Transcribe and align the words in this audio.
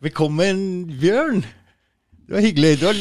Velkommen, 0.00 0.60
Bjørn. 1.00 1.42
Det 2.30 2.36
var 2.36 2.44
hyggelig. 2.44 2.68
Du 2.78 2.84
har, 2.86 2.94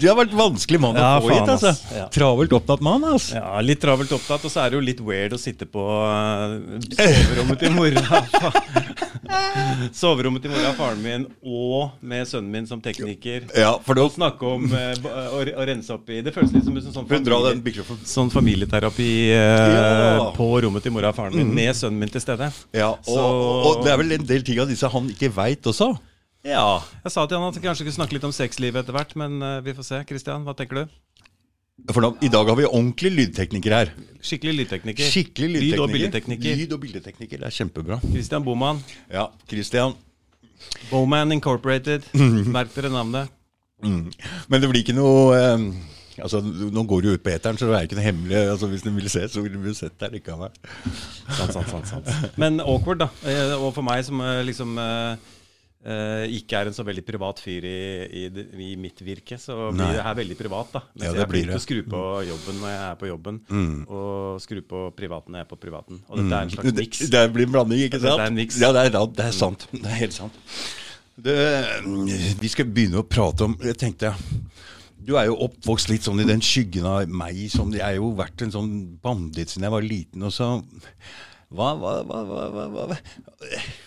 du 0.00 0.04
har 0.08 0.16
vært 0.18 0.32
vanskelig 0.34 0.78
mann 0.80 0.96
å 0.96 1.02
Ja, 1.04 1.18
få 1.20 1.28
hit. 1.34 1.50
altså. 1.52 1.70
Ja. 1.94 2.06
Travelt 2.10 2.54
opptatt 2.56 2.80
mann. 2.82 3.04
altså. 3.04 3.36
Ja, 3.36 3.60
litt 3.62 3.78
travelt 3.82 4.10
opptatt, 4.16 4.46
og 4.48 4.50
så 4.50 4.62
er 4.64 4.72
det 4.72 4.78
jo 4.78 4.80
litt 4.86 5.02
weird 5.04 5.34
å 5.36 5.38
sitte 5.38 5.68
på 5.68 5.84
eh, 5.84 6.88
soverommet 6.96 7.60
til 7.60 7.74
mora. 7.76 8.22
soverommet 10.00 10.42
til 10.46 10.54
mora 10.54 10.72
og 10.72 10.78
faren 10.80 11.04
min, 11.04 11.28
og 11.44 12.00
med 12.00 12.26
sønnen 12.32 12.50
min 12.56 12.66
som 12.66 12.80
tekniker. 12.82 13.46
Ja, 13.54 13.74
for 13.84 13.94
det... 14.00 14.08
Og 14.08 14.16
snakke 14.16 14.48
om 14.56 14.64
eh, 14.72 14.96
å, 15.06 15.44
å 15.44 15.68
rense 15.68 15.92
opp 15.94 16.08
i 16.10 16.22
Det 16.24 16.32
føles 16.34 16.56
litt 16.56 16.64
som 16.66 16.80
en 16.80 16.88
sånn, 16.88 17.06
familie, 17.12 17.86
sånn 18.16 18.32
familieterapi 18.32 19.10
eh, 19.36 19.70
Ja. 20.16 20.30
på 20.34 20.50
rommet 20.64 20.82
til 20.88 20.96
mora 20.96 21.12
og 21.12 21.20
faren 21.20 21.36
min, 21.36 21.52
med 21.62 21.76
sønnen 21.78 22.00
min 22.00 22.10
til 22.16 22.24
stede. 22.24 22.48
Ja, 22.74 22.94
og, 22.96 23.12
Så- 23.12 23.32
og 23.76 23.84
det 23.84 23.92
er 23.94 24.00
vel 24.02 24.16
en 24.18 24.26
del 24.34 24.42
ting 24.48 24.64
av 24.64 24.72
disse 24.72 24.88
han 24.90 25.12
ikke 25.12 25.30
veit 25.36 25.68
også. 25.68 25.92
Ja. 26.46 26.80
Jeg 27.04 27.12
sa 27.12 27.26
til 27.28 27.36
han 27.36 27.48
at 27.50 27.56
jeg 27.58 27.64
kanskje 27.66 27.84
skulle 27.84 27.96
snakke 27.98 28.16
litt 28.16 28.24
om 28.28 28.32
sexlivet 28.34 28.80
etter 28.82 28.96
hvert, 28.96 29.14
men 29.20 29.40
eh, 29.44 29.58
vi 29.66 29.74
får 29.76 29.86
se. 29.90 29.98
Kristian, 30.08 30.44
hva 30.46 30.54
tenker 30.56 30.82
du? 30.82 30.94
For 31.92 32.04
da, 32.04 32.10
I 32.24 32.28
dag 32.32 32.48
har 32.48 32.56
vi 32.58 32.66
ordentlig 32.68 33.10
lydtekniker 33.14 33.72
her. 33.72 33.90
Skikkelig 34.24 34.54
lydtekniker. 34.62 35.06
Skikkelig 35.12 35.48
lydtekniker. 35.54 35.76
Lyd- 35.76 35.84
og 35.84 35.94
bildetekniker. 35.94 36.56
Lyd 36.60 36.74
og 36.76 36.80
bildetekniker, 36.82 37.40
Det 37.40 37.48
er 37.48 37.56
kjempebra. 37.56 38.00
Kristian 38.04 38.44
Boman. 38.44 38.82
Ja, 39.12 39.28
Christian. 39.48 39.94
Boman 40.90 41.32
Incorporated. 41.32 42.04
Merk 42.52 42.74
dere 42.74 42.90
navnet. 42.92 43.32
Mm. 43.84 44.10
Men 44.52 44.60
det 44.60 44.68
blir 44.68 44.82
ikke 44.84 44.92
noe 44.96 45.38
eh, 45.38 45.62
Altså, 46.20 46.42
Nå 46.44 46.82
går 46.84 47.00
det 47.00 47.08
jo 47.08 47.16
ut 47.16 47.22
på 47.24 47.30
eteren, 47.32 47.56
så 47.56 47.64
det 47.70 47.78
er 47.78 47.86
ikke 47.86 47.96
noe 47.96 48.04
hemmelig. 48.04 48.36
Altså, 48.52 48.68
Hvis 48.68 48.82
du 48.84 48.90
vil 48.92 49.08
se, 49.08 49.22
så 49.32 49.40
vil 49.40 49.54
du 49.56 49.70
sett 49.72 49.94
der 50.02 50.12
likevel. 50.12 50.52
Sant, 51.32 51.54
sant, 51.56 51.70
sant, 51.70 51.88
sant. 51.88 52.10
Men 52.36 52.60
awkward, 52.60 53.00
da. 53.00 53.08
Eh, 53.24 53.54
Og 53.56 53.72
for 53.72 53.86
meg 53.86 54.04
som 54.04 54.20
eh, 54.20 54.42
liksom 54.44 54.76
eh, 54.82 55.16
eh, 55.84 56.24
ikke 56.36 56.58
er 56.60 56.68
en 56.70 56.76
så 56.76 56.84
veldig 56.84 57.04
privat 57.08 57.40
fyr 57.40 57.64
i, 57.64 57.76
i, 58.20 58.24
i 58.66 58.76
mitt 58.80 59.00
virke, 59.04 59.38
så 59.40 59.70
blir 59.72 59.94
det 59.96 60.02
her 60.04 60.14
veldig 60.18 60.36
privat. 60.38 60.72
da 60.74 60.82
Mens 60.94 61.06
Ja, 61.06 61.12
det 61.12 61.22
jeg 61.24 61.28
blir 61.32 61.46
til 61.48 61.56
å 61.56 61.62
skru 61.64 61.78
på 61.94 62.02
jobben 62.28 62.60
når 62.60 62.68
jeg 62.74 62.82
er 62.90 62.98
på 63.00 63.10
jobben, 63.10 63.40
Mm. 63.50 63.78
og 63.88 64.40
skru 64.44 64.60
på 64.62 64.82
privaten 64.96 65.32
når 65.32 65.40
jeg 65.42 65.46
er 65.48 65.50
på 65.54 65.60
privaten. 65.64 66.02
Og 66.08 66.18
dette 66.20 66.34
er 66.36 66.42
en 66.42 66.50
slags 66.50 66.72
Det, 66.72 66.84
miks. 66.84 66.98
det 67.14 67.24
blir 67.32 67.46
en 67.48 67.52
blanding, 67.56 67.80
ikke 67.88 68.00
sant? 68.00 68.20
er 68.20 68.26
en. 68.30 68.38
Ja, 68.60 68.72
det 68.76 68.84
er, 68.86 69.06
det 69.16 69.26
er 69.26 69.36
sant. 69.36 69.66
Det 69.72 69.84
er 69.86 69.98
helt 70.04 70.16
sant. 70.16 70.40
Det, 71.20 71.36
vi 72.40 72.48
skal 72.48 72.64
begynne 72.72 73.02
å 73.02 73.04
prate 73.04 73.44
om 73.44 73.52
Jeg 73.60 73.76
tenkte 73.76 74.14
Du 75.04 75.16
er 75.20 75.26
jo 75.28 75.34
oppvokst 75.44 75.90
litt 75.90 76.06
sånn 76.06 76.20
i 76.22 76.24
den 76.28 76.40
skyggen 76.44 76.86
av 76.88 77.08
meg. 77.08 77.36
Sånn, 77.52 77.72
jeg 77.76 77.82
har 77.84 77.96
jo 77.98 78.12
vært 78.16 78.40
en 78.46 78.52
sånn 78.54 78.70
banditt 79.02 79.50
siden 79.52 79.66
jeg 79.66 79.74
var 79.74 79.84
liten. 79.84 80.22
Og 80.28 80.32
så 80.32 80.48
Hva, 81.50 81.72
hva, 81.74 81.92
hva, 82.06 82.96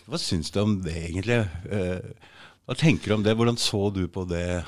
hva, 0.05 0.19
syns 0.19 0.51
du 0.51 0.59
om 0.59 0.73
det, 0.83 0.97
egentlig? 1.07 1.37
Eh, 1.71 2.31
Hva 2.67 2.75
tenker 2.79 3.11
du 3.11 3.15
om 3.15 3.23
det? 3.23 3.35
Hvordan 3.39 3.59
så 3.59 3.85
du 3.95 4.01
på 4.11 4.25
det? 4.27 4.63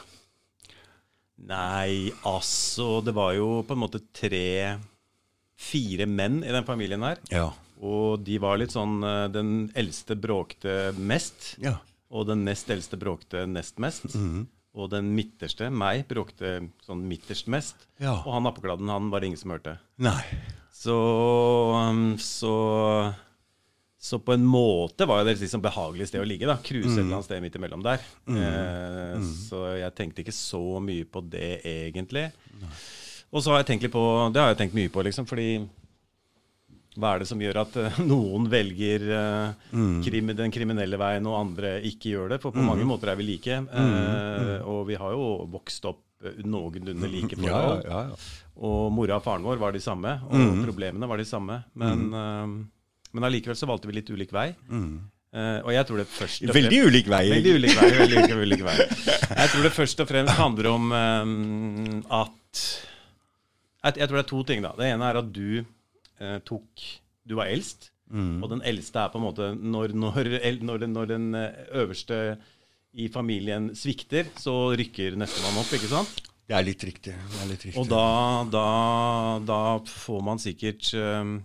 Nei, 1.46 2.12
altså 2.24 3.02
Det 3.04 3.12
var 3.16 3.34
jo 3.36 3.60
på 3.68 3.76
en 3.76 3.82
måte 3.84 4.00
tre 4.16 4.78
Fire 5.60 6.08
menn 6.08 6.42
i 6.44 6.52
den 6.52 6.66
familien 6.68 7.04
her. 7.04 7.20
Ja. 7.32 7.50
Og 7.84 8.24
de 8.28 8.38
var 8.44 8.60
litt 8.60 8.74
sånn 8.76 8.98
eh, 9.04 9.28
Den 9.32 9.54
eldste 9.76 10.16
bråkte 10.20 10.94
mest. 10.96 11.56
ja. 11.64 11.78
Og 12.16 12.28
den 12.30 12.44
nest 12.48 12.70
eldste 12.72 12.96
bråkte 13.02 13.42
nest 13.50 13.80
mest. 13.82 14.06
Mhm. 14.14 14.46
Og 14.76 14.90
den 14.92 15.08
midterste, 15.16 15.70
meg, 15.72 16.04
bråkte 16.08 16.58
sånn 16.86 17.02
midterst 17.10 17.48
mest. 17.52 17.88
Ja. 18.00 18.18
Og 18.22 18.34
han 18.36 18.48
appekladden, 18.48 18.92
han 18.92 19.08
var 19.12 19.24
det 19.24 19.30
ingen 19.32 19.40
som 19.42 19.52
hørte. 19.56 19.78
Nei. 20.04 20.22
Så 20.76 20.96
um, 21.90 22.18
Så 22.22 22.52
så 24.06 24.20
på 24.22 24.36
en 24.36 24.44
måte 24.46 25.08
var 25.10 25.24
det 25.26 25.32
et 25.34 25.40
liksom 25.42 25.64
behagelig 25.66 26.06
sted 26.12 26.22
å 26.22 26.28
ligge. 26.30 26.46
da 26.46 26.60
Cruise 26.62 26.92
et 26.94 27.00
eller 27.02 27.16
annet 27.16 27.26
sted 27.26 27.42
midt 27.42 27.56
imellom 27.58 27.82
der. 27.82 28.04
Eh, 28.30 29.16
Så 29.26 29.64
jeg 29.80 29.96
tenkte 29.98 30.22
ikke 30.22 30.36
så 30.36 30.60
mye 30.84 31.08
på 31.10 31.24
det, 31.26 31.56
egentlig. 31.66 32.28
Og 33.34 33.42
så 33.42 33.50
har 33.50 33.64
jeg 33.64 33.72
tenkt 33.72 33.88
litt 33.88 33.96
på 33.96 34.04
Det 34.32 34.44
har 34.44 34.52
jeg 34.54 34.60
tenkt 34.60 34.78
mye 34.78 34.92
på, 34.94 35.02
liksom, 35.08 35.26
fordi 35.26 35.48
hva 37.02 37.16
er 37.16 37.20
det 37.24 37.28
som 37.28 37.42
gjør 37.42 37.58
at 37.64 37.74
eh, 37.82 37.98
noen 38.12 38.46
velger 38.54 39.10
eh, 39.18 39.74
krim, 40.06 40.30
den 40.38 40.54
kriminelle 40.54 41.02
veien, 41.02 41.26
og 41.28 41.40
andre 41.42 41.74
ikke 41.90 42.14
gjør 42.14 42.30
det? 42.36 42.42
For 42.46 42.54
på 42.54 42.62
mange 42.64 42.86
måter 42.88 43.10
er 43.10 43.18
vi 43.20 43.26
like. 43.34 43.58
Eh, 43.74 44.60
og 44.70 44.86
vi 44.88 45.02
har 45.02 45.18
jo 45.18 45.48
vokst 45.50 45.90
opp 45.90 46.04
noenlunde 46.46 47.10
like 47.12 47.36
Ja, 47.46 47.60
forhold. 47.60 47.86
ja, 47.90 48.02
ja. 48.10 48.16
Og 48.56 48.92
mora 48.96 49.18
og 49.20 49.24
faren 49.26 49.44
vår 49.44 49.60
var 49.60 49.76
de 49.76 49.82
samme, 49.84 50.14
og 50.30 50.62
problemene 50.66 51.08
var 51.12 51.20
de 51.20 51.26
samme. 51.28 51.58
Men, 51.76 52.06
eh, 52.14 52.48
men 53.16 53.28
allikevel 53.28 53.58
så 53.60 53.68
valgte 53.68 53.90
vi 53.92 53.98
litt 54.00 54.10
ulik 54.16 54.32
vei. 54.36 54.50
Eh, 55.36 55.60
og 55.66 55.72
jeg 55.76 55.86
tror 55.90 56.00
det 56.00 56.06
først 56.08 56.46
og 56.48 56.54
Veldig 56.56 56.78
ulik 56.88 57.08
vei. 57.12 57.24
Veldig 57.34 57.54
ulik 57.60 57.74
vei. 57.76 57.90
Veldig, 58.00 58.36
ulik- 58.46 58.64
vei. 58.64 58.76
Jeg 59.42 59.50
tror 59.52 59.64
det 59.68 59.72
først 59.76 60.00
og 60.00 60.08
fremst 60.08 60.38
handler 60.40 60.70
om 60.72 60.92
eh, 60.96 61.26
at 62.24 62.62
jeg, 63.86 63.98
jeg 64.00 64.08
tror 64.08 64.18
det 64.18 64.24
er 64.24 64.30
to 64.32 64.44
ting. 64.48 64.64
da. 64.64 64.72
Det 64.80 64.88
ene 64.90 65.10
er 65.12 65.20
at 65.20 65.28
du 65.36 65.50
uh, 66.22 66.38
tok 66.48 66.86
Du 67.28 67.36
var 67.38 67.52
eldst. 67.52 67.92
Og 68.16 68.48
den 68.52 68.62
eldste 68.66 69.02
er 69.02 69.10
på 69.10 69.18
en 69.18 69.24
måte 69.26 69.48
Når, 69.58 69.92
når, 69.98 70.28
når, 70.62 70.84
når 70.88 71.08
den 71.10 71.24
eh, 71.36 71.56
øverste 71.82 72.38
i 72.96 73.10
familien 73.12 73.70
svikter, 73.76 74.30
så 74.40 74.72
rykker 74.78 75.18
nestemann 75.20 75.60
opp, 75.60 75.74
ikke 75.76 75.92
sant? 75.92 76.22
Det 76.46 76.54
er 76.54 76.66
litt 76.68 76.84
riktig. 76.86 77.16
Det 77.16 77.42
er 77.42 77.50
litt 77.50 77.66
riktig. 77.66 77.82
Og 77.82 77.90
da, 77.90 78.06
da, 78.54 78.68
da 79.46 79.60
får 79.90 80.22
man 80.22 80.42
sikkert 80.42 80.92
um, 80.94 81.40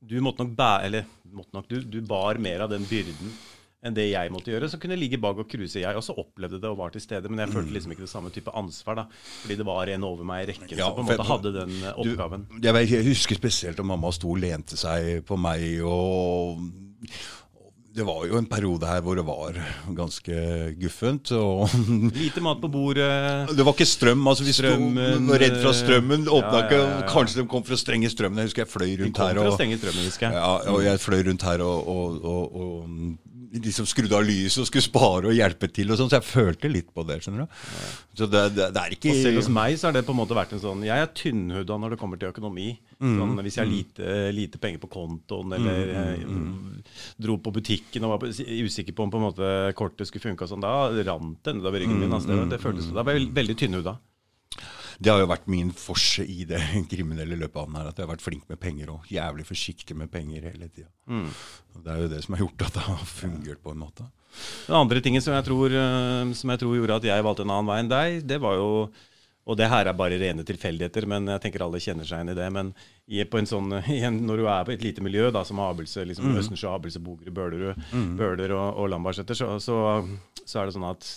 Du 0.00 0.14
måtte 0.24 0.46
nok 0.46 0.54
bære 0.56 0.86
Eller 0.88 1.10
måtte 1.36 1.52
nok, 1.52 1.68
du, 1.68 1.82
du 1.84 1.98
bar 2.08 2.40
mer 2.40 2.64
av 2.64 2.72
den 2.72 2.86
byrden 2.88 3.34
enn 3.78 3.94
det 3.94 4.08
jeg 4.08 4.30
måtte 4.34 4.50
gjøre. 4.50 4.66
Så 4.72 4.78
kunne 4.82 4.96
jeg 4.96 5.04
ligge 5.04 5.20
bak 5.22 5.38
og 5.38 5.46
cruise. 5.46 5.78
Jeg 5.78 5.94
også 5.94 6.16
opplevde 6.18 6.58
det 6.58 6.66
og 6.66 6.80
var 6.80 6.90
til 6.90 7.02
stede, 7.04 7.30
men 7.30 7.44
jeg 7.44 7.52
følte 7.52 7.76
liksom 7.76 7.92
ikke 7.94 8.02
det 8.02 8.10
samme 8.10 8.32
type 8.34 8.50
ansvar. 8.58 8.96
da 8.98 9.04
Fordi 9.12 9.56
det 9.60 9.66
var 9.68 9.92
en 9.92 10.06
over 10.08 10.26
meg 10.26 10.42
i 10.42 10.48
rekken 10.50 10.80
Ja, 10.80 10.88
som 10.88 10.96
på 10.98 11.04
en 11.04 11.10
måte 11.12 11.26
hadde 11.28 11.52
den 11.54 11.76
oppgaven. 11.92 12.48
Du, 12.48 12.56
oppgaven. 12.56 12.80
jeg, 12.82 12.90
jeg 12.96 13.06
husker 13.12 13.38
spesielt 13.38 13.78
at 13.78 13.86
mamma 13.86 14.10
sto 14.16 14.32
og 14.34 14.40
lente 14.42 14.78
seg 14.80 15.22
på 15.28 15.38
meg. 15.38 15.68
og 15.86 16.64
Det 17.98 18.04
var 18.06 18.26
jo 18.28 18.38
en 18.38 18.46
periode 18.46 18.86
her 18.86 19.00
hvor 19.02 19.18
det 19.18 19.24
var 19.26 19.56
ganske 19.96 20.42
guffent. 20.78 21.32
og 21.34 21.66
Lite 22.20 22.42
mat 22.44 22.60
på 22.62 22.70
bordet. 22.70 23.08
Det 23.56 23.66
var 23.66 23.74
ikke 23.74 23.88
strøm. 23.88 24.26
altså 24.30 24.46
Vi 24.46 24.54
Strømmen, 24.54 25.26
sto 25.26 25.40
redd 25.42 25.56
fra 25.64 25.72
strømmen. 25.74 26.28
Åpna 26.28 26.60
ja, 26.60 26.64
ikke. 26.66 26.78
ja, 26.78 26.92
ja. 26.92 27.06
Kanskje 27.10 27.40
de 27.40 27.46
kom 27.50 27.64
for 27.66 27.74
å 27.74 27.80
stenge 27.80 28.10
strømmen. 28.12 28.42
Jeg 28.42 28.52
husker 28.52 28.64
jeg 28.64 28.70
fløy 28.70 28.92
rundt 29.02 29.18
her. 29.24 29.40
og... 29.42 29.56
strømmen, 29.58 30.28
jeg. 30.28 30.74
Og 30.74 30.84
jeg 30.86 31.02
fløy 31.02 31.24
rundt 31.30 31.46
her 31.48 31.64
og, 31.66 31.90
og, 31.90 32.20
og, 32.22 32.60
og 32.62 33.26
liksom 33.52 33.86
skrudde 33.88 34.16
av 34.18 34.24
lyset 34.26 34.60
og 34.62 34.66
skulle 34.68 34.84
spare 34.84 35.30
og 35.30 35.36
hjelpe 35.36 35.68
til. 35.72 35.90
og 35.90 35.98
sånn, 36.00 36.10
Så 36.10 36.18
jeg 36.18 36.26
følte 36.28 36.70
litt 36.70 36.90
på 36.94 37.04
det. 37.08 37.20
skjønner 37.24 37.46
du? 37.46 37.60
Så 38.18 38.26
det, 38.28 38.42
det, 38.56 38.66
det 38.74 38.82
er 38.82 38.94
ikke 38.96 39.12
Og 39.14 39.22
selv 39.22 39.40
hos 39.40 39.48
meg 39.48 39.78
så 39.78 39.88
har 39.88 39.96
det 39.96 40.04
på 40.06 40.12
en 40.14 40.18
måte 40.20 40.36
vært 40.36 40.52
en 40.56 40.60
sånn 40.62 40.82
Jeg 40.84 40.98
er 41.04 41.12
tynnhuda 41.14 41.78
når 41.78 41.94
det 41.94 41.98
kommer 42.00 42.20
til 42.20 42.32
økonomi. 42.32 42.68
Sånn, 42.98 43.36
hvis 43.46 43.56
jeg 43.58 43.64
har 43.64 43.70
lite, 43.70 44.16
lite 44.34 44.58
penger 44.58 44.82
på 44.82 44.90
kontoen, 44.90 45.52
eller 45.54 45.92
eh, 45.94 46.26
dro 47.22 47.38
på 47.38 47.52
butikken 47.54 48.04
og 48.08 48.16
var 48.16 48.28
usikker 48.28 48.92
på 48.96 49.06
om 49.06 49.12
på 49.12 49.20
en 49.20 49.26
måte 49.28 49.50
kortet 49.78 50.10
skulle 50.10 50.26
funke, 50.28 50.44
og 50.44 50.50
sånn, 50.50 50.64
da 50.64 50.90
rant 51.06 51.38
det 51.46 51.54
nedover 51.58 51.84
ryggen 51.84 52.00
min. 52.02 52.12
Altså, 52.12 52.32
det, 52.34 52.48
det 52.56 52.62
føltes 52.62 52.90
Da 52.92 53.04
var 53.06 53.14
jeg 53.14 53.30
veldig 53.36 53.56
tynnhuda. 53.60 53.96
Det 54.98 55.12
har 55.12 55.20
jo 55.22 55.30
vært 55.30 55.48
min 55.50 55.70
forse 55.78 56.24
i 56.26 56.44
det 56.48 56.60
kriminelle 56.92 57.38
løpet 57.38 57.60
av 57.60 57.68
den 57.68 57.78
her, 57.78 57.90
at 57.90 57.98
jeg 57.98 58.06
har 58.06 58.12
vært 58.12 58.24
flink 58.24 58.48
med 58.50 58.60
penger 58.62 58.90
og 58.96 59.10
jævlig 59.12 59.46
forsiktig 59.46 59.96
med 59.96 60.10
penger 60.10 60.48
hele 60.50 60.68
tida. 60.68 60.90
Det 61.78 61.92
er 61.92 62.00
jo 62.02 62.08
det 62.10 62.22
som 62.24 62.34
har 62.34 62.42
gjort 62.44 62.64
at 62.66 62.78
det 62.78 62.86
har 62.88 63.04
fungert 63.06 63.62
på 63.62 63.74
en 63.74 63.84
måte. 63.84 64.08
Den 64.66 64.76
andre 64.76 65.00
tingen 65.04 65.22
som 65.24 65.34
jeg, 65.34 65.46
tror, 65.46 65.72
eh, 65.72 66.32
som 66.36 66.50
jeg 66.52 66.60
tror 66.60 66.74
gjorde 66.76 66.98
at 67.00 67.06
jeg 67.08 67.24
valgte 67.24 67.46
en 67.46 67.54
annen 67.54 67.70
vei 67.70 67.78
enn 67.82 67.92
deg, 67.94 68.18
det 68.28 68.40
var 68.42 68.58
jo 68.58 68.68
og 69.48 69.56
det 69.56 69.70
her 69.72 69.88
er 69.88 69.96
bare 69.96 70.18
rene 70.20 70.44
tilfeldigheter, 70.44 71.06
men 71.08 71.30
jeg 71.32 71.40
tenker 71.40 71.62
alle 71.64 71.80
kjenner 71.80 72.04
seg 72.04 72.20
igjen 72.20 72.34
i 72.34 72.36
det. 72.36 72.48
Men 72.52 72.74
i, 73.08 73.22
på 73.24 73.38
en 73.40 73.48
sånn, 73.48 73.72
i 73.96 74.02
en, 74.04 74.18
når 74.28 74.42
du 74.42 74.44
er 74.44 74.66
på 74.68 74.74
et 74.74 74.84
lite 74.84 75.04
miljø, 75.04 75.30
da, 75.32 75.40
som 75.48 75.62
Abelse, 75.64 76.04
liksom 76.04 76.36
Østensjø, 76.36 76.68
Abelse, 76.74 77.00
Bogerud, 77.00 77.32
Bølerud, 77.32 77.86
Bøler 78.18 78.52
og, 78.52 78.82
og 78.82 78.90
Lambertseter, 78.92 79.38
så, 79.38 79.54
så, 79.64 79.78
så 80.44 80.60
er 80.60 80.68
det 80.68 80.76
sånn 80.76 80.84
at 80.90 81.08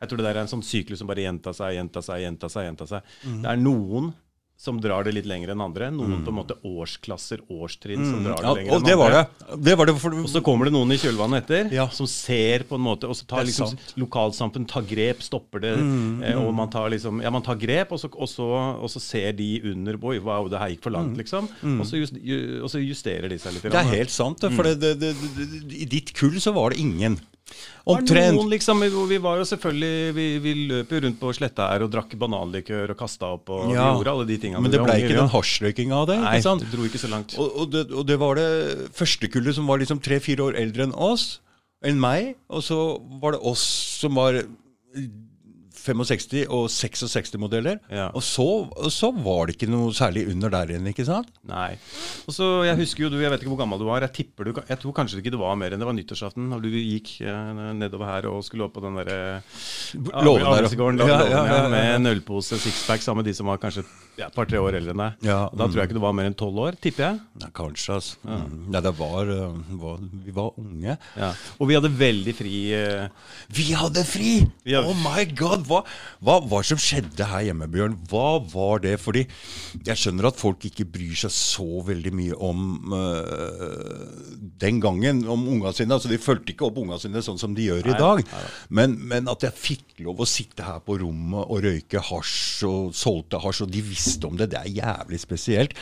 Jeg 0.00 0.08
tror 0.10 0.20
det 0.20 0.26
der 0.26 0.36
er 0.36 0.44
en 0.44 0.52
sånn 0.52 0.64
syklus 0.66 0.98
som 1.00 1.08
bare 1.08 1.22
gjentar 1.24 1.54
seg, 1.56 1.76
gjentar 1.78 2.02
seg, 2.04 2.20
gjentar 2.26 2.50
seg. 2.52 2.66
Gjenta 2.68 2.86
seg. 2.90 3.16
Det 3.42 3.50
er 3.54 3.56
noen 3.62 4.12
som 4.64 4.76
drar 4.78 5.02
det 5.02 5.10
litt 5.16 5.26
lenger 5.26 5.50
enn 5.50 5.60
andre. 5.64 5.88
Noen 5.90 6.20
på 6.24 6.30
en 6.30 6.36
måte 6.38 6.54
årsklasser, 6.64 7.40
årstrinn, 7.50 8.04
som 8.06 8.20
drar 8.22 8.36
det 8.38 8.44
Ja, 8.46 8.52
lenger 8.54 8.70
og 8.70 8.76
enn 8.78 8.86
det 8.86 8.94
var 9.00 9.10
andre. 9.16 9.22
det. 9.50 9.56
Det 9.66 9.74
var 9.80 9.86
det 9.90 9.94
for 9.98 10.14
Og 10.20 10.28
så 10.30 10.42
kommer 10.46 10.68
det 10.68 10.72
noen 10.76 10.92
i 10.94 10.98
kjølvannet 11.02 11.42
etter 11.42 11.72
Ja. 11.74 11.88
som 11.88 12.06
ser 12.06 12.62
på 12.68 12.76
en 12.78 12.84
måte 12.86 13.08
Og 13.10 13.16
så 13.18 13.26
tar 13.26 13.42
liksom 13.44 13.74
lokalsamfunn 13.98 14.66
tar 14.70 14.82
grep, 14.86 15.22
stopper 15.26 15.58
det, 15.60 15.72
eh, 16.28 16.38
og 16.38 16.54
man 16.54 16.70
tar 16.70 16.88
liksom 16.94 17.20
Ja, 17.20 17.30
man 17.34 17.42
tar 17.42 17.56
grep, 17.56 17.90
og 17.92 17.98
så, 17.98 18.08
og 18.14 18.28
så, 18.30 18.46
og 18.78 18.88
så 18.94 19.00
ser 19.02 19.32
de 19.32 19.60
under 19.72 19.98
Oi, 20.00 20.18
wow, 20.20 20.46
det 20.48 20.58
her 20.62 20.68
gikk 20.76 20.82
for 20.86 20.90
langt, 20.94 21.16
liksom. 21.18 21.48
Og, 21.80 21.84
så 21.86 21.98
just, 21.98 22.14
ju, 22.14 22.62
og 22.62 22.70
så 22.70 22.78
justerer 22.78 23.28
de 23.28 23.38
seg 23.38 23.54
litt. 23.54 23.62
Det 23.62 23.74
er 23.74 23.90
helt 23.98 24.10
sant. 24.10 24.38
For 24.54 24.62
det, 24.62 24.98
det, 25.00 25.16
i 25.74 25.84
ditt 25.84 26.14
kull 26.14 26.38
så 26.40 26.54
var 26.54 26.70
det 26.70 26.78
ingen. 26.78 27.18
Omtrent. 27.86 28.40
Liksom, 28.48 28.80
vi- 28.80 29.18
var 29.18 29.36
jo 29.38 29.44
selvfølgelig 29.44 30.14
Vi, 30.14 30.38
vi 30.38 30.54
løp 30.68 30.88
jo 30.90 31.00
rundt 31.04 31.18
på 31.20 31.32
sletta 31.36 31.68
her 31.70 31.82
og 31.84 31.90
drakk 31.92 32.14
bananlikør 32.16 32.90
og 32.90 32.96
kasta 32.96 33.26
opp 33.36 33.50
og 33.50 33.72
Ja. 33.72 33.92
gjorde 33.94 34.10
alle 34.14 34.26
de 34.26 34.38
tingene. 34.38 34.62
Men 34.62 34.70
det 34.70 34.80
blei 34.80 35.00
ble 35.00 35.08
ikke 35.08 35.20
den 35.20 35.28
hasjrøykinga 35.28 35.92
av 35.92 36.06
det. 36.08 36.18
Nei, 36.20 36.34
ikke 36.38 36.42
sant? 36.48 36.60
det 36.64 36.72
dro 36.72 36.84
ikke 36.88 37.02
så 37.04 37.10
langt. 37.10 37.36
Og, 37.38 37.52
og, 37.60 37.70
det, 37.70 37.90
og 37.92 38.06
det 38.06 38.18
var 38.18 38.34
det 38.36 38.90
første 38.92 39.28
kullet 39.30 39.54
som 39.54 39.66
var 39.66 39.78
liksom 39.78 40.00
tre-fire 40.00 40.40
år 40.48 40.56
eldre 40.56 40.84
enn 40.88 40.94
oss. 40.96 41.40
enn 41.84 42.00
meg, 42.00 42.36
og 42.48 42.62
så 42.62 42.78
var 43.20 43.32
det 43.32 43.40
oss 43.44 43.60
som 44.00 44.14
var 44.14 44.40
65 45.84 46.46
og 46.48 46.66
66 46.72 47.34
modeller. 47.42 47.78
Ja. 47.92 48.06
Og, 48.16 48.22
så, 48.24 48.46
så 48.92 49.10
var 49.12 49.46
det 49.50 49.56
ikke 49.58 49.68
noe 49.72 49.92
særlig 49.96 50.26
under 50.32 50.52
der 50.54 50.72
igjen, 50.72 50.88
ikke 50.90 51.04
sant? 51.08 51.28
Nei. 51.48 51.74
Og 52.24 52.32
så, 52.36 52.48
Jeg 52.64 52.78
husker 52.80 53.04
jo 53.06 53.10
du, 53.12 53.18
jeg 53.20 53.32
vet 53.34 53.44
ikke 53.44 53.52
hvor 53.52 53.60
gammel 53.60 53.82
du 53.82 53.86
var. 53.88 54.04
Jeg 54.06 54.14
tipper 54.22 54.48
du, 54.48 54.54
jeg 54.68 54.80
tror 54.80 54.96
kanskje 54.96 55.20
ikke 55.20 55.34
det 55.34 55.42
var 55.42 55.58
mer 55.60 55.74
enn 55.76 55.82
det 55.84 55.88
var 55.90 55.96
nyttårsaften 55.98 56.48
da 56.54 56.60
du 56.62 56.70
gikk 56.72 57.14
eh, 57.26 57.52
nedover 57.76 58.08
her 58.10 58.30
og 58.32 58.40
skulle 58.46 58.66
opp 58.68 58.74
på 58.78 58.84
den 58.84 58.96
derre 59.02 59.18
Låven 60.24 60.42
der, 60.46 60.50
Avelsgården, 60.54 61.02
ja. 61.04 61.08
ja, 61.10 61.20
Ja, 61.20 61.28
ja, 61.28 61.44
ja, 61.44 61.60
ja. 61.64 61.68
med 61.72 61.90
en 61.98 62.12
ølpose 62.14 62.58
sixpack 62.60 63.04
sammen 63.04 63.22
med 63.22 63.30
de 63.30 63.36
som 63.36 63.48
var 63.50 63.60
kanskje 63.62 63.84
ja, 64.18 64.28
et 64.28 64.34
par-tre 64.36 64.60
år 64.62 64.76
eldre 64.78 64.92
enn 64.94 65.00
deg. 65.02 65.24
Ja, 65.26 65.38
Da 65.50 65.66
tror 65.66 65.80
jeg 65.82 65.88
ikke 65.90 65.96
du 65.98 66.02
var 66.04 66.12
mer 66.14 66.28
enn 66.30 66.36
tolv 66.38 66.58
år, 66.62 66.76
tipper 66.80 67.04
jeg. 67.08 67.20
Ja, 67.42 67.48
kanskje, 67.56 67.96
altså. 67.96 68.16
Ja. 68.28 68.36
Nei, 68.74 68.80
det 68.86 68.92
var, 68.98 69.30
uh, 69.30 69.56
var 69.80 69.98
Vi 70.24 70.34
var 70.36 70.52
unge. 70.60 70.96
Ja. 71.18 71.32
Og 71.58 71.68
vi 71.70 71.78
hadde 71.78 71.90
veldig 71.98 72.34
fri 72.38 72.52
Uh... 72.74 73.08
Vi 73.54 73.72
hadde 73.76 74.04
fri! 74.06 74.34
Vi 74.64 74.74
hadde- 74.76 74.88
Oh 74.92 74.98
my 75.02 75.24
god! 75.36 75.66
Hva, 75.68 75.82
hva 76.46 76.60
som 76.64 76.78
skjedde 76.80 77.26
her 77.30 77.46
hjemme, 77.48 77.66
Bjørn? 77.72 77.96
Hva 78.10 78.38
var 78.52 78.82
det? 78.84 78.94
Fordi 79.02 79.24
jeg 79.84 79.98
skjønner 80.00 80.28
at 80.30 80.38
folk 80.40 80.62
ikke 80.68 80.86
bryr 80.94 81.16
seg 81.24 81.32
så 81.34 81.66
veldig 81.86 82.12
mye 82.14 82.38
om 82.38 82.94
uh, 82.94 84.04
den 84.62 84.80
gangen, 84.82 85.24
om 85.30 85.46
unga 85.56 85.72
sine. 85.76 85.94
Altså, 85.96 86.10
de 86.12 86.18
fulgte 86.22 86.54
ikke 86.54 86.68
opp 86.68 86.78
unga 86.82 86.98
sine 87.02 87.22
sånn 87.24 87.40
som 87.40 87.54
de 87.56 87.66
gjør 87.68 87.82
i 87.88 87.92
Nei, 87.94 87.98
dag. 88.00 88.22
nei. 88.30 88.44
Men, 88.80 88.96
men 89.10 89.28
at 89.32 89.44
jeg 89.46 89.56
fikk 89.58 90.02
lov 90.04 90.22
å 90.24 90.28
sitte 90.28 90.64
her 90.66 90.80
på 90.84 90.96
rommet 91.02 91.44
og 91.50 91.62
røyke 91.64 92.00
hasj 92.10 92.64
og 92.68 92.94
solgte 92.96 93.40
hasj, 93.42 93.64
og 93.66 93.70
de 93.74 93.82
visste 93.84 94.03
om 94.28 94.36
det, 94.40 94.50
det 94.52 94.60
er 94.60 94.72
jævlig 94.80 95.20
spesielt. 95.22 95.74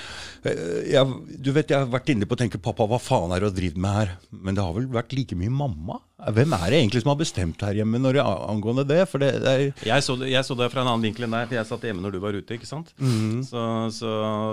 Eh, 0.44 0.92
Jeg, 0.92 1.06
du 1.42 1.50
vet, 1.56 1.70
jeg 1.72 1.78
har 1.84 1.90
vært 1.92 2.10
inne 2.14 2.26
på 2.28 2.36
å 2.36 2.40
tenke 2.42 2.60
pappa, 2.62 2.86
hva 2.90 2.98
faen 3.02 3.32
er 3.34 3.42
det 3.44 3.52
du 3.52 3.58
drevet 3.60 3.80
med 3.82 3.96
her? 3.98 4.14
Men 4.30 4.56
det 4.58 4.64
har 4.64 4.74
vel 4.76 4.88
vært 4.92 5.12
like 5.16 5.38
mye 5.38 5.52
mamma? 5.52 5.98
Hvem 6.22 6.52
er 6.54 6.68
det 6.70 6.78
egentlig 6.82 7.02
som 7.02 7.10
har 7.14 7.18
bestemt 7.18 7.62
her 7.66 7.74
hjemme 7.80 7.98
når 7.98 8.18
det, 8.20 8.24
angående 8.52 8.84
det? 8.86 9.00
For 9.10 9.18
det, 9.22 9.32
det 9.42 9.56
jeg 9.88 10.04
så, 10.06 10.14
det, 10.20 10.30
jeg 10.30 10.46
så 10.46 10.54
det 10.58 10.70
fra 10.72 10.84
en 10.84 10.92
annen 10.92 11.08
vinkel 11.08 11.26
enn 11.26 11.34
deg, 11.34 11.48
for 11.50 11.58
jeg 11.58 11.70
satt 11.72 11.86
hjemme 11.88 12.04
når 12.04 12.14
du 12.14 12.20
var 12.22 12.38
ute. 12.38 12.54
ikke 12.58 12.68
sant? 12.70 12.92
Mm. 13.02 13.42
Så, 13.48 13.66
så 13.98 14.12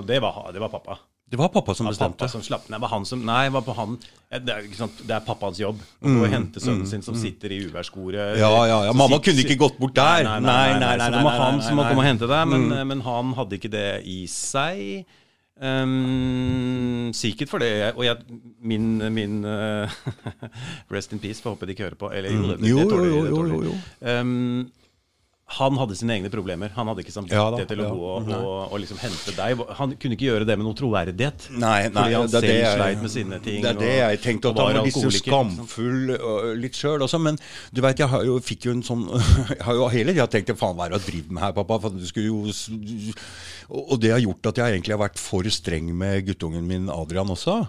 det, 0.09 0.17
var, 0.25 0.49
det 0.55 0.63
var 0.63 0.73
pappa. 0.73 0.97
Det 1.29 1.37
var 1.37 1.51
pappa 1.53 1.75
som 1.77 1.85
bestemte. 1.85 2.17
pappa 2.17 2.27
som 2.31 2.41
slapp 2.41 2.65
Nei, 2.69 2.77
det 2.79 2.81
var 2.81 2.89
han 2.95 3.05
som 3.05 3.21
Nei, 3.25 3.43
var 3.53 3.61
på 3.61 3.75
han 3.77 3.99
Det 4.01 4.49
er, 4.49 4.65
det 5.05 5.13
er 5.13 5.21
pappas 5.27 5.59
jobb 5.61 5.77
å 6.01 6.13
gå 6.15 6.29
hente 6.31 6.61
sønnen 6.63 6.87
sin 6.89 7.03
som 7.05 7.13
sitter 7.17 7.53
i 7.53 7.59
uværskoret. 7.67 8.33
Mm, 8.33 8.39
Ja, 8.41 8.49
ja, 8.65 8.79
ja. 8.87 8.93
Mamma 8.97 9.19
sitter, 9.19 9.29
kunne 9.29 9.45
ikke 9.45 9.59
gått 9.61 9.77
bort 9.81 9.93
der. 9.99 10.23
Nei, 10.25 10.39
nei, 10.39 10.49
nei. 10.49 10.57
nei, 10.73 10.79
Nei, 10.79 10.97
nei, 10.97 11.05
Så 11.05 11.13
det 11.17 11.23
var 11.27 11.39
han 11.43 11.61
som 11.61 11.77
må. 11.77 11.85
Mm. 11.85 11.89
komme 11.93 12.03
og 12.03 12.09
hente 12.09 12.29
deg, 12.33 12.47
men, 12.55 12.87
men 12.93 13.01
han 13.05 13.33
hadde 13.37 13.59
ikke 13.61 13.73
det 13.77 13.87
i 14.09 14.19
seg. 14.31 15.05
Um, 15.59 17.09
sikkert 17.13 17.49
for 17.51 17.59
det. 17.61 17.93
Og 17.95 18.05
jeg, 18.05 18.17
min, 18.61 18.97
min 19.13 19.39
uh, 19.45 19.89
Rest 20.93 21.13
in 21.13 21.19
peace, 21.21 21.41
får 21.43 21.55
håpe 21.55 21.67
de 21.69 21.75
ikke 21.75 21.87
hører 21.89 21.99
på. 21.99 22.11
Eller 22.15 22.33
jo, 22.33 22.41
det, 22.47 22.57
det, 22.57 22.63
det, 22.63 22.69
Jo, 22.71 22.77
det 22.79 22.89
de, 22.89 23.05
jo, 23.05 23.23
jo, 23.27 23.45
jo, 23.53 23.63
jo. 23.69 23.77
Um, 24.01 24.69
han 25.57 25.77
hadde 25.81 25.95
sine 25.97 26.13
egne 26.13 26.29
problemer. 26.29 26.69
Han 26.75 26.89
hadde 26.91 27.01
ikke 27.01 27.13
Ja 27.31 27.47
til 27.65 27.81
å 27.81 27.85
ja. 27.87 27.89
gå 27.89 28.09
og, 28.09 28.27
og, 28.29 28.73
og 28.73 28.81
liksom 28.83 28.99
hente 29.01 29.33
deg. 29.33 29.63
Han 29.79 29.95
kunne 29.97 30.17
ikke 30.17 30.27
gjøre 30.27 30.45
det 30.45 30.57
med 30.59 30.67
noen 30.67 30.77
troverdighet. 30.77 31.47
Nei, 31.55 31.87
nei, 31.89 31.93
Fordi 31.95 32.17
han 32.19 32.29
selv 32.29 32.49
jeg- 32.53 32.75
sleit 32.77 33.01
med 33.01 33.13
sine 33.15 33.39
ting. 33.41 33.61
Det 33.65 33.71
er 33.71 33.79
det 33.79 33.93
jeg 33.97 34.21
tenkte, 34.25 34.51
at 34.53 34.61
han 34.61 34.69
var 34.69 34.79
var 34.79 34.85
litt 34.85 34.99
så 34.99 35.11
skamfull 35.17 36.15
øh, 36.19 36.53
litt 36.59 36.77
sjøl 36.77 37.01
også. 37.01 37.21
Men 37.25 37.39
du 37.73 37.81
veit, 37.81 37.99
jeg 37.99 38.13
har 38.13 38.25
jo, 38.27 38.37
fikk 38.45 38.69
jo 38.69 38.77
en 38.77 38.85
sånn 38.85 39.07
Jeg 39.59 39.63
har 39.65 39.79
jo 39.79 39.87
hele 39.89 40.13
tida 40.13 40.27
tenkt 40.29 40.53
faen, 40.59 40.77
hva 40.77 40.85
er 40.87 40.95
det 40.95 41.01
du 41.03 41.11
driver 41.11 41.33
med 41.33 41.43
her, 41.47 41.55
pappa? 41.57 41.79
For 41.81 41.97
du 41.97 42.05
skulle 42.05 42.29
jo 42.29 43.15
og 43.69 43.99
det 44.01 44.09
har 44.15 44.21
gjort 44.23 44.49
at 44.49 44.57
jeg 44.61 44.77
egentlig 44.77 44.95
har 44.95 45.03
vært 45.03 45.19
for 45.21 45.45
streng 45.53 45.91
med 45.97 46.25
guttungen 46.25 46.65
min 46.65 46.89
Adrian 46.89 47.29
også. 47.29 47.61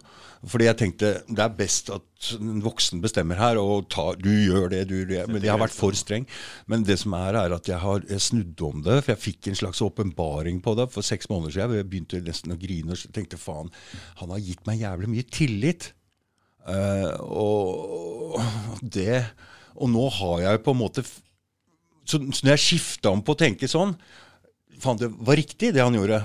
Fordi 0.49 0.65
jeg 0.65 0.77
tenkte 0.81 1.09
det 1.29 1.43
er 1.45 1.53
best 1.53 1.91
at 1.93 2.31
en 2.39 2.63
voksen 2.65 3.03
bestemmer 3.05 3.37
her, 3.41 3.59
og 3.61 3.91
ta, 3.93 4.07
du 4.17 4.31
gjør 4.31 4.71
det, 4.73 4.87
du 4.89 4.95
gjør 4.97 5.11
det. 5.11 5.25
Men 5.29 5.45
jeg 5.45 5.53
har 5.53 5.61
vært 5.61 5.77
for 5.77 5.97
streng. 5.97 6.25
Men 6.71 6.85
det 6.89 6.97
som 7.03 7.17
er, 7.19 7.37
er 7.43 7.57
at 7.57 7.69
jeg 7.69 7.81
har 7.83 8.07
snudd 8.25 8.65
om 8.65 8.81
det, 8.87 9.03
for 9.03 9.13
jeg 9.13 9.25
fikk 9.27 9.51
en 9.51 9.61
slags 9.61 9.83
åpenbaring 9.85 10.63
på 10.65 10.75
det 10.81 10.89
for 10.95 11.05
seks 11.05 11.29
måneder 11.33 11.59
siden. 11.59 11.77
Jeg 11.83 11.91
begynte 11.93 12.23
nesten 12.25 12.57
å 12.57 12.59
grine 12.61 12.97
og 12.97 13.17
tenkte 13.17 13.41
faen, 13.41 13.73
han 14.23 14.33
har 14.33 14.45
gitt 14.45 14.65
meg 14.69 14.81
jævlig 14.81 15.13
mye 15.13 15.29
tillit. 15.29 15.93
Uh, 16.61 17.17
og 17.25 18.83
det 18.85 19.23
Og 19.81 19.89
nå 19.89 20.03
har 20.13 20.43
jeg 20.45 20.61
på 20.61 20.75
en 20.75 20.77
måte 20.77 21.01
Så, 21.09 22.19
så 22.21 22.45
når 22.45 22.51
jeg 22.53 22.61
skifta 22.61 23.15
om 23.15 23.23
på 23.25 23.33
å 23.33 23.39
tenke 23.41 23.65
sånn 23.65 23.95
Faen, 24.77 25.01
det 25.01 25.09
var 25.09 25.41
riktig, 25.41 25.73
det 25.73 25.81
han 25.81 25.97
gjorde. 25.97 26.21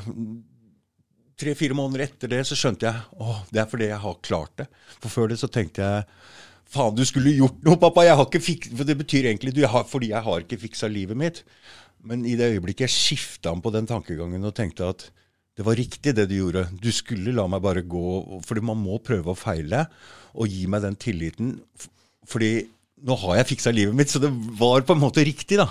Tre-fire 1.36 1.76
måneder 1.76 2.06
etter 2.06 2.32
det 2.32 2.44
så 2.48 2.56
skjønte 2.56 2.88
jeg 2.88 2.96
at 2.96 3.50
det 3.52 3.62
er 3.62 3.70
fordi 3.72 3.90
jeg 3.90 4.02
har 4.06 4.20
klart 4.24 4.54
det. 4.62 4.68
For 5.04 5.12
før 5.12 5.32
det 5.32 5.40
så 5.42 5.50
tenkte 5.52 5.84
jeg 5.84 6.06
faen, 6.72 6.96
du 6.96 7.04
skulle 7.08 7.34
gjort 7.36 7.60
noe, 7.66 7.80
pappa. 7.82 8.06
jeg 8.08 8.16
har 8.16 8.28
ikke 8.28 8.44
fik 8.44 8.70
For 8.72 8.88
det 8.88 8.98
betyr 9.02 9.30
egentlig 9.30 9.54
du 9.56 9.66
har, 9.68 9.84
fordi 9.90 10.14
jeg 10.14 10.24
har 10.26 10.46
ikke 10.46 10.62
fiksa 10.64 10.90
livet 10.92 11.20
mitt. 11.20 11.44
Men 12.06 12.26
i 12.26 12.38
det 12.40 12.54
øyeblikket 12.54 12.88
jeg 12.88 12.96
skifta 12.96 13.52
om 13.52 13.64
på 13.66 13.74
den 13.74 13.88
tankegangen 13.90 14.46
og 14.46 14.56
tenkte 14.56 14.88
at 14.94 15.10
det 15.56 15.64
var 15.64 15.78
riktig 15.80 16.12
det 16.16 16.28
du 16.30 16.36
gjorde. 16.36 16.66
Du 16.84 16.92
skulle 16.92 17.34
la 17.36 17.46
meg 17.48 17.64
bare 17.64 17.84
gå, 17.88 18.40
fordi 18.44 18.64
man 18.68 18.80
må 18.80 19.00
prøve 19.04 19.32
å 19.32 19.40
feile, 19.40 19.86
og 20.36 20.52
gi 20.52 20.66
meg 20.68 20.84
den 20.84 20.98
tilliten. 21.00 21.54
Fordi 22.28 22.66
nå 23.08 23.16
har 23.24 23.40
jeg 23.40 23.52
fiksa 23.54 23.72
livet 23.76 23.96
mitt, 23.96 24.12
så 24.12 24.20
det 24.24 24.32
var 24.60 24.84
på 24.84 24.96
en 24.96 25.04
måte 25.04 25.24
riktig, 25.24 25.60
da. 25.62 25.70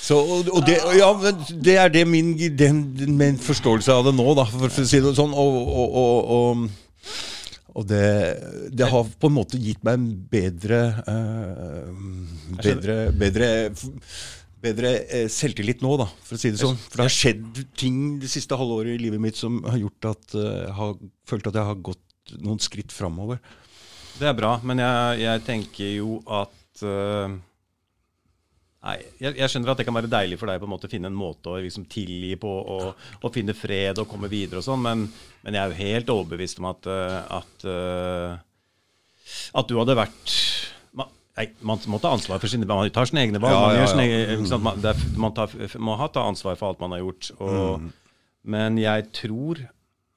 Så, 0.00 0.16
og, 0.16 0.48
og 0.56 0.64
det, 0.64 0.78
ja, 0.96 1.10
men 1.12 1.42
det 1.60 1.76
er 1.76 1.92
det 1.92 2.06
min, 2.08 2.32
den, 2.56 2.80
min 3.18 3.38
forståelse 3.40 3.92
av 3.92 4.08
det 4.08 4.14
nå, 4.16 4.26
da, 4.38 4.46
for, 4.48 4.72
å 4.72 4.86
si 4.88 5.00
det 5.04 5.12
sånn. 5.18 5.34
Og, 5.36 5.58
og, 5.84 6.62
og, 7.74 7.84
det, 7.90 8.04
det 8.72 8.88
har 8.90 9.10
på 9.20 9.30
en 9.30 9.36
måte 9.36 9.60
gitt 9.60 9.82
meg 9.86 9.98
en 9.98 10.10
bedre 10.32 10.80
uh, 11.04 11.90
Bedre, 12.60 12.96
bedre 13.16 13.48
bedre 14.60 14.90
uh, 15.08 15.26
selvtillit 15.32 15.84
nå, 15.84 15.94
da, 16.00 16.08
for 16.24 16.36
å 16.36 16.40
si 16.40 16.52
det 16.52 16.60
sånn. 16.60 16.80
For 16.88 17.00
det 17.00 17.06
har 17.06 17.14
skjedd 17.14 17.60
ting 17.80 18.00
det 18.22 18.32
siste 18.32 18.58
halvåret 18.60 18.96
i 18.96 19.02
livet 19.04 19.22
mitt 19.22 19.38
som 19.38 19.60
har 19.68 19.78
gjort 19.80 20.10
at 20.14 20.36
eh, 20.36 20.48
jeg 20.66 20.76
har 20.80 20.96
følt 21.28 21.48
at 21.48 21.60
jeg 21.60 21.68
har 21.70 21.84
gått 21.90 22.34
noen 22.40 22.60
skritt 22.62 22.92
framover. 22.94 23.40
Det 24.20 24.28
er 24.28 24.36
bra, 24.36 24.56
men 24.64 24.82
jeg, 24.82 25.22
jeg 25.22 25.44
tenker 25.46 25.94
jo 25.94 26.18
at 26.28 26.56
Nei, 28.80 28.96
jeg, 29.20 29.34
jeg 29.36 29.52
skjønner 29.52 29.74
at 29.74 29.80
det 29.82 29.84
kan 29.84 29.96
være 29.96 30.08
deilig 30.08 30.38
for 30.40 30.48
deg 30.48 30.60
på 30.62 30.64
en 30.64 30.72
måte 30.72 30.88
å 30.88 30.92
finne 30.92 31.10
en 31.10 31.16
måte 31.16 31.52
å 31.52 31.58
liksom 31.60 31.84
tilgi 31.92 32.32
på 32.40 32.48
og, 32.48 33.02
og 33.20 33.34
finne 33.34 33.52
fred 33.52 34.00
og 34.00 34.08
komme 34.08 34.30
videre 34.32 34.62
og 34.62 34.64
sånn, 34.64 34.80
men, 34.86 35.02
men 35.44 35.58
jeg 35.58 35.60
er 35.60 35.74
jo 35.74 35.80
helt 35.82 36.12
overbevist 36.14 36.62
om 36.62 36.70
at, 36.70 36.88
øh, 36.88 37.18
at, 37.40 37.66
øh, 37.68 39.42
at 39.60 39.68
du 39.68 39.76
hadde 39.76 39.98
vært 40.00 40.36
man, 40.96 41.12
nei, 41.36 41.50
man 41.60 41.84
må 41.92 42.00
ta 42.00 42.14
ansvar 42.16 42.40
for 42.40 42.48
sine 42.48 42.64
Man 42.68 42.88
tar 42.94 43.10
sine 43.10 43.26
egne 43.26 43.42
valg. 43.42 43.52
Ja, 43.52 43.66
man, 43.66 43.76
ja, 43.82 43.90
sine, 43.92 44.08
ja. 44.08 44.22
ikke 44.38 44.48
sant? 44.54 44.64
man, 44.64 44.80
det 44.80 44.94
er, 44.94 45.04
man 45.26 45.36
tar, 45.36 45.56
må 45.76 46.00
ha 46.00 46.08
ta 46.08 46.24
ansvar 46.30 46.56
for 46.56 46.72
alt 46.72 46.80
man 46.80 46.96
har 46.96 47.04
gjort. 47.04 47.34
Og, 47.38 47.58
Mm. 47.80 47.96
Men 48.50 48.78
jeg 48.80 49.10
tror 49.12 49.58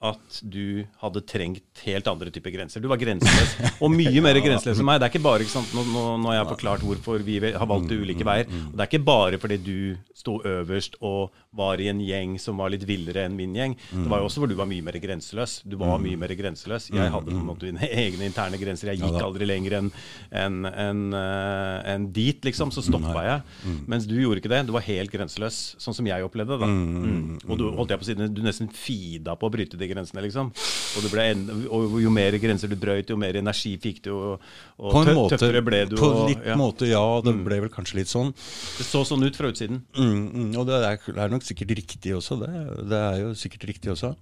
at 0.03 0.39
du 0.43 0.83
hadde 0.99 1.21
trengt 1.29 1.83
helt 1.85 2.07
andre 2.11 2.31
typer 2.33 2.51
grenser. 2.51 2.83
Du 2.83 2.89
var 2.91 2.99
grenseløs, 2.99 3.53
og 3.79 3.93
mye 3.93 4.23
mer 4.25 4.35
grenseløs 4.43 4.81
enn 4.81 4.87
meg. 4.89 4.99
Det 4.99 5.07
er 5.07 5.13
ikke 5.13 5.23
bare, 5.23 5.45
ikke 5.45 5.53
sant, 5.55 5.71
nå, 5.77 5.85
nå, 5.93 6.27
har 6.27 6.41
jeg 6.41 6.49
forklart 6.51 6.83
hvorfor 6.83 7.23
vi 7.23 7.37
har 7.45 7.69
valgt 7.69 7.91
Mm, 7.93 8.01
ulike 8.03 8.27
veier. 8.27 8.49
Og 8.51 8.75
det 8.75 8.83
er 8.83 8.91
ikke 8.91 9.05
bare 9.07 9.39
fordi 9.39 9.57
du 9.63 9.77
sto 10.17 10.41
øverst 10.43 10.99
og 11.01 11.31
var 11.53 11.81
i 11.81 11.87
en 11.91 11.99
gjeng 12.01 12.35
som 12.41 12.57
var 12.57 12.71
litt 12.73 12.83
villere 12.87 13.25
enn 13.27 13.35
min 13.37 13.53
gjeng. 13.55 13.75
Det 13.91 14.07
var 14.09 14.23
jo 14.23 14.27
også 14.29 14.41
hvor 14.43 14.49
du 14.49 14.55
var 14.57 14.65
mye 14.69 14.81
mer 14.85 14.97
grenseløs. 14.99 15.59
Du 15.65 15.75
var 15.77 15.93
Mm. 15.99 16.03
mye 16.07 16.17
mer 16.23 16.33
grenseløs. 16.35 16.89
Jeg 16.89 17.11
hadde 17.13 17.29
på 17.29 17.37
en 17.37 17.45
måte 17.45 17.67
mine 17.69 17.85
egne 18.03 18.25
interne 18.25 18.57
grenser. 18.57 18.89
Jeg 18.93 19.03
gikk 19.03 19.19
ja, 19.19 19.25
aldri 19.27 19.45
lenger 19.45 19.75
enn 19.79 19.91
en, 20.31 20.65
en, 20.65 21.01
en 21.13 22.07
dit, 22.13 22.39
liksom. 22.45 22.71
Så 22.73 22.81
stoppa 22.85 23.21
jeg. 23.25 23.43
Mm. 23.65 23.77
Mens 23.93 24.07
du 24.09 24.15
gjorde 24.17 24.41
ikke 24.41 24.51
det. 24.53 24.63
Du 24.67 24.73
var 24.75 24.81
helt 24.87 25.11
grenseløs, 25.13 25.59
sånn 25.81 25.93
som 25.97 26.07
jeg 26.09 26.25
opplevde 26.25 26.57
det. 26.61 26.69
Mm. 26.69 27.37
Og 27.47 27.59
du 27.59 27.65
holdt 27.77 27.93
jeg 27.93 28.01
på 28.01 28.07
siden, 28.09 28.33
du 28.33 28.41
nesten 28.45 28.71
fida 28.73 29.35
på 29.37 29.49
å 29.49 29.53
bryte 29.53 29.77
de 29.79 29.89
grensene, 29.91 30.23
liksom. 30.25 30.49
Og, 30.97 31.07
en, 31.21 31.45
og 31.73 31.97
jo 32.01 32.11
mer 32.13 32.35
grenser 32.41 32.71
du 32.71 32.75
brøyt, 32.79 33.09
jo 33.13 33.17
mer 33.19 33.37
energi 33.39 33.75
fikk 33.81 34.03
du, 34.07 34.11
og, 34.13 34.43
og 34.79 34.97
tø- 35.05 35.15
måte, 35.17 35.37
tøffere 35.37 35.61
ble 35.65 35.83
du. 35.91 35.95
på 35.99 36.09
og, 36.09 36.23
litt 36.31 36.43
ja. 36.49 36.57
måte, 36.59 36.89
ja. 36.89 37.03
Det 37.25 37.33
ble 37.45 37.61
vel 37.67 37.71
kanskje 37.73 38.01
litt 38.01 38.11
sånn. 38.11 38.33
Det 38.33 38.85
så 38.87 39.03
sånn 39.07 39.23
ut 39.25 39.37
fra 39.37 39.49
utsiden. 39.53 39.83
Mm, 39.97 40.19
mm, 40.33 40.51
og 40.61 40.67
det 40.69 40.81
er, 40.81 40.99
det 41.13 41.23
er 41.27 41.33
nok 41.33 41.42
sikkert 41.45 41.73
riktig 41.79 42.13
også, 42.17 42.37
det. 42.41 42.51
Det 42.91 42.99
er 42.99 43.17
jo 43.21 43.33
sikkert 43.37 43.67
riktig 43.69 43.91
også. 43.93 44.13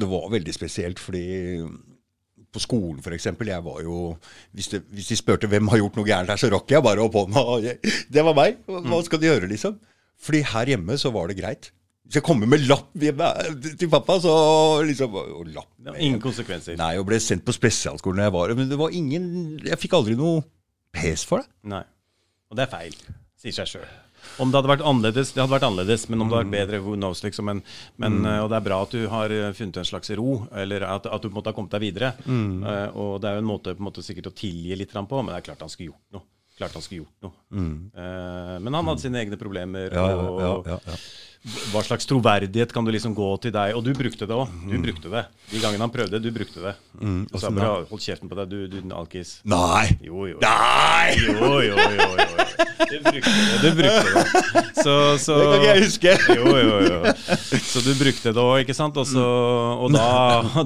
Det 0.00 0.08
var 0.10 0.30
veldig 0.32 0.54
spesielt, 0.56 1.02
fordi 1.02 1.24
på 2.50 2.62
skolen 2.62 2.98
f.eks. 3.02 3.28
Jeg 3.30 3.64
var 3.64 3.82
jo 3.84 3.96
hvis, 4.56 4.70
det, 4.72 4.82
hvis 4.90 5.10
de 5.12 5.18
spurte 5.18 5.50
hvem 5.50 5.70
har 5.70 5.82
gjort 5.82 5.98
noe 5.98 6.08
gærent 6.08 6.32
her, 6.32 6.40
så 6.40 6.50
rakk 6.52 6.72
jeg 6.72 6.82
bare 6.86 7.04
opp 7.04 7.18
hånda. 7.18 7.76
Det 8.10 8.24
var 8.26 8.36
meg! 8.38 8.58
Hva 8.66 9.02
skal 9.06 9.22
de 9.22 9.30
gjøre, 9.30 9.50
liksom? 9.50 9.76
Fordi 10.20 10.42
her 10.52 10.74
hjemme 10.74 10.96
så 11.00 11.12
var 11.14 11.30
det 11.30 11.38
greit. 11.38 11.70
Hvis 12.10 12.18
jeg 12.18 12.26
kommer 12.26 12.48
med 12.50 12.64
lapp 12.66 12.90
hjemme 12.98 13.28
til 13.78 13.90
pappa, 13.92 14.16
så 14.18 14.32
liksom 14.82 15.14
og 15.14 15.44
lapp 15.54 15.70
Med. 15.78 15.94
ingen 16.02 16.18
konsekvenser. 16.22 16.74
Nei, 16.80 16.96
og 16.98 17.06
ble 17.06 17.20
sendt 17.22 17.44
på 17.46 17.54
spesialskolen 17.54 18.18
da 18.18 18.26
jeg 18.26 18.34
var 18.34 18.54
Men 18.58 18.68
det 18.68 18.78
var 18.80 18.90
ingen 18.90 19.28
Jeg 19.62 19.78
fikk 19.78 19.94
aldri 19.94 20.16
noe 20.18 20.42
pes 20.90 21.22
for 21.24 21.38
det. 21.38 21.46
Nei. 21.70 21.84
Og 22.50 22.58
det 22.58 22.66
er 22.66 22.72
feil. 22.72 22.96
Sier 23.38 23.54
seg 23.60 23.70
sjøl. 23.70 23.86
Om 24.40 24.50
det 24.50 24.60
hadde 24.60 24.72
vært 24.72 24.86
annerledes, 24.86 25.32
det 25.34 25.42
hadde 25.42 25.52
vært 25.52 25.66
annerledes, 25.68 26.08
men 26.08 26.22
om 26.22 26.30
det 26.30 26.36
hadde 26.36 26.46
vært 26.46 26.56
bedre, 26.56 26.82
who 26.84 26.96
knows, 26.96 27.22
liksom. 27.24 27.50
Men, 27.50 27.62
men, 28.00 28.18
mm. 28.24 28.28
Og 28.44 28.50
det 28.52 28.58
er 28.60 28.66
bra 28.66 28.80
at 28.86 28.96
du 28.96 29.06
har 29.12 29.36
eh, 29.36 29.52
funnet 29.56 29.80
en 29.82 29.88
slags 29.92 30.12
ro, 30.18 30.42
eller 30.64 30.86
at, 30.88 31.08
at 31.10 31.22
du 31.22 31.28
på 31.28 31.34
en 31.34 31.40
måte 31.40 31.52
har 31.52 31.58
kommet 31.58 31.76
deg 31.76 31.84
videre. 31.88 32.12
Eh, 32.26 32.98
og 32.98 33.16
det 33.22 33.30
er 33.30 33.38
jo 33.38 33.44
en 33.44 33.50
måte, 33.52 33.76
på 33.76 33.84
en 33.84 33.90
måte 33.90 34.04
sikkert 34.06 34.30
å 34.32 34.36
tilgi 34.36 34.76
litt 34.78 34.94
på, 34.94 35.22
men 35.22 35.32
det 35.32 35.40
er 35.40 35.48
klart 35.50 35.64
han 35.66 35.72
skulle 35.72 35.92
gjort 35.92 36.18
noe. 36.18 36.26
Klart 36.60 36.76
han 36.76 36.84
skulle 36.84 37.06
gjort 37.06 37.24
noe. 37.24 37.34
Eh, 37.56 38.56
men 38.60 38.76
han 38.76 38.88
hadde 38.92 39.04
sine 39.04 39.20
egne 39.22 39.38
problemer. 39.40 39.94
Ja, 39.96 40.08
og 40.12 40.68
ja, 40.68 40.78
ja. 40.84 40.98
Hva 41.72 41.80
slags 41.80 42.04
troverdighet 42.04 42.74
kan 42.76 42.84
du 42.84 42.92
liksom 42.92 43.14
gå 43.16 43.28
til 43.40 43.54
deg? 43.54 43.72
Og 43.72 43.80
du 43.86 43.94
brukte 43.96 44.28
det 44.28 44.36
òg. 44.36 44.52
Du 44.68 44.76
brukte 44.82 45.08
det. 45.08 45.22
De 45.48 45.62
gangene 45.62 45.86
han 45.86 45.94
prøvde, 45.94 46.20
du 46.20 46.28
brukte 46.36 46.60
det. 46.60 46.74
Du 47.00 47.38
sa 47.40 47.48
bare 47.48 47.86
hold 47.88 48.04
kjeften 48.04 48.28
på 48.28 48.36
deg, 48.42 48.52
du, 48.52 48.76
du 48.76 48.92
alkis. 48.92 49.38
Nei! 49.48 49.86
Jo, 50.04 50.26
jo. 50.28 50.42
Nei! 50.44 51.16
Jo, 51.16 51.54
jo, 51.64 51.78
jo, 51.80 51.92
jo. 51.96 52.10
jo. 52.20 52.49
Du 52.90 52.96
brukte 53.04 53.32
det. 53.32 53.58
Du 53.62 53.68
brukte 53.78 54.12
det. 54.14 54.62
Så, 54.80 54.94
så 55.22 55.36
Det 55.36 55.46
kan 55.46 55.56
ikke 55.60 55.70
jeg 55.70 55.84
huske. 55.84 56.14
Jo, 56.38 56.52
jo, 56.56 56.76
jo. 56.86 57.14
Så 57.70 57.82
du 57.84 57.90
brukte 57.98 58.32
det 58.34 58.44
òg, 58.44 58.62
ikke 58.64 58.76
sant? 58.76 59.00
Også, 59.00 59.24
og 59.84 59.92
da, 59.94 60.06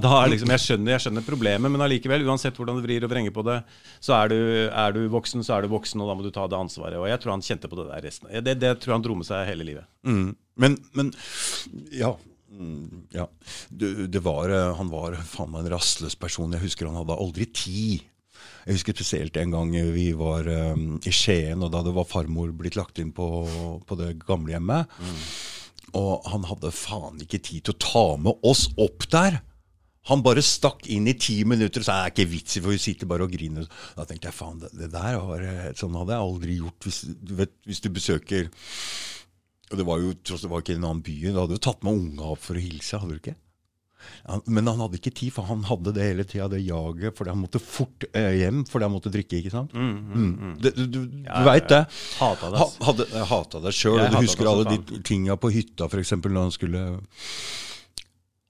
da 0.02 0.12
er 0.20 0.32
liksom 0.34 0.52
Jeg 0.54 0.64
skjønner, 0.64 0.94
jeg 0.94 1.06
skjønner 1.06 1.26
problemet, 1.26 1.72
men 1.72 1.84
allikevel, 1.84 2.26
uansett 2.28 2.56
hvordan 2.58 2.78
du 2.78 2.84
vrir 2.86 3.06
og 3.06 3.12
vrenger 3.12 3.34
på 3.34 3.44
det, 3.46 3.60
så 4.04 4.16
er 4.20 4.32
du, 4.32 4.38
er 4.68 4.96
du 4.96 5.02
voksen, 5.12 5.44
så 5.46 5.58
er 5.58 5.66
du 5.66 5.74
voksen, 5.74 6.02
og 6.04 6.10
da 6.10 6.18
må 6.18 6.26
du 6.26 6.32
ta 6.34 6.46
det 6.50 6.60
ansvaret. 6.60 6.98
Og 7.00 7.08
jeg 7.10 7.22
tror 7.22 7.36
han 7.36 7.44
kjente 7.44 7.70
på 7.70 7.80
det 7.80 7.88
der 7.90 8.06
resten. 8.06 8.30
Det, 8.44 8.58
det 8.62 8.76
tror 8.80 8.94
jeg 8.94 8.98
han 9.00 9.08
dro 9.08 9.18
med 9.18 9.28
seg 9.28 9.48
hele 9.50 9.66
livet. 9.66 9.88
Mm. 10.06 10.30
Men, 10.60 10.78
men 10.94 11.12
ja. 11.94 12.14
Mm, 12.54 13.06
ja. 13.14 13.26
Det, 13.68 13.92
det 14.14 14.22
var, 14.22 14.50
eh, 14.50 14.74
han 14.78 14.90
var 14.92 15.16
faen 15.26 15.50
meg 15.52 15.64
en 15.64 15.74
rastløs 15.74 16.14
person. 16.18 16.52
Jeg 16.54 16.62
husker 16.68 16.90
han 16.90 17.00
hadde 17.00 17.16
aldri 17.18 17.48
tid. 17.50 18.04
Jeg 18.64 18.78
husker 18.78 18.96
spesielt 18.96 19.36
en 19.36 19.52
gang 19.52 19.72
vi 19.94 20.10
var 20.16 20.48
um, 20.48 20.94
i 21.04 21.12
Skien, 21.12 21.60
og 21.64 21.72
da 21.74 21.82
det 21.84 21.92
var 21.96 22.08
farmor 22.08 22.52
blitt 22.56 22.78
lagt 22.78 23.00
inn 23.02 23.12
på, 23.12 23.26
på 23.84 23.98
det 24.00 24.14
gamlehjemmet. 24.24 24.94
Og 25.94 26.24
han 26.32 26.46
hadde 26.48 26.72
faen 26.74 27.20
ikke 27.22 27.42
tid 27.44 27.66
til 27.66 27.74
å 27.74 27.82
ta 27.84 28.06
med 28.24 28.46
oss 28.46 28.66
opp 28.80 29.04
der. 29.12 29.42
Han 30.08 30.24
bare 30.24 30.42
stakk 30.44 30.88
inn 30.92 31.06
i 31.08 31.16
ti 31.16 31.38
minutter 31.48 31.80
og 31.80 31.86
sa 31.86 31.96
det 31.96 32.08
er 32.08 32.12
ikke 32.12 32.32
vits 32.32 32.58
i, 32.58 32.62
for 32.64 32.74
hun 32.74 32.82
sitter 32.82 33.08
bare 33.08 33.24
og 33.24 33.32
griner. 33.32 33.68
Da 33.96 34.04
tenkte 34.08 34.28
jeg 34.28 34.36
faen, 34.36 34.58
det, 34.60 34.72
det 34.76 34.90
der 34.92 35.20
var, 35.20 35.44
eh, 35.44 35.70
sånn 35.78 35.96
hadde 35.96 36.16
jeg 36.16 36.28
aldri 36.28 36.58
gjort 36.58 36.88
hvis 36.88 37.00
du, 37.08 37.36
vet, 37.40 37.54
hvis 37.68 37.84
du 37.84 37.88
besøker 37.92 38.50
og 39.72 39.80
det 39.80 39.86
var 39.88 40.02
jo 40.02 40.12
tross 40.22 40.44
det 40.44 40.50
var 40.52 40.62
ikke 40.62 40.76
en 40.76 40.84
annen 40.86 41.04
by. 41.04 41.14
Du 41.24 41.40
hadde 41.40 41.56
jo 41.56 41.64
tatt 41.66 41.84
med 41.86 41.96
unga 41.98 42.34
opp 42.34 42.42
for 42.44 42.58
å 42.58 42.62
hilse, 42.62 43.00
hadde 43.00 43.16
du 43.16 43.20
ikke? 43.22 43.36
Men 44.46 44.66
han 44.70 44.80
hadde 44.84 44.98
ikke 45.00 45.12
tid, 45.14 45.32
for 45.36 45.48
han 45.48 45.64
hadde 45.68 45.92
det 45.96 46.06
hele 46.06 46.24
tida, 46.28 46.46
det 46.52 46.62
jaget, 46.64 47.16
fordi 47.16 47.32
han 47.34 47.40
måtte 47.42 47.60
fort 47.62 48.06
eh, 48.12 48.30
hjem 48.40 48.62
fordi 48.70 48.86
han 48.88 48.94
måtte 48.94 49.12
drikke. 49.14 49.40
ikke 49.40 49.52
sant? 49.52 49.74
Mm. 49.74 50.54
Det, 50.62 50.74
du 50.78 50.86
du, 50.86 51.00
Ja, 51.26 51.42
veit 51.46 51.68
det. 51.72 51.82
Hata 52.20 52.50
det, 52.52 52.62
Ha, 52.62 52.68
hadde, 52.88 53.08
jeg 53.12 53.28
hata 53.32 53.60
det 53.64 53.74
sjøl. 53.76 54.00
Du 54.10 54.16
husker 54.22 54.50
alle 54.50 54.64
som 54.68 54.86
de 54.88 55.02
tinga 55.06 55.36
på 55.40 55.52
hytta, 55.54 55.90
f.eks. 55.90 56.16
når 56.24 56.40
han 56.42 56.54
skulle 56.54 56.86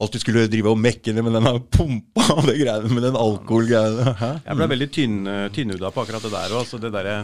Alltid 0.03 0.21
skulle 0.25 0.47
drive 0.51 0.73
og 0.73 0.79
mekke 0.83 1.13
det 1.15 1.23
med 1.23 1.37
den 1.39 1.47
pumpa 1.71 2.25
og 2.35 2.49
det 2.49 2.57
greiene 2.59 2.91
med 2.91 3.05
den 3.07 3.15
alkoholgreiene. 3.17 4.15
Jeg 4.43 4.59
ble 4.59 4.67
veldig 4.73 4.89
tynn, 4.93 5.21
tynnhuda 5.55 5.93
på 5.95 6.03
akkurat 6.03 6.27
det 6.27 6.33
der 6.35 6.55
òg. 6.59 6.73
Det 6.83 6.91
derre 6.93 7.15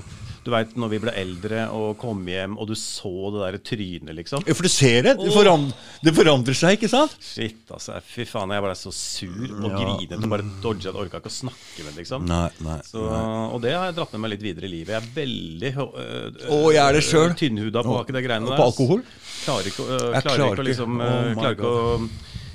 Du 0.41 0.49
veit 0.55 0.71
når 0.81 0.89
vi 0.95 0.99
ble 1.03 1.13
eldre 1.21 1.67
og 1.77 1.99
kom 2.01 2.23
hjem, 2.25 2.55
og 2.57 2.71
du 2.71 2.73
så 2.79 3.11
det 3.35 3.41
der 3.43 3.59
trynet, 3.71 4.15
liksom. 4.17 4.41
Ja, 4.49 4.55
for 4.57 4.65
du 4.65 4.73
ser 4.73 5.03
det. 5.05 5.13
Det, 5.21 5.29
forandrer, 5.35 5.75
det 6.07 6.15
forandrer 6.17 6.57
seg, 6.57 6.79
ikke 6.79 6.89
sant? 6.89 7.13
Shit, 7.21 7.59
altså. 7.69 7.99
Fy 8.09 8.25
faen, 8.25 8.55
jeg 8.57 8.65
ble 8.65 8.73
så 8.81 8.93
sur 8.97 9.53
og 9.59 9.69
grinet 9.77 10.17
og 10.17 10.25
bare 10.33 10.47
dodga. 10.65 10.95
Orka 10.97 11.21
ikke 11.21 11.29
å 11.29 11.35
snakke 11.35 11.85
med 11.85 12.01
liksom. 12.01 12.25
Nei, 12.31 12.47
nei. 12.65 12.79
Så, 12.89 13.05
og 13.05 13.61
det 13.67 13.75
har 13.77 13.91
jeg 13.91 13.99
dratt 14.01 14.17
med 14.17 14.25
meg 14.25 14.33
litt 14.37 14.47
videre 14.49 14.65
i 14.71 14.73
livet. 14.79 14.95
Jeg 14.97 15.03
er 15.03 15.13
veldig 15.21 15.73
øh, 15.77 16.73
jeg 16.73 16.83
er 16.87 16.97
det 16.97 17.05
selv. 17.05 17.37
tynnhuda 17.37 17.85
på 17.85 17.99
akkurat 18.01 18.21
de 18.23 18.25
greiene 18.31 18.49
Og 18.49 18.55
der. 18.55 18.63
på 18.63 18.69
alkohol? 18.71 19.05
Klarer 19.45 19.69
ikke, 19.75 19.87
øh, 19.93 20.07
Jeg 20.17 20.25
klarer 20.25 20.41
klarer 20.41 20.53
ikke 20.57 20.65
å 20.65 20.69
liksom 20.71 21.01
øh, 21.01 21.13
oh 21.21 21.41
klarer 21.43 21.59
ikke 21.61 21.77
å 21.77 22.11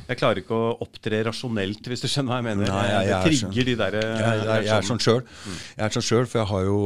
jeg 0.05 0.17
klarer 0.19 0.37
ikke 0.43 0.53
å 0.53 0.65
opptre 0.85 1.19
rasjonelt, 1.25 1.87
hvis 1.89 2.03
du 2.03 2.05
skjønner 2.05 2.29
hva 2.29 2.37
jeg 2.37 2.45
mener. 2.45 2.67
Nei, 2.69 2.81
jeg- 2.85 2.91
jeg 2.93 3.05
det 3.05 3.13
jeg 3.15 3.39
trigger 3.39 3.65
de 3.65 3.73
der 3.79 3.95
Jeg, 3.95 4.35
jeg, 4.45 4.65
jeg 4.67 4.75
er 4.75 4.85
sånn 4.85 5.01
sjøl. 5.01 5.23
Jeg 5.77 5.85
er 5.87 5.95
sånn 5.95 6.05
sjøl, 6.05 6.27
for 6.29 6.37
jeg 6.43 6.47
har 6.51 6.67
jo 6.67 6.81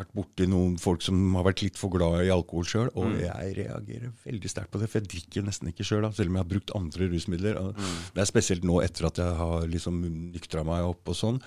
vært 0.00 0.14
borti 0.16 0.46
noen 0.50 0.76
folk 0.80 1.04
som 1.04 1.18
har 1.38 1.44
vært 1.46 1.62
litt 1.64 1.78
for 1.80 1.92
glad 1.92 2.24
i 2.26 2.32
alkohol 2.34 2.66
sjøl, 2.68 2.90
og 2.98 3.14
jeg 3.20 3.54
reagerer 3.60 4.10
veldig 4.24 4.50
sterkt 4.52 4.72
på 4.72 4.80
det. 4.82 4.88
For 4.90 5.00
jeg 5.00 5.10
drikker 5.12 5.46
nesten 5.46 5.70
ikke 5.70 5.86
sjøl, 5.86 6.08
selv 6.16 6.32
om 6.32 6.38
jeg 6.38 6.44
har 6.44 6.50
brukt 6.54 6.74
andre 6.78 7.10
rusmidler. 7.12 7.60
Og 7.60 7.78
Det 8.14 8.24
er 8.24 8.30
spesielt 8.30 8.66
nå 8.66 8.80
etter 8.84 9.08
at 9.10 9.20
jeg 9.22 9.38
har 9.40 9.68
liksom 9.70 10.00
nyktra 10.34 10.64
meg 10.66 10.88
opp 10.88 11.12
og 11.12 11.18
sånn. 11.20 11.40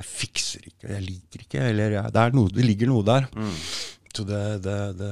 Jeg 0.00 0.10
fikser 0.12 0.70
ikke, 0.70 0.92
jeg 0.94 1.06
liker 1.08 1.46
ikke, 1.48 1.66
eller 1.72 1.98
jeg, 1.98 2.14
det, 2.14 2.24
er 2.28 2.38
noe, 2.38 2.52
det 2.54 2.66
ligger 2.68 2.92
noe 2.92 3.06
der. 3.06 3.28
Så 4.16 4.22
det, 4.22 4.58
det, 4.62 4.74
det 4.94 5.08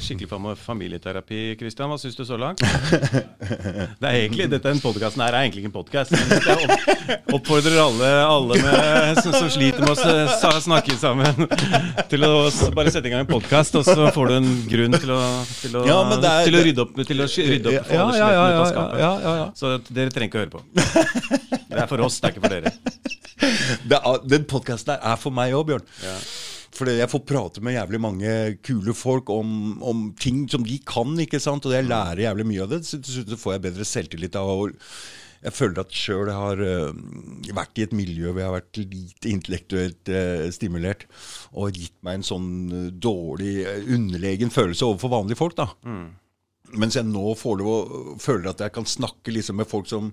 Skikkelig 0.00 0.28
fam- 0.30 0.54
familieterapi, 0.56 1.40
Kristian. 1.60 1.90
Hva 1.92 1.98
syns 2.00 2.14
du 2.16 2.22
så 2.24 2.38
langt? 2.40 2.62
Det 2.64 4.06
er 4.08 4.14
egentlig, 4.22 4.46
dette 4.48 4.70
en 4.72 4.80
podcasten 4.80 5.20
her 5.20 5.34
er 5.36 5.44
egentlig 5.44 5.60
ikke 5.66 5.68
en 5.68 5.74
podkast. 5.74 6.14
Jeg 6.16 6.54
opp- 6.64 7.34
oppfordrer 7.36 7.76
alle, 7.82 8.08
alle 8.24 8.56
med, 8.62 9.20
som, 9.20 9.34
som 9.36 9.50
sliter 9.52 9.84
med 9.84 9.92
å 9.92 10.54
snakke 10.64 10.96
sammen, 11.02 11.44
til 12.08 12.24
å 12.24 12.32
bare 12.78 12.94
sette 12.94 13.10
i 13.10 13.12
gang 13.12 13.26
en 13.26 13.28
podkast, 13.28 13.76
og 13.76 13.84
så 13.84 14.08
får 14.16 14.32
du 14.32 14.36
en 14.38 14.48
grunn 14.72 14.96
til 14.96 15.12
å, 15.12 15.20
til 15.60 15.76
å, 15.76 15.84
Ja, 15.90 15.98
er- 16.16 16.48
til 16.48 16.56
å 16.56 16.62
rydde 16.64 16.86
opp, 16.86 16.96
til 17.10 17.20
å 17.20 17.28
rydde 17.28 17.74
opp 17.76 17.92
ja, 17.92 18.06
ja, 18.16 18.30
ja, 18.38 18.46
ja, 18.56 18.64
ja, 18.72 19.10
ja, 19.20 19.34
ja. 19.42 19.48
Så 19.60 19.74
dere 19.92 20.14
trenger 20.16 20.32
ikke 20.32 20.40
å 20.40 20.46
høre 20.46 20.54
på. 20.56 20.64
Det 20.80 21.84
er 21.84 21.92
for 21.92 22.06
oss, 22.08 22.16
det 22.24 22.30
er 22.30 22.38
ikke 22.38 22.46
for 22.48 22.56
dere. 22.56 22.72
Det 23.90 24.00
den 24.32 24.48
podkasten 24.48 24.94
der 24.94 25.04
er 25.12 25.20
for 25.20 25.36
meg 25.36 25.52
òg, 25.60 25.68
Bjørn. 25.74 25.84
Ja. 26.08 26.16
Fordi 26.76 26.98
jeg 27.00 27.10
får 27.10 27.22
prate 27.26 27.62
med 27.64 27.74
jævlig 27.74 28.00
mange 28.02 28.34
kule 28.66 28.94
folk 28.94 29.30
om, 29.34 29.80
om 29.82 30.04
ting 30.20 30.44
som 30.50 30.62
de 30.66 30.76
kan, 30.86 31.16
ikke 31.18 31.40
sant? 31.42 31.66
og 31.66 31.74
jeg 31.74 31.88
lærer 31.88 32.28
jævlig 32.28 32.46
mye 32.46 32.62
av 32.66 32.70
det. 32.74 32.84
Så 32.86 33.00
til 33.02 33.18
slutt 33.18 33.40
får 33.40 33.56
jeg 33.56 33.64
bedre 33.66 33.88
selvtillit 33.88 34.38
av 34.38 34.52
å 34.52 34.60
Jeg 35.40 35.56
føler 35.56 35.80
at 35.80 35.94
sjøl 35.96 36.28
har 36.28 36.60
uh, 36.60 36.92
vært 37.56 37.78
i 37.80 37.86
et 37.86 37.94
miljø 37.96 38.28
hvor 38.28 38.42
jeg 38.42 38.48
har 38.50 38.58
vært 38.58 38.80
lite 38.82 39.30
intellektuelt 39.30 40.10
uh, 40.12 40.46
stimulert, 40.52 41.06
og 41.56 41.72
gitt 41.72 41.96
meg 42.04 42.18
en 42.18 42.26
sånn 42.28 42.50
uh, 42.68 42.90
dårlig, 42.92 43.54
underlegen 43.88 44.52
følelse 44.52 44.84
overfor 44.84 45.14
vanlige 45.16 45.40
folk. 45.40 45.56
da. 45.56 45.70
Mens 46.76 46.94
jeg 46.94 47.08
nå 47.08 47.32
får 47.34 47.56
lov 47.58 47.70
å 47.72 48.18
føler 48.20 48.52
at 48.52 48.60
jeg 48.62 48.76
kan 48.76 48.86
snakke 48.86 49.32
liksom 49.32 49.58
med 49.58 49.66
folk 49.70 49.88
som 49.90 50.12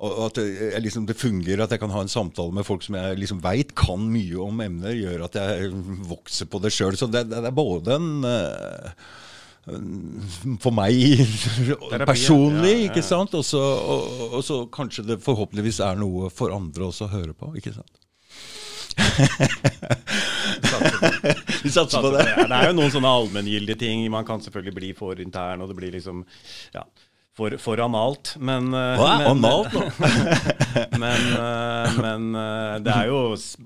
og 0.00 0.20
at 0.30 0.38
det, 0.40 0.44
jeg 0.72 0.84
liksom, 0.86 1.06
det 1.08 1.18
fungerer 1.20 1.64
at 1.64 1.74
jeg 1.74 1.82
kan 1.82 1.92
ha 1.92 2.00
en 2.04 2.12
samtale 2.12 2.54
med 2.56 2.64
folk 2.64 2.84
som 2.86 2.96
jeg 2.96 3.18
liksom 3.20 3.42
veit 3.44 3.74
kan 3.76 4.00
mye 4.08 4.38
om 4.40 4.62
emner, 4.64 4.94
gjør 4.96 5.26
at 5.26 5.36
jeg 5.36 5.72
vokser 6.08 6.48
på 6.48 6.60
det 6.64 6.72
sjøl. 6.72 6.96
Så 6.96 7.10
det, 7.12 7.26
det 7.28 7.42
er 7.44 7.56
både 7.56 7.98
en 7.98 8.24
eh, 8.24 8.94
for 10.60 10.72
meg 10.72 11.20
personlig, 12.08 12.70
ja, 12.72 12.78
ja, 12.78 12.84
ja. 12.86 12.86
ikke 12.88 13.04
sant? 13.04 13.36
Og 13.36 13.44
så 13.44 13.60
og, 13.60 14.22
og 14.40 14.44
så 14.46 14.62
kanskje 14.72 15.04
det 15.12 15.20
forhåpentligvis 15.24 15.82
er 15.84 16.00
noe 16.00 16.30
for 16.32 16.54
andre 16.56 16.88
også 16.88 17.06
å 17.06 17.12
høre 17.12 17.36
på, 17.36 17.52
ikke 17.60 17.76
sant? 17.76 18.00
Vi 21.62 21.70
satser 21.70 22.00
på 22.00 22.10
det. 22.14 22.24
Det 22.50 22.56
er 22.56 22.70
jo 22.70 22.74
noen 22.76 22.92
sånne 22.92 23.12
allmenngyldige 23.20 23.78
ting. 23.84 24.02
Man 24.12 24.26
kan 24.28 24.42
selvfølgelig 24.42 24.76
bli 24.76 24.90
for 24.98 25.20
intern, 25.22 25.62
og 25.62 25.70
det 25.70 25.76
blir 25.78 25.94
liksom 25.94 26.24
ja, 26.74 26.82
for, 27.40 27.56
for 27.62 27.80
analt. 27.80 28.34
Men, 28.38 28.68
eh, 28.74 29.00
Hva 29.00 29.14
men, 29.20 29.30
analt 29.30 29.72
men, 31.02 31.30
eh, 31.38 32.00
men 32.00 32.28
eh, 32.36 32.74
det 32.84 32.92
er 32.94 33.08
jo 33.10 33.20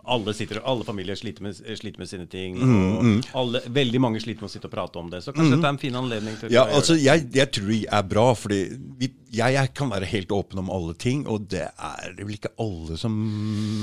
Alle, 0.05 0.35
sitter, 0.37 0.61
alle 0.65 0.87
familier 0.87 1.19
sliter 1.19 1.45
med, 1.47 1.59
sliter 1.59 2.03
med 2.03 2.11
sine 2.11 2.29
ting. 2.31 2.61
Mm, 2.61 3.19
Og 3.33 3.41
alle, 3.43 3.65
veldig 3.75 4.03
mange 4.03 4.23
sliter 4.23 4.45
med 4.45 4.53
å 4.53 4.55
sitte 4.55 4.71
og 4.71 4.77
prate 4.77 5.01
om 5.01 5.11
det. 5.11 5.25
Så 5.25 5.35
kanskje 5.35 5.57
dette 5.57 5.67
er 5.67 5.75
en 5.75 5.83
fin 5.83 5.99
anledning 5.99 6.39
til 6.41 6.55
Ja, 6.55 6.67
å 6.69 6.79
altså, 6.81 6.99
jeg, 7.01 7.27
jeg 7.35 7.51
tror 7.55 7.71
det 7.73 7.83
er 7.99 8.09
bra, 8.15 8.27
fordi 8.39 8.61
vi, 9.01 9.11
jeg, 9.35 9.57
jeg 9.57 9.73
kan 9.75 9.91
være 9.91 10.09
helt 10.13 10.35
åpen 10.35 10.63
om 10.63 10.71
alle 10.71 10.95
ting, 11.01 11.25
og 11.31 11.49
det 11.51 11.67
er 11.67 12.15
det 12.15 12.27
vel 12.29 12.37
ikke 12.37 12.53
alle 12.63 12.99
som 13.01 13.17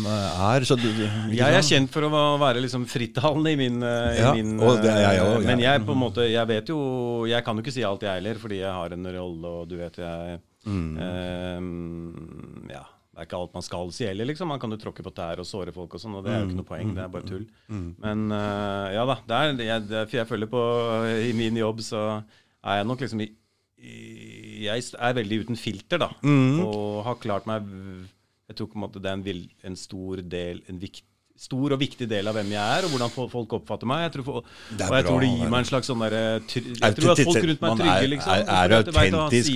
er. 0.07 0.63
Ikke 0.63 1.35
Jeg 1.35 1.57
er 1.57 1.67
kjent 1.67 1.91
for 1.91 2.07
å 2.07 2.23
være 2.39 2.63
liksom 2.63 2.87
frittalende 2.89 3.51
i 3.51 3.59
min, 3.59 3.81
ja, 3.83 4.31
i 4.31 4.39
min 4.39 4.55
jeg 4.61 5.17
ja. 5.17 5.27
Men 5.43 5.61
jeg 5.61 5.83
på 5.85 5.93
en 5.95 5.99
måte 5.99 6.23
Jeg 6.29 6.47
vet 6.49 6.69
jo 6.71 6.77
Jeg 7.29 7.43
kan 7.45 7.57
jo 7.57 7.63
ikke 7.63 7.73
si 7.73 7.83
alt, 7.85 8.03
jeg 8.05 8.21
heller, 8.21 8.39
fordi 8.41 8.61
jeg 8.61 8.71
har 8.71 8.95
en 8.95 9.09
rolle, 9.11 9.51
og 9.61 9.67
du 9.69 9.80
vet 9.81 10.01
jeg 10.01 10.39
Mm. 10.61 10.97
eh, 11.01 12.73
Ja. 12.73 12.83
Det 13.11 13.19
er 13.19 13.25
ikke 13.27 13.39
alt 13.41 13.53
man 13.57 13.63
skal 13.65 13.89
si 13.91 14.05
heller, 14.07 14.23
liksom. 14.29 14.47
Man 14.47 14.59
kan 14.61 14.71
jo 14.71 14.77
tråkke 14.79 15.03
på 15.03 15.11
tær 15.13 15.41
og 15.41 15.45
såre 15.45 15.73
folk 15.75 15.93
og 15.97 15.99
sånn, 15.99 16.13
og 16.15 16.23
det 16.23 16.31
er 16.31 16.39
jo 16.39 16.45
ikke 16.47 16.53
Mm. 16.55 16.61
noe 16.61 16.69
poeng. 16.69 16.93
Det 16.95 17.03
er 17.03 17.09
bare 17.11 17.27
tull. 17.27 17.45
Men 17.99 18.31
uh, 18.31 18.87
ja 18.95 19.03
da. 19.05 19.15
Det 19.27 19.35
er, 19.35 19.65
jeg, 19.67 19.87
det 19.89 20.11
jeg 20.15 20.27
føler 20.29 20.47
på 20.47 20.61
I 21.27 21.33
min 21.35 21.57
jobb 21.59 21.81
så 21.83 22.23
er 22.63 22.77
jeg 22.79 22.87
nok 22.87 22.99
liksom 23.03 23.21
i, 23.25 23.27
i 23.83 24.63
Jeg 24.63 24.83
er 24.97 25.13
veldig 25.19 25.41
uten 25.43 25.57
filter, 25.59 25.97
da. 25.99 26.09
Mm. 26.23 26.61
Og 26.63 27.03
har 27.03 27.15
klart 27.19 27.45
meg 27.51 27.67
Jeg 28.47 28.55
tror 28.55 28.67
på 28.71 28.79
en 28.79 28.85
måte 28.87 29.01
det 29.03 29.11
er 29.11 29.19
en, 29.19 29.49
en 29.71 29.75
stor 29.75 30.21
del 30.21 30.61
En 30.69 30.79
vikt, 30.79 31.03
stor 31.41 31.73
og 31.73 31.79
viktig 31.81 32.05
del 32.07 32.27
av 32.29 32.35
hvem 32.37 32.51
jeg 32.53 32.61
er, 32.77 32.85
og 32.85 32.91
hvordan 32.93 33.11
folk 33.31 33.53
oppfatter 33.57 33.89
meg. 33.89 34.03
Jeg 34.05 34.11
tror, 34.13 34.27
og 34.37 34.43
jeg 34.77 35.05
tror 35.07 35.23
det 35.23 35.29
gir 35.31 35.49
meg 35.49 35.59
en 35.63 35.69
slags 35.71 35.87
sånn 35.89 36.03
derre 36.03 36.19
Jeg 36.45 36.95
tror 36.99 37.13
at 37.15 37.21
folk 37.25 37.45
rundt 37.49 37.61
meg 37.65 37.71
er 37.71 37.79
trygge, 37.81 38.09
liksom. 38.11 38.31
er- 38.31 38.45
er 38.45 38.61
er 38.61 38.67
du 38.69 38.91
autentisk. 38.91 39.49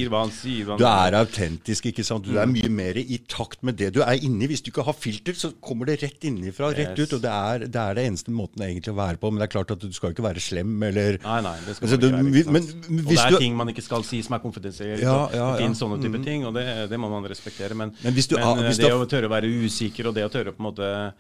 Du 0.80 0.86
er 0.90 1.18
autentisk, 1.20 1.86
ikke 1.92 2.06
sant. 2.08 2.26
Du 2.26 2.40
er 2.42 2.50
mye 2.50 2.70
mer 2.74 2.98
i 2.98 3.20
takt 3.30 3.62
med 3.64 3.78
det 3.78 3.92
du 3.94 4.02
er 4.02 4.18
inni. 4.26 4.48
Hvis 4.50 4.64
du 4.66 4.72
ikke 4.72 4.86
har 4.88 4.94
filter, 4.98 5.34
så 5.38 5.52
kommer 5.62 5.86
det 5.86 6.00
rett 6.02 6.26
innifra, 6.26 6.72
rett 6.76 6.98
ut. 6.98 7.14
Og 7.14 7.22
det 7.22 7.32
er, 7.32 7.60
det 7.68 7.76
er 7.84 7.94
det 8.00 8.06
eneste 8.10 8.34
måten 8.34 8.66
egentlig 8.66 8.92
å 8.94 8.98
være 8.98 9.18
på. 9.22 9.32
Men 9.32 9.40
det 9.44 9.50
er 9.50 9.54
klart 9.60 9.72
at 9.76 9.80
du 9.86 9.92
skal 9.94 10.12
ikke 10.16 10.26
være 10.26 10.42
slem 10.42 10.82
eller 10.90 11.20
Nei, 11.22 11.42
nei, 11.42 11.56
det 11.68 11.76
skal 11.78 11.88
Altså, 11.88 12.00
du 12.02 12.08
ikke 12.10 12.18
være. 12.18 12.52
Men 12.56 12.64
og 13.06 13.14
det 13.14 13.20
er 13.20 13.30
du- 13.30 13.38
ting 13.38 13.56
man 13.56 13.68
ikke 13.70 13.84
skal 13.86 14.04
si 14.04 14.22
som 14.26 14.34
er 14.36 14.40
konfidensielle. 14.40 15.02
Ja, 15.02 15.30
ja, 15.30 15.36
ja, 15.38 15.52
det 15.54 15.62
finnes 15.62 15.80
sånne 15.80 16.02
type 16.02 16.24
ting, 16.26 16.46
og 16.46 16.54
det, 16.58 16.90
det 16.90 16.98
må 17.00 17.10
man 17.10 17.24
respektere. 17.30 17.76
Men, 17.76 17.94
Men 18.04 18.14
hvis 18.14 18.28
du- 18.28 18.36
men 18.38 18.58
eh, 18.60 18.70
hvis 18.70 18.78
det 18.82 18.90
du- 18.90 18.98
å 18.98 19.06
tørre 19.06 19.30
å 19.30 19.34
være 19.38 19.46
usikker, 19.66 20.08
og 20.08 20.16
det 20.16 20.26
å 20.26 20.32
tørre 20.32 20.52
på 20.52 20.60
en 20.66 20.72
måte 20.74 21.14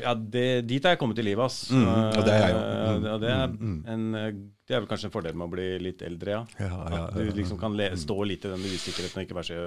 Ja, 0.00 0.14
det, 0.16 0.44
dit 0.64 0.84
er 0.86 0.94
jeg 0.94 1.00
kommet 1.02 1.18
i 1.20 1.24
livet, 1.26 1.44
ass. 1.44 1.66
Mm, 1.76 1.84
og 1.84 2.22
det 2.24 2.32
er 2.32 2.44
jeg 2.46 2.52
jo. 2.54 2.60
Mm, 3.00 3.08
og 3.14 3.18
det, 3.20 3.32
er 3.36 3.90
en, 3.94 4.04
eh, 4.16 4.30
det 4.64 4.76
er 4.76 4.80
vel 4.80 4.88
kanskje 4.88 5.10
en 5.10 5.12
fordel 5.12 5.34
med 5.36 5.44
å 5.50 5.52
bli 5.52 5.66
litt 5.84 6.04
eldre, 6.06 6.38
ja. 6.38 6.44
Ja, 6.62 6.68
ja, 6.70 7.02
At 7.10 7.18
du 7.18 7.20
ja, 7.20 7.26
ja. 7.28 7.34
liksom 7.36 7.58
kan 7.60 7.76
le, 7.76 7.90
stå 8.00 8.16
litt 8.24 8.46
i 8.48 8.52
den 8.54 8.64
usikkerheten 8.64 9.20
og 9.20 9.26
ikke 9.26 9.36
være 9.42 9.50
så 9.50 9.66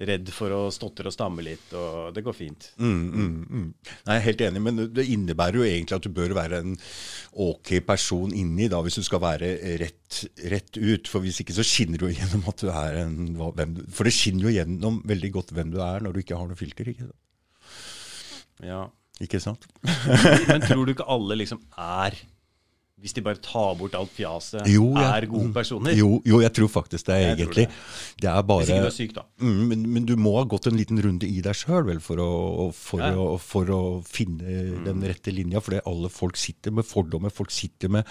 redd 0.00 0.30
for 0.32 0.54
å 0.54 0.60
stotre 0.72 1.10
og 1.10 1.12
stamme 1.12 1.42
litt. 1.44 1.74
Og 1.76 2.14
det 2.16 2.22
går 2.24 2.36
fint. 2.38 2.68
Mm, 2.78 3.00
mm, 3.10 3.32
mm. 3.50 3.64
Nei, 4.06 4.14
Jeg 4.14 4.20
er 4.20 4.26
helt 4.28 4.44
enig, 4.46 4.62
men 4.68 4.78
det 4.96 5.04
innebærer 5.12 5.58
jo 5.58 5.66
egentlig 5.66 5.98
at 5.98 6.06
du 6.06 6.14
bør 6.16 6.36
være 6.38 6.60
en 6.62 6.76
ok 7.48 7.72
person 7.90 8.30
inni, 8.32 8.68
da, 8.72 8.78
hvis 8.86 9.00
du 9.00 9.04
skal 9.04 9.20
være 9.26 9.50
rett, 9.82 10.20
rett 10.54 10.78
ut. 10.78 11.10
For 11.10 11.26
hvis 11.26 11.42
ikke 11.42 11.58
så 11.58 11.66
skinner 11.66 12.00
du 12.00 12.06
gjennom 12.14 12.46
at 12.48 12.62
du 12.62 12.70
er 12.70 13.02
en 13.02 13.18
hva- 13.36 13.50
hvem 13.58 13.74
du, 13.76 13.82
For 13.92 14.06
det 14.08 14.14
skinner 14.16 14.46
jo 14.48 14.54
gjennom 14.60 15.02
veldig 15.10 15.32
godt 15.40 15.52
hvem 15.58 15.74
du 15.74 15.82
er 15.84 16.06
når 16.06 16.14
du 16.16 16.22
ikke 16.22 16.38
har 16.38 16.48
noe 16.48 16.56
filter. 16.62 16.94
Ikke 16.94 17.10
sant? 17.10 17.18
Ja. 18.64 18.84
Ikke 19.20 19.40
sant? 19.42 19.66
Men 20.48 20.62
tror 20.64 20.86
du 20.88 20.94
ikke 20.94 21.08
alle 21.12 21.36
liksom 21.42 21.60
er 21.78 22.16
hvis 23.00 23.14
de 23.16 23.22
bare 23.24 23.40
tar 23.40 23.76
bort 23.80 23.94
alt 23.96 24.10
fjaset, 24.12 24.66
Jo, 24.68 24.90
ja. 24.92 25.14
er 25.16 25.24
gode 25.30 25.48
personer? 25.56 25.94
Jo, 25.96 26.18
jo, 26.28 26.40
jeg 26.44 26.52
tror 26.52 26.68
faktisk 26.68 27.06
det, 27.08 27.14
Jeg 27.22 27.36
egentlig. 27.38 27.64
det. 27.70 28.18
Det 28.20 28.28
er 28.28 28.42
bare 28.44 28.60
Hvis 28.60 28.72
ikke 28.74 28.82
du 28.84 28.88
er 28.90 28.96
syk, 28.96 29.14
da. 29.16 29.22
Mm, 29.40 29.62
men, 29.70 29.86
men 29.94 30.04
du 30.08 30.12
må 30.20 30.34
ha 30.36 30.42
gått 30.44 30.68
en 30.68 30.76
liten 30.76 31.00
runde 31.00 31.24
i 31.24 31.40
deg 31.40 31.56
sjøl 31.56 31.94
for 32.04 32.20
for, 32.76 33.00
Ja. 33.00 33.14
Mm. 33.16 33.38
for 33.40 33.72
å 33.72 33.80
finne 34.04 34.84
den 34.84 35.00
rette 35.08 35.32
linja. 35.32 35.62
For 35.64 35.80
alle 35.80 36.10
folk 36.12 36.36
sitter 36.36 36.76
med 36.76 36.84
fordommer. 36.84 37.32
Folk 37.32 37.50
sitter 37.50 37.88
med 37.88 38.04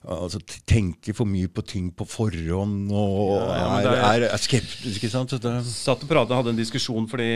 Altså, 0.00 0.40
tenker 0.64 1.12
for 1.12 1.28
mye 1.28 1.48
på 1.52 1.60
ting 1.68 1.90
på 1.92 2.06
forhånd 2.08 2.88
og 2.88 3.34
Ja, 3.36 3.56
ja, 3.58 3.64
er, 3.82 3.98
er, 3.98 4.24
er- 4.30 4.40
skeptisk. 4.40 4.96
Ikke 4.96 5.10
sant? 5.12 5.34
Så 5.34 5.40
det, 5.42 5.52
Satt 5.68 6.06
og 6.06 6.08
pratet, 6.08 6.32
hadde 6.38 6.54
en 6.54 6.60
diskusjon 6.60 7.08
fordi 7.10 7.28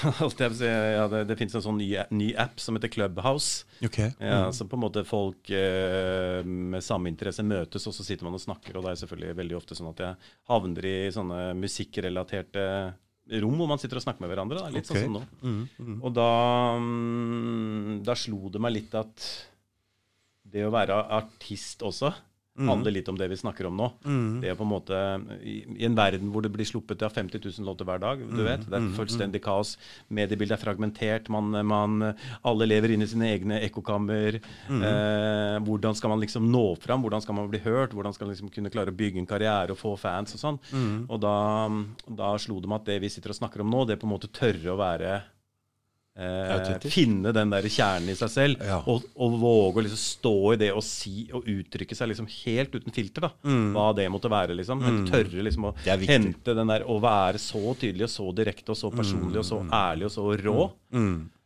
si, 0.56 0.70
ja, 0.70 1.04
det, 1.12 1.26
det 1.28 1.36
finnes 1.36 1.58
en 1.58 1.66
sånn 1.66 1.80
ny, 1.80 1.90
ny 2.16 2.30
app 2.40 2.56
som 2.62 2.78
heter 2.78 2.92
Clubhouse. 2.94 3.66
ok. 3.84 3.98
Ja, 4.16 4.46
Så 4.52 4.64
på 4.64 4.78
en 4.78 4.84
måte 4.86 5.04
folk 5.04 5.50
eh, 5.52 6.40
med 6.46 6.84
samme 6.84 7.12
interesse 7.12 7.44
møtes, 7.44 7.84
og 7.84 7.96
så 7.96 8.06
sitter 8.06 8.24
man 8.24 8.38
og 8.38 8.44
snakker. 8.44 8.78
Og 8.78 8.86
det 8.86 8.94
er 8.94 9.02
selvfølgelig 9.02 9.40
veldig 9.42 9.58
ofte 9.58 9.76
sånn 9.76 9.92
at 9.92 10.00
jeg 10.06 10.30
havner 10.48 10.88
i 10.88 10.96
sånne 11.12 11.42
musikkrelaterte 11.60 12.64
rom 13.42 13.58
hvor 13.58 13.68
man 13.68 13.80
sitter 13.82 13.98
og 14.00 14.06
snakker 14.06 14.24
med 14.24 14.32
hverandre. 14.32 14.62
Da, 14.62 14.72
litt 14.72 14.88
okay. 14.88 15.04
sånn 15.04 15.18
som 15.18 15.20
nå. 15.20 16.00
Og 16.00 16.16
da, 16.16 16.30
mm, 16.80 18.00
da 18.06 18.16
slo 18.16 18.48
det 18.54 18.62
meg 18.62 18.76
litt 18.78 18.96
at 18.96 19.28
det 20.52 20.66
å 20.66 20.72
være 20.74 21.02
artist 21.18 21.82
også 21.86 22.14
handler 22.56 22.94
litt 22.94 23.08
om 23.08 23.16
det 23.18 23.28
vi 23.28 23.36
snakker 23.36 23.66
om 23.68 23.76
nå. 23.76 23.86
Det 24.40 24.48
er 24.50 24.56
på 24.56 24.64
en 24.64 24.70
måte 24.70 24.96
i, 25.44 25.58
I 25.76 25.86
en 25.88 25.96
verden 25.98 26.30
hvor 26.32 26.44
det 26.44 26.50
blir 26.54 26.68
sluppet 26.68 27.02
av 27.04 27.12
50 27.12 27.42
000 27.44 27.66
låter 27.68 27.88
hver 27.88 28.00
dag, 28.00 28.22
du 28.32 28.42
vet, 28.46 28.64
det 28.64 28.78
er 28.78 28.86
fullstendig 28.96 29.42
kaos, 29.44 29.74
mediebildet 30.08 30.56
er 30.56 30.62
fragmentert, 30.62 31.28
man, 31.32 31.52
man, 31.66 31.98
alle 32.46 32.68
lever 32.68 32.94
inne 32.94 33.04
i 33.04 33.12
sine 33.12 33.28
egne 33.34 33.60
ekkokammer. 33.66 34.40
Eh, 34.72 35.58
hvordan 35.66 35.96
skal 35.98 36.14
man 36.14 36.24
liksom 36.24 36.48
nå 36.52 36.64
fram? 36.80 37.04
Hvordan 37.04 37.24
skal 37.24 37.38
man 37.38 37.52
bli 37.52 37.60
hørt? 37.64 37.92
Hvordan 37.96 38.16
skal 38.16 38.28
man 38.28 38.36
liksom 38.36 38.52
kunne 38.54 38.72
klare 38.72 38.94
å 38.94 38.96
bygge 38.96 39.20
en 39.20 39.28
karriere 39.28 39.76
og 39.76 39.80
få 39.80 39.96
fans 40.00 40.36
og 40.36 40.44
sånn? 40.46 40.60
Og 41.10 41.20
da, 41.22 41.36
da 42.08 42.34
slo 42.40 42.60
det 42.60 42.72
meg 42.72 42.80
at 42.80 42.92
det 42.94 43.00
vi 43.04 43.12
sitter 43.12 43.34
og 43.34 43.40
snakker 43.42 43.64
om 43.64 43.72
nå, 43.72 43.84
det 43.84 43.96
er 43.96 44.00
på 44.02 44.08
en 44.08 44.16
måte 44.16 44.32
tørre 44.32 44.72
å 44.72 44.80
være 44.80 45.18
Eh, 46.16 46.78
finne 46.88 47.28
den 47.36 47.50
der 47.52 47.66
kjernen 47.68 48.08
i 48.08 48.14
seg 48.16 48.30
selv, 48.32 48.62
Ja. 48.64 48.78
og, 48.88 49.04
og 49.20 49.34
våge 49.36 49.82
å 49.82 49.84
liksom 49.84 50.00
stå 50.00 50.32
i 50.54 50.56
det 50.62 50.70
og 50.72 50.80
si 50.82 51.26
og 51.36 51.44
uttrykke 51.44 51.92
seg 51.98 52.08
liksom 52.08 52.28
helt 52.38 52.72
uten 52.72 52.94
filter. 52.96 53.26
da, 53.26 53.30
Hva 53.44 53.90
det 53.94 54.06
måtte 54.10 54.30
være. 54.32 54.56
liksom, 54.56 54.80
mm. 54.80 55.02
Tørre 55.10 55.44
liksom 55.44 55.68
å 55.68 55.74
hente 55.84 56.54
den 56.56 56.72
der 56.72 56.86
Å 56.88 56.96
være 57.04 57.36
så 57.42 57.74
tydelig 57.76 58.08
og 58.08 58.14
så 58.14 58.30
direkte 58.34 58.72
og 58.72 58.80
så 58.80 58.90
personlig 58.94 59.42
og 59.42 59.44
så 59.44 59.60
ærlig 59.68 60.08
og 60.08 60.14
så 60.16 60.26
rå, 60.40 60.70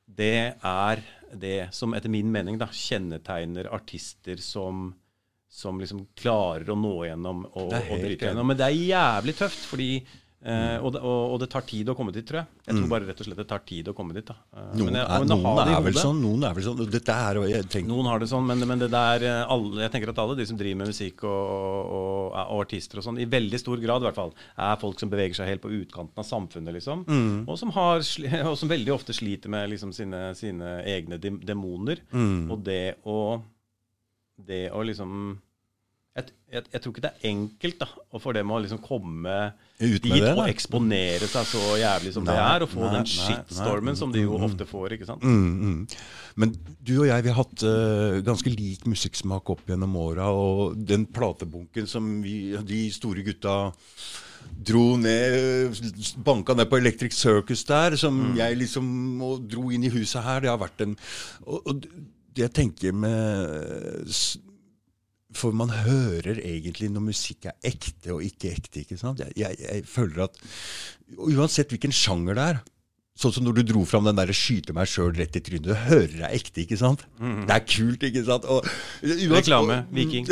det 0.07 0.55
er 0.62 1.03
det 1.35 1.69
som 1.75 1.93
etter 1.95 2.11
min 2.11 2.31
mening 2.31 2.57
da 2.59 2.67
kjennetegner 2.67 3.69
artister 3.75 4.37
som 4.43 4.95
som 5.50 5.81
liksom 5.83 6.05
klarer 6.14 6.68
å 6.71 6.77
nå 6.79 6.92
gjennom 7.09 7.40
og, 7.59 7.73
og 7.75 7.97
bryte 7.99 8.29
gjennom. 8.29 8.47
Men 8.47 8.57
det 8.57 8.68
er 8.68 8.77
jævlig 8.87 9.35
tøft, 9.35 9.64
fordi 9.66 9.88
eh, 10.40 10.76
og, 10.81 10.92
det, 10.94 11.00
og, 11.05 11.35
og 11.35 11.40
det 11.42 11.48
tar 11.53 11.64
tid 11.68 11.90
å 11.92 11.94
komme 11.98 12.14
dit, 12.14 12.24
tror 12.26 12.40
jeg. 12.40 12.48
Jeg 12.64 12.76
tror 12.79 12.87
bare 12.88 13.09
rett 13.11 13.18
og 13.20 13.26
slett 13.29 13.40
det 13.42 13.46
tar 13.50 13.61
tid 13.68 13.90
å 13.92 13.94
komme 13.96 14.14
dit. 14.16 14.31
Eh, 14.33 14.62
Noen, 14.79 14.88
men 14.88 14.96
jeg, 14.96 15.05
er, 15.05 15.26
noen 15.29 15.61
er 15.62 15.83
vel 15.85 15.98
sånn, 15.98 16.22
noen 16.24 16.46
er 16.48 16.57
vel 16.57 16.66
sånn. 16.66 16.81
er, 17.14 17.40
jeg 17.50 17.85
noen 17.88 18.09
har 18.09 18.22
det 18.22 18.31
sånn, 18.31 18.46
men, 18.48 18.64
men 18.70 18.81
det 18.81 18.88
der 18.94 19.26
eh, 19.29 19.42
alle, 19.57 19.83
jeg 19.85 19.94
tenker 19.96 20.14
at 20.14 20.22
alle 20.24 20.38
de 20.38 20.46
som 20.48 20.61
driver 20.61 20.81
med 20.81 20.92
musikk 20.94 21.26
og, 21.29 21.92
og, 22.00 22.38
artister 22.61 23.03
og 23.03 23.09
sånn, 23.09 23.20
i 23.20 23.29
veldig 23.37 23.61
stor 23.61 23.85
grad 23.85 24.00
i 24.00 24.09
hvert 24.09 24.20
fall, 24.22 24.33
er 24.57 24.81
folk 24.81 25.03
som 25.03 25.12
beveger 25.12 25.40
seg 25.42 25.53
helt 25.53 25.64
på 25.66 25.74
utkanten 25.83 26.24
av 26.24 26.29
samfunnet, 26.31 26.76
liksom. 26.79 27.05
Og, 27.44 27.55
som 27.61 27.74
har, 27.76 28.00
og 28.50 28.57
som 28.61 28.72
veldig 28.72 28.96
ofte 28.96 29.16
sliter 29.16 29.53
med 29.53 29.68
liksom 29.74 29.92
sine, 29.96 30.31
sine 30.38 30.79
egne 30.88 31.20
demoner. 31.20 32.00
Mm. 32.16 32.48
Og 32.50 32.64
det 32.64 32.85
å 33.05 33.20
Det 34.40 34.70
å 34.72 34.81
liksom 34.81 35.37
jeg, 36.51 36.65
jeg, 36.73 36.83
tror 36.83 36.93
ikke 36.93 37.03
det 37.05 37.11
er 37.11 37.29
enkelt 37.31 37.77
da, 37.81 37.87
å 38.11 38.21
for 38.23 38.37
dem 38.37 38.51
å 38.51 38.59
liksom 38.63 38.81
komme 38.83 39.35
Ut 39.81 40.03
med 40.03 40.03
dit 40.03 40.25
det, 40.25 40.33
og 40.35 40.49
eksponere 40.51 41.29
seg 41.31 41.47
så 41.49 41.77
jævlig 41.81 42.13
som 42.17 42.27
det 42.27 42.35
er, 42.37 42.65
og 42.65 42.73
få 42.73 42.83
nei, 42.83 42.91
den 42.97 43.07
nei, 43.07 43.13
shitstormen 43.13 43.95
nei, 43.95 44.01
som 44.01 44.15
de 44.15 44.25
jo 44.25 44.35
mm, 44.35 44.47
ofte 44.49 44.67
får. 44.69 44.97
ikke 44.97 45.09
sant? 45.09 45.25
Mm, 45.25 45.53
mm. 45.61 46.35
Men 46.43 46.57
du 46.85 46.95
og 46.99 47.07
jeg 47.09 47.25
vi 47.25 47.33
har 47.33 47.39
hatt 47.39 47.65
uh, 47.65 48.19
ganske 48.27 48.53
lik 48.53 48.85
musikksmak 48.91 49.55
opp 49.55 49.71
gjennom 49.71 49.97
åra. 50.03 50.29
Og 50.35 50.77
den 50.91 51.07
platebunken 51.09 51.89
som 51.91 52.11
vi, 52.25 52.43
de 52.67 52.83
store 52.93 53.25
gutta 53.25 53.57
dro 54.51 54.85
ned, 55.01 55.81
banka 56.27 56.57
ned 56.59 56.69
på 56.69 56.81
Electric 56.81 57.17
Circus 57.17 57.65
der, 57.69 57.97
som 58.01 58.21
jeg 58.37 58.59
liksom 58.59 58.87
og 59.25 59.47
dro 59.49 59.71
inn 59.73 59.87
i 59.87 59.93
huset 59.93 60.25
her, 60.27 60.43
det 60.45 60.53
har 60.53 60.61
vært 60.61 60.83
en 60.85 60.97
Og, 61.47 61.61
og 61.63 61.85
det 62.31 62.45
jeg 62.47 62.55
tenker 62.55 62.95
med 62.95 64.11
for 65.37 65.55
man 65.55 65.71
hører 65.71 66.40
egentlig 66.43 66.90
når 66.90 67.05
musikk 67.12 67.47
er 67.53 67.55
ekte 67.71 68.16
og 68.16 68.25
ikke 68.27 68.51
ekte. 68.57 68.83
ikke 68.83 68.99
sant? 68.99 69.23
Jeg, 69.23 69.33
jeg, 69.38 69.59
jeg 69.62 69.85
føler 69.87 70.25
at 70.27 70.40
uansett 71.19 71.71
hvilken 71.71 71.95
sjanger 71.95 72.35
det 72.38 72.51
er 72.55 72.62
Sånn 73.21 73.35
som 73.37 73.45
når 73.45 73.59
du 73.59 73.62
dro 73.69 73.81
fram 73.85 74.07
den 74.07 74.16
der 74.16 74.31
'skyte 74.33 74.73
meg 74.73 74.88
sjøl 74.88 75.11
rett 75.12 75.35
i 75.37 75.40
trynet'. 75.45 75.66
Du 75.66 75.75
hører 75.77 76.23
er 76.25 76.33
ekte, 76.38 76.62
ikke 76.62 76.79
sant? 76.81 77.03
Det 77.21 77.53
er 77.53 77.64
kult, 77.69 78.01
ikke 78.07 78.23
sant? 78.25 78.47
Og, 78.49 78.64
uansett- 79.05 79.35
Reklame. 79.35 79.77
Viking. 79.93 80.25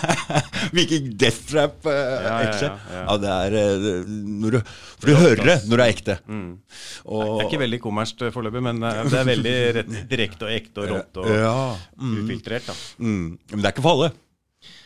Viking 0.76 1.08
death 1.18 1.40
trap. 1.50 1.80
Uh, 1.82 1.90
ja, 1.90 2.36
ja, 2.44 2.52
ja, 2.60 3.00
ja. 3.00 3.16
det 3.24 3.32
er 3.34 3.58
uh, 3.58 4.46
du, 4.46 4.60
For 5.00 5.10
du 5.10 5.14
hører 5.18 5.42
det 5.48 5.58
når 5.66 5.82
det 5.82 5.86
er 5.88 5.94
ekte. 5.96 6.18
Og, 6.30 7.26
Det 7.26 7.42
er 7.42 7.48
ikke 7.48 7.62
veldig 7.64 7.82
kommersielt 7.82 8.22
eh, 8.28 8.34
foreløpig, 8.36 8.62
men 8.68 8.78
det 8.84 9.20
er 9.24 9.30
veldig 9.32 9.56
direkte 10.14 10.46
og 10.46 10.54
ekte 10.54 10.84
og 10.84 10.90
rått 10.94 11.22
og 11.24 11.30
ja, 11.34 11.54
ufiltrert. 11.98 12.70
da. 12.70 12.78
mm, 13.02 13.26
Men 13.50 13.58
det 13.58 13.66
er 13.66 13.74
ikke 13.74 13.88
for 13.90 13.96
alle. 13.98 14.12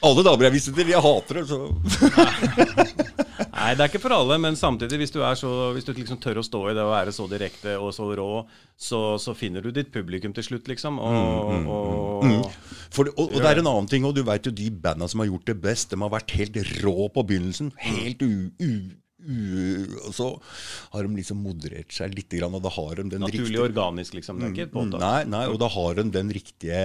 Alle 0.04 0.24
damer 0.26 0.48
jeg 0.48 0.54
visste 0.58 0.74
til, 0.76 0.90
jeg 0.92 1.00
hater 1.04 1.40
det. 1.40 1.44
Så. 1.48 1.58
Nei, 3.54 3.70
det 3.72 3.84
er 3.84 3.88
ikke 3.88 4.02
for 4.02 4.14
alle, 4.16 4.36
men 4.42 4.56
samtidig, 4.58 4.98
hvis 5.00 5.12
du, 5.14 5.20
er 5.24 5.38
så, 5.38 5.50
hvis 5.72 5.86
du 5.86 5.92
liksom 5.96 6.18
tør 6.22 6.42
å 6.42 6.44
stå 6.44 6.60
i 6.68 6.74
det 6.76 6.82
og 6.84 6.92
være 6.92 7.14
så 7.14 7.26
direkte 7.30 7.76
og 7.80 7.94
så 7.96 8.08
rå, 8.18 8.28
så, 8.76 9.00
så 9.22 9.34
finner 9.38 9.64
du 9.64 9.70
ditt 9.72 9.92
publikum 9.94 10.34
til 10.36 10.44
slutt, 10.44 10.68
liksom. 10.68 10.98
Og, 11.00 11.70
og, 11.70 12.50
For, 12.92 13.08
og, 13.14 13.30
og 13.30 13.38
det 13.38 13.54
er 13.54 13.62
en 13.62 13.70
annen 13.70 13.88
ting, 13.90 14.04
og 14.04 14.16
du 14.18 14.24
vet 14.26 14.50
jo 14.50 14.52
de 14.54 14.68
banda 14.74 15.08
som 15.10 15.22
har 15.22 15.30
gjort 15.30 15.48
det 15.48 15.56
best, 15.64 15.94
de 15.94 16.02
har 16.02 16.12
vært 16.12 16.36
helt 16.36 16.60
rå 16.82 17.08
på 17.14 17.26
begynnelsen. 17.30 17.72
Helt 17.84 18.26
u... 18.26 18.52
u 18.60 18.74
og 19.24 20.12
så 20.12 20.26
har 20.92 21.06
de 21.06 21.16
liksom 21.16 21.38
moderert 21.40 21.94
seg 21.96 22.12
litt, 22.12 22.34
og 22.44 22.60
da 22.60 22.72
har 22.74 22.98
de 22.98 23.06
den 23.14 23.22
naturlig 23.24 23.46
riktige 23.46 23.62
organisk, 23.64 24.18
liksom. 24.18 24.40
Det 24.40 24.50
er 24.50 24.52
ikke 24.52 24.66
et 24.66 24.74
påtatt. 24.74 25.00
Nei, 25.00 25.20
nei, 25.32 25.44
og 25.48 25.56
da 25.62 25.70
har 25.72 25.96
de 25.96 26.04
den 26.12 26.32
riktige 26.34 26.82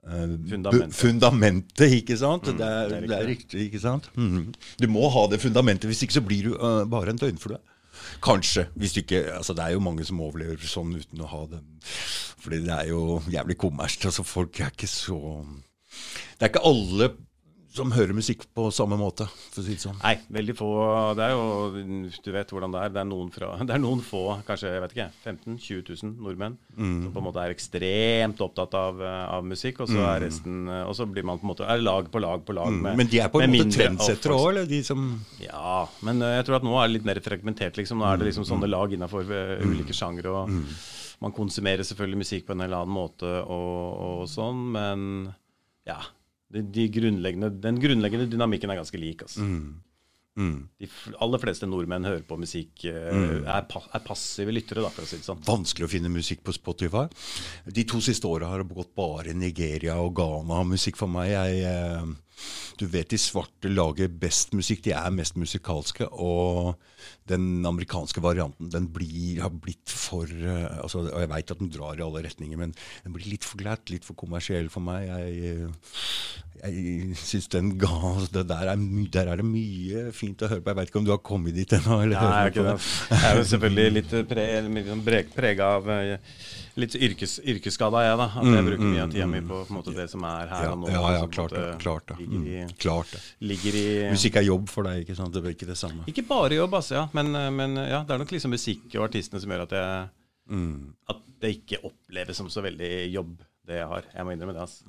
Fundamentet. 0.00 0.94
fundamentet, 0.96 1.92
ikke 2.00 2.16
sant? 2.16 2.48
det, 2.48 2.66
er, 2.66 2.88
det 2.88 2.96
er 2.96 3.08
det 3.10 3.16
er 3.18 3.26
riktig, 3.28 3.66
ikke 3.68 3.82
sant? 3.82 4.08
Mm. 4.16 4.48
Du 4.80 4.86
må 4.88 5.10
ha 5.12 5.26
det 5.28 5.42
fundamentet, 5.42 5.90
hvis 5.90 6.00
ikke 6.06 6.16
så 6.16 6.24
blir 6.24 6.48
du 6.48 6.54
uh, 6.56 6.86
bare 6.88 7.12
en 7.12 7.20
døgnflue. 7.20 7.60
Kanskje. 8.24 8.66
hvis 8.80 8.92
du 8.92 9.00
ikke, 9.02 9.20
altså 9.36 9.52
Det 9.52 9.64
er 9.64 9.74
jo 9.74 9.82
mange 9.84 10.04
som 10.08 10.20
overlever 10.24 10.56
sånn 10.64 10.94
uten 10.96 11.20
å 11.20 11.28
ha 11.28 11.42
det. 11.52 11.60
Fordi 12.40 12.62
det 12.64 12.72
er 12.72 12.88
jo 12.88 13.20
jævlig 13.28 13.58
kommersielt. 13.60 14.08
Altså 14.08 14.24
folk 14.24 14.60
er 14.60 14.72
ikke 14.72 14.88
så 14.88 15.44
Det 15.90 16.46
er 16.46 16.52
ikke 16.52 16.64
alle 16.64 17.10
som 17.70 17.92
hører 17.94 18.16
musikk 18.16 18.42
på 18.56 18.64
samme 18.74 18.96
måte, 18.98 19.26
for 19.52 19.62
å 19.62 19.64
si 19.64 19.76
det 19.76 19.82
sånn? 19.84 19.98
Nei, 20.02 20.16
veldig 20.34 20.54
få. 20.58 20.68
Det 21.14 21.22
er 21.22 21.34
jo 21.36 22.10
Du 22.24 22.30
vet 22.34 22.50
hvordan 22.50 22.72
det 22.74 22.80
er. 22.82 22.92
Det 22.96 23.00
er 23.02 23.06
noen, 23.06 23.30
fra, 23.34 23.50
det 23.68 23.74
er 23.76 23.82
noen 23.82 24.02
få, 24.04 24.22
kanskje 24.48 24.72
jeg 24.74 24.82
vet 24.84 24.94
ikke, 24.96 25.06
15 25.22 25.54
000-20 25.54 26.02
000 26.02 26.12
nordmenn 26.26 26.56
som 26.74 27.08
på 27.14 27.22
en 27.22 27.26
måte 27.28 27.44
er 27.44 27.54
ekstremt 27.54 28.42
opptatt 28.44 28.76
av, 28.78 29.00
eh, 29.06 29.24
av 29.36 29.46
musikk. 29.46 29.82
Og 29.84 29.90
så 29.92 30.02
er 30.02 30.24
resten 30.26 30.68
eh, 30.68 30.82
Og 30.88 30.94
så 30.98 31.06
blir 31.06 31.26
man 31.26 31.38
på 31.40 31.46
en 31.46 31.52
måte 31.52 31.68
er 31.70 31.82
lag 31.82 32.10
på 32.10 32.22
lag 32.22 32.44
på 32.46 32.56
lag 32.58 32.74
med 32.74 32.98
Men 32.98 33.10
de 33.10 33.22
er 33.22 33.30
på 33.32 33.42
en 33.44 33.54
måte 33.54 33.76
trendsettere 33.78 34.36
òg, 34.36 34.46
eller 34.52 34.70
de 34.70 34.82
som 34.86 35.08
Ja, 35.42 35.86
men 36.06 36.22
eh, 36.26 36.36
jeg 36.40 36.48
tror 36.48 36.60
at 36.60 36.66
nå 36.66 36.74
er 36.80 36.88
det 36.88 36.98
litt 36.98 37.10
mer 37.10 37.22
fragmentert. 37.24 37.78
liksom. 37.78 38.02
Nå 38.02 38.08
er 38.10 38.20
det 38.20 38.30
liksom 38.32 38.46
sånne 38.48 38.70
lag 38.70 38.92
innafor 38.96 39.30
ulike 39.62 39.94
sjangre. 39.96 40.30
og 40.42 41.20
Man 41.22 41.34
konsumerer 41.36 41.86
selvfølgelig 41.86 42.24
musikk 42.24 42.46
på 42.48 42.56
en 42.56 42.64
eller 42.66 42.82
annen 42.82 42.96
måte 42.96 43.28
og, 43.44 43.84
og 44.10 44.22
sånn, 44.30 44.64
men 44.74 45.04
ja. 45.86 46.00
De, 46.50 46.64
de 46.66 46.88
grunnleggende, 46.90 47.52
den 47.62 47.78
grunnleggende 47.82 48.26
dynamikken 48.30 48.72
er 48.72 48.80
ganske 48.80 48.98
lik. 48.98 49.22
altså. 49.26 49.46
De 50.80 50.88
aller 51.20 51.40
fleste 51.42 51.66
nordmenn 51.68 52.06
hører 52.06 52.22
på 52.24 52.38
musikk, 52.40 52.84
eh, 52.88 53.42
er, 53.42 53.64
pa 53.68 53.82
er 53.92 54.02
passive 54.04 54.54
lyttere, 54.54 54.80
da, 54.86 54.88
for 54.94 55.04
å 55.04 55.10
si 55.10 55.18
det 55.18 55.26
sånn. 55.26 55.42
vanskelig 55.44 55.88
å 55.88 55.90
finne 55.90 56.12
musikk 56.12 56.42
på 56.46 56.54
Spotify. 56.56 57.04
De 57.66 57.84
to 57.84 58.00
siste 58.04 58.30
åra 58.30 58.48
har 58.48 58.62
det 58.62 58.74
gått 58.74 58.94
bare 58.96 59.34
Nigeria 59.36 59.98
og 60.00 60.14
Ghana 60.16 60.62
musikk 60.64 60.96
for 61.00 61.12
meg. 61.12 61.32
Jeg, 61.34 62.14
du 62.80 62.86
vet 62.88 63.10
de 63.12 63.18
svarte 63.20 63.70
lager 63.70 64.10
best 64.22 64.54
musikk, 64.56 64.84
de 64.86 64.94
er 64.96 65.10
mest 65.14 65.36
musikalske. 65.40 66.06
Og 66.10 66.74
den 67.30 67.64
amerikanske 67.68 68.22
varianten 68.24 68.70
den 68.72 68.88
blir, 68.92 69.42
har 69.44 69.52
blitt 69.52 69.92
for 69.92 70.28
eh, 70.30 70.78
altså, 70.80 71.04
og 71.08 71.20
Jeg 71.20 71.32
veit 71.32 71.52
at 71.52 71.60
den 71.60 71.72
drar 71.72 71.98
i 71.98 72.04
alle 72.04 72.24
retninger, 72.26 72.60
men 72.60 72.74
den 73.04 73.16
blir 73.16 73.28
litt 73.30 73.46
for 73.46 73.60
glatt, 73.60 73.92
litt 73.92 74.06
for 74.06 74.18
kommersiell 74.18 74.70
for 74.72 74.84
meg. 74.84 75.08
Jeg, 75.10 75.54
eh, 75.54 76.48
jeg 76.60 77.16
syns 77.18 77.48
den 77.52 77.70
ga 77.80 77.88
det 78.34 78.42
der, 78.50 78.70
er 78.72 78.80
der 79.14 79.30
er 79.32 79.40
det 79.40 79.46
mye 79.46 80.04
fint 80.16 80.42
å 80.44 80.48
høre 80.50 80.60
på. 80.62 80.70
Jeg 80.72 80.78
veit 80.80 80.90
ikke 80.92 81.00
om 81.00 81.06
du 81.08 81.12
har 81.14 81.20
kommet 81.24 81.54
dit 81.56 81.72
ennå? 81.76 81.96
Nei, 82.04 82.14
jeg, 82.14 82.52
ikke 82.52 82.64
det. 82.66 82.74
jeg 83.10 83.28
er 83.30 83.38
jo 83.40 83.46
selvfølgelig 83.52 83.94
litt 83.96 84.14
pre, 84.30 85.22
prega 85.34 85.70
av 85.78 85.88
eh, 85.96 86.18
Litt 86.80 86.94
yrkes, 86.94 87.38
yrkesskada, 87.50 88.04
jeg, 88.06 88.18
da. 88.20 88.28
At 88.40 88.46
jeg 88.46 88.66
bruker 88.68 88.86
mye 88.86 89.02
av 89.02 89.10
tida 89.12 89.26
mi 89.28 89.40
på, 89.44 89.58
på 89.68 89.74
måte, 89.74 89.92
det 89.96 90.06
som 90.12 90.22
er 90.28 90.52
her 90.52 90.68
Ja, 90.68 90.70
og 90.76 90.78
nå. 90.84 90.92
ja, 90.94 91.02
ja, 91.18 91.24
klart 91.34 91.56
måte 91.56 91.74
Klart 91.82 92.12
det. 92.12 92.18
Ligger 92.22 92.46
i, 92.46 92.60
Mm, 92.60 92.76
klart 92.78 93.10
det. 93.16 93.20
ligger 93.50 93.80
i 93.80 93.88
Musikk 94.14 94.38
er 94.40 94.46
jobb 94.46 94.70
for 94.70 94.86
deg, 94.88 95.02
ikke 95.04 95.18
sant? 95.18 95.34
Det 95.34 95.42
blir 95.44 95.56
ikke 95.58 95.68
det 95.68 95.76
samme. 95.80 96.06
Ikke 96.08 96.24
bare 96.28 96.56
jobb, 96.60 96.78
altså, 96.78 96.94
ja. 97.00 97.04
Men, 97.16 97.32
men 97.56 97.76
ja, 97.82 98.04
det 98.06 98.14
er 98.14 98.22
nok 98.22 98.32
liksom 98.36 98.54
musikk 98.54 98.86
og 98.94 99.08
artistene 99.10 99.42
som 99.42 99.50
gjør 99.52 99.66
at 99.68 99.76
jeg 99.80 100.08
Mm. 100.50 100.96
At 101.06 101.20
det 101.40 101.52
ikke 101.60 101.78
oppleves 101.86 102.36
som 102.40 102.48
så 102.50 102.62
veldig 102.64 102.88
jobb, 103.14 103.36
det 103.68 103.76
jeg 103.78 103.86
har. 103.86 104.02
Jeg 104.14 104.24
må 104.26 104.32
innrømme 104.34 104.54
det. 104.56 104.62
altså. 104.64 104.82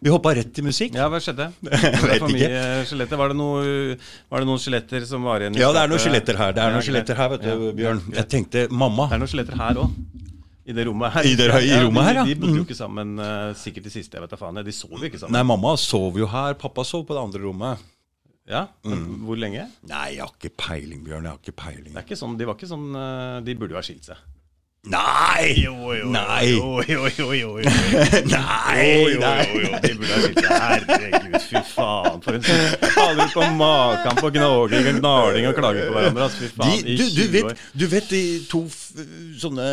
Vi 0.00 0.10
hoppa 0.12 0.32
rett 0.38 0.52
til 0.56 0.64
musikk. 0.64 0.94
Ja, 0.96 1.08
hva 1.12 1.18
skjedde? 1.20 1.48
Jeg 1.68 2.02
vet 2.06 2.22
ikke. 2.30 2.60
skjeletter. 2.88 3.18
Var 3.20 3.32
det, 3.32 3.36
noe, 3.36 3.96
var 4.32 4.40
det 4.44 4.48
noen 4.48 4.62
skjeletter 4.62 5.04
som 5.08 5.26
var 5.26 5.42
igjen? 5.44 5.58
Ja, 5.60 5.68
det 5.74 5.82
er 5.82 5.90
noen 5.92 6.00
skjeletter 6.00 6.38
her. 6.40 6.54
Det 6.56 6.62
er 6.64 6.72
noen 6.76 6.86
skjeletter 6.86 7.18
her, 7.18 7.32
vet 7.34 7.44
du, 7.44 7.50
Ja, 7.50 7.72
Bjørn. 7.82 8.00
Jeg 8.16 8.28
tenkte 8.32 8.64
mamma. 8.72 9.08
Det 9.10 9.18
er 9.18 9.22
noen 9.24 9.32
skjeletter 9.34 9.58
her 9.60 9.82
òg. 9.84 9.96
I 10.62 10.76
det 10.78 10.84
rommet 10.86 11.10
her. 11.16 11.26
I 11.26 11.34
det- 11.34 11.48
i 11.66 11.78
rommet 11.82 12.04
her, 12.06 12.14
ja. 12.20 12.24
De, 12.24 12.34
de 12.34 12.40
bodde 12.40 12.54
jo 12.56 12.62
Mm. 12.62 12.66
ikke 12.68 12.78
sammen 12.78 13.18
eh, 13.18 13.52
sikkert 13.58 13.82
de 13.88 13.90
siste, 13.90 14.14
jeg 14.14 14.22
vet 14.22 14.30
da 14.30 14.38
faen. 14.38 14.62
De 14.64 14.72
sov 14.72 14.92
jo 14.94 15.08
ikke 15.10 15.18
sammen. 15.18 15.34
Nei, 15.34 15.42
mamma 15.42 15.72
sov 15.76 16.16
jo 16.16 16.26
her. 16.30 16.54
Pappa 16.54 16.84
sov 16.86 17.02
på 17.08 17.16
det 17.18 17.22
andre 17.26 17.42
rommet. 17.42 17.82
Ja, 18.48 18.68
men 18.84 18.98
Mm. 19.02 19.18
Hvor 19.26 19.36
lenge? 19.38 19.66
Nei, 19.90 20.14
jeg 20.14 20.22
har 20.22 20.30
ikke 20.38 20.50
peiling, 20.56 21.02
Bjørn. 21.04 21.26
Jeg 21.26 21.32
har 21.34 21.38
ikke 21.42 21.56
peiling. 21.58 21.92
Det 21.92 21.98
er 22.00 22.06
ikke 22.06 22.18
sånn, 22.22 22.38
De 22.38 22.44
var 22.46 22.54
ikke 22.54 22.70
sånn 22.70 22.88
eh, 22.94 23.40
De 23.42 23.54
burde 23.58 23.74
jo 23.74 23.76
ha 23.76 23.82
skilt 23.82 24.04
seg. 24.06 24.16
Nei! 24.82 25.68
Nei! 26.04 26.56
Jo, 26.56 26.82
jo, 26.82 27.06
jo, 27.18 27.32
jo, 27.32 27.58
jo. 27.58 27.70
Nei! 28.26 29.02
Jo, 29.02 29.08
jo, 29.12 29.18
nei. 29.20 29.44
jo, 29.46 29.60
jo, 29.62 29.76
de 29.78 29.90
burde 29.94 30.08
ha 30.10 30.22
skilt. 30.24 30.48
Herregud, 30.50 31.36
fy 31.44 31.60
faen. 31.68 32.16
For 32.24 32.38
en. 32.38 32.48
Aldri 33.04 33.26
på 33.30 33.44
maken 33.60 34.18
på 34.18 34.32
gnaging 34.34 34.88
og 34.90 34.96
gnaling 34.98 35.46
og 35.46 35.60
klaging 35.60 35.86
på 35.86 35.94
hverandre. 35.94 36.26
Altså, 36.26 36.40
fy 36.42 36.50
faen. 36.56 36.82
de, 36.82 36.96
du, 36.98 37.04
du, 37.14 37.22
vet, 37.36 37.62
du 37.78 37.84
vet 37.92 38.08
de 38.10 38.22
to 38.50 38.64
sånne 39.44 39.68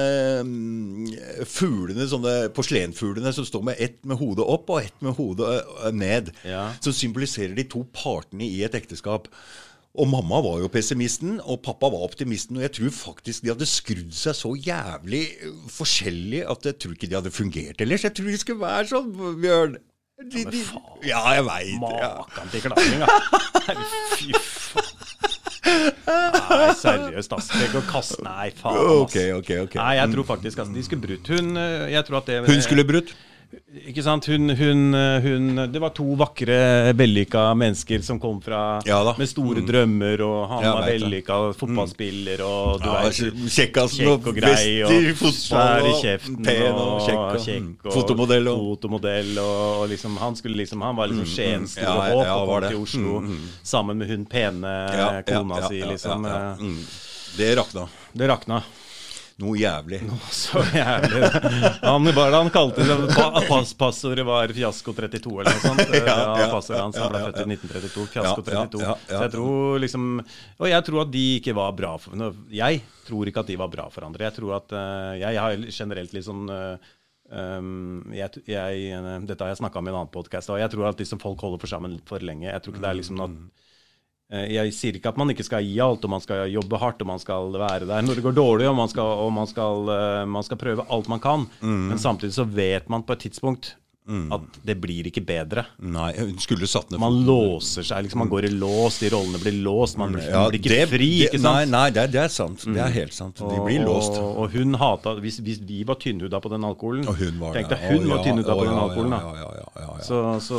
mm, 0.45 1.07
fuglene, 1.55 2.05
sånne 2.13 2.35
porselenfuglene 2.53 3.33
som 3.33 3.47
står 3.49 3.65
med 3.71 3.81
ett 3.81 3.97
med 4.05 4.21
hodet 4.21 4.45
opp 4.45 4.69
og 4.75 4.83
ett 4.83 5.07
med 5.07 5.17
hodet 5.17 5.57
ned. 5.89 6.29
Ja. 6.45 6.67
Som 6.85 6.93
symboliserer 6.93 7.57
de 7.57 7.65
to 7.65 7.81
partene 7.97 8.45
i 8.45 8.61
et 8.67 8.77
ekteskap. 8.77 9.25
Og 9.97 10.05
mamma 10.07 10.37
var 10.45 10.59
jo 10.61 10.69
pessimisten, 10.69 11.39
og 11.41 11.63
pappa 11.65 11.89
var 11.89 12.03
optimisten. 12.05 12.59
Og 12.59 12.65
jeg 12.67 12.75
tror 12.77 12.93
faktisk 12.93 13.43
de 13.43 13.51
hadde 13.51 13.67
skrudd 13.67 14.13
seg 14.13 14.37
så 14.37 14.53
jævlig 14.53 15.23
forskjellig 15.73 16.43
at 16.45 16.67
jeg 16.69 16.77
tror 16.83 16.93
ikke 16.95 17.09
de 17.09 17.17
hadde 17.17 17.33
fungert 17.33 17.81
ellers. 17.81 18.05
Jeg 18.05 18.13
tror 18.13 18.29
de 18.29 18.41
skulle 18.41 18.61
være 18.61 18.91
sånn, 18.91 19.09
Bjørn. 19.41 19.79
De, 20.19 20.43
de, 20.51 20.61
ja, 21.07 21.19
jeg 21.31 21.45
veit. 21.47 21.75
Maken 21.79 22.49
til 22.51 22.63
klaging, 22.65 23.05
da. 23.05 23.75
Fy 24.19 24.33
faen. 24.35 24.95
Nei, 26.09 26.73
seriøst, 26.75 27.33
ass. 27.35 27.47
Tenk 27.53 27.77
å 27.79 27.81
kaste 27.87 28.19
Nei, 28.25 28.49
faen, 28.57 28.75
ass. 28.75 28.91
Ok, 29.05 29.17
ok, 29.37 29.51
ok. 29.63 29.77
Nei, 29.79 29.93
jeg 29.99 30.13
tror 30.15 30.27
faktisk 30.27 30.61
altså, 30.63 30.75
de 30.75 30.83
skulle 30.85 31.05
brutt. 31.05 31.31
Hun, 31.31 31.53
eh, 31.61 31.87
jeg 31.93 32.07
tror 32.07 32.19
at 32.19 32.31
det 32.31 32.39
Hun 32.49 32.63
skulle 32.65 32.85
brutt? 32.89 33.15
Ikke 33.89 34.03
sant? 34.05 34.27
Hun, 34.29 34.49
hun, 34.53 34.81
hun 35.23 35.45
Det 35.73 35.79
var 35.81 35.89
to 35.97 36.03
vakre, 36.17 36.57
vellykka 36.97 37.47
mennesker 37.57 38.03
som 38.05 38.19
kom 38.21 38.37
fra 38.45 38.79
Ja 38.85 38.99
med 39.17 39.29
store 39.29 39.63
drømmer, 39.65 40.21
og 40.21 40.43
han 40.51 40.65
var 40.67 40.85
vellykka 40.85 41.37
fotballspiller, 41.57 42.43
og 42.45 42.83
du 42.83 42.85
Ja, 42.89 43.01
vet 43.07 43.49
Kjekkasen 43.49 44.05
Kjekk 44.05 44.29
og 44.29 44.37
grei, 44.37 44.83
og 44.85 45.23
svær 45.33 45.87
i 45.89 45.95
kjeften, 45.97 46.37
pen 46.45 46.61
og 46.73 46.79
og 46.79 47.01
kjekk 47.07 47.85
og- 47.85 47.89
og 47.89 47.93
fotomodell 47.97 48.47
og- 48.53 48.61
fotomodell, 48.67 49.31
og, 49.41 49.81
og 49.81 49.89
liksom, 49.89 50.17
han 50.21 50.35
skulle 50.35 50.57
liksom 50.61 50.81
Han 50.85 50.95
var 50.95 51.07
liksom 51.07 51.25
Skiens 51.25 51.71
store 51.73 52.09
Ja, 52.09 52.13
håp, 52.13 52.49
og 52.49 52.49
kom 52.61 52.69
til 52.69 52.81
Oslo 52.83 53.19
Mm, 53.19 53.27
mm. 53.33 53.47
sammen 53.63 53.97
med 53.97 54.09
hun 54.09 54.25
pene 54.25 55.23
kona 55.25 55.67
si, 55.67 55.81
liksom. 55.81 56.25
eh, 56.25 56.55
Mm. 56.59 56.83
Det 57.37 57.55
rakna. 57.57 57.87
Det 58.13 58.27
rakna. 58.29 58.63
Noe 59.39 59.55
jævlig. 59.55 60.01
Noe 60.03 60.31
Så 60.35 60.59
jævlig. 60.75 61.21
Han, 61.83 62.09
bare, 62.11 62.33
han 62.35 62.49
kalte 62.51 62.83
det 62.83 62.97
pa, 63.13 63.29
pass, 63.47 63.71
Passordet 63.79 64.25
var 64.27 64.51
Fiasko 64.55 64.93
32 64.97 65.31
eller 65.39 65.55
noe 65.55 65.63
sånt. 65.63 65.93
Ja, 66.09 66.17
Ja, 66.41 66.49
passordet 66.51 66.81
hans 66.83 66.99
ja, 66.99 67.07
ble 67.11 67.21
født 67.23 67.39
i 67.39 67.45
1932. 67.55 68.05
Fiasko 68.15 68.43
Ja, 68.43 68.57
ja, 68.57 68.65
32. 68.67 68.83
ja, 68.83 68.95
ja. 68.95 69.13
Så 69.13 69.21
jeg 69.23 69.33
tror 69.37 69.83
liksom 69.85 70.07
Og 70.19 70.67
jeg 70.71 70.87
tror 70.89 71.03
at 71.05 71.13
de 71.15 71.25
ikke 71.37 71.55
var 71.57 71.75
bra 71.77 71.93
for 72.01 72.25
Jeg 72.51 72.81
tror 73.07 73.31
ikke 73.31 73.45
at 73.45 73.51
de 73.53 73.59
var 73.63 73.71
bra 73.73 73.87
for 73.93 74.07
andre. 74.09 74.27
Jeg 74.27 74.37
tror 74.41 74.57
at 74.59 74.75
eh, 74.75 75.13
Jeg 75.23 75.39
har 75.45 75.67
generelt 75.79 76.17
litt 76.17 76.27
sånn 76.27 76.43
um, 76.49 78.03
jeg, 78.11 78.43
jeg, 78.49 78.83
eh, 78.91 79.09
dette 79.29 79.45
har 79.45 79.53
jeg 79.53 79.61
snakka 79.61 79.79
om 79.79 79.87
i 79.87 79.93
en 79.93 80.01
annen 80.01 80.13
podkast. 80.13 80.51
Jeg 80.51 80.73
tror 80.73 80.91
at 80.91 80.99
liksom 80.99 81.21
folk 81.23 81.39
holder 81.45 81.63
for 81.63 81.71
sammen 81.71 81.95
litt 81.95 82.07
for 82.09 82.23
lenge. 82.25 82.49
Jeg 82.49 82.65
tror 82.65 82.75
ikke 82.75 82.85
det 82.87 82.91
er 82.91 83.01
liksom 83.03 83.23
at 83.23 83.39
Eh, 83.39 83.68
Jeg 84.29 84.73
sier 84.77 84.93
ikke 84.93 85.09
at 85.09 85.17
man 85.17 85.31
ikke 85.33 85.43
skal 85.47 85.65
gi 85.65 85.79
alt, 85.81 86.03
og 86.05 86.11
man 86.13 86.21
skal 86.21 86.51
jobbe 86.53 86.77
hardt 86.77 86.99
og 87.01 87.07
man 87.09 87.21
skal 87.21 87.49
være 87.57 87.87
der 87.89 88.03
når 88.05 88.19
det 88.19 88.23
går 88.27 88.35
dårlig, 88.37 88.67
og 88.69 88.75
man 88.77 88.91
skal, 88.91 89.01
og 89.25 89.31
man 89.33 89.49
skal, 89.49 89.89
eh, 89.89 90.25
man 90.29 90.45
skal 90.45 90.59
prøve 90.61 90.85
alt 90.85 91.09
man 91.09 91.19
kan. 91.23 91.47
Men 91.65 91.97
samtidig 91.97 92.35
så 92.37 92.45
vet 92.45 92.89
man 92.93 93.01
på 93.03 93.17
et 93.17 93.25
tidspunkt 93.25 93.71
at 94.09 94.41
det 94.65 94.73
blir 94.81 95.05
ikke 95.05 95.21
bedre. 95.25 95.61
Nei, 95.85 96.07
hun 96.17 96.37
skulle 96.41 96.65
satt 96.67 96.89
ned 96.89 96.97
Man 96.99 97.19
låser 97.27 97.83
seg, 97.85 98.03
liksom. 98.07 98.17
Man 98.23 98.29
går 98.31 98.45
i 98.47 98.49
lås, 98.55 98.97
de 99.03 99.09
rollene 99.13 99.37
blir 99.43 99.53
låst. 99.63 99.97
Man 100.01 100.11
blir, 100.15 100.23
Ja, 100.25 100.31
man 100.43 100.49
blir 100.51 100.59
ikke 100.59 100.69
det- 100.73 100.89
fri, 100.89 101.09
det- 101.19 101.27
ikke 101.29 101.39
sant? 101.43 101.43
Nei, 101.43 101.65
nei 101.69 101.89
det, 101.91 102.01
er, 102.03 102.07
det 102.15 102.21
er 102.23 102.27
sant. 102.33 102.59
Det 102.65 102.77
er 102.81 102.89
helt 102.95 103.13
sant. 103.13 103.35
De 103.37 103.59
blir 103.65 103.79
låst. 103.85 104.17
Og, 104.17 104.37
og 104.43 104.49
hun 104.57 104.73
hata 104.81 105.13
Hvis, 105.21 105.37
hvis 105.45 105.59
vi 105.61 105.83
var 105.83 105.95
tynnhuda 106.01 106.39
på 106.41 106.49
den 106.49 106.63
alkoholen 106.65 107.07
Og 107.07 107.15
hun 107.21 107.37
var 107.39 107.53
Tenk 107.53 107.69
det. 107.69 107.77
deg, 107.79 107.91
hun 107.91 108.05
Å, 108.05 108.07
var 108.09 108.17
ja, 108.17 108.23
tynnhuda 108.29 108.53
å, 108.53 108.57
på 108.59 108.65
den 108.65 108.79
alkoholen, 108.85 109.11
da. 109.11 109.19
ja, 109.19 109.33
ja, 109.35 109.49
ja, 109.59 109.67
ja, 109.75 109.81
ja. 109.97 110.03
Så, 110.09 110.39
så 110.41 110.57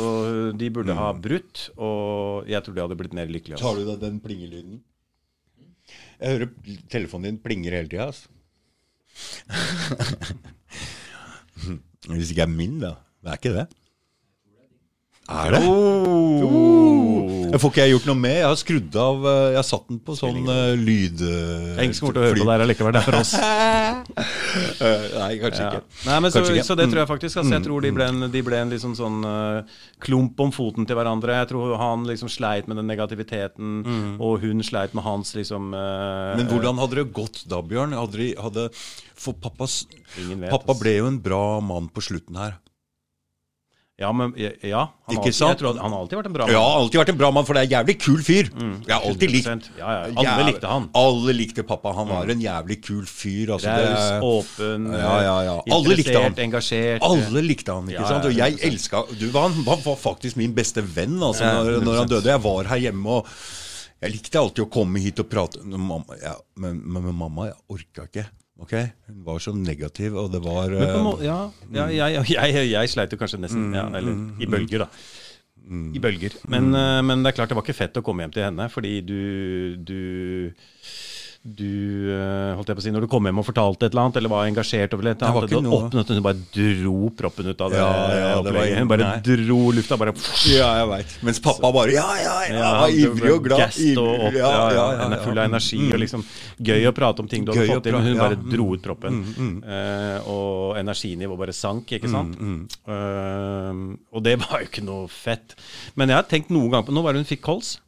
de 0.57 0.69
burde 0.69 0.93
ha 0.95 1.11
brutt, 1.13 1.69
og 1.77 2.45
jeg 2.47 2.63
tror 2.63 2.73
de 2.75 2.81
hadde 2.87 2.95
blitt 3.03 3.13
mer 3.13 3.27
lykkelige. 3.27 3.57
Tar 3.59 3.67
Altså. 3.75 3.83
du 3.83 3.91
deg 3.91 3.99
den 3.99 4.19
plingelyden? 4.23 4.79
Jeg 6.21 6.29
hører 6.37 6.49
telefonen 6.89 7.23
din 7.31 7.37
plinger 7.43 7.71
hele 7.75 7.87
tida. 7.91 8.05
Altså. 8.11 8.27
Hvis 12.11 12.31
ikke 12.33 12.45
er 12.47 12.51
min, 12.51 12.79
da. 12.81 12.95
Det 13.21 13.29
er 13.31 13.39
ikke 13.39 13.55
det. 13.59 13.67
Er 15.31 15.53
det? 15.53 15.61
Oh. 15.63 16.91
Får 17.61 17.71
ikke 17.73 17.83
jeg 17.83 17.91
gjort 17.93 18.07
noe 18.09 18.17
med? 18.17 18.33
Jeg 18.39 18.47
har 18.47 18.57
skrudd 18.59 18.95
av 18.99 19.25
eh, 19.27 19.45
Jeg 19.51 19.57
har 19.59 19.65
satt 19.67 19.89
den 19.91 19.99
på 20.03 20.15
sånn 20.17 20.39
uh, 20.47 20.71
lyd... 20.79 21.19
Uh, 21.19 21.81
ingen 21.83 21.93
som 21.93 22.07
kommer 22.07 22.15
til 22.17 22.21
å 22.21 22.27
høre 22.29 22.39
på 22.39 22.47
det 22.47 22.53
her 22.55 22.63
allikevel. 22.65 22.95
Det 22.95 23.01
er 23.01 23.07
for 23.09 23.19
oss. 23.19 23.33
Eh, 24.81 25.03
Nei, 25.13 25.35
kanskje 25.39 25.61
Ja. 25.61 25.67
ikke. 25.69 25.99
Nei, 26.07 26.15
men 26.23 26.31
så, 26.33 26.39
Kanskje 26.41 26.55
ikke. 26.57 26.65
så 26.67 26.75
det 26.75 26.85
tror 26.89 26.99
jeg 27.01 27.09
faktisk. 27.11 27.37
Altså, 27.39 27.53
jeg 27.53 27.63
tror 27.63 27.83
de 27.85 27.91
ble 27.95 28.07
en, 28.11 28.25
de 28.33 28.41
ble 28.43 28.57
en 28.59 28.71
liksom 28.73 28.95
sånn 28.97 29.19
uh, 29.23 29.77
klump 30.03 30.41
om 30.43 30.51
foten 30.55 30.87
til 30.89 30.97
hverandre. 30.97 31.37
Jeg 31.37 31.51
tror 31.51 31.75
han 31.79 32.03
liksom 32.09 32.31
sleit 32.31 32.67
med 32.67 32.79
den 32.81 32.89
negativiteten, 32.89 33.77
og 34.19 34.41
hun 34.43 34.65
sleit 34.65 34.95
med 34.97 35.05
hans 35.05 35.31
liksom 35.37 35.71
uh, 35.77 36.33
Men 36.39 36.49
hvordan 36.51 36.81
hadde 36.81 36.99
det 36.99 37.07
gått 37.15 37.43
da, 37.51 37.61
Bjørn? 37.63 37.95
Hadde 37.95 38.19
de, 38.19 38.31
hadde, 38.41 38.67
for 39.15 39.37
pappas, 39.39 39.83
Ingen 40.19 40.43
vet, 40.47 40.51
pappa 40.51 40.75
ble 40.81 40.97
jo 40.97 41.07
en 41.11 41.21
bra 41.23 41.45
mann 41.63 41.87
på 41.93 42.03
slutten 42.09 42.41
her. 42.41 42.57
Ja, 43.99 44.09
men 44.15 44.31
ja, 44.37 44.81
han? 45.05 45.17
Jeg 45.21 45.57
tror 45.59 45.75
han 45.77 45.91
har 45.93 45.99
alltid 45.99 46.17
vært 46.17 46.27
en 46.31 46.33
bra 46.33 46.45
mann. 46.47 46.53
Ja, 46.55 46.61
alltid 46.79 46.99
vært 47.01 47.09
en 47.11 47.17
bra 47.19 47.29
mann, 47.35 47.45
for 47.45 47.53
det 47.53 47.61
er 47.61 47.67
en 47.67 47.73
jævlig 47.75 47.95
kul 48.01 48.23
fyr. 48.25 48.47
Jeg 48.87 48.93
har 48.95 49.03
alltid 49.05 49.33
likt 49.35 49.49
Ja, 49.77 49.91
ja, 49.91 49.91
alle 50.07 50.25
jævlig, 50.25 50.45
likte 50.47 50.71
han. 50.71 50.87
Alle 50.97 51.35
likte 51.37 51.65
pappa. 51.69 51.93
Han 51.99 52.09
var 52.09 52.31
en 52.33 52.41
jævlig 52.41 52.79
kul 52.81 53.03
fyr. 53.05 53.51
Altså, 53.57 53.75
Raus, 53.77 54.25
åpen, 54.31 54.87
Ja, 54.95 55.13
ja, 55.27 55.35
ja. 55.51 55.55
Alle 55.77 55.99
likte 55.99 56.17
han. 56.17 56.37
engasjert. 56.47 57.05
Alle 57.05 57.45
likte 57.45 57.77
han, 57.77 57.91
ikke 57.93 58.07
sant? 58.09 58.25
Og 58.31 58.33
jeg 58.39 58.57
elska 58.71 59.03
Du 59.19 59.27
var, 59.35 59.49
han 59.51 59.67
var 59.85 59.97
faktisk 60.01 60.39
min 60.39 60.55
beste 60.57 60.81
venn 60.81 61.19
altså, 61.21 61.45
når, 61.61 61.81
når 61.85 62.01
han 62.01 62.13
døde. 62.15 62.31
Jeg 62.33 62.41
var 62.47 62.71
her 62.73 62.81
hjemme, 62.87 63.19
og 63.21 63.27
jeg 64.01 64.15
likte 64.15 64.39
alltid 64.41 64.65
å 64.65 64.69
komme 64.73 64.97
hit 65.03 65.19
og 65.21 65.29
prate 65.29 65.61
med 65.61 65.77
mamma. 65.77 66.17
Ja, 66.23 66.33
men, 66.57 66.81
men 66.81 67.05
men 67.05 67.13
mamma 67.21 67.51
jeg 67.51 67.59
orka 67.69 68.07
ikke. 68.09 68.25
Ok? 68.61 68.75
Hun 69.09 69.23
var 69.25 69.41
så 69.43 69.53
negativ, 69.55 70.15
og 70.17 70.31
det 70.33 70.41
var 70.43 70.73
en 70.75 70.85
eh, 70.85 71.01
måte, 71.03 71.25
ja, 71.25 71.39
ja 71.73 71.87
jeg, 71.95 72.25
jeg, 72.31 72.69
jeg, 72.71 72.91
sleit 72.93 73.13
jo 73.13 73.19
kanskje 73.19 73.41
nesten 73.41 73.73
ja, 73.75 73.87
Eller 73.97 74.41
i 74.41 74.49
bølger, 74.49 74.85
da. 74.85 74.89
I 75.71 76.01
bølger. 76.03 76.35
Men, 76.51 76.71
eh, 76.75 76.99
men 77.05 77.23
det 77.23 77.31
er 77.31 77.39
klart 77.39 77.51
det 77.51 77.57
var 77.59 77.65
ikke 77.65 77.77
fett 77.77 77.99
å 77.99 78.05
komme 78.05 78.25
hjem 78.25 78.35
til 78.35 78.47
henne, 78.47 78.69
fordi 78.73 78.93
du 79.05 79.19
Du, 79.81 79.99
du 81.41 82.11
eh, 82.13 82.51
holdt 82.53 82.69
jeg 82.69 82.77
på 82.77 82.81
å 82.83 82.83
si, 82.85 82.91
Når 82.93 83.05
du 83.07 83.09
kom 83.09 83.25
hjem 83.25 83.39
og 83.41 83.45
fortalte 83.47 83.87
et 83.87 83.95
eller 83.95 84.03
annet, 84.03 84.17
eller 84.19 84.29
var 84.29 84.45
engasjert 84.45 84.91
over 84.93 85.07
et 85.09 85.23
eller 85.25 85.47
Det 85.49 85.55
var 85.57 85.79
annet, 85.81 85.95
ikke 86.03 86.17
du 86.19 86.21
bare 86.21 86.43
dro 86.53 86.97
proppen 87.17 87.49
ut 87.49 87.63
av 87.65 87.73
det, 87.73 87.79
Ja, 87.79 87.87
ja, 88.13 88.35
det 88.45 88.53
var 88.53 88.89
bare 88.91 89.07
nei. 89.07 89.15
dro 89.25 89.57
lufta 89.73 89.97
bare 89.97 90.13
Ja, 90.51 90.67
jeg 90.77 90.89
veit. 90.91 91.15
Mens 91.25 91.41
pappa 91.41 91.71
bare 91.73 91.95
Ja, 91.95 92.05
ja, 92.21 92.35
ja! 92.45 92.59
ja, 92.59 92.69
var 92.83 92.93
ivrig 92.93 93.33
og 93.33 93.47
glad. 93.47 93.63
gassed 93.63 93.97
og 93.97 94.27
opp, 94.27 94.37
ja, 94.37 94.51
ja, 94.75 94.85
ja, 94.99 95.07
Full 95.25 95.41
av 95.41 95.49
energi. 95.49 95.79
Mm. 95.81 95.95
og 95.95 96.03
liksom 96.03 96.25
Gøy 96.69 96.85
å 96.91 96.93
prate 97.01 97.25
om 97.25 97.31
ting 97.31 97.47
du 97.47 97.53
hadde 97.55 97.65
fått 97.71 97.87
til, 97.89 97.97
men 97.97 98.11
hun 98.11 98.21
bare 98.21 98.37
mm. 98.37 98.45
dro 98.53 98.67
ut 98.75 98.85
proppen. 98.85 99.21
Eh, 99.65 100.29
og 100.29 100.77
energinivået 100.77 101.41
bare 101.41 101.55
sank, 101.57 101.95
ikke 101.97 102.11
sant. 102.11 102.37
Mm, 102.37 102.61
uh, 102.85 104.13
og 104.13 104.21
det 104.25 104.37
var 104.43 104.61
jo 104.61 104.69
ikke 104.69 104.85
noe 104.85 105.09
fett. 105.09 105.57
Men 105.97 106.13
jeg 106.13 106.21
har 106.21 106.29
tenkt 106.29 106.53
noen 106.53 106.69
ganger 106.69 106.89
på 106.89 106.95
Nå 106.95 107.03
var 107.05 107.17
det 107.17 107.23
hun 107.23 107.31
fikk 107.31 107.43
kols. 107.49 107.79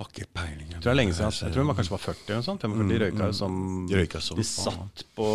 Har 0.00 0.08
ikke 0.08 0.30
peiling. 0.32 0.64
Jeg 0.64 0.78
tror 0.80 0.86
det 0.86 0.92
er 0.94 0.96
lenge 0.96 1.12
siden. 1.12 1.34
Jeg 1.44 1.52
tror 1.52 1.60
hun 1.60 1.70
var 1.70 1.76
kanskje 1.76 1.92
var 1.92 2.00
40 2.06 2.20
eller 2.24 2.38
noe 2.38 2.46
sånt. 2.46 2.62
45 2.64 3.00
røyka 3.02 3.26
jo 3.28 3.34
som 3.36 3.56
De 3.90 3.98
røyka 3.98 4.20
som 4.24 4.38
De 4.38 4.44
satt 4.48 5.02
på 5.18 5.26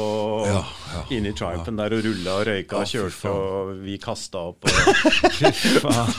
Ja, 0.49 0.61
ja, 0.95 1.03
inne 1.13 1.29
i 1.29 1.35
ja. 1.37 1.75
der 1.83 1.95
og 1.99 2.01
rulla 2.07 2.37
og 2.39 2.47
røyka 2.49 2.79
og 2.81 2.89
kjørte, 2.89 3.29
og 3.29 3.75
vi 3.85 3.99
kasta 4.01 4.41
opp 4.49 4.65
og 4.65 4.73
Fy 5.37 5.51
faen. 5.85 6.09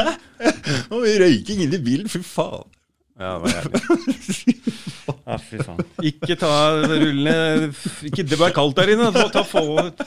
Å, 0.96 1.02
Røyking 1.20 1.60
i 1.66 1.68
bilen, 1.84 2.08
fy 2.08 2.22
faen. 2.24 2.64
Ja, 3.20 3.34
det 3.36 3.42
var 3.44 3.50
jævlig. 3.58 4.56
Ja, 5.30 5.36
fy 5.42 5.60
faen. 5.60 5.84
Ikke 6.06 6.36
ta 6.40 6.50
rullene 6.80 7.68
ikke, 8.08 8.24
Det 8.24 8.38
var 8.40 8.56
kaldt 8.56 8.80
der 8.80 8.94
inne. 8.94 9.12
Ta, 9.12 9.28
ta 9.34 9.44
få 9.44 9.66
Satt 9.76 10.00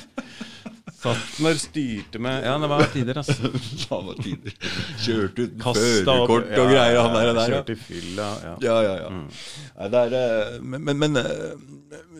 når 1.44 1.60
styrte 1.62 2.22
med 2.24 2.46
Ja, 2.46 2.56
det 2.62 2.70
var 2.72 2.86
tider, 2.94 3.20
altså. 3.22 3.52
var 4.08 4.22
tider. 4.24 4.56
Kjørte 5.04 5.48
ut 5.48 5.66
førerkort 5.68 6.54
og 6.54 6.72
greier, 6.72 7.02
han 7.02 7.18
der. 7.18 7.34
der. 7.38 7.56
Kjørte 7.56 7.76
i 7.76 7.82
fylla. 7.82 8.30
Ja. 8.44 8.56
Ja, 8.64 8.78
ja, 8.88 8.96
ja. 9.04 9.12
Nei, 9.18 9.90
det 9.94 10.04
er, 10.06 10.18
eh, 10.22 10.58
men, 10.62 10.86
men, 10.88 11.02
men 11.04 11.22
eh, 11.24 11.54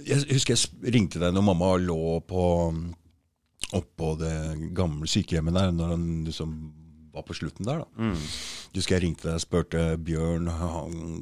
jeg 0.08 0.28
husker 0.34 0.58
jeg 0.58 0.94
ringte 0.96 1.22
deg 1.22 1.34
når 1.36 1.48
mamma 1.52 1.74
lå 1.82 2.20
på 2.28 2.46
oppå 3.74 4.14
det 4.20 4.36
gamle 4.78 5.08
sykehjemmet 5.10 5.56
der, 5.56 5.72
når 5.74 5.96
han 5.96 6.08
liksom 6.28 6.58
var 7.14 7.26
på 7.28 7.36
slutten 7.38 7.68
der. 7.68 7.84
da. 7.84 8.12
Du 8.74 8.80
husker 8.80 8.98
jeg 8.98 9.04
ringte 9.06 9.28
deg 9.28 9.38
og 9.38 9.44
spurte 9.44 9.84
Bjørn 10.02 10.50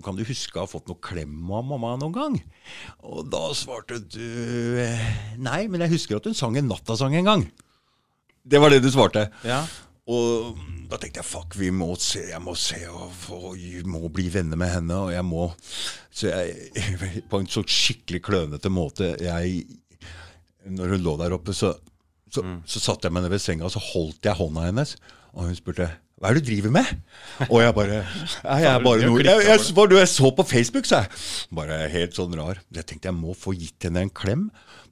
kan 0.05 0.17
du 0.17 0.23
huske 0.27 0.55
å 0.59 0.63
ha 0.63 0.71
fått 0.71 0.87
noe 0.87 1.01
klem 1.03 1.51
av 1.51 1.65
mamma 1.67 1.97
noen 1.99 2.15
gang. 2.15 2.37
Og 3.03 3.27
da 3.31 3.49
svarte 3.57 3.99
du 3.99 4.79
eh, 4.79 5.07
nei, 5.41 5.65
men 5.67 5.83
jeg 5.83 5.97
husker 5.97 6.19
at 6.21 6.29
hun 6.29 6.37
sang 6.37 6.55
en 6.59 6.71
nattasang 6.71 7.17
en 7.19 7.27
gang. 7.27 7.47
Det 8.41 8.61
var 8.61 8.71
det 8.73 8.81
du 8.85 8.89
svarte. 8.93 9.27
Ja. 9.45 9.65
Og 10.11 10.57
da 10.89 10.97
tenkte 10.99 11.21
jeg 11.21 11.29
fuck, 11.29 11.55
vi 11.59 11.69
må 11.75 11.91
se, 12.01 12.23
jeg 12.31 12.41
må 12.43 12.55
se 12.57 12.79
og, 12.89 13.13
og 13.35 13.53
jeg 13.59 13.85
må 13.87 14.09
bli 14.11 14.25
venner 14.33 14.59
med 14.59 14.73
henne. 14.73 14.97
Og 15.05 15.13
jeg 15.13 15.27
må 15.27 15.51
Så 16.11 16.31
jeg 16.31 17.21
På 17.31 17.39
en 17.39 17.47
så 17.51 17.63
skikkelig 17.67 18.23
klønete 18.25 18.71
måte 18.73 19.13
jeg, 19.21 19.63
Når 20.67 20.95
hun 20.95 21.05
lå 21.05 21.15
der 21.21 21.35
oppe, 21.37 21.55
så, 21.55 21.75
så, 22.31 22.43
så 22.65 22.81
satte 22.83 23.07
jeg 23.07 23.15
meg 23.15 23.25
ned 23.25 23.35
ved 23.35 23.43
senga 23.43 23.67
og 23.67 23.73
så 23.75 23.83
holdt 23.91 24.25
jeg 24.27 24.39
hånda 24.39 24.67
hennes. 24.67 24.95
Og 25.35 25.47
hun 25.47 25.57
spurte 25.57 25.89
hva 26.21 26.29
er 26.29 26.37
det 26.37 26.43
du 26.45 26.51
driver 26.51 26.73
med? 26.75 26.89
Og 27.47 27.63
jeg 27.63 27.73
bare 27.73 27.95
Jeg, 28.45 28.59
jeg 28.61 28.81
bare 28.85 29.07
noe 29.09 29.23
jeg, 29.25 29.45
jeg, 29.47 29.61
jeg 29.97 30.09
så 30.11 30.29
på 30.37 30.43
Facebook, 30.45 30.85
sa 30.85 30.99
jeg. 31.01 31.21
Bare 31.57 31.79
helt 31.89 32.13
sånn 32.13 32.35
rar. 32.37 32.59
Jeg 32.69 32.85
tenkte 32.85 33.09
jeg 33.09 33.17
må 33.17 33.33
få 33.33 33.55
gitt 33.57 33.87
henne 33.87 34.03
en 34.05 34.13
klem 34.13 34.43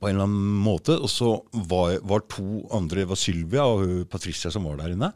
på 0.02 0.10
en 0.10 0.15
eller 0.15 0.25
annen 0.25 0.56
måte. 0.65 0.97
Og 0.97 1.12
så 1.13 1.36
var, 1.69 1.99
var 2.02 2.25
to 2.34 2.63
andre, 2.73 3.04
det 3.04 3.12
var 3.12 3.21
Sylvia 3.21 3.67
og 3.69 4.10
Patricia 4.10 4.49
som 4.49 4.65
var 4.65 4.82
der 4.82 4.95
inne. 4.95 5.12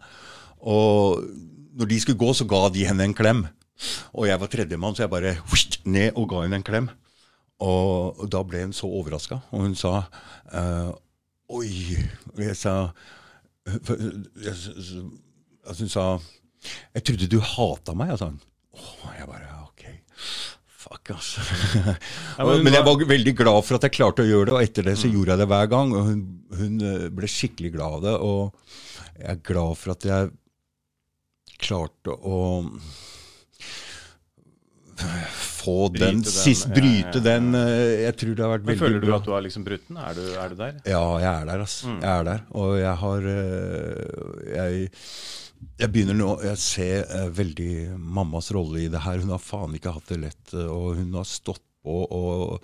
Og 0.62 1.26
når 1.74 1.90
de 1.90 2.00
skulle 2.04 2.22
gå, 2.22 2.30
så 2.38 2.46
ga 2.46 2.68
de 2.70 2.86
henne 2.86 3.10
en 3.10 3.18
klem. 3.18 3.48
Og 4.14 4.30
jeg 4.30 4.38
var 4.38 4.54
tredjemann, 4.54 4.94
så 4.94 5.08
jeg 5.08 5.14
bare 5.16 5.34
ned 5.90 6.14
og 6.14 6.30
ga 6.30 6.44
henne 6.46 6.62
en 6.62 6.68
klem. 6.68 6.92
Og, 7.64 8.22
da 8.30 8.44
ble 8.46 8.68
hun 8.68 8.76
så 8.76 8.86
overraska, 8.86 9.40
og 9.50 9.66
hun 9.66 9.76
sa 9.78 10.04
eh, 10.54 10.94
Oi. 11.54 11.98
Jeg 12.40 12.56
sa 12.58 12.76
Hun 15.74 15.90
sa 15.90 16.06
Jeg 16.96 17.04
trodde 17.08 17.30
du 17.32 17.40
hata 17.40 17.96
meg. 17.98 18.16
Hun. 18.20 18.40
Åh, 18.76 19.14
jeg 19.20 19.28
bare 19.30 19.50
Ok. 19.64 19.86
Fuck, 20.84 21.14
altså. 21.16 21.42
men 22.44 22.64
men 22.66 22.74
jeg 22.76 22.84
var- 22.86 23.06
veldig 23.08 23.34
glad 23.40 23.62
for 23.66 23.76
at 23.80 23.86
jeg 23.88 23.96
klarte 23.96 24.24
å 24.26 24.28
gjøre 24.28 24.46
det, 24.50 24.54
og 24.58 24.64
etter 24.66 24.84
det 24.90 24.98
så 25.00 25.08
gjorde 25.12 25.32
jeg 25.34 25.40
det 25.42 25.48
hver 25.54 25.68
gang. 25.72 25.94
Og 25.96 26.10
hun, 26.10 26.22
hun 26.60 26.74
eh, 26.84 27.08
ble 27.16 27.30
skikkelig 27.32 27.72
glad 27.78 27.98
av 27.98 28.04
det, 28.04 28.16
og 28.20 28.42
jeg 29.18 29.30
er 29.32 29.40
glad 29.48 29.80
for 29.80 29.96
at 29.96 30.04
jeg 30.10 30.32
klarte 31.64 32.12
å 32.14 32.40
få 35.64 35.76
den, 35.96 36.20
den, 36.20 36.24
sist, 36.28 36.68
ja, 36.70 36.76
bryte 36.76 37.18
ja, 37.18 37.22
ja. 37.22 37.24
den 37.30 37.56
eh, 37.60 38.04
Jeg 38.06 38.18
tror 38.22 38.36
det 38.38 38.46
har 38.46 38.52
vært 38.54 38.66
Men 38.66 38.72
veldig 38.74 38.84
føler 38.86 39.04
du 39.04 39.08
bra. 39.10 39.20
at 39.22 39.28
du 39.28 39.32
har 39.36 39.46
liksom 39.48 39.68
brutt 39.68 39.86
den? 39.90 40.00
Er 40.04 40.18
du, 40.20 40.24
er 40.44 40.52
du 40.54 40.58
der? 40.60 40.82
Ja, 40.94 41.04
jeg 41.24 41.30
er 41.32 41.48
der, 41.52 41.64
Altså. 41.68 41.88
Mm. 41.90 42.00
Jeg 42.04 42.12
er 42.14 42.28
der. 42.30 42.44
Og 42.64 42.74
jeg 42.82 42.96
har 43.04 43.30
eh, 43.34 44.50
Jeg, 44.54 44.90
jeg 45.80 45.94
begynner 45.96 46.20
nå 46.20 46.32
Jeg 46.46 46.60
ser 46.62 47.06
eh, 47.08 47.30
veldig 47.42 47.72
mammas 47.98 48.52
rolle 48.56 48.84
i 48.86 48.90
det 48.92 49.04
her. 49.06 49.22
Hun 49.24 49.34
har 49.36 49.44
faen 49.44 49.78
ikke 49.80 49.96
hatt 49.96 50.12
det 50.12 50.20
lett, 50.26 50.44
eh, 50.54 50.68
og 50.68 51.00
hun 51.00 51.16
har 51.20 51.30
stått 51.30 51.64
på. 51.84 52.04
og 52.08 52.60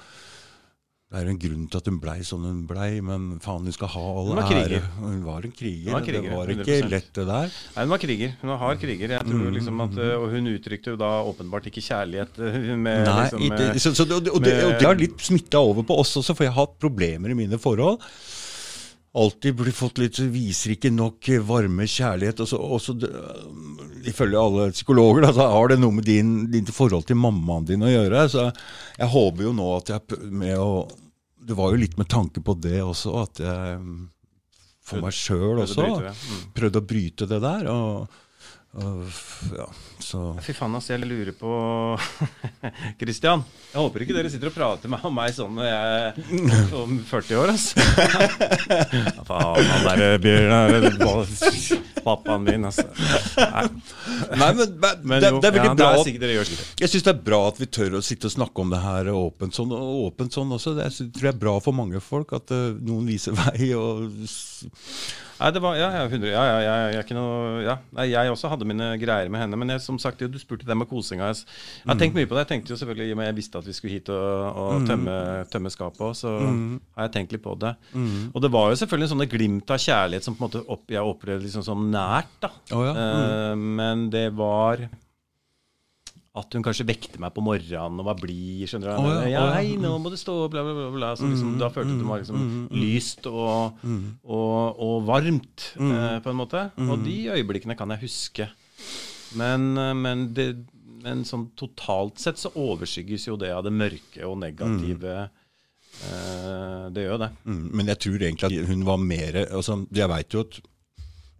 det 1.09 1.23
er 1.23 1.29
en 1.31 1.37
grunn 1.41 1.61
til 1.73 1.79
at 1.79 1.87
hun 1.89 1.95
blei 1.97 2.19
sånn 2.21 2.43
hun 2.45 2.57
blei, 2.69 2.99
men 3.01 3.39
faen, 3.41 3.63
hun 3.65 3.73
skal 3.73 3.89
ha 3.95 4.01
all 4.11 4.27
Hun 4.29 4.37
var 4.37 4.43
ære. 4.45 4.67
kriger. 4.67 4.83
Hun 4.99 5.23
var 5.25 5.47
en 5.47 5.53
kriger. 5.57 5.93
Var 5.95 6.03
kriger, 6.05 6.27
det 6.27 6.35
var 6.37 6.51
ikke 6.53 6.75
100%. 6.75 6.91
lett, 6.93 7.07
det 7.17 7.23
der. 7.31 7.55
Nei, 7.73 7.85
hun 7.87 7.93
var 7.95 8.01
kriger. 8.03 8.35
Hun 8.43 8.51
var 8.51 8.59
hard 8.61 8.83
kriger. 8.83 9.13
Mm. 9.17 9.31
tror 9.31 9.55
liksom 9.55 9.81
at, 9.87 9.97
Og 10.19 10.27
hun 10.35 10.51
uttrykte 10.53 10.93
jo 10.93 10.99
da 11.01 11.09
åpenbart 11.31 11.65
ikke 11.71 11.81
kjærlighet 11.81 12.37
eh, 12.37 12.59
med 12.77 13.09
Nei, 13.09 13.15
liksom, 13.23 13.47
ikke, 13.47 13.69
eh, 13.71 13.81
så, 13.81 13.95
så, 13.97 14.05
og, 14.05 14.21
det, 14.21 14.35
og, 14.35 14.45
det, 14.45 14.53
og 14.67 14.75
det 14.77 14.85
har 14.85 15.01
litt 15.01 15.25
smitta 15.25 15.63
over 15.65 15.81
på 15.81 15.97
oss 15.97 16.13
også, 16.21 16.37
for 16.37 16.45
jeg 16.45 16.53
har 16.53 16.67
hatt 16.67 16.77
problemer 16.77 17.33
i 17.33 17.39
mine 17.41 17.57
forhold. 17.57 17.97
Alltid 19.17 19.55
blir 19.57 19.73
fått 19.73 19.97
litt 19.97 20.19
Viser 20.29 20.75
ikke 20.75 20.91
nok 20.93 21.31
varme 21.47 21.87
kjærlighet. 21.89 22.43
Og 22.43 22.49
så, 22.51 22.59
og 22.61 22.81
så, 22.83 22.93
ifølge 24.09 24.41
alle 24.41 24.69
psykologer 24.75 25.25
da, 25.25 25.33
så 25.33 25.47
har 25.49 25.71
det 25.71 25.79
noe 25.81 25.97
med 25.97 26.05
din, 26.05 26.33
din 26.53 26.69
forhold 26.69 27.07
til 27.09 27.17
mammaen 27.17 27.65
din 27.65 27.85
å 27.85 27.89
gjøre. 27.89 28.27
Så 28.29 28.45
jeg 28.51 29.11
håper 29.15 29.47
jo 29.47 29.55
nå 29.57 29.69
at 29.79 29.93
jeg 29.95 30.21
med 30.29 30.57
å 30.61 30.87
Det 31.49 31.55
var 31.57 31.71
jo 31.73 31.81
litt 31.81 31.97
med 31.97 32.09
tanke 32.11 32.43
på 32.45 32.53
det 32.61 32.81
også, 32.83 33.15
at 33.23 33.39
jeg 33.41 33.77
for 34.89 35.01
meg 35.05 35.15
sjøl 35.15 35.61
også. 35.63 35.85
Mm. 36.01 36.41
prøvde 36.57 36.81
å 36.81 36.89
bryte 36.89 37.27
det 37.29 37.39
der. 37.41 37.69
Og, 37.73 38.19
og 38.77 39.55
ja, 39.57 39.67
så 40.09 40.21
Fy 40.41 40.55
faen, 40.57 40.75
ass, 40.79 40.89
jeg 40.89 41.03
lurer 41.03 41.35
på 41.37 41.51
Christian, 43.01 43.43
jeg 43.69 43.77
håper 43.77 44.05
ikke 44.05 44.15
dere 44.17 44.31
sitter 44.33 44.49
og 44.49 44.55
prater 44.55 44.91
med 44.91 45.05
meg 45.13 45.35
sånn 45.35 45.53
når 45.57 45.69
jeg 45.69 45.99
er 45.99 46.73
om 46.79 46.97
40 47.11 47.41
år, 47.43 47.53
ass. 47.53 47.69
Ja, 49.19 49.23
faen, 49.27 49.69
han 49.69 49.85
der 49.85 50.21
Bjørn 50.21 50.53
er 50.55 50.89
pappaen 52.03 52.45
min, 52.47 52.65
altså. 52.69 52.85
Nei, 53.37 53.65
Nei, 54.39 54.51
men, 54.57 54.75
men 54.81 55.03
men 55.03 55.23
det, 55.23 55.31
det 55.43 55.49
er 55.49 55.55
veldig 55.55 55.69
ja, 55.69 55.75
bra 55.75 55.89
det 55.93 55.99
er 55.99 56.05
sikkert 56.07 56.23
dere 56.23 56.37
gjør 56.37 56.49
sikkert. 56.49 56.73
Jeg 56.83 56.93
syns 56.93 57.05
det 57.05 57.13
er 57.13 57.23
bra 57.29 57.39
at 57.49 57.59
vi 57.61 57.67
tør 57.79 57.97
å 57.99 58.03
sitte 58.05 58.29
og 58.29 58.35
snakke 58.35 58.63
om 58.63 58.73
det 58.73 58.81
her 58.83 59.11
åpent 59.13 59.57
sånn, 59.57 59.73
og 59.75 60.05
åpent 60.09 60.35
sånn 60.35 60.53
også. 60.55 60.75
Det 60.77 60.87
jeg 60.89 61.11
tror 61.15 61.29
jeg 61.29 61.35
er 61.35 61.41
bra 61.43 61.55
for 61.63 61.77
mange 61.77 62.01
folk 62.03 62.33
at 62.37 62.53
uh, 62.55 62.71
noen 62.77 63.09
viser 63.09 63.35
vei. 63.37 63.71
og 63.77 64.09
Nei, 65.39 65.49
det 65.55 65.61
var, 65.63 65.77
ja, 65.79 65.87
ja, 65.95 66.01
100, 66.09 66.27
ja, 66.33 66.41
ja, 66.43 66.55
jeg 66.59 66.95
er 66.97 67.05
ikke 67.05 67.15
noe, 67.15 67.61
ja. 67.63 67.77
Nei, 67.95 68.09
jeg 68.11 68.31
også 68.33 68.49
hadde 68.51 68.67
mine 68.67 68.89
greier 68.99 69.31
med 69.31 69.39
henne. 69.39 69.59
Men 69.61 69.71
jeg, 69.71 69.83
som 69.85 69.99
sagt, 70.01 70.19
du 70.19 70.35
spurte 70.41 70.67
det 70.67 70.75
med 70.75 70.89
kosinga. 70.89 71.29
Jeg, 71.31 71.45
har 71.85 71.95
mm. 71.95 72.01
tenkt 72.01 72.17
mye 72.17 72.27
på 72.27 72.35
det. 72.35 72.43
Jeg 72.43 72.51
tenkte 72.51 72.73
jo 72.73 72.79
selvfølgelig, 72.81 73.07
i 73.07 73.15
og 73.15 73.21
med 73.21 73.29
jeg 73.29 73.37
visste 73.39 73.61
at 73.61 73.69
vi 73.69 73.75
skulle 73.77 73.95
hit 73.95 74.11
og, 74.11 74.59
og 74.63 74.87
tømme, 74.89 75.17
tømme 75.53 75.71
skapet 75.71 76.03
òg, 76.09 76.15
så 76.19 76.35
har 76.43 77.07
jeg 77.07 77.15
tenkt 77.15 77.35
litt 77.37 77.45
på 77.45 77.55
det. 77.61 77.75
Og 78.33 78.43
det 78.43 78.51
var 78.57 78.73
jo 78.73 78.81
selvfølgelig 78.83 79.13
sånne 79.13 79.29
glimt 79.31 79.75
av 79.75 79.83
kjærlighet 79.85 80.27
som 80.27 80.35
på 80.35 80.43
en 80.43 80.49
måte 80.49 80.65
opp, 80.75 80.87
jeg 80.91 81.13
opplevde 81.13 81.47
liksom 81.47 81.63
sånn 81.69 81.87
nært. 81.93 82.35
da. 82.43 82.51
Oh, 82.75 82.83
ja, 82.83 82.95
uh, 82.99 83.53
men 83.55 84.09
det 84.11 84.27
var 84.35 84.89
at 86.37 86.53
hun 86.53 86.63
kanskje 86.63 86.85
vekte 86.85 87.19
meg 87.21 87.33
på 87.33 87.41
morgenen 87.43 88.01
og 88.01 88.05
var 88.11 88.17
blid. 88.19 88.67
skjønner 88.69 88.91
du? 88.93 89.01
Å 89.01 89.13
ja, 89.17 89.29
ja, 89.33 89.43
hei, 89.55 89.73
nå 89.81 89.95
må 90.01 90.11
du 90.13 90.17
stå 90.19 90.35
bla, 90.51 90.61
bla, 90.65 90.75
bla. 90.77 90.89
bla. 90.93 91.11
Liksom, 91.17 91.55
da 91.61 91.71
følte 91.73 91.95
at 91.95 92.03
det 92.03 92.09
var 92.09 92.21
liksom 92.21 92.43
lyst 92.75 93.29
og, 93.31 93.79
og, 94.23 94.83
og 94.85 95.07
varmt, 95.09 95.71
eh, 95.79 96.19
på 96.21 96.33
en 96.33 96.39
måte. 96.39 96.67
Og 96.85 97.01
de 97.05 97.17
øyeblikkene 97.33 97.77
kan 97.79 97.95
jeg 97.95 98.05
huske. 98.05 98.49
Men, 99.39 99.71
eh, 99.77 99.95
men, 99.97 100.29
det, 100.37 100.51
men 101.03 101.25
sånn 101.27 101.49
totalt 101.59 102.21
sett 102.21 102.41
så 102.41 102.53
overskygges 102.53 103.29
jo 103.31 103.37
det 103.41 103.51
av 103.55 103.65
det 103.65 103.73
mørke 103.73 104.25
og 104.29 104.37
negative. 104.45 105.29
Eh, 106.05 106.85
det 106.93 107.07
gjør 107.07 107.23
det. 107.25 107.33
Mm, 107.49 107.63
men 107.73 107.93
jeg 107.95 108.03
tror 108.05 108.21
egentlig 108.21 108.51
at 108.53 108.69
hun 108.69 108.85
var 108.87 108.99
mer 109.01 109.41
altså, 109.47 109.81
Jeg 109.91 110.07
veit 110.11 110.35
jo 110.35 110.45
at 110.45 110.59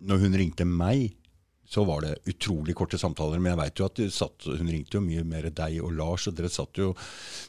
når 0.10 0.23
hun 0.23 0.38
ringte 0.39 0.65
meg, 0.67 1.13
så 1.69 1.84
var 1.86 2.01
det 2.01 2.15
utrolig 2.25 2.73
korte 2.77 2.97
samtaler. 2.97 3.38
Men 3.38 3.53
jeg 3.53 3.62
vet 3.62 3.82
jo 3.82 3.88
at 3.89 3.99
satt, 4.13 4.47
hun 4.49 4.69
ringte 4.71 4.97
jo 4.97 5.05
mye 5.05 5.25
mer 5.27 5.49
deg 5.53 5.82
og 5.86 5.91
Lars, 5.93 6.25
og 6.29 6.38
dere 6.38 6.49
satt 6.49 6.79
jo 6.82 6.95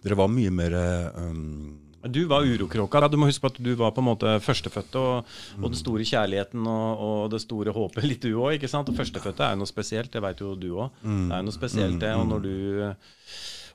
Dere 0.04 0.18
var 0.18 0.28
mye 0.32 0.50
mer 0.52 0.76
um, 1.16 1.78
Du 2.04 2.20
var 2.28 2.44
urokråka. 2.44 3.06
Du 3.08 3.16
må 3.20 3.30
huske 3.30 3.46
på 3.46 3.52
at 3.54 3.60
du 3.64 3.70
var 3.80 3.94
på 3.96 4.04
en 4.04 4.10
måte 4.10 4.34
førstefødte, 4.44 5.00
og, 5.00 5.30
og 5.60 5.70
den 5.70 5.80
store 5.80 6.04
kjærligheten 6.08 6.68
og, 6.68 7.06
og, 7.06 7.22
det 7.32 7.40
store 7.46 7.72
håpet 7.76 8.08
litt 8.08 8.26
du 8.26 8.34
òg. 8.36 8.66
Og 8.68 8.92
førstefødte 8.98 9.46
er 9.46 9.56
jo 9.56 9.62
noe 9.62 9.72
spesielt, 9.72 10.12
det 10.12 10.24
veit 10.24 10.44
jo 10.44 10.52
du 10.52 10.68
òg. 10.74 11.00
Det 11.00 11.32
er 11.32 11.40
jo 11.40 11.48
noe 11.48 11.56
spesielt, 11.56 12.00
det. 12.04 12.12
Og 12.16 12.28
når 12.28 12.44
du 12.44 12.54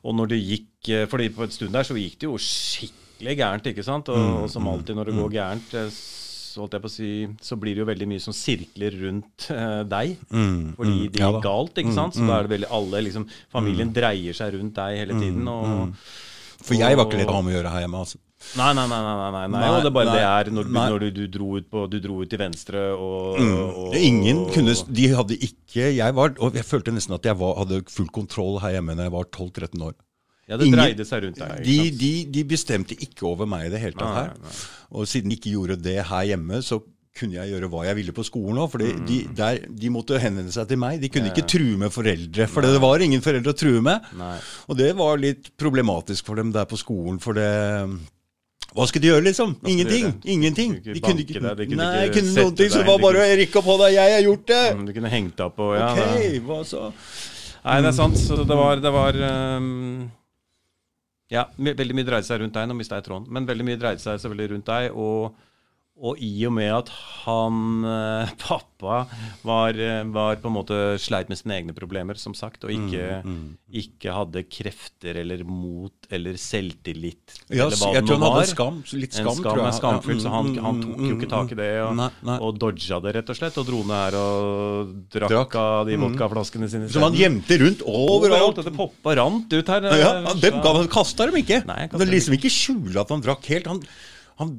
og 0.05 0.13
når 0.13 0.35
det 0.35 0.43
gikk 0.43 0.89
fordi 1.09 1.31
på 1.33 1.41
en 1.41 1.53
stund 1.53 1.73
der 1.73 1.87
så 1.87 1.95
gikk 1.97 2.19
det 2.21 2.27
jo 2.27 2.35
skikkelig 2.37 3.33
gærent, 3.39 3.69
ikke 3.71 3.85
sant? 3.85 4.11
Og, 4.13 4.43
og 4.43 4.51
som 4.53 4.67
alltid 4.69 4.99
når 4.99 5.09
det 5.09 5.15
går 5.17 5.33
gærent, 5.33 5.73
så, 5.73 6.14
holdt 6.63 6.77
jeg 6.77 6.83
på 6.85 6.91
å 6.91 6.93
si, 6.93 7.09
så 7.43 7.57
blir 7.59 7.75
det 7.75 7.83
jo 7.83 7.89
veldig 7.89 8.07
mye 8.11 8.23
som 8.23 8.35
sirkler 8.35 8.95
rundt 9.01 9.49
eh, 9.53 9.81
deg. 9.91 10.15
Mm, 10.29 10.75
fordi 10.77 10.93
mm, 10.93 11.01
det 11.01 11.09
gikk 11.09 11.19
ja 11.23 11.31
galt, 11.43 11.81
ikke 11.81 11.95
sant? 11.95 12.15
Så 12.17 12.27
da 12.27 12.37
er 12.37 12.47
det 12.47 12.55
veldig 12.55 12.71
alle 12.79 13.03
liksom, 13.09 13.27
Familien 13.53 13.91
dreier 13.95 14.37
seg 14.37 14.55
rundt 14.57 14.77
deg 14.79 15.01
hele 15.03 15.19
tiden. 15.19 15.49
og... 15.51 15.97
For 16.65 16.77
jeg 16.77 16.97
var 16.97 17.05
ikke 17.05 17.19
litt 17.19 17.29
å 17.29 17.41
å 17.41 17.51
gjøre 17.51 17.73
her 17.73 17.83
hjemme. 17.83 17.99
altså. 18.05 18.17
Nei, 18.55 18.71
nei, 18.77 18.85
nei. 18.87 18.99
nei, 19.01 19.31
nei, 19.33 19.43
nei. 19.51 19.69
Og 19.73 19.81
det 19.83 19.89
er 19.89 19.95
bare 19.95 20.09
nei, 20.09 20.15
det 20.15 20.25
er 20.29 20.49
når, 20.53 20.69
nei. 20.69 20.85
når 20.93 21.03
du, 21.03 21.07
du, 21.17 21.23
dro 21.33 21.49
ut 21.57 21.67
på, 21.71 21.83
du 21.91 21.97
dro 22.03 22.19
ut 22.21 22.31
til 22.31 22.41
venstre 22.41 22.83
og, 22.93 23.39
Mm. 23.41 23.53
og 23.83 23.95
Ingen 23.97 24.41
kunne 24.53 24.73
De 24.95 25.07
hadde 25.11 25.35
ikke 25.43 25.89
Jeg 25.91 26.15
var 26.15 26.35
Og 26.39 26.55
jeg 26.55 26.63
følte 26.63 26.93
nesten 26.93 27.15
at 27.17 27.25
jeg 27.25 27.35
var, 27.39 27.57
hadde 27.59 27.81
full 27.91 28.07
kontroll 28.13 28.59
her 28.63 28.77
hjemme 28.77 28.95
da 28.95 29.07
jeg 29.07 29.15
var 29.15 29.27
12-13 29.27 29.83
år. 29.89 29.95
Ja, 30.47 30.57
det 30.61 30.67
Ingen- 30.67 30.77
dreide 30.77 31.05
seg 31.09 31.23
rundt 31.23 31.39
deg. 31.41 31.63
De, 31.65 31.77
de, 31.97 32.11
de 32.29 32.43
bestemte 32.45 32.93
ikke 33.01 33.23
over 33.25 33.47
meg 33.49 33.65
i 33.65 33.69
det 33.73 33.79
hele 33.81 33.97
tatt 33.97 34.15
her. 34.19 34.33
nei. 34.43 34.51
Og 34.93 35.07
siden 35.09 35.31
de 35.33 35.39
ikke 35.39 35.53
gjorde 35.55 35.79
det 35.81 35.97
her 36.05 36.23
hjemme, 36.29 36.59
så 36.61 36.81
kunne 37.15 37.37
jeg 37.39 37.47
gjøre 37.53 37.69
hva 37.71 37.85
jeg 37.87 37.95
ville 37.95 38.11
på 38.13 38.25
skolen 38.27 38.59
òg. 38.61 38.69
For 38.73 38.77
de, 38.83 39.19
der, 39.33 39.61
de 39.71 39.89
måtte 39.89 40.19
henvende 40.21 40.51
seg 40.53 40.67
til 40.69 40.77
meg. 40.77 40.99
De 41.01 41.09
kunne 41.09 41.31
ikke 41.31 41.45
true 41.47 41.77
med 41.79 41.89
foreldre, 41.95 42.45
for 42.51 42.61
det 42.61 42.81
var 42.83 42.99
ingen 43.01 43.23
foreldre 43.25 43.53
å 43.55 43.57
true 43.57 43.81
med. 43.81 44.03
Nei. 44.19 44.35
Og 44.69 44.77
det 44.77 44.91
var 44.99 45.17
litt 45.17 45.49
problematisk 45.57 46.27
for 46.27 46.35
dem 46.35 46.51
der 46.53 46.67
på 46.69 46.77
skolen, 46.77 47.17
for 47.23 47.33
det 47.39 47.49
hva 48.75 48.83
skulle 48.89 49.05
de 49.05 49.07
gjøre, 49.13 49.23
liksom? 49.23 49.53
de 49.63 49.71
Ingenting. 49.71 50.03
gjøre? 50.09 50.31
Ingenting. 50.33 50.71
De 50.83 50.99
kunne 50.99 51.23
ikke 51.23 51.39
banke 51.39 51.55
deg, 51.55 51.57
de 51.61 51.67
kunne 51.71 51.85
nei, 51.87 52.01
ikke 52.09 52.17
kunne 52.19 52.33
noen 52.35 52.55
ting, 52.59 52.69
så 52.73 52.81
det 52.83 52.87
var 52.89 52.99
bare 52.99 53.21
å 53.23 53.37
rekke 53.39 53.59
opp 53.61 53.69
hånda. 53.71 53.87
'Jeg 53.93 54.13
har 54.17 54.23
gjort 54.25 54.45
det!' 54.51 54.75
Mm, 54.75 54.85
Du 54.85 54.91
kunne 54.97 55.11
hengt 55.13 55.35
deg 55.39 55.61
og... 55.63 55.71
ja, 55.79 55.87
Ok, 55.95 56.39
hva 56.49 56.57
så? 56.67 56.81
Nei, 57.65 57.77
det 57.81 57.87
er 57.87 57.95
sant. 57.95 58.17
Så 58.19 58.35
det 58.43 58.57
var, 58.59 58.75
det 58.83 58.91
var 58.91 59.13
ehm, 59.15 60.11
Ja, 61.33 61.47
veldig 61.57 61.95
mye 61.97 62.05
dreide 62.05 62.27
seg 62.27 62.41
rundt 62.41 62.53
deg. 62.53 62.67
Nå 62.69 62.77
mista 62.77 62.99
jeg 62.99 63.07
tråden. 63.07 63.29
Men 63.33 63.47
veldig 63.49 63.65
mye 63.65 63.79
dreide 63.81 64.03
seg 64.03 64.21
selvfølgelig 64.21 64.51
rundt 64.53 64.69
deg. 64.69 64.97
Og, 65.05 65.44
og 65.95 66.19
i 66.19 66.29
og 66.43 66.51
med 66.57 66.73
at 66.75 66.89
han, 67.23 67.59
eh, 67.87 68.31
pappa, 68.43 68.97
var, 69.47 69.77
eh, 69.79 70.01
var 70.11 70.35
på 70.43 70.49
en 70.49 70.55
måte 70.57 70.79
sleit 70.99 71.29
med 71.31 71.39
sine 71.39 71.55
egne 71.55 71.75
problemer, 71.77 72.17
som 72.19 72.33
sagt, 72.35 72.65
og 72.67 72.73
ikke, 72.73 73.21
ikke 73.71 74.11
hadde 74.11 74.43
krefter 74.51 75.21
eller 75.21 75.45
mot 75.47 76.09
eller 76.11 76.35
selvtillit, 76.39 77.37
Ja, 77.47 77.69
eller 77.69 77.79
hva 77.79 77.93
jeg 77.95 78.03
tror 78.09 78.19
han 78.19 78.25
hadde 78.27 78.41
var. 78.41 78.49
skam. 78.51 78.81
Litt 78.99 79.15
skam, 79.15 79.31
en 79.31 79.39
skam 79.39 79.47
tror 79.47 79.61
jeg. 79.63 79.69
er 79.69 79.77
skamfull, 79.79 80.19
så 80.19 80.33
han, 80.35 80.51
Ja, 80.51 80.59
mm, 80.59 80.67
han 80.67 80.75
mm, 80.75 80.83
tok 80.83 80.99
mm, 80.99 81.07
jo 81.07 81.15
ikke 81.15 81.31
tak 81.31 81.55
i 81.55 81.59
det. 81.61 81.69
Og, 81.85 81.95
Nei, 82.01 82.09
nei. 82.27 82.37
og 82.43 82.59
dodga 82.65 82.99
det, 83.07 83.15
rett 83.21 83.31
og 83.31 83.39
slett. 83.39 83.61
Og 83.63 83.67
dro 83.71 83.81
ned 83.87 83.95
her 83.95 84.19
og 84.19 84.93
drakk, 85.15 85.31
Drakk. 85.31 85.55
Mm. 85.55 85.63
av 85.79 85.89
de 85.89 85.99
vodkaflaskene 86.03 86.71
sine. 86.75 86.91
Som 86.91 87.07
han 87.07 87.17
gjemte 87.17 87.61
rundt 87.63 87.87
Overalt. 87.87 88.59
Det 88.67 88.75
poppa 88.75 89.15
rant 89.15 89.47
ut 89.55 89.73
her. 89.77 89.89
Ja, 89.95 90.13
ja, 90.27 90.37
dem, 90.43 90.61
kasta 90.91 91.31
dem 91.31 91.39
ikke. 91.39 91.63
Nei, 91.71 91.85
han 91.87 92.03
det 92.03 92.11
liksom 92.11 92.35
ikke 92.35 92.51
skjule 92.51 92.99
at 92.99 93.15
han 93.15 93.23
drakk 93.23 93.47
helt. 93.55 93.71
Han, 93.71 93.79
han, 94.43 94.51
han, 94.51 94.57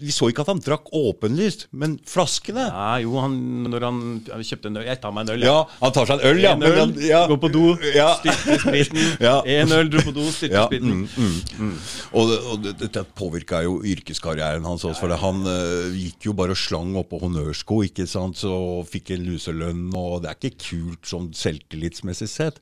vi 0.00 0.10
så 0.12 0.28
ikke 0.30 0.42
at 0.42 0.48
han 0.50 0.60
drakk 0.64 0.88
åpenlyst, 0.96 1.66
men 1.72 1.98
flaskene 2.08 2.64
Nei, 2.72 3.02
jo, 3.04 3.12
han, 3.22 3.36
når 3.70 3.84
han 3.86 4.00
kjøpte 4.42 4.66
en 4.72 4.78
øl 4.80 4.86
Jeg 4.88 5.00
tar 5.02 5.12
meg 5.14 5.28
en 5.28 5.34
øl, 5.36 5.44
Ja, 5.46 5.52
ja 5.60 5.78
han 5.84 5.92
tar 5.94 6.08
seg 6.10 6.18
en 6.20 6.26
øl, 6.30 6.40
ja. 6.42 6.52
En 6.56 6.64
øl, 6.66 6.78
han, 6.80 6.94
ja. 7.06 7.20
gå 7.30 7.36
på 7.44 7.50
do, 7.54 7.62
Ja. 7.94 8.08
styrte 8.18 8.58
spriten. 8.64 9.00
Ja. 9.28 9.36
En 9.46 9.72
øl, 9.76 9.90
dro 9.92 10.02
på 10.08 10.14
do, 10.16 10.26
styrte 10.34 10.58
Ja, 10.58 10.64
spriten. 10.66 11.06
mm, 11.06 11.40
mm. 11.60 11.74
Og, 12.12 12.28
det- 12.32 12.40
og 12.50 12.62
det- 12.66 12.76
dette 12.82 13.04
påvirka 13.14 13.62
jo 13.62 13.78
yrkeskarrieren 13.84 14.64
hans 14.66 14.82
også. 14.84 14.98
For 15.00 15.16
han 15.22 15.42
uh, 15.46 15.90
gikk 15.94 16.26
jo 16.30 16.32
bare 16.36 16.56
og 16.56 16.58
slang 16.58 16.94
oppå 16.98 17.20
honnørsko, 17.22 17.82
ikke 17.86 18.06
sant, 18.10 18.36
så 18.42 18.52
fikk 18.90 19.12
en 19.14 19.26
luselønn. 19.30 19.86
Og 19.94 20.22
det 20.24 20.30
er 20.32 20.38
ikke 20.40 20.56
kult 20.70 21.06
sånn 21.06 21.30
selvtillitsmessig 21.36 22.28
sett. 22.28 22.58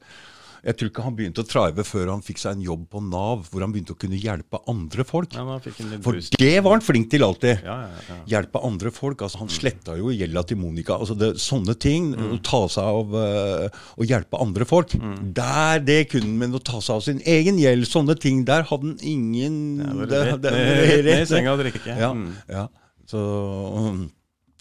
Jeg 0.65 0.77
tror 0.77 0.89
ikke 0.91 1.03
han 1.05 1.17
begynte 1.17 1.43
å 1.45 1.47
trive 1.49 1.85
før 1.87 2.11
han 2.11 2.23
fikk 2.23 2.39
seg 2.43 2.57
en 2.57 2.63
jobb 2.67 2.89
på 2.91 3.03
Nav, 3.05 3.47
hvor 3.51 3.61
han 3.65 3.73
begynte 3.73 3.95
å 3.95 3.99
kunne 4.01 4.19
hjelpe 4.19 4.59
andre 4.69 5.05
folk. 5.07 5.35
Ja, 5.35 5.45
For 6.03 6.19
det 6.39 6.53
var 6.65 6.73
han 6.77 6.83
flink 6.85 7.11
til 7.13 7.23
alltid. 7.23 7.63
Ja, 7.65 7.77
ja, 7.87 8.03
ja. 8.09 8.17
Hjelpe 8.35 8.63
andre 8.67 8.91
folk. 8.91 9.23
altså 9.23 9.39
Han 9.39 9.49
sletta 9.49 9.97
jo 9.99 10.11
gjelda 10.11 10.43
til 10.47 10.59
Monica. 10.59 10.95
altså 10.99 11.17
det, 11.19 11.35
Sånne 11.39 11.77
ting. 11.79 12.13
Mm. 12.19 12.33
Å 12.35 12.43
ta 12.43 12.63
seg 12.69 12.85
av 12.85 13.15
uh, 13.15 13.69
å 13.97 14.05
hjelpe 14.09 14.41
andre 14.43 14.65
folk. 14.69 14.97
Der, 15.39 15.79
det 15.81 16.09
kunne 16.11 16.35
men 16.39 16.53
å 16.59 16.63
ta 16.63 16.81
seg 16.81 16.97
av 16.97 17.03
sin 17.07 17.21
egen 17.25 17.59
gjeld, 17.59 17.87
sånne 17.89 18.19
ting, 18.19 18.45
der 18.45 18.63
hadde 18.69 18.93
han 18.93 18.99
ingen 19.03 19.57
det- 20.09 20.41
det- 20.43 20.53
rett 20.53 21.05
ned 21.05 21.23
i 21.23 21.25
senga 21.27 21.53
og 21.55 21.61
drikke. 21.63 21.87
Ja, 21.87 22.13
Mm. 22.13 22.33
ja. 22.49 22.67
Så, 23.09 23.19
um, 23.19 24.11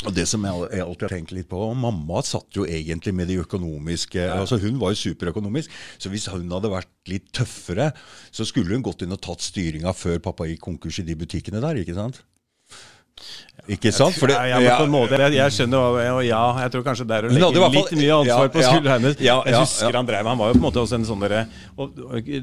og 0.06 0.14
det 0.14 0.28
som 0.30 0.44
jeg, 0.46 0.68
jeg 0.78 0.84
alltid 0.86 1.06
har 1.08 1.14
tenkt 1.16 1.32
litt 1.34 1.48
på 1.50 1.60
Mamma 1.74 2.22
satt 2.26 2.54
jo 2.54 2.68
egentlig 2.70 3.16
med 3.18 3.32
de 3.32 3.40
økonomiske 3.42 4.28
altså 4.30 4.60
Hun 4.62 4.78
var 4.82 4.94
jo 4.94 5.00
superøkonomisk, 5.02 5.74
så 5.98 6.12
hvis 6.14 6.28
hun 6.30 6.52
hadde 6.54 6.70
vært 6.70 6.92
litt 7.10 7.32
tøffere, 7.34 7.90
så 8.30 8.46
skulle 8.46 8.76
hun 8.76 8.86
gått 8.86 9.02
inn 9.02 9.16
og 9.16 9.24
tatt 9.26 9.42
styringa 9.42 9.96
før 9.98 10.22
pappa 10.30 10.46
gikk 10.50 10.62
konkurs 10.68 11.02
i 11.02 11.08
de 11.08 11.18
butikkene 11.18 11.64
der, 11.64 11.82
ikke 11.82 11.98
sant? 11.98 12.22
Ikke 13.68 13.92
sant? 13.92 14.16
Fordi, 14.16 14.32
ja, 14.32 14.60
ja, 14.64 14.78
på 14.80 14.86
en 14.88 14.92
måte, 14.94 15.18
jeg, 15.20 15.34
jeg 15.36 15.52
skjønner 15.52 15.78
hva 15.92 16.04
og 16.16 16.22
ja, 16.24 16.42
jeg 16.64 16.72
tror 16.72 16.84
kanskje 16.86 17.06
det 17.08 17.16
er 17.18 17.26
å 17.28 17.32
legge 17.34 17.42
fall- 17.66 17.74
litt 17.76 17.92
mye 18.00 18.14
ansvar 18.22 18.48
på 18.54 18.62
skuldrene 18.64 18.94
hennes. 18.96 19.18
Jeg 19.20 19.56
husker 19.60 19.98
han 20.00 20.06
drev 20.08 20.26
Han 20.32 20.38
var 20.40 20.48
jo 20.48 20.54
på 20.54 20.62
en 20.62 20.66
måte 20.68 20.80
også 20.84 20.96
en 20.96 21.06
sånn 21.10 21.20
derre 21.26 21.42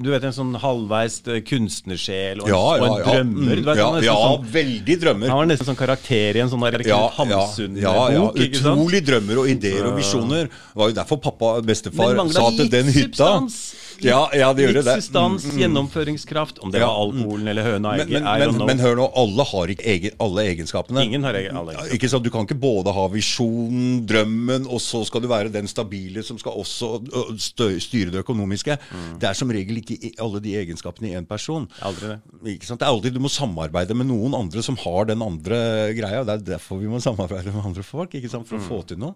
Du 0.04 0.10
vet 0.12 0.24
en 0.28 0.36
sånn 0.36 0.52
halvveis 0.60 1.16
eh, 1.32 1.40
kunstnersjel 1.48 2.42
og 2.44 2.48
og 2.76 2.84
en 2.84 2.92
drømmer. 3.08 3.56
Du 3.56 3.68
vet, 3.70 3.76
ja, 4.04 4.14
sånn, 4.36 4.44
veldig 4.52 4.96
drømmer. 5.00 5.28
han 5.32 5.38
var 5.40 5.46
nesten 5.48 5.66
sånn 5.70 5.80
karakter 5.80 6.36
i 6.36 6.40
en 6.44 6.48
sånn 6.52 6.60
der 6.60 6.78
Hamsun-bok. 7.16 8.36
Utrolig 8.44 9.00
drømmer 9.06 9.38
og 9.44 9.48
ideer 9.48 9.86
og 9.88 9.96
visjoner. 9.96 10.44
Det 10.52 10.76
var 10.82 10.88
jo 10.92 10.94
derfor 11.00 11.16
pappa, 11.24 11.54
bestefar, 11.64 12.20
sa 12.30 12.50
til 12.56 12.68
den 12.68 12.86
hytta 12.92 13.16
substans. 13.16 13.74
Ja, 14.02 14.30
ja, 14.34 14.50
litt 14.56 14.76
det. 14.80 14.96
substans, 14.98 15.46
gjennomføringskraft. 15.58 16.58
Om 16.64 16.72
det 16.74 16.82
var 16.82 16.94
alkoholen 16.98 17.48
eller 17.48 17.66
høna 17.66 17.94
Men, 18.00 18.10
men, 18.10 18.24
men, 18.24 18.66
men 18.70 18.82
hør 18.82 18.98
nå, 18.98 19.06
alle 19.20 19.46
har 19.50 19.72
ikke 19.74 19.86
egen, 19.94 20.16
alle 20.24 20.46
egenskapene. 20.50 21.04
Ingen 21.06 21.26
har 21.26 21.38
egen 21.38 21.56
alle 21.56 21.74
egenskapene. 21.74 21.98
Ikke 21.98 22.10
sant? 22.10 22.26
Du 22.26 22.32
kan 22.34 22.48
ikke 22.48 22.58
både 22.60 22.94
ha 22.96 23.06
visjonen, 23.12 24.02
drømmen, 24.08 24.68
og 24.68 24.82
så 24.82 25.04
skal 25.08 25.24
du 25.24 25.28
være 25.30 25.52
den 25.54 25.70
stabile 25.70 26.24
som 26.26 26.40
skal 26.40 26.58
også 26.60 26.92
styre 27.40 28.14
det 28.14 28.22
økonomiske. 28.24 28.78
Mm. 28.90 29.10
Det 29.22 29.30
er 29.30 29.38
som 29.38 29.52
regel 29.54 29.82
ikke 29.82 30.14
alle 30.22 30.42
de 30.44 30.56
egenskapene 30.62 31.12
i 31.12 31.16
én 31.18 31.28
person. 31.28 31.68
Aldri 31.84 32.14
det. 32.14 32.20
Ikke 32.56 32.70
sant? 32.70 32.82
Det 32.82 32.88
er 32.88 32.92
alltid 32.92 33.14
Du 33.14 33.22
må 33.22 33.32
samarbeide 33.32 33.96
med 33.96 34.10
noen 34.10 34.34
andre 34.38 34.64
som 34.64 34.78
har 34.84 35.10
den 35.10 35.22
andre 35.24 35.60
greia. 35.96 36.24
Det 36.26 36.38
er 36.38 36.48
derfor 36.54 36.82
vi 36.82 36.90
må 36.90 37.02
samarbeide 37.04 37.54
med 37.54 37.70
andre 37.72 37.86
folk 37.86 38.16
ikke 38.18 38.32
sant? 38.32 38.48
for 38.48 38.58
å 38.58 38.64
få 38.64 38.82
til 38.88 39.00
noe. 39.00 39.14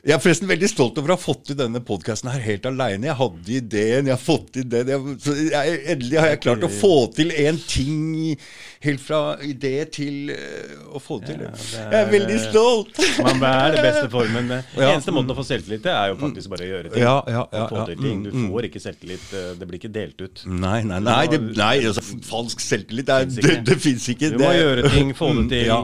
Jeg 0.00 0.14
er 0.16 0.20
forresten 0.22 0.48
veldig 0.48 0.68
stolt 0.70 0.96
over 0.96 1.12
å 1.12 1.16
ha 1.18 1.20
fått 1.20 1.42
til 1.50 1.56
denne 1.58 1.80
podkasten 1.84 2.30
helt 2.32 2.64
aleine. 2.70 3.04
Jeg 3.10 3.16
hadde 3.18 3.50
ideen, 3.58 4.06
jeg 4.08 4.14
har 4.14 4.22
fått 4.22 4.46
til 4.54 4.64
den. 4.72 4.88
Jeg, 4.88 5.16
jeg, 5.52 5.74
endelig 5.92 6.20
har 6.22 6.30
jeg 6.32 6.40
klart 6.40 6.64
å 6.64 6.70
få 6.72 6.92
til 7.12 7.32
en 7.36 7.58
ting 7.68 8.38
helt 8.80 9.02
fra 9.04 9.18
idé 9.44 9.74
til 9.92 10.30
øh, 10.32 10.86
å 10.96 11.02
få 11.04 11.18
det 11.20 11.34
til. 11.34 11.42
Ja, 11.44 11.50
det 11.52 11.82
jeg 11.82 11.98
er 11.98 12.06
er- 12.06 12.12
veldig 12.14 12.38
stolt! 12.46 13.00
Man 13.26 13.44
er 13.44 13.74
det 13.76 13.82
beste 13.84 14.06
formen. 14.14 14.48
Den 14.48 14.62
Ja. 14.80 14.94
eneste 14.94 15.12
måten 15.12 15.34
å 15.34 15.36
få 15.36 15.44
selvtillit 15.44 15.82
til, 15.84 15.92
er 15.92 16.14
jo 16.14 16.16
faktisk 16.22 16.48
bare 16.54 16.64
å 16.64 16.70
gjøre 16.70 16.92
ting. 16.94 17.02
Ja, 17.04 17.16
ja, 17.28 17.42
ja, 17.52 17.66
Å 17.66 17.68
få 17.74 17.84
til 17.90 18.00
ting. 18.00 18.22
Du 18.24 18.30
Mm, 18.30 18.38
mm. 18.46 18.48
får 18.54 18.68
ikke 18.70 18.80
selvtillit. 18.86 19.28
eh, 19.36 19.50
Det 19.60 19.68
blir 19.68 19.78
ikke 19.82 19.92
delt 19.92 20.24
ut. 20.24 20.44
Nei, 20.48 20.80
nei, 20.88 21.02
nei, 21.04 21.26
det, 21.28 21.40
nei 21.60 21.74
altså, 21.90 22.06
falsk 22.24 22.64
selvtillit 22.64 23.10
det, 23.10 23.18
er- 23.20 23.28
det, 23.36 23.58
det 23.68 23.76
fins 23.84 24.08
ikke. 24.14 24.32
Du 24.32 24.40
må 24.40 24.54
gjøre 24.56 24.88
ting, 24.96 25.12
få 25.18 25.28
det 25.34 25.44
Mm, 25.44 25.48
til, 25.52 25.66
Ja, 25.68 25.78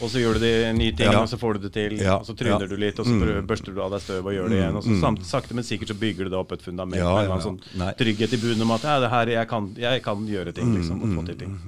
og 0.00 0.08
så 0.10 0.16
gjør 0.24 0.40
du 0.40 0.46
de 0.46 0.54
nye 0.80 0.96
tingene, 0.96 1.20
og 1.26 1.28
så 1.28 1.36
får 1.44 1.60
du 1.60 1.68
det 1.68 1.72
til. 1.76 2.00
Og 2.16 2.24
så 2.24 2.38
tryner 2.40 2.66
du 2.72 2.76
litt, 2.80 2.98
og 3.04 3.04
så 3.04 3.20
prøver, 3.20 3.49
børster 3.50 3.74
du 3.76 3.80
av 3.84 3.90
deg 3.94 4.04
støv 4.04 4.30
og 4.30 4.36
gjør 4.36 4.48
det 4.52 4.60
igjen. 4.60 4.78
Og 4.80 4.86
så 4.86 4.98
samt, 5.02 5.24
sakte, 5.28 5.56
men 5.58 5.66
sikkert 5.66 5.92
så 5.92 5.98
bygger 6.00 6.28
du 6.30 6.34
det 6.34 6.38
opp 6.40 6.54
et 6.56 6.62
fundament 6.64 6.96
Ja, 7.00 7.10
med 7.18 7.26
en. 7.28 7.34
Nei. 7.34 7.42
sånn 7.48 7.98
trygghet 8.00 8.38
i 8.38 8.40
bunnen 8.44 8.62
om 8.68 8.76
at 8.78 8.86
ja, 8.88 9.00
det 9.04 9.10
her, 9.12 9.34
jeg, 9.38 9.50
kan, 9.50 9.72
jeg 9.78 10.06
kan 10.06 10.24
gjøre 10.30 10.54
ting, 10.56 10.72
liksom, 10.78 11.02
og 11.04 11.18
få 11.18 11.26
til 11.32 11.42
ting. 11.44 11.58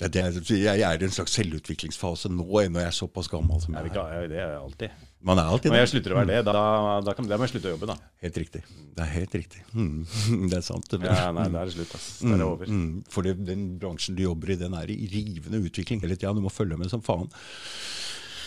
Det, 0.00 0.08
er 0.16 0.32
det, 0.32 0.48
jeg 0.56 0.80
er 0.80 1.02
i 1.02 1.04
en 1.04 1.12
slags 1.12 1.34
selvutviklingsfase 1.36 2.30
nå, 2.32 2.46
ennå 2.62 2.80
jeg 2.80 2.88
er 2.88 2.94
såpass 2.96 3.26
gammel 3.28 3.58
som 3.60 3.74
Jeg 3.76 3.90
er. 3.90 3.98
ha- 4.00 4.22
det 4.30 4.38
er 4.38 4.54
jeg 4.54 4.60
alltid. 4.62 4.94
Man 5.28 5.36
er 5.36 5.50
alltid 5.52 5.68
Når 5.74 5.76
jeg 5.82 5.88
slutter 5.90 6.14
å 6.14 6.16
være 6.16 6.28
det, 6.30 6.38
da, 6.48 7.00
da, 7.04 7.12
kan, 7.12 7.26
da 7.28 7.36
må 7.36 7.44
jeg 7.44 7.52
slutte 7.52 7.68
å 7.68 7.74
jobbe, 7.74 7.88
da. 7.90 7.96
Helt 8.24 8.38
riktig. 8.40 8.62
Det 8.96 9.04
er 9.04 9.10
helt 9.12 9.34
riktig. 9.36 9.60
Mm. 9.76 10.06
Det 10.48 10.56
er 10.56 10.64
sant. 10.64 10.88
Det, 10.88 11.02
Ja, 11.04 11.26
nei, 11.36 11.44
da 11.52 11.60
er 11.60 11.68
det 11.68 11.74
slutt, 11.76 11.92
ass. 11.98 12.06
Da 12.22 12.32
er 12.32 12.40
det 12.40 12.46
over. 12.48 12.72
Mm. 12.72 13.02
For 13.12 13.28
det, 13.28 13.34
den 13.44 13.66
bransjen 13.82 14.16
du 14.16 14.22
jobber 14.24 14.54
i, 14.54 14.56
den 14.62 14.72
er 14.80 14.88
i 14.88 14.96
rivende 15.12 15.60
utvikling 15.68 16.00
hele 16.00 16.16
tida. 16.16 16.32
Du 16.32 16.40
må 16.40 16.54
følge 16.54 16.80
med 16.80 16.88
som 16.88 17.04
faen. 17.04 17.28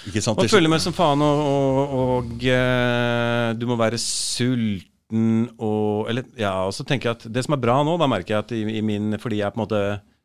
Ikke 0.10 0.24
sant? 0.24 0.40
Man 0.40 0.52
følger 0.52 0.72
med 0.72 0.84
som 0.84 0.96
faen, 0.96 1.22
og, 1.24 1.44
og, 1.44 1.94
og 2.04 2.48
eh, 2.50 3.52
du 3.60 3.68
må 3.70 3.78
være 3.80 4.00
sulten 4.02 4.90
og 5.62 6.10
Eller 6.10 6.26
ja, 6.40 6.56
og 6.66 6.74
så 6.74 6.86
tenker 6.88 7.12
jeg 7.12 7.20
at 7.20 7.28
det 7.36 7.44
som 7.46 7.54
er 7.54 7.62
bra 7.62 7.76
nå, 7.86 7.94
da 8.02 8.08
merker 8.10 8.34
jeg 8.34 8.46
at 8.46 8.54
i, 8.56 8.62
i 8.80 8.82
min 8.82 9.14
Fordi 9.22 9.44
jeg 9.44 9.54
på 9.54 9.60
en 9.60 9.64
måte 9.68 9.82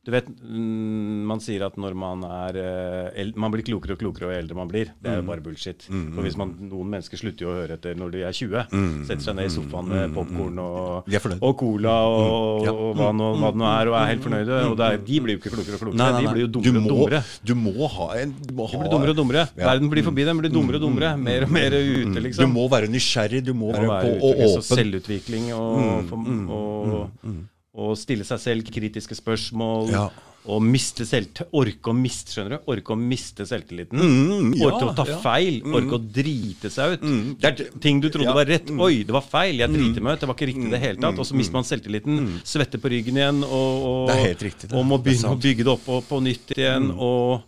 du 0.09 0.15
vet, 0.15 0.29
mm, 0.41 1.25
Man 1.29 1.43
sier 1.45 1.67
at 1.67 1.75
når 1.77 1.97
man 1.99 2.23
er 2.25 2.57
eh, 2.57 3.33
Man 3.37 3.53
blir 3.53 3.65
klokere 3.67 3.93
og 3.93 4.01
klokere 4.01 4.31
jo 4.31 4.39
eldre 4.39 4.57
man 4.57 4.71
blir. 4.71 4.95
Det 4.97 5.11
er 5.13 5.19
jo 5.21 5.27
bare 5.29 5.45
bullshit. 5.45 5.85
For 5.85 6.25
hvis 6.25 6.39
man, 6.41 6.55
Noen 6.71 6.95
mennesker 6.95 7.21
slutter 7.21 7.45
jo 7.45 7.51
å 7.53 7.57
høre 7.59 7.77
etter 7.77 7.99
når 7.99 8.15
de 8.15 8.23
er 8.25 8.37
20. 8.39 8.73
Setter 9.09 9.27
seg 9.27 9.37
ned 9.37 9.51
i 9.51 9.53
sofaen 9.53 9.91
med 9.93 10.15
popkorn 10.17 10.63
og, 10.63 11.11
og 11.45 11.53
cola 11.61 11.99
og, 12.09 12.69
og 12.73 12.97
hva, 12.97 13.11
nå, 13.17 13.29
hva 13.43 13.53
det 13.53 13.61
nå 13.61 13.69
er, 13.69 13.91
og 13.93 13.99
er 14.01 14.09
helt 14.15 14.25
fornøyde. 14.25 14.63
Og 14.71 14.79
det 14.81 14.89
er, 14.89 15.03
de 15.11 15.21
blir 15.27 15.37
jo 15.37 15.43
ikke 15.43 15.55
klokere 15.59 15.77
og 15.77 15.85
klokere. 15.85 16.09
De 16.17 16.33
blir 16.33 16.45
jo 16.47 16.51
dummere 16.57 16.81
og 16.81 16.89
dummere. 16.95 17.23
Du 17.45 17.55
må 17.59 17.93
ha 17.99 18.09
en 18.23 18.35
du 18.39 18.55
må 18.57 18.71
De 18.73 18.81
blir 18.81 18.93
dummere 18.95 19.13
og 19.13 19.21
dummere. 19.21 19.45
Verden 19.61 19.93
blir 19.93 20.09
forbi 20.09 20.27
dem, 20.31 20.41
blir 20.41 20.55
dummere 20.55 20.81
og 20.81 20.87
dummere. 20.89 21.13
Mer 21.21 21.45
og 21.45 21.55
mer 21.59 21.77
ute, 21.77 22.25
liksom. 22.25 22.49
Du 22.49 22.57
må 22.57 22.65
være 22.73 22.89
nysgjerrig, 22.93 23.45
du 23.45 23.53
må 23.59 23.75
være, 23.77 24.01
på 24.09 24.33
og 24.33 24.43
åpen. 24.49 24.67
selvutvikling 24.73 25.53
og, 25.59 26.17
og, 26.17 27.39
og 27.79 27.95
stille 28.01 28.27
seg 28.27 28.41
selv 28.43 28.73
kritiske 28.75 29.15
spørsmål. 29.19 29.93
Ja. 29.95 30.09
Og 30.49 30.63
miste 30.65 31.05
orke 31.53 31.91
å 31.91 31.93
miste 31.93 32.33
skjønner 32.33 32.55
du? 32.57 32.69
Orke 32.73 32.95
å 32.95 32.97
miste 32.97 33.45
selvtilliten. 33.45 33.99
Mm, 34.01 34.55
ja, 34.57 34.69
orke 34.71 34.87
å 34.87 34.95
ta 34.97 35.05
ja. 35.05 35.19
feil. 35.21 35.59
Orke 35.77 35.99
å 35.99 36.01
drite 36.01 36.71
seg 36.73 36.95
ut. 36.95 37.03
Mm, 37.05 37.35
det 37.43 37.51
er- 37.51 37.79
Ting 37.85 38.01
du 38.01 38.09
trodde 38.09 38.25
ja, 38.25 38.33
Mm. 38.33 38.39
var 38.39 38.47
rett. 38.47 38.71
Oi, 38.71 39.03
det 39.05 39.13
var 39.13 39.21
feil. 39.27 39.59
Jeg 39.59 39.69
driter 39.75 40.01
meg 40.01 40.15
ut. 40.15 40.21
Det 40.21 40.29
var 40.31 40.35
ikke 40.39 40.49
riktig 40.49 40.67
i 40.67 40.71
det 40.71 40.81
hele 40.81 40.97
tatt. 41.03 41.19
Og 41.19 41.27
så 41.27 41.35
mister 41.37 41.53
man 41.53 41.65
selvtilliten. 41.69 42.41
Svetter 42.45 42.79
på 42.81 42.89
ryggen 42.89 43.17
igjen. 43.21 43.43
Og, 43.45 44.09
og, 44.09 44.09
riktig, 44.41 44.73
og 44.73 44.87
må 44.87 44.97
begynne 45.03 45.35
å. 45.35 45.37
Mm. 45.37 45.43
bygge 45.43 45.65
det 45.69 45.73
opp 45.75 45.85
på, 45.85 46.01
på 46.09 46.23
nytt 46.23 46.57
igjen. 46.57 46.91
Og, 46.97 47.43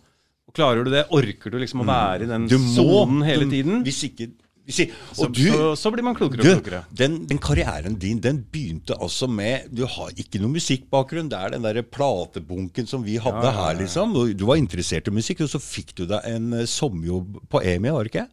og 0.47 0.53
klarer 0.53 0.83
du 0.85 0.91
det? 0.91 1.07
Orker 1.09 1.49
du 1.49 1.57
liksom 1.57 1.81
å 1.81 1.87
være 1.89 2.23
i 2.23 2.29
den 2.29 2.47
må 2.47 2.75
sonen 2.75 3.25
hele 3.25 3.45
du- 3.45 3.49
tiden? 3.55 3.83
Hvis 3.83 4.03
ikke 4.11 4.29
ikke, 4.69 4.85
Så, 5.17 5.27
du, 5.33 5.41
så, 5.49 5.69
så 5.75 5.91
blir 5.91 6.05
man 6.05 6.15
klokere 6.15 6.43
og 6.43 6.59
klokere. 6.61 6.83
den, 6.95 7.15
den 7.27 7.39
karrieren 7.41 7.95
din 7.99 8.19
den 8.21 8.43
begynte 8.53 8.93
altså 9.01 9.27
med 9.27 9.65
Du 9.73 9.85
har 9.89 10.11
ikke 10.21 10.39
noe 10.39 10.53
musikkbakgrunn. 10.53 11.31
Det 11.31 11.39
er 11.39 11.55
den 11.55 11.65
der 11.65 11.81
platebunken 11.81 12.87
som 12.87 13.03
vi 13.03 13.17
hadde 13.21 13.47
Ja, 13.49 13.55
her, 13.57 13.79
liksom. 13.81 14.13
Du, 14.13 14.33
Du 14.37 14.45
var 14.45 14.61
interessert 14.61 15.09
i 15.09 15.15
musikk, 15.15 15.41
og 15.41 15.49
så 15.49 15.59
fikk 15.59 15.95
du 15.97 16.05
deg 16.13 16.27
en 16.29 16.53
eh, 16.61 16.67
sommerjobb 16.69 17.41
på 17.51 17.63
EMI, 17.73 17.91
var 17.95 18.05
det 18.07 18.13
ikke? 18.13 18.27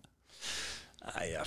Nei, 1.09 1.27
ja, 1.33 1.45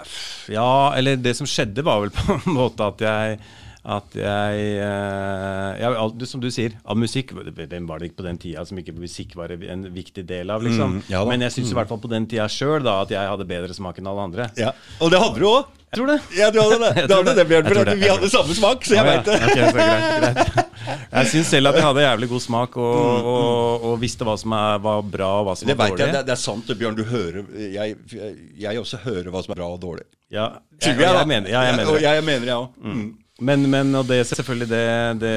ja, 0.50 0.70
eller 0.98 1.20
det 1.22 1.36
som 1.38 1.46
skjedde 1.50 1.84
var 1.86 2.02
vel 2.02 2.10
på 2.16 2.34
en 2.40 2.56
måte 2.56 2.88
at 2.90 3.04
jeg 3.06 3.38
at 3.84 4.14
jeg, 4.14 4.66
eh, 4.78 5.88
al- 5.98 6.14
Som 6.30 6.42
du 6.44 6.52
sier, 6.54 6.76
av 6.86 6.98
musikk 7.02 7.32
Den 7.70 7.88
var 7.90 7.98
det 8.00 8.12
ikke 8.12 8.20
på 8.22 8.28
den 8.28 8.38
tida 8.38 8.62
som 8.66 8.78
ikke 8.78 8.94
musikk 8.94 9.34
var 9.36 9.50
en 9.50 9.88
viktig 9.94 10.26
del 10.30 10.52
av. 10.54 10.62
liksom. 10.62 11.00
Mm, 11.00 11.04
ja. 11.10 11.24
Men 11.26 11.42
jeg 11.42 11.52
syns 11.56 11.72
i 11.72 11.78
hvert 11.80 11.90
fall 11.90 11.98
på 12.04 12.10
den 12.12 12.28
tida 12.30 12.46
sjøl 12.48 12.86
at 12.88 13.10
jeg 13.10 13.26
hadde 13.32 13.48
bedre 13.50 13.74
smak 13.74 13.98
enn 13.98 14.08
alle 14.12 14.22
andre. 14.30 14.50
Ja. 14.58 14.72
Og 15.02 15.10
det 15.10 15.20
hadde 15.20 15.40
du 15.40 15.48
òg! 15.50 15.66
Tror 15.92 16.08
det. 16.08 16.20
Ja, 16.38 16.48
du 16.54 16.62
hadde 16.62 16.78
det. 16.80 17.04
Du 17.10 17.14
hadde 17.18 17.34
det, 17.36 17.44
Bjørn, 17.50 17.66
for 17.68 17.90
vi 18.00 18.08
hadde 18.08 18.30
samme 18.32 18.54
smak, 18.56 18.86
så 18.88 18.94
jeg 18.96 19.02
ja. 19.02 19.10
veit 19.10 19.26
det. 19.26 19.40
Okay, 19.44 19.72
greit, 19.76 20.22
greit. 20.22 20.70
Jeg 21.12 21.28
syns 21.34 21.50
selv 21.52 21.68
at 21.68 21.76
jeg 21.76 21.84
hadde 21.84 22.06
jævlig 22.06 22.30
god 22.32 22.42
smak 22.46 22.78
og, 22.80 23.26
og, 23.34 23.84
og 23.90 23.98
visste 24.00 24.24
hva 24.24 24.38
som 24.40 24.54
er, 24.56 24.78
var 24.86 25.02
bra 25.04 25.28
og 25.42 25.50
hva 25.50 25.56
som 25.60 25.68
Det 25.68 25.76
var 25.78 25.92
dårlig. 25.92 26.06
jeg, 26.06 26.14
det, 26.16 26.22
det 26.30 26.36
er 26.38 26.40
sant, 26.40 26.72
Bjørn. 26.80 26.96
Du 26.96 27.04
hører 27.10 27.44
Jeg, 27.60 27.98
jeg, 28.14 28.38
jeg 28.64 28.80
også 28.80 29.02
hører 29.04 29.28
hva 29.34 29.42
som 29.44 29.52
er 29.52 29.60
bra 29.60 29.68
og 29.74 29.82
dårlig. 29.84 30.06
Ja, 30.32 30.46
jeg, 30.80 30.96
mener, 31.28 31.50
ja, 31.52 31.66
jeg 31.68 31.76
mener 31.76 31.90
Og 31.92 31.98
det. 32.00 32.06
jeg 32.08 32.24
mener 32.30 32.46
det, 32.48 32.56
òg. 32.56 32.70
Mm. 32.80 33.04
Men, 33.42 33.64
men 33.74 33.96
og 33.98 34.06
det 34.10 34.20
selvfølgelig 34.30 34.68
det, 34.70 34.82
det, 35.24 35.32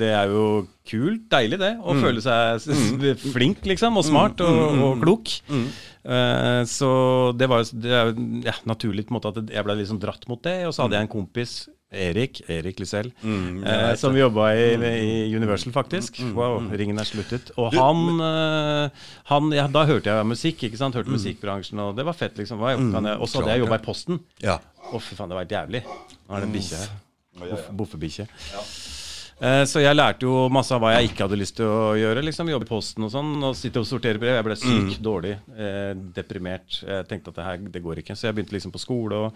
det 0.00 0.08
er 0.18 0.32
jo 0.34 0.46
kult, 0.86 1.28
deilig 1.30 1.58
det, 1.62 1.72
å 1.78 1.94
føle 1.98 2.22
seg 2.24 2.58
s- 2.58 3.22
flink 3.32 3.62
liksom, 3.70 3.96
og 4.00 4.04
smart 4.06 4.42
og, 4.42 4.58
og 4.82 5.00
klok. 5.04 5.30
Eh, 6.06 6.60
så 6.70 6.90
det 7.38 7.48
var 7.50 7.62
jo 7.64 7.80
ja, 8.46 8.54
naturlig 8.66 9.06
på 9.06 9.14
en 9.14 9.18
måte 9.20 9.32
at 9.32 9.54
jeg 9.54 9.66
ble 9.66 9.78
liksom 9.80 9.98
dratt 10.02 10.26
mot 10.30 10.42
det. 10.46 10.58
Og 10.68 10.74
så 10.74 10.84
hadde 10.84 10.98
jeg 10.98 11.06
en 11.08 11.12
kompis, 11.16 11.54
Erik, 11.96 12.40
Erik 12.50 12.80
Lysell, 12.82 13.12
uh, 13.22 13.92
som 13.96 14.14
jobba 14.18 14.48
i, 14.58 14.64
i 14.74 15.34
Universal, 15.38 15.70
faktisk. 15.72 16.18
Wow, 16.34 16.58
ringen 16.76 16.98
er 16.98 17.06
sluttet. 17.08 17.52
Og 17.62 17.70
han, 17.78 18.18
uh, 18.20 19.06
han 19.30 19.54
ja, 19.54 19.68
Da 19.70 19.84
hørte 19.86 20.10
jeg 20.10 20.26
musikk, 20.28 20.66
ikke 20.66 20.80
sant. 20.82 20.98
Hørte 20.98 21.14
musikkbransjen, 21.14 21.78
og 21.86 21.94
det 21.96 22.04
var 22.10 22.18
fett, 22.18 22.34
liksom. 22.42 22.58
Og 22.66 23.26
så 23.30 23.38
hadde 23.40 23.54
jeg 23.54 23.62
jobba 23.64 23.78
i 23.78 23.86
Posten. 23.86 24.18
Ja. 24.42 24.58
Å, 24.90 24.98
fy 25.02 25.14
faen, 25.18 25.30
det 25.30 25.38
var 25.38 25.46
helt 25.46 25.54
jævlig. 25.60 25.84
Nå 26.26 26.36
er 26.40 26.44
det 26.48 26.52
bikkje 26.58 26.82
her. 26.82 26.94
Boff- 27.40 27.72
Boffebikkje. 27.82 28.28
Ja. 28.52 28.62
Så 29.68 29.82
jeg 29.82 29.92
lærte 29.92 30.24
jo 30.24 30.46
masse 30.48 30.72
av 30.72 30.80
hva 30.80 30.94
jeg 30.94 31.10
ikke 31.10 31.26
hadde 31.26 31.36
lyst 31.36 31.58
til 31.58 31.66
å 31.68 31.90
gjøre. 31.92 32.22
liksom 32.24 32.48
Jobbe 32.48 32.64
i 32.64 32.68
Posten 32.70 33.04
og 33.04 33.10
sånn, 33.12 33.34
og 33.44 33.52
sitte 33.54 33.82
og 33.82 33.84
sortere 33.84 34.16
brev. 34.16 34.32
Jeg 34.38 34.44
ble 34.46 34.54
syk, 34.56 34.94
dårlig, 35.04 35.34
eh, 35.60 35.92
deprimert. 36.16 36.78
Jeg 36.80 37.04
tenkte 37.10 37.28
at 37.28 37.36
det 37.36 37.44
her 37.44 37.58
det 37.58 37.82
går 37.84 38.00
ikke. 38.00 38.16
Så 38.16 38.30
jeg 38.30 38.34
begynte 38.38 38.56
liksom 38.56 38.72
på 38.72 38.80
skole 38.80 39.12
og 39.26 39.34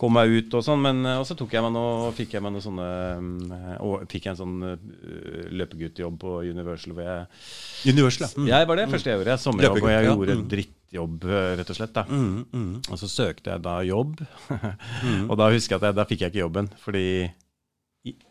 kom 0.00 0.14
meg 0.16 0.32
ut 0.32 0.54
og 0.56 0.64
sånn. 0.64 0.80
Men 0.80 1.04
eh, 1.04 1.18
og 1.20 1.26
så 1.28 1.36
tok 1.36 1.52
jeg 1.52 1.60
meg 1.66 1.74
noe, 1.76 2.08
fikk 2.16 2.32
jeg 2.38 2.42
meg 2.46 2.52
noe 2.56 2.64
sånne 2.64 2.88
eh, 2.88 3.76
Og 3.84 4.08
fikk 4.08 4.30
jeg 4.30 4.32
en 4.32 4.40
sånn 4.40 4.56
eh, 4.64 5.50
løpeguttjobb 5.60 6.16
på 6.24 6.38
Universal 6.48 6.94
hvor 6.96 7.04
jeg 7.04 7.92
Universal, 7.92 8.24
ja. 8.24 8.32
Mm. 8.40 8.48
Jeg 8.48 8.66
var 8.72 8.76
det 8.80 8.88
første 8.96 9.10
jeg 9.12 9.18
gjorde. 9.20 9.34
Jeg 9.36 9.44
sommerjobb, 9.44 9.82
og 9.84 9.92
jeg 9.92 10.08
gjorde 10.08 10.38
Mm. 10.40 10.48
Eh, 10.96 11.56
rett 11.58 11.70
og 11.70 11.76
slett. 11.76 11.92
da 11.96 12.04
Og 12.08 12.98
så 13.00 13.08
søkte 13.10 13.50
jeg 13.54 13.62
da 13.64 13.80
jobb, 13.82 14.20
Mm. 15.04 15.30
og 15.30 15.36
da 15.38 15.50
husker 15.50 15.74
jeg 15.74 15.82
at 15.82 15.88
jeg, 15.90 15.94
da 15.98 16.04
fikk 16.08 16.20
jeg 16.24 16.30
ikke 16.32 16.44
jobben. 16.46 16.68
Fordi 16.84 17.30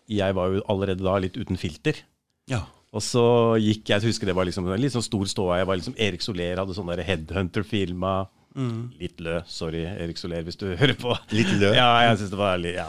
jeg 0.10 0.36
var 0.38 0.54
jo 0.54 0.62
allerede 0.70 1.04
da 1.04 1.18
litt 1.20 1.38
uten 1.38 1.58
filter. 1.58 2.04
ja. 2.50 2.64
Og 2.94 3.02
så 3.02 3.58
gikk 3.58 3.90
jeg, 3.90 4.04
jeg 4.04 4.12
husker 4.12 4.30
det 4.30 4.36
var 4.38 4.46
liksom 4.46 4.68
en 4.70 4.78
litt 4.78 4.94
sånn 4.94 5.02
stor 5.02 5.26
ståa. 5.26 5.56
Jeg 5.58 5.66
var 5.66 5.80
liksom 5.80 5.96
Erik 5.98 6.22
Soler 6.22 6.60
hadde 6.62 6.76
sånn 6.78 6.92
headhunter-filma. 6.94 8.28
Mm. 8.54 8.92
Litt 9.00 9.18
lø. 9.26 9.40
Sorry, 9.50 9.82
Erik 9.90 10.20
Soler, 10.22 10.44
hvis 10.46 10.60
du 10.62 10.68
hører 10.82 10.94
på. 11.02 11.10
Mm. 11.10 11.32
Litt 11.34 11.50
lø? 11.58 11.72
Mm, 11.72 11.78
Ja, 11.80 11.88
jeg 12.06 12.20
syns 12.22 12.30
det 12.36 12.38
var 12.38 12.60
litt 12.62 12.76
ja. 12.78 12.86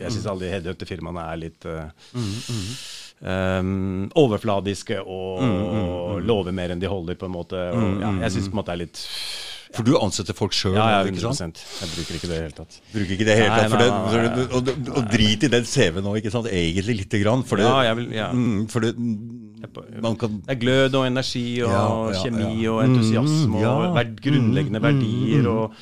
Jeg 0.00 0.14
syns 0.14 0.24
alle 0.32 0.46
de 0.46 0.52
Headhunter-firmaene 0.54 1.26
er 1.28 1.42
litt 1.42 1.68
uh, 1.68 1.90
um, 3.22 4.08
overfladiske 4.14 5.00
og, 5.02 5.42
Mm, 5.42 5.58
og 5.76 6.22
lover 6.26 6.52
mer 6.56 6.72
enn 6.74 6.80
de 6.82 6.88
holder, 6.90 7.14
på 7.20 7.26
en 7.28 7.32
måte. 7.36 7.56
Og, 7.72 8.00
ja, 8.02 8.12
jeg 8.26 8.32
syns 8.36 8.48
på 8.50 8.56
en 8.56 8.60
måte 8.62 8.72
det 8.72 8.76
er 8.76 8.82
litt 8.86 9.02
For 9.76 9.84
du 9.84 9.96
ansetter 9.98 10.32
folk 10.36 10.54
sjøl, 10.56 10.76
Ja, 10.78 10.86
ja, 10.94 11.00
ikke 11.10 11.20
sant? 11.34 11.58
100 11.60 11.82
Jeg 11.82 11.90
bruker 11.92 12.14
ikke 12.16 12.28
det 12.30 12.36
i 12.36 12.38
det 12.38 12.44
hele 12.46 12.56
tatt. 12.56 12.76
Bruker 12.94 13.12
ikke 13.16 13.26
det 13.28 13.36
helt 13.36 13.50
Nei, 13.52 13.58
tatt. 13.60 13.72
Nei, 13.72 13.88
nei, 13.88 14.22
nei, 14.22 14.36
det, 14.36 14.44
og, 14.46 14.70
og, 14.70 14.92
og 15.00 15.10
drit 15.12 15.42
i 15.44 15.50
den 15.52 15.66
CV-en 15.68 16.06
nå, 16.06 16.14
ikke 16.20 16.32
sant? 16.32 16.46
Egentlig 16.48 16.96
lite 17.02 17.20
grann. 17.20 17.42
For 17.44 17.60
det, 17.60 17.66
Ja, 17.68 17.82
jeg 17.90 17.98
vil, 18.00 18.08
ja. 18.16 18.28
mm, 18.32 18.66
for 18.72 18.80
det 18.86 18.94
man 20.00 20.16
kan 20.20 20.40
Det 20.46 20.54
er 20.54 20.60
glød 20.62 20.94
og 21.00 21.06
energi 21.08 21.44
og 21.66 21.70
Ja, 21.72 21.84
ja, 22.12 22.22
kjemi 22.22 22.66
og 22.70 22.82
entusiasme 22.86 23.56
Mm, 23.58 23.62
og 23.66 23.94
verd, 23.98 24.16
grunnleggende 24.22 24.80
verdier 24.84 25.48
og, 25.50 25.74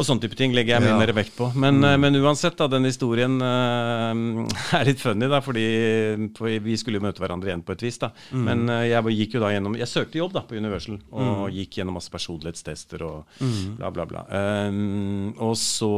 og 0.00 0.06
sånne 0.08 0.24
type 0.24 0.38
ting 0.38 0.54
legger 0.56 0.76
jeg 0.78 0.86
mye 0.86 0.94
Ja. 0.94 0.98
mer 1.02 1.12
vekt 1.16 1.36
på. 1.36 1.50
Men, 1.54 1.80
mm. 1.82 2.00
men 2.00 2.18
uansett, 2.22 2.56
da, 2.58 2.68
den 2.72 2.88
historien 2.88 3.36
uh, 3.40 4.46
er 4.78 4.88
litt 4.88 5.02
funny, 5.02 5.28
da, 5.30 5.42
fordi 5.44 5.66
for 6.36 6.50
vi 6.64 6.76
skulle 6.80 7.00
jo 7.00 7.06
møte 7.06 7.22
hverandre 7.22 7.52
igjen 7.52 7.64
på 7.66 7.76
et 7.76 7.86
vis. 7.86 8.00
da. 8.02 8.12
Men 8.32 8.66
uh, 8.70 8.82
jeg 8.88 9.16
gikk 9.20 9.36
jo 9.36 9.44
da 9.44 9.52
gjennom 9.54 9.76
Jeg 9.78 9.90
søkte 9.90 10.20
jobb 10.20 10.34
da 10.36 10.44
på 10.48 10.58
Universal 10.58 10.98
og 11.10 11.54
gikk 11.54 11.80
gjennom 11.80 11.98
masse 11.98 12.12
personlighetstester 12.12 13.04
og 13.06 13.40
bla, 13.78 13.90
bla, 13.94 14.06
bla. 14.08 14.26
Um, 14.30 15.32
og 15.38 15.56
så 15.60 15.92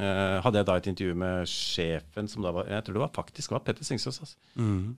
eh, 0.00 0.40
hadde 0.44 0.60
jeg 0.60 0.68
da 0.68 0.76
et 0.80 0.88
intervju 0.90 1.14
med 1.20 1.50
sjefen, 1.50 2.28
som 2.30 2.42
da 2.44 2.52
var 2.54 2.68
Jeg 2.70 2.86
tror 2.86 2.96
det 2.96 3.02
var 3.04 3.14
faktisk 3.14 3.54
var 3.54 3.62
Petter 3.66 3.86
Singsås. 3.86 4.20
Altså. 4.24 4.36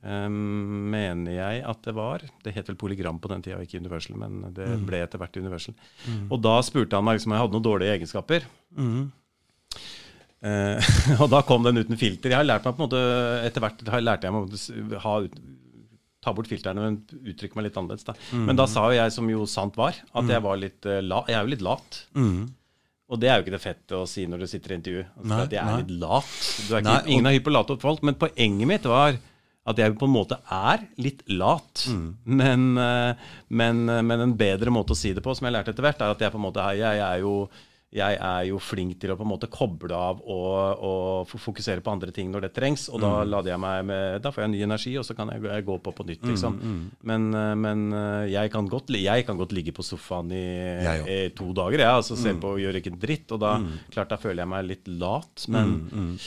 Um, 0.02 0.88
mener 0.92 1.36
jeg 1.36 1.62
at 1.68 1.82
det 1.84 1.94
var. 1.96 2.24
Det 2.44 2.54
het 2.56 2.70
vel 2.70 2.78
Polygram 2.80 3.20
på 3.20 3.30
den 3.32 3.44
tida, 3.44 3.60
ikke 3.62 3.82
Universal, 3.82 4.18
men 4.22 4.40
det 4.56 4.68
ble 4.88 5.02
etter 5.04 5.20
hvert 5.22 5.36
Universal. 5.36 5.76
Og 6.30 6.40
da 6.44 6.56
spurte 6.66 6.98
han 6.98 7.06
meg 7.06 7.18
liksom, 7.18 7.32
om 7.32 7.38
jeg 7.38 7.46
hadde 7.46 7.58
noen 7.58 7.68
dårlige 7.68 7.98
egenskaper. 7.98 8.48
Uh, 10.46 10.78
og 11.22 11.28
da 11.32 11.42
kom 11.48 11.64
den 11.66 11.80
uten 11.80 11.98
filter. 12.00 12.32
Jeg 12.32 12.40
har 12.40 12.48
lært 12.48 12.66
meg 12.66 12.76
på 12.76 12.82
en 12.82 12.88
måte 12.90 13.04
Etter 13.46 13.62
hvert 13.64 13.86
har 13.88 14.02
jeg 14.02 14.06
lært 14.06 14.26
jeg 14.26 14.34
meg 14.36 14.58
å 14.98 15.04
ha 15.04 15.14
ta 16.26 16.32
bort 16.34 16.50
filterne, 16.50 16.82
men 16.82 17.26
uttrykke 17.30 17.54
meg 17.54 17.68
litt 17.68 17.76
annerledes. 17.78 18.06
da. 18.08 18.16
Men 18.34 18.58
da 18.58 18.66
sa 18.66 18.88
jo 18.90 18.96
jeg, 18.98 19.12
som 19.14 19.28
jo 19.30 19.44
sant 19.46 19.76
var, 19.78 19.94
at 19.94 20.30
jeg 20.32 20.42
var 20.42 20.58
litt 20.58 20.88
uh, 20.88 20.98
la, 21.04 21.22
Jeg 21.30 21.38
er 21.38 21.44
jo 21.44 21.52
litt 21.54 21.62
lat. 21.62 21.98
Og 23.08 23.20
det 23.22 23.28
er 23.30 23.36
jo 23.38 23.44
ikke 23.46 23.54
det 23.54 23.62
fette 23.62 23.94
å 24.00 24.06
si 24.10 24.24
når 24.26 24.40
du 24.42 24.46
sitter 24.50 24.72
i 24.74 24.78
intervju. 24.80 25.02
Altså, 25.14 25.28
Nei, 25.30 25.40
at 25.44 25.52
jeg 25.54 25.62
er 25.62 25.70
nei. 25.70 25.76
litt 25.82 25.92
lat. 26.02 26.30
Du 26.66 26.74
er 26.74 26.80
ikke, 26.80 26.84
Nei, 26.90 26.96
og- 27.02 27.08
ingen 27.14 27.26
er 27.30 27.36
hypp 27.36 27.44
på 27.46 27.52
late 27.54 27.76
folk, 27.84 28.02
men 28.02 28.14
poenget 28.18 28.66
mitt 28.66 28.82
var 28.90 29.18
at 29.66 29.76
jeg 29.82 29.94
på 29.98 30.06
en 30.06 30.14
måte 30.14 30.38
er 30.50 30.82
litt 31.02 31.22
lat. 31.28 31.86
Men, 32.24 32.78
eh, 32.78 33.14
men, 33.50 33.88
eh, 33.90 34.02
men 34.02 34.20
en 34.20 34.34
bedre 34.38 34.70
måte 34.74 34.94
å 34.94 34.96
si 34.98 35.12
det 35.12 35.22
på, 35.22 35.34
som 35.36 35.46
jeg 35.46 35.54
lærte 35.54 35.70
etter 35.74 35.82
hvert, 35.86 36.00
er 36.02 36.10
at 36.10 36.18
jeg 36.22 36.32
på 36.32 36.38
en 36.38 36.46
måte 36.52 36.62
jeg, 36.70 36.78
jeg 36.82 36.98
er 37.02 37.18
jo 37.20 37.48
jeg 37.94 38.16
er 38.18 38.42
jo 38.48 38.58
flink 38.60 38.96
til 39.00 39.12
å 39.12 39.16
på 39.16 39.22
en 39.24 39.30
måte 39.30 39.46
koble 39.48 39.94
av 39.94 40.18
og, 40.20 40.82
og 40.84 41.30
fokusere 41.40 41.80
på 41.80 41.92
andre 41.94 42.10
ting 42.12 42.32
når 42.32 42.42
det 42.48 42.50
trengs. 42.56 42.88
Og 42.90 43.00
da 43.00 43.12
lader 43.24 43.52
jeg 43.54 43.60
meg 43.62 43.84
med 43.88 44.22
Da 44.24 44.32
får 44.34 44.42
jeg 44.42 44.50
ny 44.52 44.62
energi, 44.66 44.96
og 44.98 45.04
så 45.06 45.14
kan 45.16 45.30
jeg, 45.32 45.40
gå- 45.44 45.52
jeg 45.54 45.64
gå 45.64 45.76
på 45.84 45.92
på 45.96 46.06
nytt, 46.08 46.26
liksom. 46.26 46.58
Men, 47.06 47.28
mm. 47.30 47.62
men 47.62 47.86
men 47.86 48.28
jeg, 48.28 48.50
kan 48.52 48.66
godt, 48.68 48.90
jeg 48.90 49.24
kan 49.26 49.38
godt 49.38 49.54
ligge 49.56 49.72
på 49.72 49.84
sofaen 49.86 50.32
i, 50.34 50.42
i 51.06 51.18
to 51.30 51.52
dager, 51.56 51.78
jeg, 51.78 51.88
altså 52.02 52.16
se 52.18 52.34
på 52.42 52.54
og 52.56 52.60
gjøre 52.60 52.82
ikke 52.82 52.92
en 52.92 53.00
dritt. 53.06 53.32
Og 53.32 53.40
da 53.40 53.54
klart 53.94 54.10
da 54.12 54.18
føler 54.20 54.42
jeg 54.42 54.48
meg 54.56 54.66
litt 54.66 54.88
lat, 54.88 55.46
men, 55.48 56.18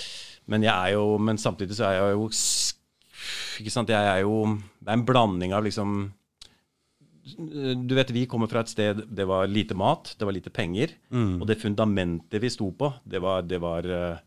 men 0.47 0.63
jeg 0.63 0.73
er 0.73 0.95
jo 0.95 1.17
Men 1.19 1.37
samtidig 1.37 1.75
så 1.77 1.89
er 1.91 1.99
jeg 1.99 2.15
jo 2.15 2.29
Ikke 3.59 3.73
sant, 3.73 3.89
jeg 3.91 3.99
er 4.15 4.23
jo 4.23 4.45
Det 4.79 4.87
er 4.87 4.95
en 4.97 5.05
blanding 5.05 5.53
av 5.53 5.63
liksom 5.67 6.13
Du 7.37 7.93
vet, 7.97 8.11
vi 8.15 8.25
kommer 8.29 8.49
fra 8.51 8.63
et 8.65 8.71
sted 8.71 9.03
det 9.05 9.25
var 9.29 9.49
lite 9.49 9.77
mat, 9.77 10.13
det 10.17 10.27
var 10.27 10.35
lite 10.35 10.53
penger. 10.53 10.95
Mm. 11.13 11.39
Og 11.41 11.47
det 11.49 11.59
fundamentet 11.61 12.41
vi 12.41 12.51
sto 12.53 12.71
på, 12.75 12.91
det 13.03 13.21
var, 13.23 13.45
det 13.47 13.59
var 13.63 13.85
eh, 13.85 14.21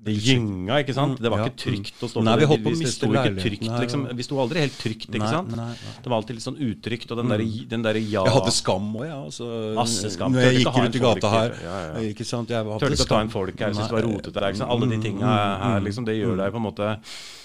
det 0.00 0.14
gynga, 0.16 0.78
ikke 0.80 0.94
sant? 0.96 1.18
Det 1.20 1.28
var 1.30 1.42
Ja. 1.42 1.44
ikke 1.50 1.60
trygt 1.60 1.98
å 2.00 2.08
stå 2.08 2.22
Nei, 2.24 2.32
på. 2.34 2.40
vi 2.40 2.46
holdt 2.48 2.62
på 2.64 2.70
å 2.70 2.78
det 2.80 2.88
sto 2.88 3.06
ikke 3.10 3.34
trygt, 3.36 3.66
Nei, 3.68 3.80
liksom. 3.84 4.04
Vi 4.16 4.22
sto 4.24 4.38
aldri 4.40 4.60
helt 4.64 4.78
trygt, 4.80 5.10
ikke 5.12 5.28
sant? 5.28 5.50
nei, 5.52 5.66
nei. 5.66 5.74
Det 6.00 6.08
var 6.08 6.16
alltid 6.22 6.38
litt 6.38 6.46
sånn 6.46 6.56
utrygt, 6.56 7.10
og 7.12 7.16
den 7.20 7.28
derre 7.28 7.68
den 7.68 7.82
der 7.84 7.94
ja 8.00 8.24
Jeg 8.24 8.32
hadde 8.32 8.52
skam 8.56 8.86
òg. 8.96 9.04
Ja, 9.06 9.18
altså, 9.26 9.74
Masse 9.76 10.10
skam. 10.10 10.32
Når 10.32 10.40
jeg 10.46 10.64
gikk 10.64 10.78
rundt 10.80 10.96
i 10.96 11.02
gata 11.04 11.30
her. 11.34 11.50
ja, 11.62 11.76
ja. 12.00 12.00
Ikke 12.14 12.24
sant? 12.24 12.48
Jeg 12.48 12.64
hadde 12.64 12.80
Tørte 12.80 12.96
ikke 12.96 13.04
å 13.04 13.12
ta 13.12 13.20
en 13.20 13.28
folk 13.28 13.58
her, 13.60 13.72
syntes 13.74 13.88
det 13.90 13.96
var 13.98 14.02
Nei. 14.02 14.08
Mm, 14.10 14.16
rotete 14.16 14.40
der. 14.40 14.52
Sant? 14.54 14.70
Alle 14.70 14.86
de 14.88 14.98
tinga 15.04 15.26
her, 15.60 15.80
liksom, 15.84 16.04
det 16.08 16.16
gjør 16.16 16.36
deg 16.40 16.52
på 16.52 16.56
en 16.56 16.66
måte 16.70 16.88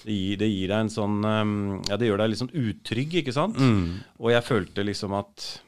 Det 0.06 0.14
gir, 0.16 0.38
det 0.38 0.50
gir 0.50 0.68
deg 0.70 0.80
en 0.80 0.90
sånn 0.90 1.26
um, 1.26 1.82
Ja, 1.90 1.98
det 1.98 2.08
gjør 2.08 2.18
deg 2.24 2.30
litt 2.30 2.40
sånn 2.40 2.56
utrygg, 2.56 3.20
ikke 3.20 3.34
sant? 3.34 3.58
Mm. 3.60 4.00
Og 4.22 4.32
jeg 4.32 4.44
følte 4.48 4.86
liksom 4.86 5.12
at 5.20 5.60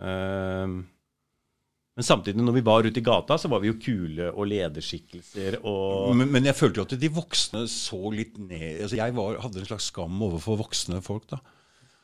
um, 0.00 0.86
Men 1.92 2.06
samtidig, 2.08 2.40
når 2.40 2.54
vi 2.56 2.64
var 2.64 2.86
ute 2.88 3.00
i 3.02 3.04
gata, 3.04 3.36
så 3.36 3.50
var 3.52 3.60
vi 3.60 3.68
jo 3.68 3.76
kule 3.76 4.30
og 4.32 4.46
lederskikkelser 4.48 5.58
og 5.60 6.14
Men, 6.16 6.30
men 6.32 6.48
jeg 6.48 6.56
følte 6.56 6.80
jo 6.80 6.86
at 6.88 6.94
de 7.00 7.10
voksne 7.12 7.66
så 7.68 8.00
litt 8.14 8.38
ned 8.40 8.86
altså 8.86 8.96
Jeg 8.96 9.16
var, 9.18 9.36
hadde 9.44 9.60
en 9.60 9.68
slags 9.68 9.90
skam 9.92 10.22
overfor 10.24 10.62
voksne 10.62 11.02
folk. 11.04 11.28
da 11.34 11.42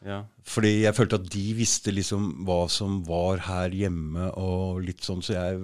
ja. 0.07 0.19
Fordi 0.49 0.71
jeg 0.85 0.95
følte 0.97 1.19
at 1.19 1.27
de 1.33 1.43
visste 1.59 1.93
liksom 1.93 2.29
hva 2.47 2.61
som 2.73 3.01
var 3.05 3.43
her 3.49 3.75
hjemme, 3.75 4.31
og 4.39 4.79
litt 4.87 5.03
sånn, 5.05 5.21
så 5.25 5.35
jeg 5.35 5.59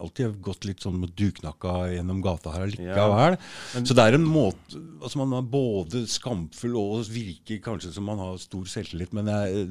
alltid 0.00 0.28
har 0.28 0.36
gått 0.46 0.66
litt 0.68 0.84
sånn 0.84 1.00
med 1.02 1.12
duknakka 1.18 1.74
gjennom 1.92 2.22
gata 2.24 2.54
her 2.54 2.70
likevel. 2.70 3.36
Så 3.82 3.96
det 3.98 4.06
er 4.06 4.16
en 4.16 4.28
måte 4.28 4.80
altså 5.02 5.18
Man 5.18 5.34
er 5.34 5.46
både 5.50 6.04
skamfull 6.08 6.76
og 6.78 7.10
virker 7.10 7.58
kanskje 7.64 7.90
som 7.96 8.06
man 8.06 8.20
har 8.22 8.38
stor 8.40 8.68
selvtillit, 8.70 9.12
men 9.16 9.28
jeg, 9.28 9.66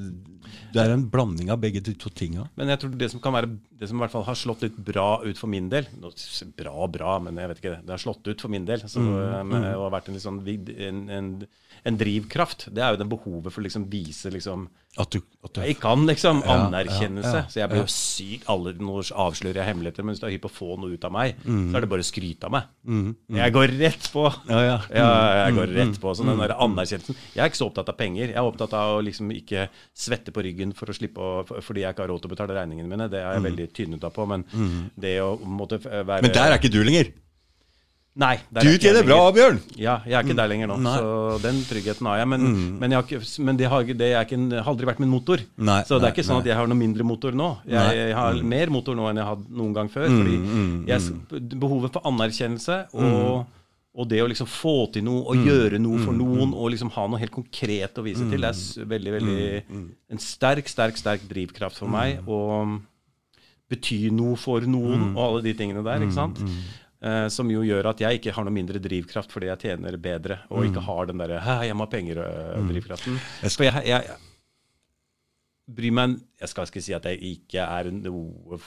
det 0.75 0.83
er 0.83 0.93
en 0.93 1.07
blanding 1.11 1.53
av 1.53 1.61
begge 1.63 1.81
de 1.83 1.95
to 1.95 2.11
tinga. 2.13 2.49
Men 2.59 2.73
jeg 2.73 2.83
tror 2.83 2.93
det 2.99 3.11
som 3.13 3.23
kan 3.23 3.35
være 3.35 3.53
Det 3.81 3.87
som 3.89 3.97
i 3.97 4.03
hvert 4.03 4.13
fall 4.13 4.27
har 4.27 4.37
slått 4.37 4.65
litt 4.65 4.77
bra 4.77 5.23
ut 5.23 5.39
for 5.39 5.49
min 5.49 5.69
del 5.71 5.87
Bra, 6.59 6.87
bra, 6.91 7.15
men 7.23 7.39
jeg 7.39 7.49
vet 7.49 7.61
ikke. 7.61 7.75
Det 7.85 7.95
har 7.95 8.01
slått 8.01 8.27
ut 8.27 8.43
for 8.43 8.51
min 8.51 8.67
del. 8.67 8.83
Så, 8.89 9.01
um, 9.01 9.53
og 9.55 9.85
har 9.87 9.93
vært 9.95 10.09
en, 10.09 10.17
litt 10.17 10.25
sånn, 10.25 10.41
en, 10.45 11.01
en, 11.15 11.31
en 11.83 11.97
drivkraft. 11.97 12.67
Det 12.73 12.83
er 12.83 12.91
jo 12.93 12.97
den 13.01 13.09
behovet 13.09 13.49
for 13.51 13.61
å 13.61 13.65
liksom 13.65 13.87
vise 13.89 14.29
liksom 14.29 14.67
At 14.99 15.09
du, 15.15 15.21
at 15.43 15.53
du 15.55 15.61
Jeg 15.63 15.77
kan 15.79 16.01
liksom 16.05 16.41
Ja, 16.45 16.57
anerkjennelse. 16.67 17.31
ja, 17.31 17.41
ja, 17.41 17.47
så 17.49 17.59
jeg 17.61 17.69
blir 17.71 17.79
jo 17.81 17.87
syk 17.89 18.43
alle, 18.51 18.73
Nå 18.77 18.99
avslører 19.15 19.55
jeg 19.61 19.65
hemmeligheter, 19.69 20.03
men 20.03 20.13
hvis 20.13 20.19
du 20.21 20.27
er 20.27 20.33
hypp 20.35 20.43
på 20.45 20.51
å 20.51 20.53
få 20.59 20.77
noe 20.77 20.91
ut 20.93 21.05
av 21.07 21.11
meg, 21.15 21.35
så 21.41 21.77
er 21.79 21.81
det 21.85 21.89
bare 21.89 22.03
å 22.03 22.07
skryte 22.09 22.43
av 22.45 22.51
meg. 22.51 23.15
Jeg 23.39 23.53
går 23.55 23.73
rett 23.79 24.09
på. 24.13 24.25
Ja, 24.51 24.59
jeg 24.91 25.55
går 25.57 25.73
rett 25.79 25.99
på. 26.03 26.13
Sånn 26.19 26.27
den 26.33 26.43
der 26.43 26.53
anerkjennelsen 26.57 27.15
Jeg 27.33 27.41
er 27.45 27.49
ikke 27.49 27.61
så 27.63 27.69
opptatt 27.71 27.89
av 27.89 27.97
penger. 27.97 28.27
Jeg 28.27 28.35
er 28.37 28.43
opptatt 28.51 28.73
av 28.77 28.99
å 28.99 29.01
liksom 29.07 29.31
ikke 29.31 29.69
svette 29.95 30.31
på 30.35 30.43
ryggen 30.43 30.75
for 30.75 30.85
å 30.91 30.93
slippe 30.93 31.17
å, 31.23 31.47
for- 31.47 31.61
fordi 31.65 31.81
jeg 31.87 31.95
ikke 31.95 32.03
har 32.05 32.11
råd 32.13 32.21
til 32.21 32.29
å 32.29 32.35
betale 32.35 32.59
regningene 32.59 32.87
mine. 32.91 33.09
Det 33.09 33.23
er 33.23 33.33
jeg 33.39 33.47
veldig 33.47 33.67
tynnet 33.73 34.13
på. 34.13 34.27
Men 34.27 34.45
det 34.99 35.17
å 35.23 35.39
måtte 35.39 35.79
være 35.81 36.21
Men 36.21 36.31
der 36.35 36.51
er 36.51 36.59
ikke 36.59 36.69
du 36.71 36.83
lenger! 36.83 37.13
Nei. 38.19 38.33
Du 38.51 38.59
er 38.67 38.75
tjener 38.81 39.05
bra. 39.07 39.19
Bjørn! 39.31 39.61
Ja, 39.79 40.01
jeg 40.03 40.17
er 40.19 40.25
ikke 40.25 40.35
der 40.35 40.49
lenger 40.51 40.67
nå, 40.73 40.75
Nei. 40.83 40.95
så 40.99 41.37
den 41.45 41.61
tryggheten 41.63 42.09
har 42.09 42.19
jeg. 42.19 42.27
Men, 42.33 42.49
men, 42.81 42.91
jeg 42.91 42.99
har 42.99 43.29
men 43.47 43.59
det, 43.61 43.69
har, 43.71 43.87
det 43.87 44.09
ikke 44.25 44.39
har 44.57 44.67
aldri 44.73 44.89
vært 44.89 44.99
min 44.99 45.13
motor. 45.13 45.39
Nei, 45.55 45.77
så 45.87 45.95
det 45.95 46.03
nei, 46.03 46.09
er 46.09 46.17
ikke 46.17 46.27
sånn 46.27 46.41
at 46.41 46.49
jeg 46.51 46.59
har 46.59 46.67
noe 46.67 46.79
mindre 46.81 47.07
motor 47.07 47.37
nå. 47.39 47.47
Jeg, 47.71 47.95
jeg 48.01 48.17
har 48.17 48.41
mer 48.55 48.73
motor 48.75 48.99
nå 48.99 49.07
enn 49.07 49.21
jeg 49.21 49.29
hadde 49.29 49.57
noen 49.61 49.79
gang 49.79 49.93
før. 49.93 50.11
fordi 50.11 50.35
jeg, 50.91 51.55
behovet 51.55 51.95
for 51.95 52.11
anerkjennelse 52.11 52.81
og, 52.99 53.47
og 53.95 54.11
det 54.11 54.19
å 54.23 54.27
liksom 54.31 54.51
få 54.59 54.75
til 54.91 55.07
noe 55.07 55.23
og 55.31 55.47
gjøre 55.47 55.79
noe 55.79 56.03
for 56.03 56.15
noen 56.15 56.51
og 56.51 56.71
liksom 56.75 56.91
ha 56.97 57.07
noe 57.07 57.19
helt 57.21 57.35
konkret 57.35 57.95
å 57.95 58.05
vise 58.05 58.27
til, 58.27 58.43
det 58.43 58.51
er 58.51 58.91
veldig, 58.91 59.15
veldig 59.17 59.49
en 60.11 60.23
sterk, 60.23 60.67
sterk, 60.71 60.99
sterk 60.99 61.23
drivkraft 61.31 61.79
for 61.79 61.91
meg. 61.91 62.19
Og 62.27 62.81
bety 63.71 64.09
noe 64.11 64.35
for 64.35 64.63
noen 64.67 65.13
og 65.13 65.21
alle 65.29 65.43
de 65.45 65.55
tingene 65.55 65.83
der. 65.85 66.03
ikke 66.03 66.17
sant? 66.17 66.41
Eh, 67.01 67.27
som 67.33 67.49
jo 67.49 67.63
gjør 67.65 67.87
at 67.89 68.01
jeg 68.03 68.19
ikke 68.19 68.33
har 68.35 68.45
noe 68.45 68.53
mindre 68.53 68.77
drivkraft 68.81 69.31
fordi 69.33 69.47
jeg 69.49 69.61
tjener 69.63 69.95
bedre, 69.97 70.43
og 70.53 70.67
ikke 70.67 70.83
har 70.85 71.07
den 71.09 71.23
derre 71.23 71.39
jeg 71.65 71.73
må 71.73 71.87
ha 71.87 71.89
penger'-drivkraften. 71.89 73.17
For 73.47 73.65
jeg, 73.65 73.81
jeg, 73.89 74.11
jeg 74.11 75.75
bryr 75.77 75.95
meg 75.97 76.19
Jeg 76.41 76.51
skal 76.51 76.69
ikke 76.69 76.83
si 76.83 76.93
at 76.93 77.07
jeg 77.09 77.17
ikke 77.31 77.65
er 77.65 77.89
noe 77.95 78.59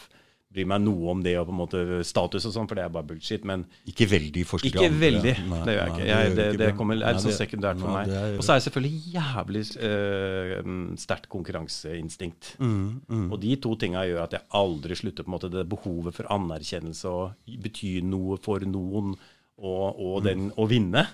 bryr 0.55 0.66
meg 0.70 0.80
noe 0.84 1.11
om 1.11 1.22
det 1.24 1.32
og 1.40 1.48
på 1.48 1.52
en 1.55 1.59
måte 1.59 1.80
status 2.07 2.44
og 2.46 2.52
sånn, 2.55 2.68
for 2.70 2.78
det 2.78 2.84
er 2.86 2.92
bare 2.94 3.09
bullshit. 3.09 3.42
Men 3.44 3.64
Ikke 3.90 4.07
veldig 4.11 4.44
forskjellig. 4.46 4.74
ikke 4.78 4.86
andre. 4.92 5.00
veldig. 5.05 5.34
Nei, 5.50 5.59
det 5.66 5.74
gjør 5.74 5.80
jeg 5.82 5.92
ikke. 5.94 6.07
Jeg, 6.11 6.34
det, 6.38 6.46
det 6.62 6.68
kommer, 6.78 7.02
er 7.11 7.18
så 7.24 7.34
sekundært 7.34 7.82
for 7.82 7.94
meg. 7.96 8.12
Og 8.38 8.42
så 8.46 8.55
er 8.55 8.61
jeg 8.61 8.66
selvfølgelig 8.68 9.14
jævlig 9.16 9.64
øh, 9.90 10.72
sterkt 11.05 11.28
konkurranseinstinkt. 11.34 12.55
Mm, 12.62 13.28
Og 13.32 13.36
de 13.42 13.57
to 13.66 13.74
tinga 13.80 14.05
gjør 14.09 14.22
at 14.28 14.36
jeg 14.38 14.46
aldri 14.62 14.94
slutter 14.98 15.26
på 15.26 15.32
en 15.32 15.36
måte 15.36 15.50
det 15.52 15.66
behovet 15.68 16.14
for 16.16 16.30
anerkjennelse 16.34 17.11
og 17.11 17.57
bety 17.66 17.96
noe 18.07 18.38
for 18.42 18.62
noen 18.68 19.14
og, 19.59 19.98
og 19.98 20.16
Mm. 20.22 20.24
den 20.26 20.46
å 20.59 20.64
vinne. 20.70 21.05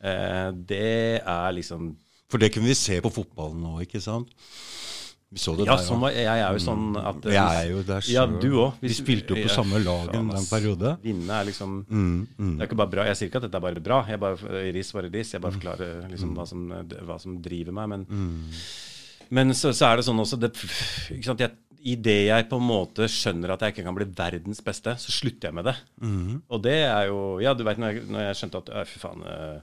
Eh, 0.00 0.50
det 0.52 1.22
er 1.24 1.52
liksom 1.56 1.96
For 2.30 2.38
det 2.38 2.52
kunne 2.54 2.68
vi 2.68 2.74
se 2.76 3.00
på 3.00 3.10
fotballen 3.10 3.62
nå, 3.64 3.78
ikke 3.86 4.00
sant? 4.04 4.28
Vi 5.30 5.38
så 5.42 5.52
det 5.58 5.66
Ja, 5.68 5.74
der, 5.76 5.82
sånn 5.84 6.00
var, 6.00 6.14
jeg 6.16 6.40
er 6.40 6.54
jo 6.56 6.60
sånn 6.64 6.84
at 6.96 7.26
Jeg 7.28 7.36
er 7.60 7.66
jo 7.68 7.82
der 7.84 8.06
Ja, 8.08 8.22
du 8.26 8.46
òg. 8.62 8.78
Vi 8.80 8.88
spilte 8.96 9.34
jo 9.36 9.42
på 9.44 9.50
samme 9.52 9.80
lag 9.84 10.14
en 10.16 10.30
lang 10.32 10.46
periode. 10.48 10.94
Vinne 11.04 11.40
er 11.42 11.44
liksom 11.50 11.74
Mm, 11.88 12.26
Det 12.38 12.62
er 12.62 12.66
ikke 12.70 12.78
bare 12.80 12.92
bra. 12.94 13.04
Jeg 13.10 13.16
sier 13.20 13.28
ikke 13.28 13.42
at 13.42 13.48
dette 13.48 13.60
er 13.60 13.66
bare 13.66 13.82
bra. 13.84 13.98
Jeg 14.08 14.20
bare, 14.22 14.62
ris 14.72 14.92
bare 14.96 15.10
ris. 15.12 15.32
Jeg 15.34 15.42
bare 15.44 15.52
forklarer 15.58 16.08
liksom 16.08 16.32
hva, 16.34 16.46
som, 16.48 16.64
hva 17.04 17.18
som 17.20 17.36
driver 17.44 17.76
meg. 17.76 17.88
Men, 17.92 18.06
men 19.30 19.52
så, 19.54 19.74
så 19.76 19.90
er 19.90 20.00
det 20.00 20.06
sånn 20.08 20.20
også 20.24 20.38
det, 20.40 20.52
ikke 21.12 21.28
sant? 21.28 21.44
Jeg, 21.44 21.52
I 21.84 21.94
det 22.00 22.16
jeg 22.30 22.48
på 22.48 22.56
en 22.58 22.64
måte 22.66 23.06
skjønner 23.12 23.52
at 23.54 23.60
jeg 23.66 23.74
ikke 23.76 23.84
kan 23.86 23.94
bli 24.00 24.08
verdens 24.16 24.62
beste, 24.64 24.96
så 24.98 25.12
slutter 25.12 25.50
jeg 25.50 25.54
med 25.60 25.68
det. 25.68 25.76
Og 26.48 26.62
det 26.64 26.78
er 26.88 27.10
jo 27.12 27.20
Ja, 27.44 27.52
du 27.54 27.62
veit 27.68 27.78
når, 27.78 28.00
når 28.08 28.30
jeg 28.30 28.40
skjønte 28.40 28.64
at 28.64 28.72
«Å, 28.72 28.86
fy 28.88 28.98
faen 29.04 29.22
eh, 29.28 29.60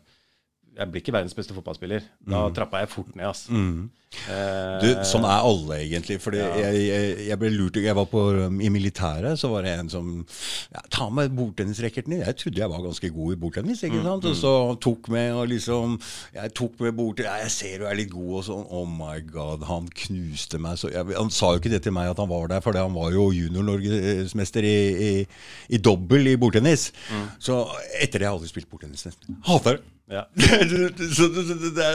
jeg 0.77 0.91
blir 0.91 1.01
ikke 1.01 1.13
verdens 1.15 1.33
beste 1.37 1.53
fotballspiller. 1.55 2.03
Da 2.27 2.47
trappa 2.55 2.81
jeg 2.83 2.89
fort 2.91 3.15
ned. 3.15 3.25
ass. 3.29 3.47
Eh, 3.49 4.79
Du, 4.79 4.87
sånn 5.03 5.25
er 5.27 5.43
alle, 5.43 5.77
egentlig. 5.83 6.15
Fordi 6.23 6.37
jeg, 6.39 6.75
jeg, 6.87 7.15
jeg 7.27 7.37
ble 7.41 7.49
lurt 7.51 7.75
Jeg 7.83 7.95
var 7.97 8.05
på, 8.07 8.21
um, 8.45 8.61
I 8.63 8.69
militæret 8.71 9.35
så 9.41 9.49
var 9.51 9.65
det 9.65 9.73
en 9.75 9.89
som 9.91 10.11
ja, 10.71 10.79
Ta 10.93 11.09
med 11.11 11.33
bordtennisracketen 11.35 12.13
din. 12.13 12.21
Jeg 12.23 12.37
trodde 12.39 12.61
jeg 12.61 12.69
var 12.71 12.83
ganske 12.85 13.09
god 13.11 13.33
i 13.33 13.39
bordtennis. 13.41 13.81
ikke 13.83 14.03
sant? 14.05 14.27
Og 14.29 14.37
så 14.39 14.53
tok 14.85 15.09
med 15.11 15.33
og 15.35 15.49
liksom 15.51 15.97
Jeg 16.37 16.53
tok 16.55 16.79
med 16.85 16.95
bordtennis 16.95 17.27
ja, 17.31 17.41
Jeg 17.43 17.51
ser 17.57 17.83
du 17.83 17.87
er 17.89 17.99
litt 17.99 18.11
god, 18.13 18.29
og 18.39 18.45
sånn. 18.47 18.63
Oh 18.71 18.85
my 18.87 19.19
god, 19.33 19.65
han 19.67 19.89
knuste 20.05 20.61
meg. 20.63 20.79
Så 20.79 20.93
jeg, 20.95 21.11
han 21.17 21.33
sa 21.35 21.51
jo 21.55 21.59
ikke 21.63 21.73
det 21.75 21.81
til 21.83 21.95
meg 21.97 22.13
at 22.13 22.21
han 22.23 22.31
var 22.31 22.47
der, 22.53 22.63
for 22.63 22.77
han 22.79 22.95
var 22.95 23.11
jo 23.15 23.27
junior-norgesmester 23.35 24.63
i, 24.63 24.77
i, 25.09 25.11
i 25.75 25.81
dobbel 25.81 26.31
i 26.31 26.37
bordtennis. 26.39 26.91
Så 27.39 27.65
etter 27.99 28.19
det 28.23 28.29
har 28.29 28.31
jeg 28.31 28.39
aldri 28.39 28.53
spilt 28.53 28.71
bordtennis 28.71 29.03
nesten. 29.09 29.41
Hater 29.49 29.81
det! 29.81 29.91
Ja. 30.05 30.21
det 30.37 31.85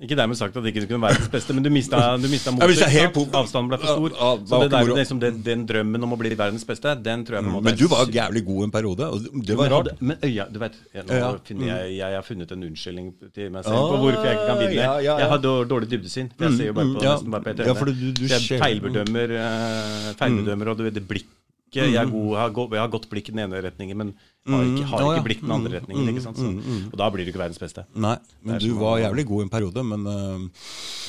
Ikke 0.00 0.16
dermed 0.16 0.38
sagt 0.38 0.56
at 0.56 0.64
ikke 0.70 0.86
kunne 0.86 1.02
være 1.02 1.12
verdens 1.12 1.28
beste, 1.32 1.52
men 1.56 1.66
du 1.66 1.68
mista, 1.72 1.98
du 2.16 2.28
mista 2.32 2.52
motet. 2.54 3.36
Avstanden 3.36 3.68
ble 3.68 3.78
for 3.82 3.90
stor. 3.90 4.14
Ja, 4.14 4.30
ja, 4.32 4.46
så 4.48 4.60
det 4.62 4.70
der, 4.72 4.92
liksom, 4.96 5.20
den, 5.20 5.42
den 5.44 5.66
drømmen 5.68 6.06
om 6.06 6.16
å 6.16 6.18
bli 6.20 6.32
verdens 6.38 6.64
beste, 6.68 6.94
den 7.04 7.26
tror 7.28 7.38
jeg 7.38 7.44
på 7.46 7.52
en 7.52 7.56
måte 7.58 7.68
Men 7.68 7.78
du 7.80 7.84
var 7.92 8.08
jævlig 8.16 8.44
god 8.48 8.64
en 8.68 8.74
periode, 8.78 9.10
det 9.50 9.58
var 9.60 9.74
rart. 9.76 9.92
men 10.00 10.24
øya, 10.24 10.48
du 10.48 10.58
vet, 10.62 10.80
jeg, 10.94 11.04
nå 11.04 11.68
jeg, 11.68 11.94
jeg 12.00 12.16
har 12.16 12.26
funnet 12.30 12.56
en 12.56 12.66
unnskyldning 12.70 13.12
til 13.36 13.52
meg 13.52 13.68
selv 13.68 13.76
Ah, 13.76 13.86
på 13.92 14.02
hvorfor 14.06 14.28
jeg 14.30 14.38
ikke 14.38 14.50
kan 14.50 14.60
vinne. 14.64 14.80
ja. 15.04 15.18
Jeg 15.20 15.32
har 15.34 15.44
dårlig 15.44 15.90
dybdesyn. 15.92 16.32
Jeg 16.40 16.56
ser 16.56 16.70
jo 16.72 16.76
bare 16.80 16.92
på, 16.94 16.98
mm, 16.98 17.06
nesten 17.10 17.34
bare 17.34 17.44
på 17.44 17.52
et 17.52 18.30
jeg 18.34 18.60
feilbedømmer, 18.64 19.38
eh, 19.44 20.12
feilbedømmer 20.20 20.72
og 20.72 20.80
du 20.80 20.86
vet, 20.88 20.96
det 20.96 21.04
blikket 21.08 21.40
jeg, 21.74 22.06
god, 22.10 22.70
jeg 22.70 22.80
har 22.80 22.90
godt 22.92 23.08
blikk 23.10 23.28
i 23.28 23.34
den 23.34 23.44
ene 23.48 23.60
retningen, 23.64 23.98
men 23.98 24.12
har 24.52 24.64
ikke, 24.68 24.84
har 24.90 25.04
ikke 25.14 25.24
blikk 25.24 25.40
den 25.40 25.50
andre 25.54 25.72
retningen. 25.78 26.08
ikke 26.12 26.22
sant? 26.24 26.36
Så, 26.36 26.50
og 26.92 26.98
da 27.00 27.08
blir 27.14 27.24
du 27.24 27.30
ikke 27.32 27.40
verdens 27.40 27.58
beste. 27.62 27.84
Nei, 27.96 28.16
men 28.44 28.58
du 28.60 28.74
var 28.76 28.98
jævlig 29.00 29.24
god 29.30 29.42
en 29.46 29.48
periode, 29.54 29.84
men 29.84 30.06
uh, 30.06 30.38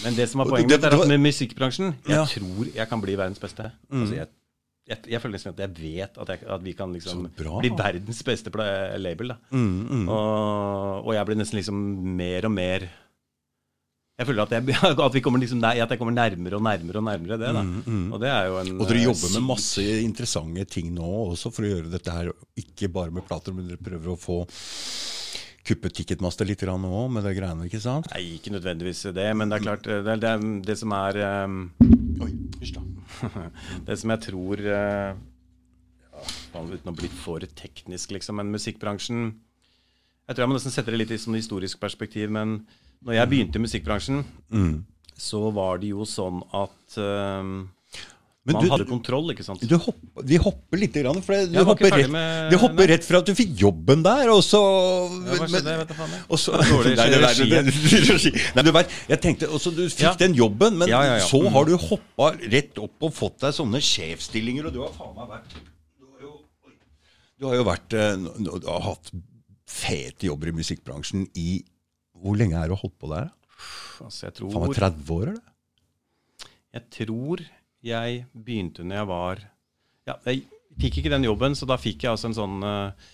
Men 0.06 0.16
det 0.16 0.30
som 0.32 0.40
Og 0.46 0.50
poenget 0.54 0.72
mitt, 0.78 0.88
er 0.88 0.96
at 0.96 1.08
med 1.12 1.20
musikkbransjen 1.26 1.94
Jeg 2.08 2.16
Ja. 2.16 2.24
tror 2.26 2.72
jeg 2.76 2.88
kan 2.90 3.02
bli 3.02 3.16
verdens 3.20 3.40
beste. 3.40 3.72
Altså, 3.92 4.16
jeg, 4.16 4.28
jeg, 4.88 4.98
jeg 5.10 5.22
føler 5.22 5.36
nesten 5.36 5.54
at 5.54 5.60
jeg 5.60 5.76
vet 5.82 6.18
at, 6.22 6.30
jeg, 6.30 6.40
at 6.48 6.64
vi 6.64 6.72
kan 6.78 6.94
liksom 6.94 7.28
bli 7.36 7.70
verdens 7.76 8.24
beste 8.24 8.52
label. 8.98 9.28
Da. 9.34 9.36
Og, 9.52 11.06
og 11.08 11.14
jeg 11.18 11.26
blir 11.26 11.40
nesten 11.42 11.58
liksom 11.60 11.76
mer 12.20 12.46
og 12.46 12.52
mer 12.56 12.88
Jeg 14.16 14.30
føler 14.30 14.45
at, 14.45 14.53
jeg, 14.55 14.76
at, 15.05 15.16
vi 15.16 15.22
kommer 15.24 15.41
liksom, 15.43 15.63
at 15.68 15.91
jeg 15.91 15.99
kommer 15.99 16.16
nærmere 16.16 16.55
og 16.55 16.63
nærmere 16.63 17.01
og 17.01 17.03
nærmere 17.03 17.39
det. 17.41 17.49
da 17.51 17.63
Og 18.16 18.22
det 18.24 18.30
er 18.32 18.45
jo 18.47 18.59
en 18.61 18.78
Og 18.80 18.88
dere 18.88 19.01
eh, 19.01 19.07
jobber 19.09 19.34
med 19.34 19.47
masse 19.49 19.84
interessante 20.05 20.63
ting 20.72 20.93
nå 20.95 21.09
også 21.34 21.51
for 21.51 21.68
å 21.68 21.72
gjøre 21.74 21.91
dette 21.91 22.13
her 22.16 22.32
ikke 22.61 22.91
bare 22.95 23.11
med 23.11 23.28
plater, 23.28 23.55
men 23.55 23.68
dere 23.68 23.82
prøver 23.84 24.13
å 24.13 24.20
få 24.20 24.39
kuppet 25.66 25.95
Ticketmaster 25.97 26.47
litt 26.47 26.61
nå 26.63 27.01
med 27.09 27.26
det 27.26 27.34
greiene, 27.36 27.66
ikke 27.68 27.82
sant? 27.82 28.07
Nei, 28.13 28.38
ikke 28.38 28.53
nødvendigvis 28.53 29.07
det, 29.18 29.28
men 29.36 29.49
det 29.49 29.57
er 29.57 29.66
klart 29.66 29.84
Det, 29.89 29.99
er- 30.13 30.22
det, 30.22 30.32
er 30.32 30.43
det 30.70 30.78
som 30.80 30.93
er 30.95 31.20
um, 31.49 31.59
Oi, 32.22 32.32
hysj 32.61 32.76
da. 32.78 32.84
Det 33.88 33.97
som 33.99 34.13
jeg 34.13 34.24
tror 34.30 34.61
uh, 34.63 35.18
Uten 36.55 36.93
å 36.93 36.95
bli 36.95 37.09
for 37.11 37.43
teknisk, 37.57 38.13
liksom, 38.16 38.38
men 38.39 38.53
musikkbransjen 38.53 39.26
Jeg 39.28 40.32
tror 40.38 40.45
jeg 40.45 40.53
må 40.53 40.59
nesten 40.59 40.72
sette 40.78 40.93
det 40.93 41.01
litt 41.01 41.11
i 41.11 41.20
sånn 41.20 41.36
historisk 41.36 41.82
perspektiv, 41.82 42.32
men 42.32 42.61
når 43.06 43.14
jeg 43.20 43.30
begynte 43.30 43.60
i 43.62 43.66
musikkbransjen, 43.68 44.24
så 45.16 45.45
var 45.53 45.78
det 45.80 45.93
jo 45.93 46.03
sånn 46.10 46.41
at 46.51 46.97
um, 46.99 47.70
man 48.45 48.62
du- 48.62 48.70
hadde 48.70 48.86
kontroll, 48.86 49.32
ikke 49.34 49.43
sant. 49.45 49.62
Du 49.66 49.74
hopper, 49.78 50.22
vi 50.28 50.38
hopper 50.38 50.78
litt, 50.78 50.93
grann, 50.93 51.18
for 51.26 51.34
du 51.49 51.56
hopper, 51.66 51.89
rett, 51.95 52.10
med- 52.14 52.51
du 52.51 52.58
hopper 52.62 52.88
rett 52.91 53.03
fra 53.08 53.18
at 53.24 53.26
du 53.26 53.34
fikk 53.34 53.56
jobben 53.58 54.03
der, 54.06 54.30
og 54.30 54.43
så 54.45 54.60
Ja, 55.26 55.38
hva 55.39 55.47
skjedde? 55.49 55.78
Vet 55.80 55.88
du 55.88 55.93
faen, 55.97 56.14
og 56.30 56.38
så, 56.41 56.51
Dårlig 56.62 56.93
regi. 56.99 58.34
Nei, 58.56 58.64
du 58.68 58.72
vet, 58.76 58.89
jeg 59.10 59.22
tenkte 59.24 59.49
også 59.49 59.74
Du 59.76 59.82
fikk 59.89 60.03
Ja. 60.03 60.14
den 60.20 60.36
jobben, 60.38 60.78
men 60.78 60.88
Ja, 60.89 61.01
så 61.26 61.41
Mm. 61.41 61.51
har 61.53 61.66
du 61.66 61.78
hoppa 61.78 62.32
rett 62.51 62.78
opp 62.78 63.01
og 63.01 63.14
fått 63.14 63.39
deg 63.39 63.53
sånne 63.53 63.82
sjefsstillinger, 63.82 64.68
og 64.68 64.74
du 64.74 64.82
har 64.82 64.89
faen 64.93 65.16
meg 65.16 65.30
vært 65.30 65.56
Du 65.99 66.06
har 66.06 66.22
jo, 66.22 66.34
du 67.39 67.45
har 67.47 67.56
jo 67.56 67.64
vært 67.64 67.93
eh, 67.93 68.60
Du 68.62 68.68
har 68.70 68.82
hatt 68.82 69.12
fete 69.66 70.28
jobber 70.30 70.47
i 70.49 70.51
musikkbransjen 70.51 71.28
i 71.36 71.64
Hvor 72.26 72.38
lenge 72.41 72.57
er 72.57 72.71
du 72.71 72.76
holdt 72.80 72.97
på 73.01 73.11
der? 73.13 73.30
Altså, 74.01 74.26
jeg 74.28 74.34
Faen 74.36 74.51
tror 74.51 74.65
meg 74.67 74.76
30 74.82 75.13
år, 75.15 75.32
eller? 75.36 75.51
Jeg 76.76 76.84
tror 76.97 77.45
jeg 77.86 78.26
begynte 78.36 78.84
når 78.84 78.97
jeg 79.03 79.07
var 79.13 79.43
Ja, 80.09 80.15
jeg 80.26 80.41
fikk 80.82 80.97
ikke 80.99 81.13
den 81.13 81.23
jobben, 81.30 81.53
så 81.55 81.67
da 81.69 81.78
fikk 81.80 82.03
jeg 82.03 82.11
altså 82.11 82.28
en 82.32 82.36
sånn 82.36 82.57
eh, 82.65 83.11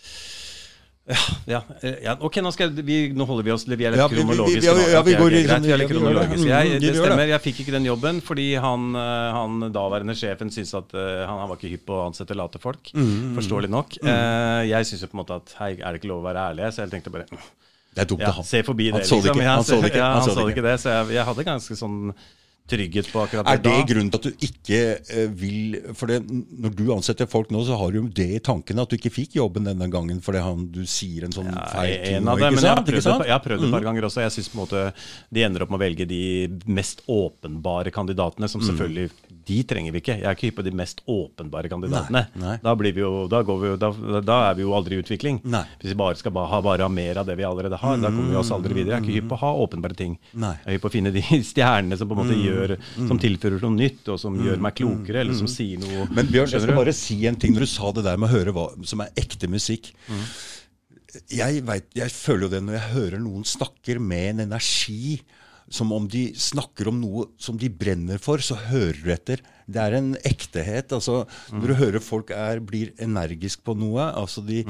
ja, 1.11 1.17
ja, 1.49 1.59
eh, 1.81 1.95
ja, 2.05 2.13
ok, 2.23 2.37
nå, 2.45 2.51
vi, 2.85 2.97
nå 3.17 3.25
holder 3.27 3.45
vi 3.47 3.51
oss 3.53 3.63
Vi 3.67 3.73
er 3.85 3.93
litt 3.93 3.99
Ja, 4.01 4.07
kronologiske. 4.11 4.73
ja, 4.93 5.01
vi 5.05 5.15
går 5.17 5.33
greit, 5.33 5.49
sånn- 5.49 5.65
vi 5.65 5.73
er 5.73 5.79
litt 5.81 5.89
det. 5.89 5.95
kronologiske. 5.95 6.45
Mm, 6.45 6.51
Jeg, 6.51 6.81
det 6.83 6.91
stemmer, 6.95 7.27
jeg 7.33 7.41
fikk 7.45 7.61
ikke 7.63 7.75
den 7.77 7.87
jobben 7.89 8.21
fordi 8.25 8.47
han, 8.61 8.89
eh, 8.95 9.31
han 9.37 9.59
daværende 9.75 10.15
sjefen 10.17 10.49
syntes 10.53 10.73
at 10.77 10.93
han, 10.97 11.37
han 11.41 11.49
var 11.51 11.57
ikke 11.57 11.73
hypp 11.75 11.85
på 11.89 11.97
å 11.99 12.05
ansette 12.09 12.37
late 12.37 12.61
folk. 12.63 12.93
Mm, 12.97 13.33
Forståelig 13.39 13.69
nok. 13.73 13.97
Jeg 14.01 14.85
syns 14.89 15.01
jo 15.05 15.09
på 15.11 15.17
en 15.19 15.23
måte 15.25 15.37
at 15.41 15.55
hei, 15.59 15.71
er 15.81 15.89
det 15.91 16.01
ikke 16.01 16.11
lov 16.13 16.21
å 16.23 16.29
være 16.29 16.47
ærlig? 16.53 16.69
Så 16.73 16.85
jeg 16.85 16.93
tenkte 16.93 17.13
bare 17.13 17.25
Det 17.91 18.05
er 18.05 18.07
dumt 18.07 18.23
ja, 18.23 18.31
å 18.31 18.39
ha. 18.39 18.43
se 18.47 18.61
forbi 18.63 18.91
Han 18.91 19.01
det, 19.01 19.07
så 19.09 19.17
det 19.19 19.31
liksom. 19.31 19.41
ikke, 19.41 19.49
han 19.51 19.65
så 19.67 19.79
det 19.81 19.89
ikke, 19.91 19.99
Ja, 19.99 20.11
han 20.13 20.21
han 20.21 20.29
så 20.29 20.45
det 20.45 20.53
ikke 20.53 20.67
det, 20.67 20.77
så 20.79 20.93
jeg, 20.93 21.09
jeg 21.17 21.27
hadde 21.27 21.49
ganske 21.49 21.75
sånn 21.75 21.97
trygghet 22.71 23.09
på 23.11 23.21
akkurat 23.23 23.49
Er 23.49 23.59
det 23.59 23.65
det 23.65 23.73
da. 23.73 23.87
grunnen 23.89 24.11
til 24.13 24.19
at 24.21 24.27
du 24.27 24.45
ikke 24.47 24.79
eh, 25.01 25.31
vil 25.41 25.77
For 25.97 26.11
det, 26.11 26.19
når 26.29 26.75
du 26.77 26.83
ansetter 26.95 27.29
folk 27.29 27.51
nå, 27.53 27.63
så 27.67 27.77
har 27.79 27.91
du 27.91 27.99
jo 28.01 28.05
det 28.21 28.27
i 28.37 28.41
tankene 28.43 28.85
at 28.85 28.93
du 28.93 28.97
ikke 28.99 29.13
fikk 29.13 29.35
jobben 29.39 29.67
denne 29.67 29.89
gangen 29.91 30.21
fordi 30.23 30.43
han, 30.45 30.67
du 30.71 30.83
sier 30.89 31.27
en 31.27 31.35
sånn 31.35 31.49
feil 31.51 31.97
ting. 32.05 32.19
en 32.21 32.31
av 32.31 32.39
men 32.41 32.61
jeg 32.61 32.71
har 32.71 32.83
prøvd. 32.85 33.01
Mm. 33.01 33.19
det, 33.19 33.27
jeg 33.27 33.35
har 33.35 33.43
prøvd 33.43 33.63
det 33.63 33.69
et 33.69 33.75
par 33.75 33.87
ganger 33.89 34.07
også. 34.07 34.23
Jeg 34.23 34.45
måte 34.57 34.85
de 35.33 35.45
ender 35.47 35.65
opp 35.65 35.73
med 35.73 35.79
å 35.79 35.83
velge 35.83 36.07
de 36.09 36.23
mest 36.71 37.03
åpenbare 37.11 37.93
kandidatene, 37.93 38.49
som 38.51 38.63
selvfølgelig 38.63 39.09
De 39.51 39.59
trenger 39.67 39.91
vi 39.95 40.01
ikke. 40.01 40.15
Jeg 40.21 40.27
er 40.29 40.37
ikke 40.37 40.47
hypp 40.49 40.59
på 40.61 40.65
de 40.67 40.73
mest 40.79 41.01
åpenbare 41.11 41.71
kandidatene. 41.71 42.23
Nei, 42.31 42.41
nei. 42.43 42.55
Da, 42.63 42.73
blir 42.79 42.95
vi 42.95 43.03
jo, 43.03 43.11
da, 43.31 43.41
går 43.47 43.59
vi 43.61 43.71
jo, 43.73 43.77
da, 43.81 43.89
da 44.23 44.37
er 44.49 44.57
vi 44.59 44.63
jo 44.65 44.73
aldri 44.77 44.95
i 44.97 45.03
utvikling. 45.03 45.41
Nei. 45.51 45.63
Hvis 45.81 45.91
vi 45.93 45.97
bare 45.99 46.19
skal 46.19 46.35
ha, 46.51 46.61
bare 46.63 46.87
ha 46.87 46.91
mer 46.91 47.19
av 47.21 47.27
det 47.27 47.35
vi 47.39 47.47
allerede 47.47 47.79
har, 47.81 47.97
da 48.01 48.11
kommer 48.13 48.31
vi 48.31 48.39
oss 48.39 48.53
aldri 48.55 48.77
videre. 48.77 48.97
Jeg 48.97 49.01
er 49.01 49.07
ikke 49.07 49.17
hypp 49.19 49.29
på 49.33 49.39
å 49.39 49.41
ha 49.43 49.51
åpenbare 49.65 49.97
ting. 49.99 50.15
Jeg 50.31 50.69
er 50.71 50.77
hypp 50.77 50.85
på 50.85 50.91
å 50.91 50.95
finne 50.95 51.13
de 51.15 51.23
stjernene 51.51 51.99
som 51.99 52.09
på 52.09 52.15
en 52.17 52.21
måte 52.23 52.37
gjør 52.39 52.75
Som 53.09 53.19
tilfører 53.21 53.61
noe 53.65 53.75
nytt, 53.75 54.07
og 54.13 54.21
som 54.21 54.39
gjør 54.39 54.63
meg 54.63 54.77
klokere, 54.79 55.25
eller 55.25 55.37
som 55.37 55.49
sier 55.51 55.81
noe 55.81 56.07
Men 56.15 56.31
Bjørn, 56.31 56.53
jeg 56.55 56.63
skal 56.65 56.77
bare 56.79 56.95
si 56.95 57.19
en 57.29 57.39
ting 57.41 57.55
når 57.57 57.67
du 57.67 57.71
sa 57.73 57.91
det 57.97 58.05
der 58.07 58.21
med 58.21 58.29
å 58.29 58.33
høre 58.37 58.55
hva 58.55 58.69
som 58.87 59.03
er 59.03 59.11
ekte 59.19 59.49
musikk. 59.51 59.91
Jeg, 61.31 61.59
vet, 61.67 61.89
jeg 61.97 62.11
føler 62.15 62.45
jo 62.47 62.51
det 62.53 62.61
når 62.63 62.77
jeg 62.77 62.91
hører 62.93 63.19
noen 63.19 63.43
snakker 63.47 63.99
med 63.99 64.29
en 64.37 64.43
energi, 64.45 65.17
som 65.71 65.91
om 65.95 66.07
de 66.11 66.27
snakker 66.37 66.89
om 66.91 66.99
noe 67.01 67.29
som 67.41 67.57
de 67.59 67.69
brenner 67.71 68.19
for, 68.21 68.43
så 68.43 68.57
hører 68.67 68.99
du 69.03 69.09
etter. 69.15 69.41
Det 69.71 69.79
er 69.79 69.95
en 69.97 70.11
ektehet. 70.27 70.91
altså 70.91 71.23
Når 71.53 71.67
du 71.71 71.73
hører 71.79 72.03
folk 72.03 72.31
er, 72.35 72.59
blir 72.59 72.91
energisk 72.99 73.63
på 73.63 73.75
noe, 73.79 74.09
altså 74.11 74.43
de, 74.43 74.65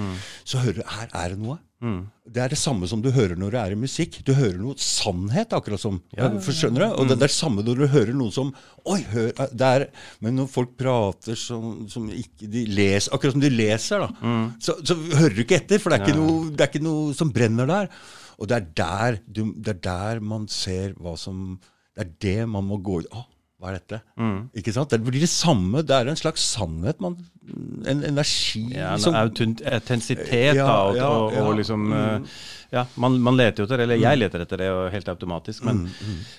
så 0.45 0.61
hører 0.61 0.81
du 0.81 0.87
her 0.87 1.09
er 1.13 1.35
det 1.35 1.41
noe. 1.41 1.57
Det 2.29 2.37
er 2.43 2.51
det 2.53 2.59
samme 2.61 2.85
som 2.85 3.01
du 3.01 3.07
hører 3.09 3.33
når 3.41 3.55
det 3.55 3.59
er 3.63 3.71
i 3.73 3.79
musikk. 3.81 4.19
Du 4.27 4.35
hører 4.37 4.59
noe 4.61 4.77
sannhet, 4.77 5.49
akkurat 5.57 5.81
som. 5.81 5.95
For, 6.45 6.53
skjønner 6.53 6.83
du? 6.85 6.87
Og 6.93 7.07
det, 7.09 7.15
det 7.17 7.25
er 7.25 7.31
det 7.31 7.39
samme 7.39 7.63
når 7.65 7.79
du 7.81 7.87
hører 7.89 8.13
noe 8.13 8.31
som 8.35 8.51
Oi, 8.85 8.99
hør, 9.09 9.31
det 9.49 9.71
er, 9.79 9.87
Men 10.21 10.37
når 10.37 10.47
folk 10.53 10.75
prater 10.77 11.33
som, 11.35 11.87
som 11.89 12.05
ikke 12.13 12.45
de 12.53 12.67
leser, 12.69 13.09
Akkurat 13.17 13.33
som 13.33 13.41
de 13.41 13.49
leser, 13.49 14.05
da, 14.05 14.09
så, 14.61 14.77
så 14.85 14.95
hører 15.17 15.33
du 15.39 15.41
ikke 15.41 15.57
etter. 15.57 15.81
For 15.81 15.89
det 15.89 15.99
er 15.99 16.05
ikke, 16.05 16.19
noe, 16.21 16.51
det 16.53 16.61
er 16.67 16.69
ikke 16.69 16.85
noe 16.85 17.17
som 17.17 17.33
brenner 17.33 17.65
der. 17.73 17.89
Og 18.41 18.49
det 18.49 18.57
er 18.57 18.69
der, 18.81 19.19
du, 19.29 19.43
det 19.53 19.75
er 19.77 19.83
der 19.85 20.23
man 20.25 20.47
ser 20.49 20.95
hva 20.97 21.13
som 21.19 21.59
Det 21.93 22.07
er 22.07 22.15
det 22.25 22.39
man 22.49 22.65
må 22.65 22.79
gå 22.81 23.03
ut 23.03 23.11
Å, 23.13 23.25
hva 23.61 23.69
er 23.69 23.77
dette? 23.77 23.99
Ikke 24.57 24.73
sant? 24.73 24.89
Det 24.89 25.05
blir 25.05 25.21
det 25.21 25.29
samme. 25.29 25.83
Det 25.85 25.93
er 25.93 26.09
en 26.09 26.17
slags 26.17 26.41
sannhet. 26.55 26.97
Man, 27.03 27.19
en 27.85 28.01
energi 28.07 28.63
Ja, 28.73 28.95
en 28.95 29.03
som 29.03 29.13
auten- 29.13 29.59
autentisitet, 29.61 30.55
Ja, 30.57 30.65
da, 30.65 30.79
og, 30.87 30.97
ja, 30.97 31.09
og, 31.11 31.35
ja. 31.35 31.43
og 31.45 31.59
liksom 31.59 31.85
mm. 31.91 32.25
Ja, 32.71 32.85
man, 33.03 33.17
man 33.19 33.35
leter 33.35 33.61
jo 33.61 33.67
etter 33.67 33.83
Eller 33.83 33.99
jeg 33.99 34.17
leter 34.17 34.45
etter 34.45 34.61
det, 34.63 34.67
jo 34.71 34.85
helt 34.93 35.09
automatisk. 35.11 35.65
Men, 35.67 35.83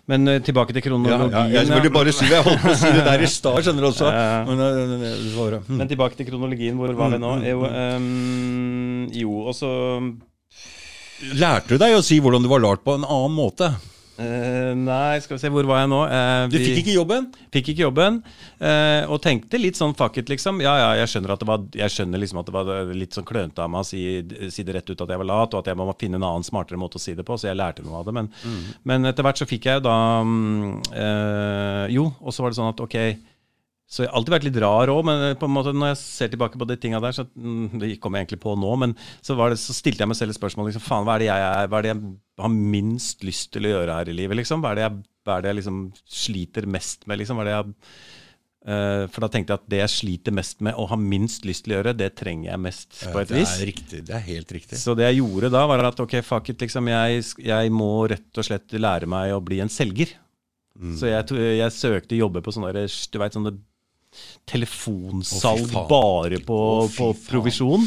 men 0.09 0.33
eh, 0.33 0.41
tilbake 0.41 0.73
til 0.73 0.85
kronologien. 0.87 1.29
ja, 1.29 1.61
jeg 1.61 1.69
skulle 1.69 1.93
bare 1.93 2.15
si 2.17 2.25
det. 2.25 2.39
Jeg 2.39 2.47
holdt 2.47 2.63
på 2.65 2.73
å 2.73 2.77
si 2.81 2.93
det 2.97 3.05
der 3.05 3.25
i 3.27 3.29
stad, 3.29 3.59
skjønner 3.67 3.85
du 3.85 3.89
også. 3.91 4.09
Men, 4.49 4.63
eh, 4.65 4.79
eh, 5.13 5.27
eh, 5.29 5.59
mm. 5.69 5.77
Men 5.77 5.91
tilbake 5.93 6.17
til 6.17 6.31
kronologien. 6.31 6.81
Hvor 6.81 6.97
var 6.97 7.13
vi 7.13 7.21
nå? 7.21 7.35
Jo, 7.45 7.67
um, 7.69 9.11
jo 9.13 9.43
og 9.45 9.55
så 9.59 9.73
Lærte 11.23 11.75
du 11.75 11.79
deg 11.79 11.95
å 11.95 12.03
si 12.05 12.19
hvordan 12.23 12.43
du 12.43 12.51
var 12.51 12.63
lært 12.65 12.83
på 12.83 12.97
en 12.99 13.07
annen 13.07 13.35
måte? 13.37 13.71
Uh, 14.13 14.75
Nei, 14.77 15.17
skal 15.25 15.39
vi 15.39 15.41
se, 15.41 15.49
hvor 15.51 15.65
var 15.67 15.81
jeg 15.81 15.89
nå? 15.89 16.01
Uh, 16.05 16.45
Du 16.53 16.59
fikk 16.61 16.83
ikke 16.83 16.97
jobben? 16.99 17.31
Fikk 17.55 17.73
ikke 17.73 17.87
jobben, 17.87 18.23
Uh, 18.63 19.09
og 19.11 19.17
tenkte 19.25 19.59
litt 19.59 19.75
sånn 19.75 19.91
fuck 19.99 20.21
it, 20.21 20.29
liksom. 20.31 20.61
Ja, 20.63 20.77
ja, 20.79 20.91
jeg 21.01 21.11
skjønner, 21.11 21.33
at 21.35 21.41
det 21.43 21.49
var, 21.49 21.65
jeg 21.75 21.91
skjønner 21.91 22.21
liksom 22.23 22.39
at 22.39 22.47
det 22.47 22.53
var 22.55 22.93
litt 22.95 23.17
sånn 23.17 23.27
klønete 23.27 23.65
av 23.65 23.73
meg 23.73 23.83
å 23.83 23.89
si, 23.89 24.03
si 24.55 24.63
det 24.63 24.77
rett 24.77 24.93
ut 24.93 25.03
at 25.03 25.11
jeg 25.11 25.19
var 25.19 25.27
lat, 25.27 25.57
og 25.57 25.65
at 25.65 25.71
jeg 25.73 25.81
må 25.81 25.89
finne 25.99 26.21
en 26.21 26.29
annen 26.29 26.47
smartere 26.47 26.79
måte 26.79 27.01
å 27.01 27.03
si 27.03 27.17
det 27.19 27.25
på, 27.27 27.35
så 27.35 27.49
jeg 27.49 27.59
lærte 27.59 27.83
noe 27.83 27.99
av 27.99 28.07
det. 28.07 28.15
Men, 28.15 28.31
men 28.87 29.11
etter 29.11 29.27
hvert 29.27 29.43
så 29.43 29.49
fikk 29.51 29.67
jeg 29.67 29.81
jo 29.81 29.87
da 29.89 29.97
um, 30.23 30.79
Jo, 31.91 32.07
og 32.23 32.31
så 32.31 32.45
var 32.47 32.55
det 32.55 32.61
sånn 32.61 32.71
at 32.71 32.85
ok 32.87 32.99
så 33.93 34.07
jeg 34.07 34.09
har 34.09 34.17
alltid 34.17 34.33
vært 34.33 34.45
litt 34.47 34.59
rar 34.63 34.89
òg, 34.89 35.03
men 35.05 35.23
på 35.37 35.45
en 35.45 35.53
måte 35.53 35.73
når 35.77 35.91
jeg 35.91 35.99
ser 36.01 36.31
tilbake 36.33 36.57
på 36.57 36.69
de 36.71 36.79
tinga 36.81 37.01
der, 37.05 37.13
så 37.13 37.27
mm, 37.29 37.75
det 37.83 37.91
kom 38.01 38.15
jeg 38.17 38.25
egentlig 38.25 38.41
på 38.41 38.55
nå, 38.57 38.71
men 38.81 38.95
så, 39.21 39.37
var 39.37 39.53
det, 39.53 39.59
så 39.61 39.77
stilte 39.77 40.01
jeg 40.01 40.09
meg 40.09 40.17
selv 40.17 40.33
et 40.33 40.39
spørsmål. 40.39 40.71
Liksom, 40.71 40.85
faen, 40.87 41.05
hva 41.05 41.19
er 41.19 41.21
det 41.21 41.29
jeg 41.29 41.69
hva 41.69 41.79
er 41.79 41.85
det 41.85 41.91
jeg 41.91 42.15
har 42.41 42.55
minst 42.55 43.27
lyst 43.29 43.51
til 43.53 43.69
å 43.69 43.75
gjøre 43.75 43.99
her 43.99 44.09
i 44.09 44.15
livet? 44.17 44.39
Liksom? 44.41 44.65
Hva 44.65 44.73
er 44.73 44.79
det 44.79 44.87
jeg, 44.87 45.03
er 45.29 45.45
det 45.45 45.51
jeg 45.51 45.59
liksom 45.59 45.83
sliter 46.23 46.69
mest 46.79 47.05
med? 47.05 47.21
Liksom? 47.21 47.37
Hva 47.37 47.45
er 47.45 47.51
det 47.51 47.59
jeg, 47.59 47.75
uh, 48.71 49.03
for 49.13 49.27
da 49.27 49.29
tenkte 49.35 49.53
jeg 49.53 49.61
at 49.61 49.67
det 49.75 49.81
jeg 49.83 49.93
sliter 49.99 50.37
mest 50.39 50.65
med 50.65 50.81
og 50.81 50.89
har 50.95 51.01
minst 51.03 51.45
lyst 51.51 51.67
til 51.67 51.75
å 51.75 51.77
gjøre, 51.83 51.93
det 52.01 52.09
trenger 52.17 52.49
jeg 52.49 52.63
mest, 52.65 52.89
på 53.05 53.21
et 53.21 53.35
vis. 53.37 53.53
det 53.53 53.67
er 53.67 53.71
riktig. 53.75 54.01
Det 54.09 54.15
er 54.17 54.25
helt 54.31 54.55
riktig. 54.57 54.81
Så 54.81 54.95
det 54.97 55.11
jeg 55.11 55.21
gjorde 55.21 55.51
da, 55.53 55.67
var 55.69 55.85
at 55.91 56.01
ok, 56.01 56.17
fuck 56.25 56.49
it, 56.49 56.65
liksom, 56.65 56.89
jeg, 56.89 57.29
jeg 57.45 57.77
må 57.77 57.93
rett 58.15 58.41
og 58.41 58.49
slett 58.49 58.73
lære 58.73 59.11
meg 59.19 59.37
å 59.37 59.43
bli 59.45 59.61
en 59.61 59.73
selger. 59.73 60.17
Mm. 60.81 60.97
Så 60.97 61.13
jeg, 61.13 61.45
jeg 61.59 61.77
søkte 61.77 62.17
jobber 62.17 62.41
på 62.41 62.57
sånne, 62.57 62.73
du 62.73 63.21
vet, 63.21 63.37
sånne 63.37 63.53
telefonsalg 64.49 65.71
oh, 65.77 65.87
bare 65.89 66.41
på, 66.45 66.59
oh, 66.85 66.89
på 66.93 67.13
provisjon. 67.29 67.87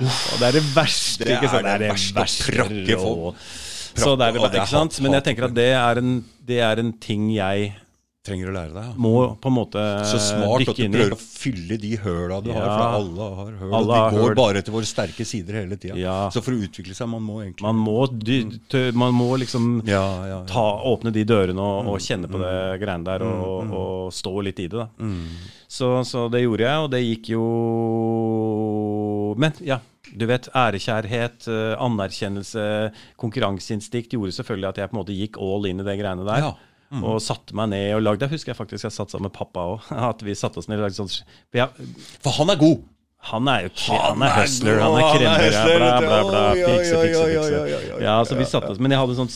Og 0.00 0.36
det 0.40 0.48
er 0.48 0.56
det 0.58 0.64
verste. 0.74 1.26
Det 1.28 1.36
er 1.36 1.52
sant? 1.52 1.68
det 1.82 1.90
verste 1.90 2.24
å 2.24 2.54
prakke 2.56 3.02
folk. 3.02 3.26
og- 3.34 3.68
det 4.16 4.26
er 4.28 4.32
det, 4.32 4.50
det 4.54 5.02
Men 5.02 5.12
jeg 5.18 5.24
tenker 5.24 5.44
at 5.48 5.54
det 5.54 5.70
er 5.74 5.98
en, 5.98 6.24
det 6.46 6.60
er 6.62 6.78
en 6.78 6.92
ting 6.92 7.30
jeg 7.34 7.72
Trenger 8.20 8.50
å 8.50 8.52
lære 8.52 8.74
deg. 8.74 8.84
Ja. 8.84 8.92
må 9.00 9.10
på 9.40 9.48
en 9.48 9.54
måte 9.56 9.80
Så 10.04 10.18
smart 10.20 10.60
at 10.68 10.76
du 10.76 10.82
i. 10.84 10.88
prøver 10.92 11.14
å 11.14 11.16
fylle 11.16 11.78
de 11.80 11.94
høla 12.02 12.42
du 12.44 12.50
har, 12.52 12.66
for 12.68 12.96
alle 12.98 13.28
har 13.38 13.54
høl. 13.62 13.70
Alle 13.78 13.80
og 13.80 13.88
de 14.12 14.18
går 14.18 14.26
høl. 14.28 14.34
bare 14.36 14.60
til 14.66 14.74
våre 14.74 14.84
sterke 14.90 15.24
sider 15.24 15.56
hele 15.62 15.78
tida. 15.80 15.96
Ja. 15.96 16.18
Så 16.28 16.42
for 16.44 16.52
å 16.52 16.60
utvikle 16.60 16.92
seg, 16.94 17.08
man 17.08 17.22
må 17.24 17.38
egentlig 17.40 17.64
Man 17.64 17.80
må, 17.80 17.96
dy, 18.12 18.42
tø- 18.68 18.92
man 18.92 19.14
må 19.16 19.30
liksom 19.40 19.80
ja, 19.88 20.02
ja, 20.04 20.28
ja. 20.34 20.40
ta, 20.44 20.66
åpne 20.92 21.14
de 21.16 21.24
dørene 21.24 21.58
og, 21.64 21.80
Mm. 21.86 21.88
og 21.94 21.98
kjenne 22.04 22.28
på 22.28 22.42
det 22.44 22.52
greiene 22.84 23.04
der 23.08 23.24
og, 23.24 23.72
og 23.72 24.12
stå 24.12 24.34
litt 24.44 24.60
i 24.60 24.68
det. 24.68 24.76
da. 24.76 24.88
Mm. 25.00 25.24
Så, 25.66 26.04
så 26.04 26.28
det 26.30 26.42
gjorde 26.44 26.68
jeg, 26.68 26.76
og 26.84 26.90
det 26.92 27.00
gikk 27.06 27.32
jo 27.32 27.44
Men 29.38 29.52
ja, 29.64 29.80
du 30.12 30.26
vet, 30.26 30.48
ærekjærhet, 30.52 31.46
eh, 31.48 31.76
anerkjennelse, 31.80 32.92
konkurranseinstinkt 33.16 34.12
gjorde 34.16 34.34
selvfølgelig 34.34 34.68
at 34.72 34.76
jeg 34.82 34.90
på 34.90 34.96
en 34.96 35.00
måte 35.04 35.14
gikk 35.16 35.38
all 35.40 35.64
in 35.70 35.80
i 35.80 35.86
de 35.86 35.94
greiene 36.00 36.24
der. 36.26 36.48
Mm. 36.90 37.04
Og 37.06 37.20
satte 37.22 37.54
meg 37.54 37.68
ned 37.70 37.92
og 37.94 38.00
lagde 38.02 38.26
Jeg 38.26 38.34
husker 38.34 38.50
jeg 38.50 38.58
faktisk 38.58 38.88
jeg 38.88 38.94
satt 38.96 39.12
sammen 39.12 39.28
med 39.28 39.36
pappa 39.36 39.66
òg. 39.76 39.90
At 40.10 40.24
vi 40.26 40.34
satte 40.38 40.58
oss 40.58 40.66
ned 40.70 40.80
og 40.80 40.88
lagde 40.88 40.98
sånn 40.98 41.12
for 42.20 42.40
han 42.40 42.50
er 42.50 42.58
god! 42.60 42.88
han 43.20 43.48
er 43.52 43.66
jo 43.66 43.70
Han 43.92 44.22
er 44.24 44.30
er 44.30 44.36
hustler, 44.40 44.78
han 44.80 44.94
er 44.96 45.02
er 45.04 45.16
kremmer, 45.18 45.76
bla, 45.76 45.96
bla, 46.00 46.20
bla. 46.24 46.42
Fikse, 46.56 47.00
fikse, 47.02 47.24
fikse. 47.28 47.98
Ja, 48.00 48.14
så 48.24 48.36
vi 48.38 48.46
satte 48.48 48.72
oss, 48.72 48.80
Men 48.80 48.94
jeg 48.94 49.00
hadde 49.02 49.16
sånn, 49.18 49.32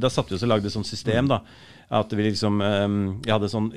da 0.00 0.10
satte 0.12 0.32
vi 0.32 0.38
oss 0.38 0.44
og 0.46 0.52
lagde 0.54 0.72
sånn 0.72 0.86
system, 0.88 1.28
da. 1.28 1.42
At 1.86 2.10
vi 2.16 2.24
liksom 2.24 2.56
eh, 2.64 2.86
Jeg 3.28 3.30
hadde 3.30 3.50
sånn 3.52 3.68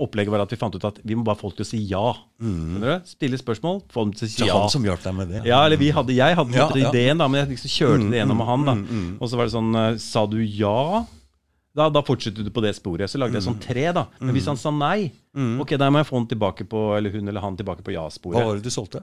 Opplegget 0.00 0.32
var 0.32 0.46
at 0.46 0.54
vi 0.54 0.56
fant 0.56 0.72
ut 0.72 0.86
at 0.88 1.02
vi 1.04 1.18
må 1.18 1.26
bare 1.26 1.36
folk 1.36 1.58
til 1.58 1.66
å 1.66 1.68
si 1.68 1.82
ja. 1.90 2.04
Mm. 2.40 2.78
du? 2.80 2.88
Stille 3.10 3.40
spørsmål, 3.40 3.82
få 3.92 4.06
dem 4.06 4.14
til 4.16 4.28
å 4.28 4.30
si 4.30 4.46
ja. 4.46 4.54
han 4.62 4.72
som 4.72 4.86
hjalp 4.86 5.02
deg 5.02 5.18
med 5.18 5.34
det. 5.34 5.42
Ja, 5.50 5.64
eller 5.66 5.80
vi 5.80 5.90
hadde, 5.92 6.16
Jeg 6.16 6.38
hadde 6.38 6.56
Ja, 6.56 6.70
ideen, 6.86 7.20
da, 7.20 7.28
men 7.28 7.42
jeg 7.42 7.56
liksom 7.56 7.74
kjørte 7.74 8.08
det 8.14 8.22
gjennom 8.22 8.40
med 8.40 8.50
han. 8.52 8.70
da 8.70 8.78
Og 9.18 9.28
så 9.28 9.40
var 9.40 9.50
det 9.50 9.56
sånn 9.56 9.74
eh, 9.82 9.90
Sa 10.00 10.24
du 10.30 10.38
ja? 10.40 11.04
Da, 11.74 11.88
da 11.90 12.02
fortsetter 12.06 12.46
du 12.46 12.50
på 12.54 12.62
det 12.62 12.70
sporet. 12.76 13.10
Så 13.10 13.18
lagde 13.18 13.34
jeg 13.34 13.46
sånn 13.48 13.58
tre, 13.62 13.88
da. 13.96 14.06
Men 14.20 14.36
hvis 14.36 14.46
han 14.46 14.58
sa 14.60 14.70
nei, 14.74 15.08
ok, 15.34 15.74
da 15.80 15.88
må 15.90 15.98
jeg 16.02 16.06
få 16.10 16.20
han 16.20 16.28
tilbake 16.30 16.66
på 16.70 16.84
Eller 16.94 17.10
hun 17.10 17.26
eller 17.28 17.42
han 17.42 17.56
tilbake 17.58 17.82
på 17.82 17.94
ja-sporet. 17.96 18.38
Hva 18.38 18.46
var 18.52 18.60
det 18.60 18.66
du 18.68 18.70
solgte? 18.70 19.02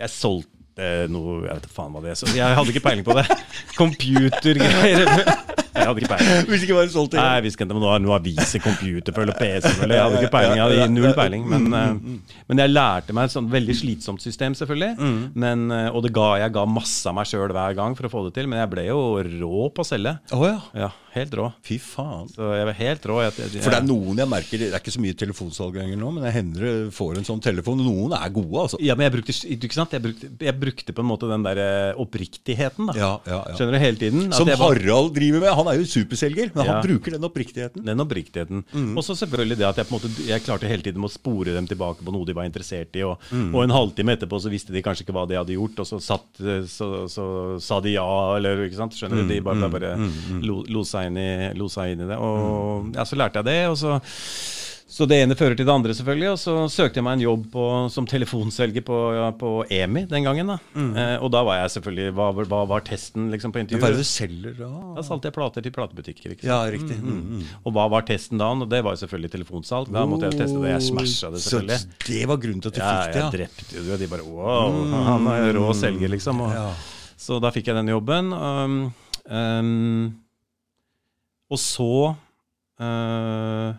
Jeg 0.00 0.10
solgte 0.10 0.88
noe 1.12 1.42
Jeg 1.44 1.54
vet 1.60 1.66
da 1.68 1.70
faen 1.74 1.94
hva 1.94 2.02
det 2.02 2.14
er. 2.14 2.18
Så 2.18 2.30
jeg 2.34 2.56
hadde 2.58 2.72
ikke 2.74 2.82
peiling 2.88 3.06
på 3.06 3.14
det. 3.18 3.26
Computergreier. 3.78 5.06
Jeg 5.74 5.86
hadde 5.86 6.02
ikke 6.02 6.10
peiling. 6.14 6.46
Hvis 6.50 6.64
ikke 6.66 6.78
solgt 6.94 7.14
det. 7.14 7.20
Nei, 7.20 7.34
jeg 7.38 7.44
visste 7.46 7.60
ikke 7.60 7.66
om 7.68 7.80
det 7.82 7.88
var 7.90 8.02
noe 8.02 8.16
aviser, 8.18 8.62
computerfølge, 8.64 9.34
PC-følge. 9.40 9.96
Jeg 9.98 10.04
hadde 10.06 10.20
ikke 10.24 10.32
peiling. 10.34 10.56
Jeg 10.60 10.64
hadde 10.80 10.88
null 10.94 11.12
peiling. 11.18 11.44
Men, 11.50 11.68
eh, 11.74 12.36
men 12.50 12.62
jeg 12.64 12.72
lærte 12.74 13.16
meg 13.16 13.28
et 13.30 13.34
sånn 13.36 13.50
veldig 13.52 13.76
slitsomt 13.80 14.24
system, 14.24 14.56
selvfølgelig. 14.58 15.10
Men, 15.44 15.66
eh, 15.74 15.88
og 15.94 16.02
det 16.06 16.12
ga, 16.16 16.30
jeg 16.42 16.54
ga 16.56 16.64
masse 16.68 17.06
av 17.10 17.14
meg 17.18 17.28
sjøl 17.30 17.52
hver 17.54 17.76
gang 17.78 17.94
for 17.98 18.08
å 18.08 18.12
få 18.12 18.24
det 18.28 18.34
til. 18.40 18.48
Men 18.50 18.62
jeg 18.64 18.72
ble 18.74 18.86
jo 18.90 18.98
rå 19.40 19.68
på 19.74 19.84
å 19.84 19.88
selge. 19.88 20.16
Oh, 20.36 20.44
ja. 20.48 20.58
Ja, 20.80 20.90
helt 21.14 21.32
rå. 21.38 21.48
Fy 21.66 21.78
faen. 21.82 22.28
Så 22.34 22.50
jeg 22.56 22.66
var 22.70 22.76
helt 22.80 23.06
rå. 23.10 23.20
Jeg, 23.26 23.36
jeg, 23.40 23.62
For 23.64 23.74
det 23.74 23.80
er 23.82 23.86
noen 23.88 24.20
jeg 24.22 24.30
merker 24.30 24.60
Det 24.62 24.68
er 24.72 24.78
ikke 24.82 24.94
så 24.94 25.02
mye 25.02 25.16
telefonsalg 25.18 25.78
lenger 25.80 25.98
nå, 26.00 26.10
men 26.16 26.26
jeg 26.28 26.36
hender 26.38 26.66
det 26.66 26.74
får 26.96 27.18
en 27.20 27.26
sånn 27.28 27.42
telefon. 27.44 27.80
Noen 27.84 28.14
er 28.18 28.30
gode, 28.34 28.66
altså. 28.66 28.80
ja, 28.82 28.94
men 28.98 29.06
jeg 29.08 29.14
brukte, 29.16 29.34
ikke 29.56 29.74
sant? 29.76 29.94
Jeg 29.96 30.04
brukte, 30.04 30.30
jeg 30.46 30.56
brukte 30.60 30.94
på 30.96 31.04
en 31.04 31.10
måte 31.10 31.30
den 31.30 31.46
der 31.46 31.60
eh, 31.64 32.00
oppriktigheten. 32.00 32.90
da 32.90 32.96
Ja, 32.98 33.10
ja, 33.26 33.40
ja. 33.50 33.56
Skjønner 33.58 33.76
du? 33.76 33.80
Hele 33.82 34.00
tiden. 34.00 34.28
Som 34.36 34.48
jeg 34.50 34.58
var- 34.60 34.74
Harald 34.80 35.14
driver 35.16 35.40
med. 35.46 35.50
Han 35.60 35.70
er 35.72 35.78
jo 35.80 35.86
superselger, 35.88 36.50
men 36.54 36.64
Ja. 36.66 36.72
han 36.78 36.82
bruker 36.86 37.14
den 37.16 37.26
oppriktigheten. 37.28 37.84
Den 37.86 38.02
oppriktigheten. 38.04 38.64
Og 38.96 39.02
så 39.06 39.14
selvfølgelig 39.20 39.58
det 39.60 39.66
at 39.68 39.76
jeg 39.80 39.86
på 39.90 39.94
en 39.94 40.00
måte 40.00 40.26
Jeg 40.26 40.42
klarte 40.46 40.68
hele 40.70 40.82
tiden 40.82 41.04
å 41.06 41.10
spore 41.12 41.54
dem 41.54 41.66
tilbake 41.70 42.02
på 42.06 42.12
noe 42.14 42.26
de 42.26 42.34
var 42.36 42.48
interessert 42.48 42.94
i. 42.96 43.02
Og, 43.06 43.18
og 43.54 43.60
en 43.64 43.70
halvtime 43.74 44.16
etterpå 44.16 44.40
så 44.40 44.50
visste 44.52 44.72
de 44.74 44.82
kanskje 44.82 45.04
ikke 45.06 45.14
hva 45.16 45.26
de 45.30 45.38
hadde 45.38 45.54
gjort, 45.56 45.78
og 45.84 45.86
så, 45.86 46.00
satt, 46.02 46.26
så, 46.70 46.90
så 47.10 47.26
sa 47.60 47.80
de 47.84 47.94
ja, 47.96 48.06
eller 48.36 48.64
ikke 48.66 48.80
sant. 48.80 48.96
Skjønner 48.96 49.22
du? 49.22 49.28
De 49.30 49.40
bare, 49.44 49.70
bare 49.70 49.94
lo, 50.42 50.62
lo, 50.68 50.82
seg 50.88 51.10
inn 51.12 51.20
i, 51.20 51.30
lo 51.58 51.68
seg 51.68 51.94
inn 51.94 52.06
i 52.06 52.10
det. 52.10 52.18
Og 52.18 52.90
ja, 52.96 53.04
så 53.06 53.16
lærte 53.20 53.42
jeg 53.44 53.50
det. 53.50 53.60
og 53.70 53.76
så 53.80 54.00
så 55.00 55.06
det 55.08 55.16
ene 55.24 55.36
fører 55.38 55.56
til 55.56 55.64
det 55.64 55.72
andre, 55.72 55.94
selvfølgelig. 55.96 56.28
Og 56.34 56.38
så 56.42 56.54
søkte 56.68 57.00
jeg 57.00 57.04
meg 57.06 57.16
en 57.16 57.22
jobb 57.24 57.46
på, 57.54 57.62
som 57.94 58.04
telefonselger 58.08 58.84
på, 58.84 58.98
ja, 59.16 59.30
på 59.40 59.52
EMI 59.72 60.02
den 60.10 60.26
gangen. 60.28 60.52
da. 60.52 60.58
Eh, 60.76 61.14
og 61.24 61.30
da 61.32 61.40
var 61.46 61.62
jeg 61.62 61.72
selvfølgelig 61.78 62.12
Hva, 62.18 62.26
hva 62.50 62.60
var 62.68 62.84
testen 62.84 63.30
liksom, 63.32 63.54
på 63.54 63.62
intervjuet? 63.62 63.80
hva 63.80 63.88
er 63.88 63.96
det 63.96 64.04
du 64.04 64.10
selger 64.10 64.58
da? 64.60 64.68
Da 64.98 65.04
solgte 65.06 65.30
jeg 65.30 65.36
plater 65.38 65.64
til 65.64 65.72
platebutikker. 65.72 66.34
ikke 66.36 66.44
sant? 66.44 66.52
Ja, 66.52 66.60
riktig. 66.74 66.98
Mm, 67.00 67.40
mm. 67.40 67.48
Og 67.64 67.74
hva 67.78 67.88
var 67.96 68.04
testen 68.10 68.42
da? 68.42 68.50
Og 68.52 68.68
det 68.68 68.82
var 68.84 69.00
selvfølgelig 69.00 69.32
telefonsalg. 69.38 69.90
Da 69.96 70.04
måtte 70.10 70.28
jeg 70.28 70.38
teste 70.42 70.60
det. 70.60 70.74
Jeg 70.74 70.86
smasha 70.90 71.32
det, 71.32 71.42
selvfølgelig. 71.46 71.80
Så 71.80 72.06
det 72.12 72.22
var 72.28 72.42
grunnen 72.44 72.60
til 72.66 72.72
at 72.74 72.76
du 72.76 72.80
Ja, 72.84 72.92
fikk 72.92 73.12
det, 73.14 73.20
jeg 73.20 73.24
ja? 73.24 73.34
drepte 73.38 73.80
jo 73.80 73.84
det. 73.88 74.00
De 74.04 74.12
bare 74.14 74.26
wow, 74.28 74.80
han 75.10 75.30
er 75.32 75.52
rå 75.56 75.68
selger, 75.80 76.12
liksom. 76.12 76.44
Og, 76.44 76.52
Ja. 76.60 76.70
Så 77.20 77.36
da 77.40 77.50
fikk 77.52 77.66
jeg 77.68 77.76
den 77.76 77.88
jobben. 77.92 78.32
Um, 78.32 78.76
um, 79.28 80.04
og 81.52 81.58
så 81.60 81.88
uh, 82.80 83.70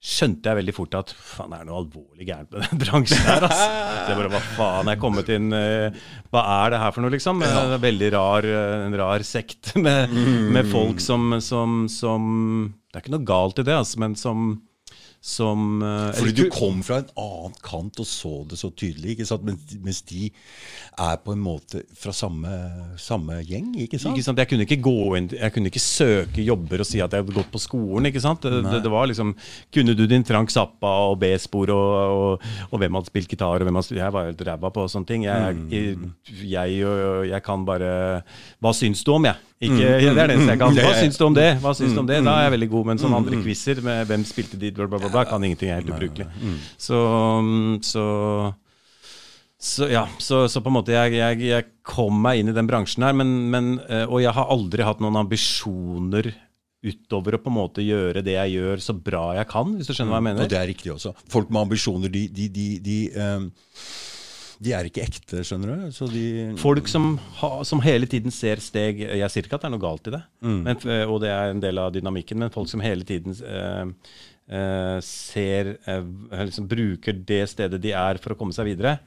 skjønte 0.00 0.48
jeg 0.48 0.56
veldig 0.62 0.72
fort 0.72 0.94
at 0.96 1.10
faen, 1.12 1.52
det 1.52 1.58
er 1.60 1.66
noe 1.68 1.80
alvorlig 1.82 2.24
gærent 2.24 2.54
med 2.54 2.64
den 2.64 2.80
bransjen 2.84 3.26
her. 3.26 3.44
ass. 3.44 3.60
Det 4.08 4.16
bare, 4.16 4.30
hva 4.32 4.40
faen, 4.56 4.88
jeg 4.88 4.96
er 4.96 5.02
kommet 5.02 5.32
inn 5.34 5.52
uh, 5.52 6.00
Hva 6.32 6.44
er 6.56 6.72
det 6.72 6.80
her 6.80 6.94
for 6.96 7.04
noe, 7.04 7.12
liksom? 7.12 7.44
Ja. 7.44 7.66
Veldig 7.82 8.10
rar, 8.16 8.48
uh, 8.48 8.86
en 8.86 8.96
rar 9.00 9.26
sekt 9.28 9.74
med, 9.84 10.14
med 10.56 10.70
folk 10.72 11.04
som, 11.04 11.36
som, 11.44 11.84
som 11.92 12.24
Det 12.88 12.96
er 12.96 13.04
ikke 13.04 13.16
noe 13.18 13.28
galt 13.28 13.60
i 13.60 13.66
det, 13.68 13.76
altså, 13.76 14.00
men 14.00 14.16
som 14.16 14.50
som 15.20 15.82
uh, 15.82 16.08
Fordi 16.16 16.32
du 16.32 16.46
kom 16.48 16.78
fra 16.84 17.02
en 17.02 17.10
annen 17.20 17.56
kant 17.60 17.98
og 18.00 18.06
så 18.08 18.30
det 18.48 18.56
så 18.56 18.70
tydelig, 18.72 19.14
ikke 19.14 19.26
sant? 19.28 19.44
Mens, 19.44 20.00
de 20.08 20.30
er 20.96 21.18
på 21.20 21.34
en 21.34 21.42
måte 21.44 21.82
fra 22.00 22.14
samme, 22.16 22.48
samme 23.00 23.42
gjeng, 23.44 23.74
ikke 23.84 24.00
sant? 24.00 24.16
Ikke 24.16 24.24
sant? 24.30 24.40
Jeg 24.40 24.48
kunne 24.48 24.64
ikke 24.64 24.80
gå 24.86 24.94
inn 25.18 25.28
Jeg 25.34 25.52
kunne 25.52 25.68
ikke 25.68 25.82
søke 25.82 26.44
jobber 26.44 26.80
og 26.80 26.88
si 26.88 27.02
at 27.04 27.12
jeg 27.12 27.24
hadde 27.24 27.36
gått 27.36 27.52
på 27.52 27.60
skolen. 27.60 28.08
ikke 28.08 28.24
sant? 28.24 28.48
Det, 28.48 28.62
det, 28.64 28.80
det 28.86 28.94
var 28.94 29.10
liksom 29.12 29.34
Kunne 29.76 29.96
du 29.98 30.06
din 30.08 30.24
Frank 30.24 30.54
Zappa 30.54 30.94
og 31.10 31.18
B-spor 31.20 31.74
og, 31.76 31.92
og, 32.16 32.48
og 32.70 32.80
hvem 32.80 32.96
hadde 32.96 33.12
spilt 33.12 33.28
gitar 33.28 33.60
og 33.60 33.68
hvem 33.68 33.76
hadde 33.76 34.00
Jeg 34.00 34.16
var 34.16 34.30
helt 34.30 34.48
ræva 34.48 34.72
på 34.72 34.88
sånne 34.88 35.10
ting. 35.12 35.28
Jeg, 35.28 35.60
jeg, 35.68 36.10
jeg, 36.48 36.80
jeg 37.28 37.44
kan 37.44 37.68
bare 37.68 37.92
Hva 38.56 38.72
syns 38.76 39.04
du 39.04 39.12
om, 39.18 39.28
jeg? 39.28 39.49
Ikke, 39.60 39.76
Det 39.76 40.08
er 40.08 40.16
det 40.16 40.36
eneste 40.38 40.54
jeg 40.54 40.60
kan. 40.62 40.78
Hva 40.86 40.94
syns 40.96 41.20
du 41.20 41.24
om 41.26 41.36
det? 41.36 41.50
Hva 41.60 41.74
syns 41.76 41.92
du 41.92 42.00
om 42.00 42.08
det? 42.08 42.22
Da 42.24 42.38
er 42.38 42.46
jeg 42.48 42.54
veldig 42.56 42.70
god, 42.72 42.86
men 42.90 43.02
sånne 43.02 43.20
andre 43.20 43.42
quizer 43.44 43.82
med 43.84 44.08
hvem 44.08 44.24
spilte 44.28 44.60
dit, 44.60 44.72
bla, 44.76 44.88
bla, 44.88 45.02
bla, 45.02 45.12
bla, 45.12 45.26
kan 45.28 45.44
ingenting. 45.44 45.68
Jeg 45.68 45.76
er 45.76 45.84
helt 45.84 45.94
ubrukelig. 45.94 46.28
Så, 46.80 47.04
så 47.84 48.06
så 49.60 49.90
ja, 49.92 50.06
så, 50.16 50.46
så 50.48 50.62
på 50.64 50.70
en 50.70 50.78
måte 50.78 50.94
jeg, 50.94 51.18
jeg, 51.18 51.40
jeg 51.44 51.66
kom 51.84 52.16
meg 52.24 52.40
inn 52.40 52.48
i 52.48 52.54
den 52.56 52.68
bransjen 52.68 53.04
her, 53.04 53.12
men, 53.12 53.28
men, 53.52 53.74
eh, 53.92 54.06
og 54.08 54.22
jeg 54.24 54.32
har 54.32 54.48
aldri 54.48 54.86
hatt 54.86 55.02
noen 55.04 55.18
ambisjoner 55.20 56.30
utover 56.80 57.36
å 57.36 57.40
på 57.44 57.50
en 57.52 57.56
måte 57.58 57.84
gjøre 57.84 58.22
det 58.24 58.38
jeg 58.38 58.54
gjør, 58.54 58.80
så 58.80 58.94
bra 58.96 59.24
jeg 59.36 59.48
kan, 59.50 59.74
hvis 59.76 59.90
du 59.90 59.92
skjønner 59.92 60.14
hva 60.14 60.20
jeg 60.22 60.26
mener. 60.30 60.46
Og 60.46 60.52
det 60.54 60.60
er 60.62 60.70
riktig 60.70 60.94
også. 60.94 61.12
Folk 61.28 61.52
med 61.52 61.66
ambisjoner, 61.66 62.12
de, 62.14 62.22
de, 62.32 62.46
de, 62.54 62.66
de, 62.86 62.96
ehm, 63.20 63.50
de 64.60 64.72
er 64.76 64.84
ikke 64.90 65.02
ekte, 65.06 65.40
skjønner 65.46 65.70
du. 65.86 65.92
Så 65.96 66.08
de 66.12 66.24
Folk 66.60 66.88
som, 66.92 67.14
ha, 67.40 67.62
som 67.64 67.80
hele 67.80 68.06
tiden 68.10 68.30
ser 68.34 68.56
steg 68.60 68.98
Jeg 69.00 69.30
sier 69.32 69.46
ikke 69.46 69.56
at 69.56 69.62
det 69.64 69.70
er 69.70 69.76
noe 69.76 69.80
galt 69.86 70.06
i 70.10 70.16
det, 70.16 70.22
men, 70.42 70.76
eh, 70.84 71.04
og 71.08 71.20
det 71.22 71.30
er 71.32 71.54
en 71.54 71.60
del 71.62 71.78
av 71.78 71.92
dynamikken, 71.94 72.36
men 72.38 72.50
folk 72.52 72.68
som 72.68 72.80
hele 72.84 73.02
tiden 73.08 73.32
eh, 73.40 73.86
eh, 74.50 74.98
ser 75.06 75.76
eh, 75.86 76.02
liksom 76.44 76.66
bruker 76.68 77.12
det 77.24 77.40
stedet 77.48 77.80
de 77.80 77.92
er 77.96 78.18
for 78.20 78.34
å 78.34 78.38
komme 78.40 78.52
seg 78.52 78.66
videre, 78.72 78.98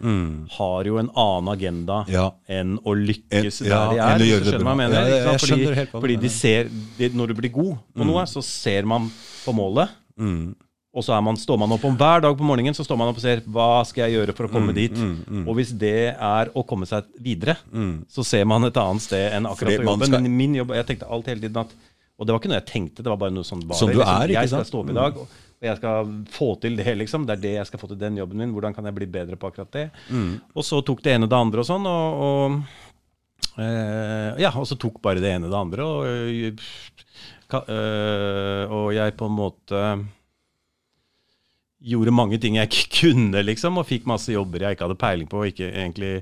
har 0.57 0.89
jo 0.89 0.97
en 1.01 1.11
annen 1.13 1.51
agenda 1.53 2.01
Ja. 2.09 2.29
enn 2.49 2.77
å 2.81 2.95
lykkes 2.97 3.61
En- 3.61 3.67
ja, 3.67 3.81
der 3.93 4.17
de 4.23 4.31
er. 4.31 4.39
hvis 4.39 4.43
du 4.47 4.51
skjønner 4.53 4.65
hva 4.65 4.73
jeg 4.73 4.81
mener. 4.83 5.09
Ja, 5.09 5.31
jeg 5.33 5.41
fordi 5.43 5.87
fordi 5.99 6.19
de 6.25 6.29
ser, 6.29 6.69
de, 6.97 7.09
Når 7.09 7.27
du 7.27 7.33
blir 7.43 7.51
god 7.53 7.77
på 7.93 8.05
noe, 8.09 8.23
så 8.25 8.41
ser 8.41 8.83
man 8.89 9.11
på 9.45 9.53
målet. 9.53 9.89
Og 10.93 11.01
så 11.01 11.15
er 11.17 11.21
man, 11.25 11.35
står 11.41 11.57
man 11.57 11.71
opp 11.73 11.83
om 11.89 11.95
hver 11.97 12.21
dag 12.21 12.35
på 12.37 12.45
morgenen 12.45 12.75
så 12.77 12.83
står 12.85 12.97
man 13.01 13.07
opp 13.09 13.17
og 13.17 13.23
ser 13.23 13.39
hva 13.49 13.81
skal 13.89 14.03
jeg 14.05 14.19
gjøre 14.19 14.35
for 14.37 14.45
å 14.45 14.51
komme 14.53 14.75
dit. 14.77 14.93
Og 15.47 15.55
hvis 15.57 15.71
det 15.77 16.13
er 16.13 16.51
å 16.53 16.61
komme 16.69 16.85
seg 16.85 17.03
videre, 17.19 17.55
så 18.07 18.23
ser 18.23 18.45
man 18.45 18.63
et 18.69 18.77
annet 18.77 19.01
sted 19.01 19.33
enn 19.33 19.47
akkurat 19.49 19.73
på 19.79 19.87
jobben. 19.89 20.05
skal- 20.07 20.21
Men 20.21 20.37
min 20.37 20.53
jobb, 20.55 20.69
jeg 20.77 20.85
tenkte 20.91 21.09
alt 21.09 21.25
hele 21.25 21.41
tiden 21.41 21.57
at 21.65 21.73
Og 22.19 22.27
det 22.27 22.31
var 22.35 22.39
ikke 22.39 22.49
noe 22.53 22.59
jeg 22.61 22.69
tenkte, 22.69 23.01
det 23.01 23.09
var 23.09 23.17
bare 23.17 23.33
noe 23.33 23.43
sånn 23.43 23.63
var 23.67 23.75
Som 23.75 23.89
du 23.89 23.95
liksom. 23.97 24.21
er, 24.21 24.27
ikke 24.29 24.41
Jeg 24.43 24.49
skal 24.49 24.65
stå 24.69 24.79
opp 24.83 24.89
i 24.89 24.93
dag, 24.93 25.17
og 25.17 25.27
og 25.63 25.67
jeg 25.69 25.77
skal 25.77 26.05
få 26.29 26.47
til 26.61 26.75
det, 26.75 26.97
liksom. 26.97 27.25
Det 27.25 27.33
er 27.37 27.41
det 27.41 27.53
jeg 27.55 27.65
skal 27.67 27.79
få 27.79 27.87
til 27.87 27.97
den 27.97 28.17
jobben 28.17 28.35
min. 28.37 28.51
Hvordan 28.53 28.75
kan 28.75 28.83
jeg 28.85 28.93
bli 28.95 29.05
bedre 29.07 29.35
på 29.35 29.47
akkurat 29.49 29.71
det? 29.71 29.91
Og 30.55 30.61
så 30.63 30.83
tok 30.85 31.01
det 31.01 31.13
ene 31.15 31.23
og 31.23 31.29
det 31.29 31.39
andre 31.39 31.59
og 31.59 31.65
sånn, 31.65 31.85
og, 31.87 32.21
og 32.21 32.63
Eh, 33.57 34.33
ja, 34.41 34.49
og 34.57 34.65
så 34.65 34.75
tok 34.79 34.99
bare 35.01 35.21
det 35.21 35.29
ene 35.35 35.45
det 35.49 35.53
andre, 35.53 35.83
og, 35.85 36.05
øh, 36.05 36.55
øh, 37.69 38.71
og 38.71 38.93
jeg 38.95 39.15
på 39.19 39.25
en 39.29 39.35
måte 39.37 39.81
gjorde 41.83 42.11
mange 42.15 42.39
ting 42.39 42.55
jeg 42.61 42.69
ikke 42.71 42.87
kunne, 43.01 43.43
liksom, 43.43 43.77
og 43.81 43.87
fikk 43.89 44.05
masse 44.07 44.31
jobber 44.31 44.63
jeg 44.67 44.77
ikke 44.77 44.87
hadde 44.87 45.01
peiling 45.03 45.27
på, 45.31 45.41
og 45.43 45.51
ikke 45.51 45.67
egentlig 45.73 46.13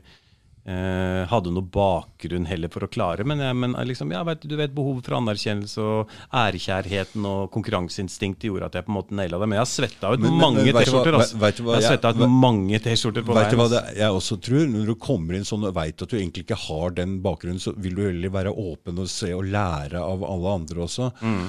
eh, 0.66 1.24
hadde 1.30 1.52
noe 1.54 1.66
bakgrunn 1.74 2.46
heller 2.50 2.70
for 2.74 2.86
å 2.86 2.90
klare. 2.92 3.24
Men, 3.26 3.40
jeg, 3.42 3.56
men 3.58 3.74
liksom, 3.90 4.12
ja, 4.14 4.22
vet, 4.28 4.44
du 4.46 4.56
vet, 4.60 4.74
behovet 4.78 5.06
for 5.08 5.18
anerkjennelse 5.18 5.82
og 5.86 6.12
ærekjærheten 6.38 7.26
og 7.30 7.48
konkurranseinstinktet 7.54 8.46
gjorde 8.50 8.68
at 8.70 8.78
jeg 8.80 8.86
på 8.88 8.94
en 8.94 8.98
måte 9.00 9.18
naila 9.18 9.40
det. 9.42 9.48
Men 9.50 9.58
jeg 9.60 9.64
har 9.66 9.72
svetta 9.72 10.12
ut 10.14 10.22
Men- 10.26 10.38
mange 10.42 10.66
T-skjorter. 10.76 11.18
Altså. 11.18 11.40
Jeg 11.42 11.66
har 11.72 11.88
svetta 11.88 12.14
ut 12.14 12.22
mange 12.30 12.82
T-skjorter 12.86 13.26
på 13.26 13.38
Vet 13.38 13.50
du 13.50 13.56
veien. 13.56 13.62
hva 13.64 13.70
det 13.74 13.82
altså. 13.82 13.98
jeg 14.02 14.20
også 14.20 14.40
tror? 14.50 14.68
Når 14.76 14.86
du 14.92 14.96
kommer 15.08 15.38
inn 15.40 15.48
sånn 15.50 15.66
og 15.70 15.74
veit 15.78 16.06
at 16.06 16.10
du 16.14 16.18
egentlig 16.20 16.46
ikke 16.46 16.60
har 16.68 16.94
den 17.02 17.18
bakgrunnen, 17.26 17.62
så 17.62 17.74
vil 17.78 17.98
du 17.98 18.06
heller 18.10 18.34
være 18.38 18.54
åpen 18.54 19.02
og 19.02 19.10
se 19.14 19.34
og 19.38 19.46
lære 19.50 20.02
av 20.02 20.26
alle 20.30 20.56
andre 20.62 20.86
også. 20.90 21.10
Mm. 21.22 21.44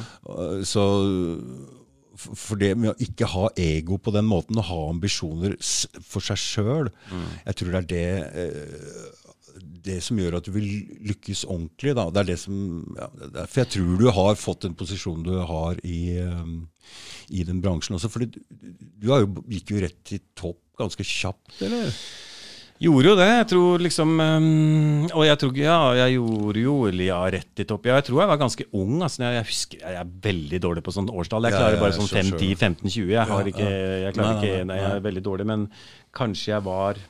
Så 0.69 0.87
f- 1.03 1.79
for 2.19 2.61
det 2.61 2.73
med 2.79 2.93
å 2.93 2.99
ikke 3.03 3.29
ha 3.33 3.49
ego 3.61 3.99
på 3.99 4.13
den 4.15 4.29
måten, 4.29 4.59
og 4.61 4.69
ha 4.69 4.81
ambisjoner 4.91 5.57
for 5.61 6.25
seg 6.25 6.41
sjøl, 6.41 6.93
jeg 7.47 7.59
tror 7.59 7.73
det 7.73 7.81
er 7.81 7.91
det 7.93 8.07
eh, 8.45 9.11
det 9.83 9.99
som 10.05 10.19
gjør 10.21 10.39
at 10.39 10.47
du 10.47 10.53
vil 10.55 10.69
lykkes 11.11 11.45
ordentlig. 11.51 11.95
Da. 11.99 12.07
Det 12.15 12.23
er 12.23 12.29
det 12.33 12.39
som, 12.41 12.57
ja, 12.99 13.09
derfor 13.39 13.63
jeg 13.63 13.73
tror 13.75 13.95
du 14.01 14.09
har 14.19 14.41
fått 14.41 14.67
den 14.67 14.77
posisjonen 14.79 15.27
du 15.27 15.35
har 15.49 15.81
i, 15.87 16.01
um, 16.23 16.69
i 17.35 17.45
den 17.49 17.63
bransjen 17.65 17.99
også. 17.99 18.11
For 18.13 18.25
du, 18.25 18.39
du 18.39 19.09
jo, 19.11 19.23
gikk 19.51 19.75
jo 19.75 19.83
rett 19.83 19.99
til 20.09 20.23
topp 20.39 20.61
ganske 20.79 21.07
kjapt, 21.07 21.57
eller? 21.67 21.91
Gjorde 22.83 23.07
jo 23.07 23.15
det. 23.15 23.27
Jeg 23.31 23.47
tror 23.53 23.83
liksom 23.85 24.13
um, 24.19 25.05
Og 25.15 25.23
jeg 25.29 25.39
tror 25.39 25.59
Ja, 25.61 25.77
jeg 26.01 26.17
gjorde 26.17 26.63
jo 26.65 26.75
ja, 27.07 27.21
rett 27.31 27.63
i 27.63 27.67
topp. 27.69 27.87
Ja, 27.87 28.01
jeg 28.01 28.09
tror 28.09 28.23
jeg 28.25 28.31
var 28.33 28.41
ganske 28.41 28.67
ung. 28.75 28.97
Altså, 29.07 29.23
jeg, 29.23 29.37
jeg 29.39 29.47
husker 29.53 29.85
Jeg 29.85 29.99
er 30.01 30.11
veldig 30.27 30.61
dårlig 30.65 30.83
på 30.83 30.95
sånn 30.97 31.11
årstall. 31.13 31.47
Jeg 31.47 31.55
klarer 31.59 31.79
ja, 31.79 31.83
bare 31.85 31.95
sånn 31.95 32.11
5, 32.11 32.33
10, 32.41 32.53
15, 32.59 32.91
20. 32.91 33.13
Jeg, 33.15 33.27
har 33.31 33.51
ikke, 33.53 33.69
jeg 34.07 34.17
klarer 34.19 34.35
Nei, 34.35 34.43
ikke 34.43 34.55
nei, 34.57 34.65
Nei, 34.73 34.79
jeg 34.83 34.97
er 34.99 35.05
veldig 35.07 35.25
dårlig. 35.29 35.47
Men 35.53 35.67
kanskje 36.19 36.55
jeg 36.57 36.67
var 36.67 37.03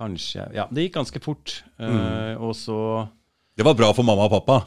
Kanskje 0.00 0.46
Ja, 0.56 0.68
det 0.72 0.86
gikk 0.86 0.94
ganske 1.00 1.20
fort. 1.24 1.56
Eh, 1.80 2.34
og 2.40 2.54
så 2.56 2.76
Det 3.58 3.66
var 3.66 3.74
bra 3.76 3.90
for 3.96 4.06
mamma 4.06 4.28
og 4.30 4.36
pappa. 4.38 4.60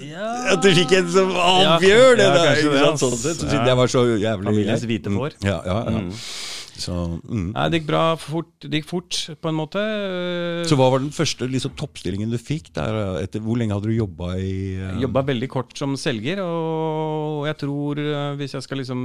Ja 0.00 0.54
At 0.54 0.62
du 0.64 0.70
fikk 0.72 0.94
en 0.96 1.10
som 1.12 1.34
avgjør 1.34 2.14
det 2.16 2.28
der. 2.38 2.62
Sånn 2.96 3.18
sett. 3.18 3.42
Siden 3.42 3.66
jeg 3.68 3.76
var 3.82 3.90
så 3.90 4.06
jævlig 4.14 4.48
Familiens 4.48 4.86
hvite 4.86 5.10
Mm. 5.12 5.18
får. 5.18 5.36
Ja, 5.44 5.58
ja, 5.66 5.76
ja. 5.90 5.98
Mm. 5.98 6.14
Så, 6.80 6.94
mm. 7.20 7.50
Nei, 7.54 7.64
det 7.70 7.80
gikk 7.80 7.88
bra 7.90 8.02
fort. 8.20 8.52
Det 8.64 8.80
gikk 8.80 8.88
fort, 8.88 9.18
på 9.40 9.50
en 9.50 9.58
måte. 9.58 9.82
så 10.68 10.78
hva 10.78 10.90
var 10.94 11.02
den 11.04 11.12
første 11.14 11.48
liksom, 11.50 11.74
toppstillingen 11.78 12.32
du 12.32 12.38
fikk? 12.40 12.72
Der, 12.76 12.98
etter, 13.20 13.42
hvor 13.44 13.60
lenge 13.60 13.76
hadde 13.76 13.90
du 13.90 13.96
jobba 13.96 14.32
i 14.40 14.54
uh, 14.80 15.00
Jobba 15.02 15.24
veldig 15.30 15.50
kort 15.52 15.74
som 15.78 15.96
selger, 16.00 16.40
og 16.44 17.46
jeg 17.50 17.58
tror, 17.60 18.00
eh, 18.00 18.30
hvis 18.40 18.56
jeg 18.56 18.66
skal 18.66 18.82
liksom 18.82 19.02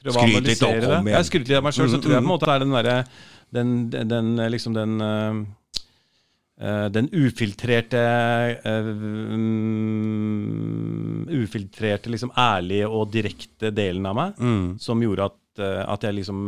prøve 0.00 0.14
å 0.14 0.16
Skryt 0.16 0.32
litt, 0.32 0.62
analysere 0.64 0.86
kom 0.88 1.10
det. 1.10 1.16
Jeg 1.16 1.30
skryter 1.30 1.52
litt 1.52 1.60
av 1.60 1.68
meg 1.68 1.76
sjøl, 1.76 1.90
så 1.90 1.94
Mm, 1.94 2.02
tror 2.04 2.14
jeg 2.14 2.22
på 2.22 2.24
mm. 2.24 2.26
en 2.26 2.32
måte 2.32 2.48
det 2.48 2.54
er 2.54 2.64
den 2.64 2.74
derre 2.74 2.96
den, 3.54 3.68
den, 3.92 4.08
den, 4.10 4.50
liksom 4.50 4.74
den 4.74 4.96
uh, 5.04 5.44
Uh, 6.54 6.86
den 6.86 7.08
ufiltrerte 7.10 7.98
uh, 8.62 8.86
um, 9.34 11.26
Ufiltrerte, 11.34 12.06
liksom 12.12 12.30
ærlige 12.38 12.86
og 12.86 13.10
direkte 13.10 13.72
delen 13.74 14.06
av 14.06 14.14
meg, 14.14 14.38
som 14.78 15.02
gjorde 15.02 15.24
at, 15.26 15.34
eh, 15.34 15.43
at 15.62 16.04
jeg 16.06 16.18
liksom 16.18 16.38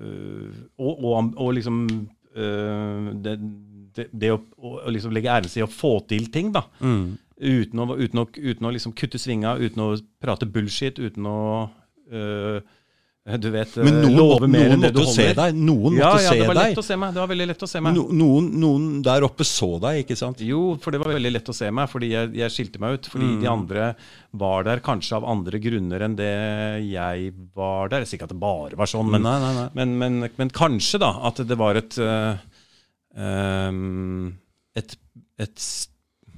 eh, 0.00 0.56
og, 0.78 1.04
og, 1.04 1.32
og 1.36 1.52
liksom 1.56 1.82
eh, 2.36 3.10
det, 3.24 3.36
det, 3.96 4.08
det 4.12 4.32
å, 4.34 4.40
å 4.56 4.92
liksom 4.92 5.12
legge 5.16 5.32
æren 5.32 5.52
i 5.56 5.64
å 5.64 5.70
få 5.70 5.98
til 6.08 6.30
ting, 6.32 6.52
da. 6.54 6.66
Uten, 7.36 7.82
å, 7.82 7.96
uten, 8.00 8.22
å, 8.22 8.26
uten 8.32 8.64
å 8.66 8.72
liksom 8.72 8.94
kutte 8.96 9.20
svinga, 9.20 9.58
uten 9.60 9.82
å 9.84 9.90
prate 10.24 10.48
bullshit, 10.48 10.98
uten 10.98 11.26
å 11.28 11.38
øh, 12.12 12.60
Du 13.26 13.48
vet 13.50 13.72
Men 13.82 13.96
noen, 14.04 14.12
love 14.14 14.46
mer 14.46 14.68
noen 14.68 14.72
enn 14.76 14.82
det 14.84 14.92
du 14.94 15.00
se 15.10 15.24
deg. 15.34 15.56
Noen 15.58 15.96
ja, 15.98 16.12
måtte 16.12 16.22
ja, 16.22 16.30
se 16.30 16.36
det 16.38 16.44
var 16.46 16.58
lett 16.60 16.78
å 16.78 16.84
se 16.86 16.96
meg. 17.02 17.14
Det 17.16 17.18
var 17.24 17.30
veldig 17.32 17.46
lett 17.50 17.64
å 17.66 17.68
se 17.72 17.80
meg. 17.82 17.96
No, 17.96 18.04
noen, 18.14 18.50
noen 18.62 18.84
der 19.02 19.26
oppe 19.26 19.42
så 19.48 19.68
deg, 19.82 20.04
ikke 20.04 20.16
sant? 20.20 20.44
Jo, 20.46 20.60
for 20.78 20.94
det 20.94 21.00
var 21.02 21.10
veldig 21.16 21.32
lett 21.34 21.50
å 21.50 21.56
se 21.58 21.70
meg, 21.74 21.88
fordi 21.90 22.12
jeg, 22.12 22.30
jeg 22.38 22.54
skilte 22.54 22.82
meg 22.84 23.00
ut. 23.00 23.08
Fordi 23.10 23.26
Mm. 23.32 23.40
de 23.42 23.48
andre 23.50 23.88
var 24.38 24.62
der 24.68 24.78
kanskje 24.86 25.16
av 25.18 25.26
andre 25.26 25.58
grunner 25.58 26.04
enn 26.06 26.14
det 26.14 26.30
jeg 26.86 27.32
var 27.58 27.90
der. 27.90 28.04
Jeg 28.04 28.12
sier 28.12 28.20
ikke 28.20 28.28
at 28.30 28.36
det 28.36 28.40
bare 28.46 28.78
var 28.78 28.92
sånn, 28.94 29.10
men, 29.10 29.26
Nei, 29.26 29.34
nei, 29.42 29.52
nei. 29.58 29.66
men, 29.74 29.96
men, 29.98 30.30
men 30.38 30.54
kanskje 30.54 31.02
da 31.02 31.10
at 31.26 31.42
det 31.42 31.58
var 31.58 31.74
et 31.82 31.98
uh, 31.98 32.38
um, 33.18 34.30
et, 34.76 34.96
et 35.42 35.68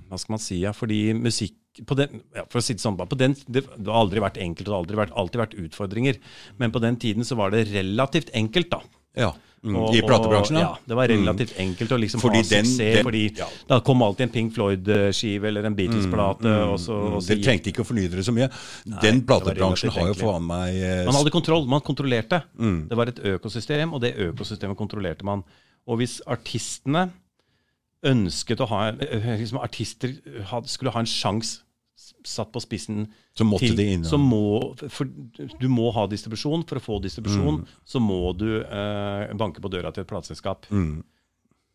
Hva 0.08 0.16
skal 0.16 0.38
man 0.38 0.40
si? 0.40 0.62
Ja, 0.64 0.72
fordi 0.72 1.12
musikk 1.12 1.57
på 1.86 1.94
den, 1.96 2.20
ja, 2.34 2.44
for 2.48 2.58
å 2.58 2.62
si 2.62 2.74
Det 2.74 2.80
sånn, 2.82 2.96
på 2.98 3.16
den, 3.18 3.34
det, 3.48 3.64
det 3.76 3.86
har 3.90 4.00
aldri 4.02 4.20
vært 4.20 4.38
enkelt, 4.42 4.68
og 4.68 4.70
det 4.70 4.74
har 4.74 4.82
aldri 4.84 4.96
vært, 5.04 5.12
alltid 5.16 5.40
vært 5.42 5.58
utfordringer. 5.66 6.16
Men 6.58 6.70
på 6.74 6.80
den 6.80 6.96
tiden 6.96 7.24
så 7.24 7.36
var 7.36 7.50
det 7.50 7.66
relativt 7.72 8.30
enkelt, 8.34 8.70
da. 8.70 8.80
Ja. 9.16 9.32
Mm. 9.58 9.74
Og- 9.74 9.94
I 9.96 10.02
platebransjen, 10.06 10.54
ja. 10.60 10.76
Det 10.86 10.94
var 10.94 11.08
relativt 11.10 11.56
enkelt 11.58 11.90
å 11.90 11.98
liksom 11.98 12.20
Fordi 12.22 12.36
ha 12.36 12.42
den- 12.48 12.64
suksess, 12.64 12.94
den- 12.94 13.04
fordi 13.04 13.22
ja. 13.38 13.46
da 13.66 13.80
kom 13.80 14.02
alltid 14.02 14.28
en 14.28 14.30
Pink 14.30 14.52
Floyd-skive 14.54 15.44
eller 15.48 15.64
en 15.66 15.74
Beatles-plate. 15.74 16.46
og 16.70 16.78
så, 16.78 16.94
og 17.16 17.22
så 17.22 17.28
Dere 17.34 17.42
trengte 17.42 17.72
ikke 17.72 17.82
å 17.82 17.88
fornye 17.88 18.08
dere 18.08 18.22
så 18.22 18.32
mye. 18.32 18.48
Den 19.02 19.22
platebransjen 19.26 19.90
har 19.90 20.06
jo 20.12 20.14
faen 20.14 20.46
meg 20.46 20.74
eh, 20.76 21.04
Man 21.04 21.14
hadde 21.14 21.30
kontroll, 21.34 21.66
man 21.66 21.80
kontrollerte. 21.80 22.42
Mm. 22.56 22.88
Det 22.88 22.96
var 22.96 23.06
et 23.08 23.18
økosystem, 23.18 23.92
og 23.92 24.00
det 24.00 24.14
økosystemet 24.16 24.76
kontrollerte 24.78 25.24
man. 25.24 25.42
Og 25.88 25.98
hvis 25.98 26.20
artistene 26.24 27.10
ønsket 28.06 28.60
å 28.62 28.68
ha 28.70 28.88
eh, 28.92 29.38
liksom 29.40 29.58
Artister 29.60 30.12
had- 30.52 30.68
skulle 30.70 30.92
ha 30.94 31.00
en 31.00 31.06
sjanse 31.10 31.64
satt 32.26 32.50
på 32.52 32.60
spissen 32.60 33.06
Så 33.36 33.44
måtte 33.46 33.70
de 33.78 33.84
inn, 33.94 34.04
så 34.04 34.18
må, 34.18 34.74
for, 34.90 35.06
Du 35.60 35.68
må 35.70 35.90
ha 35.94 36.06
distribusjon. 36.10 36.64
For 36.68 36.80
å 36.80 36.84
få 36.84 36.98
distribusjon 37.04 37.60
Mm. 37.60 37.66
så 37.84 38.00
må 38.02 38.32
du 38.36 38.60
eh, 38.62 39.34
banke 39.38 39.62
på 39.62 39.70
døra 39.70 39.92
til 39.92 40.02
et 40.02 40.10
plateselskap. 40.10 40.66
Mm. 40.70 41.02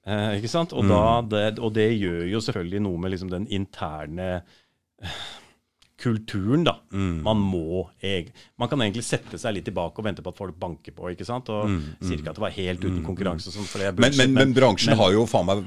Eh, 0.05 0.31
ikke 0.39 0.51
sant? 0.51 0.73
Og, 0.73 0.83
da, 0.89 1.21
det, 1.21 1.59
og 1.59 1.73
det 1.73 1.87
gjør 1.95 2.25
jo 2.27 2.41
selvfølgelig 2.43 2.81
noe 2.83 2.99
med 2.99 3.13
liksom 3.15 3.31
den 3.31 3.47
interne 3.55 4.29
eh, 5.01 5.21
kulturen, 6.03 6.65
da. 6.67 6.75
Mm. 6.91 7.21
Man 7.25 7.39
må 7.41 7.85
eg 8.03 8.29
Man 8.59 8.69
kan 8.71 8.83
egentlig 8.83 9.05
sette 9.07 9.39
seg 9.39 9.55
litt 9.55 9.65
tilbake 9.69 9.99
og 9.99 10.05
vente 10.07 10.23
på 10.25 10.33
at 10.33 10.39
folk 10.43 10.59
banker 10.59 10.95
på. 10.95 11.09
ikke 11.13 11.27
sant? 11.27 11.49
Og 11.53 11.71
Sier 12.03 12.19
ikke 12.19 12.31
at 12.33 12.39
det 12.39 12.45
var 12.45 12.55
helt 12.59 12.83
uten 12.85 13.01
konkurranse, 13.07 13.51
sånn, 13.55 13.67
for 13.69 13.79
det 13.81 13.87
er 13.89 13.93
Mm. 13.93 14.01
Men, 14.03 14.15
men, 14.17 14.33
men 14.33 14.53
bransjen 14.57 14.91
men- 14.93 14.99
har 14.99 15.11
jo 15.15 15.25
faen 15.29 15.45
meg 15.47 15.63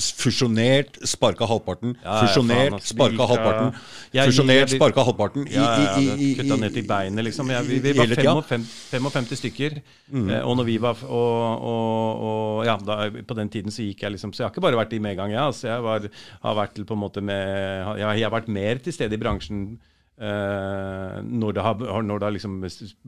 fusjonert, 0.00 0.98
sparka 1.08 1.46
halvparten. 1.48 1.96
Ja, 2.02 2.14
ja, 2.14 2.20
fusjonert, 2.26 2.70
faen, 2.70 2.76
altså, 2.78 2.94
sparka 2.94 3.26
halvparten. 3.28 3.80
Ja, 4.12 4.24
Fusjonert, 4.28 4.72
sparka 4.72 5.04
halvparten. 5.06 5.46
I, 5.48 5.56
i, 5.56 5.84
i, 6.02 6.12
i, 6.12 6.30
Kutta 6.38 6.58
ned 6.60 6.74
til 6.76 6.86
beinet, 6.88 7.24
liksom. 7.26 7.50
Vi, 7.68 7.78
vi 7.84 7.92
var 7.96 8.12
55, 8.12 8.66
55 8.92 9.40
stykker. 9.40 9.78
Mm. 10.12 10.28
Eh, 10.30 10.42
og 10.48 10.56
når 10.60 10.68
vi 10.68 10.76
var 10.82 11.00
og, 11.08 11.64
og, 11.72 12.24
og 12.28 12.66
ja, 12.68 12.76
da, 12.76 12.98
På 13.24 13.36
den 13.38 13.48
tiden 13.52 13.72
så 13.72 13.84
gikk 13.86 14.02
jeg 14.04 14.12
liksom 14.12 14.32
Så 14.34 14.42
jeg 14.42 14.46
har 14.48 14.52
ikke 14.52 14.64
bare 14.64 14.76
vært 14.76 14.92
i 14.92 15.00
medgang, 15.02 15.32
jeg. 15.32 15.40
Altså, 15.40 15.68
jeg 15.70 15.84
var, 15.86 16.08
har 16.42 16.58
vært 16.58 16.82
på 16.84 16.96
en 16.96 17.00
måte 17.00 17.22
med 17.24 17.40
Jeg, 17.96 18.18
jeg 18.20 18.26
har 18.28 18.34
vært 18.34 18.50
mer 18.52 18.82
til 18.84 18.92
stede 18.96 19.16
i 19.16 19.20
bransjen 19.22 19.62
eh, 20.22 21.16
når, 21.26 21.54
det 21.56 21.62
har, 21.66 21.80
når 22.06 22.20
det 22.22 22.26
har 22.28 22.34
liksom 22.36 22.54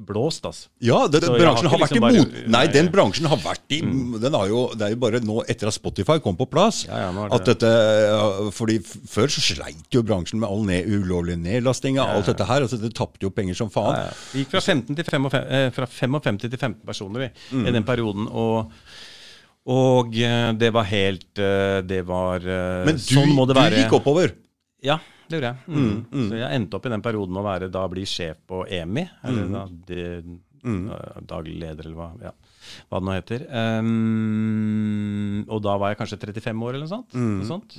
blåst, 0.08 0.44
altså. 0.48 0.68
Ja, 0.84 1.04
det, 1.08 1.20
Så 1.24 1.36
bransjen 1.38 1.68
har 1.70 1.78
har 1.78 1.84
ikke 1.86 2.00
vært 2.02 2.16
i 2.16 2.18
liksom 2.18 2.32
mot... 2.34 2.48
Nei, 2.54 2.62
den 2.74 2.88
bransjen 2.92 3.28
har 3.30 3.40
vært 3.44 3.74
i 3.76 3.80
den 4.24 4.34
har 4.38 4.50
jo, 4.50 4.62
Det 4.74 4.86
er 4.88 4.94
jo 4.96 5.00
bare 5.04 5.20
nå, 5.24 5.36
etter 5.50 5.70
at 5.70 5.76
Spotify 5.76 6.18
kom 6.24 6.36
på 6.40 6.48
plass, 6.50 6.82
Ja, 6.88 7.04
ja, 7.06 7.12
det- 7.14 7.38
at 7.38 7.48
dette 7.52 7.70
ja, 7.70 8.50
fordi 8.54 8.78
Før 8.82 9.30
så 9.32 9.44
sleit 9.44 9.94
jo 9.94 10.02
bransjen 10.06 10.40
med 10.42 10.48
all 10.50 10.64
ned, 10.66 10.90
ulovlig 10.90 11.38
nedlasting 11.38 12.00
og 12.02 12.08
alt 12.18 12.26
dette 12.32 12.44
her. 12.50 12.66
altså 12.66 12.80
Det 12.82 12.92
tapte 12.98 13.22
jo 13.26 13.30
penger 13.30 13.54
som 13.62 13.70
faen. 13.70 13.94
Ja, 13.94 14.04
ja. 14.10 14.18
Vi 14.34 14.42
gikk 14.44 14.50
fra, 14.56 14.60
15 14.64 14.96
til 14.98 15.04
55, 15.04 15.40
eh, 15.48 15.70
fra 15.78 15.86
55 15.86 16.38
til 16.48 16.58
15 16.58 16.80
personer 16.86 17.26
vi, 17.26 17.30
Mm. 17.54 17.66
i 17.68 17.70
den 17.78 17.84
perioden. 17.84 18.28
Og, 18.32 18.70
og 19.70 20.14
eh, 20.18 20.52
det 20.60 20.70
var 20.74 20.84
helt 20.90 21.38
eh, 21.40 21.80
Det 21.86 22.02
var 22.06 22.40
Men 22.84 22.96
du, 22.98 23.02
Sånn 23.06 23.32
må 23.36 23.46
det 23.48 23.54
du 23.56 23.76
gikk 23.78 23.92
oppover. 24.00 24.34
Ja, 24.84 24.98
det 25.34 25.40
gjorde 25.40 25.52
jeg. 25.52 25.74
Mm. 25.74 26.24
Så 26.30 26.38
jeg 26.38 26.58
endte 26.60 26.78
opp 26.78 26.88
i 26.88 26.94
den 26.94 27.04
perioden 27.04 27.34
med 27.34 27.42
å 27.42 27.46
være 27.48 27.70
da 27.74 27.84
bli 27.90 28.06
sjef 28.08 28.40
på 28.48 28.62
EMI. 28.78 29.04
Eller 29.26 29.52
da 29.52 29.64
de, 29.90 30.06
eh, 30.64 31.20
daglig 31.34 31.58
leder, 31.60 31.88
eller 31.88 31.98
hva, 31.98 32.08
ja, 32.22 32.32
hva 32.88 33.00
det 33.00 33.08
nå 33.08 33.16
heter. 33.18 33.46
Um, 33.52 35.44
og 35.48 35.62
da 35.66 35.76
var 35.80 35.92
jeg 35.92 36.00
kanskje 36.00 36.20
35 36.22 36.66
år, 36.68 36.78
eller 36.78 36.86
noe 36.86 36.94
sånt. 36.94 37.18
Noe 37.18 37.48
sånt. 37.50 37.78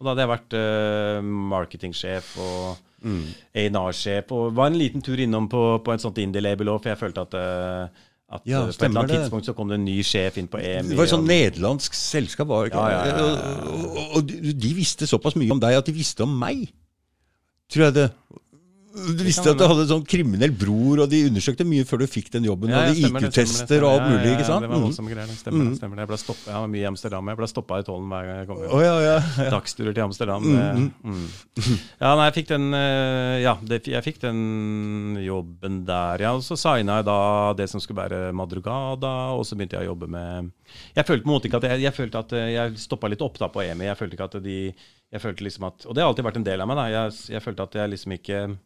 Og 0.00 0.06
da 0.06 0.14
hadde 0.14 0.24
jeg 0.24 0.32
vært 0.34 0.54
uh, 0.56 1.32
marketingsjef 1.54 2.36
og 2.40 2.86
A&R-sjef. 3.04 4.32
Og 4.36 4.54
var 4.56 4.70
en 4.70 4.78
liten 4.78 5.04
tur 5.04 5.20
innom 5.20 5.48
på, 5.50 5.62
på 5.84 5.94
et 5.94 6.02
sånt 6.02 6.20
indie-label 6.20 6.72
òg, 6.72 6.82
for 6.82 6.92
jeg 6.92 7.00
følte 7.00 7.24
at 7.26 7.36
eh, 7.38 8.06
at 8.30 8.42
Ja, 8.46 8.60
eh, 8.62 8.66
på 8.66 8.70
et 8.70 8.82
eller 8.84 9.00
annet 9.00 9.10
det. 9.10 9.20
tidspunkt 9.24 9.46
så 9.46 9.54
kom 9.56 9.68
det 9.68 9.78
en 9.80 9.84
ny 9.84 10.02
sjef 10.06 10.36
inn 10.38 10.48
på 10.48 10.58
EMI. 10.60 10.88
Det 10.92 10.96
var 10.98 11.04
et 11.08 11.14
sånn 11.14 11.26
nederlandsk 11.26 11.94
selskap. 11.98 12.46
var 12.48 12.64
det 12.64 12.72
ikke? 12.72 12.84
Ja, 12.90 13.06
ja. 13.06 13.24
Og, 13.66 13.96
og, 13.96 14.16
og 14.16 14.28
de 14.28 14.52
de 14.52 14.74
visste 14.74 15.06
såpass 15.10 15.36
mye 15.36 15.50
om 15.50 15.60
deg 15.62 15.74
at 15.80 15.86
de 15.86 15.92
visste 15.96 16.22
om 16.22 16.38
meg. 16.38 16.68
Tror 17.70 17.84
jeg 17.88 17.94
det. 17.94 18.08
Du 18.90 19.22
visste 19.22 19.46
at 19.52 19.58
du 19.58 19.62
hadde 19.62 19.84
en 19.84 19.88
sånn 19.92 20.04
kriminell 20.08 20.50
bror, 20.50 21.04
og 21.04 21.10
de 21.12 21.20
undersøkte 21.28 21.62
mye 21.64 21.84
før 21.86 22.00
du 22.02 22.06
fikk 22.10 22.30
den 22.34 22.44
jobben. 22.48 22.72
Ja, 22.72 22.80
og 22.80 22.88
ja, 22.90 22.94
de 22.94 23.06
IQ-tester 23.06 23.84
og 23.86 23.92
alt 23.94 24.06
mulig. 24.10 24.26
Ja, 24.26 24.32
ikke 24.34 24.42
ja, 24.42 24.48
sant? 24.48 24.64
Det 24.64 24.70
var 24.70 24.76
Mhm. 24.80 24.84
voldsomme 24.88 25.10
greier. 25.14 25.30
Stemmer, 25.38 25.64
det, 25.70 25.76
stemmer 25.78 25.94
det. 25.96 26.02
Jeg, 26.02 26.08
ble 26.10 26.18
stoppet, 26.18 26.46
jeg 26.50 26.54
var 26.58 26.70
mye 26.72 26.82
i 26.82 26.88
Amsterdam. 26.90 27.28
Jeg 27.30 27.38
ble 27.38 27.48
stoppa 27.52 27.78
i 27.78 27.84
tollen 27.86 28.08
hver 28.10 28.24
gang 28.26 28.38
jeg 28.40 28.48
kom. 28.50 28.56
Å, 28.66 28.80
ja, 28.82 28.94
ja, 29.00 29.14
ja. 29.44 29.50
Dagsturer 29.54 29.94
til 29.94 30.02
Amsterdam. 30.02 30.42
det- 30.42 30.92
Mm. 31.06 31.28
Ja, 32.00 32.14
nei, 32.16 32.30
jeg 32.30 32.34
fikk 32.40 32.48
den 32.48 32.74
eh, 32.74 33.40
Ja, 33.42 33.54
det, 33.62 33.84
jeg 33.86 34.02
fikk 34.04 34.18
den 34.20 35.16
jobben 35.22 35.84
der, 35.86 36.18
ja. 36.20 36.32
Og 36.34 36.42
så 36.42 36.56
signa 36.58 36.96
jeg 36.98 37.04
da 37.06 37.52
det 37.54 37.68
som 37.70 37.80
skulle 37.80 38.02
være 38.08 38.32
Madrugada, 38.34 39.14
og 39.38 39.44
så 39.46 39.54
begynte 39.56 39.78
jeg 39.78 39.86
å 39.86 39.94
jobbe 39.94 40.08
med 40.08 40.50
Jeg 40.96 41.06
følte 41.06 41.24
på 41.24 41.30
en 41.30 41.34
måte 41.38 41.46
ikke 41.48 41.62
at 41.62 41.68
jeg, 41.70 41.80
jeg 41.86 41.94
følte 41.94 42.18
at 42.18 42.32
eh, 42.32 42.50
jeg 42.54 42.74
stoppa 42.76 43.08
litt 43.08 43.22
opp 43.22 43.38
da 43.38 43.48
på 43.48 43.62
EMI. 43.62 43.84
Jeg 43.86 43.96
følte 43.98 44.14
ikke 44.18 44.28
at 44.34 44.42
de 44.42 44.74
Jeg 45.12 45.20
følte 45.22 45.42
liksom 45.46 45.66
at 45.66 45.86
Og 45.86 45.94
det 45.94 46.02
har 46.02 46.10
alltid 46.10 46.24
vært 46.24 46.36
en 46.36 46.44
del 46.44 46.60
av 46.60 46.68
meg, 46.68 46.76
da. 46.76 46.86
Jeg, 46.90 47.12
jeg 47.34 47.42
følte 47.42 47.62
at 47.62 47.72
jeg 47.74 47.90
liksom 47.90 48.12
ikke 48.18 48.58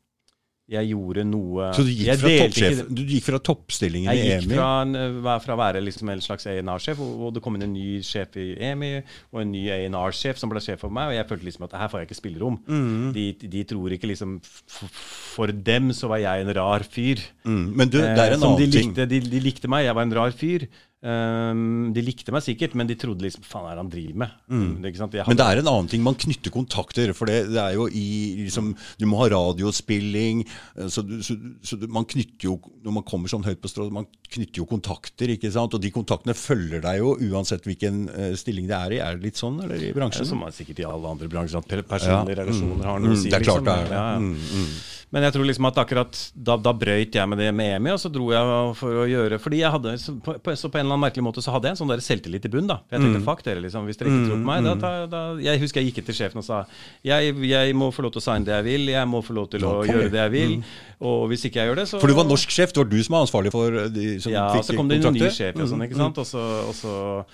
Jeg 0.73 0.89
gjorde 0.95 1.27
noe 1.29 1.67
Så 1.77 1.83
du 1.85 1.91
gikk 1.93 2.17
fra, 2.23 2.31
toppsjef, 2.41 2.79
du 2.89 3.03
gikk 3.05 3.25
fra 3.27 3.41
toppstillingen 3.45 4.09
i 4.09 4.15
jeg 4.17 4.31
gikk 4.31 4.47
EMI 4.47 4.57
fra, 4.57 4.69
en, 4.81 4.95
eh, 4.97 5.27
fra 5.45 5.53
å 5.53 5.59
være 5.61 5.83
liksom 5.85 6.09
en 6.15 6.23
slags 6.25 6.47
A&R-sjef, 6.49 7.03
og, 7.05 7.19
og 7.27 7.35
det 7.37 7.43
kom 7.45 7.59
inn 7.59 7.67
en 7.67 7.75
ny 7.77 7.99
sjef 8.07 8.39
i 8.41 8.47
EMI, 8.71 8.91
og 9.35 9.43
en 9.43 9.53
ny 9.53 9.67
A&R-sjef 9.75 10.41
som 10.41 10.49
ble 10.49 10.63
sjef 10.65 10.81
for 10.81 10.95
meg, 10.95 11.13
og 11.13 11.19
jeg 11.19 11.29
følte 11.29 11.49
liksom 11.51 11.67
at 11.69 11.77
her 11.83 11.93
får 11.93 12.01
jeg 12.01 12.09
ikke 12.09 12.19
spillerom. 12.23 12.57
Mm. 12.65 13.13
De, 13.13 13.27
de 13.57 13.65
tror 13.75 13.93
ikke 13.99 14.09
liksom 14.09 14.39
For 14.41 15.53
dem 15.53 15.93
så 15.93 16.09
var 16.09 16.23
jeg 16.25 16.47
en 16.47 16.55
rar 16.57 16.87
fyr. 16.89 17.21
mm. 17.45 17.63
Men 17.77 17.93
du, 17.93 17.99
det 18.01 18.09
er 18.09 18.25
Eh, 18.25 18.35
en 18.39 18.41
som 18.41 18.57
de 18.57 18.65
annen 18.65 18.73
ting. 18.73 18.97
de, 18.97 19.21
de 19.21 19.45
likte 19.45 19.69
meg, 19.69 19.85
jeg 19.85 19.95
var 20.01 20.09
en 20.09 20.17
rar 20.17 20.33
fyr. 20.33 20.65
Um, 21.05 21.91
de 21.93 22.01
likte 22.01 22.33
meg 22.33 22.41
sikkert, 22.47 22.73
men 22.81 22.89
de 22.89 22.95
trodde 22.97 23.21
liksom 23.21 23.43
Faen, 23.45 23.67
er 23.69 23.77
det 23.77 23.83
han 23.83 23.91
driver 23.93 24.21
med? 24.23 24.31
Det, 24.49 24.89
ikke 24.89 25.01
sant? 25.03 25.13
Jeg 25.13 25.27
Mm. 25.27 25.29
Men 25.35 25.37
det 25.37 25.47
er 25.51 25.59
en 25.61 25.69
annen 25.69 25.89
ting. 25.93 26.03
Man 26.03 26.15
knytter 26.17 26.51
kontakter. 26.55 27.13
For 27.13 27.29
det, 27.29 27.51
det 27.53 27.61
er 27.61 27.75
jo 27.77 27.85
i 27.93 28.05
liksom, 28.47 28.71
Du 28.99 29.05
må 29.11 29.19
ha 29.21 29.29
radiospilling. 29.29 30.47
eh, 30.79 30.87
Så, 30.89 31.03
du, 31.05 31.19
så, 31.23 31.37
så 31.63 31.77
man 31.89 32.07
knytter 32.09 32.49
jo 32.49 32.57
Når 32.85 32.93
man 32.97 33.05
kommer 33.05 33.29
sånn 33.29 33.45
høyt 33.45 33.61
på 33.61 33.69
strå, 33.69 33.91
man 33.93 34.07
knytter 34.33 34.63
jo 34.63 34.67
kontakter. 34.71 35.29
ikke 35.37 35.53
sant? 35.53 35.75
Og 35.77 35.81
de 35.85 35.91
kontaktene 35.93 36.35
følger 36.35 36.81
deg 36.81 36.99
jo 37.03 37.15
uansett 37.31 37.65
hvilken 37.69 38.09
uh, 38.09 38.33
stilling 38.41 38.67
det 38.71 38.77
er 38.81 38.97
i. 38.97 39.03
Er 39.05 39.17
det 39.21 39.29
litt 39.29 39.37
sånn, 39.41 39.61
eller 39.63 39.77
i 39.77 39.91
Det 39.91 39.93
er 39.93 40.01
bransjen? 40.01 40.27
som 40.27 40.43
er 40.49 40.57
sikkert 40.57 40.81
i 40.81 40.89
alle 40.89 41.07
andre 41.13 41.29
bransjer, 41.29 41.61
at 41.61 41.89
personlige 41.89 42.37
ja. 42.39 42.43
relasjoner 42.45 42.85
har 42.89 42.99
noe 43.01 43.13
Mm, 43.13 43.19
å 43.19 43.23
si. 43.23 43.29
det 43.29 43.39
er 43.43 43.45
klart 43.45 43.61
liksom. 43.61 43.69
det 43.69 43.77
er. 43.77 43.93
Ja, 43.93 44.05
ja. 44.15 44.19
Mm, 44.19 44.35
mm. 44.35 44.75
Men 45.15 45.23
jeg 45.23 45.35
tror 45.37 45.47
liksom 45.47 45.67
at 45.69 45.77
akkurat 45.79 46.17
da, 46.35 46.57
da 46.59 46.73
brøyt 46.75 47.15
jeg 47.15 47.29
med 47.31 47.39
det 47.39 47.53
med 47.55 47.77
EMI, 47.77 47.93
og 47.95 48.01
så 48.03 48.11
dro 48.11 48.33
jeg 48.35 48.73
for 48.81 48.97
å 48.99 49.07
gjøre 49.07 49.37
Fordi 49.39 49.61
jeg 49.61 49.71
hadde, 49.71 49.93
så 50.03 50.15
på, 50.27 50.33
på, 50.43 50.55
så 50.59 50.67
på 50.73 50.81
en 50.81 50.89
eller 50.89 50.97
annen 50.97 51.05
merkelig 51.07 51.23
måte 51.23 51.45
så 51.45 51.53
hadde 51.55 51.69
jeg 51.71 51.77
en 51.77 51.81
sånn 51.85 51.93
der 51.93 52.03
selvtillit 52.03 52.49
i 52.49 52.51
bunn. 52.51 52.67
da 52.67 52.81
For 52.83 52.97
Jeg 52.97 53.05
tenkte 53.05 53.21
Mm. 53.21 53.27
fuck 53.29 53.45
dere, 53.47 53.63
liksom. 53.63 53.87
Hvis 53.87 54.01
dere 54.01 54.11
ikke 54.11 54.25
tror 54.27 54.41
på 54.43 54.49
meg, 54.49 54.65
da, 54.67 54.75
tar- 54.83 55.07
da 55.13 55.21
Jeg 55.45 55.61
husker 55.63 55.81
jeg 55.81 55.93
gikk 55.93 56.03
etter 56.03 56.19
sjefen 56.19 56.43
og 56.43 56.45
sa 56.49 56.65
jeg, 57.07 57.37
jeg 57.47 57.75
må 57.79 57.93
få 57.95 58.03
lov 58.03 58.11
til 58.17 58.21
å 58.25 58.27
signe 58.27 58.45
det 58.45 58.57
jeg 58.59 58.65
vil, 58.67 58.87
jeg 58.97 59.07
må 59.07 59.23
få 59.23 59.39
lov 59.39 59.47
til 59.55 59.61
å 59.71 59.73
ja, 59.87 59.93
gjøre 59.95 60.11
det 60.11 60.21
jeg 60.25 60.33
vil. 60.35 60.57
Og 61.01 61.29
hvis 61.31 61.47
ikke 61.47 61.63
jeg 61.63 61.71
gjør 61.71 61.77
det, 61.79 61.87
så 61.95 62.01
For 62.03 62.09
du 62.11 62.15
var 62.19 62.25
norsk 62.27 62.51
sjef. 62.51 62.73
Det 62.75 62.83
var 62.83 62.91
du 62.91 62.99
som 63.07 63.15
var 63.15 63.23
ansvarlig 63.29 63.53
for 63.55 63.71
de 63.95 64.19
som 64.19 64.33
Ja, 64.35 64.49
kontrakter. 64.51 64.59
Ja, 64.59 64.67
så 64.67 64.77
kom 64.77 64.89
det 64.91 64.99
en 65.05 65.15
ny 65.15 65.31
sjef 65.31 65.55
og 65.63 65.69
sånn, 65.71 65.87
ikke 65.87 65.97
sant. 66.03 66.19
Og 66.19 66.27
så, 66.27 66.43
og 66.67 66.75
så 66.75 67.25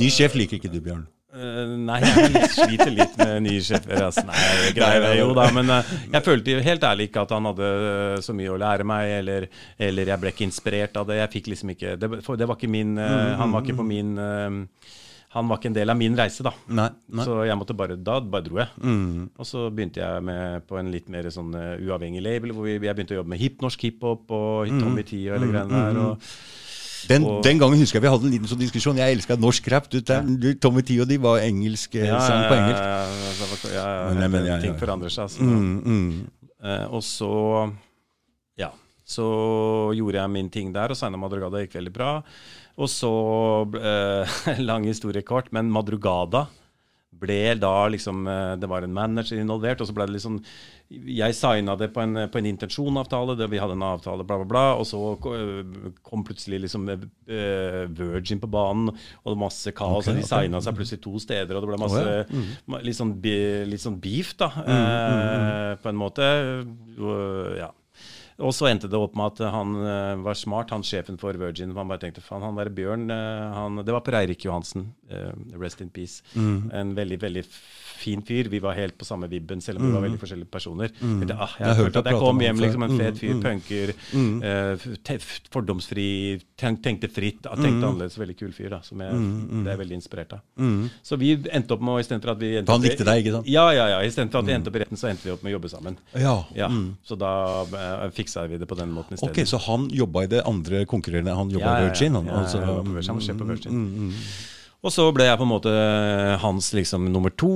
Ny 0.00 0.08
sjef 0.08 0.34
liker 0.36 0.56
ikke 0.60 0.72
du, 0.72 0.80
Bjørn. 0.80 1.06
Eh, 1.28 1.72
nei, 1.84 1.98
jeg 2.00 2.46
sliter 2.54 2.88
litt 2.88 3.18
med 3.20 3.42
nye 3.44 3.60
sjefer. 3.60 4.00
Altså. 4.06 4.22
Nei, 4.24 4.36
jeg 4.64 4.76
greier 4.78 5.02
det 5.04 5.16
jo 5.18 5.34
da, 5.36 5.44
men 5.52 5.72
uh, 5.74 5.90
jeg 6.14 6.24
følte 6.24 6.54
helt 6.64 6.86
ærlig 6.88 7.10
ikke 7.10 7.24
at 7.26 7.34
han 7.36 7.48
hadde 7.50 7.66
uh, 7.68 8.14
så 8.24 8.32
mye 8.36 8.54
å 8.54 8.56
lære 8.60 8.86
meg, 8.88 9.10
eller, 9.18 9.48
eller 9.88 10.12
jeg 10.14 10.22
ble 10.22 10.32
ikke 10.32 10.46
inspirert 10.46 10.96
av 10.96 11.10
det. 11.10 11.18
Jeg 11.20 11.32
fikk 11.36 11.50
liksom 11.52 11.74
ikke 11.74 11.98
Det, 12.00 12.08
for 12.24 12.40
det 12.40 12.48
var 12.48 12.56
ikke 12.56 12.70
min 12.72 12.96
eh, 13.02 13.34
Han 13.36 13.52
var 13.52 13.66
ikke 13.66 13.76
på 13.78 13.84
min 13.86 14.16
han 15.28 15.44
var 15.50 15.58
ikke 15.60 15.68
en 15.68 15.74
del 15.76 15.92
av 15.92 15.98
min 16.00 16.14
reise, 16.16 16.40
da. 16.40 16.54
Nei, 16.72 16.86
nei. 17.12 17.24
Så 17.26 17.34
jeg 17.44 17.56
måtte 17.60 17.74
bare, 17.76 17.98
da 18.00 18.14
bare 18.24 18.46
dro 18.46 18.56
jeg. 18.62 18.70
Mm. 18.80 19.26
Og 19.36 19.44
så 19.46 19.66
begynte 19.68 20.00
jeg 20.00 20.22
med 20.24 20.64
på 20.64 20.78
en 20.80 20.88
litt 20.88 21.10
mer 21.12 21.28
sånn 21.30 21.52
uavhengig 21.52 22.22
label, 22.24 22.54
hvor 22.56 22.64
vi, 22.64 22.78
jeg 22.78 22.96
begynte 22.96 23.12
å 23.12 23.18
jobbe 23.18 23.34
med 23.34 23.42
hip, 23.42 23.60
norsk 23.60 23.84
hiphop 23.84 24.32
og 24.32 24.72
Mm. 24.72 24.80
Tommy 24.80 25.04
T 25.04 25.20
og 25.28 25.36
hele 25.36 25.50
greiene 25.52 25.82
der. 25.84 26.00
Og, 26.06 26.32
Den, 27.06 27.24
Og- 27.24 27.42
den 27.44 27.58
gangen 27.60 27.78
husker 27.78 27.98
jeg 28.00 28.02
vi 28.02 28.08
hadde 28.12 28.24
en 28.26 28.32
liten 28.32 28.48
sånn 28.50 28.58
diskusjon. 28.58 28.96
Jeg 28.98 29.14
elska 29.16 29.36
norsk 29.38 29.68
rap. 29.72 29.88
Du, 29.92 30.00
du, 30.00 30.54
Tommy 30.54 30.82
Tee 30.82 31.00
og 31.00 31.08
de 31.08 31.16
var 31.22 31.38
engelsk, 31.44 31.94
ja, 31.94 32.18
sang 32.20 32.48
på 32.50 32.56
engelsk. 32.58 32.82
Ja, 32.82 32.88
ja, 32.88 33.04
ja, 33.06 33.72
ja, 33.74 34.08
ja, 34.10 34.14
Men- 34.18 34.32
men- 34.32 34.60
ting 34.62 34.74
forandrer 34.80 35.10
seg. 35.10 35.28
Altså. 35.28 35.42
Mm, 35.42 35.82
mm. 35.84 36.30
Eh, 36.64 36.86
og 36.90 37.02
så 37.02 37.72
Ja. 38.58 38.70
Så 39.06 39.94
gjorde 39.96 40.14
jeg 40.20 40.30
min 40.30 40.50
ting 40.50 40.72
der, 40.72 40.90
og 40.90 40.96
Seina 40.96 41.16
Madrugada 41.16 41.62
gikk 41.64 41.72
veldig 41.78 41.92
bra. 41.92 42.22
Og 42.76 42.88
så 42.88 43.10
eh, 43.78 44.58
Lang 44.68 44.84
historie 44.84 45.22
kort, 45.22 45.52
men 45.52 45.70
Madrugada 45.70 46.46
ble 47.18 47.54
da 47.58 47.88
liksom 47.88 48.26
eh, 48.28 48.56
Det 48.60 48.68
var 48.68 48.82
en 48.84 48.92
manager 48.94 49.38
involvert, 49.40 49.80
og 49.80 49.88
så 49.88 49.94
ble 49.96 50.06
det 50.06 50.18
liksom 50.20 50.42
Jeg 50.88 51.36
signa 51.36 51.74
det 51.76 51.90
på 51.92 52.00
en, 52.00 52.16
på 52.32 52.40
en 52.40 52.46
intensjonavtale, 52.48 53.34
vi 53.52 53.60
hadde 53.60 53.74
en 53.76 53.84
avtale, 53.90 54.24
bla, 54.24 54.38
bla, 54.40 54.48
bla. 54.48 54.62
Og 54.80 54.86
så 54.88 55.00
eh, 55.36 55.90
kom 56.06 56.24
plutselig 56.24 56.62
liksom 56.64 56.88
eh, 56.88 57.82
Virgin 57.98 58.40
på 58.40 58.48
banen, 58.48 58.88
og 58.88 59.26
det 59.26 59.34
var 59.34 59.42
masse 59.42 59.74
kaos. 59.76 60.06
Okay, 60.06 60.14
og 60.14 60.22
de 60.22 60.28
signa 60.30 60.62
seg 60.64 60.78
plutselig 60.78 61.02
to 61.04 61.12
steder, 61.20 61.58
og 61.58 61.64
det 61.66 61.72
ble 61.72 61.82
masse 61.82 62.04
oh, 62.04 62.14
ja. 62.14 62.24
Mm. 62.32 62.78
litt, 62.88 62.96
sånn, 62.96 63.12
litt 63.68 63.84
sånn 63.84 64.00
beef, 64.00 64.32
da. 64.40 64.48
eh, 64.64 65.74
på 65.82 65.92
en 65.92 66.00
måte. 66.00 66.30
Ja. 67.60 67.72
Og 68.38 68.52
så 68.54 68.68
endte 68.70 68.86
det 68.86 68.98
opp 68.98 69.16
med 69.18 69.34
at 69.34 69.50
han 69.50 69.74
eh, 69.82 70.20
var 70.22 70.36
smart, 70.38 70.70
han 70.70 70.84
sjefen 70.86 71.18
for 71.18 71.34
Virgin. 71.40 71.72
Han 71.74 71.90
bare 71.90 72.04
tenkte 72.04 72.22
faen, 72.22 72.44
han 72.46 72.58
der 72.58 72.70
Bjørn 72.70 73.10
eh, 73.10 73.46
han, 73.56 73.82
Det 73.82 73.94
var 73.94 74.04
Per 74.06 74.20
Eirik 74.20 74.46
Johansen. 74.46 74.92
uh, 75.10 75.32
rest 75.58 75.80
in 75.82 75.90
peace. 75.90 76.22
Mm. 76.34 76.70
En 76.70 76.94
veldig, 76.94 77.18
veldig 77.22 77.44
fin 77.98 78.22
fyr. 78.22 78.48
Vi 78.52 78.60
var 78.62 78.76
helt 78.78 78.94
på 78.98 79.04
samme 79.08 79.26
vibben, 79.28 79.60
selv 79.64 79.80
om 79.82 79.88
vi 79.88 79.92
var 79.96 80.04
veldig 80.06 80.20
forskjellige 80.22 80.50
personer. 80.54 80.92
Tenkte, 81.00 81.34
ah, 81.34 81.50
Mm. 81.58 81.58
Jeg 81.58 81.66
jeg, 81.68 81.76
hørte 81.82 81.98
at 81.98 82.08
jeg 82.12 82.18
kom 82.22 82.40
hjem 82.44 82.60
liksom 82.62 82.82
en 82.86 82.94
fet 82.98 83.14
Mm, 83.14 83.18
fyr, 83.18 83.34
mm. 83.34 83.42
punker, 83.42 83.92
eh, 84.44 85.18
f- 85.18 85.40
fordomsfri, 85.50 86.06
tenk, 86.56 86.80
tenkte 86.82 87.08
fritt, 87.10 87.46
ah, 87.50 87.56
tenkte 87.58 87.86
annerledes. 87.88 88.16
Veldig 88.18 88.36
kul 88.38 88.52
fyr, 88.52 88.70
da, 88.70 88.80
som 88.86 89.00
jeg 89.00 89.12
det 89.64 89.72
er 89.74 89.80
veldig 89.80 89.96
inspirert 89.98 90.32
av. 90.38 90.40
Mm. 90.58 90.90
Så 91.02 91.18
vi 91.18 91.32
endte 91.36 91.72
opp 91.74 91.80
med 91.82 92.00
istedenfor 92.04 92.30
at 92.34 92.38
vi 92.38 92.52
endte 92.60 92.72
Han 92.72 92.82
likte 92.82 93.04
deg, 93.04 93.24
ikke 93.24 93.32
sant? 93.38 93.46
Ja, 93.50 93.66
ja, 93.72 93.86
ja. 93.88 93.98
Istedenfor 94.06 94.38
at 94.40 94.46
vi 94.46 94.52
endte 94.56 94.68
opp 94.70 94.76
i 94.76 94.82
retten, 94.84 94.96
så 94.96 95.08
endte 95.10 95.24
vi 95.24 95.32
opp 95.34 95.42
med 95.42 95.52
å 95.52 95.56
jobbe 95.58 95.68
sammen. 95.72 95.96
Ja. 96.14 96.36
Ja, 96.54 96.68
Så 97.04 97.18
da 97.18 97.32
uh, 97.64 98.10
fiksa 98.14 98.46
vi 98.48 98.58
det 98.58 98.68
på 98.68 98.76
den 98.78 98.90
måten 98.94 99.14
i 99.14 99.16
stedet. 99.18 99.30
Ok, 99.36 99.44
så 99.46 99.58
han 99.66 99.88
jobba 99.90 100.24
i 100.24 100.26
det 100.30 100.42
andre 100.46 100.84
konkurrerende 100.86 101.34
Han 101.34 101.50
jobba 101.50 101.64
Ja, 101.64 101.72
i 101.72 101.80
ja, 101.80 101.86
ja. 101.86 101.88
Virgin? 101.92 102.14
Han, 102.14 102.26
Ja, 102.26 102.38
altså, 102.44 102.58
ja, 102.60 102.66
på 102.82 102.94
Virgin, 102.94 103.20
han 103.28 103.38
på 103.38 103.44
Virgin. 103.52 104.12
Mm, 104.78 104.84
mm, 104.84 104.86
Og 104.86 104.92
så 104.94 105.04
ble 105.12 105.24
jeg 105.26 105.38
på 105.38 105.42
en 105.42 105.50
måte 105.50 105.70
hans 106.38 106.68
liksom 106.72 107.08
nummer 107.10 107.30
to, 107.34 107.48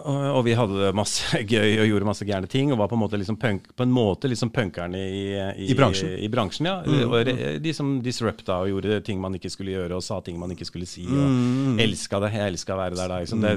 og 0.00 0.38
og 0.40 0.44
vi 0.46 0.54
hadde 0.56 0.92
masse 0.96 1.36
gøy 1.44 1.76
og 1.82 1.86
gjorde 1.90 2.06
masse 2.08 2.24
gærne 2.24 2.48
ting. 2.48 2.72
Og 2.72 2.78
var 2.78 2.88
på 2.88 2.96
en 2.96 3.02
måte 3.02 3.18
liksom 3.20 3.36
punk, 3.36 3.66
på 3.76 3.82
en 3.84 3.92
måte 3.92 4.28
liksom 4.30 4.48
punkerne 4.50 4.96
i, 4.96 5.36
I 5.68 5.74
bransjen? 5.76 6.14
I, 6.16 6.28
bransjen, 6.32 6.66
ja. 6.70 6.78
Mm, 6.86 7.02
Og 7.10 7.26
re- 7.28 7.58
de 7.60 7.72
som 7.76 8.00
disrupta 8.00 8.60
og 8.62 8.68
gjorde 8.72 9.02
ting 9.04 9.20
man 9.20 9.34
ikke 9.36 9.50
skulle 9.52 9.74
gjøre, 9.74 9.94
og 9.98 10.02
sa 10.02 10.20
ting 10.24 10.38
man 10.40 10.50
ikke 10.56 10.64
skulle 10.64 10.86
si. 10.88 11.04
Og 11.04 11.28
Mm, 11.30 11.76
elska 11.84 12.20
det. 12.24 12.32
Jeg 12.32 12.52
elska 12.54 12.74
å 12.74 12.78
være 12.80 12.96
der 12.96 13.08
da. 13.12 13.18
Liksom. 13.20 13.40
Det, 13.44 13.52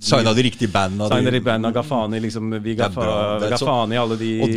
Signa 0.00 0.32
de 0.32 0.42
riktige 0.46 0.70
bandene? 0.72 1.08
Signa 1.10 1.30
de 1.34 1.40
banda, 1.40 1.72
ga 1.74 1.82
faen 1.82 2.14
i 2.14 2.20
liksom 2.22 2.52
Vi 2.62 2.74
ga, 2.78 2.88
faen 2.94 3.92
i 3.92 3.98
alle 3.98 4.16
de 4.20 4.30
Og 4.42 4.54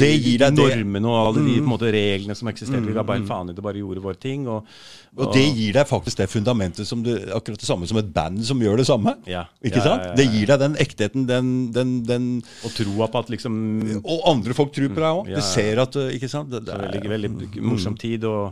normene 0.54 1.10
og 1.10 1.18
alle 1.28 1.42
de 1.48 1.58
på 1.58 1.64
en 1.66 1.72
måte, 1.74 1.90
reglene 1.92 2.36
som 2.38 2.48
eksisterte. 2.54 2.86
Vi 2.86 2.94
ga 2.94 3.04
bare 3.04 3.26
faen 3.26 3.50
i 3.50 3.54
det, 3.58 3.64
bare 3.66 3.82
gjorde 3.82 4.02
vår 4.06 4.20
ting. 4.22 4.46
Og, 4.48 4.70
Og 5.16 5.30
det 5.32 5.44
gir 5.56 5.72
deg 5.78 5.88
faktisk 5.88 6.18
det 6.20 6.26
fundamentet 6.28 6.88
som 6.90 7.00
du, 7.04 7.14
akkurat 7.32 7.62
det 7.62 7.68
samme 7.70 7.88
som 7.88 7.98
et 8.02 8.10
band 8.12 8.42
som 8.44 8.60
gjør 8.60 8.82
det 8.82 8.86
samme. 8.90 9.14
Ja. 9.32 9.46
Ikke 9.64 9.80
Ja, 9.80 9.84
sant? 9.86 10.04
ja, 10.10 10.14
Det 10.20 10.26
gir 10.34 10.46
deg 10.52 10.60
den 10.60 10.76
ektheten, 10.76 11.26
den, 11.30 11.72
den, 11.72 11.94
den 12.04 12.26
og 12.68 12.74
troa 12.76 13.08
på 13.08 13.22
at 13.24 13.30
liksom 13.32 14.02
Og 14.04 14.26
andre 14.28 14.54
folk 14.58 14.74
tror 14.76 14.90
på 14.92 15.00
deg 15.00 15.20
òg. 15.22 15.30
Du 15.36 15.42
ser 15.42 15.80
at 15.86 15.96
uh, 15.96 16.10
Ikke 16.12 16.28
sant? 16.32 16.50
Det, 16.52 16.66
det 16.68 16.74
er- 16.76 16.92
veldig, 16.92 17.10
veldig 17.16 17.64
morsom 17.64 17.96
tid. 17.96 18.28
Og, 18.28 18.52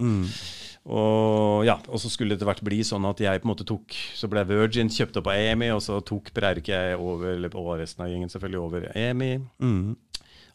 og 0.84 1.66
ja, 1.68 1.78
og 1.88 2.00
så 2.00 2.10
skulle 2.12 2.34
det 2.34 2.40
etter 2.42 2.50
hvert 2.54 2.64
bli 2.64 2.80
sånn 2.84 3.06
at 3.08 3.20
jeg 3.24 3.40
på 3.44 3.48
en 3.48 3.52
måte 3.54 3.68
tok 3.68 3.94
Så 4.16 4.28
ble 4.32 4.44
Virgin 4.48 4.90
kjøpt 4.92 5.20
opp 5.20 5.30
av 5.32 5.40
EMI, 5.40 5.70
og 5.76 5.84
så 5.84 6.00
tok 6.04 6.32
Breirke 6.36 6.82
over, 7.00 7.44
og 7.54 7.70
resten 7.80 8.04
av 8.04 8.12
gjengen 8.12 8.32
selvfølgelig 8.32 8.60
over 8.64 8.88
EMI. 8.96 9.34
Mm. 9.64 9.96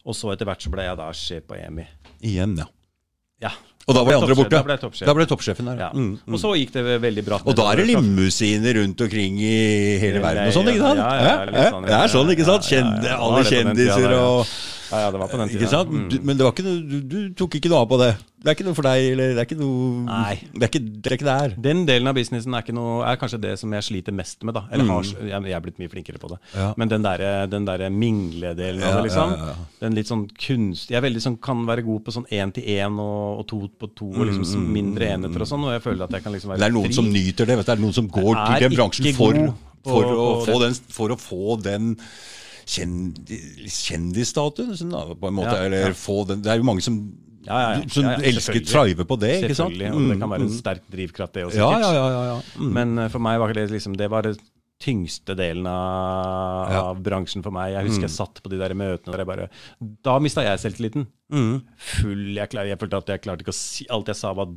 Og 0.05 0.15
så 0.17 0.33
etter 0.33 0.45
hvert 0.49 0.61
så 0.65 0.69
ble 0.73 0.85
jeg 0.89 0.97
da 0.97 1.09
sjef 1.13 1.45
på 1.49 1.57
EMI. 1.57 1.85
Igjen, 2.25 2.57
ja. 2.61 2.65
Ja. 3.41 3.53
Og 3.89 3.95
da 3.97 4.03
var 4.05 4.13
de 4.13 4.17
andre 4.21 4.35
borte. 4.37 4.61
Da 5.01 5.13
ble 5.17 5.25
toppsjefen 5.29 5.69
der. 5.71 5.83
Ja. 5.87 5.91
Mm, 5.95 6.09
mm. 6.21 6.33
Og 6.35 6.41
så 6.41 6.53
gikk 6.59 6.75
det 6.75 6.83
veldig 7.01 7.23
bratt. 7.25 7.47
Og 7.49 7.55
da 7.57 7.69
er 7.71 7.81
det 7.81 7.87
limousiner 7.89 8.77
rundt 8.83 9.05
omkring 9.05 9.39
i 9.41 9.53
hele 10.03 10.21
verden 10.23 10.51
og 10.51 10.57
sånn, 10.59 10.69
ikke 10.69 10.83
sant? 10.83 11.01
ja, 11.01 11.13
ja, 11.17 11.31
ja, 11.49 11.69
sånn, 11.73 11.87
det 11.87 11.95
er 11.97 12.11
sånn, 12.13 12.33
ikke 12.35 12.49
sant? 12.51 12.69
Kjende, 12.69 13.15
alle 13.15 13.45
kjendiser 13.49 14.13
og 14.19 14.43
Ja, 14.89 14.99
ja, 15.05 15.11
det 15.13 15.19
var 15.21 15.27
på 15.29 15.37
den 15.37 15.49
tida. 15.53 15.83
Mm. 15.85 16.09
Du, 16.09 16.15
men 16.25 16.37
det 16.39 16.43
var 16.47 16.51
ikke 16.55 16.63
noe, 16.65 16.81
du, 16.89 16.97
du 17.05 17.17
tok 17.37 17.55
ikke 17.59 17.69
noe 17.69 17.83
av 17.83 17.89
på 17.91 17.97
det. 18.01 18.07
Det 18.39 18.47
er 18.47 18.55
ikke 18.55 18.65
noe 18.69 18.75
for 18.77 18.87
deg, 18.87 19.03
eller 19.11 19.33
det 19.35 19.41
er 19.41 19.47
ikke 19.49 19.57
noe 19.59 19.87
Nei. 20.07 20.35
Det 20.55 20.63
er 20.63 20.69
ikke, 20.71 20.81
det 21.03 21.09
er 21.11 21.15
ikke 21.17 21.27
der. 21.27 21.53
Den 21.59 21.81
delen 21.85 22.07
av 22.07 22.15
businessen 22.15 22.53
er, 22.55 22.63
ikke 22.63 22.73
noe, 22.77 23.01
er 23.05 23.17
kanskje 23.19 23.39
det 23.43 23.51
som 23.59 23.73
jeg 23.75 23.83
sliter 23.83 24.15
mest 24.15 24.45
med. 24.47 24.55
da 24.55 24.63
Eller 24.71 24.85
Mm. 24.87 24.93
har, 24.95 25.03
jeg, 25.03 25.43
jeg 25.51 25.57
er 25.57 25.63
blitt 25.65 25.77
mye 25.81 25.91
flinkere 25.91 26.21
på 26.23 26.29
det. 26.31 26.37
Ja. 26.55 26.69
Men 26.79 26.87
den 26.93 27.03
derre 27.03 27.33
der 27.51 27.89
mingledelen 27.91 28.81
av 28.87 28.95
det, 28.95 29.03
liksom. 29.09 29.35
Den 29.83 29.93
litt 29.99 30.07
sånn 30.09 30.23
kunst 30.39 30.89
Jeg 30.89 30.97
er 31.01 31.05
veldig 31.05 31.21
sånn, 31.21 31.37
kan 31.43 31.65
være 31.67 31.83
god 31.85 32.03
på 32.07 32.15
sånn 32.15 32.25
én 32.31 32.53
til 32.55 32.63
én 32.63 32.95
og, 33.03 33.43
og 33.43 33.47
to 33.51 33.59
på 33.79 33.91
to, 33.93 34.07
og 34.15 34.25
liksom 34.31 34.47
Mm, 34.59 34.71
mindre 34.73 35.05
enheter 35.13 35.41
og 35.43 35.47
sånn. 35.51 35.67
Og 35.67 35.75
jeg 35.75 35.83
føler 35.83 36.03
at 36.07 36.11
jeg 36.17 36.23
kan 36.23 36.33
liksom 36.33 36.49
være 36.55 36.59
Det 36.63 36.69
er 36.71 36.75
noen 36.79 36.85
fri. 36.89 36.93
som 36.97 37.05
nyter 37.11 37.45
det. 37.45 37.57
Vet 37.59 37.65
du. 37.65 37.71
Det 37.71 37.77
er 37.77 37.83
noen 37.83 37.93
som 37.99 38.07
går 38.09 38.33
til 38.39 38.69
den 38.69 38.77
bransjen 38.79 39.13
for, 39.19 39.33
på- 39.33 39.55
for, 39.83 40.03
å 40.15 40.45
få 40.47 40.59
den, 40.63 40.73
for 40.89 41.09
å 41.13 41.17
få 41.19 41.61
den 41.63 41.97
kjendi- 42.69 43.41
kjendisstatusen, 43.69 44.91
da, 44.93 45.01
på 45.15 45.27
en 45.31 45.35
måte. 45.39 45.55
Ja, 45.57 45.65
eller 45.69 45.95
få 45.97 46.21
den 46.29 46.41
Det 46.45 46.51
er 46.53 46.61
jo 46.61 46.67
mange 46.69 46.83
som, 46.85 46.99
Ja, 47.47 47.57
ja, 47.63 47.69
ja. 47.79 47.87
som 47.89 48.03
Ja, 48.05 48.15
elsker 48.19 48.53
selvfølgelig. 48.59 49.07
på 49.07 49.19
det, 49.19 49.33
ikke 49.43 49.55
sant? 49.55 49.73
Selvfølgelig. 49.73 49.91
Og 49.95 49.99
det 49.99 50.15
Mm, 50.15 50.19
kan 50.19 50.29
være 50.29 50.41
en 50.41 50.47
mm. 50.51 50.59
sterk 50.59 50.81
drivkraft, 50.91 51.33
det 51.33 51.45
også. 51.47 51.57
Ja, 51.57 51.71
ja, 51.79 51.91
ja. 51.93 52.07
ja, 52.13 52.23
ja. 52.35 52.41
Mm. 52.59 52.71
Men 52.73 52.97
eh, 52.99 53.07
for 53.09 53.19
meg 53.19 53.39
var 53.39 53.53
det 53.53 53.69
liksom 53.71 53.95
Det 53.97 54.09
var 54.09 54.21
det 54.23 54.37
tyngste 54.79 55.35
delen 55.35 55.65
av, 55.67 56.71
av 56.71 56.99
bransjen 57.03 57.43
for 57.43 57.51
meg. 57.51 57.73
Jeg 57.73 57.87
husker 57.89 58.07
jeg 58.07 58.15
satt 58.15 58.39
på 58.43 58.49
de 58.49 58.57
der 58.61 58.73
møtene 58.73 59.11
der 59.11 59.23
jeg 59.25 59.27
bare 59.27 59.49
Da 60.03 60.19
mista 60.19 60.41
jeg 60.45 60.59
selvtilliten. 60.61 61.07
Mm. 61.31 61.61
Full 61.77 62.35
jeg, 62.37 62.49
klar, 62.49 62.65
jeg 62.69 62.79
følte 62.79 62.97
at 63.01 63.07
jeg 63.11 63.21
klarte 63.25 63.43
ikke 63.43 63.51
å 63.55 63.59
si 63.59 63.85
Alt 63.89 64.07
jeg 64.07 64.15
sa, 64.15 64.31
var 64.33 64.47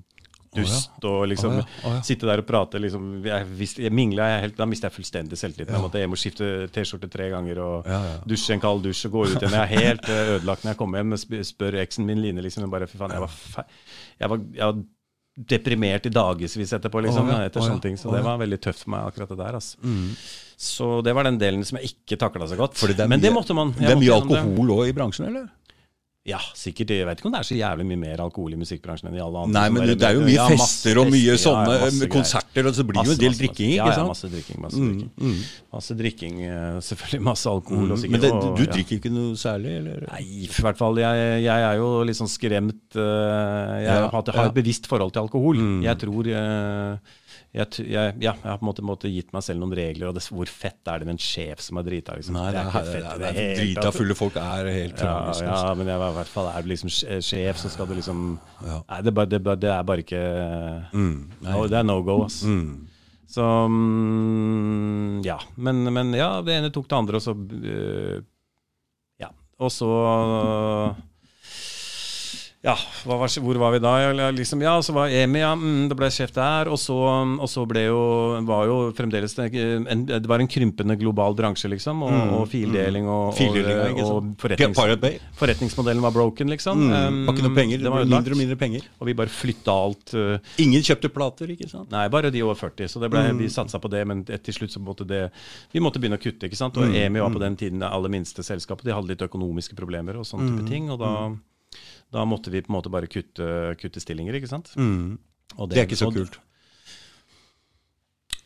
dust. 0.56 0.90
Og 1.08 1.26
liksom 1.30 1.54
oh, 1.56 1.60
ja, 1.62 1.66
Oh, 1.88 1.94
ja. 1.96 2.00
sitte 2.06 2.28
der 2.28 2.42
og 2.42 2.46
prate 2.46 2.80
liksom, 2.82 3.06
jeg, 3.24 3.46
visste- 3.58 3.82
jeg 3.86 3.92
mingla 3.96 4.26
jeg 4.34 4.40
helt, 4.46 4.56
Da 4.60 4.66
mista 4.68 4.88
jeg 4.90 4.96
fullstendig 4.98 5.38
selvtilliten. 5.40 5.74
Jeg 5.74 5.82
måtte 5.86 6.02
hjem 6.02 6.12
og 6.16 6.20
skifte 6.20 6.48
T-skjorte 6.74 7.08
tre 7.10 7.30
ganger 7.32 7.58
og 7.64 7.86
Ja, 7.88 8.00
ja. 8.10 8.16
dusje 8.28 8.52
en 8.56 8.60
kald 8.60 8.82
dusj 8.84 9.06
og 9.08 9.12
gå 9.16 9.26
ut 9.30 9.36
igjen. 9.38 9.56
Jeg 9.56 9.62
er 9.62 9.86
helt 9.88 10.08
eh, 10.12 10.34
ødelagt 10.36 10.64
når 10.66 10.74
jeg 10.74 10.80
kommer 10.82 11.00
hjem 11.02 11.16
og 11.16 11.46
spør 11.52 11.78
eksen 11.82 12.06
min 12.06 12.20
Line 12.22 12.44
liksom, 12.44 12.68
bare, 12.70 12.86
fy 12.90 13.00
faen, 13.00 13.16
jeg 13.16 13.24
var, 13.24 13.38
jeg 14.20 14.28
var, 14.34 14.44
jeg 14.60 14.66
var 14.72 14.82
deprimert 15.48 16.04
i 16.06 16.10
dagevis 16.12 16.56
etterpå, 16.76 17.00
liksom, 17.06 17.24
Oh, 17.26 17.32
ja, 17.32 17.46
etter 17.48 17.62
oh, 17.62 17.64
ja, 17.64 17.72
sånne 17.72 17.82
ting. 17.86 17.96
Så 17.96 18.10
å 18.10 18.16
det 18.18 18.20
var 18.26 18.36
veldig 18.42 18.58
tøft 18.60 18.84
for 18.84 18.92
meg, 18.92 19.06
akkurat 19.08 19.30
det 19.32 19.38
der. 19.40 19.56
Altså. 19.56 19.78
Så 20.62 20.88
det 21.02 21.14
var 21.16 21.24
den 21.26 21.38
delen 21.40 21.64
som 21.66 21.78
jeg 21.80 21.94
ikke 21.96 22.18
takla 22.20 22.46
så 22.46 22.58
godt. 22.60 22.76
Det 22.92 23.00
er 23.00 23.08
Men 23.10 23.22
det 23.24 23.32
måtte 23.32 23.56
man. 23.56 23.72
Det 23.78 23.88
er 23.88 23.96
mye 23.98 24.12
alkohol 24.20 24.74
òg 24.76 24.90
i 24.90 24.92
bransjen, 24.94 25.26
eller? 25.32 25.48
Ja, 26.22 26.38
sikkert. 26.54 26.92
Jeg 26.94 27.02
vet 27.08 27.18
ikke 27.18 27.26
om 27.26 27.32
det 27.34 27.40
er 27.42 27.46
så 27.48 27.56
jævlig 27.58 27.84
mye 27.88 27.98
mer 27.98 28.20
alkohol 28.22 28.52
i 28.54 28.58
musikkbransjen 28.60 29.08
enn 29.10 29.16
i 29.18 29.22
alle 29.24 29.40
andre. 29.42 29.54
Nei, 29.56 29.70
men 29.74 29.88
det, 29.90 29.96
det 29.98 30.06
er 30.06 30.14
jo 30.14 30.20
mye 30.22 30.36
ja, 30.36 30.44
fester 30.52 31.00
og 31.02 31.08
mye 31.10 31.32
fester, 31.34 31.40
sånne 31.48 31.72
ja, 31.80 32.08
konserter, 32.12 32.68
og 32.70 32.76
så 32.76 32.84
blir 32.86 33.00
det 33.00 33.08
jo 33.10 33.16
en 33.16 33.22
del 33.24 33.34
drikking, 33.40 33.72
ikke 33.72 33.80
ikke 33.82 33.88
Ja, 33.90 33.96
ja, 33.98 34.04
masse 34.06 34.30
drikking. 34.30 34.60
Masse 34.62 34.78
Mm, 34.78 34.92
drikking, 35.00 35.32
mm. 35.32 35.40
masse 35.74 35.96
drikking 35.98 36.36
eh, 36.46 36.76
selvfølgelig 36.90 37.22
masse 37.26 37.50
alkohol. 37.50 37.90
og 37.90 37.98
sikkert, 37.98 38.12
Men 38.14 38.22
det, 38.22 38.30
og- 38.38 38.54
du 38.54 38.62
ja. 38.62 38.70
drikker 38.76 38.96
ikke 39.00 39.12
noe 39.16 39.34
særlig, 39.42 39.72
eller? 39.80 40.06
Nei, 40.12 40.22
i 40.22 40.46
hvert 40.62 40.78
fall. 40.78 41.02
Jeg, 41.02 41.42
jeg 41.42 41.66
er 41.72 41.74
jo 41.82 41.90
litt 42.06 42.20
sånn 42.22 42.30
skremt. 42.30 42.86
eh, 42.94 43.74
Jeg 43.82 44.10
har, 44.14 44.46
et 44.46 44.54
bevisst 44.54 44.86
forhold 44.86 45.10
til 45.18 45.22
alkohol. 45.26 45.58
Mm. 45.58 45.82
Jeg 45.82 45.98
tror 46.06 46.30
eh, 46.30 46.96
jeg, 47.52 47.84
jeg, 47.84 48.12
ja, 48.24 48.32
jeg 48.32 48.48
har 48.48 48.56
på 48.56 48.64
en 48.64 48.68
måte, 48.70 48.82
måte 48.88 49.10
gitt 49.12 49.28
meg 49.34 49.42
selv 49.44 49.60
noen 49.60 49.74
regler. 49.76 50.08
Og 50.08 50.14
det, 50.16 50.22
hvor 50.32 50.48
fett 50.48 50.88
er 50.88 51.02
det 51.02 51.08
med 51.08 51.18
en 51.18 51.20
sjef 51.20 51.60
som 51.60 51.76
er 51.76 51.84
drita? 51.84 52.14
Liksom. 52.16 52.38
Nei, 52.38 52.46
det 52.54 52.62
er, 52.62 52.70
ikke 52.70 52.80
det 52.86 52.94
fett 52.94 53.04
er, 53.04 53.12
i 53.12 53.20
det 53.20 53.26
er 53.28 53.36
hele 53.38 53.58
drita 53.60 53.92
fulle 53.92 54.16
folk 54.16 54.38
er 54.40 54.70
helt 54.72 54.94
Ja, 54.96 55.02
tragiske. 55.02 55.44
ja, 55.44 55.56
altså. 55.58 55.74
men 55.76 55.90
jeg 55.92 56.00
i 56.06 56.14
hvert 56.16 56.32
fall 56.32 56.48
er 56.48 56.64
du 56.64 56.70
liksom 56.72 56.92
sjef, 57.28 57.60
så 57.60 57.72
skal 57.74 57.90
du 57.90 57.94
liksom 57.98 58.24
Ja. 58.64 58.78
Nei, 58.88 59.02
det, 59.04 59.14
bare, 59.20 59.30
det, 59.34 59.42
det 59.66 59.70
er 59.74 59.84
bare 59.92 60.06
ikke 60.06 60.22
Mm, 60.96 61.14
no, 61.44 61.66
Det 61.68 61.78
er 61.82 61.84
no 61.84 61.98
go, 62.06 62.16
ass. 62.24 62.40
Mm. 62.48 62.88
Så 63.32 63.44
mm, 63.68 65.22
ja. 65.24 65.38
Men, 65.56 65.84
men 65.92 66.12
ja, 66.16 66.34
det 66.44 66.56
ene 66.56 66.72
tok 66.72 66.88
det 66.88 66.98
andre, 66.98 67.20
og 67.20 67.24
så 67.24 67.36
uh, 67.36 68.16
Ja. 69.20 69.28
Og 69.60 69.72
så 69.72 69.88
Ja, 72.62 72.76
var, 73.10 73.26
hvor 73.42 73.58
var 73.58 73.72
vi 73.74 73.78
da? 73.82 73.90
Liksom, 74.30 74.60
ja, 74.62 74.76
så 74.86 74.92
var 74.94 75.10
Emi, 75.10 75.40
ja, 75.42 75.48
mm, 75.58 75.88
det 75.90 75.96
ble 75.98 76.06
sjef 76.14 76.30
der. 76.36 76.68
Og 76.70 76.78
så, 76.78 76.94
og 76.94 77.48
så 77.50 77.64
ble 77.66 77.80
jo, 77.88 78.02
var 78.46 78.68
jo 78.70 78.76
fremdeles 78.94 79.34
det, 79.34 79.48
en, 79.90 80.04
det 80.06 80.20
var 80.30 80.38
en 80.38 80.46
krympende 80.46 80.94
global 81.00 81.34
bransje, 81.34 81.66
liksom. 81.72 82.04
Og, 82.06 82.14
og 82.36 82.44
fildeling 82.52 83.08
og, 83.10 83.34
og, 83.34 83.98
og 84.06 84.28
forretnings, 84.38 84.78
forretningsmodellen 85.40 86.04
var 86.06 86.14
broken, 86.14 86.52
liksom. 86.54 86.84
Mm, 86.86 86.92
Um, 87.02 87.18
var 87.26 87.34
ikke 87.34 87.46
noe 87.48 87.56
penger, 87.56 87.82
det 87.82 87.90
var 87.90 88.04
mindre 88.06 88.36
og 88.36 88.38
mindre 88.44 88.56
penger. 88.60 88.86
Og 89.02 89.08
vi 89.10 89.14
bare 89.18 89.32
flytta 89.32 89.74
alt. 89.74 90.14
uh, 90.14 90.54
Ingen 90.62 90.84
kjøpte 90.86 91.10
plater, 91.10 91.50
ikke 91.56 91.66
sant? 91.70 91.90
Nei, 91.90 92.06
bare 92.14 92.30
de 92.30 92.44
over 92.46 92.54
40. 92.62 92.86
Så 92.94 93.02
det 93.02 93.10
ble, 93.10 93.24
Mm. 93.32 93.38
vi 93.42 93.48
satsa 93.50 93.80
på 93.82 93.90
det, 93.90 94.06
men 94.06 94.22
til 94.28 94.54
slutt 94.54 94.70
så 94.70 94.78
måtte 94.82 95.06
det 95.08 95.24
Vi 95.74 95.80
måtte 95.82 95.98
begynne 95.98 96.18
å 96.18 96.22
kutte. 96.22 96.46
ikke 96.46 96.56
sant? 96.62 96.76
Og 96.78 96.86
Mm. 96.86 96.94
EMI 96.94 97.20
var 97.26 97.30
på 97.34 97.40
den 97.42 97.56
tiden 97.56 97.80
det 97.82 97.90
aller 97.90 98.08
minste 98.12 98.42
selskapet. 98.46 98.84
De 98.86 98.92
hadde 98.94 99.08
litt 99.10 99.18
økonomiske 99.26 99.74
problemer 99.74 100.14
og 100.16 100.24
sånne 100.30 100.46
Mm. 100.52 100.58
type 100.60 100.68
ting. 100.70 100.90
Og 100.90 100.98
da, 101.00 101.12
da 102.12 102.24
måtte 102.28 102.52
vi 102.52 102.62
på 102.62 102.70
en 102.70 102.76
måte 102.76 102.92
bare 102.92 103.08
kutte, 103.10 103.46
kutte 103.80 104.02
stillinger, 104.02 104.36
ikke 104.36 104.50
sant. 104.50 104.72
Mm. 104.76 105.18
Og 105.56 105.70
Det 105.70 105.80
er 105.80 105.88
ikke 105.88 106.00
så 106.00 106.10
kult. 106.12 106.38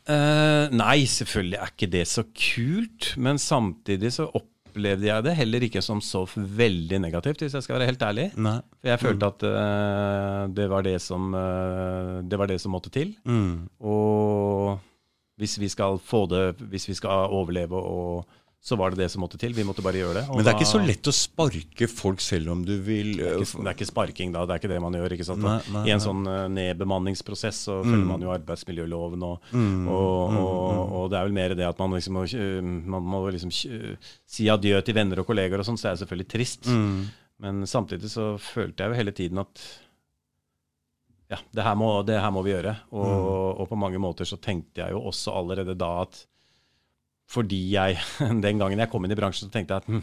Uh, 0.07 0.71
nei, 0.71 1.01
selvfølgelig 1.11 1.59
er 1.59 1.73
ikke 1.73 1.89
det 1.91 2.05
så 2.07 2.23
kult. 2.31 3.14
Men 3.19 3.41
samtidig 3.43 4.12
så 4.14 4.29
opplevde 4.31 5.09
jeg 5.09 5.27
det 5.27 5.35
heller 5.39 5.67
ikke 5.67 5.83
som 5.83 6.03
så 6.05 6.23
veldig 6.37 7.01
negativt, 7.03 7.43
hvis 7.43 7.57
jeg 7.59 7.67
skal 7.67 7.79
være 7.79 7.91
helt 7.91 8.05
ærlig. 8.07 8.29
Nei. 8.39 8.59
For 8.79 8.93
jeg 8.93 9.03
følte 9.03 9.31
at 9.33 9.47
uh, 9.51 10.43
det, 10.55 10.69
var 10.71 10.87
det, 10.87 10.99
som, 11.03 11.35
uh, 11.35 12.23
det 12.23 12.39
var 12.39 12.53
det 12.53 12.61
som 12.62 12.77
måtte 12.77 12.93
til. 12.95 13.17
Mm. 13.27 13.67
Og 13.83 14.77
hvis 15.43 15.59
vi 15.59 15.71
skal 15.73 15.99
få 15.99 16.25
det, 16.31 16.45
hvis 16.71 16.87
vi 16.89 16.95
skal 16.99 17.35
overleve, 17.35 17.83
og, 17.83 18.43
så 18.67 18.75
var 18.75 18.91
det 18.91 18.99
det 18.99 19.11
som 19.13 19.21
måtte 19.23 19.39
til. 19.39 19.53
Vi 19.55 19.63
måtte 19.63 19.83
bare 19.85 20.01
gjøre 20.01 20.15
det. 20.19 20.23
Men 20.29 20.41
det 20.43 20.49
er 20.49 20.53
da- 20.53 20.59
ikke 20.59 20.67
så 20.73 20.81
lett 20.83 21.07
å 21.07 21.13
sparke 21.15 21.87
folk 21.87 22.21
selv 22.21 22.51
om 22.51 22.65
du 22.67 22.73
vil 22.83 23.13
Det 23.17 23.27
er, 23.29 23.37
ikke, 23.45 23.63
det 23.63 23.71
er 23.71 23.77
ikke 23.77 23.87
sparking, 23.93 24.33
da. 24.35 24.43
Det 24.47 24.55
er 24.57 24.59
ikke 24.59 24.73
det 24.73 24.81
man 24.83 24.97
gjør. 24.99 25.13
ikke 25.15 25.27
sant? 25.29 25.43
Nei, 25.45 25.61
nei, 25.71 25.85
I 25.87 25.93
en 25.95 26.03
sånn 26.03 26.27
eh, 26.27 26.49
nedbemanningsprosess 26.57 27.61
så 27.69 27.77
følger 27.85 28.09
man 28.09 28.25
jo 28.27 28.33
arbeidsmiljøloven, 28.35 29.23
og, 29.23 29.53
og, 29.55 30.35
og, 30.41 30.97
og 30.99 31.11
det 31.13 31.21
er 31.21 31.29
vel 31.29 31.37
mer 31.39 31.55
det 31.55 31.69
at 31.69 31.79
man 31.79 31.95
liksom 31.95 32.19
eh, 32.25 32.61
man 32.91 33.07
må 33.07 33.23
liksom 33.31 33.55
eh, 33.71 33.97
si 34.27 34.49
adjø 34.51 34.83
til 34.83 34.95
venner 34.99 35.23
og 35.23 35.27
kolleger 35.31 35.63
og 35.63 35.69
sånn, 35.69 35.79
så 35.79 35.89
det 35.89 35.95
er 35.95 36.03
selvfølgelig 36.03 36.29
trist. 36.35 36.67
Mm. 36.67 37.07
Men 37.47 37.67
samtidig 37.71 38.11
så 38.11 38.33
følte 38.41 38.83
jeg 38.83 38.91
jo 38.91 38.99
hele 38.99 39.13
tiden 39.15 39.39
at 39.45 39.63
ja, 41.31 41.39
det 41.55 41.63
her 41.67 41.75
må, 41.79 41.89
det 42.07 42.19
her 42.23 42.31
må 42.35 42.43
vi 42.47 42.53
gjøre. 42.55 42.73
Og, 42.95 43.61
og 43.61 43.69
på 43.71 43.79
mange 43.79 43.99
måter 44.03 44.27
så 44.29 44.39
tenkte 44.43 44.83
jeg 44.85 44.95
jo 44.95 45.01
også 45.11 45.35
allerede 45.35 45.75
da 45.79 46.03
at 46.05 46.21
fordi 47.27 47.61
jeg 47.72 47.99
Den 48.45 48.62
gangen 48.62 48.79
jeg 48.79 48.91
kom 48.93 49.05
inn 49.05 49.14
i 49.14 49.18
bransjen, 49.18 49.49
så 49.49 49.55
tenkte 49.55 49.74
jeg 49.77 49.85
at 49.85 49.91
hm, 49.91 50.03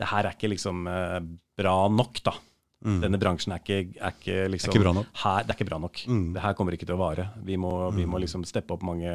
det 0.00 0.08
her 0.12 0.28
er 0.28 0.36
ikke 0.36 0.52
liksom 0.52 0.86
eh, 0.90 1.18
bra 1.60 1.76
nok, 1.92 2.22
da. 2.26 2.36
Denne 2.80 3.18
bransjen 3.20 3.52
er 3.52 3.60
ikke, 3.60 3.98
er 4.00 4.14
ikke 4.14 4.36
liksom 4.54 4.72
er 4.72 4.86
ikke. 4.88 5.02
Her, 5.20 5.42
det 5.44 5.52
er 5.52 5.58
ikke 5.58 5.68
bra 5.68 5.78
nok. 5.82 5.98
Mm. 6.08 6.22
Det 6.32 6.44
her 6.44 6.54
kommer 6.56 6.72
ikke 6.72 6.86
til 6.88 6.96
å 6.96 7.02
vare. 7.02 7.26
Vi 7.44 7.58
må, 7.60 7.72
vi 7.92 8.06
må 8.08 8.20
liksom 8.22 8.46
steppe 8.48 8.72
opp 8.72 8.86
mange 8.86 9.10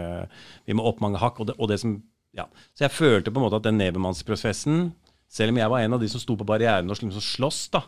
Vi 0.68 0.76
må 0.78 0.86
opp 0.86 1.02
mange 1.02 1.18
hakk. 1.22 1.42
Og 1.42 1.50
det, 1.50 1.56
og 1.58 1.72
det 1.72 1.80
som 1.82 1.96
ja. 2.38 2.46
Så 2.76 2.86
jeg 2.86 2.94
følte 2.94 3.34
på 3.34 3.42
en 3.42 3.48
måte 3.48 3.58
at 3.58 3.66
den 3.66 3.80
nedbemannsprosessen 3.80 4.90
Selv 5.32 5.54
om 5.54 5.58
jeg 5.58 5.72
var 5.72 5.82
en 5.82 5.98
av 5.98 6.04
de 6.04 6.10
som 6.12 6.22
sto 6.22 6.36
på 6.38 6.46
barrieren 6.46 6.86
og 6.92 7.00
liksom 7.00 7.24
sloss, 7.24 7.64
da, 7.74 7.82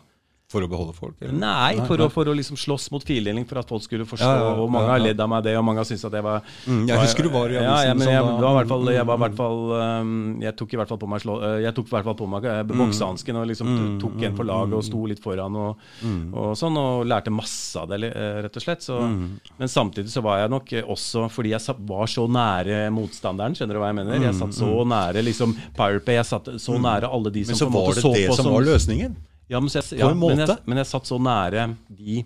For 0.48 0.64
å 0.64 0.68
beholde 0.70 0.94
folk? 0.96 1.12
eller? 1.20 1.34
Nei, 1.36 1.74
Nei, 1.76 1.84
for, 1.84 2.00
nei. 2.00 2.06
Å, 2.08 2.12
for 2.14 2.24
å 2.24 2.32
liksom 2.32 2.56
slåss 2.56 2.86
mot 2.94 3.02
fildeling, 3.04 3.44
for 3.44 3.58
at 3.60 3.68
folk 3.68 3.82
skulle 3.84 4.06
forstå. 4.08 4.24
Ja, 4.24 4.36
ja, 4.46 4.52
og 4.62 4.70
mange 4.72 4.86
ja, 4.88 4.92
har 4.94 5.02
ledd 5.04 5.18
av 5.20 5.28
meg 5.28 5.42
det, 5.44 5.52
og 5.60 5.64
mange 5.68 5.82
har 5.82 5.88
syntes 5.90 6.06
at 6.08 6.14
jeg 6.16 6.24
var 6.24 6.38
Mm, 6.64 6.86
jeg 6.88 7.00
husker 7.02 7.26
du 7.26 7.28
var 7.34 7.52
i 7.52 7.58
avisen 7.60 7.88
ja, 7.90 7.92
men 7.98 8.06
sånn 8.06 8.14
jeg, 8.14 8.22
da. 8.24 8.38
var 8.46 8.54
hvert 8.56 8.70
fall, 8.70 8.88
jeg 8.94 9.06
var 9.10 9.18
i 9.18 9.22
hvert 9.26 9.36
fall 9.36 9.58
um, 9.76 10.14
Jeg 10.40 10.56
tok 10.56 10.72
i 10.72 10.78
hvert 10.80 10.88
fall 10.94 11.00
på 11.02 11.08
meg 11.12 11.20
slå, 11.20 11.36
eh, 11.44 11.58
Jeg 11.66 11.74
tok 11.76 11.90
i 11.90 11.94
hvert 11.98 12.08
fall 12.08 12.16
på 12.22 12.28
meg 12.32 12.48
eh, 12.48 12.62
Mm. 12.64 12.72
boksehansken 12.80 13.36
og 13.42 13.46
liksom 13.50 13.74
tok 14.00 14.24
en 14.24 14.38
for 14.40 14.48
laget 14.48 14.78
og 14.80 14.84
sto 14.88 15.04
litt 15.12 15.20
foran 15.20 15.56
og, 15.66 15.84
Mm. 16.00 16.32
og 16.32 16.56
sånn, 16.56 16.80
og 16.80 17.04
lærte 17.12 17.28
masse 17.34 17.76
av 17.76 17.88
det, 17.92 18.00
eh, 18.08 18.40
rett 18.48 18.56
og 18.56 18.62
slett. 18.64 18.80
Så, 18.88 18.96
Mm. 19.04 19.38
Men 19.58 19.68
samtidig 19.68 20.08
så 20.16 20.22
var 20.24 20.38
jeg 20.40 20.50
nok 20.50 20.72
også 20.88 21.28
Fordi 21.30 21.50
jeg 21.52 21.76
var 21.92 22.06
så 22.06 22.24
nære 22.26 22.88
motstanderen, 22.90 23.52
skjønner 23.52 23.76
du 23.76 23.80
hva 23.84 23.92
jeg 23.92 24.00
mener? 24.00 24.20
Jeg 24.24 24.34
satt 24.40 24.56
så 24.56 24.72
nære 24.88 25.20
liksom 25.28 25.52
Pirate 25.76 26.04
Bay, 26.08 26.14
jeg 26.16 26.24
satt 26.32 26.44
så 26.56 26.80
nære 26.80 27.04
alle 27.12 27.30
de 27.30 27.44
som 27.44 27.52
Mm. 27.52 27.58
Men 27.58 27.60
så 27.60 27.68
på 27.68 27.84
var 27.84 27.94
det 27.94 28.02
så 28.02 28.14
det 28.14 28.28
på 28.30 28.36
som 28.40 28.52
var 28.52 28.62
løsningen? 28.62 29.16
Ja, 29.48 29.60
men, 29.60 29.68
jeg, 29.72 29.98
ja, 29.98 30.10
men, 30.14 30.38
jeg, 30.44 30.58
men 30.66 30.78
jeg 30.82 30.86
satt 30.90 31.06
så 31.08 31.16
nære 31.18 31.70
de 31.88 32.18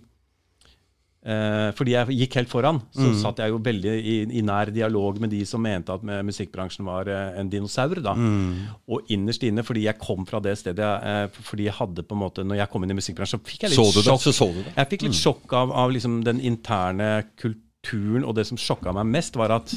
eh, 1.25 1.68
Fordi 1.79 1.93
jeg 1.95 2.16
gikk 2.18 2.35
helt 2.41 2.51
foran, 2.51 2.81
så 2.91 3.07
Mm. 3.12 3.18
satt 3.20 3.39
jeg 3.39 3.51
jo 3.53 3.59
veldig 3.62 3.93
i, 4.03 4.14
i 4.39 4.43
nær 4.43 4.73
dialog 4.75 5.20
med 5.23 5.31
de 5.31 5.45
som 5.47 5.62
mente 5.62 5.93
at 5.95 6.03
musikkbransjen 6.03 6.85
var 6.85 7.07
eh, 7.09 7.39
en 7.41 7.49
dinosaur. 7.53 7.95
da. 8.03 8.14
Mm. 8.14 8.66
Og 8.89 9.07
innerst 9.14 9.43
inne, 9.47 9.62
fordi 9.62 9.85
jeg 9.87 9.99
kom 10.03 10.27
fra 10.27 10.41
det 10.43 10.57
stedet 10.59 10.79
eh, 11.03 11.29
Fordi 11.43 11.64
jeg 11.68 11.75
hadde 11.79 12.03
på 12.03 12.14
en 12.16 12.23
måte 12.25 12.45
Når 12.45 12.57
jeg 12.59 12.70
kom 12.73 12.83
inn 12.85 12.91
i 12.91 12.99
musikkbransjen, 12.99 13.41
fikk 13.47 13.62
jeg 13.68 13.70
litt 13.70 13.79
Så 13.79 13.93
du 13.93 14.01
det? 14.01 14.07
sjokk. 14.11 14.23
Så 14.27 14.33
så 14.35 14.51
du 14.53 14.62
det? 14.64 14.75
Jeg 14.77 14.91
fikk 14.97 15.03
litt 15.07 15.14
sjokk 15.20 15.53
av, 15.53 15.70
av 15.73 15.91
liksom 15.95 16.23
den 16.25 16.41
interne 16.41 17.25
kulturen, 17.39 18.25
og 18.25 18.35
det 18.35 18.47
som 18.51 18.59
sjokka 18.59 18.93
meg 18.95 19.07
mest, 19.14 19.37
var 19.39 19.51
at 19.61 19.73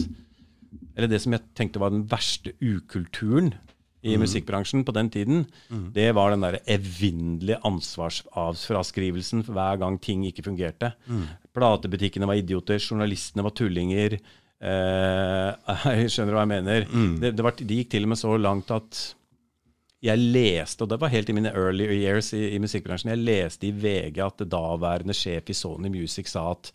Eller 0.97 1.07
det 1.11 1.21
som 1.21 1.33
jeg 1.35 1.41
tenkte 1.55 1.79
var 1.79 1.89
den 1.93 2.05
verste 2.09 2.53
ukulturen 2.61 3.53
i 4.05 4.15
musikkbransjen 4.21 4.85
på 4.85 4.93
den 4.95 5.09
tiden, 5.13 5.43
det 5.95 6.11
var 6.15 6.33
den 6.33 6.45
der 6.45 6.59
evinnelige 6.69 7.59
ansvarsfraskrivelsen 7.65 9.43
hver 9.49 9.81
gang 9.81 9.99
ting 10.01 10.25
ikke 10.29 10.45
fungerte. 10.45 10.93
Platebutikkene 11.55 12.29
var 12.29 12.39
idioter, 12.39 12.79
journalistene 12.79 13.45
var 13.45 13.55
tullinger. 13.57 14.17
Eh, 14.65 15.75
jeg 15.99 16.13
skjønner 16.13 16.37
hva 16.37 16.45
jeg 16.45 16.53
mener. 16.53 16.89
Det, 17.21 17.35
det, 17.35 17.45
var, 17.45 17.57
det 17.59 17.81
gikk 17.81 17.93
til 17.95 18.07
og 18.07 18.13
med 18.13 18.21
så 18.21 18.33
langt 18.39 18.73
at 18.75 19.05
jeg 20.05 20.21
leste, 20.21 20.83
og 20.85 20.91
det 20.91 20.99
var 21.01 21.13
helt 21.13 21.29
i 21.31 21.35
mine 21.35 21.53
early 21.55 21.87
years 21.95 22.29
i, 22.37 22.51
i 22.53 22.59
musikkbransjen, 22.61 23.13
jeg 23.15 23.23
leste 23.25 23.69
i 23.69 23.73
VG 23.73 24.19
at 24.21 24.43
daværende 24.51 25.15
sjef 25.17 25.49
i 25.49 25.55
Sony 25.57 25.89
Music 25.89 26.29
sa 26.29 26.51
at 26.51 26.69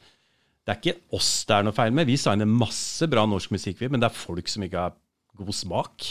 det 0.67 0.73
er 0.73 0.81
ikke 0.81 1.17
oss 1.17 1.31
det 1.49 1.57
er 1.57 1.65
noe 1.67 1.75
feil 1.75 1.95
med. 1.97 2.07
Vi 2.07 2.19
signer 2.21 2.49
masse 2.49 3.07
bra 3.11 3.25
norsk 3.27 3.55
musikk, 3.55 3.81
men 3.89 4.03
det 4.03 4.11
er 4.11 4.19
folk 4.19 4.51
som 4.51 4.65
ikke 4.67 4.85
har 4.85 4.97
god 5.41 5.57
smak. 5.57 6.07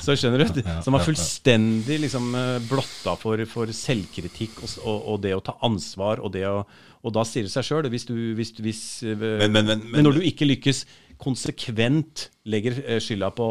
Så 0.00 0.16
skjønner 0.16 0.46
du? 0.48 0.62
Som 0.86 0.96
er 0.98 1.04
fullstendig 1.06 2.00
liksom, 2.06 2.30
eh, 2.38 2.56
blotta 2.70 3.14
for, 3.20 3.42
for 3.50 3.70
selvkritikk 3.76 4.62
og, 4.64 4.74
og, 4.86 4.98
og 5.14 5.22
det 5.26 5.34
å 5.36 5.44
ta 5.44 5.58
ansvar. 5.68 6.22
Og, 6.24 6.32
det 6.34 6.46
å, 6.48 6.62
og 7.02 7.14
da 7.18 7.26
sier 7.28 7.46
det 7.48 7.52
seg 7.54 7.66
sjøl, 7.68 7.90
hvis 7.92 8.08
du 8.08 8.14
hvis, 8.38 8.54
hvis, 8.62 8.82
eh, 9.06 9.16
Men- 9.22 9.52
men- 9.58 9.66
men- 9.74 9.88
men 9.96 10.06
når 10.08 10.20
du 10.20 10.28
ikke 10.30 10.48
lykkes 10.48 10.84
konsekvent 11.22 12.28
legger 12.50 12.80
eh, 12.82 12.98
skylda 12.98 13.28
på 13.36 13.46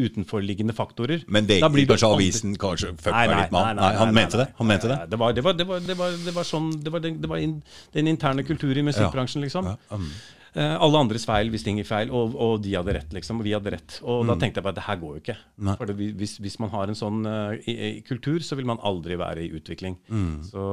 utenforliggende 0.00 0.72
faktorer 0.72 1.24
Men 1.28 1.44
det 1.48 1.58
gikk 1.60 1.74
blir 1.74 1.88
kanskje 1.90 2.08
avisen 2.16 2.54
kanskje 2.60 2.92
fucka 2.96 3.24
litt 3.28 3.52
med 3.52 3.66
han? 3.66 3.76
Nei, 3.80 3.90
han 4.00 4.14
mente 4.16 4.40
det? 4.40 4.46
Han 4.56 4.70
mente 4.70 4.88
det? 4.88 4.96
Det 5.12 5.18
var, 5.20 5.34
det 5.36 5.44
var, 5.44 5.52
det 5.58 5.66
var, 5.68 5.82
det 5.90 5.96
var, 5.98 6.16
det 6.24 6.34
var 6.38 6.48
sånn 6.48 6.70
Det 6.82 6.92
var, 6.94 7.04
den, 7.04 7.18
det 7.20 7.28
var 7.28 7.42
in, 7.42 7.58
den 7.92 8.08
interne 8.08 8.44
kultur 8.48 8.72
i 8.80 8.84
musikkbransjen, 8.86 9.44
liksom. 9.44 9.68
Ja, 9.74 9.76
mm. 9.92 10.08
Eh, 10.52 10.74
alle 10.84 11.00
andres 11.00 11.22
feil 11.24 11.48
hvis 11.48 11.62
ting 11.64 11.78
er 11.80 11.86
feil, 11.88 12.10
og, 12.12 12.34
og 12.36 12.58
de 12.60 12.74
hadde 12.76 12.92
rett, 12.92 13.12
liksom. 13.16 13.38
Og 13.40 13.46
vi 13.46 13.54
hadde 13.56 13.72
rett. 13.72 13.94
Og 14.04 14.26
da 14.28 14.34
tenkte 14.36 14.60
jeg 14.60 14.66
bare 14.66 14.76
det 14.76 14.84
her 14.84 14.98
går 15.00 15.14
jo 15.14 15.22
ikke. 15.22 15.36
Mm. 15.56 15.64
Nei. 15.68 15.76
For 15.80 15.88
det, 15.88 16.08
hvis, 16.20 16.34
hvis 16.44 16.58
man 16.60 16.72
har 16.74 16.92
en 16.92 16.98
sånn 16.98 17.22
uh, 17.24 17.54
i, 17.64 17.72
i 17.72 18.02
kultur, 18.04 18.44
så 18.44 18.58
vil 18.58 18.68
man 18.68 18.82
aldri 18.84 19.16
være 19.16 19.46
i 19.46 19.52
utvikling. 19.56 19.96
Mm. 20.12 20.34
Så, 20.50 20.66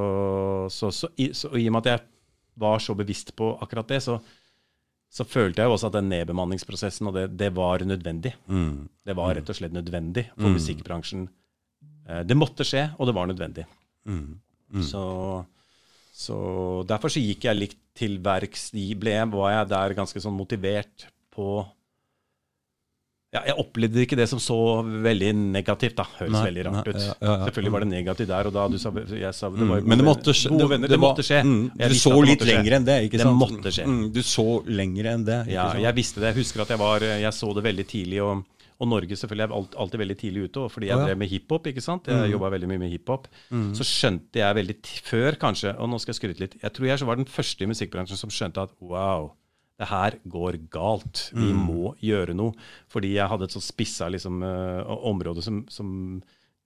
så, 0.75 0.91
så, 0.91 1.11
i, 1.15 1.29
så 1.37 1.53
i 1.55 1.69
og 1.69 1.77
med 1.77 1.85
at 1.85 1.93
jeg 1.93 2.05
var 2.59 2.83
så 2.83 2.97
bevisst 2.99 3.31
på 3.39 3.53
akkurat 3.63 3.87
det, 3.87 4.01
så, 4.03 4.17
så 5.09 5.23
følte 5.23 5.63
jeg 5.63 5.71
jo 5.71 5.77
også 5.77 5.87
at 5.87 5.95
den 5.95 6.11
nedbemanningsprosessen, 6.11 7.07
og 7.07 7.15
det, 7.15 7.29
det 7.39 7.53
var 7.55 7.85
nødvendig. 7.87 8.35
Mm. 8.51 8.89
Det 9.07 9.15
var 9.15 9.31
rett 9.37 9.47
og 9.49 9.57
slett 9.61 9.77
nødvendig 9.79 10.27
for 10.35 10.51
musikkbransjen. 10.59 11.23
Eh, 12.03 12.25
Det 12.27 12.35
måtte 12.35 12.67
skje, 12.67 12.89
og 12.99 13.07
det 13.07 13.15
var 13.15 13.31
nødvendig. 13.31 13.63
Mm. 14.09 14.35
Så, 14.85 15.01
så 16.13 16.35
derfor 16.91 17.15
så 17.15 17.23
gikk 17.23 17.47
jeg 17.47 17.57
litt 17.57 17.79
til 17.99 18.15
verks. 18.23 18.69
de 18.75 18.87
Ble, 18.99 19.17
var 19.35 19.51
jeg 19.57 19.69
der 19.75 19.97
ganske 19.99 20.23
sånn 20.23 20.37
motivert 20.39 21.09
på 21.35 21.59
ja, 23.29 23.43
Jeg 23.45 23.59
opplevde 23.61 24.01
ikke 24.07 24.17
det 24.17 24.25
som 24.31 24.39
så 24.41 24.55
veldig 24.81 25.27
negativt, 25.53 25.93
da. 25.99 26.05
Høres 26.17 26.33
Nei, 26.33 26.43
veldig 26.47 26.63
rart 26.65 26.79
nei, 26.79 26.93
ut. 26.95 27.01
ja, 27.03 27.13
ja. 27.27 27.33
Selvfølgelig 27.45 27.73
var 27.75 27.83
det 27.85 27.89
negativt 27.91 28.31
der 28.31 28.47
og 28.49 28.55
da. 28.55 28.63
Du 28.73 28.77
sa, 28.81 28.89
jeg 29.05 29.33
sa, 29.37 29.51
det 29.53 29.67
var 29.69 29.77
jo 29.77 29.83
Mm. 29.83 29.89
Men 29.91 29.97
det 30.01 30.05
gode- 30.07 30.09
måtte. 30.09 30.49
Gode 30.49 30.69
venner, 30.71 30.87
det, 30.87 30.95
det 30.95 30.99
måtte 31.03 31.25
skje. 31.27 31.41
Mm, 31.45 31.65
du 31.77 31.93
så 31.99 32.13
litt 32.25 32.45
lenger 32.49 32.73
enn 32.79 32.85
det, 32.87 32.95
ikke 33.05 33.19
Det 33.19 33.27
sant? 33.27 33.37
måtte 33.43 33.69
skje. 33.75 33.85
Mm, 33.85 34.01
du 34.15 34.21
så 34.25 34.47
lenger 34.65 35.11
enn 35.13 35.25
det. 35.29 35.39
Ja, 35.53 35.67
jeg 35.77 35.95
visste 35.99 36.23
det. 36.23 36.33
Jeg 36.33 36.41
husker 36.41 36.61
at 36.65 36.69
jeg 36.73 36.79
var 36.81 36.99
Jeg 37.05 37.33
så 37.37 37.53
det 37.53 37.63
veldig 37.69 37.85
tidlig. 37.87 38.19
Og, 38.25 38.43
og 38.79 38.87
Norge 38.87 39.17
selvfølgelig 39.19 39.45
er 39.45 39.55
alt, 39.57 39.73
alltid 39.83 39.99
veldig 39.99 40.17
tidlig 40.21 40.45
ute. 40.47 40.61
Og 40.63 40.71
fordi 40.71 40.87
jeg 40.87 41.03
drev 41.03 41.19
med 41.19 41.31
hiphop, 41.31 41.67
ikke 41.67 41.83
sant. 41.83 42.07
Jeg 42.07 42.31
jobba 42.31 42.53
veldig 42.53 42.69
mye 42.71 42.81
med 42.85 42.93
hiphop. 42.93 43.27
Så 43.75 43.87
skjønte 43.87 44.39
jeg 44.39 44.55
veldig 44.55 44.77
før, 45.03 45.39
kanskje, 45.41 45.75
og 45.75 45.91
nå 45.91 45.99
skal 45.99 46.13
jeg 46.13 46.21
skryte 46.21 46.45
litt 46.45 46.55
Jeg 46.61 46.75
tror 46.75 46.87
jeg 46.87 47.09
var 47.09 47.19
den 47.19 47.29
første 47.29 47.65
i 47.65 47.69
musikkbransjen 47.69 48.19
som 48.19 48.31
skjønte 48.33 48.63
at 48.63 48.75
wow, 48.79 49.33
det 49.79 49.87
her 49.91 50.17
går 50.31 50.61
galt. 50.71 51.29
Vi 51.35 51.51
må 51.55 51.93
gjøre 52.03 52.35
noe. 52.35 52.55
Fordi 52.91 53.13
jeg 53.17 53.31
hadde 53.31 53.47
et 53.47 53.55
så 53.55 53.63
spissa 53.63 54.09
liksom, 54.11 54.43
uh, 54.43 54.83
område 55.11 55.43
som, 55.43 55.61
som 55.71 55.91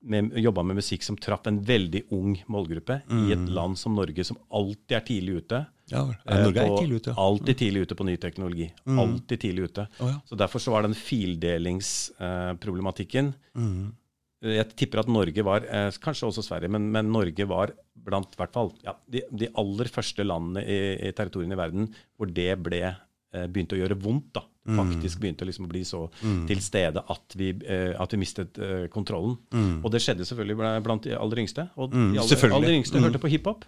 jobba 0.03 0.63
med 0.63 0.75
musikk 0.81 1.03
som 1.03 1.17
traff 1.17 1.47
en 1.47 1.61
veldig 1.63 2.01
ung 2.11 2.43
målgruppe 2.51 3.01
i 3.11 3.31
et 3.33 3.49
land 3.49 3.77
som 3.79 3.95
Norge, 3.95 4.23
som 4.27 4.37
alltid 4.51 4.97
er 4.97 5.01
tidlig 5.07 5.33
ute. 5.43 5.65
Ja. 5.91 6.03
Eh, 6.25 6.43
Norge 6.43 6.59
er 6.61 6.77
tidlig 6.77 6.95
ute. 7.01 7.09
ja. 7.11 7.15
Alltid 7.19 7.57
tidlig 7.57 7.81
ute 7.85 7.95
på 7.95 8.03
ny 8.07 8.17
teknologi. 8.17 8.71
Alltid 8.87 9.39
tidlig 9.39 9.63
ute. 9.69 9.87
Oh, 9.99 10.09
ja. 10.09 10.19
Så 10.25 10.35
Derfor 10.39 10.59
så 10.59 10.71
var 10.71 10.81
den 10.83 10.95
fildelingsproblematikken 10.95 13.33
Jeg 14.43 14.75
tipper 14.75 14.99
at 14.99 15.07
Norge 15.07 15.43
var, 15.43 15.63
eh, 15.63 15.91
kanskje 16.03 16.27
også 16.27 16.43
Sverige, 16.43 16.69
men, 16.69 16.91
men 16.91 17.11
Norge 17.11 17.45
var 17.47 17.71
blant 17.95 18.35
hvert 18.35 18.51
fall, 18.51 18.71
ja, 18.83 18.91
de, 19.07 19.21
de 19.31 19.47
aller 19.55 19.85
første 19.87 20.23
landene 20.27 20.59
i, 20.67 20.97
i 21.07 21.11
territoriene 21.15 21.53
i 21.55 21.61
verden 21.61 21.87
hvor 22.17 22.27
det 22.27 22.57
ble, 22.59 22.81
eh, 23.31 23.47
begynte 23.47 23.75
å 23.77 23.79
gjøre 23.79 23.95
vondt. 24.03 24.33
da 24.35 24.41
faktisk 24.63 25.19
begynte 25.19 25.45
liksom 25.45 25.65
å 25.65 25.69
bli 25.71 25.81
så 25.83 26.05
til 26.47 26.61
stede 26.63 27.01
at 27.11 27.35
vi, 27.35 27.49
eh, 27.67 27.93
at 27.99 28.13
vi 28.13 28.19
mistet 28.21 28.57
eh, 28.57 28.85
kontrollen. 28.93 29.35
Og 29.83 29.89
det 29.91 29.99
skjedde 30.03 30.25
selvfølgelig 30.29 30.83
blant 30.85 31.03
de 31.03 31.17
aller 31.17 31.43
yngste. 31.43 31.67
Og 31.75 31.91
de 31.91 32.19
aller, 32.21 32.53
aller 32.55 32.75
yngste 32.77 33.01
hørte 33.03 33.19
på 33.19 33.31
hiphop. 33.33 33.65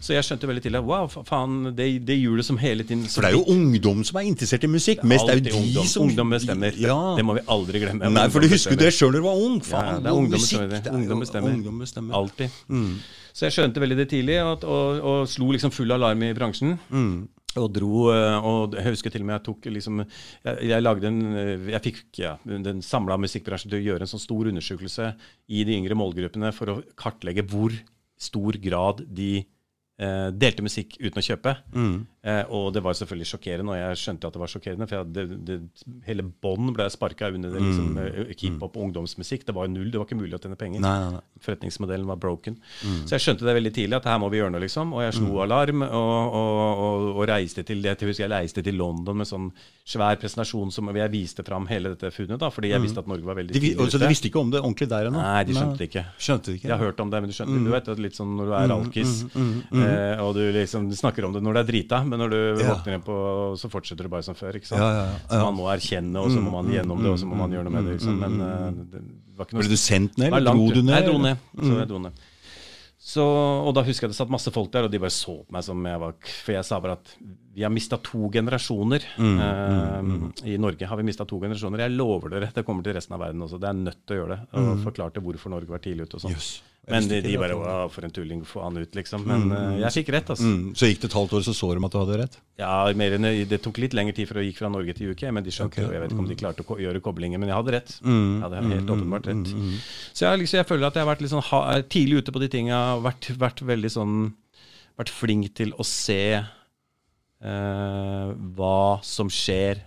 Så 0.00 0.14
jeg 0.16 0.24
skjønte 0.24 0.48
veldig 0.48 0.64
tidlig 0.64 0.82
wow, 0.88 1.08
faen, 1.08 1.74
det, 1.76 1.88
det 2.08 2.16
hjulet 2.18 2.46
som 2.48 2.58
hele 2.60 2.86
tiden 2.88 3.04
For 3.12 3.26
det 3.26 3.32
er 3.34 3.36
jo 3.38 3.44
ungdom 3.52 4.04
som 4.08 4.20
er 4.22 4.28
interessert 4.30 4.64
i 4.64 4.72
musikk. 4.72 5.04
Mest 5.04 5.28
er 5.28 5.40
jo 5.40 5.46
de 5.50 5.54
ungdom. 5.58 5.84
som 5.84 6.08
Ungdom 6.08 6.30
bestemmer. 6.32 6.72
Ja. 6.80 6.96
Det 7.18 7.24
må 7.26 7.36
vi 7.36 7.44
aldri 7.46 7.84
glemme. 7.84 8.08
Nei, 8.14 8.28
for 8.32 8.40
du 8.40 8.48
husker 8.48 8.72
bestemmer. 8.72 8.84
det 8.88 8.94
sjøl 8.96 9.12
da 9.12 9.18
du 9.18 9.24
var 9.28 9.36
ung. 9.46 9.58
Ja, 9.68 9.98
det 10.00 10.08
er 10.08 10.16
ungdom 10.16 10.38
musikk. 10.40 10.60
bestemmer. 10.64 10.82
det 10.82 10.92
er 10.92 10.98
Ungdom 10.98 11.24
bestemmer. 11.24 11.56
Ungdom 11.58 11.78
bestemmer. 11.84 12.14
Alltid. 12.18 12.50
Så 13.38 13.46
jeg 13.46 13.54
skjønte 13.54 13.82
veldig 13.82 13.98
det 14.00 14.08
tidlig, 14.10 14.38
og, 14.42 14.64
og, 14.66 15.02
og 15.06 15.28
slo 15.30 15.52
liksom 15.54 15.70
full 15.74 15.92
alarm 15.94 16.24
i 16.26 16.32
bransjen. 16.34 16.78
Og 17.56 17.68
dro, 17.72 18.08
eh, 18.12 18.44
og 18.44 18.74
jeg 18.76 18.92
husker 18.92 19.12
til 19.12 19.22
og 19.24 19.28
med 19.28 19.38
jeg 19.38 19.44
tok 19.46 19.68
liksom 19.72 20.02
Jeg, 20.04 20.56
jeg 20.68 20.84
lagde 20.84 21.08
en 21.08 21.20
eh, 21.32 21.70
Jeg 21.72 21.84
fikk 21.86 22.20
ja, 22.20 22.34
den 22.44 22.82
samla 22.84 23.16
musikkbransjen 23.20 23.72
til 23.72 23.80
å 23.80 23.86
gjøre 23.86 24.04
en 24.04 24.10
sånn 24.10 24.22
stor 24.22 24.50
undersøkelse 24.50 25.12
i 25.48 25.62
de 25.64 25.78
yngre 25.78 25.96
målgruppene 25.98 26.52
for 26.52 26.74
å 26.74 26.80
kartlegge 26.98 27.46
hvor 27.48 27.72
stor 28.20 28.58
grad 28.60 29.00
de 29.08 29.30
eh, 29.40 30.28
delte 30.34 30.66
musikk 30.66 30.98
uten 31.00 31.22
å 31.22 31.24
kjøpe. 31.24 31.56
Eh, 32.28 32.50
og 32.52 32.72
det 32.74 32.82
var 32.84 32.96
selvfølgelig 32.98 33.28
sjokkerende, 33.30 33.72
og 33.72 33.78
jeg 33.78 34.00
skjønte 34.02 34.28
at 34.28 34.36
det 34.36 34.42
var 34.42 34.50
sjokkerende. 34.52 34.88
For 34.90 34.98
jeg, 34.98 35.12
det, 35.16 35.38
det, 35.48 35.86
hele 36.08 36.26
bånd 36.28 36.74
ble 36.76 36.88
sparka 36.92 37.30
under 37.32 37.54
det, 37.54 37.62
liksom, 37.64 38.00
eh, 38.02 38.32
hiphop 38.34 38.76
og 38.76 38.88
ungdomsmusikk. 38.88 39.46
Det 39.48 39.54
var 39.56 39.70
null, 39.72 39.88
det 39.92 40.00
var 40.00 40.08
ikke 40.08 40.20
mulig 40.20 40.36
å 40.36 40.42
tjene 40.42 40.58
penger. 40.60 40.82
Nei, 40.84 40.94
nei, 41.04 41.14
nei. 41.16 41.42
Forretningsmodellen 41.44 42.08
var 42.10 42.20
broken. 42.20 42.58
Så 43.06 43.16
jeg 43.16 43.24
skjønte 43.24 43.48
det 43.48 43.56
veldig 43.56 43.74
tidlig, 43.78 44.00
at 44.00 44.10
her 44.10 44.20
må 44.20 44.28
vi 44.32 44.42
gjøre 44.42 44.52
noe, 44.54 44.64
liksom. 44.66 44.92
Og 44.96 45.04
jeg 45.06 45.16
slo 45.20 45.40
alarm 45.44 45.86
og, 45.86 46.36
og, 46.42 46.84
og, 46.84 47.08
og 47.14 47.28
reiste 47.30 47.64
til 47.66 47.84
jeg 47.86 47.96
husker 48.02 48.26
jeg 48.26 48.32
reiste 48.32 48.64
til 48.64 48.76
London 48.78 49.22
med 49.22 49.28
sånn 49.28 49.48
svær 49.88 50.18
presentasjon 50.20 50.72
som 50.74 50.90
jeg 50.92 51.10
viste 51.12 51.44
fram 51.46 51.64
hele 51.70 51.94
dette 51.94 52.10
funnet, 52.12 52.36
da, 52.40 52.50
fordi 52.52 52.72
jeg 52.74 52.82
visste 52.82 53.00
at 53.00 53.08
Norge 53.08 53.24
var 53.24 53.38
veldig 53.38 53.54
tidlig 53.54 53.70
ute. 53.78 53.86
så 53.94 54.00
de 54.02 54.10
visste 54.10 54.28
ikke 54.28 54.42
om 54.42 54.50
det 54.52 54.60
ordentlig 54.60 54.88
der 54.90 55.08
ennå? 55.08 55.22
Nei, 55.22 55.44
de 55.48 55.56
skjønte 55.56 55.80
det 55.80 55.88
ikke. 55.88 56.04
Skjønte 56.20 56.50
det 56.50 56.56
ikke? 56.58 56.68
Jeg 56.68 56.74
har 56.74 56.82
hørt 56.84 57.00
om 57.04 57.12
det, 57.12 57.22
men 57.24 57.32
du 57.32 57.36
skjønner, 57.36 57.62
du 57.64 57.72
vet, 57.72 57.88
det 57.88 58.04
litt 58.04 58.18
sånn 58.18 58.34
når 58.36 58.50
du 58.50 58.54
er 58.58 58.74
alkis, 58.74 59.14
eh, 59.32 60.24
og 60.24 60.34
du 60.36 60.42
liksom 60.58 60.90
snakker 60.98 61.28
om 61.28 61.36
det 61.38 61.42
når 61.46 61.56
du 61.56 61.62
er 61.62 61.70
drita, 61.70 62.02
men 62.04 62.17
når 62.18 62.30
du 62.34 62.38
Ja. 62.62 62.72
våkner 62.74 62.92
igjen 62.96 63.04
på, 63.06 63.16
så 63.58 63.70
fortsetter 63.72 64.04
du 64.04 64.08
bare 64.12 64.26
som 64.26 64.34
før. 64.38 64.56
ikke 64.58 64.66
sant? 64.70 64.80
Ja, 64.82 65.06
ja, 65.30 65.44
man 65.44 65.54
må 65.56 65.68
erkjenne, 65.72 66.16
og 66.20 66.30
så 66.34 66.42
må 66.42 66.50
man 66.58 66.66
gjennom 66.72 66.98
det, 67.02 67.12
og 67.14 67.18
så 67.18 67.26
må 67.30 67.36
man 67.38 67.50
gjøre 67.54 67.64
noe 67.68 67.76
med 67.78 67.86
det. 67.86 67.98
liksom. 68.00 68.18
Men 68.18 68.40
eh, 68.40 68.70
det 68.92 69.02
var 69.38 69.46
ikke 69.46 69.56
noe 69.58 69.62
Ble 69.64 69.70
du 69.70 69.80
sendt 69.80 70.18
ned, 70.18 70.32
eller 70.32 70.52
dro 70.58 70.68
du 70.74 70.82
ned? 70.82 70.96
Jeg 70.98 71.06
dro 71.12 71.18
ned. 71.22 71.38
Så 71.62 71.78
jeg 71.78 71.88
dro 71.88 71.98
ned. 72.08 72.12
Så, 73.08 73.22
og 73.24 73.72
da 73.74 73.80
husker 73.86 74.04
jeg 74.04 74.10
det 74.12 74.18
satt 74.18 74.28
masse 74.28 74.50
folk 74.52 74.72
der, 74.74 74.84
og 74.84 74.90
de 74.92 74.98
bare 75.00 75.14
så 75.14 75.38
på 75.46 75.54
meg 75.54 75.62
som 75.64 75.84
jeg 75.86 76.00
var 76.02 76.12
For 76.20 76.52
jeg 76.52 76.64
sa 76.66 76.80
bare 76.82 76.96
at 76.98 77.12
vi 77.54 77.62
har 77.64 77.70
mista 77.72 77.96
to 78.04 78.28
generasjoner. 78.30 79.00
Mm, 79.16 79.38
eh, 79.40 80.50
I 80.52 80.56
Norge 80.60 80.86
har 80.86 80.96
vi 80.98 81.06
mista 81.06 81.24
to 81.24 81.38
generasjoner. 81.40 81.78
Jeg 81.86 81.96
lover 81.96 82.28
dere, 82.34 82.50
det 82.54 82.64
kommer 82.66 82.84
til 82.84 82.94
resten 82.98 83.14
av 83.16 83.20
verden 83.22 83.40
også. 83.46 83.58
Det 83.62 83.68
er 83.70 83.78
nødt 83.78 84.02
til 84.06 84.16
å 84.16 84.18
gjøre 84.20 84.36
det. 84.36 84.40
Og 84.60 84.82
forklarte 84.84 85.22
hvorfor 85.24 85.50
Norge 85.54 85.70
var 85.72 85.78
tidlig 85.82 86.06
ute 86.06 86.18
og 86.18 86.26
sånn. 86.26 86.36
Mm. 86.36 86.77
Men 86.90 87.08
de, 87.10 87.20
de 87.24 87.34
bare 87.40 87.56
Å, 87.56 87.74
for 87.92 88.06
en 88.06 88.12
tulling, 88.14 88.40
få 88.48 88.62
han 88.64 88.78
ut, 88.80 88.96
liksom. 88.96 89.24
Men 89.28 89.52
eh, 89.54 89.78
jeg 89.84 89.94
fikk 90.00 90.12
rett, 90.14 90.32
altså. 90.34 90.48
Mm, 90.48 90.72
så 90.78 90.90
gikk 90.90 91.02
det 91.02 91.10
et 91.10 91.16
halvt 91.18 91.36
år, 91.38 91.44
så 91.46 91.54
så 91.56 91.70
de 91.74 91.84
at 91.88 91.94
du 91.94 91.98
hadde 92.00 92.18
rett? 92.22 92.38
Ja, 92.60 92.72
mer 92.98 93.16
enn 93.18 93.28
Det 93.50 93.60
tok 93.64 93.80
litt 93.82 93.96
lengre 93.96 94.16
tid 94.16 94.30
før 94.30 94.42
jeg 94.42 94.52
gikk 94.52 94.62
fra 94.62 94.72
Norge 94.72 94.96
til 94.98 95.12
UK, 95.14 95.26
men 95.36 95.46
de 95.46 95.54
skjønte 95.54 95.78
okay. 95.78 95.86
jo. 95.86 95.94
Jeg 95.96 96.04
vet 96.04 96.14
ikke 96.14 96.24
om 96.24 96.30
de 96.32 96.38
klarte 96.42 96.66
å 96.66 96.78
gjøre 96.84 97.04
koblinger, 97.04 97.42
men 97.42 97.52
jeg 97.52 97.60
hadde 97.60 97.74
rett. 97.76 97.96
Mm. 98.02 98.28
Jeg 98.28 98.44
hadde 98.46 98.62
helt 98.74 98.94
åpenbart 98.96 99.30
rett. 99.32 99.54
Så 100.12 100.26
jeg, 100.26 100.42
liksom, 100.44 100.60
jeg 100.62 100.70
føler 100.72 100.90
at 100.90 100.98
jeg 100.98 101.06
har 101.06 101.12
vært 101.12 101.24
litt 101.24 101.34
sånn 101.34 101.48
ha, 101.50 101.64
er 101.74 101.88
tidlig 101.96 102.22
ute 102.22 102.34
på 102.34 102.44
de 102.44 102.52
tinga. 102.52 102.82
Vært, 103.04 103.32
vært 103.38 103.64
veldig 103.74 103.94
sånn 104.00 104.20
Vært 104.98 105.12
flink 105.14 105.52
til 105.54 105.76
å 105.78 105.84
se 105.86 106.22
Uh, 107.38 108.32
hva 108.58 108.98
som 109.06 109.28
skjer 109.30 109.78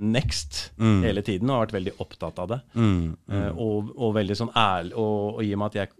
next 0.00 0.70
hele 0.78 1.22
tiden, 1.22 1.50
og 1.50 1.56
har 1.56 1.64
vært 1.66 1.76
veldig 1.76 1.94
opptatt 2.02 2.38
av 2.42 2.48
det. 2.54 2.58
Mm. 2.74 3.16
Eh, 3.30 3.50
og, 3.60 3.90
og 3.96 4.14
veldig 4.16 4.36
sånn 4.38 4.52
ærlig 4.56 4.94
og, 4.96 5.36
og 5.36 5.42
i 5.44 5.52
og 5.52 5.60
med 5.60 5.72
at 5.72 5.78
jeg 5.80 5.92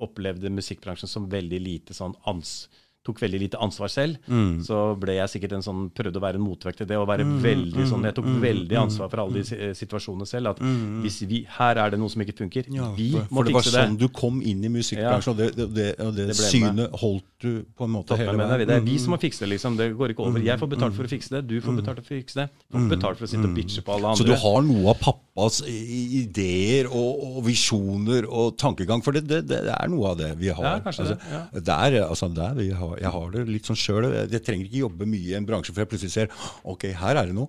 opplevde 0.00 0.52
musikkbransjen 0.52 1.10
som 1.10 1.28
veldig 1.30 1.60
lite 1.60 1.96
sånn 1.96 2.14
ans 2.30 2.68
tok 3.10 3.20
veldig 3.26 3.40
lite 3.44 3.60
ansvar 3.60 3.90
selv, 3.92 4.30
så 4.64 4.80
ble 5.00 5.18
jeg 5.18 5.34
sikkert 5.34 5.58
en 5.58 5.64
sånn 5.66 5.82
prøvde 5.94 6.16
å 6.20 6.24
være 6.24 6.38
en 6.40 6.46
motvekt 6.46 6.80
til 6.80 6.88
det. 6.90 6.96
og 6.96 7.08
være 7.10 7.26
veldig 7.42 7.86
sånn, 7.90 8.06
Jeg 8.08 8.16
tok 8.16 8.28
veldig 8.42 8.76
ansvar 8.80 9.10
for 9.12 9.24
alle 9.24 9.42
de 9.42 9.56
eh, 9.58 9.74
situasjonene 9.76 10.26
selv. 10.30 10.54
At 10.54 10.62
hvis 11.04 11.20
vi, 11.28 11.42
her 11.58 11.76
er 11.82 11.90
det 11.94 12.00
noe 12.00 12.10
som 12.12 12.22
ikke 12.24 12.36
funker, 12.40 12.70
Ja, 12.70 12.90
vi 12.96 13.10
for, 13.12 13.26
må 13.30 13.40
for 13.42 13.48
det 13.50 13.54
var 13.56 13.66
fikse 13.66 13.76
det. 13.76 13.84
sånn 13.88 13.98
du 14.00 14.06
kom 14.08 14.40
inn 14.42 14.64
i 14.64 14.70
musikkbransjen, 14.72 15.34
og 15.34 15.38
det, 15.40 15.48
det, 15.58 15.68
det, 15.76 15.88
og 16.04 16.14
det, 16.16 16.28
synet 16.38 16.96
holdt 17.02 17.26
du 17.40 17.64
på 17.76 17.86
en 17.88 17.94
måte 17.94 18.16
hele 18.20 18.36
veien. 18.36 18.66
Det 18.68 18.76
er 18.76 18.84
vi 18.84 18.98
som 19.00 19.14
må 19.14 19.18
fikse 19.20 19.44
det, 19.44 19.50
liksom. 19.54 19.76
Det 19.80 19.90
går 19.96 20.14
ikke 20.14 20.26
over. 20.28 20.42
Jeg 20.44 20.60
får 20.60 20.70
betalt 20.74 20.96
for 20.96 21.08
å 21.08 21.10
fikse 21.10 21.34
det, 21.36 21.42
du 21.50 21.56
får 21.64 21.80
betalt 21.80 22.02
for 22.02 22.14
å 22.14 22.20
fikse 22.20 22.42
det. 22.42 22.48
Du 22.68 22.78
får 22.78 22.88
betalt 22.94 23.20
for 23.20 23.26
å 23.28 23.30
sitte 23.32 23.48
og 23.48 23.56
bitche 23.56 23.84
på 23.86 23.96
alle 23.96 24.12
andre. 24.12 24.20
Så 24.20 24.28
du 24.28 24.34
har 24.44 24.60
noe 24.66 24.94
av 24.94 25.00
pappas 25.00 25.60
ideer 25.70 26.90
og, 26.90 27.24
og 27.30 27.40
visjoner 27.46 28.28
og 28.28 28.56
tankegang, 28.60 29.02
for 29.04 29.16
det, 29.16 29.40
er 29.50 29.90
noe 29.92 30.12
av 30.12 30.20
det 30.20 30.30
vi 30.40 30.52
har. 30.52 30.66
Ja, 30.66 30.76
kanskje 30.84 31.10
det, 31.12 31.18
Ja. 31.30 31.42
Der, 31.70 31.96
altså, 32.06 32.28
der 32.34 32.54
vi 32.58 32.70
har, 32.76 32.96
jeg 33.00 33.10
har 33.14 33.30
det 33.32 33.42
litt 33.48 33.64
sånn 33.68 33.78
sjøl. 33.80 34.06
Jeg 34.28 34.42
trenger 34.44 34.66
ikke 34.68 34.82
jobbe 34.82 35.06
mye 35.08 35.30
i 35.30 35.36
en 35.38 35.46
bransje 35.48 35.72
før 35.72 35.86
jeg 35.86 35.90
plutselig 35.94 36.12
ser 36.12 36.34
ok, 36.68 36.84
her 37.00 37.16
er 37.22 37.30
det 37.30 37.36
noe. 37.38 37.48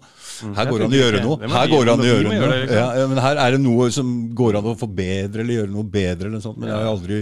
Her 0.56 0.66
Mm, 0.66 0.72
går 0.72 0.80
det 0.80 0.86
an 0.88 0.96
å 0.96 1.02
gjøre 1.02 1.24
noe. 1.26 1.50
Her 1.52 1.68
går 1.74 1.86
det 1.90 1.94
an 1.98 2.04
å 2.06 2.08
gjøre 2.08 2.32
noe. 2.32 2.62
Ja, 2.72 3.08
men 3.12 3.20
her 3.26 3.42
er 3.44 3.52
det 3.58 3.62
noe 3.66 3.90
som 3.92 4.14
går 4.38 4.58
an 4.62 4.70
å 4.72 4.78
forbedre 4.80 5.44
eller 5.44 5.58
gjøre 5.62 5.74
noe 5.76 5.84
bedre 5.98 6.30
eller 6.30 6.38
noe 6.40 6.46
sånt. 6.48 6.58
Men 6.62 6.72
jeg 6.72 6.78
har 6.80 6.92
aldri 6.94 7.20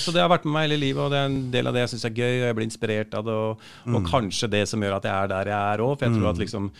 Så 0.00 0.12
det 0.16 0.22
har 0.24 0.30
vært 0.32 0.46
med 0.48 0.54
meg 0.56 0.64
hele 0.70 0.80
livet, 0.80 1.02
og 1.04 1.10
det 1.12 1.18
er 1.20 1.26
en 1.28 1.38
del 1.52 1.66
av 1.68 1.74
det 1.76 1.82
jeg 1.84 1.90
syns 1.92 2.04
er 2.08 2.14
gøy, 2.16 2.34
og 2.40 2.46
jeg 2.48 2.56
blir 2.56 2.66
inspirert 2.66 3.14
av 3.18 3.24
det, 3.26 3.34
og, 3.36 3.64
og 3.94 4.06
kanskje 4.08 4.48
det 4.50 4.62
som 4.70 4.80
gjør 4.82 4.96
at 4.96 5.04
jeg 5.04 5.12
er 5.12 5.28
der 5.28 5.50
jeg 5.52 5.74
er 5.74 5.82
òg. 5.84 5.92
For 6.00 6.06
jeg 6.08 6.16
tror 6.16 6.30
at 6.30 6.40
liksom 6.40 6.70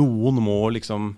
noen 0.00 0.38
må 0.44 0.58
liksom 0.78 1.16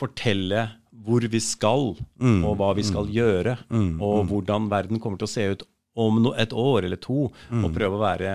fortelle 0.00 0.70
hvor 1.04 1.24
vi 1.32 1.40
skal, 1.40 1.94
og 2.20 2.56
hva 2.60 2.72
vi 2.76 2.82
skal 2.84 3.06
gjøre, 3.12 3.58
og 4.00 4.26
hvordan 4.28 4.66
verden 4.72 4.98
kommer 5.00 5.20
til 5.20 5.28
å 5.28 5.32
se 5.32 5.46
ut 5.54 5.62
om 5.98 6.20
no, 6.22 6.32
et 6.38 6.52
år 6.54 6.86
eller 6.86 7.00
to, 7.02 7.26
og 7.30 7.68
prøve 7.74 7.98
å 7.98 8.00
være, 8.00 8.30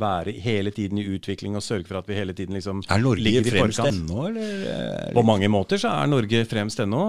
være 0.00 0.34
hele 0.44 0.72
tiden 0.74 1.00
i 1.00 1.04
utvikling 1.14 1.56
og 1.58 1.64
sørge 1.64 1.88
for 1.88 2.00
at 2.00 2.08
vi 2.08 2.16
hele 2.16 2.32
tiden 2.36 2.56
liksom 2.56 2.80
Er 2.88 3.02
Norge 3.02 3.42
fremst 3.48 3.82
ennå, 3.84 4.26
eller? 4.30 5.12
På 5.14 5.24
mange 5.26 5.50
måter 5.52 5.80
så 5.80 5.92
er 5.92 6.10
Norge 6.10 6.44
fremst 6.48 6.80
ennå, 6.84 7.02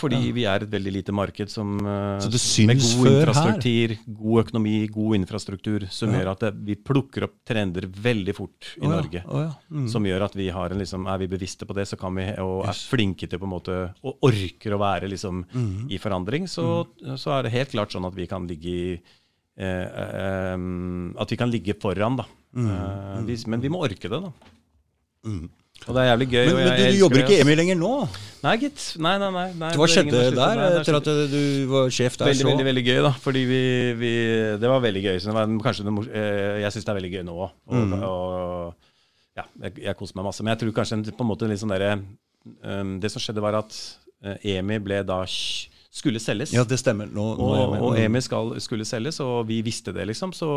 fordi 0.00 0.32
vi 0.36 0.46
er 0.50 0.66
et 0.66 0.72
veldig 0.72 0.94
lite 0.98 1.14
marked 1.14 1.52
som, 1.52 1.76
eh, 1.78 2.26
med 2.66 2.82
god 2.82 3.10
infrastruktur, 3.12 3.96
god 4.22 4.42
økonomi, 4.44 4.76
god 4.92 5.20
infrastruktur, 5.20 5.86
som 5.94 6.14
gjør 6.14 6.32
at 6.34 6.46
det, 6.46 6.52
vi 6.66 6.78
plukker 6.78 7.28
opp 7.28 7.38
trender 7.46 7.86
veldig 7.86 8.34
fort 8.36 8.72
i 8.74 8.82
oh, 8.82 8.90
ja, 8.90 8.94
Norge. 8.96 9.24
Oh, 9.30 9.44
ja, 9.44 9.52
mm. 9.70 9.86
Som 9.92 10.08
gjør 10.08 10.26
at 10.26 10.36
vi 10.38 10.48
har 10.54 10.74
en, 10.74 10.82
liksom, 10.82 11.06
er 11.10 11.22
vi 11.22 11.30
bevisste 11.36 11.68
på 11.68 11.76
det, 11.76 11.86
så 11.88 11.98
kan 12.00 12.16
vi, 12.18 12.26
og 12.42 12.66
er 12.66 12.82
flinke 12.90 13.28
til 13.30 13.40
på 13.40 13.46
en 13.48 13.54
måte, 13.54 13.78
og 14.02 14.26
orker 14.26 14.74
å 14.74 14.82
være 14.82 15.10
liksom, 15.12 15.44
Mm. 15.56 15.90
i 15.90 15.98
forandring, 16.00 16.48
så, 16.50 16.86
så 17.16 17.36
er 17.36 17.46
det 17.46 17.54
helt 17.54 17.72
klart 17.74 17.94
sånn 17.94 18.06
at 18.08 18.16
vi 18.16 18.26
kan 18.30 18.46
ligge 18.48 18.72
i 18.72 18.82
eh, 18.96 18.98
eh, 18.98 19.24
At 19.56 21.30
vi 21.32 21.38
kan 21.40 21.52
ligge 21.52 21.76
foran, 21.80 22.18
da. 22.20 22.26
Mm. 22.56 22.72
Eh, 22.72 23.22
vi, 23.28 23.36
men 23.52 23.62
vi 23.62 23.70
må 23.72 23.84
orke 23.84 24.08
det, 24.08 24.20
da. 24.20 24.32
Og 25.84 25.92
det 25.92 26.02
er 26.02 26.08
jævlig 26.08 26.26
gøy. 26.30 26.46
Men, 26.48 26.56
men 26.56 26.78
du, 26.80 26.98
jobber 27.02 27.20
ikke 27.20 27.34
i. 27.36 27.40
EMI 27.44 27.56
lenger 27.58 27.78
nå? 27.78 27.90
Nei, 28.46 28.54
gitt. 28.62 28.84
Nei, 29.02 29.12
nei, 29.20 29.28
nei. 29.34 29.46
nei 29.60 29.72
Hva 29.76 29.88
skjedde 29.90 30.22
der 30.34 30.62
er 30.62 30.78
etter 30.80 30.96
at 30.98 31.10
du 31.30 31.40
var 31.70 31.92
sjef 31.92 32.16
der? 32.16 32.30
Veldig, 32.30 32.42
så? 32.46 32.48
veldig 32.48 32.66
veldig 32.70 32.84
gøy, 32.86 33.00
da. 33.04 33.12
Fordi 33.22 33.42
vi, 33.50 33.60
vi 34.00 34.12
Det 34.62 34.70
var 34.72 34.82
veldig 34.84 35.02
gøy. 35.04 35.20
Så 35.20 35.30
det 35.30 35.36
var 35.36 35.52
kanskje 35.66 35.86
noe, 35.86 36.06
eh, 36.08 36.62
jeg 36.64 36.76
syns 36.76 36.88
det 36.88 36.94
er 36.94 36.98
veldig 37.00 37.12
gøy 37.12 37.26
nå 37.28 37.36
òg. 37.36 37.54
Og, 37.68 37.76
Mm. 37.76 37.94
og, 38.08 38.88
ja, 39.36 39.44
jeg, 39.66 39.76
jeg 39.84 39.98
koser 40.00 40.16
meg 40.16 40.28
masse. 40.30 40.42
Men 40.42 40.54
jeg 40.54 40.62
tror 40.64 40.76
kanskje 40.80 41.12
på 41.12 41.26
en 41.26 41.30
måte 41.34 41.50
litt 41.50 41.60
sånn 41.60 41.74
derre 41.74 41.92
um, 42.00 42.96
Det 43.02 43.12
som 43.12 43.20
skjedde, 43.20 43.44
var 43.44 43.60
at 43.60 43.76
eh, 44.24 44.56
EMI 44.56 44.80
ble 44.80 45.02
da 45.04 45.20
skulle 45.96 46.20
selges. 46.20 46.52
Ja, 46.52 46.64
det 46.68 46.76
stemmer. 46.80 47.08
Nå, 47.08 47.24
nå 47.38 47.46
Og, 47.46 47.74
og 47.88 47.98
EMI 47.98 48.20
skal, 48.24 48.52
skulle 48.60 48.84
selges, 48.88 49.18
og 49.24 49.46
vi 49.48 49.62
visste 49.64 49.94
det, 49.96 50.04
liksom. 50.10 50.34
Så, 50.36 50.50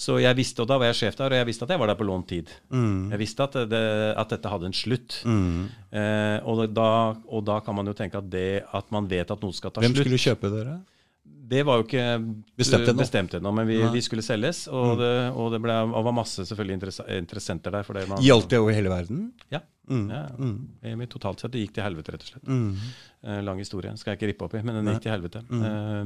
så 0.00 0.18
jeg 0.22 0.38
visste, 0.38 0.64
og 0.64 0.70
da 0.70 0.78
var 0.82 0.90
jeg 0.90 0.98
sjef 1.04 1.18
der, 1.20 1.34
og 1.34 1.42
jeg 1.42 1.48
visste 1.52 1.68
at 1.68 1.74
jeg 1.74 1.82
var 1.82 1.92
der 1.92 1.98
på 2.00 2.06
lånt 2.08 2.28
tid. 2.32 2.50
Mm. 2.74 3.12
Jeg 3.14 3.22
visste 3.22 3.46
at, 3.46 3.58
det, 3.70 3.82
at 4.18 4.34
dette 4.34 4.52
hadde 4.52 4.70
en 4.70 4.76
slutt. 4.76 5.20
Eh, 5.22 6.38
og, 6.48 6.64
da, 6.74 6.88
og 7.30 7.44
da 7.46 7.60
kan 7.62 7.78
man 7.78 7.90
jo 7.90 7.94
tenke 7.96 8.18
at 8.18 8.30
det 8.32 8.64
at 8.72 8.90
man 8.94 9.06
vet 9.10 9.30
at 9.30 9.44
noe 9.44 9.54
skal 9.54 9.74
ta 9.74 9.84
Hvem 9.84 9.94
slutt 9.94 10.06
skulle 10.08 10.22
kjøpe 10.24 10.50
dere? 10.52 10.80
Det 11.52 11.62
var 11.68 11.80
jo 11.80 11.84
ikke 11.84 12.04
Bestemt 12.56 12.88
ennå. 12.88 13.02
bestemt 13.02 13.34
ennå, 13.36 13.52
men 13.52 13.68
vi, 13.68 13.76
vi 13.92 14.00
skulle 14.04 14.24
selges. 14.24 14.64
Og 14.72 14.96
det, 15.00 15.12
og 15.36 15.52
det 15.52 15.60
ble, 15.64 15.76
og 15.84 16.06
var 16.08 16.16
masse 16.16 16.46
selvfølgelig 16.48 16.78
interessenter 17.18 17.74
der. 17.74 17.92
Det 17.98 18.06
man, 18.08 18.22
Gjaldt 18.24 18.48
det 18.54 18.60
over 18.62 18.76
hele 18.76 18.92
verden? 18.92 19.26
Ja. 19.52 19.60
Mm. 19.90 20.06
ja. 20.08 20.22
Mm. 20.38 21.06
totalt 21.12 21.42
sett. 21.42 21.52
Det 21.52 21.64
gikk 21.66 21.74
til 21.76 21.84
helvete, 21.84 22.14
rett 22.14 22.24
og 22.24 22.32
slett. 22.32 22.50
Eh, 23.22 23.40
lang 23.44 23.60
historie. 23.60 23.92
Skal 24.00 24.14
jeg 24.14 24.20
ikke 24.20 24.30
rippe 24.32 24.48
opp 24.48 24.56
i, 24.56 24.62
men 24.64 24.80
den 24.80 24.92
gikk 24.94 25.04
til 25.04 25.14
helvete. 25.16 25.44
Eh, 25.60 26.04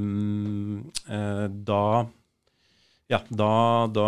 eh, 1.15 1.45
da 1.71 1.83
Ja, 3.07 3.21
da, 3.31 3.87
da 3.95 4.05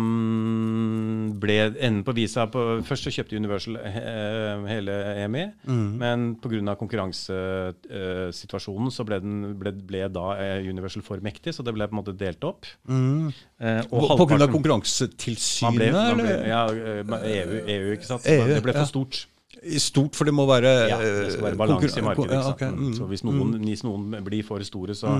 mm, 0.00 1.36
ble 1.36 1.68
enden 1.68 2.00
på 2.06 2.14
visa 2.16 2.46
på, 2.48 2.80
Først 2.88 3.04
så 3.04 3.10
kjøpte 3.12 3.36
Universal 3.36 3.76
eh, 3.76 4.64
hele 4.70 4.94
EMI, 5.26 5.42
men 6.00 6.40
pga. 6.40 6.72
konkurransesituasjonen 6.80 8.88
så 8.94 9.04
ble, 9.04 9.20
den, 9.20 9.52
ble, 9.60 9.72
ble 9.90 10.08
da 10.14 10.32
eh, 10.40 10.64
Universal 10.64 11.02
for 11.04 11.20
mektig, 11.24 11.52
så 11.52 11.62
det 11.66 11.74
ble 11.76 11.84
på 11.90 11.92
en 11.92 12.00
måte 12.00 12.16
delt 12.16 12.40
opp. 12.48 12.64
Eh, 12.88 13.28
pga. 13.84 14.16
På 14.16 14.24
grunn 14.24 14.40
av 14.46 14.50
Konkurransetilsynet, 14.56 15.68
man 15.68 15.76
ble, 15.76 15.92
man 15.92 16.16
ble, 16.16 16.32
eller? 16.32 16.48
ja, 16.48 16.64
eh, 16.72 17.04
EU, 17.34 17.60
EU, 17.66 17.92
ikke 17.98 18.08
sant. 18.08 18.24
EU, 18.32 18.48
det 18.48 18.64
ble 18.64 18.72
for 18.80 18.88
stort. 18.88 19.28
I 19.62 19.80
Stort, 19.82 20.16
for 20.18 20.28
det 20.28 20.34
må 20.34 20.44
være 20.48 20.70
Ja, 20.90 20.98
det 21.00 21.32
skal 21.34 21.46
være 21.48 21.56
eh, 21.56 21.60
balanse 21.60 22.00
i 22.00 22.04
markedet. 22.04 22.34
ja, 22.34 22.40
Ikke 22.40 22.68
sant? 22.68 22.78
ok, 22.78 22.88
mm. 22.88 22.94
Så 22.98 23.08
hvis 23.10 23.24
noen, 23.26 23.54
hvis 23.64 23.84
noen 23.86 24.18
blir 24.26 24.44
for 24.46 24.62
store, 24.66 24.96
så, 24.98 25.14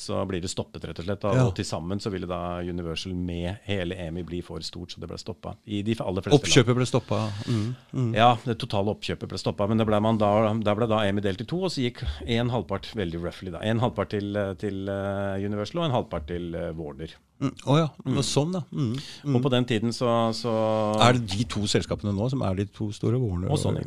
så 0.00 0.22
blir 0.28 0.42
det 0.44 0.50
stoppet, 0.52 0.86
rett 0.88 1.00
og 1.02 1.08
slett. 1.08 1.22
Da. 1.22 1.34
Ja. 1.38 1.46
Og 1.48 1.54
til 1.58 1.68
sammen 1.68 2.02
så 2.02 2.12
ville 2.14 2.28
da 2.30 2.40
Universal 2.64 3.14
med 3.14 3.62
hele 3.68 3.98
EMI 4.06 4.24
bli 4.26 4.40
for 4.44 4.64
stort, 4.66 4.94
så 4.94 5.02
det 5.02 5.10
ble 5.10 5.18
stoppa. 5.20 5.54
De 5.64 5.96
oppkjøpet 5.98 6.72
land. 6.72 6.80
Ble 6.80 6.88
stoppa. 6.88 7.20
Mm. 7.46 8.12
Ja, 8.16 8.34
det 8.44 8.58
totale 8.62 8.94
oppkjøpet 8.94 9.30
ble 9.30 9.40
stoppa, 9.40 9.68
men 9.70 9.80
det 9.80 9.88
ble 9.88 10.00
man 10.04 10.18
da, 10.20 10.32
da 10.64 10.76
ble 10.78 10.88
da 10.90 11.04
EMI 11.08 11.24
delt 11.24 11.44
i 11.44 11.48
to, 11.48 11.62
og 11.66 11.74
så 11.74 11.84
gikk 11.84 12.04
en 12.24 12.52
halvpart 12.54 12.90
veldig 12.98 13.22
roughly 13.22 13.54
da. 13.54 13.62
En 13.64 13.82
halvpart 13.82 14.14
til, 14.14 14.36
til 14.60 14.88
eh, 14.90 15.44
Universal 15.44 15.82
og 15.82 15.88
en 15.88 15.98
halvpart 15.98 16.28
til 16.30 16.50
uh, 16.56 16.70
Warner. 16.78 17.14
Å 17.42 17.76
ja. 17.76 17.88
Mm. 18.06 18.20
Sånn, 18.24 18.54
ja. 18.54 18.62
Mm. 18.70 18.94
Og 19.34 19.42
på 19.44 19.50
den 19.52 19.66
tiden 19.68 19.94
så, 19.94 20.08
så 20.36 20.54
Er 21.02 21.18
det 21.18 21.26
de 21.34 21.46
to 21.50 21.64
selskapene 21.70 22.14
nå 22.14 22.28
som 22.32 22.44
er 22.46 22.60
de 22.60 22.68
to 22.70 22.90
store? 22.94 23.18
Warner 23.20 23.52
Og 23.52 23.60
Sony. 23.60 23.84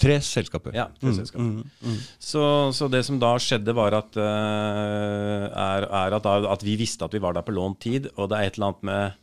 Tre 0.00 0.16
selskaper. 0.26 0.74
Ja, 0.74 0.88
tre 0.98 1.12
selskaper. 1.14 1.98
Så, 2.18 2.42
så 2.74 2.88
det 2.90 3.04
som 3.06 3.20
da 3.22 3.36
skjedde, 3.38 3.74
var 3.78 3.94
at, 3.94 4.16
uh, 4.18 5.44
er, 5.46 5.86
er 5.86 6.16
at, 6.16 6.24
da, 6.24 6.50
at 6.50 6.64
vi 6.66 6.74
visste 6.80 7.06
at 7.06 7.14
vi 7.14 7.22
var 7.22 7.36
der 7.36 7.46
på 7.46 7.54
lånt 7.54 7.78
tid, 7.84 8.08
og 8.16 8.30
det 8.30 8.40
er 8.40 8.50
et 8.50 8.58
eller 8.58 8.72
annet 8.72 8.88
med 8.90 9.20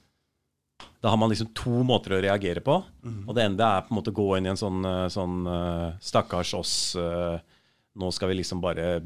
Da 1.03 1.11
har 1.11 1.19
man 1.19 1.33
liksom 1.33 1.51
to 1.57 1.83
måter 1.83 2.15
å 2.15 2.21
reagere 2.23 2.63
på. 2.63 2.77
Og 3.27 3.35
det 3.35 3.43
ene 3.43 3.67
er 3.67 3.83
på 3.83 3.91
en 3.91 3.99
måte 3.99 4.13
å 4.13 4.19
gå 4.21 4.29
inn 4.37 4.47
i 4.47 4.53
en 4.53 4.59
sånn, 4.59 4.83
eh, 4.85 5.07
sånn 5.11 5.47
eh, 5.49 5.87
stakkars 6.01 6.53
oss 6.57 6.75
Nå 7.91 8.07
skal 8.15 8.29
vi 8.31 8.37
liksom 8.39 8.61
bare 8.63 9.01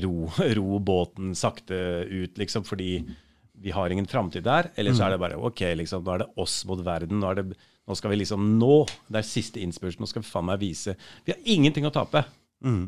ro, 0.00 0.30
ro 0.56 0.78
båten 0.80 1.34
sakte 1.36 1.76
ut, 2.08 2.38
liksom, 2.40 2.64
fordi 2.64 3.02
vi 3.60 3.72
har 3.76 3.92
ingen 3.92 4.08
framtid 4.08 4.44
der. 4.46 4.70
Eller 4.76 4.96
så 4.96 5.06
er 5.06 5.14
det 5.14 5.20
bare 5.22 5.38
OK, 5.38 5.60
liksom, 5.76 6.04
nå 6.06 6.14
er 6.14 6.24
det 6.24 6.30
oss 6.40 6.62
mot 6.68 6.80
verden. 6.84 7.20
Nå, 7.20 7.30
er 7.30 7.40
det, 7.42 7.58
nå 7.86 7.96
skal 7.98 8.12
vi 8.14 8.20
liksom 8.22 8.46
Nå! 8.58 8.86
Det 9.08 9.20
er 9.20 9.26
siste 9.28 9.60
innspurt. 9.60 10.00
Nå 10.00 10.08
skal 10.08 10.24
vi 10.24 10.30
faen 10.30 10.48
meg 10.48 10.62
vise 10.62 10.94
Vi 11.26 11.34
har 11.34 11.40
ingenting 11.44 11.88
å 11.88 11.92
tape. 11.94 12.24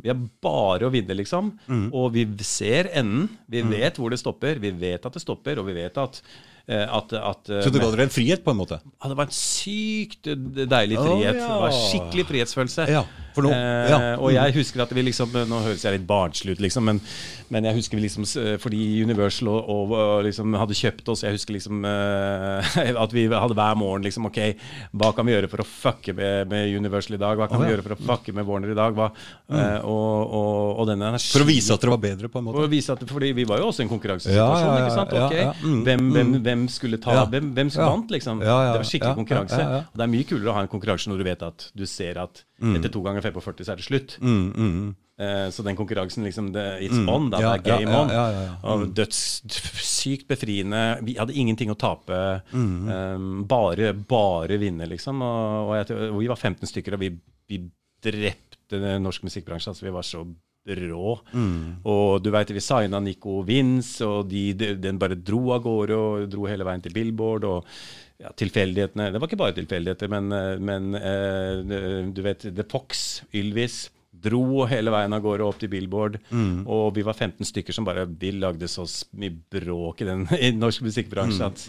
Vi 0.03 0.09
har 0.11 0.19
bare 0.45 0.85
å 0.89 0.93
vinne, 0.93 1.15
liksom. 1.17 1.53
Og 1.97 2.13
vi 2.13 2.27
ser 2.45 2.91
enden. 2.93 3.29
Vi 3.49 3.63
vet 3.73 3.97
hvor 4.01 4.13
det 4.13 4.21
stopper. 4.21 4.61
Vi 4.61 4.71
vet 4.71 5.07
at 5.09 5.13
det 5.17 5.23
stopper, 5.25 5.61
og 5.61 5.69
vi 5.71 5.77
vet 5.81 5.97
at, 6.01 6.23
at, 6.69 7.13
at 7.13 7.51
eh, 7.51 7.65
Så 7.65 7.73
det 7.75 7.83
ga 7.83 7.91
dere 7.91 8.07
en 8.07 8.13
frihet, 8.15 8.45
på 8.45 8.53
en 8.55 8.61
måte? 8.61 8.79
ja, 8.83 9.09
det 9.11 9.17
var 9.19 9.27
en 9.27 9.35
sykt 9.35 10.29
deilig 10.29 10.99
frihet. 10.99 11.11
frihet. 11.11 11.41
ja. 11.43 11.49
Det 11.49 11.61
var 11.67 11.77
skikkelig 11.77 12.27
frihetsfølelse. 12.29 12.87
Ja, 12.91 13.05
for 13.35 13.47
nå- 13.47 13.53
eh, 13.53 13.91
ja. 13.91 14.01
Og 14.21 14.33
jeg 14.35 14.55
husker 14.59 14.83
at 14.85 14.93
vi 14.95 15.03
liksom 15.03 15.33
Nå 15.33 15.63
høres 15.65 15.83
jeg 15.85 15.97
litt 15.99 16.07
barnslig 16.07 16.57
ut, 16.57 16.61
liksom, 16.61 16.85
men, 16.85 17.01
men 17.49 17.65
jeg 17.65 17.79
husker 17.79 17.97
vi 17.97 18.05
liksom 18.05 18.27
Fordi 18.61 18.81
Universal 19.03 19.49
og, 19.49 19.71
og, 19.73 19.95
og 19.97 20.25
liksom 20.27 20.55
hadde 20.61 20.77
kjøpt 20.77 21.09
oss 21.09 21.25
Jeg 21.25 21.39
husker 21.39 21.57
liksom 21.57 21.85
eh, 21.89 22.73
at 23.05 23.15
vi 23.15 23.27
hadde 23.33 23.57
hver 23.57 23.79
morgen 23.81 24.05
liksom 24.05 24.29
OK, 24.29 24.41
hva 24.93 25.13
kan 25.17 25.27
vi 25.27 25.35
gjøre 25.35 25.51
for 25.53 25.65
å 25.65 25.67
fucke 25.69 26.15
med, 26.17 26.51
med 26.53 26.77
Universal 26.77 27.17
i 27.17 27.23
dag? 27.23 27.41
Hva 27.41 27.49
kan 27.51 27.61
Å, 27.61 27.65
vi 27.65 27.73
gjøre 27.73 27.87
for 27.87 27.97
å 27.97 28.01
fucke 28.13 28.37
med 28.37 28.47
Warner 28.49 28.75
i 28.75 28.79
dag? 28.79 28.95
Hva, 28.97 29.09
mm. 29.49 29.89
og, 29.89 30.35
og, 30.39 30.81
og 30.83 30.91
denne 30.93 31.13
energien 31.13 31.37
For 31.39 31.47
å 31.47 31.49
vise 31.49 31.75
at 31.75 31.83
dere 31.83 31.95
var 31.97 32.03
bedre, 32.05 32.31
på 32.33 32.41
en 32.41 32.49
måte? 32.49 32.59
for 32.61 32.69
å 32.69 32.73
vise 32.73 32.95
at, 32.95 33.05
fordi 33.09 33.33
vi 33.37 33.47
var 33.49 33.63
jo 33.63 33.71
også 33.71 33.83
i 33.83 33.87
en 33.87 33.93
konkurransesituasjon. 33.93 34.77
Ikke 34.83 34.95
sant? 34.97 35.15
Ok, 35.23 35.65
mm, 35.65 35.81
hvem, 35.89 36.09
hvem, 36.13 36.35
hvem 36.53 36.69
skulle 36.71 37.01
ta 37.03 37.17
Ja. 37.17 37.27
Hvem, 37.27 37.53
hvem 37.57 37.71
skulle 37.73 37.89
Ja. 37.89 37.97
vant, 37.97 38.11
liksom? 38.13 38.43
Ja, 38.45 38.57
det 38.73 38.81
var 38.83 38.89
skikkelig 38.89 39.19
konkurranse. 39.25 39.61
Og 39.89 39.97
det 39.97 40.05
er 40.05 40.13
mye 40.13 40.29
kulere 40.29 40.53
å 40.53 40.57
ha 40.61 40.65
en 40.67 40.73
konkurranse 40.73 41.09
når 41.09 41.19
du 41.23 41.25
vet 41.25 41.43
at 41.49 41.71
du 41.75 41.87
ser 41.89 42.21
at 42.21 42.45
etter 42.63 42.93
to 42.93 43.03
ganger 43.03 43.25
fem 43.25 43.33
på 43.35 43.43
40 43.43 43.65
så 43.65 43.73
er 43.73 43.81
det 43.81 43.89
slutt. 43.89 44.19
Mm, 44.21 44.53
mm. 44.53 44.97
Eh, 45.23 45.49
så 45.53 45.63
den 45.63 45.77
konkurransen, 45.77 46.25
liksom, 46.25 46.53
det, 46.55 46.63
it's 46.83 46.99
on. 47.09 47.29
Da, 47.31 47.39
det 47.39 47.51
er 47.69 47.79
game 47.79 47.95
on. 47.95 48.11
Og 48.65 48.95
døds, 48.97 49.43
sykt 49.85 50.27
befriende. 50.31 50.99
Vi 51.05 51.15
hadde 51.19 51.37
ingenting 51.37 51.71
å 51.71 51.79
tape. 51.79 52.43
Mm. 52.53 52.89
Eh, 52.89 53.27
bare, 53.47 53.93
bare 53.93 54.59
vinne, 54.59 54.89
liksom. 54.89 55.21
Og, 55.23 55.69
og, 55.69 55.75
jeg, 55.79 56.11
og 56.11 56.19
vi 56.23 56.31
var 56.33 56.41
15 56.41 56.67
stykker, 56.71 56.97
og 56.97 57.05
vi, 57.05 57.13
vi 57.53 57.61
drepte 58.03 58.81
den 58.81 59.05
norske 59.05 59.29
musikkbransjen. 59.29 59.75
Altså, 59.75 59.87
vi 59.87 59.95
var 59.95 60.07
så 60.09 60.25
rå. 60.67 61.17
Og 61.91 62.23
du 62.23 62.31
veit, 62.31 62.53
vi 62.55 62.63
signa 62.63 63.01
Nico 63.03 63.41
Vince, 63.47 64.05
og 64.07 64.31
de, 64.31 64.53
de, 64.55 64.73
den 64.79 65.01
bare 65.01 65.19
dro 65.19 65.53
av 65.57 65.65
gårde 65.65 65.99
og 65.99 66.31
dro 66.31 66.47
hele 66.51 66.67
veien 66.69 66.85
til 66.85 66.95
Billboard. 66.95 67.49
og 67.49 67.67
ja, 68.23 68.31
tilfeldighetene 68.39 69.11
Det 69.11 69.21
var 69.21 69.31
ikke 69.31 69.41
bare 69.41 69.57
tilfeldigheter, 69.57 70.11
men, 70.13 70.31
eh, 70.37 70.61
men 70.63 70.95
eh, 70.95 72.13
du 72.15 72.23
vet 72.23 72.47
The 72.55 72.67
Fox, 72.69 73.23
Ylvis, 73.35 73.89
dro 74.23 74.65
hele 74.71 74.93
veien 74.95 75.13
av 75.17 75.23
gårde 75.25 75.47
opp 75.47 75.59
til 75.61 75.71
Billboard. 75.73 76.19
Og 76.33 76.85
vi 76.97 77.05
var 77.07 77.17
15 77.19 77.49
stykker 77.49 77.75
som 77.77 77.87
bare 77.87 78.05
Vi 78.07 78.31
lagde 78.37 78.69
så 78.71 78.85
mye 79.19 79.35
bråk 79.53 80.03
i 80.05 80.09
den 80.09 80.25
i 80.39 80.53
norsk 80.57 80.85
musikkbransje 80.87 81.49
at, 81.49 81.65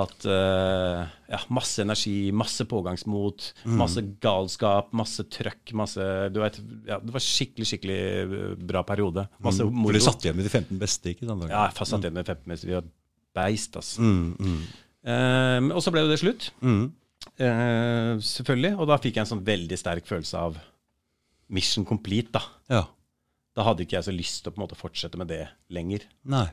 at 0.00 0.26
uh, 0.28 1.04
ja, 1.30 1.40
masse 1.54 1.82
energi, 1.84 2.16
masse 2.32 2.64
pågangsmot, 2.68 3.48
masse 3.78 4.02
galskap, 4.24 4.92
masse 4.96 5.26
trøkk, 5.34 5.74
masse 5.78 6.04
Du 6.34 6.40
vet, 6.42 6.60
ja, 6.88 7.00
det 7.02 7.14
var 7.14 7.24
skikkelig, 7.24 7.68
skikkelig 7.72 7.98
eh, 7.98 8.36
bra 8.70 8.82
periode. 8.88 9.26
Masse 9.44 9.64
For 9.64 9.74
moro. 9.74 9.94
dere 9.94 10.06
satt 10.06 10.24
igjen 10.24 10.38
med 10.38 10.48
de 10.48 10.52
15 10.54 10.78
beste, 10.80 11.12
ikke 11.14 11.28
sant? 11.28 11.48
Ja, 11.50 11.66
jeg 11.68 11.88
satt 11.90 12.04
igjen 12.06 12.16
med 12.16 12.26
15 12.28 12.54
beste. 12.54 12.68
Vi 12.70 12.76
var 12.78 12.88
beist, 13.38 13.76
altså. 13.80 14.04
Mm, 14.04 14.36
mm, 14.38 14.60
Eh, 15.08 15.66
og 15.72 15.78
så 15.80 15.92
ble 15.94 16.02
jo 16.02 16.08
det 16.10 16.18
slutt. 16.20 16.50
mm. 16.60 16.88
Uh, 17.38 18.18
selvfølgelig. 18.24 18.72
Og 18.78 18.88
da 18.90 18.96
fikk 18.98 19.18
jeg 19.18 19.24
en 19.24 19.30
sånn 19.30 19.44
veldig 19.46 19.76
sterk 19.78 20.06
følelse 20.08 20.40
av 20.48 20.56
mission 21.48 21.84
complete, 21.88 22.30
da. 22.32 22.42
Ja. 22.68 22.84
Da 23.56 23.64
hadde 23.66 23.82
ikke 23.86 23.96
jeg 23.98 24.04
så 24.06 24.14
lyst 24.14 24.42
til 24.44 24.52
å 24.52 24.54
på 24.54 24.60
en 24.60 24.66
måte 24.68 24.76
fortsette 24.78 25.18
med 25.18 25.28
det 25.32 25.44
lenger. 25.74 26.04
Nei. 26.24 26.46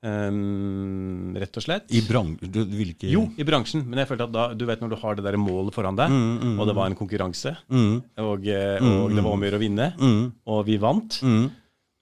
Um, 0.00 1.34
rett 1.36 1.58
og 1.60 1.64
slett. 1.66 1.90
I 1.92 2.00
bransjen 2.06 2.48
Du 2.52 2.62
vil 2.72 2.94
ikke 2.94 3.10
Jo, 3.12 3.26
i 3.36 3.44
bransjen, 3.44 3.82
men 3.84 4.00
jeg 4.00 4.08
følte 4.08 4.26
at 4.28 4.32
da, 4.32 4.46
du 4.56 4.64
vet 4.68 4.80
når 4.80 4.94
du 4.94 4.98
har 5.02 5.18
det 5.18 5.24
der 5.26 5.36
målet 5.40 5.76
foran 5.76 5.98
deg, 5.98 6.14
og 6.56 6.66
det 6.70 6.74
var 6.78 6.88
en 6.88 6.96
konkurranse, 6.98 7.52
Mm, 7.68 7.98
og, 8.24 8.46
eh, 8.48 8.80
og 8.80 9.12
det 9.14 9.22
var 9.26 9.32
om 9.36 9.42
å 9.44 9.48
gjøre 9.48 9.60
å 9.60 9.64
vinne, 9.64 9.90
mm, 10.00 10.22
og 10.54 10.62
vi 10.66 10.78
vant, 10.80 11.18
mm. 11.20 11.44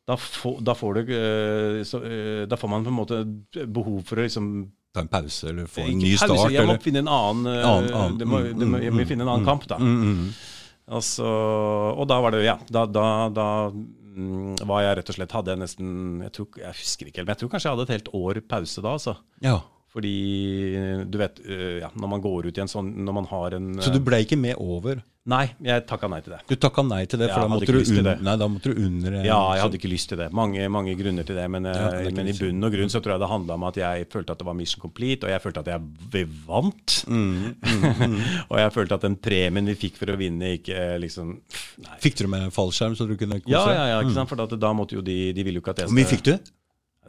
da, 0.06 0.14
får- 0.16 0.62
da, 0.64 0.74
får 0.78 0.94
du, 0.94 1.12
eh, 1.18 1.82
så, 1.90 2.00
eh, 2.06 2.46
da 2.46 2.56
får 2.56 2.70
man 2.70 2.84
på 2.86 2.92
en 2.94 3.00
måte 3.00 3.18
behov 3.66 4.04
for 4.06 4.16
å 4.22 4.26
liksom 4.28 4.68
Ta 4.94 5.02
en 5.04 5.08
pause, 5.12 5.50
eller 5.50 5.66
få 5.68 5.82
en 5.84 5.98
ny 6.00 6.14
pause, 6.16 6.24
start, 6.24 6.52
Jeg 6.54 6.64
må 6.64 6.70
eller 6.72 6.78
finne 6.80 6.98
en 7.02 7.08
annen, 7.12 7.46
Annen- 7.60 7.92
annen, 7.92 8.18
det 8.18 8.26
må, 8.26 8.38
mm, 8.40 8.54
må, 8.62 8.78
mm, 8.78 8.82
Jeg 8.86 8.92
må 8.94 9.06
finne 9.10 9.22
en 9.26 9.28
annen 9.34 9.44
kamp, 9.44 9.66
da. 9.68 9.76
Altså, 10.88 11.24
og 11.92 12.06
da 12.08 12.16
var 12.24 12.32
det 12.32 12.44
Ja, 12.46 12.56
da, 12.72 12.86
da, 12.88 13.06
da 13.34 13.46
mm, 13.72 14.60
var 14.68 14.84
jeg 14.86 15.00
rett 15.00 15.10
og 15.12 15.18
slett 15.18 15.34
Hadde 15.36 15.52
jeg 15.52 15.60
nesten 15.60 15.90
Jeg, 16.24 16.32
tror, 16.36 16.48
jeg 16.62 16.78
husker 16.80 17.10
ikke 17.10 17.20
helt, 17.20 17.28
men 17.28 17.34
jeg 17.34 17.42
tror 17.42 17.52
kanskje 17.52 17.68
jeg 17.68 17.76
hadde 17.76 17.86
et 17.88 17.96
helt 17.98 18.08
år 18.16 18.40
pause 18.48 18.84
da, 18.84 18.94
altså. 18.96 19.14
Ja. 19.44 19.58
Fordi 19.92 20.14
du 21.08 21.20
vet, 21.20 21.40
øh, 21.44 21.78
ja, 21.82 21.92
når 21.96 22.12
man 22.14 22.24
går 22.24 22.48
ut 22.48 22.58
i 22.58 22.64
en 22.64 22.70
sånn 22.70 22.90
Når 23.04 23.16
man 23.20 23.28
har 23.30 23.56
en 23.58 23.70
Så 23.84 23.92
du 23.94 24.00
ble 24.04 24.22
ikke 24.24 24.40
med 24.40 24.60
over? 24.60 25.04
Nei, 25.28 25.44
jeg 25.60 25.84
takka 25.84 26.08
nei 26.08 26.22
til 26.24 26.32
det. 26.32 26.38
Du 26.48 26.54
takka 26.56 26.82
nei 26.88 27.02
til 27.04 27.20
det, 27.20 27.26
for 27.28 27.44
da 27.44 27.48
måtte, 27.52 27.68
du 27.68 27.98
det. 28.06 28.14
nei, 28.24 28.34
da 28.40 28.46
måtte 28.48 28.72
du 28.72 28.78
under 28.80 29.18
Ja, 29.26 29.36
jeg 29.58 29.64
hadde 29.66 29.76
ikke 29.76 29.90
lyst 29.92 30.08
til 30.08 30.20
det. 30.22 30.30
Mange, 30.32 30.64
mange 30.72 30.94
grunner 30.96 31.26
til 31.28 31.36
det. 31.36 31.44
Men, 31.52 31.66
eh, 31.68 31.76
Ja, 31.76 31.90
det 31.92 32.12
er 32.12 32.16
men 32.16 32.30
i 32.32 32.36
bunn 32.38 32.64
og 32.64 32.72
grunn 32.72 32.88
så 32.88 33.02
tror 33.04 33.16
jeg 33.16 33.20
det 33.20 33.28
handla 33.28 33.58
om 33.58 33.66
at 33.68 33.76
jeg 33.76 34.08
følte 34.08 34.32
at 34.32 34.40
det 34.40 34.48
var 34.48 34.56
mission 34.56 34.80
complete, 34.80 35.28
og 35.28 35.34
jeg 35.34 35.42
følte 35.44 35.60
at 35.60 35.68
jeg 35.68 36.28
vant. 36.48 36.96
Mm, 37.06 37.56
og 38.50 38.56
jeg 38.62 38.72
følte 38.72 38.96
at 38.96 39.04
den 39.04 39.18
premien 39.20 39.68
vi 39.68 39.76
fikk 39.84 40.00
for 40.00 40.14
å 40.14 40.16
vinne, 40.16 40.54
ikke 40.56 40.76
eh, 40.76 40.96
liksom 41.02 41.36
Nei. 41.84 41.96
Fikk 42.02 42.16
dere 42.18 42.32
med 42.32 42.54
fallskjerm, 42.54 42.96
så 42.96 43.04
du 43.06 43.14
kunne 43.20 43.38
kose 43.42 43.52
Ja, 43.52 43.66
ja, 43.70 43.84
ja, 43.92 43.98
ikke 44.02 44.16
sant? 44.16 44.32
For 44.32 44.56
da 44.56 44.72
måtte 44.74 44.96
jo 44.96 45.02
de 45.04 45.32
De 45.36 45.44
ville 45.46 45.60
jo 45.60 45.62
ikke 45.62 45.76
at 45.76 45.84
jeg 45.84 45.90
Hvor 45.90 45.98
mye 45.98 46.08
fikk 46.08 46.24
du? 46.26 46.32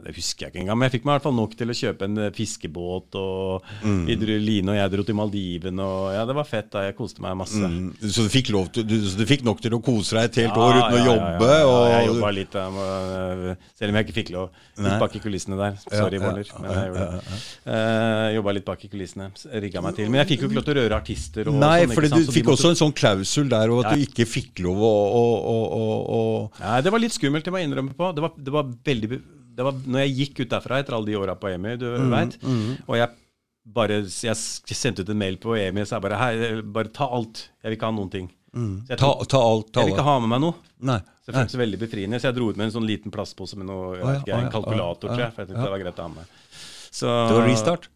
Det 0.04 0.14
husker 0.16 0.46
jeg 0.46 0.52
ikke 0.54 0.60
engang, 0.64 0.78
men 0.80 0.88
jeg 0.88 0.94
fikk 1.00 1.04
meg 1.06 1.12
i 1.12 1.16
hvert 1.18 1.26
fall 1.28 1.36
nok 1.36 1.54
til 1.58 1.68
å 1.72 1.76
kjøpe 1.76 2.06
en 2.08 2.18
eh, 2.26 2.30
fiskebåt. 2.36 3.14
Og 3.20 3.62
Mm. 3.80 4.06
Line 4.40 4.68
og 4.72 4.76
jeg 4.76 4.90
dro 4.92 5.02
til 5.06 5.14
Maldivene, 5.16 5.80
og 5.84 6.12
ja, 6.14 6.24
det 6.28 6.34
var 6.36 6.44
fett. 6.44 6.68
da 6.72 6.82
Jeg 6.86 6.96
koste 6.96 7.20
meg 7.22 7.36
masse. 7.38 7.56
Mm, 7.60 7.92
Så 8.02 8.24
du 8.26 8.28
fikk, 8.32 8.50
lov 8.52 8.68
til, 8.72 8.84
du, 8.84 8.94
så 9.08 9.16
du 9.16 9.24
fikk 9.26 9.42
nok 9.46 9.60
til 9.62 9.72
å 9.76 9.80
kose 9.82 10.16
deg 10.16 10.24
et 10.30 10.38
helt 10.42 10.56
Ja, 10.56 10.64
år 10.66 10.74
uten 10.78 10.94
å 10.94 10.98
ja, 10.98 11.04
ja, 11.04 11.10
jobbe? 11.10 11.48
Ja, 11.50 11.66
og, 11.70 11.84
jeg 11.90 12.06
jobba 12.10 12.30
litt, 12.36 12.52
jeg 12.58 12.84
øh, 12.84 13.56
selv 13.78 13.88
om 13.92 13.98
jeg 14.00 14.06
ikke 14.06 14.16
fikk 14.20 14.30
lov. 14.34 14.50
Litt 14.80 14.98
bak 15.00 15.16
i 15.16 15.22
kulissene 15.24 15.58
der. 15.60 15.76
Sorry, 15.84 16.18
Warner. 16.22 16.50
Men 16.60 16.70
jeg 16.76 16.90
gjorde 16.90 17.08
det. 17.10 17.40
Eh, 17.74 18.26
jobba 18.36 18.54
litt 18.56 18.64
bak 18.68 18.84
i 18.84 18.90
kulissene. 18.92 19.30
Rigga 19.66 19.82
meg 19.84 19.96
til. 19.98 20.10
Men 20.10 20.22
jeg 20.24 20.30
fikk 20.34 20.44
jo 20.44 20.50
ikke 20.50 20.58
lov 20.60 20.68
til 20.68 20.74
å 20.76 20.78
røre 20.82 21.00
artister. 21.00 21.48
Og 21.52 21.58
Nei, 21.60 21.80
sånn, 21.86 21.94
for 21.94 22.08
sant? 22.08 22.20
du 22.20 22.24
Så 22.30 22.36
fikk 22.36 22.46
måtte- 22.48 22.56
også 22.60 22.72
en 22.74 22.80
sånn 22.84 22.94
klausul 23.00 23.48
der, 23.52 23.70
og 23.70 23.84
at 23.84 23.94
du 23.96 24.04
ikke 24.06 24.26
fikk 24.28 24.62
lov 24.64 24.76
å, 24.78 24.94
å, 25.20 25.24
å, 25.54 25.56
å, 25.80 25.84
å 26.20 26.20
Nei, 26.60 26.80
det 26.86 26.92
var 26.92 27.00
litt 27.02 27.12
skummelt, 27.16 27.44
det 27.44 27.52
må 27.52 27.60
jeg 27.60 27.68
innrømme 27.70 27.94
på. 27.96 28.12
Det 28.14 28.22
var, 28.24 28.32
det 28.36 28.52
var 28.54 28.64
veldig 28.84 29.20
det 29.60 29.66
var, 29.68 29.76
Når 29.92 30.02
jeg 30.06 30.16
gikk 30.20 30.40
ut 30.46 30.52
derfra 30.56 30.80
etter 30.80 30.96
alle 30.96 31.10
de 31.12 31.18
åra 31.20 31.36
på 31.36 31.50
EMI, 31.52 31.76
du 31.80 31.86
Mm, 32.00 32.10
vet, 32.16 32.36
og 32.88 32.96
jeg 32.96 33.10
bare 33.70 34.00
jeg 34.08 34.36
sendte 34.74 35.04
ut 35.04 35.10
en 35.12 35.18
mail 35.20 35.36
på 35.38 35.52
EMI 35.60 35.84
og 35.84 35.88
sa 35.90 36.00
bare 36.02 36.16
Hei, 36.18 36.60
bare 36.64 36.88
ta 36.96 37.06
alt. 37.12 37.44
Jeg 37.62 37.70
vil 37.70 37.76
ikke 37.78 37.90
ha 37.92 37.96
noen 38.00 38.10
ting. 38.10 38.30
Så 38.50 38.88
jeg, 38.90 38.98
ta, 38.98 39.10
ta 39.30 39.38
alt. 39.46 39.68
Ta 39.70 39.84
jeg 39.84 39.90
vil 39.92 39.94
ikke 39.98 40.06
ha 40.08 40.16
med 40.24 40.32
meg 40.32 40.40
noe. 40.42 40.56
Nei. 40.90 40.96
Så 41.22 41.30
det 41.30 41.36
føltes 41.36 41.58
veldig 41.60 41.78
befriende. 41.84 42.18
Så 42.18 42.30
jeg 42.30 42.38
dro 42.40 42.48
ut 42.50 42.56
med 42.58 42.66
en 42.66 42.72
sånn 42.74 42.88
liten 42.88 43.12
plastpose 43.14 43.54
med 43.60 43.68
noe, 43.68 43.92
jeg 44.00 44.06
vet 44.08 44.24
ikke, 44.24 44.38
en 44.40 44.50
kalkulator, 44.56 45.12
tror 45.12 45.22
jeg. 45.22 45.34
For 45.36 45.44
jeg 45.44 45.50
tenkte 45.52 45.66
det 45.68 45.74
var 45.76 45.82
greit 45.84 46.00
å 46.00 46.06
ha 46.08 46.12
med. 46.16 46.32
Så, 46.90 47.06
Det 47.30 47.36
var 47.36 47.46
restart? 47.46 47.86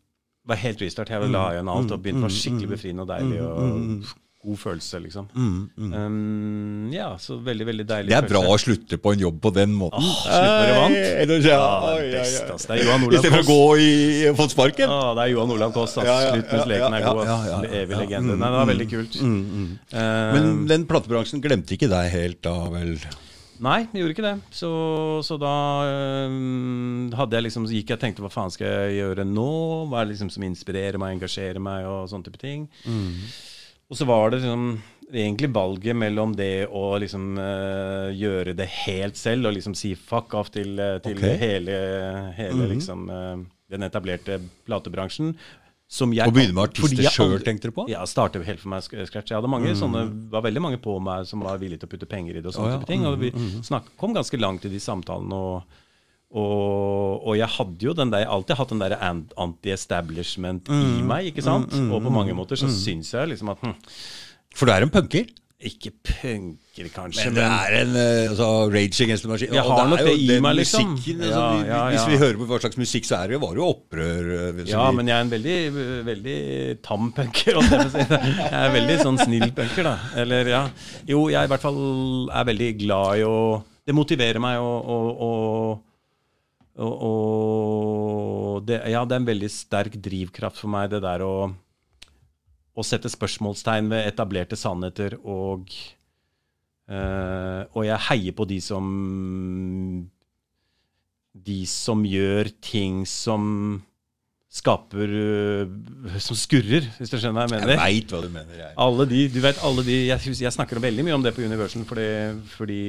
Det 0.44 0.52
var 0.52 0.60
helt 0.62 0.84
restart. 0.84 1.10
Jeg 1.10 1.32
la 1.32 1.46
igjen 1.56 1.72
alt 1.72 1.90
og 1.96 2.04
begynte. 2.04 2.20
Det 2.22 2.28
var 2.28 2.36
skikkelig 2.36 2.70
befriende 2.76 3.02
og 3.02 3.10
deilig. 3.10 3.40
og 3.42 4.14
God 4.44 4.58
følelse, 4.60 5.00
liksom. 5.00 5.26
Um, 5.34 6.90
ja, 6.92 7.08
så 7.20 7.38
veldig, 7.40 7.66
veldig 7.70 7.86
deilig 7.88 8.12
Det 8.12 8.18
er 8.18 8.26
bra 8.28 8.42
følelse. 8.42 8.54
å 8.54 8.62
slutte 8.64 8.98
på 9.00 9.14
en 9.14 9.22
jobb 9.24 9.40
på 9.44 9.52
den 9.56 9.72
måten. 9.78 10.04
Åh, 10.04 10.20
slutt 10.24 10.52
når 10.52 10.68
du 10.68 10.74
vant. 10.78 10.98
Ja, 10.98 11.00
ja, 11.00 11.24
det 11.24 12.04
er 12.04 12.14
best, 12.18 12.38
ja. 12.44 12.58
Det 12.64 12.76
er 12.76 12.82
Johan 12.84 13.08
Olav 13.08 13.24
stedet 13.24 13.34
for 13.34 13.42
å 13.42 13.48
gå 13.48 13.76
i 13.80 13.90
få 14.38 14.48
sparken. 14.52 14.92
Ah, 14.92 15.10
det 15.16 15.26
er 15.26 15.32
Johan 15.34 15.56
Olav 15.56 15.74
Koss, 15.76 15.96
Altså. 15.96 16.06
Ja, 16.10 16.16
ja, 16.26 16.30
Slutt 16.34 16.54
mens 16.54 16.70
leken 16.70 16.96
er 16.98 17.04
ja, 17.04 17.12
god. 17.14 17.26
ja, 17.28 17.36
ja, 17.48 17.58
ja, 17.64 17.74
Evig 17.82 17.94
ja. 17.96 18.00
legende. 18.04 18.38
Nei, 18.38 18.48
det 18.50 18.58
var 18.60 18.70
veldig 18.72 18.88
kult. 18.90 19.20
Eh, 19.24 20.38
Men 20.38 20.48
den 20.70 20.86
platebransjen 20.90 21.42
glemte 21.44 21.76
ikke 21.76 21.88
deg 21.92 22.10
helt 22.12 22.40
da, 22.44 22.54
vel? 22.72 22.96
Nei, 23.64 23.84
jeg 23.94 24.02
gjorde 24.02 24.14
ikke 24.16 24.24
det. 24.26 24.34
Så, 24.58 24.68
så 25.22 25.36
da 25.38 25.52
øhm, 25.86 27.12
hadde 27.14 27.38
jeg 27.38 27.46
liksom, 27.46 27.68
så 27.70 27.76
gikk 27.76 27.92
jeg 27.92 27.98
og 28.00 28.02
tenkte 28.02 28.24
hva 28.24 28.30
faen 28.34 28.50
skal 28.52 28.66
jeg 28.66 28.96
gjøre 28.98 29.24
nå? 29.30 29.46
Hva 29.88 30.00
er 30.02 30.08
det 30.08 30.16
liksom 30.16 30.32
som 30.34 30.42
inspirerer 30.48 30.98
meg, 31.00 31.14
engasjerer 31.16 31.62
meg 31.62 31.86
og 31.86 32.08
sånne 32.10 32.26
type 32.26 32.40
ting. 32.42 32.66
Og 33.94 33.98
så 33.98 34.06
var 34.10 34.32
det 34.32 34.40
liksom 34.40 34.80
egentlig 35.14 35.52
valget 35.54 35.94
mellom 35.94 36.32
det 36.34 36.66
å 36.66 36.96
liksom 36.98 37.36
uh, 37.38 38.08
gjøre 38.10 38.56
det 38.58 38.66
helt 38.88 39.14
selv 39.14 39.46
og 39.46 39.54
liksom 39.54 39.76
si 39.78 39.92
fuck 39.94 40.34
off 40.34 40.50
til, 40.50 40.72
øh, 40.82 40.96
til 41.04 41.20
okay. 41.20 41.36
hele, 41.38 41.76
hele 42.34 42.66
liksom 42.72 43.04
uh, 43.06 43.36
den 43.70 43.86
etablerte 43.86 44.40
platebransjen. 44.66 45.36
Som 45.86 46.10
jeg, 46.16 46.26
og 46.26 46.34
begynne 46.34 46.56
med 46.56 46.72
artister 46.72 47.06
sjøl, 47.06 47.36
tenkte 47.46 47.70
du 47.70 47.76
på? 47.76 47.84
ja, 47.92 48.02
starte 48.10 48.42
helt 48.42 48.58
for 48.58 48.72
meg 48.72 48.82
scratch. 48.82 49.30
Jeg 49.30 49.36
hadde 49.36 49.52
mange 49.52 49.76
sånne, 49.78 50.08
var 50.32 50.42
veldig 50.42 50.64
mange 50.64 50.82
på 50.82 50.96
meg 50.98 51.30
som 51.30 51.46
var 51.46 51.62
villige 51.62 51.84
til 51.84 51.92
å 51.92 51.94
putte 51.94 52.10
penger 52.10 52.34
i 52.34 52.40
det. 52.40 52.48
Og 52.50 52.56
sånne 52.56 52.72
oh, 52.72 52.74
ja. 52.74 52.82
type 52.82 52.90
ting, 52.90 53.06
og 53.06 53.22
vi 53.22 53.30
snakket, 53.62 53.94
kom 54.00 54.16
ganske 54.16 54.40
langt 54.42 54.66
i 54.66 54.72
de 54.74 54.82
samtalene. 54.82 55.38
Og, 55.38 55.83
og, 56.34 57.22
og 57.30 57.36
jeg 57.38 57.46
hadde 57.56 57.86
jo 57.86 57.92
den 57.94 58.10
der, 58.10 58.26
alltid 58.26 58.58
hatt 58.58 58.72
den 58.74 58.82
der 58.82 58.96
anti-establishment 59.38 60.66
i 60.74 61.02
meg. 61.06 61.30
ikke 61.30 61.44
sant? 61.46 61.72
og 61.86 62.02
på 62.02 62.10
mange 62.12 62.34
måter 62.36 62.58
så 62.58 62.66
syns 62.70 63.12
jeg 63.14 63.30
liksom 63.34 63.52
at 63.54 63.62
hm, 63.62 63.76
For 64.54 64.66
du 64.66 64.74
er 64.74 64.82
en 64.86 64.90
punker. 64.94 65.30
Ikke 65.64 65.92
punker, 66.04 66.88
kanskje, 66.92 67.30
Men 67.30 67.36
det 67.38 67.44
er 67.46 67.74
en 67.78 67.92
uh, 67.94 68.30
altså, 68.34 68.48
Rage 68.68 69.04
Against 69.06 69.24
the 69.24 69.30
Machine. 69.30 69.54
Jeg 69.54 69.62
og 69.64 69.70
har 69.78 69.86
nok 69.88 70.02
det 70.04 70.16
i 70.20 70.40
meg, 70.42 70.58
liksom. 70.58 70.90
musikken, 70.90 71.22
altså, 71.24 71.40
ja, 71.40 71.62
ja, 71.70 71.78
Hvis 71.94 72.04
vi 72.10 72.18
hører 72.20 72.40
på 72.42 72.48
hva 72.50 72.58
slags 72.60 72.76
musikk, 72.82 73.06
så 73.08 73.20
er 73.22 73.32
det 73.32 73.38
var 73.40 73.54
det 73.54 73.62
jo 73.62 73.68
opprør. 73.70 74.28
uh, 74.34 74.60
Ja, 74.68 74.82
vi- 74.90 74.96
men 74.98 75.08
jeg 75.08 75.16
er 75.16 75.24
en 75.24 75.32
veldig, 75.32 75.56
veldig 76.10 76.36
tam 76.84 77.08
punker. 77.16 77.62
Jeg 77.62 78.50
er 78.60 78.74
veldig 78.76 78.98
sånn 79.06 79.22
snill 79.22 79.46
punker, 79.56 79.88
da. 79.88 79.94
Eller 80.20 80.52
ja. 80.52 80.62
Jo, 81.08 81.22
jeg 81.32 81.48
i 81.48 81.52
hvert 81.54 81.64
fall 81.64 81.80
er 82.28 82.50
veldig 82.50 82.70
glad 82.84 83.22
i 83.22 83.24
å 83.30 83.38
Det 83.86 83.94
motiverer 83.96 84.40
meg 84.40 84.58
å 84.60 85.80
og, 86.74 86.94
og 87.06 88.64
det, 88.66 88.80
ja, 88.90 89.04
det 89.06 89.14
er 89.14 89.22
en 89.22 89.28
veldig 89.28 89.50
sterk 89.52 89.98
drivkraft 90.02 90.58
for 90.58 90.72
meg, 90.74 90.88
det 90.90 91.02
der 91.04 91.22
å, 91.22 91.34
å 92.74 92.86
sette 92.86 93.10
spørsmålstegn 93.12 93.90
ved 93.92 94.08
etablerte 94.10 94.58
sannheter, 94.58 95.14
og, 95.22 95.70
øh, 96.90 97.62
og 97.70 97.86
jeg 97.86 98.04
heier 98.08 98.34
på 98.40 98.48
de 98.50 98.58
som 98.64 98.90
De 101.34 101.60
som 101.66 102.04
gjør 102.06 102.50
ting 102.62 103.02
som 103.10 103.82
skaper 104.54 105.10
øh, 105.10 105.72
Som 106.22 106.38
skurrer, 106.38 106.86
hvis 106.98 107.10
du 107.10 107.16
skjønner 107.18 107.40
hva 107.40 107.46
jeg 107.48 107.54
Jeg 107.54 107.66
mener. 107.66 107.80
veit 107.82 108.12
hva 108.14 108.20
du 108.22 108.28
mener. 108.30 108.58
Jeg. 108.60 108.74
Alle 108.84 109.06
de, 109.10 109.22
du 109.34 109.40
vet, 109.42 109.62
alle 109.66 109.82
de 109.86 109.96
Jeg, 110.08 110.34
jeg 110.44 110.54
snakker 110.54 110.78
veldig 110.82 111.06
mye 111.08 111.16
om 111.16 111.24
det 111.24 111.34
på 111.34 111.42
Universal, 111.42 111.82
fordi, 111.88 112.06
fordi 112.54 112.80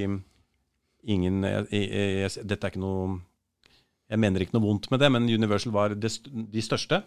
ingen 1.16 1.41
jeg, 1.45 1.66
jeg, 1.72 1.90
jeg, 2.22 2.45
Dette 2.45 2.68
er 2.70 2.74
ikke 2.76 2.84
noe 2.86 3.18
Jeg 4.10 4.22
mener 4.22 4.44
ikke 4.45 4.53
noe 4.57 4.68
vondt 4.68 4.91
med 4.94 5.02
det, 5.02 5.10
men 5.11 5.30
Universal 5.30 5.73
var 5.73 5.95
de 5.95 6.61
største. 6.61 7.02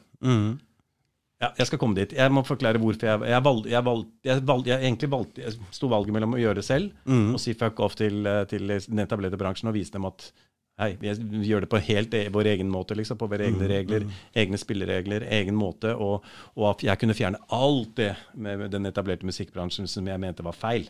Ja, 1.38 1.52
jeg 1.54 1.68
skal 1.68 1.78
komme 1.78 1.94
dit. 1.94 2.16
Jeg 2.18 2.32
må 2.34 2.42
forklare 2.42 2.80
hvorfor 2.82 3.06
jeg 3.06 3.30
Jeg, 3.30 3.44
valg, 3.44 3.66
jeg, 3.70 3.84
valg, 3.86 4.06
jeg, 4.26 4.42
valg, 4.42 4.66
jeg 4.66 4.82
egentlig 4.82 5.10
valgte 5.12 5.44
Jeg 5.44 5.54
sto 5.70 5.86
valget 5.86 6.12
mellom 6.16 6.34
å 6.34 6.40
gjøre 6.40 6.58
det 6.58 6.64
selv 6.66 6.90
og 7.34 7.38
si 7.38 7.54
fuck 7.54 7.78
off 7.78 7.94
til, 7.94 8.26
eh, 8.26 8.44
til 8.50 8.66
den 8.66 8.98
etablerte 8.98 9.38
bransjen 9.38 9.70
og 9.70 9.74
vise 9.78 9.94
dem 9.94 10.04
at 10.10 10.32
Hei, 10.78 10.92
vi 11.00 11.10
gjør 11.42 11.64
det 11.64 11.70
på 11.72 11.78
helt 11.82 12.12
e 12.14 12.28
vår 12.30 12.46
egen 12.52 12.68
måte, 12.70 12.94
liksom, 12.94 13.18
på 13.18 13.26
våre 13.26 13.48
egne 13.48 13.66
regler, 13.66 14.04
egne 14.32 14.58
spilleregler, 14.58 15.24
egen 15.26 15.56
måte, 15.58 15.90
og, 15.98 16.22
og 16.54 16.68
at 16.70 16.84
jeg 16.86 17.00
kunne 17.00 17.16
fjerne 17.18 17.40
alt 17.50 17.96
det 17.98 18.12
med 18.38 18.70
den 18.70 18.86
etablerte 18.86 19.26
musikkbransjen 19.26 19.88
som 19.90 20.06
jeg 20.06 20.22
mente 20.22 20.44
var 20.46 20.54
feil. 20.54 20.86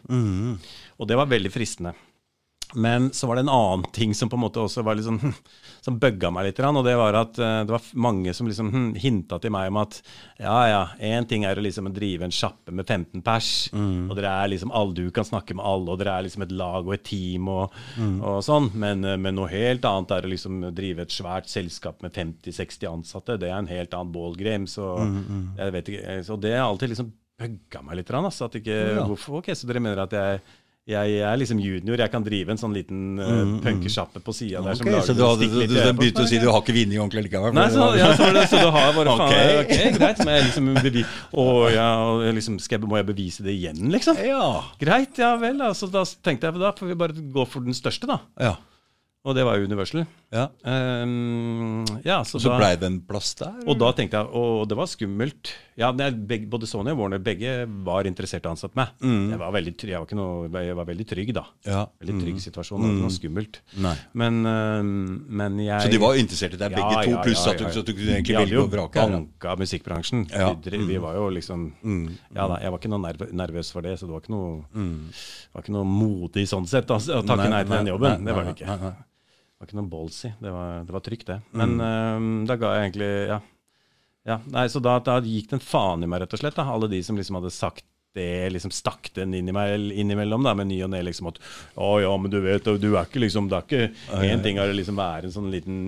Og 0.98 1.08
det 1.08 1.16
var 1.16 1.30
veldig 1.32 1.50
fristende. 1.54 1.94
Men 2.74 3.10
så 3.16 3.26
var 3.26 3.36
det 3.38 3.46
en 3.46 3.48
annen 3.54 3.84
ting 3.96 4.14
som 4.14 4.28
på 4.28 4.36
en 4.36 4.42
måte 4.42 4.60
også 4.60 4.82
var 4.84 4.98
litt 4.98 5.06
sånn, 5.06 5.32
som 5.84 5.96
bugga 5.98 6.28
meg 6.34 6.48
litt. 6.48 6.58
Og 6.60 6.84
det 6.84 6.96
var 7.00 7.16
at 7.16 7.38
eh, 7.40 7.60
det 7.64 7.72
var 7.72 7.86
mange 7.96 8.34
som 8.36 8.46
liksom 8.50 8.68
hm, 8.74 8.88
hinta 9.00 9.38
til 9.40 9.54
meg 9.54 9.70
om 9.70 9.78
at 9.80 10.00
ja, 10.38 10.56
ja, 10.68 10.82
én 11.00 11.24
ting 11.30 11.46
er 11.48 11.56
å 11.56 11.64
liksom 11.64 11.88
drive 11.96 12.26
en 12.28 12.34
sjappe 12.34 12.74
med 12.74 12.84
15 12.86 13.22
pers, 13.24 13.50
og 13.72 14.12
dere 14.18 14.34
er 14.44 14.52
liksom 14.52 14.72
alle, 14.76 14.94
du 14.98 15.08
kan 15.14 15.24
snakke 15.24 15.56
med 15.56 15.64
alle, 15.64 15.90
og 15.94 15.98
dere 16.02 16.18
er 16.18 16.26
liksom 16.28 16.44
et 16.44 16.52
lag 16.52 16.84
og 16.84 16.92
et 16.98 17.06
team 17.08 17.48
og, 17.48 17.72
og 17.98 18.42
sånn, 18.44 18.68
men, 18.78 19.04
eh, 19.08 19.16
men 19.16 19.38
noe 19.38 19.48
helt 19.52 19.86
annet 19.88 20.12
er 20.18 20.28
å 20.28 20.32
liksom 20.34 20.60
drive 20.76 21.06
et 21.06 21.14
svært 21.14 21.48
selskap 21.48 22.02
med 22.04 22.12
50-60 22.14 22.90
ansatte. 22.92 23.38
Det 23.40 23.48
er 23.48 23.56
en 23.62 23.70
helt 23.72 23.94
annen 23.96 24.12
ballgame. 24.12 24.68
Så 24.68 24.84
jeg 25.58 25.72
vet 25.74 25.88
ikke, 25.94 26.04
eh, 26.18 26.20
så 26.26 26.36
det 26.40 26.52
har 26.56 26.66
alltid 26.68 26.92
liksom 26.92 27.08
bugga 27.38 27.82
meg 27.86 28.00
litt. 28.00 28.08
Altså, 28.18 28.48
at 28.48 28.56
ikke, 28.58 28.76
Ja. 28.96 29.04
hvorfor, 29.06 29.38
ok, 29.38 29.52
Så 29.54 29.66
dere 29.70 29.80
mener 29.80 30.00
at 30.02 30.10
jeg 30.10 30.40
jeg 30.88 31.18
er 31.20 31.34
liksom 31.36 31.58
junior, 31.60 32.00
jeg 32.00 32.10
kan 32.12 32.24
drive 32.24 32.54
en 32.54 32.60
sånn 32.60 32.72
liten 32.72 33.18
uh, 33.20 33.50
punkersjappe 33.64 34.22
på 34.24 34.32
sida 34.32 34.62
der. 34.64 34.78
som 34.78 34.88
lager 34.88 35.04
så 35.04 35.16
du, 35.16 35.20
hadde, 35.26 35.48
du, 35.52 35.58
du, 35.68 35.74
på 35.76 35.92
begynte 35.98 36.24
å 36.24 36.28
si 36.30 36.40
du 36.40 36.46
har 36.48 36.62
ikke 36.62 36.76
vunnet 36.78 36.96
ordentlig 37.02 37.26
likevel? 37.26 37.52
Nei, 37.58 37.66
så, 37.74 37.88
ja, 37.98 38.08
så, 38.16 38.30
det, 38.32 38.46
så 38.48 38.62
du 38.62 38.70
har 38.72 38.94
bare 38.96 39.16
faen, 39.20 39.50
Ok. 39.64 39.74
greit. 39.98 40.22
Men 40.24 40.38
jeg 40.38 40.46
liksom 40.46 40.70
bevi 40.80 41.04
og 41.44 41.60
ja, 41.74 41.90
liksom, 42.38 42.56
skal 42.64 42.78
jeg, 42.78 42.88
må 42.88 42.96
jeg 43.00 43.08
bevise 43.10 43.44
det 43.44 43.52
igjen, 43.58 43.84
liksom? 43.92 44.16
Ja. 44.24 44.48
Greit, 44.80 45.20
ja 45.20 45.34
vel. 45.40 45.60
Altså, 45.68 45.90
da 45.92 46.06
tenkte 46.24 46.48
jeg 46.48 46.62
da 46.64 46.72
får 46.80 46.88
vi 46.88 46.98
bare 47.04 47.28
gå 47.36 47.46
for 47.52 47.68
den 47.68 47.76
største, 47.76 48.08
da. 48.08 48.22
ja. 48.48 48.56
Og 49.28 49.34
det 49.36 49.44
var 49.44 49.58
jo 49.58 49.66
Universal. 49.68 50.06
Ja. 50.28 50.44
Um, 50.60 51.86
ja, 52.04 52.18
så, 52.28 52.40
Så 52.42 52.52
blei 52.58 52.74
det 52.76 52.84
en 52.88 52.98
plass 53.08 53.30
der? 53.38 53.54
og 53.64 53.78
da 53.80 53.92
tenkte 53.96 54.20
jeg, 54.20 54.28
og 54.36 54.66
det 54.68 54.76
var 54.76 54.90
skummelt. 54.90 55.52
Ja, 55.78 55.88
begge, 55.94 56.48
Både 56.50 56.66
Sony 56.68 56.90
og 56.92 56.98
Warner 57.00 57.22
begge 57.22 57.52
var 57.86 58.08
interessert 58.10 58.44
i 58.44 58.50
å 58.50 58.52
ansette 58.52 58.76
meg. 58.76 58.92
Jeg, 59.00 59.38
var 59.40 59.54
veldig, 59.54 59.74
jeg, 59.78 60.02
var 60.02 60.18
noe, 60.18 60.64
jeg 60.66 60.76
var 60.76 60.88
veldig 60.90 61.06
trygg, 61.08 61.32
da. 61.36 61.44
Ja. 61.64 61.84
Veldig 62.02 62.16
trygg 62.24 62.42
situasjon. 62.44 62.82
Det 62.82 62.88
var 62.88 62.96
ikke 62.96 63.06
noe 63.06 63.16
skummelt. 63.16 63.60
Nei. 63.86 63.94
Men, 64.20 64.40
øhm, 64.50 64.92
men 65.40 65.58
jeg 65.64 65.86
Så 65.86 65.92
de 65.94 66.02
var 66.02 66.20
interessert 66.20 66.58
i 66.58 66.60
deg 66.60 66.76
begge 66.76 67.02
to, 67.06 67.16
pluss 67.24 67.46
at 67.46 67.62
du, 67.62 67.66
ja. 67.68 67.72
så 67.78 67.84
du 67.86 67.92
kunne 67.94 68.16
egentlig 68.18 68.34
Vi 68.34 68.40
hadde 68.42 68.58
jo 68.58 68.66
og 68.68 68.98
banka 68.98 69.56
musikkbransjen. 69.62 70.26
Vi, 70.28 70.84
vi 70.92 71.02
var 71.02 71.16
jo 71.16 71.28
liksom 71.34 71.68
Ja 72.34 72.48
da, 72.50 72.58
jeg 72.62 72.74
var 72.74 72.80
ikke 72.80 72.92
noe 72.92 73.04
nerv 73.06 73.28
nervøs 73.38 73.70
for 73.72 73.86
det, 73.86 73.96
så 74.00 74.08
det 74.08 74.16
var 74.16 74.24
ikke 74.24 74.34
noe, 74.34 74.64
det 74.74 75.54
var 75.54 75.64
ikke 75.64 75.76
noe 75.78 75.88
modig 75.88 76.48
sånn 76.50 76.66
sett 76.68 76.88
da, 76.90 76.98
å 76.98 77.22
takke 77.22 77.44
Nei, 77.44 77.52
nei, 77.54 77.62
til 77.64 77.76
den 77.78 77.92
jobben. 77.94 78.18
nei, 78.18 78.26
det 78.28 78.36
var 78.36 78.48
det 78.50 78.58
ikke. 78.58 78.96
Det 79.58 79.64
var 79.64 79.70
ikke 79.72 79.78
noe 79.80 79.90
ballsy. 79.90 80.28
Det 80.38 80.50
var, 80.54 80.82
det 80.86 80.94
var 80.94 81.02
trygt, 81.02 81.26
det. 81.26 81.40
Men 81.58 81.80
øhm, 81.82 82.26
da 82.46 82.54
ga 82.54 82.76
jeg 82.76 82.84
egentlig 82.92 83.08
Ja. 83.26 83.38
ja 84.30 84.36
nei, 84.54 84.68
så 84.70 84.78
da, 84.78 85.00
da 85.02 85.16
gikk 85.24 85.56
en 85.56 85.62
faen 85.64 86.06
i 86.06 86.08
meg, 86.10 86.22
rett 86.22 86.36
og 86.36 86.42
slett. 86.44 86.54
Da. 86.54 86.68
Alle 86.70 86.86
de 86.92 87.00
som 87.02 87.18
liksom 87.18 87.40
hadde 87.40 87.50
sagt 87.50 87.82
det, 88.18 88.28
liksom 88.54 88.74
stakk 88.74 89.12
den 89.16 89.36
innimellom, 89.38 90.44
da, 90.44 90.56
med 90.58 90.70
ny 90.72 90.82
og 90.86 90.92
ne, 90.92 91.04
liksom 91.06 91.30
at 91.30 91.40
Å 91.78 91.94
ja, 92.02 92.12
men 92.18 92.32
du 92.32 92.40
vet, 92.44 92.66
du 92.82 92.88
er 92.90 93.06
ikke 93.06 93.22
liksom 93.22 93.48
Det 93.50 93.58
er 93.58 93.66
ikke 93.68 94.26
Én 94.28 94.42
ting 94.44 94.58
å 94.60 94.66
liksom 94.74 94.98
være 94.98 95.28
en 95.28 95.34
sånn 95.34 95.50
liten 95.52 95.78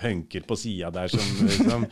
punker 0.00 0.44
på 0.48 0.56
sida 0.58 0.90
der 0.94 1.12
som 1.12 1.22
liksom 1.44 1.84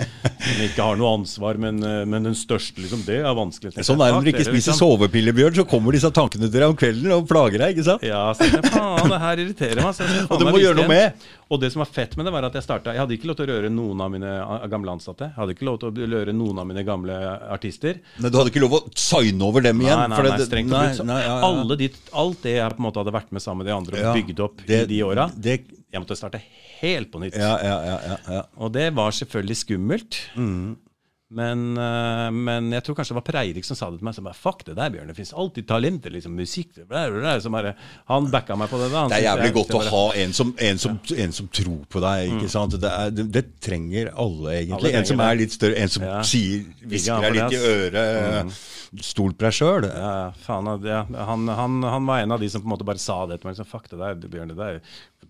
som 0.43 0.63
ikke 0.65 0.85
har 0.85 0.99
noe 0.99 1.13
ansvar, 1.19 1.59
men, 1.61 1.79
øh, 1.87 2.03
men 2.09 2.27
den 2.27 2.37
største, 2.39 2.81
liksom, 2.83 3.05
det 3.07 3.21
er 3.23 3.37
vanskelig. 3.37 3.73
Sånn 3.87 4.01
er 4.01 4.11
det 4.11 4.17
når 4.17 4.27
du 4.27 4.31
ikke 4.33 4.47
spiser 4.49 4.77
sovepiller, 4.77 5.37
Bjørn, 5.37 5.57
så 5.61 5.67
kommer 5.69 5.95
disse 5.97 6.11
tankene 6.15 6.49
til 6.49 6.59
deg 6.59 6.73
om 6.73 6.79
kvelden 6.79 7.15
og 7.17 7.29
plager 7.31 7.63
deg, 7.63 7.77
ikke 7.77 7.87
sant? 7.87 8.07
Ja, 8.07 8.25
så 8.37 8.49
jeg, 8.49 8.63
faen, 8.73 9.13
det 9.13 9.21
her 9.23 9.45
irriterer 9.45 9.83
meg. 9.83 10.03
Og 10.33 10.41
du 10.41 10.47
må 10.49 10.59
gjøre 10.63 10.81
noe 10.83 10.91
med. 10.91 11.29
Og 11.53 11.61
det 11.61 11.69
som 11.75 11.83
var 11.83 11.91
fett 11.93 12.15
med 12.17 12.25
det, 12.27 12.33
var 12.33 12.47
at 12.49 12.55
jeg 12.57 12.65
starta 12.65 12.95
Jeg 12.95 13.03
hadde 13.03 13.17
ikke 13.19 13.29
lov 13.29 13.37
til 13.37 13.45
å 13.45 13.53
røre 13.53 13.71
noen 13.73 14.01
av 14.01 14.13
mine 14.15 14.31
gamle 14.73 14.95
ansatte. 14.95 15.29
Jeg 15.29 15.37
hadde 15.37 15.53
ikke 15.57 15.67
lov 15.69 15.79
til 15.83 15.91
å 15.93 16.07
røre 16.15 16.33
noen 16.37 16.61
av 16.63 16.69
mine 16.71 16.85
gamle 16.87 17.17
artister. 17.53 17.99
Men 18.19 18.33
du 18.33 18.39
hadde 18.41 18.53
ikke 18.55 18.63
lov 18.65 18.77
å 18.79 18.83
signe 18.97 19.45
over 19.45 19.65
dem 19.67 19.83
igjen? 19.85 20.01
Nei, 20.01 20.09
nei, 20.09 20.23
nei, 20.31 20.39
det- 20.41 20.47
strengt 20.49 20.73
nei. 20.73 20.87
Nei, 21.05 21.21
ja, 21.27 21.37
ja. 21.45 21.77
De, 21.83 21.91
alt 22.25 22.43
det 22.47 22.57
jeg 22.57 22.77
på 22.77 22.81
en 22.81 22.87
måte 22.89 23.03
hadde 23.03 23.13
vært 23.19 23.33
med 23.37 23.45
sammen 23.45 23.65
med 23.65 23.71
de 23.71 23.77
andre 23.77 23.99
og 24.01 24.05
Ja, 24.09 24.15
bygd 24.17 24.41
opp 24.41 24.65
det- 24.67 24.83
i 24.83 24.87
de 24.95 25.03
åra, 25.05 25.29
jeg 25.93 26.01
måtte 26.01 26.17
starte 26.17 26.41
helt 26.81 27.13
på 27.13 27.21
nytt. 27.21 27.37
Ja, 27.37 27.59
ja, 27.63 27.99
ja. 28.29 28.43
Og 28.57 28.73
det 28.73 28.95
var 28.95 29.11
selvfølgelig 29.11 29.57
skummelt. 29.61 30.17
Men, 31.33 31.63
eh, 31.81 32.31
men 32.31 32.67
jeg 32.75 32.85
tror 32.85 32.97
kanskje 32.99 33.15
det 33.15 33.19
var 33.21 33.25
Preirik 33.25 33.65
som 33.65 33.77
sa 33.79 33.87
det 33.91 34.03
til 34.03 34.05
meg. 34.09 34.15
Så 34.19 34.25
bare, 34.27 34.37
Fuck 34.37 34.65
det 34.67 34.75
der, 34.77 34.91
Bjørn. 34.93 35.09
Det 35.09 35.17
fins 35.17 35.33
alltid 35.33 35.67
talenter. 35.71 36.13
liksom 36.13 36.35
Musikk 36.37 36.75
det 36.77 36.85
bla, 36.91 37.07
bla, 37.11 37.21
bla. 37.39 37.53
Bare, 37.57 37.75
Han 38.11 38.29
backa 38.33 38.57
meg 38.61 38.69
på 38.69 38.81
det. 38.83 38.91
da 38.93 39.05
Han 39.07 39.13
Det 39.15 39.21
er 39.23 39.27
jævlig 39.31 39.53
godt 39.57 39.77
å 39.79 39.83
ha 39.89 40.03
en 40.23 40.33
som, 40.37 40.55
en 40.59 40.79
som, 40.83 40.99
en 41.17 41.33
som 41.33 41.49
tror 41.49 41.81
på 41.89 42.03
deg. 42.05 42.35
ikke 42.37 42.51
sant? 42.53 42.77
Det, 42.83 42.91
er, 42.91 43.11
det, 43.17 43.27
det 43.33 43.45
trenger 43.65 44.13
alle, 44.13 44.59
egentlig. 44.61 44.93
Alle 44.93 45.01
en 45.01 45.09
som 45.13 45.25
er 45.25 45.41
litt 45.41 45.57
større, 45.57 45.77
en 45.81 45.89
som 45.97 46.03
Ja. 46.05 46.21
sier, 46.27 46.67
hvisker 46.85 47.27
deg 47.29 47.39
litt 47.41 47.57
i 47.57 47.63
øret. 47.73 48.01
øret. 48.03 48.61
Stol 49.01 49.33
på 49.33 49.47
deg 49.47 49.55
sjøl. 49.57 49.87
Ja, 49.89 50.11
ja, 50.27 50.33
faen, 50.45 50.69
ja, 50.85 50.99
han, 51.25 51.49
han, 51.49 51.79
han 51.83 52.05
var 52.07 52.21
en 52.21 52.35
av 52.37 52.41
de 52.43 52.51
som 52.53 52.61
på 52.61 52.69
en 52.69 52.75
måte 52.75 52.85
bare 52.85 53.01
sa 53.01 53.23
det 53.27 53.41
til 53.41 53.49
meg. 53.49 53.57
Liksom, 53.57 53.71
Fuck 53.73 53.89
det 53.89 53.99
der, 54.03 54.19
Bjørn. 54.29 54.53
Det 54.53 54.59
der, 54.59 54.81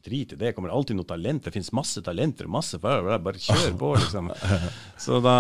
drit 0.01 0.33
i 0.33 0.37
det. 0.37 0.41
Det 0.47 0.55
kommer 0.57 0.73
alltid 0.73 0.97
noe 0.99 1.09
talent. 1.09 1.45
Det 1.45 1.53
fins 1.55 1.73
masse 1.77 2.03
talenter. 2.05 2.49
masse, 2.51 2.81
Bare 2.83 3.19
bare 3.23 3.41
kjør 3.43 3.77
på, 3.79 3.93
liksom. 3.99 4.33
Så 5.05 5.21
da, 5.25 5.37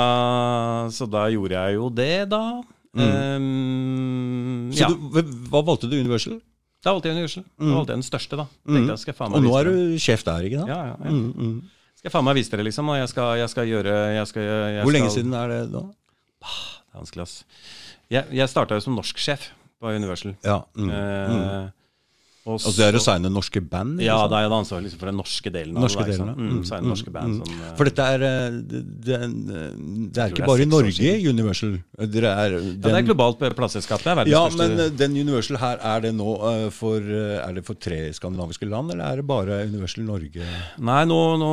så 0.93 1.07
da 1.11 1.27
gjorde 1.33 1.59
jeg 1.59 1.77
jo 1.79 1.91
det, 1.95 2.29
da. 2.33 2.45
Um, 2.93 4.69
Så 4.75 4.85
ja. 4.85 4.89
du, 4.91 5.21
hva 5.49 5.63
valgte 5.65 5.89
du 5.89 5.97
Universal? 5.97 6.41
Da 6.83 6.93
valgte 6.93 7.09
jeg 7.09 7.17
Universal. 7.21 7.45
Da 7.57 7.71
valgte 7.77 7.95
jeg 7.95 8.03
den 8.03 8.09
største, 8.09 8.41
da. 8.41 8.49
Tenkte 8.67 8.97
jeg, 8.99 9.17
Og 9.29 9.47
nå 9.47 9.55
er 9.61 9.71
du 9.71 10.01
sjef 10.03 10.27
der, 10.27 10.49
ikke 10.49 10.65
sant? 10.65 10.73
Ja, 10.73 10.81
ja, 10.91 10.97
ja. 11.07 11.55
Skal 12.03 12.11
jeg 12.11 12.15
faen 12.17 12.27
meg 12.27 12.39
vise 12.41 12.51
dere, 12.51 12.67
liksom. 12.67 12.89
Og 12.91 12.99
jeg 12.99 13.11
skal, 13.13 13.37
jeg 13.39 13.51
skal 13.53 13.69
gjøre 13.71 13.99
jeg 14.17 14.31
skal, 14.33 14.49
jeg 14.49 14.83
Hvor 14.83 14.97
lenge 14.97 15.11
skal, 15.13 15.23
siden 15.23 15.37
er 15.39 15.53
det 15.53 15.61
da? 15.71 15.83
Det 16.43 16.51
er 16.51 16.99
vanskelig, 16.99 17.29
ass. 17.29 17.69
Jeg, 18.11 18.27
jeg 18.35 18.51
starta 18.51 18.77
jo 18.77 18.83
som 18.83 18.97
norsksjef 18.99 19.45
på 19.79 19.93
Universal. 19.95 20.35
Ja, 20.43 20.59
mm. 20.75 20.91
Eh, 20.91 21.71
og 22.43 22.57
Altså 22.59 22.73
det 22.75 22.87
er 22.89 22.97
å 22.99 23.03
signe 23.03 23.31
norske 23.31 23.61
band? 23.63 24.01
ikke 24.01 24.07
Ja, 24.09 24.17
da 24.27 24.41
er 24.43 24.49
det 24.51 24.57
ansvarlig 24.57 24.89
liksom 24.89 24.99
for 24.99 25.11
den 25.13 25.19
norske 25.21 25.51
delen. 25.55 25.77
Norske 25.79 26.03
av 26.03 26.09
det. 26.09 26.17
da, 26.19 26.25
delen. 26.33 26.49
Mm, 26.51 26.63
det 26.67 26.81
norske 26.91 27.13
band 27.15 27.37
som 27.39 27.53
eh, 27.55 27.75
For 27.79 27.87
dette 27.87 28.07
er 28.17 28.25
eh, 28.27 28.57
det, 28.73 28.81
det, 29.07 29.19
det 30.11 30.25
er 30.25 30.33
ikke 30.35 30.43
er 30.43 30.51
bare 30.51 30.65
i 30.65 30.71
Norge 30.71 31.13
Universal. 31.31 31.77
Er, 32.03 32.57
Ja, 32.57 32.63
det 32.83 32.95
er 32.99 33.07
globalt 33.07 33.39
plateselskap. 33.39 34.03
Det 34.03 34.11
er 34.11 34.31
Ja, 34.33 34.43
men 34.59 34.75
eh, 34.75 34.91
den 34.91 35.15
Universal 35.21 35.61
her, 35.63 35.79
er 35.93 36.03
det 36.03 36.13
nå 36.19 36.35
eh, 36.51 36.67
for, 36.75 36.99
eh, 36.99 37.39
er 37.45 37.55
det 37.55 37.65
for 37.69 37.79
tre 37.79 38.01
skandinaviske 38.17 38.67
land, 38.67 38.91
eller 38.97 39.05
er 39.13 39.23
det 39.23 39.27
bare 39.31 39.61
Universal 39.71 40.03
Norge? 40.09 40.43
Nei, 40.83 40.99
nå, 41.07 41.21
nå, 41.39 41.53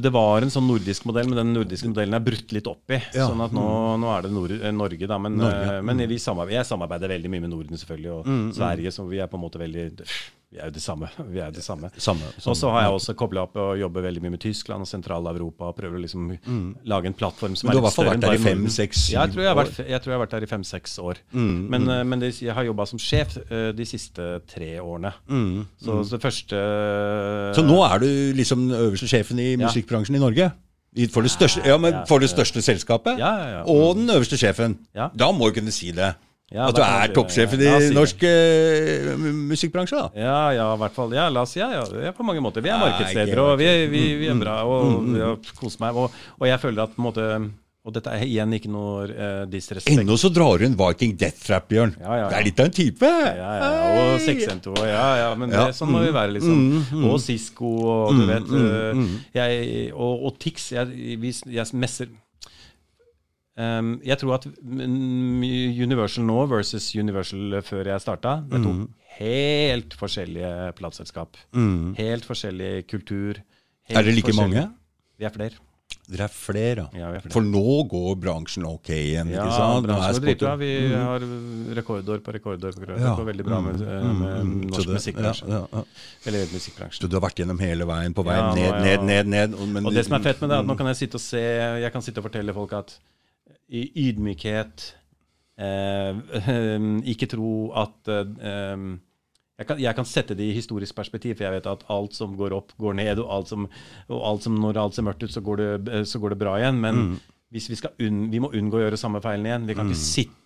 det 0.00 0.12
var 0.14 0.44
en 0.46 0.52
sånn 0.56 0.66
nordisk 0.68 1.04
modell, 1.10 1.28
men 1.28 1.42
den 1.42 1.52
nordiske 1.58 1.90
modellen 1.92 2.16
er 2.16 2.24
brutt 2.24 2.56
litt 2.56 2.70
opp 2.72 2.96
i. 2.96 3.02
Ja. 3.12 3.28
Sånn 3.28 3.44
at 3.44 3.52
nå, 3.52 3.66
nå 4.00 4.10
er 4.16 4.24
det 4.24 4.32
Nor 4.34 4.56
eh, 4.56 4.72
Norge, 4.72 5.04
da. 5.10 5.20
Men, 5.20 5.36
Norge, 5.44 5.78
eh, 5.78 5.84
men 5.84 6.00
vi 6.08 6.16
samarbeider, 6.22 6.62
jeg 6.62 6.70
samarbeider 6.72 7.12
veldig 7.12 7.34
mye 7.36 7.44
med 7.44 7.54
Norden, 7.54 7.84
selvfølgelig, 7.84 8.16
og 8.16 8.56
Sverige, 8.56 8.94
så 8.94 9.04
vi 9.08 9.20
er 9.20 9.28
på 9.28 9.36
en 9.36 9.44
måte 9.44 9.60
veldig 9.60 9.90
Vi 10.54 10.60
er 10.62 10.68
jo 10.70 10.74
det 10.76 10.82
samme. 10.84 11.08
Vi 11.34 11.40
er 11.42 11.50
det 11.50 11.64
samme. 11.66 11.88
Samme. 11.98 12.28
Og 12.46 12.54
så 12.54 12.68
har 12.70 12.84
jeg 12.84 12.94
også 12.94 13.14
kobla 13.18 13.42
opp 13.48 13.56
og 13.58 13.72
jobber 13.80 14.04
veldig 14.06 14.20
mye 14.22 14.34
med 14.36 14.40
Tyskland 14.44 14.84
og 14.84 14.86
Sentral-Europa. 14.86 15.72
og 15.72 15.74
Prøver 15.80 15.98
å 15.98 16.02
liksom 16.04 16.28
lage 16.86 17.10
en 17.10 17.16
plattform 17.18 17.56
som 17.58 17.66
Men 17.66 17.74
du 17.74 17.80
er 17.80 17.82
har 17.82 17.82
i 17.82 17.88
hvert 17.88 17.90
litt 17.90 17.96
fall 17.96 18.06
større 18.06 18.14
vært 18.14 18.22
der 18.22 18.38
i 18.38 18.44
fem-seks 18.44 19.00
år? 19.08 19.16
Jeg 19.16 19.32
tror 19.32 19.42
jeg 19.42 19.50
har 19.50 19.58
vært, 19.58 19.80
jeg 19.82 20.04
tror 20.04 20.12
jeg 20.12 20.14
har 20.14 20.22
vært 20.22 20.36
der 20.36 20.46
i 20.46 20.50
fem-seks 20.52 20.94
år. 21.02 21.22
Men, 21.34 21.88
mm. 21.88 22.12
men 22.12 22.22
det, 22.22 22.30
jeg 22.38 22.54
har 22.54 22.68
jobba 22.68 22.86
som 22.86 23.02
sjef 23.02 23.34
eh, 23.48 23.72
de 23.74 23.86
siste 23.88 24.28
tre 24.54 24.70
årene. 24.78 25.10
Så, 25.82 25.96
så 26.06 26.14
det 26.14 26.22
første 26.22 26.60
Så 27.58 27.64
nå 27.66 27.80
er 27.88 28.04
du 28.04 28.10
liksom 28.38 28.68
øverste 28.70 29.10
sjefen 29.10 29.42
i 29.42 29.56
Ja. 29.56 29.66
musikkbransjen 29.66 30.14
i 30.14 30.22
Norge? 30.22 30.52
For 31.10 31.26
det 31.26 31.32
største, 31.34 31.64
ja, 31.66 31.74
men 31.82 32.04
for 32.06 32.22
det 32.22 32.28
største 32.30 32.62
selskapet? 32.62 33.18
Ja, 33.18 33.32
ja, 33.40 33.46
ja. 33.56 33.62
Og 33.66 33.96
den 33.98 34.06
øverste 34.14 34.38
sjefen? 34.38 34.78
Ja. 34.94 35.08
Da 35.10 35.32
må 35.34 35.50
du 35.50 35.58
kunne 35.58 35.74
si 35.74 35.90
det. 35.90 36.12
Ja, 36.52 36.68
At 36.68 36.76
du 36.76 36.82
er 36.84 37.12
toppsjefen 37.16 37.62
i 37.64 37.66
Ja, 37.66 37.78
norsk 37.96 38.20
uh, 38.20 39.24
musikkbransje, 39.48 39.96
da? 39.96 40.10
Ja, 40.18 40.38
ja, 40.54 40.68
i 40.74 40.80
hvert 40.82 40.94
fall. 40.94 41.14
Ja, 41.16 41.26
la 41.32 41.42
oss 41.46 41.54
si 41.56 41.60
ja, 41.62 41.70
ja, 41.72 41.84
ja, 42.04 42.12
på 42.14 42.26
mange 42.26 42.42
måter. 42.44 42.62
Vi 42.64 42.70
er 42.70 42.78
markedsledere, 42.82 43.42
og 43.42 43.58
vi, 43.58 43.68
vi, 43.90 44.02
vi 44.20 44.28
er 44.30 44.38
bra, 44.38 44.60
og 44.68 45.06
vi 45.08 45.22
har 45.24 45.38
kost 45.58 45.80
meg. 45.82 45.96
Og, 45.96 46.12
og 46.38 46.48
jeg 46.50 46.60
føler 46.62 46.84
at 46.84 46.92
på 46.94 47.00
en 47.02 47.08
måte 47.08 47.28
Og 47.84 47.92
dette 47.92 48.08
er 48.16 48.22
igjen 48.24 48.52
ikke 48.56 48.70
noe 48.72 49.02
uh, 49.10 49.42
disrespekt. 49.50 49.92
Ennå 49.92 50.14
så 50.16 50.30
drar 50.32 50.56
du 50.60 50.64
en 50.64 50.76
Viking 50.78 51.18
Death 51.20 51.42
Trap, 51.44 51.66
Bjørn. 51.68 51.90
Ja, 52.00 52.06
ja, 52.06 52.20
ja. 52.22 52.28
Det 52.30 52.38
er 52.38 52.46
litt 52.46 52.62
av 52.62 52.68
en 52.70 52.76
type. 52.78 53.10
Ja, 53.10 53.50
ja, 53.60 53.72
og 53.98 54.22
612, 54.24 54.70
og 54.72 54.86
ja, 54.88 55.08
ja, 55.20 55.26
men 55.36 55.52
Ja, 55.52 55.66
det, 55.68 55.76
sånn 55.76 55.92
må 55.92 56.00
vi 56.00 56.12
være, 56.16 56.32
liksom. 56.38 56.62
Og 57.10 57.18
Cisco, 57.20 57.74
og 57.92 58.16
du 58.16 58.24
vet 58.30 58.54
eh, 58.56 59.02
jeg, 59.36 59.90
og, 59.92 60.24
og 60.30 60.38
Tix. 60.40 60.70
Jeg, 60.78 60.96
vi, 61.20 61.34
jeg 61.58 61.76
messer 61.76 62.08
Ehm, 63.56 64.00
Jeg 64.04 64.18
tror 64.18 64.34
at 64.34 64.46
mm, 64.62 65.42
Universal 65.86 66.24
nå 66.26 66.38
versus 66.50 66.88
Universal 66.98 67.60
før 67.62 67.84
jeg 67.92 68.00
starta, 68.02 68.40
det 68.50 68.58
er 68.58 68.64
to 68.64 68.72
helt 69.20 69.94
forskjellige 69.94 70.72
plateselskap. 70.78 71.36
Helt 71.54 72.24
forskjellig 72.26 72.72
kultur. 72.90 73.38
helt 73.86 73.98
Er 73.98 74.02
det 74.02 74.14
like 74.16 74.34
mange? 74.34 74.66
Vi 75.18 75.24
er 75.28 75.30
flere. 75.30 75.60
Dere 76.10 76.24
er 76.26 76.32
flere, 76.32 76.88
Ja, 76.92 77.06
er 77.14 77.20
flere. 77.22 77.32
For 77.32 77.40
nå 77.46 77.62
går 77.88 78.16
bransjen 78.20 78.64
ok 78.66 78.88
igjen, 78.92 79.30
Ja, 79.30 79.44
ikke 79.46 79.54
sant? 79.56 79.86
Bransjen 79.86 80.18
går 80.18 80.26
dritbra. 80.26 80.56
Vi 80.58 80.70
har 80.92 81.20
rekordår 81.78 82.18
på 82.26 82.32
rekordår. 82.34 82.74
på 82.74 82.82
rekordår. 82.82 82.98
Ja. 83.00 83.14
Det 83.14 83.22
går 83.22 83.28
veldig 83.30 83.44
bra 83.46 83.60
med, 83.60 83.80
eh, 83.80 84.12
med 84.12 84.72
Så 84.74 84.82
norsk 84.82 84.86
det- 84.88 84.96
musikkbransje. 84.98 85.48
ja, 85.48 85.66
ja. 85.72 85.84
Eller 86.26 86.46
musikkbransjen. 86.52 87.00
Så 87.04 87.08
du 87.08 87.16
har 87.20 87.22
vært 87.30 87.36
gjennom 87.38 87.60
hele 87.60 87.84
veien, 87.86 88.12
på 88.12 88.24
vei 88.24 88.36
ned, 88.54 88.82
ned, 88.82 89.02
ned, 89.04 89.26
ned. 89.26 89.54
og- 89.54 89.68
men- 89.68 89.86
Og 89.86 89.92
det 89.94 90.04
som 90.04 90.14
er 90.14 90.24
fett 90.32 90.40
med 90.40 90.50
det, 90.50 90.56
er 90.56 90.60
at 90.60 90.66
nå 90.66 90.76
kan 90.76 90.86
jeg 90.88 90.96
sitte 90.96 91.14
og 91.14 91.20
se 91.20 91.38
Jeg 91.80 91.92
kan 91.92 92.02
sitte 92.02 92.18
og 92.18 92.24
fortelle 92.24 92.52
folk 92.52 92.72
at 92.72 92.98
ydmykhet 94.04 94.84
eh, 95.64 96.86
Ikke 97.14 97.28
tro 97.30 97.50
at 97.78 98.10
eh, 98.12 98.86
jeg 99.54 99.68
kan, 99.68 99.78
jeg 99.78 99.94
kan 99.94 100.06
sette 100.08 100.34
det 100.34 100.48
i 100.50 100.54
historisk 100.56 100.96
perspektiv, 100.98 101.36
for 101.38 101.46
jeg 101.46 101.54
vet 101.54 101.66
at 101.70 101.84
alt 101.94 102.16
som 102.16 102.32
går 102.34 102.56
opp, 102.56 102.72
går 102.80 102.96
ned. 102.98 103.20
Og, 103.22 103.28
alt 103.30 103.52
som, 103.52 103.68
og 104.10 104.24
alt 104.26 104.42
som, 104.42 104.56
når 104.58 104.80
alt 104.82 104.96
ser 104.96 105.06
mørkt 105.06 105.22
ut, 105.22 105.30
så 105.30 105.42
går 105.46 105.60
det, 105.62 106.00
så 106.10 106.18
går 106.18 106.34
det 106.34 106.38
bra 106.40 106.56
igjen. 106.58 106.80
Men 106.82 106.98
Mm. 107.04 107.12
hvis 107.54 107.68
vi, 107.70 107.76
skal 107.78 107.92
unn, 108.02 108.24
vi 108.32 108.40
må 108.42 108.50
unngå 108.50 108.80
å 108.80 108.82
gjøre 108.82 108.98
samme 108.98 109.20
feilen 109.22 109.46
igjen. 109.46 109.68
Vi 109.70 109.76
kan 109.78 109.86
ikke 109.86 110.00
sitte 110.00 110.40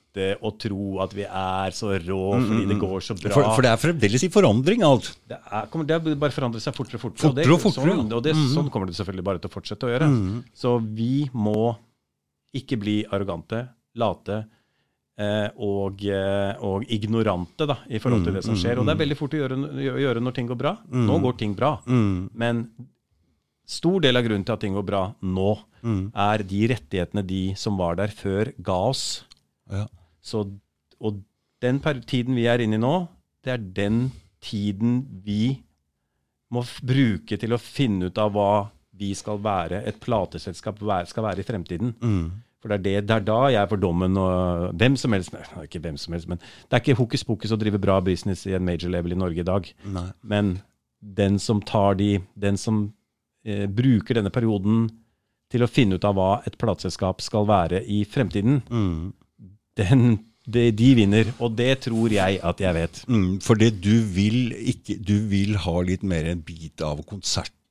og 0.44 0.58
tro 0.60 0.98
at 1.00 1.16
vi 1.16 1.24
er 1.24 1.72
så 1.72 1.94
rå 2.04 2.20
fordi 2.36 2.68
det 2.68 2.76
går 2.82 3.00
så 3.06 3.16
bra. 3.16 3.30
Mm, 3.32 3.34
For, 3.38 3.48
for 3.56 3.64
det 3.64 3.72
er 3.72 3.80
fremdeles 3.80 4.24
i 4.28 4.30
forandring, 4.34 4.84
alt. 4.84 5.08
Det, 5.24 5.40
er, 5.40 5.66
kommer, 5.72 5.88
det 5.88 6.18
bare 6.20 6.34
forandrer 6.36 6.60
seg 6.60 6.76
fortere 6.76 7.00
og 7.00 7.06
fortere. 7.06 7.30
Fortere 7.30 7.48
og 7.48 7.56
det, 7.56 7.64
fortere, 7.64 7.96
Sånn, 7.96 8.12
og 8.12 8.24
det, 8.28 8.36
sånn 8.52 8.68
kommer 8.74 8.92
det 8.92 8.96
selvfølgelig 9.00 9.24
bare 9.24 9.40
til 9.40 9.48
å 9.48 9.56
fortsette 9.56 9.88
å 9.88 9.94
gjøre. 9.94 10.08
Så 10.52 10.76
vi 10.84 11.12
må 11.32 11.70
ikke 12.56 12.78
bli 12.80 13.00
arrogante, 13.12 13.64
late 13.98 14.36
eh, 15.18 15.48
og, 15.64 16.04
eh, 16.04 16.52
og 16.64 16.86
ignorante 16.94 17.66
da, 17.68 17.80
i 17.90 18.00
forhold 18.02 18.24
til 18.28 18.38
det 18.38 18.44
som 18.46 18.56
skjer. 18.58 18.80
Og 18.80 18.86
det 18.88 18.94
er 18.94 19.02
veldig 19.02 19.18
fort 19.18 19.34
å 19.36 19.42
gjøre, 19.42 19.58
gjøre 20.04 20.22
når 20.24 20.36
ting 20.36 20.48
går 20.50 20.60
bra. 20.60 20.76
Nå 20.88 21.18
går 21.24 21.38
ting 21.40 21.56
bra. 21.58 21.74
Men 21.86 22.64
stor 23.68 24.00
del 24.04 24.16
av 24.16 24.24
grunnen 24.24 24.46
til 24.48 24.56
at 24.56 24.64
ting 24.64 24.78
går 24.78 24.86
bra 24.88 25.02
nå, 25.20 25.50
er 26.16 26.42
de 26.48 26.62
rettighetene 26.72 27.22
de 27.26 27.42
som 27.60 27.76
var 27.78 27.98
der 28.00 28.14
før, 28.14 28.52
ga 28.64 28.78
oss. 28.88 29.04
Ja. 29.70 29.84
Så, 30.24 30.46
og 30.98 31.20
den 31.62 31.78
tiden 32.08 32.38
vi 32.38 32.48
er 32.50 32.62
inne 32.64 32.78
i 32.78 32.82
nå, 32.82 32.96
det 33.44 33.54
er 33.54 33.68
den 33.76 34.00
tiden 34.42 35.02
vi 35.24 35.58
må 36.54 36.64
bruke 36.80 37.36
til 37.36 37.54
å 37.54 37.60
finne 37.60 38.08
ut 38.08 38.18
av 38.20 38.32
hva 38.34 38.50
vi 38.98 39.14
skal 39.14 39.40
være, 39.44 39.82
et 39.86 39.98
plateselskap 40.02 40.82
skal 41.06 41.24
være 41.24 41.40
i 41.40 41.46
fremtiden. 41.46 41.94
For 42.58 42.72
det 42.72 42.78
er, 42.78 42.82
det, 42.82 43.08
det 43.08 43.14
er 43.14 43.26
da 43.26 43.38
jeg 43.54 43.70
får 43.70 43.78
dommen 43.78 44.16
og 44.18 44.72
hvem 44.78 44.96
som 44.98 45.14
helst 45.14 45.30
nei, 45.30 45.44
Ikke 45.68 45.78
hvem 45.84 45.98
som 46.00 46.16
helst, 46.16 46.26
men 46.30 46.40
det 46.42 46.74
er 46.74 46.82
ikke 46.82 46.98
hokus 46.98 47.22
pokus 47.24 47.54
å 47.54 47.58
drive 47.60 47.78
bra 47.78 48.00
business 48.02 48.46
i 48.50 48.56
en 48.58 48.64
major 48.66 48.90
level 48.90 49.14
i 49.14 49.18
Norge 49.18 49.44
i 49.44 49.46
dag. 49.46 49.68
Nei. 49.86 50.08
Men 50.26 50.56
den 50.98 51.38
som 51.38 51.60
tar 51.62 51.94
de 51.94 52.18
Den 52.34 52.58
som 52.58 52.88
eh, 53.46 53.68
bruker 53.70 54.18
denne 54.18 54.34
perioden 54.34 54.88
til 55.48 55.64
å 55.64 55.70
finne 55.70 55.96
ut 55.96 56.04
av 56.04 56.16
hva 56.18 56.32
et 56.46 56.58
plateselskap 56.60 57.22
skal 57.24 57.46
være 57.48 57.80
i 57.88 58.02
fremtiden, 58.04 58.58
den, 59.78 60.02
de, 60.44 60.66
de 60.76 60.88
vinner. 60.98 61.30
Og 61.40 61.54
det 61.56 61.70
tror 61.86 62.12
jeg 62.12 62.40
at 62.44 62.60
jeg 62.60 62.76
vet. 62.76 63.00
Mm, 63.08 63.38
for 63.44 63.56
du 63.56 63.94
vil 64.12 64.52
ikke 64.74 64.98
Du 64.98 65.14
vil 65.30 65.56
ha 65.62 65.76
litt 65.86 66.02
mer 66.02 66.28
en 66.28 66.42
bit 66.44 66.82
av 66.84 67.00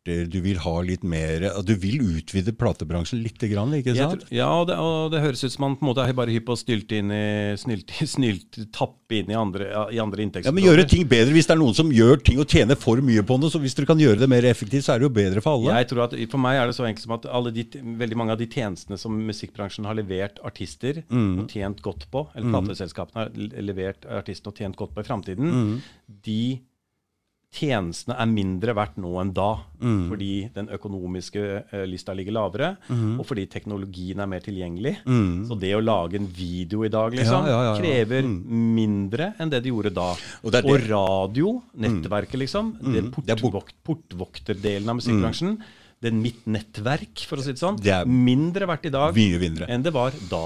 konserter. 0.08 0.30
Du 0.32 0.42
vil 0.42 0.58
ha 0.58 0.82
litt 0.82 1.04
mer 1.04 1.40
Du 1.66 1.76
vil 1.76 2.00
utvide 2.02 2.54
platebransjen 2.56 3.22
litt, 3.24 3.38
grann, 3.38 3.72
ikke 3.74 3.96
sant? 3.96 4.22
tror- 4.22 4.32
ja, 4.32 4.48
og 4.50 4.68
det, 4.68 4.78
og 4.78 5.12
det 5.12 5.22
høres 5.22 5.44
ut 5.44 5.52
som 5.52 5.62
man 5.68 5.76
på 5.78 5.84
en 5.86 5.94
måte 5.94 6.08
er 6.08 6.14
bare 6.14 6.32
hypp 6.32 6.46
på 6.48 6.56
å 6.56 6.58
stylte 6.58 6.98
inn 6.98 7.12
i 7.12 7.56
snilt, 7.58 7.88
snilt, 8.08 8.72
tappe 8.72 9.18
inn 9.22 9.30
i 9.32 9.36
andre, 9.38 9.68
i 9.94 10.00
andre 10.00 10.18
Ja, 10.44 10.52
men 10.52 10.64
Gjøre 10.64 10.88
ting 10.90 11.06
bedre 11.08 11.32
hvis 11.34 11.48
det 11.48 11.56
er 11.56 11.62
noen 11.62 11.74
som 11.76 11.90
gjør 11.92 12.22
ting 12.24 12.40
og 12.40 12.48
tjener 12.48 12.76
for 12.76 12.98
mye 13.02 13.24
på 13.24 13.40
det. 13.40 13.52
Så 13.52 13.60
hvis 13.62 13.76
dere 13.76 13.86
kan 13.88 13.98
gjøre 14.00 14.20
det 14.20 14.30
mer 14.30 14.44
effektivt, 14.44 14.84
så 14.86 14.96
er 14.96 15.00
det 15.00 15.08
jo 15.08 15.14
bedre 15.16 15.42
for 15.42 15.58
alle. 15.58 15.78
Jeg 15.80 15.90
tror 15.92 16.04
at 16.08 16.16
For 16.32 16.38
meg 16.44 16.58
er 16.60 16.68
det 16.68 16.76
så 16.76 16.86
enkelt 16.88 17.04
som 17.06 17.14
at 17.16 17.26
alle 17.32 17.52
de, 17.52 17.64
veldig 17.98 18.18
mange 18.18 18.32
av 18.32 18.38
de 18.40 18.48
tjenestene 18.48 18.98
som 19.00 19.12
musikkbransjen 19.16 19.86
har 19.86 19.96
levert 19.96 20.40
artister 20.44 21.04
Mm. 21.08 21.40
og 21.40 21.48
tjent 21.50 21.82
godt 21.82 22.08
på, 22.12 22.28
eller 22.36 22.52
plateselskapene 22.52 23.16
har 23.24 23.62
levert 23.64 24.06
artister 24.10 24.50
og 24.52 24.56
tjent 24.58 24.76
godt 24.76 24.94
på 24.96 25.00
i 25.02 25.08
framtiden, 25.08 25.48
Mm. 25.48 25.82
de 26.24 26.60
tjenestene 27.53 28.18
er 28.19 28.28
mindre 28.30 28.74
verdt 28.78 28.98
nå 29.02 29.11
enn 29.22 29.32
da. 29.34 29.48
Mm. 29.80 30.02
Fordi 30.11 30.30
den 30.53 30.68
økonomiske 30.76 31.44
uh, 31.72 31.84
lista 31.90 32.14
ligger 32.18 32.36
lavere, 32.36 32.69
og 33.18 33.24
fordi 33.30 33.45
teknologien 33.49 34.19
er 34.19 34.30
mer 34.30 34.44
tilgjengelig. 34.45 34.98
Så 35.48 35.57
det 35.60 35.72
å 35.78 35.82
lage 35.84 36.19
en 36.19 36.28
video 36.28 36.84
i 36.86 36.91
dag 36.94 37.15
liksom, 37.15 37.45
Mm. 37.48 37.48
Ja, 37.48 37.57
ja, 37.64 37.74
ja, 37.74 37.74
krever 37.80 38.26
mindre 38.28 39.34
enn 39.40 39.49
det 39.53 39.61
de 39.64 39.69
gjorde 39.72 39.94
da. 39.94 40.10
Og 40.44 40.52
det 40.52 40.64
det. 40.65 40.72
og 40.72 40.88
radio, 40.90 41.52
nettverket, 41.78 42.40
liksom, 42.44 42.74
det 42.94 43.03
bort- 43.11 43.28
portvok 43.41 43.72
portvokterdelen 43.88 44.90
av 44.90 44.98
musikkbransjen, 44.99 45.57
det 45.98 46.11
mitt 46.14 46.44
nettverk, 46.45 47.24
for 47.26 47.41
å 47.41 47.44
si 47.44 47.56
det 47.56 47.61
sånn, 47.61 47.80
Det 47.82 47.90
er 47.90 48.06
mindre 48.06 48.68
verdt 48.69 48.86
i 48.86 48.91
dag 48.94 49.15
enn 49.18 49.82
det 49.82 49.94
var 49.95 50.14
da. 50.30 50.44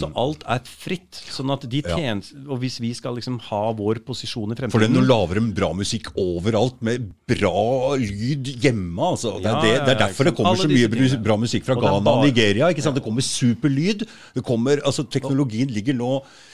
Så 0.00 0.08
alt 0.16 0.44
er 0.48 0.62
fritt. 0.64 1.20
Sånn 1.28 1.52
at 1.52 1.66
de 1.68 1.82
tjenest, 1.84 2.32
Og 2.48 2.62
hvis 2.62 2.78
vi 2.80 2.92
skal 2.96 3.18
liksom 3.18 3.38
ha 3.50 3.62
vår 3.76 4.00
posisjon 4.06 4.54
i 4.54 4.56
fremtiden 4.56 4.72
For 4.72 4.80
det, 4.80 4.88
er 4.88 4.96
nå 4.96 5.04
lager 5.04 5.40
de 5.40 5.52
bra 5.60 5.72
musikk 5.76 6.08
overalt, 6.16 6.80
med 6.80 7.10
bra 7.28 7.96
lyd 8.00 8.54
hjemme. 8.64 9.10
Altså. 9.12 9.36
Det, 9.40 9.52
er 9.52 9.60
det, 9.60 9.74
det 9.84 9.94
er 9.96 10.02
derfor 10.06 10.30
det 10.30 10.36
kommer 10.38 10.56
så 10.56 10.70
mye 10.70 10.88
tingene. 10.88 11.24
bra 11.28 11.36
musikk 11.36 11.68
fra 11.68 11.76
Og 11.76 11.84
er 11.84 11.90
Ghana 11.90 12.16
og 12.16 12.24
Nigeria. 12.24 12.70
Ikke 12.72 12.84
sant? 12.84 12.96
Det 12.96 13.04
kommer 13.04 13.26
superlyd. 13.26 14.06
Det 14.36 14.44
kommer, 14.46 14.80
altså 14.80 15.04
Teknologien 15.04 15.68
ligger 15.68 15.98
nå 15.98 16.14
er 16.20 16.49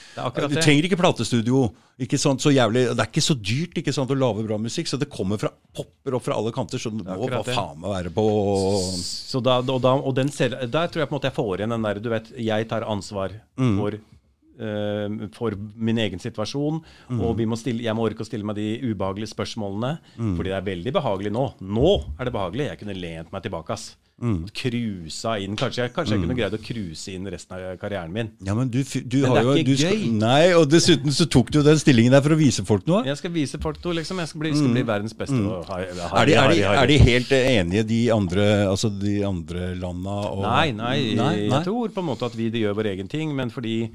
Du 0.49 0.55
trenger 0.61 0.87
ikke 0.89 0.97
platestudio. 0.99 1.61
Ikke 1.99 2.17
sant, 2.21 2.41
så 2.41 2.51
jævlig, 2.53 2.83
Det 2.95 2.99
er 2.99 3.09
ikke 3.09 3.23
så 3.25 3.35
dyrt 3.41 3.77
ikke 3.81 3.93
sant, 3.93 4.09
å 4.13 4.17
lage 4.17 4.43
bra 4.45 4.57
musikk, 4.61 4.87
så 4.89 4.97
det 5.01 5.09
kommer 5.09 5.39
fra, 5.41 5.49
popper 5.73 6.17
opp 6.17 6.23
fra 6.27 6.35
alle 6.37 6.51
kanter. 6.53 6.77
Så 6.81 6.91
det 6.93 7.05
må 7.05 7.29
bare 7.29 7.43
faen 7.55 7.79
meg 7.81 7.89
være 7.95 8.11
på 8.13 8.25
Så 9.01 9.41
da, 9.43 9.59
og 9.61 9.81
da, 9.81 9.93
og 9.97 10.13
den 10.17 10.29
selv, 10.29 10.59
der 10.69 10.87
tror 10.91 11.01
jeg 11.03 11.09
på 11.09 11.15
en 11.15 11.19
måte 11.19 11.29
jeg 11.31 11.37
får 11.37 11.57
igjen 11.57 11.73
den 11.75 11.87
der 11.87 11.99
Du 11.99 12.09
vet, 12.13 12.31
jeg 12.37 12.67
tar 12.69 12.81
ansvar 12.85 13.31
Mm. 13.57 13.77
for 13.79 13.91
eh, 14.59 15.27
for 15.37 15.51
min 15.75 15.97
egen 15.97 16.19
situasjon, 16.19 16.81
Mm. 17.11 17.21
og 17.21 17.37
vi 17.37 17.45
må 17.45 17.55
stille, 17.57 17.83
jeg 17.83 17.93
må 17.95 18.09
orke 18.09 18.23
å 18.23 18.25
stille 18.25 18.43
meg 18.43 18.55
de 18.55 18.79
ubehagelige 18.93 19.33
spørsmålene. 19.35 19.99
Mm. 20.17 20.35
Fordi 20.35 20.49
det 20.49 20.57
er 20.57 20.65
veldig 20.75 20.93
behagelig 20.93 21.31
nå. 21.31 21.53
Nå 21.61 21.91
er 22.19 22.25
det 22.25 22.33
behagelig. 22.33 22.67
Jeg 22.69 22.79
kunne 22.79 22.95
lent 22.99 23.31
meg 23.31 23.43
tilbake. 23.43 23.69
ass. 23.71 23.95
Mm. 24.19 24.47
Cruisa 24.49 25.35
inn. 25.39 25.55
Kanskje, 25.55 25.83
jeg- 25.83 25.93
kanskje 25.93 26.15
jeg 26.15 26.21
kunne 26.23 26.33
greid 26.35 26.53
å 26.53 26.57
cruise 26.57 27.07
inn 27.13 27.25
resten 27.29 27.53
av 27.53 27.77
karrieren 27.77 28.11
min. 28.11 28.31
Ja, 28.41 28.55
men 28.55 28.67
du, 28.67 28.81
du 28.83 29.17
Men 29.21 29.29
har 29.29 29.35
det 29.35 29.43
er 29.43 29.43
jo 29.43 29.53
ikke 29.61 29.75
gøy. 29.77 29.77
skal. 29.77 30.11
Nei, 30.23 30.53
og 30.57 30.69
dessuten 30.71 31.11
så 31.13 31.27
tok 31.29 31.51
du 31.51 31.59
jo 31.59 31.63
den 31.63 31.77
stillingen 31.77 32.11
der 32.11 32.21
for 32.25 32.33
å 32.33 32.37
vise 32.39 32.65
folk 32.65 32.87
noe. 32.87 33.03
Jeg 33.05 33.17
skal 33.17 33.31
vise 33.31 33.59
folk 33.61 33.77
noe, 33.85 33.93
liksom. 33.99 34.17
Jeg 34.17 34.27
skal 34.31 34.39
bli, 34.41 34.53
skal 34.57 34.73
bli 34.73 34.83
verdens 34.89 35.13
beste. 35.13 35.37
og 35.37 35.65
ha- 35.69 35.77
ha- 35.77 35.85
Mm. 35.85 36.17
Er 36.17 36.25
de, 36.25 36.33
er, 36.33 36.49
de, 36.49 36.61
er 36.63 36.87
de 36.87 36.97
helt 36.97 37.29
enige, 37.29 37.83
de 37.87 38.09
andre, 38.09 38.47
altså 38.67 38.89
de 38.99 39.21
andre 39.23 39.75
landa? 39.75 40.17
Og, 40.33 40.41
Nei, 40.41 40.71
nei, 40.71 41.13
nei, 41.13 41.15
nei. 41.15 41.35
jeg 41.49 41.63
tror 41.65 41.89
på 41.93 41.99
en 42.01 42.05
måte 42.09 42.25
at 42.25 42.33
vi 42.35 42.49
gjør 42.49 42.73
vår 42.73 42.85
egen 42.95 43.07
ting, 43.07 43.35
men 43.35 43.49
fordi 43.51 43.91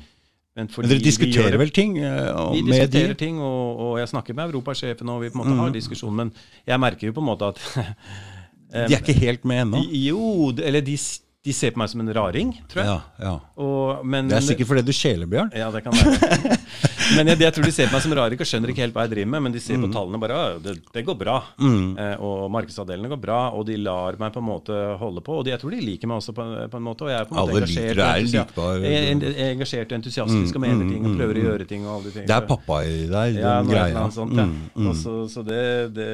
men, 0.55 0.69
Men 0.77 0.87
dere 0.89 1.01
diskuterer 1.01 1.57
vel 1.57 1.71
ting 1.71 1.97
og- 2.05 2.53
Vi 2.55 2.61
diskuterer 2.63 3.17
ting, 3.17 3.39
og, 3.41 3.81
og 3.81 3.99
jeg 3.99 4.07
snakker 4.09 4.35
med 4.37 4.53
europasjefen, 4.53 5.09
og 5.09 5.23
vi 5.23 5.31
på 5.31 5.41
en 5.41 5.41
måte 5.41 5.55
Mm. 5.57 5.59
har 5.59 5.71
diskusjon, 5.71 6.15
men 6.15 6.31
jeg 6.69 6.79
merker 6.79 7.07
jo 7.09 7.13
på 7.13 7.23
en 7.23 7.27
måte 7.27 7.49
at 7.49 7.59
De 8.73 8.95
er 8.97 9.03
ikke 9.03 9.19
helt 9.21 9.45
med 9.45 9.67
ennå? 9.67 9.85
Jo, 9.93 10.51
eller 10.63 10.81
de, 10.87 10.97
de 11.43 11.53
ser 11.53 11.73
på 11.75 11.81
meg 11.83 11.91
som 11.91 12.01
en 12.05 12.13
raring, 12.15 12.53
tror 12.71 12.81
jeg. 12.85 12.87
Ja, 12.89 13.27
ja. 13.27 13.33
Og, 13.61 14.05
men, 14.07 14.29
Det 14.31 14.37
er 14.39 14.45
sikkert 14.47 14.69
fordi 14.71 14.85
du 14.87 14.93
skjeler, 14.97 15.27
Bjørn. 15.29 15.51
Ja, 15.59 15.71
det 15.75 15.83
kan 15.85 15.93
være. 15.93 16.59
Men 17.13 17.29
jeg, 17.29 17.41
jeg 17.43 17.53
tror 17.53 17.67
de 17.67 17.73
ser 17.75 17.89
på 17.91 17.97
meg 17.99 18.03
som 18.05 18.13
raring 18.17 18.41
og 18.41 18.47
skjønner 18.49 18.71
ikke 18.73 18.81
helt 18.87 18.95
hva 18.97 19.03
jeg 19.05 19.11
driver 19.13 19.31
med. 19.35 19.43
Men 19.45 19.53
de 19.53 19.61
ser 19.61 19.77
Mm. 19.77 19.83
på 19.85 19.89
tallene 19.93 20.21
bare 20.23 20.37
«Å, 20.39 20.45
det, 20.65 20.73
det 20.95 21.03
går 21.05 21.17
bra. 21.19 21.35
Eh, 21.61 22.15
og 22.25 22.47
markedsandelene 22.55 23.11
går 23.11 23.21
bra, 23.21 23.41
og 23.59 23.67
de 23.69 23.75
lar 23.83 24.17
meg 24.23 24.33
på 24.33 24.41
en 24.41 24.47
måte 24.47 24.79
holde 25.01 25.21
på. 25.27 25.35
Og 25.41 25.45
de, 25.45 25.51
jeg 25.53 25.61
tror 25.61 25.75
de 25.75 25.81
liker 25.85 26.09
meg 26.09 26.23
også 26.23 26.33
på, 26.39 26.47
på 26.73 26.79
en 26.81 26.87
måte. 26.87 27.05
Og 27.05 27.11
jeg 27.13 27.19
er 27.19 27.29
på 27.29 27.35
en 27.35 27.41
måte 27.43 27.53
Alle 27.53 27.65
engasjert, 27.67 28.01
er 28.07 28.23
likbar. 28.31 28.79
jeg 28.87 29.03
er 29.03 29.27
jeg 29.27 29.35
er 29.35 29.53
engasjert 29.59 29.93
og 29.93 29.99
entusiastisk 29.99 30.57
og 30.57 30.65
mener 30.65 30.89
ting 30.95 31.05
og 31.11 31.19
prøver 31.21 31.43
å 31.43 31.45
gjøre 31.51 31.69
ting. 31.75 31.85
og 31.85 31.93
alle 31.99 32.07
de 32.09 32.15
ting. 32.17 32.31
Det 32.31 32.39
er 32.39 32.49
pappa 32.55 32.81
i 32.87 32.97
deg, 33.13 33.37
den 33.37 33.43
Ja, 33.43 33.59
greia. 33.67 33.91
annet 34.07 34.17
sånt, 34.17 34.39
ja. 34.39 34.47
Mm, 34.49 34.65
mm. 34.87 34.95
Så, 35.03 35.19
så 35.35 35.45
det, 35.51 35.61
det 35.99 36.09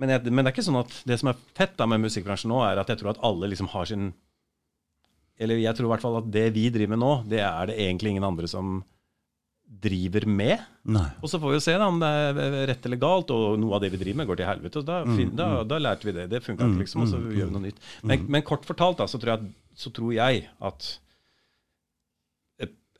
men, 0.00 0.14
jeg, 0.14 0.32
men 0.32 0.42
det 0.42 0.50
er 0.50 0.56
ikke 0.56 0.66
sånn 0.66 0.80
at 0.80 0.94
det 1.08 1.18
som 1.20 1.32
er 1.32 1.40
fett 1.58 1.74
da 1.78 1.88
med 1.90 2.02
musikkbransjen 2.04 2.50
nå, 2.52 2.62
er 2.64 2.80
at 2.80 2.92
jeg 2.92 3.02
tror 3.02 3.12
at 3.12 3.20
alle 3.26 3.50
liksom 3.52 3.70
har 3.74 3.88
sin 3.90 4.12
Eller 5.40 5.60
jeg 5.60 5.76
tror 5.76 5.88
i 5.88 5.92
hvert 5.92 6.04
fall 6.04 6.18
at 6.22 6.32
det 6.32 6.48
vi 6.54 6.68
driver 6.72 6.94
med 6.94 7.02
nå, 7.02 7.12
det 7.28 7.42
er 7.44 7.70
det 7.70 7.78
egentlig 7.80 8.14
ingen 8.14 8.26
andre 8.28 8.48
som 8.50 8.80
driver 9.82 10.26
med. 10.28 10.60
Nei. 10.84 11.06
Og 11.24 11.30
så 11.32 11.38
får 11.40 11.48
vi 11.48 11.56
jo 11.56 11.62
se 11.64 11.74
da 11.80 11.86
om 11.88 12.00
det 12.02 12.08
er 12.08 12.56
rett 12.68 12.84
eller 12.86 13.00
galt, 13.00 13.30
og 13.32 13.56
noe 13.58 13.78
av 13.78 13.80
det 13.82 13.88
vi 13.94 14.00
driver 14.02 14.20
med, 14.20 14.28
går 14.28 14.38
til 14.38 14.48
helvete. 14.50 14.82
Og 14.82 14.88
da, 14.88 14.98
fin, 15.08 15.30
da, 15.38 15.46
da 15.64 15.78
lærte 15.80 16.08
vi 16.08 16.12
det. 16.18 16.26
Det 16.30 16.42
funka 16.44 16.68
ikke, 16.68 16.82
liksom, 16.82 17.06
og 17.06 17.08
så 17.08 17.20
gjør 17.22 17.48
vi 17.48 17.54
noe 17.56 17.64
nytt. 17.64 17.80
Men, 18.04 18.26
men 18.36 18.44
kort 18.46 18.68
fortalt 18.68 19.00
da, 19.00 19.08
så 19.08 19.20
tror 19.22 19.32
jeg, 19.32 19.54
så 19.80 19.94
tror 19.96 20.12
jeg 20.12 20.44
at 20.68 20.90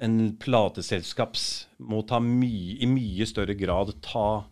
en 0.02 0.16
plateselskaps 0.42 1.44
må 1.78 2.02
mye, 2.24 2.78
i 2.82 2.88
mye 2.90 3.26
større 3.28 3.54
grad 3.58 3.94
ta 4.02 4.26
eh, 4.40 4.48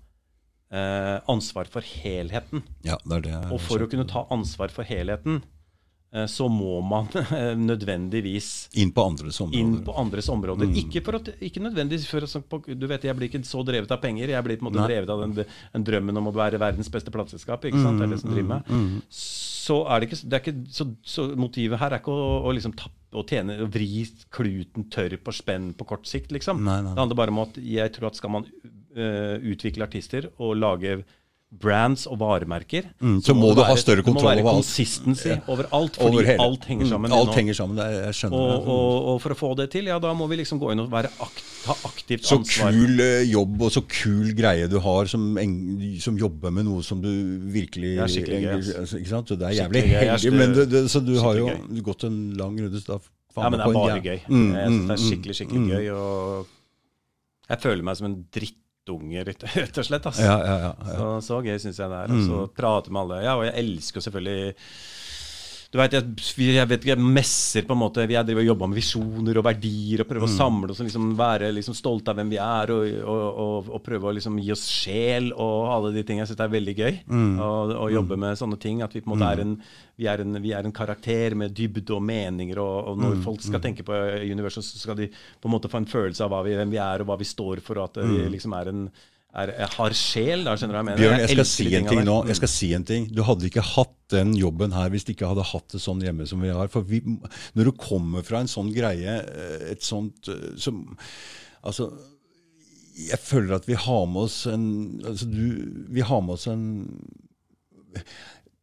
ansvar 1.30 1.66
for 1.70 1.82
helheten. 1.82 2.62
Ja, 2.86 2.98
det 3.04 3.24
det. 3.26 3.38
Og 3.50 3.58
for 3.64 3.82
å 3.82 3.88
kunne 3.90 4.06
ta 4.10 4.26
ansvar 4.30 4.70
for 4.74 4.86
helheten, 4.86 5.40
eh, 5.42 5.59
så 6.26 6.48
må 6.50 6.80
man 6.82 7.06
eh, 7.38 7.52
nødvendigvis 7.54 8.68
Inn 8.82 8.90
på 8.94 9.04
andres 9.06 9.40
områder. 9.40 9.60
inn 9.60 9.76
på 9.86 9.94
andres 10.00 10.28
områder. 10.32 10.66
Mm. 10.66 10.78
Ikke, 10.82 11.02
for 11.06 11.20
at, 11.20 11.30
ikke 11.38 11.62
nødvendigvis 11.62 12.08
for 12.10 12.26
at, 12.26 12.70
Du 12.74 12.86
vet, 12.90 13.04
Jeg 13.06 13.16
blir 13.16 13.30
ikke 13.30 13.44
så 13.46 13.62
drevet 13.66 13.90
av 13.94 14.00
penger. 14.02 14.32
Jeg 14.34 14.46
blir 14.46 14.58
på 14.58 14.66
en 14.66 14.70
måte 14.72 14.80
Nei. 14.82 14.88
drevet 14.90 15.12
av 15.14 15.22
den, 15.22 15.36
den 15.76 15.86
drømmen 15.86 16.18
om 16.18 16.30
å 16.32 16.34
være 16.34 16.58
verdens 16.58 16.90
beste 16.90 17.14
plateselskap. 17.14 17.68
Ikke 17.70 17.82
sant? 17.82 18.00
Det 18.00 18.08
er 18.08 18.14
det 18.16 18.22
som 18.24 18.34
driver 18.34 18.48
Mm. 18.70 19.02
Så 19.10 19.76
er 19.86 20.00
det 20.00 20.08
ikke, 20.08 20.18
det 20.26 20.36
er 20.36 20.42
ikke 20.42 20.72
så, 20.74 20.84
så 21.06 21.24
motivet 21.38 21.78
her 21.78 21.92
er 21.94 22.00
ikke 22.00 22.12
å, 22.12 22.26
å 22.48 22.52
liksom 22.56 22.72
tappe 22.74 22.98
og 23.20 23.26
tjene 23.30 23.56
og 23.62 23.70
vri 23.74 24.04
kluten 24.32 24.86
tørr 24.90 25.16
på 25.22 25.34
spenn 25.34 25.72
på 25.78 25.86
kort 25.88 26.06
sikt, 26.08 26.30
liksom. 26.34 26.62
Nei, 26.64 26.78
nei. 26.84 26.94
Det 26.94 27.02
handler 27.02 27.18
bare 27.18 27.34
om 27.34 27.42
at 27.42 27.58
jeg 27.62 27.92
tror 27.94 28.10
at 28.10 28.18
skal 28.18 28.32
man 28.36 28.46
uh, 28.46 29.36
utvikle 29.52 29.86
artister 29.86 30.30
og 30.38 30.56
lage 30.58 31.00
brands 31.50 32.04
og 32.06 32.18
varemerker, 32.20 32.84
Mm, 33.02 33.16
så 33.26 33.34
må 33.34 33.48
du 33.50 33.58
være, 33.58 33.66
ha 33.72 33.76
større 33.76 34.02
kontroll 34.06 34.38
må 34.38 34.42
over 34.44 34.50
alt. 34.52 34.62
consistency 34.62 35.32
overalt, 35.50 35.96
fordi 35.98 36.20
Over 36.20 36.42
alt 36.44 36.64
henger 36.70 36.86
sammen. 36.86 37.10
Mm, 37.10 37.16
Alt 37.18 37.34
henger 37.34 37.54
sammen, 37.58 37.76
jeg 37.82 38.14
skjønner 38.14 38.38
Og, 38.38 38.50
det. 38.52 38.68
og, 38.70 39.08
og 39.10 39.16
for 39.24 39.34
å 39.34 39.38
få 39.40 39.50
det 39.58 39.66
til, 39.72 39.84
ja, 39.90 39.98
da 39.98 40.12
må 40.14 40.28
vi 40.30 40.36
liksom 40.38 40.60
gå 40.62 40.70
inn 40.72 40.80
og 40.84 40.90
være 40.92 41.10
akt, 41.26 41.42
ta 41.64 41.74
aktivt 41.90 42.24
Så 42.24 42.38
ansvar. 42.38 42.70
kul 42.72 43.00
eh, 43.02 43.24
jobb 43.32 43.62
og 43.66 43.72
så 43.74 43.82
kul 43.82 44.30
greie 44.38 44.68
du 44.70 44.78
har 44.78 45.10
som, 45.10 45.26
en, 45.42 45.56
som 46.00 46.16
jobber 46.16 46.50
med 46.54 46.64
noe 46.70 46.82
som 46.86 47.02
du 47.02 47.10
virkelig 47.50 47.96
Det 47.98 48.04
er 48.06 48.14
skikkelig 48.14 48.40
gøy, 48.46 48.74
altså, 48.84 48.96
Ikke 49.02 49.10
sant? 49.16 49.28
Så 49.28 49.36
det 49.42 49.48
er 49.50 49.58
jævlig 49.64 49.82
heldig. 49.90 50.32
Men 50.32 50.54
det, 50.54 50.68
det, 50.70 50.84
så 50.90 51.00
du 51.02 51.16
har 51.18 51.34
jo 51.34 51.50
gøy. 51.50 51.82
gått 51.82 52.04
en 52.04 52.20
lang 52.38 52.54
runde. 52.62 52.78
så 52.80 53.00
Da, 53.34 53.42
Ja, 53.42 53.48
men 53.50 53.58
det 53.58 53.66
er 53.66 53.74
bare 53.74 54.00
gøy. 54.02 54.18
Mm, 54.28 54.48
synes 54.54 54.54
det 54.54 54.62
er 54.62 54.70
mm, 54.70 55.04
skikkelig, 55.10 55.34
skikkelig 55.38 55.60
mm. 55.60 55.68
gøy. 55.70 55.90
Og 55.90 56.46
jeg 57.50 57.58
føler 57.62 57.82
meg 57.82 57.96
som 57.98 58.06
en 58.06 58.16
drittunge, 58.30 58.59
rett 58.88 59.44
rett 59.56 59.78
og 59.78 59.86
slett. 59.86 60.06
Altså. 60.06 60.22
Ja, 60.24 60.38
ja, 60.44 60.56
ja, 60.58 60.72
ja. 60.78 60.96
Så, 60.96 61.10
så 61.26 61.40
gøy 61.44 61.58
syns 61.58 61.78
jeg 61.78 61.90
det 61.92 62.00
er. 62.04 62.14
Og 62.16 62.24
så 62.26 62.46
prate 62.56 62.90
med 62.90 63.02
alle. 63.02 63.20
Ja, 63.24 63.36
og 63.36 63.44
jeg 63.48 63.54
elsker 63.60 64.00
selvfølgelig 64.06 64.54
du 65.70 65.78
vet, 65.78 65.92
jeg, 65.94 66.46
jeg 66.50 66.66
vet 66.66 66.86
jeg 66.88 66.98
messer 66.98 67.62
på 67.62 67.76
en 67.76 67.78
måte. 67.78 68.02
Jeg 68.02 68.26
driver 68.26 68.42
og 68.42 68.48
jobber 68.48 68.70
med 68.72 68.78
visjoner 68.80 69.38
og 69.38 69.44
verdier 69.46 70.02
og 70.02 70.08
prøver 70.08 70.26
å 70.26 70.30
samle 70.32 70.74
oss 70.74 70.80
og 70.82 70.88
liksom 70.88 71.12
være 71.18 71.52
liksom 71.54 71.76
stolte 71.78 72.10
av 72.10 72.18
hvem 72.18 72.32
vi 72.32 72.40
er, 72.42 72.72
og, 72.74 72.96
og, 73.04 73.20
og, 73.44 73.68
og 73.76 73.84
prøve 73.86 74.10
å 74.10 74.14
liksom 74.16 74.40
gi 74.42 74.50
oss 74.50 74.64
sjel 74.66 75.30
og 75.30 75.70
alle 75.70 75.92
de 75.94 76.02
tingene. 76.02 76.24
Jeg 76.24 76.32
syns 76.32 76.40
det 76.40 76.48
er 76.48 76.56
veldig 76.56 76.74
gøy 76.80 76.98
å, 77.46 77.52
å 77.84 77.86
jobbe 77.94 78.18
med 78.18 78.40
sånne 78.40 78.58
ting. 78.58 78.82
At 78.82 78.96
vi 78.98 79.04
på 79.04 79.12
en 79.12 79.14
måte 79.14 79.30
er 79.30 79.44
en 79.44 79.54
vi 80.00 80.08
er, 80.08 80.22
en, 80.24 80.40
vi 80.40 80.54
er 80.56 80.64
en 80.64 80.72
karakter 80.74 81.34
med 81.36 81.52
dybde 81.54 81.92
og 81.92 82.02
meninger, 82.02 82.58
og, 82.58 82.96
når 82.98 83.18
folk 83.22 83.42
skal 83.44 83.60
tenke 83.60 83.84
på 83.84 83.94
universet, 84.32 84.64
så 84.64 84.80
skal 84.80 84.96
de 84.96 85.10
på 85.12 85.48
en 85.48 85.52
måte 85.52 85.68
få 85.68 85.82
en 85.82 85.88
følelse 85.90 86.24
av 86.24 86.38
vi, 86.46 86.54
hvem 86.56 86.72
vi 86.72 86.80
er, 86.80 87.04
og 87.04 87.10
hva 87.10 87.18
vi 87.20 87.28
står 87.28 87.60
for, 87.62 87.78
og 87.78 87.90
at 87.90 88.00
vi 88.08 88.24
liksom 88.32 88.56
er 88.56 88.72
en 88.72 88.86
er, 89.30 89.52
har 89.76 89.94
sjel. 89.94 90.44
da, 90.46 90.56
skjønner 90.58 90.74
du 90.74 90.76
hva 90.76 90.82
jeg 90.82 90.88
mener? 90.88 91.00
Bjørn, 91.00 91.20
jeg 91.22 91.34
skal 91.36 91.48
si 91.48 91.66
en 91.78 91.90
ting 91.90 92.04
nå. 92.06 92.16
Jeg 92.30 92.38
skal 92.40 92.50
si 92.50 92.70
en 92.76 92.86
ting. 92.86 93.08
Du 93.14 93.22
hadde 93.26 93.46
ikke 93.46 93.64
hatt 93.64 93.96
den 94.10 94.32
jobben 94.38 94.74
her 94.74 94.90
hvis 94.90 95.06
du 95.06 95.12
ikke 95.14 95.30
hadde 95.30 95.46
hatt 95.52 95.68
det 95.74 95.82
sånn 95.82 96.02
hjemme 96.02 96.26
som 96.26 96.42
vi 96.42 96.50
har. 96.54 96.70
For 96.72 96.86
vi, 96.86 97.02
når 97.54 97.70
du 97.70 97.74
kommer 97.78 98.26
fra 98.26 98.42
en 98.42 98.50
sånn 98.50 98.72
greie, 98.74 99.20
eh, 99.20 99.68
et 99.74 99.86
sånt 99.86 100.30
eh, 100.32 100.50
som 100.60 100.86
Altså 101.60 101.90
jeg 103.00 103.20
føler 103.20 103.58
at 103.58 103.66
vi 103.68 103.76
har 103.78 104.06
med 104.08 104.26
oss 104.26 104.46
en 104.48 104.64
altså 105.06 105.26
du, 105.28 105.44
Vi 105.92 106.04
har 106.04 106.22
med 106.24 106.34
oss 106.36 106.46
en 106.50 106.64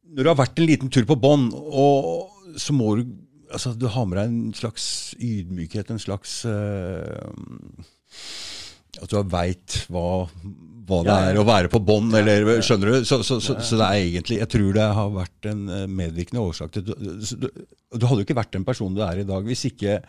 Når 0.07 0.23
du 0.23 0.30
har 0.30 0.39
vært 0.39 0.60
en 0.60 0.69
liten 0.69 0.91
tur 0.94 1.06
på 1.07 1.18
bånn, 1.19 1.49
så 2.57 2.76
må 2.76 2.95
du 2.98 3.06
altså 3.53 3.73
Du 3.77 3.88
har 3.91 4.07
med 4.10 4.19
deg 4.19 4.31
en 4.31 4.53
slags 4.57 4.88
ydmykhet, 5.22 5.91
en 5.94 6.02
slags 6.02 6.41
eh, 6.49 7.30
At 9.03 9.09
du 9.13 9.17
veit 9.31 9.77
hva, 9.93 10.27
hva 10.87 10.99
det 11.05 11.15
er 11.31 11.39
å 11.41 11.45
være 11.47 11.69
på 11.73 11.81
bånn, 11.83 12.09
eller 12.15 12.61
skjønner 12.63 12.93
du? 12.97 13.05
Så, 13.05 13.19
så, 13.27 13.39
så, 13.43 13.57
så 13.61 13.79
det 13.79 13.87
er 13.89 14.05
egentlig 14.05 14.37
Jeg 14.39 14.49
tror 14.53 14.73
det 14.77 14.85
har 14.99 15.09
vært 15.15 15.49
en 15.51 15.65
eh, 15.69 15.85
medvirkende 15.87 16.43
årsak 16.47 16.71
til 16.77 16.85
du, 16.87 16.93
du, 16.95 17.47
du 17.47 18.05
hadde 18.07 18.21
jo 18.21 18.27
ikke 18.27 18.37
vært 18.39 18.55
den 18.55 18.65
personen 18.67 18.95
du 18.97 19.03
er 19.05 19.19
i 19.23 19.27
dag 19.27 19.43
hvis 19.47 19.65
ikke 19.71 19.99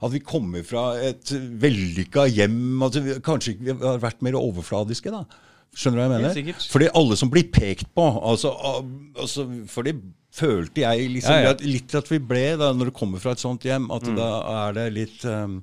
hadde 0.00 0.12
vi 0.16 0.20
kommet 0.26 0.66
fra 0.68 0.86
et 1.00 1.30
vellykka 1.62 2.24
hjem 2.32 2.82
altså, 2.82 3.00
vi- 3.04 3.20
Kanskje 3.24 3.54
vi 3.60 3.72
har 3.84 4.00
vært 4.02 4.24
mer 4.26 4.36
overfladiske, 4.40 5.12
da. 5.14 5.22
Skjønner 5.74 5.96
du 5.96 6.02
hva 6.02 6.18
jeg 6.18 6.24
mener? 6.44 6.58
Fordi 6.70 6.88
alle 7.00 7.16
som 7.18 7.30
blir 7.32 7.46
pekt 7.54 7.88
på 7.96 8.04
altså, 8.20 8.52
altså, 9.18 9.46
For 9.70 9.86
det 9.86 9.94
følte 10.34 10.82
jeg 10.84 11.08
liksom 11.14 11.34
Ja, 11.38 11.48
ja. 11.52 11.54
Litt 11.62 11.94
at 11.98 12.10
vi 12.10 12.18
ble, 12.22 12.44
da, 12.60 12.72
når 12.74 12.90
du 12.90 12.94
kommer 12.96 13.22
fra 13.22 13.32
et 13.36 13.42
sånt 13.42 13.62
hjem, 13.66 13.88
at 13.94 14.06
Mm. 14.06 14.16
da 14.18 14.28
er 14.66 14.76
det 14.80 14.86
litt 14.96 15.24
um, 15.30 15.60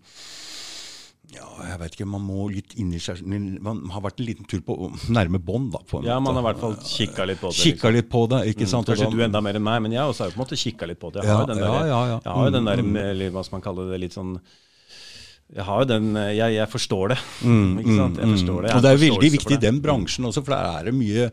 ja, 1.31 1.47
jeg 1.63 1.79
vet 1.79 1.93
ikke, 1.95 2.07
Man 2.11 2.23
må 2.27 2.47
litt 2.51 2.73
inn 2.81 2.89
i 2.95 2.99
seg 2.99 3.21
Man 3.23 3.83
har 3.93 4.03
vært 4.03 4.19
en 4.19 4.27
liten 4.27 4.47
tur 4.49 4.59
på 4.67 4.75
nærme 5.13 5.39
bånd, 5.39 5.71
da. 5.71 6.01
Ja, 6.03 6.17
man 6.23 6.35
har 6.35 6.43
i 6.43 6.47
hvert 6.49 6.59
fall 6.63 6.75
kikka 6.83 7.27
litt 7.29 7.39
på 7.39 7.51
det. 7.53 7.59
Kikka 7.59 7.87
liksom. 7.87 7.95
litt 7.95 8.09
på 8.11 8.23
det, 8.33 8.41
ikke 8.51 8.67
sant? 8.67 8.89
Kanskje 8.89 9.07
da- 9.07 9.15
du 9.15 9.23
enda 9.27 9.41
mer 9.43 9.59
enn 9.59 9.63
meg, 9.63 9.79
men 9.85 9.95
jeg 9.95 10.03
også 10.03 10.25
har 10.25 10.31
jo 10.31 10.35
på 10.35 10.41
en 10.41 10.45
måte 10.45 10.59
kikka 10.59 10.89
litt 10.89 10.99
på 10.99 11.13
det. 11.13 11.23
Jeg 11.23 11.31
har 11.31 11.45
jo 11.45 11.53
den 11.53 11.63
der, 11.63 11.69
ja, 11.69 11.85
ja, 11.85 12.01
ja. 12.11 12.19
Jeg 12.25 12.33
har 12.35 12.49
jo 12.49 12.55
den 12.57 12.67
der 12.67 12.81
Mm, 12.81 12.91
mm. 12.91 12.97
eller 13.11 13.31
hva 13.31 13.45
skal 13.45 13.55
man 13.59 13.61
kalle 13.61 13.87
det, 13.91 13.99
litt 14.01 14.13
sånn 14.13 14.39
Jeg 15.53 15.65
har 15.67 15.81
jo 15.81 15.85
den 15.85 16.15
Jeg, 16.15 16.53
jeg 16.55 16.67
forstår 16.71 17.09
det. 17.09 17.19
Mm, 17.43 17.77
ikke 17.81 17.95
sant? 17.95 18.17
Jeg 18.17 18.27
mm, 18.27 18.35
forstår 18.35 18.61
det. 18.61 18.69
Jeg 18.69 18.75
Og 18.75 18.81
det 18.81 18.91
er 18.91 19.03
veldig 19.05 19.31
viktig 19.37 19.55
i 19.55 19.65
den 19.67 19.81
bransjen 19.81 20.25
også, 20.25 20.43
for 20.43 20.55
der 20.55 20.79
er 20.79 20.83
det 20.91 20.95
mye 20.95 21.31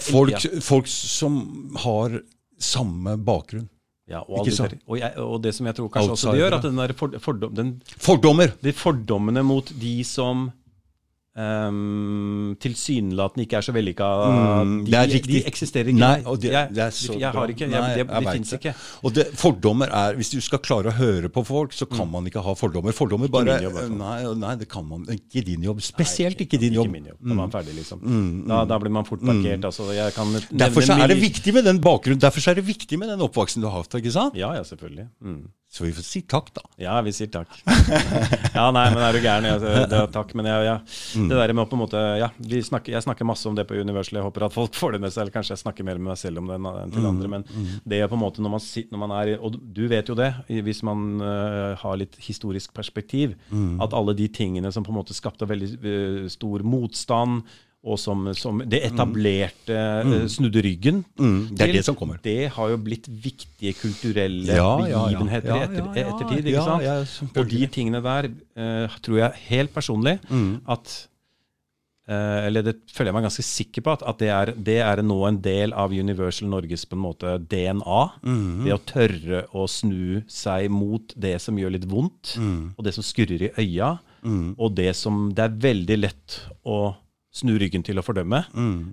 Folk, 0.00 0.40
folk 0.64 0.86
som 0.88 1.34
har 1.76 2.22
samme 2.58 3.18
bakgrunn. 3.20 3.68
Ja, 4.12 4.18
og, 4.28 4.44
der- 4.46 4.74
og, 4.86 4.98
jeg, 5.00 5.12
og 5.16 5.38
det 5.44 5.54
som 5.56 5.66
jeg 5.70 5.74
tror 5.78 5.88
kanskje 5.88 6.12
også 6.16 6.32
det 6.34 6.42
gjør, 6.42 6.56
at 6.58 6.64
den 6.66 6.78
der 6.82 6.92
for, 6.98 7.14
fordom, 7.18 7.54
den, 7.56 7.70
Fordommer! 7.96 8.52
de 8.64 8.72
fordommene 8.76 9.42
mot 9.42 9.72
de 9.80 9.94
som 10.04 10.50
um, 11.36 12.52
tilsynelatende 12.60 13.46
ikke 13.46 13.58
er 13.60 13.66
så 13.66 13.72
vellykka, 13.74 14.08
Mm, 14.62 14.84
de, 14.86 14.94
er 14.96 15.06
de 15.26 15.40
eksisterer 15.48 15.90
ikke. 15.92 15.98
Nei, 16.00 16.36
det, 16.42 16.50
jeg, 16.52 16.72
det 16.76 16.86
så 16.94 17.16
jeg 17.18 17.32
har 17.34 17.52
ikke, 17.52 17.66
jeg, 17.66 17.70
Nei, 17.72 17.94
det, 17.98 18.06
det 18.08 18.34
fins 18.36 18.52
ikke. 18.58 18.74
Og 19.02 19.14
det, 19.16 19.24
fordommer 19.38 19.92
er 19.92 20.18
Hvis 20.18 20.30
du 20.34 20.40
skal 20.44 20.60
klare 20.62 20.92
å 20.92 20.96
høre 20.96 21.30
på 21.32 21.44
folk, 21.46 21.72
så 21.76 21.88
kan 21.90 22.10
man 22.10 22.26
ikke 22.28 22.42
ha 22.44 22.54
fordommer. 22.58 22.94
Fordommer 22.96 23.30
bare 23.32 23.58
jobb, 23.64 23.78
i 23.82 23.86
nei, 23.96 24.18
nei, 24.44 24.54
det 24.60 24.68
kan 24.72 24.86
man 24.88 25.06
ikke 25.12 25.44
din 25.46 25.64
jobb. 25.68 25.80
Spesielt 25.84 26.40
ikke 26.44 26.60
din 26.60 26.72
Ikke 26.72 26.82
jobb. 26.82 26.92
min 26.92 27.08
jobb. 27.12 27.18
Da 27.22 27.32
er 27.34 27.40
man 27.40 27.54
ferdig, 27.54 27.76
liksom. 27.80 28.04
Da, 28.48 28.62
da 28.68 28.78
blir 28.82 28.94
man 28.98 29.08
fort 29.08 29.24
parkert. 29.24 29.64
Altså, 29.70 29.88
Derfor 30.52 30.86
er 30.98 31.08
det 31.12 31.20
viktig 31.20 31.54
med 31.54 31.64
den 31.68 31.80
bakgrunnen 31.82 32.20
Derfor 32.22 32.40
så 32.44 32.52
er 32.52 32.60
det 32.60 32.66
viktig 32.66 32.98
med 33.00 33.08
den 33.12 33.20
oppvaksen 33.24 33.62
du 33.62 33.68
har 33.68 33.82
hatt. 33.82 33.94
ikke 33.98 34.12
sant? 34.14 34.36
Ja, 34.38 34.54
ja, 34.58 34.62
selvfølgelig. 34.66 35.08
Mm. 35.72 35.74
Så 35.74 35.84
vi 35.86 35.92
får 35.96 36.04
si 36.04 36.20
takk, 36.28 36.50
da. 36.52 36.60
Ja, 36.76 36.98
vi 37.00 37.12
sier 37.16 37.30
takk. 37.32 37.48
Ja, 38.54 38.66
nei, 38.74 38.82
men 38.92 39.00
er 39.00 39.12
du 39.16 39.20
gæren? 39.24 39.46
Ja, 39.48 39.86
det 39.88 40.00
takk, 40.12 40.34
men 40.36 40.44
jeg, 40.44 40.66
ja. 40.66 40.74
Mm. 41.16 41.28
Det 41.30 41.38
der 41.38 41.52
med 41.56 41.62
å 41.64 41.68
på 41.70 41.76
en 41.78 41.80
måte 41.86 42.02
Ja, 42.20 42.28
vi 42.36 42.60
snakker, 42.60 42.92
jeg 42.92 43.02
snakker 43.06 43.24
masse 43.24 43.48
om 43.48 43.56
det 43.56 43.64
på 43.70 43.78
Universal. 43.80 44.18
Jeg 44.20 44.26
håper 44.26 44.44
at 44.44 44.52
folk 44.52 44.74
får 44.76 44.92
det 44.92 45.00
med 45.00 45.14
seg. 45.14 45.22
Eller 45.24 45.32
kanskje 45.38 45.54
jeg 45.56 45.62
snakker 45.64 45.86
mer 45.88 45.96
med 45.96 46.10
meg 46.12 46.20
selv 46.20 46.42
om 46.42 46.50
det 46.50 46.58
enn 46.60 46.68
enn 46.68 46.92
Mm. 46.92 46.92
til 46.92 47.06
andre. 47.08 47.28
Men 47.28 47.46
det 47.88 48.02
er 48.02 48.08
på 48.12 48.18
en 48.18 48.24
måte 48.26 48.44
når 48.44 48.50
man, 48.58 48.60
sitter, 48.60 48.92
når 48.92 49.02
man 49.06 49.16
er 49.22 49.32
Og 49.40 49.56
du 49.74 49.82
vet 49.88 50.08
jo 50.12 50.14
det, 50.18 50.30
hvis 50.68 50.82
man 50.84 51.20
uh, 51.24 51.74
har 51.80 51.96
litt 51.96 52.16
historisk 52.20 52.74
perspektiv, 52.76 53.34
Mm. 53.50 53.80
at 53.80 53.94
alle 53.96 54.12
de 54.14 54.28
tingene 54.28 54.70
som 54.72 54.84
på 54.84 54.92
en 54.92 55.00
måte 55.00 55.14
skapte 55.16 55.48
veldig 55.48 55.72
uh, 55.80 56.28
stor 56.28 56.62
motstand, 56.62 57.42
og 57.82 57.98
som, 57.98 58.28
som 58.38 58.60
det 58.70 58.78
etablerte 58.86 59.74
mm. 60.06 60.28
snudde 60.30 60.60
ryggen 60.62 61.00
Mm, 61.18 61.48
det 61.50 61.64
er 61.64 61.66
til, 61.72 61.76
det 61.80 61.84
som 61.88 61.96
kommer. 61.98 62.18
Det 62.22 62.48
har 62.54 62.68
jo 62.70 62.76
blitt 62.78 63.08
viktige 63.10 63.72
kulturelle 63.74 64.54
Ja, 64.54 64.68
begivenheter 64.78 65.56
i 65.56 65.62
etter, 65.64 65.86
ja, 65.88 65.94
ja. 65.98 66.12
ettertid. 66.12 66.50
ikke 66.52 66.66
sant? 66.66 67.38
og 67.42 67.48
de 67.50 67.66
tingene 67.74 68.02
der 68.04 68.28
uh, 68.30 68.98
tror 69.02 69.18
jeg 69.24 69.42
helt 69.48 69.74
personlig 69.74 70.18
Mm. 70.30 70.60
at 70.70 70.94
uh, 72.08 72.46
Eller 72.46 72.62
det 72.66 72.76
føler 72.92 73.10
jeg 73.10 73.16
meg 73.18 73.26
ganske 73.28 73.44
sikker 73.46 73.82
på 73.86 73.92
at, 73.96 74.02
at 74.12 74.18
det, 74.22 74.30
er, 74.30 74.54
det 74.70 74.78
er 74.86 75.02
nå 75.02 75.18
en 75.28 75.40
del 75.42 75.72
av 75.74 75.90
Universal 75.94 76.48
Norges 76.50 76.86
på 76.86 76.94
en 76.98 77.02
måte 77.04 77.34
DNA. 77.50 78.00
Mm. 78.22 78.64
Det 78.66 78.74
å 78.74 78.80
tørre 78.94 79.44
å 79.58 79.66
snu 79.70 80.22
seg 80.30 80.70
mot 80.70 81.14
det 81.16 81.36
som 81.42 81.58
gjør 81.58 81.74
litt 81.78 81.86
vondt, 81.90 82.36
Mm. 82.38 82.74
og 82.78 82.84
det 82.86 82.94
som 82.94 83.04
skurrer 83.06 83.48
i 83.48 83.52
øya, 83.58 83.96
og 84.56 84.74
det 84.78 84.92
som 84.94 85.32
det 85.34 85.42
er 85.48 85.56
veldig 85.64 85.96
lett 85.98 86.40
å 86.64 86.94
snu 87.32 87.54
ryggen 87.56 87.80
til 87.82 87.96
å 87.96 88.02
fordømme. 88.04 88.42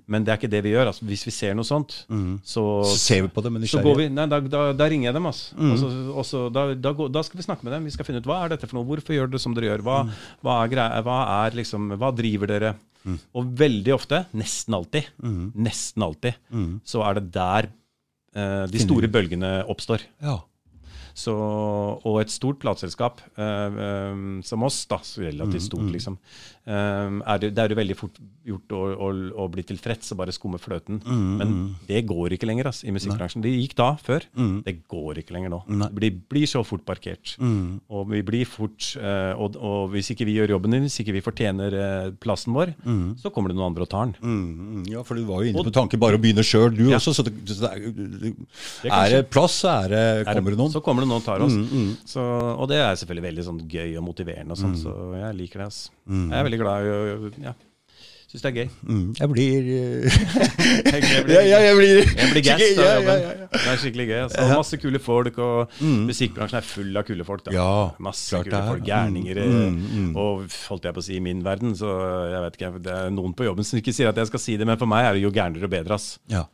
Men 0.08 0.24
det 0.24 0.32
er 0.32 0.38
ikke 0.40 0.48
det 0.50 0.62
vi 0.64 0.70
gjør. 0.72 0.88
Altså, 0.88 1.04
hvis 1.04 1.24
vi 1.28 1.32
ser 1.36 1.54
noe 1.58 1.66
sånt, 1.68 1.92
så, 2.08 2.14
Mm. 2.16 2.40
Så 2.42 2.62
ser 2.96 3.22
vi 3.22 3.28
på 3.28 3.42
det 3.44 3.52
men 3.52 3.62
så 3.68 3.82
går 3.84 3.96
vi, 3.98 4.08
nei, 4.08 4.24
da, 4.26 4.40
da, 4.40 4.72
da 4.72 4.84
ringer 4.88 5.10
jeg 5.10 5.14
dem. 5.14 5.26
Altså. 5.26 5.54
Mm. 5.56 6.14
også, 6.16 6.52
da, 6.52 6.74
da, 6.74 6.92
går, 6.96 7.10
da 7.12 7.22
skal 7.22 7.36
vi 7.38 7.44
snakke 7.44 7.64
med 7.64 7.72
dem. 7.76 7.84
Vi 7.84 7.90
skal 7.90 8.04
finne 8.08 8.22
ut 8.24 8.28
hva 8.30 8.44
er 8.44 8.48
dette 8.54 8.66
for 8.66 8.78
noe. 8.80 8.88
Hvorfor 8.88 9.12
gjør 9.14 9.28
dere 9.30 9.38
som 9.44 9.54
dere 9.54 9.68
gjør? 9.68 9.82
Hva, 9.84 9.98
Mm. 10.04 10.10
hva, 10.42 10.58
er, 10.64 11.02
hva, 11.02 11.18
er 11.46 11.50
liksom, 11.60 11.90
hva 12.00 12.14
driver 12.16 12.46
dere? 12.46 12.74
Og 13.34 13.46
veldig 13.56 13.92
ofte, 13.94 14.26
nesten 14.34 14.74
alltid, 14.76 15.06
Mm. 15.22 15.52
nesten 15.56 16.02
alltid, 16.02 16.34
så 16.84 17.04
er 17.08 17.14
det 17.20 17.30
der 17.32 17.68
eh, 18.36 18.66
de 18.68 18.78
store 18.78 19.08
bølgene 19.08 19.64
oppstår. 19.68 20.00
Ja. 20.22 20.38
Så, 21.14 21.32
og 22.06 22.20
et 22.22 22.30
stort 22.30 22.60
plateselskap 22.62 23.18
eh, 23.36 23.80
eh, 23.86 24.20
som 24.46 24.62
oss, 24.62 24.84
da, 24.86 24.98
så 25.02 25.24
relativt 25.26 25.66
stort, 25.66 25.82
Mm, 25.82 25.92
liksom, 25.96 26.18
er 26.66 27.38
det, 27.40 27.54
det 27.56 27.62
er 27.64 27.72
jo 27.72 27.78
veldig 27.78 27.96
fort 27.98 28.18
gjort 28.46 28.72
å, 28.74 28.80
å, 28.94 29.08
å 29.42 29.46
bli 29.52 29.62
tilfreds 29.66 30.12
og 30.12 30.18
bare 30.20 30.32
skumme 30.34 30.58
fløten. 30.60 30.98
Mm, 31.04 31.30
Men 31.40 31.52
det 31.88 32.02
går 32.08 32.34
ikke 32.36 32.48
lenger 32.48 32.68
ass, 32.70 32.82
i 32.84 32.92
musikkbransjen. 32.94 33.42
Det 33.44 33.52
gikk 33.52 33.74
da, 33.78 33.92
før. 34.00 34.24
Det 34.66 34.74
går 34.90 35.20
ikke 35.22 35.34
lenger 35.36 35.52
nå. 35.54 35.60
Nei. 35.68 35.88
Det 35.90 35.96
blir, 35.98 36.18
blir 36.30 36.46
så 36.50 36.62
fort 36.66 36.84
parkert. 36.88 37.34
Mm. 37.40 37.80
Og 37.90 38.08
vi 38.12 38.22
blir 38.26 38.48
fort 38.48 38.90
eh, 39.00 39.32
og, 39.40 39.56
og 39.60 39.90
hvis 39.94 40.12
ikke 40.14 40.26
vi 40.28 40.36
gjør 40.38 40.54
jobben 40.56 40.74
din, 40.76 40.86
hvis 40.88 40.98
ikke 41.02 41.14
vi 41.16 41.22
fortjener 41.24 41.76
eh, 41.80 42.10
plassen 42.22 42.54
vår, 42.56 42.74
så 43.20 43.32
kommer 43.34 43.52
det 43.52 43.58
noen 43.58 43.70
andre 43.72 43.86
og 43.86 43.90
tar 43.92 44.10
den. 44.10 44.16
Mm, 44.20 44.66
mm, 44.80 44.84
ja, 44.92 45.04
for 45.06 45.18
du 45.20 45.24
var 45.28 45.44
jo 45.44 45.50
inne 45.52 45.64
på 45.66 45.74
tanken 45.74 46.00
bare 46.02 46.18
å 46.18 46.22
begynne 46.22 46.44
sjøl, 46.46 46.70
du 46.76 46.84
Ja. 46.90 46.98
også. 47.00 47.14
Så 47.20 47.24
det, 47.26 47.34
så 47.50 47.60
det 47.66 47.70
er, 47.70 48.32
det, 48.32 48.90
er 48.90 49.14
det 49.16 49.22
plass, 49.32 49.60
så 49.64 49.72
er 49.84 49.88
det, 49.94 50.02
Er 50.26 50.34
kommer 50.36 50.54
det 50.56 50.60
noen. 50.60 50.72
Så 50.74 50.82
kommer 50.84 51.04
det 51.04 51.10
noen 51.10 51.20
og 51.22 51.26
tar 51.28 51.44
oss. 51.44 51.56
Så, 52.10 52.24
og 52.56 52.68
det 52.72 52.80
er 52.82 52.98
selvfølgelig 53.00 53.26
veldig 53.30 53.46
sånn 53.50 53.62
gøy 53.70 53.96
og 54.00 54.06
motiverende, 54.10 54.56
og 54.56 54.60
sånn, 54.60 54.76
så 54.80 54.94
jeg 55.18 55.38
liker 55.44 55.64
det. 55.64 55.70
ass. 55.70 55.80
Jeg 56.10 56.34
er 56.40 56.46
veldig 56.50 56.62
glad 56.66 56.86
i 56.86 56.94
å 56.94 57.34
ja, 57.46 57.58
Syns 58.30 58.44
det 58.44 58.50
er 58.52 58.58
gøy. 58.60 58.68
Mm, 58.86 59.06
jeg 59.18 59.28
blir 59.32 59.68
eh, 59.74 60.18
Jeg, 60.94 61.22
blir, 61.26 61.32
ja, 61.34 61.40
ja, 61.42 61.56
jeg 61.64 61.78
blir, 61.80 61.96
jeg 62.14 62.28
blir 62.30 62.44
gassed 62.46 62.78
av 62.78 62.90
jobben. 63.00 63.08
ja, 63.08 63.24
ja, 63.24 63.32
ja. 63.40 63.48
Det 63.56 63.70
er 63.72 63.80
skikkelig 63.82 64.04
gøy. 64.06 64.18
Altså. 64.22 64.44
Masse 64.52 64.78
kule 64.78 65.00
folk, 65.02 65.40
og 65.42 65.80
musikkbransjen 66.06 66.60
er 66.60 66.68
full 66.68 67.00
av 67.00 67.08
kule 67.08 67.26
folk. 67.26 67.42
Da. 67.48 67.54
Ja, 67.56 67.72
Masse 68.06 68.30
klart 68.30 68.46
kule 68.46 68.54
det 68.54 68.60
er. 68.60 68.68
folk. 68.70 68.84
Gærninger. 68.86 69.40
Mm, 69.50 69.80
mm. 69.82 70.12
Og 70.22 70.44
holdt 70.68 70.86
jeg 70.86 70.94
på 70.94 71.02
å 71.02 71.06
si 71.08 71.16
i 71.18 71.24
min 71.26 71.42
verden, 71.42 71.74
så 71.80 71.90
jeg 72.30 72.44
vet 72.44 72.60
ikke, 72.60 72.70
det 72.86 72.94
er 73.00 73.10
noen 73.16 73.34
på 73.34 73.48
jobben 73.48 73.66
som 73.66 73.82
ikke 73.82 73.96
sier 73.98 74.12
at 74.12 74.22
jeg 74.22 74.30
skal 74.30 74.44
si 74.44 74.54
det, 74.62 74.70
men 74.70 74.78
for 74.78 74.94
meg 74.94 75.08
er 75.08 75.18
det 75.18 75.24
jo 75.26 75.34
gærnere 75.34 75.66
og 75.66 75.74
bedre, 75.74 75.98
ass. 75.98 76.12
Ja. 76.30 76.44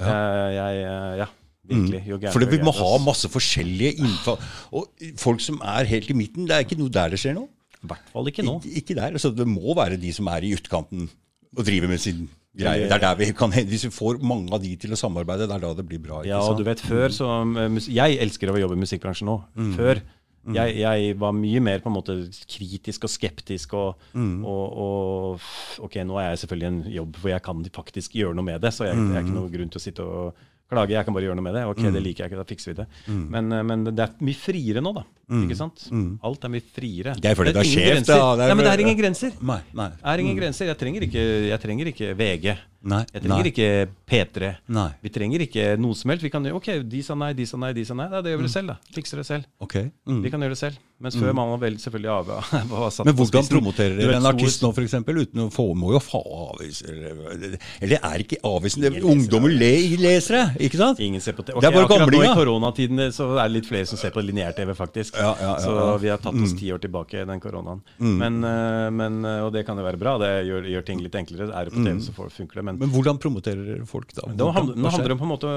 Jeg, 0.00 0.56
jeg, 0.56 0.80
ja, 1.20 1.28
virkelig. 1.74 2.02
Jo 2.08 2.22
for 2.24 2.38
Fordi 2.38 2.50
vi 2.56 2.62
må 2.64 2.72
ha 2.80 2.90
masse 3.04 3.28
forskjellige 3.36 3.98
innfall. 4.00 4.40
Og 4.72 4.88
folk 5.20 5.44
som 5.44 5.60
er 5.76 5.92
helt 5.92 6.08
i 6.08 6.16
midten, 6.16 6.48
det 6.48 6.56
er 6.56 6.64
ikke 6.64 6.80
noe 6.80 6.96
der 6.96 7.12
det 7.12 7.20
skjer 7.20 7.36
noe. 7.36 7.52
I 7.78 7.88
hvert 7.92 8.10
fall 8.12 8.30
ikke 8.30 8.44
nå. 8.46 8.58
Ik 8.66 8.82
ikke 8.82 8.98
der. 8.98 9.14
Altså, 9.14 9.30
det 9.34 9.46
må 9.46 9.74
være 9.78 9.98
de 10.00 10.12
som 10.14 10.28
er 10.32 10.46
i 10.46 10.52
utkanten 10.56 11.08
og 11.56 11.64
driver 11.64 11.88
med 11.90 12.02
sin 12.02 12.26
greie. 12.58 12.88
Det 12.88 12.96
er 12.98 13.02
der 13.06 13.16
vi 13.20 13.30
kan, 13.36 13.52
Hvis 13.70 13.86
vi 13.86 13.90
får 13.94 14.20
mange 14.20 14.52
av 14.52 14.62
de 14.62 14.74
til 14.76 14.92
å 14.92 14.98
samarbeide, 14.98 15.46
det 15.48 15.56
er 15.56 15.64
da 15.64 15.72
det 15.78 15.86
blir 15.88 16.02
bra. 16.02 16.22
Ja, 16.26 16.40
og 16.42 16.58
du 16.58 16.64
vet 16.66 16.82
før 16.82 17.14
så 17.14 17.30
eh, 17.44 17.80
Jeg 17.94 18.18
elsker 18.24 18.50
å 18.52 18.58
jobbe 18.58 18.78
i 18.78 18.84
musikkbransjen 18.84 19.30
nå. 19.30 19.40
Før. 19.76 20.02
Jeg, 20.48 20.78
jeg 20.80 21.16
var 21.20 21.34
mye 21.36 21.60
mer 21.60 21.82
på 21.84 21.90
en 21.90 21.96
måte 21.98 22.14
kritisk 22.48 23.04
og 23.04 23.10
skeptisk 23.12 23.74
og, 23.76 24.04
og, 24.16 24.78
og 24.80 25.82
Ok, 25.84 25.98
nå 26.08 26.16
er 26.22 26.30
jeg 26.30 26.40
selvfølgelig 26.44 26.64
i 26.64 26.70
en 26.70 26.78
jobb 26.94 27.18
hvor 27.20 27.32
jeg 27.34 27.42
kan 27.44 27.64
faktisk 27.74 28.14
gjøre 28.16 28.38
noe 28.38 28.46
med 28.46 28.62
det, 28.64 28.70
så 28.72 28.86
jeg, 28.88 28.96
det 29.10 29.18
er 29.18 29.26
ikke 29.26 29.34
noe 29.34 29.52
grunn 29.52 29.74
til 29.74 29.80
å 29.80 29.84
sitte 29.84 30.06
og 30.06 30.40
klage. 30.68 30.92
Jeg 30.96 31.04
kan 31.06 31.14
bare 31.16 31.24
gjøre 31.28 31.36
noe 31.38 31.46
med 31.48 31.54
det. 31.56 31.64
Ok, 31.70 31.80
det 31.94 32.02
liker 32.04 32.24
jeg 32.24 32.32
ikke, 32.32 32.40
da 32.42 32.48
fikser 32.48 32.72
vi 32.72 32.76
det. 32.82 32.86
Men, 33.08 33.52
eh, 33.52 33.62
men 33.62 33.84
det 33.88 33.98
er 34.04 34.12
mye 34.20 34.36
friere 34.36 34.82
nå, 34.84 34.92
da. 34.94 35.04
Ikke 35.44 35.56
sant? 35.58 35.88
Alt 36.24 36.44
er 36.44 36.48
mye 36.54 36.64
friere. 36.72 37.14
Det 37.20 37.30
er 37.30 37.34
fordi 37.36 37.52
det 37.52 37.60
er 37.60 37.68
ingen 37.68 38.04
sjef, 38.04 38.06
da. 38.08 38.36
Det 38.36 38.44
er 38.44 38.48
Nei, 38.48 38.54
men 38.56 38.64
det 38.64 38.72
er 38.72 38.82
ingen 38.84 38.98
grenser. 39.00 39.32
Nei, 39.42 39.60
nei. 39.76 39.88
Det 39.96 40.12
er 40.14 40.18
ingen 40.24 40.38
grenser. 40.40 40.66
Jeg 40.70 40.78
trenger 40.80 41.02
ikke, 41.08 41.24
jeg 41.50 41.60
trenger 41.60 41.90
ikke 41.92 42.14
VG. 42.16 42.56
Nei, 42.86 43.00
Jeg 43.10 43.24
trenger 43.24 43.42
nei. 43.42 43.50
ikke 43.50 43.70
P3. 44.06 44.50
Nei. 44.70 44.90
Vi 45.02 45.10
trenger 45.10 45.42
ikke 45.42 45.64
noe 45.82 45.98
som 45.98 46.12
helst. 46.12 46.22
Vi 46.22 46.30
kan 46.30 46.44
gjøre, 46.46 46.60
ok, 46.60 46.68
de 46.86 47.00
sa 47.02 47.16
nei, 47.18 47.32
de 47.34 47.46
sa 47.48 47.58
nei, 47.58 47.72
de 47.74 47.84
sa 47.84 47.96
nei. 47.98 48.06
Ja, 48.12 48.20
det 48.22 48.30
gjør 48.30 48.44
vi 48.44 48.46
det 48.46 48.52
selv, 48.54 48.70
da. 48.70 48.94
Fikser 48.94 49.18
det 49.18 49.26
selv. 49.26 49.48
Ok. 49.64 49.74
Mm. 50.06 50.20
Vi 50.22 50.30
kan 50.30 50.46
gjøre 50.46 50.54
det 50.54 50.60
selv. 50.60 50.78
Mens 50.98 51.14
før 51.14 51.30
man 51.30 51.52
var 51.52 51.60
vel 51.62 51.76
selvfølgelig 51.78 52.08
av, 52.10 52.30
var 52.72 52.88
satt 52.90 53.06
Men 53.06 53.14
hvordan 53.14 53.44
promoterer 53.46 54.00
dere 54.00 54.16
en 54.18 54.26
artist 54.26 54.64
nå, 54.64 54.72
f.eks., 54.74 54.96
uten 55.06 55.44
å 55.44 55.46
få 55.54 55.68
Må 55.78 55.92
jo 55.94 56.00
få 56.02 56.18
avis 56.48 56.80
Eller, 56.82 58.00
er 58.00 58.24
ikke 58.24 58.40
avisen 58.48 58.82
det, 58.82 58.90
Ungdommer 59.06 59.52
le, 59.52 59.70
leser 60.02 60.34
det, 60.40 60.66
ikke 60.66 60.80
sant? 60.80 61.02
Ingen 61.04 61.22
ser 61.22 61.36
på 61.38 61.44
TV. 61.46 61.60
Det 61.62 61.70
er 61.70 61.76
bare 61.76 61.90
gamlinger. 61.92 62.32
I 62.32 62.40
koronatiden 62.40 63.04
så 63.14 63.28
er 63.36 63.44
det 63.44 63.54
litt 63.60 63.68
flere 63.70 63.86
som 63.86 64.00
ser 64.00 64.10
på 64.14 64.24
lineær-TV, 64.26 64.74
faktisk. 64.74 65.14
Ja, 65.14 65.36
ja, 65.38 65.52
ja, 65.54 65.62
så 65.62 65.94
vi 66.02 66.10
har 66.10 66.18
tatt 66.22 66.34
oss 66.34 66.56
ti 66.58 66.72
år 66.74 66.82
tilbake 66.82 67.22
den 67.30 67.42
koronaen. 67.46 67.84
Men, 68.02 68.42
eh, 68.42 68.88
men, 68.90 69.20
eh, 69.22 69.44
og 69.46 69.52
det 69.54 69.62
kan 69.68 69.78
jo 69.78 69.86
være 69.86 70.02
bra. 70.02 70.16
Det 70.18 70.32
gjør, 70.50 70.66
gjør 70.74 70.88
ting 70.90 71.04
litt 71.04 71.14
enklere. 71.20 71.52
Er 71.54 71.70
det 71.70 71.76
på 71.76 71.84
TV, 71.86 72.02
så 72.02 72.26
funker 72.26 72.58
det. 72.58 72.67
Men 72.68 72.78
Men 72.84 72.92
hvordan 72.94 73.18
promoterer 73.22 73.64
dere 73.66 73.86
folk, 73.88 74.12
da? 74.16 74.26
Nå, 74.30 74.50
handler, 74.54 74.76
nå, 74.76 74.92
handler 74.92 75.08
det 75.12 75.16
om 75.16 75.22
på 75.22 75.28
en 75.28 75.32
måte, 75.32 75.52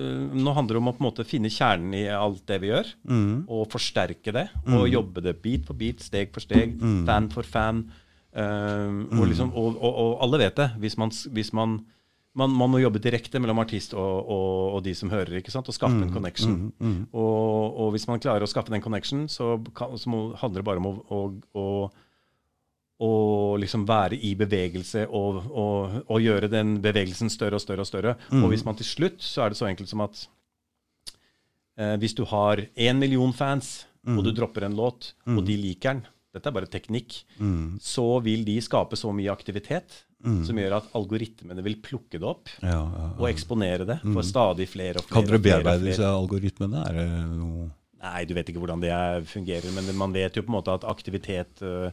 øh, 0.00 0.24
nå 0.34 0.54
handler 0.56 0.78
det 0.78 0.82
om 0.82 0.90
å 0.90 0.94
på 0.96 1.02
en 1.04 1.08
måte 1.10 1.26
finne 1.28 1.50
kjernen 1.52 1.94
i 1.98 2.04
alt 2.12 2.42
det 2.48 2.58
vi 2.64 2.72
gjør, 2.72 2.90
og 3.48 3.68
forsterke 3.72 4.34
det. 4.34 4.46
Og 4.66 4.88
jobbe 4.92 5.24
det 5.28 5.36
bit 5.44 5.68
for 5.68 5.78
bit, 5.78 6.00
steg 6.04 6.32
for 6.34 6.40
steg, 6.44 6.78
fan 7.06 7.28
for 7.34 7.42
fan. 7.46 7.84
øh, 8.38 9.06
og, 9.18 9.22
liksom, 9.30 9.52
og, 9.54 9.76
og, 9.78 9.92
og 10.04 10.18
alle 10.26 10.38
vet 10.46 10.56
det. 10.56 10.70
Hvis 10.82 10.98
man, 11.00 11.10
hvis 11.32 11.52
man 11.52 11.80
man, 12.38 12.52
man 12.54 12.70
må 12.70 12.78
jobbe 12.78 13.00
direkte 13.02 13.40
mellom 13.42 13.58
artist 13.58 13.94
og, 13.98 14.28
og, 14.30 14.74
og 14.76 14.82
de 14.84 14.92
som 14.94 15.10
hører, 15.10 15.40
ikke 15.40 15.50
sant? 15.50 15.66
og 15.66 15.74
skaffe 15.74 15.98
en 16.04 16.12
connection. 16.14 16.52
Og, 17.12 17.78
og 17.82 17.88
hvis 17.96 18.06
man 18.06 18.20
klarer 18.22 18.44
å 18.46 18.50
skaffe 18.50 18.70
den 18.70 18.84
connection, 18.84 19.24
så, 19.32 19.56
kan, 19.74 19.96
så 19.98 20.10
må, 20.12 20.20
handler 20.38 20.62
det 20.62 20.66
bare 20.68 20.78
om 20.78 20.86
å, 20.86 20.92
å, 21.10 21.22
å 21.58 21.64
og 22.98 23.60
liksom 23.62 23.84
være 23.86 24.16
i 24.26 24.32
bevegelse 24.34 25.04
og, 25.14 25.36
og, 25.54 25.98
og 26.10 26.22
gjøre 26.24 26.50
den 26.50 26.76
bevegelsen 26.82 27.30
større 27.30 27.60
og 27.60 27.62
større 27.62 27.84
og 27.84 27.90
større. 27.90 28.16
Og 28.34 28.48
hvis 28.50 28.64
man 28.66 28.78
til 28.78 28.88
slutt, 28.88 29.22
så 29.22 29.44
er 29.44 29.52
det 29.54 29.60
så 29.60 29.68
enkelt 29.70 29.90
som 29.90 30.02
at 30.02 30.24
eh, 31.78 31.94
hvis 32.02 32.16
du 32.18 32.24
har 32.26 32.64
én 32.74 32.98
million 32.98 33.32
fans, 33.32 33.84
og 34.08 34.22
du 34.24 34.32
dropper 34.32 34.64
en 34.66 34.74
låt, 34.78 35.12
og 35.28 35.42
de 35.46 35.56
liker 35.58 35.98
den 35.98 36.06
dette 36.36 36.50
er 36.50 36.54
bare 36.54 36.68
teknikk, 36.70 37.22
så 37.82 38.04
vil 38.22 38.44
de 38.46 38.58
skape 38.62 38.98
så 39.00 39.10
mye 39.16 39.32
aktivitet 39.32 40.02
som 40.44 40.58
gjør 40.58 40.74
at 40.80 40.88
algoritmene 40.98 41.62
vil 41.62 41.76
plukke 41.82 42.18
det 42.18 42.26
opp 42.26 42.50
Ja, 42.58 42.72
ja, 42.74 42.82
ja. 42.82 43.08
og 43.16 43.28
eksponere 43.30 43.86
det 43.86 44.00
for 44.02 44.26
stadig 44.26 44.66
flere 44.68 44.98
og 44.98 45.06
flere. 45.06 45.14
Kan 45.14 45.28
dere 45.28 45.40
bearbeide 45.44 45.86
disse 45.86 46.06
algoritmene? 46.08 46.82
Er 46.90 46.98
det 46.98 47.06
noe 47.38 47.68
Nei, 47.98 48.20
du 48.30 48.34
vet 48.36 48.46
ikke 48.52 48.60
hvordan 48.62 48.82
det 48.82 48.90
er, 48.94 49.24
fungerer, 49.26 49.72
men 49.74 49.88
man 49.98 50.12
vet 50.14 50.36
jo 50.38 50.44
på 50.46 50.52
en 50.52 50.54
måte 50.54 50.70
at 50.70 50.84
aktivitet 50.86 51.62
øh, 51.66 51.88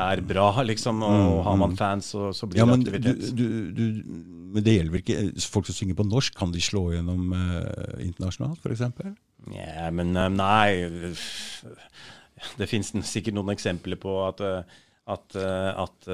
er 0.00 0.22
bra, 0.24 0.46
liksom. 0.64 1.02
Og 1.04 1.42
har 1.44 1.58
man 1.60 1.76
fans, 1.76 2.08
så, 2.14 2.30
så 2.32 2.48
blir 2.48 2.62
Ja, 2.62 2.66
det 2.70 2.78
aktivitet. 2.78 3.26
du, 3.36 3.42
du, 3.68 3.76
du 3.76 4.14
men 4.52 4.64
det 4.64 4.78
gjelder 4.78 4.94
vel 4.94 5.02
ikke 5.04 5.48
folk 5.52 5.68
som 5.68 5.76
synger 5.76 5.98
på 5.98 6.06
norsk. 6.08 6.32
Kan 6.38 6.54
de 6.54 6.60
slå 6.64 6.86
gjennom 6.94 7.34
uh, 7.36 8.00
internasjonalt, 8.00 8.64
f.eks.? 8.64 9.12
Ja, 9.52 9.90
men 9.92 10.16
uh, 10.16 10.28
nei 10.32 11.12
Det 12.56 12.68
fins 12.70 12.92
sikkert 13.08 13.36
noen 13.36 13.52
eksempler 13.52 14.00
på 14.00 14.16
at, 14.24 14.40
at, 15.12 15.36
at 15.84 16.08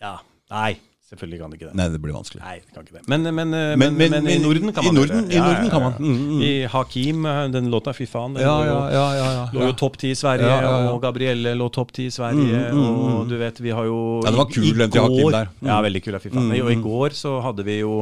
Ja, 0.00 0.14
nei. 0.52 0.70
Selvfølgelig 1.08 1.38
kan 1.40 1.52
det 1.52 1.56
ikke 1.56 1.68
det. 1.70 1.76
Nei, 1.78 1.84
det 1.88 1.98
blir 2.04 2.12
vanskelig. 2.12 2.42
Nei, 2.44 2.58
det 2.60 2.74
kan 2.74 2.84
ikke 2.84 2.98
det. 2.98 3.02
Men, 3.08 3.22
men, 3.32 3.54
men, 3.80 3.94
men 3.96 4.26
i 4.28 4.34
Norden 4.42 4.74
kan 4.76 4.84
i 4.84 4.90
man 4.90 4.98
Norden, 4.98 5.22
I 5.32 5.38
Norden 5.40 5.70
kan 5.72 5.80
man. 5.86 5.94
Mm, 5.96 6.18
mm. 6.18 6.42
I 6.44 6.50
Hakim, 6.68 7.24
den 7.54 7.70
låta, 7.72 7.94
fy 7.96 8.04
faen, 8.04 8.36
den 8.36 8.44
ja, 8.44 8.56
ja, 8.68 8.76
ja, 8.92 9.06
ja, 9.16 9.46
lå 9.56 9.70
jo 9.70 9.76
topp 9.80 9.96
ti 10.02 10.12
i 10.12 10.18
Sverige, 10.18 10.52
og 10.92 11.00
Gabrielle 11.00 11.54
lå 11.56 11.70
topp 11.72 11.94
ti 11.96 12.10
i 12.10 12.12
Sverige, 12.12 12.36
Mm, 12.68 12.76
mm, 12.76 12.84
mm. 12.84 13.14
og 13.14 13.30
du 13.30 13.36
vet, 13.40 13.60
vi 13.64 13.72
har 13.72 13.88
jo 13.88 13.98
Ja, 14.20 14.30
det 14.34 14.38
var 14.42 14.52
kul, 14.52 14.68
den 14.76 14.92
til 14.92 15.00
Hakim 15.06 15.32
der. 15.32 15.48
Mm. 15.62 15.68
Ja, 15.70 15.80
veldig 15.88 16.02
kul, 16.04 16.18
fy 16.20 16.28
faen. 16.28 16.44
Mm, 16.44 16.54
Og 16.60 16.72
i 16.74 16.76
mm. 16.76 16.84
går 16.84 17.16
så 17.16 17.32
hadde 17.48 17.64
vi 17.64 17.78
jo 17.80 17.94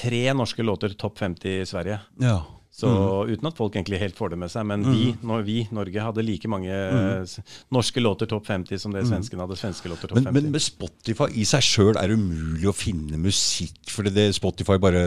tre 0.00 0.22
norske 0.36 0.64
låter 0.64 0.96
topp 0.96 1.20
50 1.20 1.60
i 1.60 1.66
Sverige. 1.68 2.00
Ja. 2.24 2.38
Så 2.76 2.88
uten 3.24 3.48
at 3.48 3.56
folk 3.56 3.76
egentlig 3.78 4.02
helt 4.02 4.18
får 4.18 4.34
det 4.34 4.38
med 4.42 4.50
seg, 4.52 4.66
men 4.68 4.82
vi, 4.84 5.14
når 5.24 5.44
vi, 5.46 5.54
Norge, 5.72 6.02
hadde 6.04 6.24
like 6.26 6.48
mange 6.52 6.68
mm. 6.68 7.46
norske 7.72 8.02
låter 8.04 8.28
topp 8.28 8.50
50 8.50 8.82
som 8.82 8.92
det 8.92 9.06
svenskene 9.08 9.46
hadde 9.46 9.56
svenske 9.56 9.88
låter 9.88 10.10
topp 10.10 10.18
Men, 10.18 10.26
50. 10.28 10.36
men 10.36 10.52
med 10.52 10.64
Spotify 10.64 11.30
i 11.40 11.46
seg 11.48 11.64
sjøl 11.64 11.96
er 11.96 12.12
det 12.12 12.18
umulig 12.20 12.68
å 12.68 12.74
finne 12.76 13.16
musikk. 13.20 13.78
For 13.88 14.04
det 14.04 14.26
Spotify 14.36 14.76
bare 14.82 15.06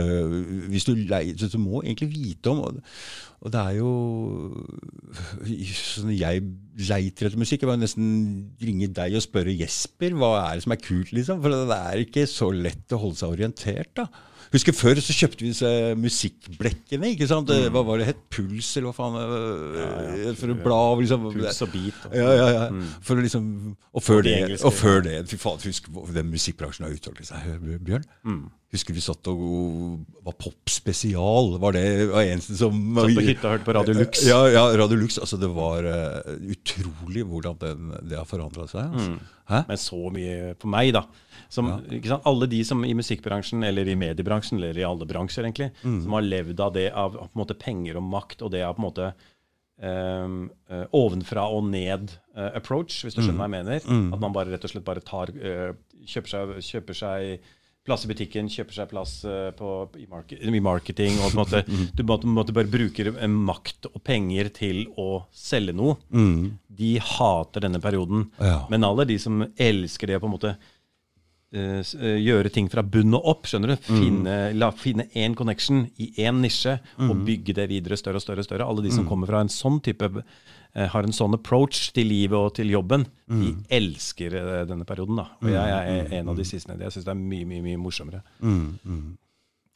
Hvis 0.72 0.88
du 0.88 0.96
leier 0.98 1.38
så 1.38 1.50
Du 1.52 1.60
må 1.62 1.84
egentlig 1.84 2.10
vite 2.16 2.50
om 2.50 2.64
Og, 2.66 2.80
og 3.46 3.54
det 3.54 3.62
er 3.62 3.78
jo 3.78 3.92
sånn 5.70 6.16
Jeg 6.16 6.42
leiter 6.90 7.30
etter 7.30 7.38
musikk. 7.38 7.62
Jeg 7.62 7.70
må 7.70 7.78
nesten 7.78 8.10
ringe 8.64 8.90
deg 8.98 9.20
og 9.20 9.26
spørre 9.28 9.54
Jesper 9.54 10.18
hva 10.18 10.32
er 10.48 10.58
det 10.58 10.66
som 10.66 10.74
er 10.74 10.82
kult, 10.82 11.14
liksom. 11.14 11.46
For 11.46 11.54
det 11.54 11.78
er 11.78 12.04
ikke 12.08 12.26
så 12.32 12.50
lett 12.56 12.98
å 12.98 13.02
holde 13.06 13.22
seg 13.22 13.38
orientert, 13.38 13.94
da. 14.00 14.10
Husker 14.50 14.74
Før 14.74 14.98
så 15.04 15.14
kjøpte 15.14 15.44
vi 15.46 15.52
disse 15.52 15.70
musikkblekkene. 16.00 17.12
ikke 17.14 17.28
sant? 17.30 17.52
Mm. 17.54 17.68
Hva 17.76 17.84
var 17.86 18.02
det 18.02 18.08
het? 18.10 18.22
Puls, 18.34 18.70
eller 18.80 18.90
hva 18.90 18.96
faen? 18.98 19.18
øh, 19.22 20.32
For 20.40 20.54
å 20.54 20.58
bla 20.58 20.80
over 20.94 21.04
liksom. 21.06 21.28
Puls 21.36 21.62
og 21.66 21.74
beat. 21.74 22.00
Og, 22.10 22.16
Ja, 22.18 22.30
ja, 22.34 22.48
ja. 22.56 22.64
For 23.06 23.20
å 23.20 23.26
liksom, 23.26 23.50
og 23.94 24.06
før 24.06 24.24
det, 24.26 24.38
engelske, 24.44 24.66
og 24.66 24.74
før 24.74 25.04
det 25.06 25.18
Fy 25.30 25.38
faen, 25.42 25.62
husk 25.70 25.92
den 26.16 26.32
musikkbransjen 26.34 26.88
har 26.88 26.96
utviklet 26.96 27.30
seg, 27.30 27.52
Bjørn. 27.86 28.08
Mm. 28.26 28.48
Husker 28.70 28.94
vi 28.94 29.02
satt 29.02 29.26
og 29.32 29.40
var 30.26 30.36
popspesial. 30.38 31.56
Var 31.62 31.74
det 31.74 31.86
var 32.12 32.28
eneste 32.28 32.58
som 32.58 32.76
Satt 33.00 33.16
på 33.18 33.24
hytta 33.26 33.48
og 33.48 33.54
hørte 33.56 33.66
på 33.66 33.74
Radio 33.74 33.96
Lux. 33.98 34.22
Ja, 34.28 34.44
ja, 34.54 34.66
Radio 34.78 35.00
Lux. 35.00 35.18
Altså, 35.18 35.40
det 35.42 35.50
var 35.56 35.88
uh, 35.90 36.36
utrolig 36.54 37.26
hvordan 37.26 37.58
den, 37.64 37.90
det 38.06 38.20
har 38.20 38.30
forandra 38.30 38.68
seg. 38.70 38.94
Altså. 38.94 39.16
Mm. 39.18 39.66
Men 39.72 39.82
så 39.82 40.02
mye 40.14 40.54
på 40.62 40.70
meg, 40.70 40.92
da. 40.94 41.02
Som, 41.50 41.70
sant? 42.06 42.22
Alle 42.30 42.46
de 42.48 42.60
som 42.64 42.84
i 42.86 42.94
musikkbransjen, 42.94 43.64
eller 43.66 43.88
i 43.90 43.96
mediebransjen, 43.98 44.60
eller 44.62 44.78
i 44.78 44.84
alle 44.86 45.06
bransjer, 45.10 45.44
egentlig, 45.48 45.72
Mm. 45.84 46.04
som 46.04 46.12
har 46.14 46.22
levd 46.22 46.60
av 46.62 46.74
det 46.74 46.92
av 46.94 47.16
på 47.18 47.24
en 47.26 47.42
måte, 47.42 47.58
penger 47.58 47.98
og 47.98 48.04
makt, 48.04 48.42
og 48.46 48.52
det 48.54 48.62
av 48.64 48.76
på 48.78 48.84
en 48.84 48.88
måte 48.90 49.14
um, 49.82 50.50
uh, 50.72 50.86
ovenfra 50.94 51.46
og 51.56 51.64
ned 51.72 52.12
eh, 52.36 52.50
approach, 52.60 53.04
hvis 53.06 53.16
du 53.16 53.22
skjønner 53.24 53.40
hva 53.40 53.48
jeg 53.48 53.56
mener. 53.58 53.86
Mm. 53.88 54.10
At 54.14 54.20
man 54.24 54.34
bare 54.36 54.52
rett 54.54 54.66
og 54.68 54.74
slett 54.74 54.86
bare 54.88 55.02
tar 55.06 55.32
uh, 55.32 55.72
kjøper, 56.06 56.30
seg, 56.34 56.52
kjøper 56.68 56.98
seg 57.00 57.48
plass 57.88 58.04
i 58.06 58.10
butikken, 58.12 58.50
kjøper 58.52 58.76
seg 58.76 58.90
plass 58.92 59.14
på, 59.58 59.70
i, 59.98 60.04
market, 60.12 60.42
i 60.46 60.60
marketing, 60.62 61.16
og 61.24 61.32
på 61.32 61.38
en 61.38 61.40
måte, 61.40 61.62
Mm. 61.66 61.86
du 61.96 62.04
måtte, 62.06 62.28
måtte 62.30 62.54
bare 62.54 62.70
bruker 62.70 63.10
makt 63.32 63.88
og 63.90 64.04
penger 64.06 64.50
til 64.54 64.84
å 65.00 65.24
selge 65.34 65.74
noe. 65.74 65.96
De 66.70 66.92
hater 67.02 67.64
denne 67.66 67.80
perioden. 67.82 68.28
Mm. 68.38 68.46
Ja. 68.46 68.60
Men 68.70 68.84
alle 68.86 69.08
de 69.10 69.18
som 69.18 69.42
elsker 69.58 70.12
det 70.12 70.20
på 70.22 70.28
en 70.30 70.36
måte 70.36 70.52
gjøre 71.52 72.52
ting 72.54 72.68
fra 72.70 72.84
bunn 72.86 73.16
og 73.18 73.26
opp, 73.32 73.48
skjønner 73.50 73.72
du? 73.74 73.88
Finne, 73.88 74.36
la, 74.54 74.70
finne 74.78 75.08
én 75.18 75.34
connection 75.36 75.88
i 75.98 76.12
én 76.22 76.42
nisje 76.44 76.76
og 77.02 77.24
bygge 77.26 77.56
det 77.58 77.70
videre 77.72 77.98
større 77.98 78.22
og 78.22 78.26
større. 78.26 78.44
og 78.44 78.46
større. 78.50 78.68
Alle 78.70 78.84
de 78.86 78.92
som 78.94 79.08
kommer 79.10 79.28
fra 79.32 79.42
en 79.42 79.50
sånn 79.50 79.80
type 79.82 80.10
eh, 80.14 80.86
har 80.94 81.04
en 81.08 81.16
sånn 81.16 81.34
approach 81.40 81.88
til 81.96 82.06
livet 82.12 82.38
og 82.38 82.54
til 82.60 82.70
jobben, 82.70 83.08
de 83.30 83.56
elsker 83.80 84.36
eh, 84.38 84.66
denne 84.70 84.86
perioden. 84.86 85.18
da. 85.18 85.26
Og 85.42 85.50
jeg 85.50 85.80
er 85.80 86.14
en 86.20 86.30
av 86.30 86.38
de 86.38 86.46
siste. 86.46 86.78
Jeg 86.78 86.94
syns 86.94 87.06
det 87.10 87.16
er 87.16 87.24
mye, 87.24 87.46
mye, 87.50 87.66
mye 87.66 87.82
morsommere. 87.82 88.22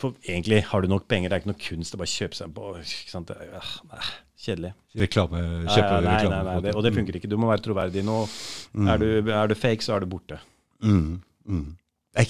For 0.02 0.14
egentlig 0.28 0.64
har 0.68 0.82
du 0.84 0.90
nok 0.92 1.06
penger, 1.08 1.30
det 1.32 1.36
er 1.38 1.42
ikke 1.44 1.52
noe 1.54 1.62
kunst 1.64 1.94
å 1.96 2.00
bare 2.02 2.12
kjøpe 2.12 2.36
seg 2.36 2.54
på. 2.54 2.70
ikke 2.82 3.12
sant? 3.14 3.30
Det 3.30 3.38
er, 3.40 3.52
ah, 3.60 3.74
nei, 3.94 4.08
kjedelig. 4.44 4.72
Reklame, 5.00 5.42
Ja, 5.64 5.76
kjøpe 5.78 5.92
ja, 5.94 6.00
nei, 6.04 6.16
nei, 6.28 6.40
nei, 6.50 6.56
det, 6.66 6.74
og 6.76 6.84
det 6.84 6.92
funker 6.98 7.18
ikke. 7.20 7.30
Du 7.32 7.38
må 7.40 7.48
være 7.52 7.64
troverdig 7.64 8.04
nå. 8.06 8.18
Er, 8.84 8.98
du, 9.00 9.32
er 9.32 9.48
du 9.48 9.56
fake, 9.56 9.86
så 9.86 9.96
er 9.96 10.04
du 10.04 10.10
borte. 10.12 10.42
Mm, 10.84 11.22
mm. 11.48 11.76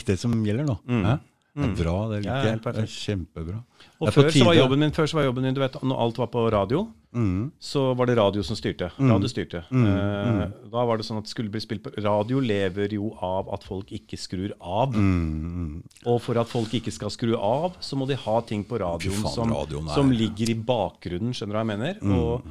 Det 0.08 0.18
som 0.20 0.32
gjelder 0.46 0.66
nå. 0.66 0.78
Mm. 0.88 1.20
Det 1.54 1.66
er 1.70 1.84
bra. 1.84 2.08
Det 2.10 2.24
Mm. 2.24 2.24
Liker 2.24 2.46
jeg. 2.50 2.62
det 2.64 2.82
er 2.82 2.88
kjempebra. 2.90 3.60
Og 4.02 4.08
før 4.14 4.30
så, 4.34 4.46
var 4.46 4.56
jobben 4.56 4.80
min, 4.80 4.92
før 4.92 5.06
så 5.06 5.14
var 5.20 5.24
jobben 5.28 5.44
min, 5.44 5.54
du 5.54 5.60
vet, 5.62 5.76
når 5.84 6.00
alt 6.02 6.18
var 6.18 6.28
på 6.34 6.52
radio, 6.52 6.88
Mm. 7.14 7.52
så 7.62 7.94
var 7.96 8.08
det 8.08 8.16
radio 8.18 8.42
som 8.42 8.56
styrte. 8.58 8.90
Radio 8.98 9.28
styrte. 9.30 9.60
Eh, 9.70 10.48
da 10.72 10.86
var 10.86 10.98
det 10.98 11.06
sånn 11.06 11.20
at 11.20 11.28
skulle 11.30 11.52
bli 11.54 11.60
spilt 11.62 11.84
på 11.84 11.92
Radio 12.02 12.40
lever 12.40 12.90
jo 12.96 13.12
av 13.22 13.54
at 13.54 13.64
folk 13.64 13.86
ikke 13.94 14.18
skrur 14.18 14.52
av. 14.60 14.96
Mm. 14.96 15.84
Og 16.08 16.20
for 16.24 16.40
at 16.42 16.48
folk 16.50 16.74
ikke 16.74 16.92
skal 16.92 17.10
skru 17.14 17.36
av, 17.38 17.78
så 17.80 17.96
må 17.96 18.08
de 18.08 18.16
ha 18.16 18.42
ting 18.42 18.64
på 18.66 18.80
radioen, 18.82 19.22
faen, 19.22 19.30
som, 19.36 19.54
radioen 19.54 19.90
er- 19.90 19.94
som 19.94 20.10
ligger 20.10 20.50
i 20.50 20.56
bakgrunnen, 20.56 21.34
skjønner 21.38 21.54
du 21.54 21.60
hva 21.60 21.66
jeg 21.68 21.72
mener? 21.78 22.18
Og, 22.18 22.42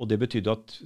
og 0.00 0.08
det 0.08 0.18
betydde 0.18 0.52
at 0.54 0.76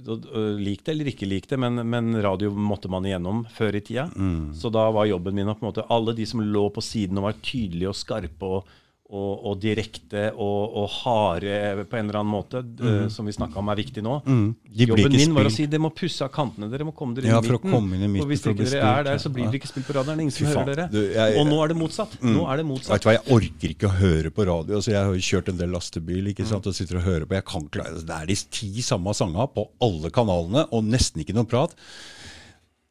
Lik 0.59 0.83
det 0.85 0.93
eller 0.93 1.09
ikke 1.09 1.29
lik 1.29 1.47
det, 1.49 1.57
men, 1.59 1.79
men 1.89 2.17
radio 2.21 2.51
måtte 2.51 2.89
man 2.91 3.05
igjennom 3.07 3.45
før 3.53 3.77
i 3.79 3.81
tida. 3.81 4.09
Så 4.53 4.69
da 4.73 4.83
var 4.93 5.07
jobben 5.09 5.35
min 5.37 5.47
at 5.47 5.57
på 5.59 5.65
en 5.65 5.71
måte, 5.71 5.85
alle 5.89 6.13
de 6.17 6.25
som 6.27 6.43
lå 6.43 6.67
på 6.75 6.83
siden 6.83 7.17
og 7.17 7.29
var 7.29 7.39
tydelige 7.41 7.89
og 7.89 7.97
skarpe 7.97 8.51
og, 8.59 8.67
og, 9.09 9.45
og 9.47 9.59
direkte 9.63 10.33
og, 10.35 10.73
og 10.81 10.89
harde 10.91 11.85
på 11.87 11.95
en 11.95 12.09
eller 12.09 12.19
annen 12.19 12.31
måte, 12.33 12.59
øh, 12.83 13.05
som 13.13 13.25
vi 13.25 13.31
snakka 13.31 13.61
om 13.61 13.69
er 13.71 13.79
viktig 13.79 14.03
nå. 14.03 14.17
Blir 14.27 14.89
Jobben 14.91 15.15
min 15.15 15.33
var 15.37 15.47
å 15.47 15.51
si 15.53 15.63
dere 15.65 15.79
må 15.85 15.93
pusse 15.95 16.25
av 16.25 16.31
kantene, 16.35 16.67
dere 16.69 16.83
må 16.83 16.91
komme 16.93 17.15
dere 17.15 17.29
inn 17.29 17.31
Ja, 17.31 17.39
i 17.39 17.47
for 17.47 17.55
å 17.55 17.61
midten. 17.61 17.71
komme 17.77 17.95
inn 17.95 18.03
i 18.03 18.09
midten 18.11 18.25
og 18.25 18.31
hvis 18.33 18.43
dere 18.43 18.55
ikke 18.57 18.67
dere 18.73 18.89
er 18.99 19.07
der, 19.07 19.21
så 19.23 19.31
blir 19.31 19.47
dere 19.47 19.59
ikke 19.61 19.69
spilt 19.71 19.87
på 19.87 19.95
radioen. 19.95 20.17
Er 20.19 20.25
ingen 20.25 20.35
som 20.35 20.49
hører 20.51 20.73
dere. 20.73 20.87
Du, 20.91 20.99
jeg- 21.15 21.39
og 21.39 21.47
nå 21.47 21.61
er 21.63 21.67
det 21.71 21.77
motsatt. 21.79 22.17
Nå 22.21 22.43
er 22.51 22.57
det 22.59 22.65
Vet 22.65 22.71
motsatt. 22.73 23.01
du 23.01 23.07
hva, 23.09 23.15
Jeg 23.15 23.33
orker 23.37 23.73
ikke 23.77 23.87
å 23.87 23.95
høre 24.01 24.29
på 24.35 24.45
radio. 24.51 24.75
altså 24.81 24.91
Jeg 24.91 25.03
har 25.07 25.13
jo 25.15 25.25
kjørt 25.31 25.49
en 25.53 25.57
del 25.63 25.71
lastebil 25.71 26.27
ikke 26.33 26.45
sant, 26.51 26.67
og 26.67 26.75
sitter 26.75 26.99
og 26.99 27.07
hører 27.07 27.25
på. 27.25 27.39
Jeg 27.39 27.45
kan 27.45 27.69
klare, 27.71 27.93
altså, 27.95 28.05
Det 28.11 28.15
er 28.21 28.25
de 28.27 28.35
ti 28.51 28.81
samme 28.81 29.15
sangene 29.15 29.47
på 29.55 29.69
alle 29.81 30.09
kanalene, 30.11 30.67
og 30.71 30.83
nesten 30.83 31.23
ikke 31.23 31.33
noe 31.33 31.45
prat. 31.47 31.71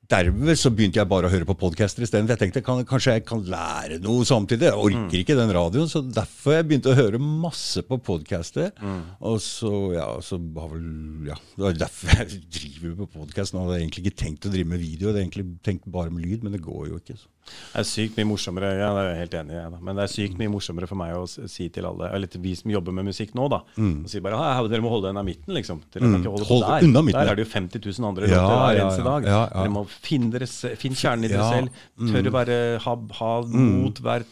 Dermed 0.07 0.55
så 0.55 0.71
begynte 0.71 1.01
jeg 1.01 1.09
bare 1.11 1.27
å 1.27 1.33
høre 1.33 1.47
på 1.49 1.57
podcaster 1.59 2.05
isteden. 2.07 2.29
Jeg 2.31 2.39
tenkte 2.39 2.63
kan, 2.63 2.83
kanskje 2.87 3.17
jeg 3.17 3.25
kan 3.27 3.41
lære 3.51 3.99
noe 4.05 4.23
samtidig. 4.29 4.69
Jeg 4.69 4.79
orker 4.79 5.19
ikke 5.19 5.37
den 5.39 5.51
radioen, 5.57 5.89
så 5.91 6.03
derfor 6.05 6.55
jeg 6.55 6.69
begynte 6.69 6.93
å 6.93 6.99
høre 6.99 7.19
masse 7.19 7.83
på 7.87 7.99
podcaster. 8.07 8.71
Og 9.19 9.41
så, 9.43 9.73
ja, 9.97 10.07
så 10.23 10.39
har 10.39 10.71
vel 10.77 11.31
Ja, 11.33 11.39
det 11.59 11.73
er 11.73 11.81
derfor 11.87 12.13
jeg 12.21 12.43
driver 12.59 13.01
med 13.03 13.15
podkast 13.17 13.57
nå. 13.57 13.65
Jeg 13.65 13.73
hadde 13.73 13.81
egentlig 13.83 14.05
ikke 14.07 14.21
tenkt 14.23 14.47
å 14.47 14.53
drive 14.55 14.71
med 14.77 14.85
video, 14.85 15.09
jeg 15.09 15.15
hadde 15.15 15.25
egentlig 15.25 15.49
tenkt 15.67 15.91
bare 15.91 16.15
med 16.15 16.23
lyd, 16.23 16.47
men 16.47 16.55
det 16.55 16.63
går 16.63 16.93
jo 16.93 17.01
ikke. 17.03 17.19
Så. 17.19 17.27
Det 17.47 17.79
er 17.83 17.87
sykt 17.87 18.17
mye 18.19 18.27
morsommere 18.27 18.69
ja, 18.79 18.89
det 18.97 19.03
er 19.03 19.09
jeg 19.13 19.19
helt 19.23 19.35
enig 19.41 19.55
i, 19.55 19.61
da. 19.71 19.79
men 19.87 19.99
det 19.99 20.03
er 20.07 20.13
sykt 20.13 20.39
mye 20.41 20.51
morsommere 20.51 20.89
for 20.91 20.99
meg 20.99 21.13
å 21.15 21.25
si 21.29 21.69
til 21.73 21.87
alle, 21.87 22.09
eller 22.17 22.31
til 22.33 22.41
vi 22.43 22.55
som 22.59 22.73
jobber 22.73 22.95
med 22.97 23.07
musikk 23.07 23.35
nå, 23.39 23.47
da 23.53 23.61
og 23.77 24.09
si 24.11 24.23
bare 24.25 24.41
at 24.41 24.71
dere 24.73 24.83
må 24.83 24.91
holde 24.91 25.11
den 25.13 25.21
av 25.21 25.27
midten, 25.29 25.55
liksom. 25.55 25.83
Dere 25.93 26.03
kan 26.09 26.19
ikke 26.21 26.33
holde 26.33 26.47
Mm. 26.47 26.51
Hold 26.51 26.65
der. 26.67 26.87
unna 26.89 27.03
midten, 27.07 27.21
der 27.21 27.31
er 27.33 27.39
det 27.39 27.45
jo 27.47 27.51
50 27.53 27.85
000 28.01 28.09
andre 28.09 28.29
Ja, 28.31 28.41
låter 28.41 28.57
hver 28.57 28.77
ja, 28.77 28.87
eneste 28.87 29.05
dag. 29.07 29.29
Dere 29.55 29.71
må 29.77 29.85
finne, 29.91 30.31
dere, 30.35 30.49
finne 30.77 30.97
kjernen 30.99 31.25
i 31.25 31.29
dere 31.29 31.39
Ja. 31.39 31.47
Mm. 31.47 31.69
selv. 31.71 32.13
Tørre 32.13 32.33
å 32.33 32.37
være, 32.37 32.59
ha, 32.87 32.97
ha 33.21 33.31
mot, 33.47 34.03
hver 34.03 34.25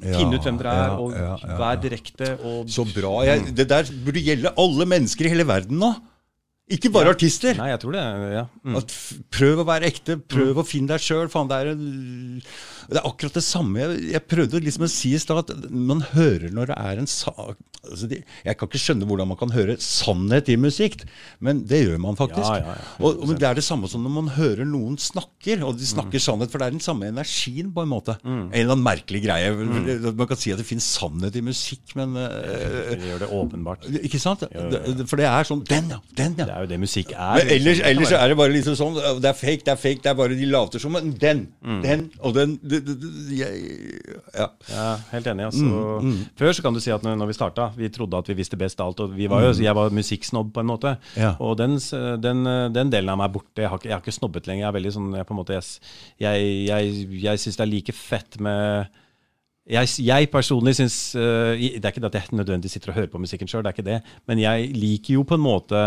finne 0.00 0.34
ut 0.38 0.44
hvem 0.46 0.58
dere 0.60 0.72
er, 0.74 0.92
og 0.98 1.12
ja, 1.12 1.24
ja, 1.24 1.34
ja. 1.44 1.56
vær 1.60 1.80
direkte. 1.82 2.30
Og, 2.42 2.68
Så 2.72 2.84
bra. 2.94 3.14
Jeg, 3.28 3.54
det 3.54 3.68
der 3.68 3.84
burde 4.04 4.22
gjelde 4.24 4.54
alle 4.56 4.86
mennesker 4.88 5.26
i 5.28 5.32
hele 5.34 5.46
verden 5.48 5.78
nå. 5.82 5.92
Ikke 6.68 6.90
bare 6.92 7.14
artister. 7.14 7.56
Nei, 7.56 7.70
jeg 7.72 7.80
tror 7.80 7.94
det. 7.96 8.02
Ja. 8.34 8.42
Mm. 8.66 8.76
Prøv 9.32 9.62
å 9.62 9.68
være 9.68 9.88
ekte. 9.88 10.18
Prøv 10.20 10.60
å 10.60 10.64
finne 10.68 10.92
deg 10.92 11.00
sjøl. 11.00 11.30
Det, 11.32 11.56
er 11.56 11.70
en- 11.72 12.42
det 12.88 13.00
er 13.00 13.08
akkurat 13.08 13.34
det 13.36 13.44
samme. 13.44 13.80
Jeg, 13.82 14.04
jeg 14.14 14.24
prøvde 14.30 14.62
liksom 14.64 14.86
å 14.86 14.92
si 14.92 15.12
i 15.12 15.20
stad 15.20 15.42
at 15.42 15.68
man 15.70 16.00
hører 16.14 16.48
når 16.54 16.72
det 16.72 16.78
er 16.80 17.02
en 17.02 17.10
sak 17.10 17.58
altså 17.86 18.08
de, 18.10 18.20
Jeg 18.44 18.58
kan 18.58 18.68
ikke 18.68 18.80
skjønne 18.80 19.06
hvordan 19.08 19.30
man 19.30 19.38
kan 19.40 19.52
høre 19.54 19.76
sannhet 19.82 20.48
i 20.52 20.56
musikk, 20.60 21.04
men 21.44 21.62
det 21.68 21.82
gjør 21.84 22.00
man 22.02 22.18
faktisk. 22.18 22.48
Ja, 22.48 22.74
ja, 22.74 22.86
og, 22.98 23.22
og, 23.22 23.34
Det 23.38 23.48
er 23.48 23.58
det 23.58 23.64
samme 23.66 23.90
som 23.90 24.04
når 24.04 24.14
man 24.14 24.30
hører 24.36 24.68
noen 24.68 24.98
snakker, 25.00 25.62
og 25.66 25.78
de 25.78 25.88
snakker 25.88 26.22
sannhet. 26.22 26.52
For 26.52 26.60
det 26.60 26.68
er 26.68 26.76
den 26.76 26.84
samme 26.84 27.10
energien, 27.10 27.70
på 27.74 27.84
en 27.84 27.92
måte. 27.92 28.16
En 28.24 28.48
eller 28.52 28.74
annen 28.74 28.84
merkelig 28.86 29.22
greie. 29.24 29.52
Man 30.08 30.28
kan 30.30 30.40
si 30.40 30.52
at 30.54 30.60
det 30.60 30.66
finnes 30.68 30.86
sannhet 30.98 31.36
i 31.38 31.44
musikk, 31.44 31.94
men 31.98 32.16
uh, 32.18 32.26
Det 32.92 33.12
gjør 33.12 33.24
det 33.24 33.30
åpenbart. 33.38 33.88
Ikke 34.02 34.20
sant? 34.22 34.44
Det, 34.48 35.06
for 35.08 35.20
det 35.20 35.28
er 35.28 35.46
sånn 35.48 35.62
Den, 35.68 35.92
ja! 35.92 36.00
Den, 36.18 36.36
ja! 36.38 36.48
Det 36.48 36.54
er 36.54 36.66
jo 36.66 36.72
det 36.72 36.80
musikk 36.82 37.14
er. 37.14 37.38
Men 37.38 37.52
ellers, 37.58 37.78
liksom. 37.78 37.90
Ellers 37.92 38.14
er 38.18 38.32
det 38.32 38.38
bare 38.38 38.54
liksom 38.54 38.76
sånn 38.78 38.98
Det 39.22 39.30
er 39.30 39.36
fake, 39.38 39.64
det 39.66 39.74
er 39.74 39.80
fake, 39.80 40.02
det 40.04 40.12
er 40.12 40.18
bare 40.18 40.38
de 40.38 40.48
later 40.50 40.82
som. 40.82 40.94
Men 40.96 41.12
den, 41.20 41.44
den 41.84 42.08
og 42.24 42.34
den 42.36 42.56
det, 42.62 42.77
ja. 44.34 44.46
Ja, 44.68 44.86
helt 45.12 45.30
enig. 45.32 45.48
Altså. 45.48 46.22
Før 46.38 46.54
så 46.56 46.64
kan 46.64 46.76
du 46.76 46.80
si 46.82 46.92
at 46.94 47.04
når, 47.06 47.16
når 47.20 47.30
vi 47.30 47.36
starta, 47.36 47.70
vi 47.76 47.90
trodde 47.94 48.20
at 48.20 48.30
vi 48.30 48.38
visste 48.38 48.58
best 48.60 48.80
alt. 48.84 49.00
Og 49.04 49.16
vi 49.16 49.28
var 49.30 49.46
jo, 49.46 49.56
jeg 49.62 49.74
var 49.76 49.94
musikksnobb 49.94 50.52
på 50.54 50.64
en 50.64 50.70
måte. 50.70 50.94
Ja. 51.18 51.34
Og 51.42 51.58
den, 51.60 51.78
den, 52.22 52.44
den 52.74 52.94
delen 52.94 53.12
av 53.12 53.20
meg 53.20 53.30
er 53.30 53.36
borte. 53.38 53.64
Jeg 53.64 53.72
har, 53.72 53.84
jeg 53.84 53.96
har 53.96 54.04
ikke 54.04 54.16
snobbet 54.18 54.48
lenger. 54.50 54.66
Jeg 54.66 54.70
er 54.70 54.78
veldig 54.78 54.94
sånn, 54.98 55.10
jeg, 55.18 55.28
på 55.28 55.36
en 55.36 55.40
måte, 55.42 55.58
jeg, 55.58 55.92
jeg, 56.22 56.48
jeg, 56.68 57.04
jeg 57.26 57.44
syns 57.44 57.60
det 57.60 57.66
er 57.66 57.72
like 57.74 57.96
fett 57.96 58.40
med 58.44 58.88
jeg, 59.68 59.88
jeg 60.00 60.28
personlig 60.32 60.72
syns 60.78 60.94
uh, 61.18 61.52
Det 61.52 61.82
er 61.82 61.92
ikke 61.92 62.00
det 62.00 62.08
at 62.08 62.20
jeg 62.22 62.38
nødvendigvis 62.38 62.78
sitter 62.78 62.94
og 62.94 63.00
hører 63.02 63.10
på 63.12 63.20
musikken 63.20 63.50
sjøl, 63.50 63.64
det 63.64 63.72
er 63.72 63.76
ikke 63.76 63.90
det. 63.90 63.98
Men 64.30 64.40
jeg 64.40 64.70
liker 64.76 65.18
jo 65.18 65.26
på 65.28 65.36
en 65.36 65.44
måte 65.44 65.82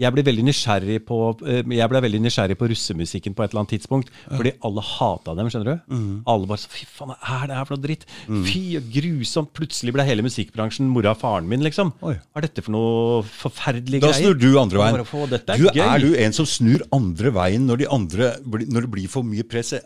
jeg 0.00 0.10
ble 0.10 0.22
veldig 0.26 0.42
nysgjerrig 0.48 0.96
på 1.06 1.16
øh, 1.46 1.60
Jeg 1.70 1.86
ble 1.92 2.00
veldig 2.02 2.18
nysgjerrig 2.24 2.56
på 2.58 2.66
russemusikken 2.72 3.34
på 3.38 3.44
et 3.44 3.52
eller 3.52 3.60
annet 3.62 3.74
tidspunkt. 3.76 4.08
Fordi 4.26 4.52
alle 4.66 4.82
hata 4.82 5.34
dem, 5.38 5.50
skjønner 5.52 5.68
du. 5.70 5.94
Mm. 5.94 6.16
Alle 6.32 6.48
bare 6.50 6.62
så 6.64 6.72
Fy 6.72 6.82
faen, 6.90 7.12
hva 7.14 7.36
er 7.44 7.52
det 7.52 7.58
her 7.60 7.68
for 7.68 7.76
noe 7.76 7.84
dritt? 7.84 8.06
Fy, 8.48 8.62
grusomt. 8.96 9.52
Plutselig 9.54 9.94
ble 9.94 10.06
hele 10.08 10.24
musikkbransjen 10.26 10.88
mora 10.90 11.12
og 11.14 11.20
faren 11.22 11.46
min, 11.50 11.62
liksom. 11.62 11.92
Oi. 12.02 12.16
Hva 12.18 12.42
er 12.42 12.48
dette 12.48 12.64
for 12.66 12.74
noe 12.74 13.22
forferdelig 13.28 14.02
greier? 14.02 14.18
Da 14.18 14.18
snur 14.18 14.34
du 14.42 14.48
andre 14.58 14.82
veien. 14.82 14.98
Bare, 14.98 15.06
«Få, 15.12 15.28
dette 15.30 15.54
er 15.54 15.62
Du, 15.62 15.68
gøy. 15.70 15.84
er 15.86 16.02
du 16.02 16.18
en 16.26 16.36
som 16.40 16.48
snur 16.50 16.82
andre 16.98 17.30
veien 17.38 17.66
når, 17.70 17.84
de 17.84 17.90
andre, 18.00 18.32
når 18.50 18.88
det 18.88 18.92
blir 18.98 19.06
for 19.12 19.22
mye 19.22 19.46
press? 19.46 19.72
eh, 19.78 19.84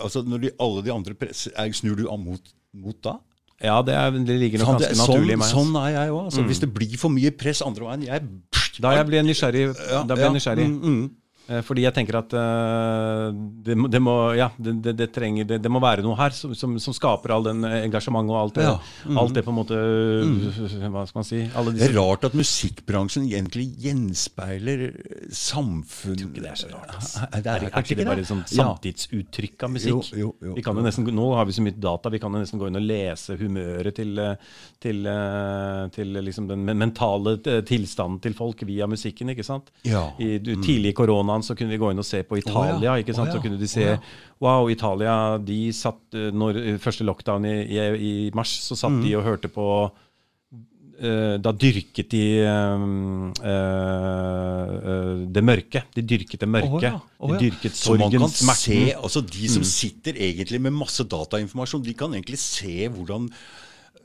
altså 0.00 0.24
når 0.24 0.46
de, 0.46 0.54
alle 0.64 0.86
de 0.88 0.94
andre 0.96 1.14
press, 1.18 1.48
Snur 1.76 1.96
du 2.00 2.06
mot, 2.16 2.40
mot 2.72 2.96
da? 3.04 3.18
Ja, 3.64 3.80
det, 3.82 3.94
er, 3.96 4.10
det 4.28 4.34
ligger 4.36 4.60
nok 4.60 4.68
sånn, 4.68 4.80
ganske 4.82 4.96
sånn, 4.98 5.14
naturlig 5.14 5.32
i 5.32 5.38
meg. 5.40 5.46
altså. 5.46 5.60
sånn 5.62 5.76
er 5.80 5.92
jeg 5.94 6.10
òg. 6.12 6.24
Altså, 6.26 6.42
Hvis 6.50 6.58
det 6.60 6.68
blir 6.76 6.96
for 7.00 7.14
mye 7.14 7.30
press 7.32 7.62
andre 7.64 7.86
veien 7.88 8.02
jeg, 8.04 8.26
Da 8.84 8.90
jeg 8.98 9.06
ble 9.08 9.22
nysgjerrig. 9.24 9.62
Ja, 9.72 10.02
da 10.04 10.18
blir 10.18 10.28
jeg 10.28 10.36
nysgjerrig. 10.36 10.66
mm, 10.68 10.82
mm. 10.84 11.06
Eh, 11.46 11.62
Fordi 11.62 11.84
jeg 11.84 11.94
tenker 11.94 12.18
at 12.18 12.32
eh, 12.34 13.26
det, 13.66 13.76
det, 13.92 14.00
må, 14.02 14.14
ja, 14.34 14.48
det, 14.58 14.94
det, 14.98 15.06
trenger, 15.14 15.46
det, 15.46 15.70
må 15.70 15.78
være 15.82 16.02
noe 16.02 16.16
her 16.18 16.34
som, 16.34 16.54
som, 16.58 16.74
som 16.82 16.94
skaper 16.96 17.36
all 17.36 17.46
den 17.46 17.62
eh, 17.68 17.84
engasjementet 17.86 18.34
og 18.34 18.40
alt 18.40 18.56
det, 18.58 18.64
Ja, 18.66 18.72
mm. 19.06 19.20
alt 19.22 19.36
det 19.36 19.44
på 19.46 19.54
en 19.54 19.58
måte 19.60 19.78
Hva 20.90 21.04
skal 21.06 21.20
man 21.20 21.28
si? 21.28 21.42
Det 21.46 21.86
er 21.86 21.94
rart 21.94 22.26
at 22.26 22.34
musikkbransjen 22.36 23.28
egentlig 23.30 23.68
gjenspeiler 23.84 24.88
samfunn 25.30 26.34
det 26.36 26.50
er 26.50 26.58
så 26.58 26.70
rart. 26.72 26.96
Altså. 26.96 27.22
Det 27.30 27.38
Er, 27.38 27.46
er, 27.46 27.68
er 27.68 27.74
kanskje 27.74 27.94
ikke 27.94 28.00
det 28.00 28.08
bare 28.08 28.24
et 28.24 28.30
sånt 28.30 28.50
samtidsuttrykk 28.50 29.66
av 29.66 29.72
musikk? 29.76 30.10
Jo, 30.16 30.32
jo, 30.42 30.56
jo, 30.58 30.74
nesten, 30.82 31.06
nå 31.14 31.28
har 31.38 31.46
vi 31.46 31.54
så 31.56 31.64
mye 31.64 31.78
data, 31.78 32.10
vi 32.12 32.20
kan 32.22 32.34
jo 32.34 32.42
nesten 32.42 32.60
gå 32.60 32.70
inn 32.70 32.80
og 32.80 32.86
lese 32.86 33.36
humøret 33.38 33.96
til, 33.96 34.18
til, 34.82 35.10
til 35.94 36.20
liksom 36.26 36.50
den 36.50 36.66
mentale 36.66 37.36
tilstanden 37.66 38.18
til 38.24 38.36
folk 38.38 38.66
via 38.66 38.88
musikken. 38.90 39.30
ikke 39.34 39.46
sant? 39.46 39.70
Ja. 39.86 40.08
I, 40.18 40.36
du, 40.42 40.56
tidlig 40.64 40.94
i 40.94 40.98
koronaen 41.36 41.44
så 41.44 41.56
kunne 41.56 41.74
vi 41.74 41.80
gå 41.80 41.90
inn 41.92 42.00
og 42.00 42.06
se 42.06 42.22
på 42.24 42.38
Italia. 42.38 42.76
Oh, 42.76 42.82
ja, 42.84 42.96
ikke 43.00 43.14
sant? 43.14 43.28
Oh, 43.28 43.34
ja, 43.34 43.36
Så 43.36 43.42
kunne 43.44 43.58
de 43.60 43.68
se 43.68 43.76
se 43.76 43.84
ja. 43.84 43.98
Wow, 44.40 44.70
Italia 44.70 45.38
de 45.38 45.72
satt, 45.72 46.14
eh, 46.14 46.32
når 46.32 46.56
eh, 46.56 46.78
første 46.78 47.04
lockdown 47.04 47.44
i, 47.44 47.56
i, 47.66 47.78
i 47.80 48.30
mars, 48.34 48.50
så 48.62 48.76
satt 48.76 48.92
Mm. 48.96 49.02
de 49.02 49.16
og 49.16 49.24
hørte 49.24 49.48
på 49.48 49.66
uh, 51.02 51.36
da 51.36 51.52
dyrket 51.52 52.08
de 52.10 52.46
um, 52.46 53.32
uh, 53.44 54.68
uh, 54.80 55.26
det 55.28 55.42
mørke. 55.44 55.82
De 55.94 56.02
dyrket 56.02 56.40
det 56.40 56.48
mørke. 56.48 56.92
De 57.20 57.38
dyrket 57.40 57.76
Så 57.76 57.98
man 57.98 58.10
kan 58.10 58.28
se, 58.30 58.94
altså 58.94 59.20
De 59.20 59.48
som 59.48 59.64
sitter 59.64 60.14
egentlig 60.16 60.60
med 60.60 60.72
masse 60.72 61.04
datainformasjon, 61.04 61.84
de 61.84 61.94
kan 61.94 62.14
egentlig 62.14 62.38
se 62.38 62.88
hvordan 62.88 63.28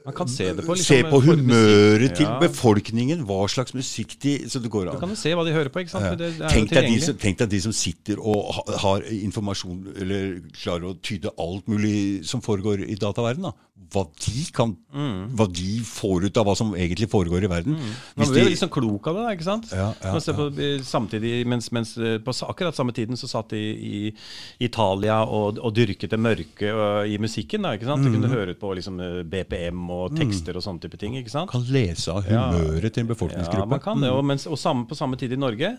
Man 0.06 0.14
kan 0.18 0.28
se 0.28 0.48
det 0.54 0.66
på, 0.66 0.74
liksom, 0.74 0.96
Se 0.98 1.04
på 1.04 1.20
humøret 1.22 2.16
til 2.18 2.26
Ja. 2.26 2.40
befolkningen, 2.42 3.24
hva 3.26 3.48
slags 3.48 3.74
musikk 3.78 4.18
de 4.20 4.48
Så 4.50 4.60
det 4.62 4.72
går 4.72 4.92
Du 4.92 4.98
kan 5.00 5.10
jo 5.10 5.16
se 5.16 5.30
hva 5.36 5.46
de 5.46 5.52
hører 5.54 5.70
på. 5.70 5.80
ikke 5.84 5.92
sant? 5.94 6.18
Det, 6.18 6.38
det 6.40 6.50
Tenk 6.50 6.70
deg, 6.70 7.04
som, 7.04 7.16
tenk 7.22 7.38
deg 7.38 7.50
de 7.50 7.60
som 7.62 7.72
sitter 7.72 8.18
og 8.20 8.64
har 8.82 9.02
informasjon, 9.02 9.94
eller 10.02 10.42
klarer 10.58 10.90
å 10.90 10.96
tyde 11.02 11.30
alt 11.38 11.68
mulig 11.68 12.26
som 12.26 12.42
foregår 12.42 12.82
i 12.90 12.96
dataverdenen. 12.96 13.52
da. 13.52 13.68
Hva 13.92 14.06
de 14.24 14.52
kan, 14.54 14.78
Mm. 14.94 15.36
hva 15.36 15.48
de 15.52 15.80
får 15.84 16.26
ut 16.26 16.38
av 16.38 16.46
hva 16.46 16.56
som 16.56 16.72
egentlig 16.74 17.10
foregår 17.10 17.44
i 17.44 17.48
verden. 17.48 17.74
Man 17.76 18.26
Hvis 18.26 18.30
blir 18.32 18.44
jo 18.44 18.50
liksom 18.50 18.70
klok 18.70 19.08
av 19.08 19.16
det, 19.16 19.38
ikke 19.40 19.44
sant? 19.44 19.68
Ja, 19.72 19.94
ja, 20.04 20.14
ja. 20.14 20.20
på, 20.20 20.82
samtidig, 20.84 21.46
mens, 21.46 21.72
mens 21.72 21.98
eh, 21.98 22.18
på 22.20 22.32
akkurat 22.48 22.74
samme 22.76 22.94
tiden 22.94 23.16
så 23.18 23.28
satt 23.28 23.50
de 23.50 23.58
i 23.58 24.14
Italia 24.60 25.22
og, 25.26 25.60
og 25.60 25.74
dyrket 25.76 26.10
det 26.12 26.20
mørke 26.20 26.72
og, 26.74 27.08
i 27.10 27.18
musikken. 27.18 27.62
da, 27.64 27.74
ikke 27.76 27.86
sant? 27.90 28.04
Du 28.04 28.10
Mm. 28.10 28.22
kunne 28.22 28.32
høre 28.34 28.54
på 28.56 28.74
liksom 28.76 29.00
eh, 29.02 29.24
BPM 29.24 29.90
og 29.92 30.16
tekster 30.18 30.58
og 30.58 30.66
sånne 30.66 30.84
type 30.86 31.00
ting. 31.02 31.18
ikke 31.20 31.34
sant? 31.34 31.52
kan 31.52 31.66
lese 31.74 32.14
av 32.14 32.26
humøret 32.28 32.94
til 32.96 33.04
en 33.06 33.12
befolkningsgruppe. 33.12 33.66
Ja, 33.66 33.70
man 33.76 33.84
kan 33.84 34.04
det. 34.04 34.12
Og, 34.14 34.24
mens, 34.26 34.48
og 34.48 34.60
samme, 34.60 34.88
på 34.90 34.98
samme 34.98 35.20
tid 35.20 35.36
i 35.36 35.40
Norge 35.40 35.76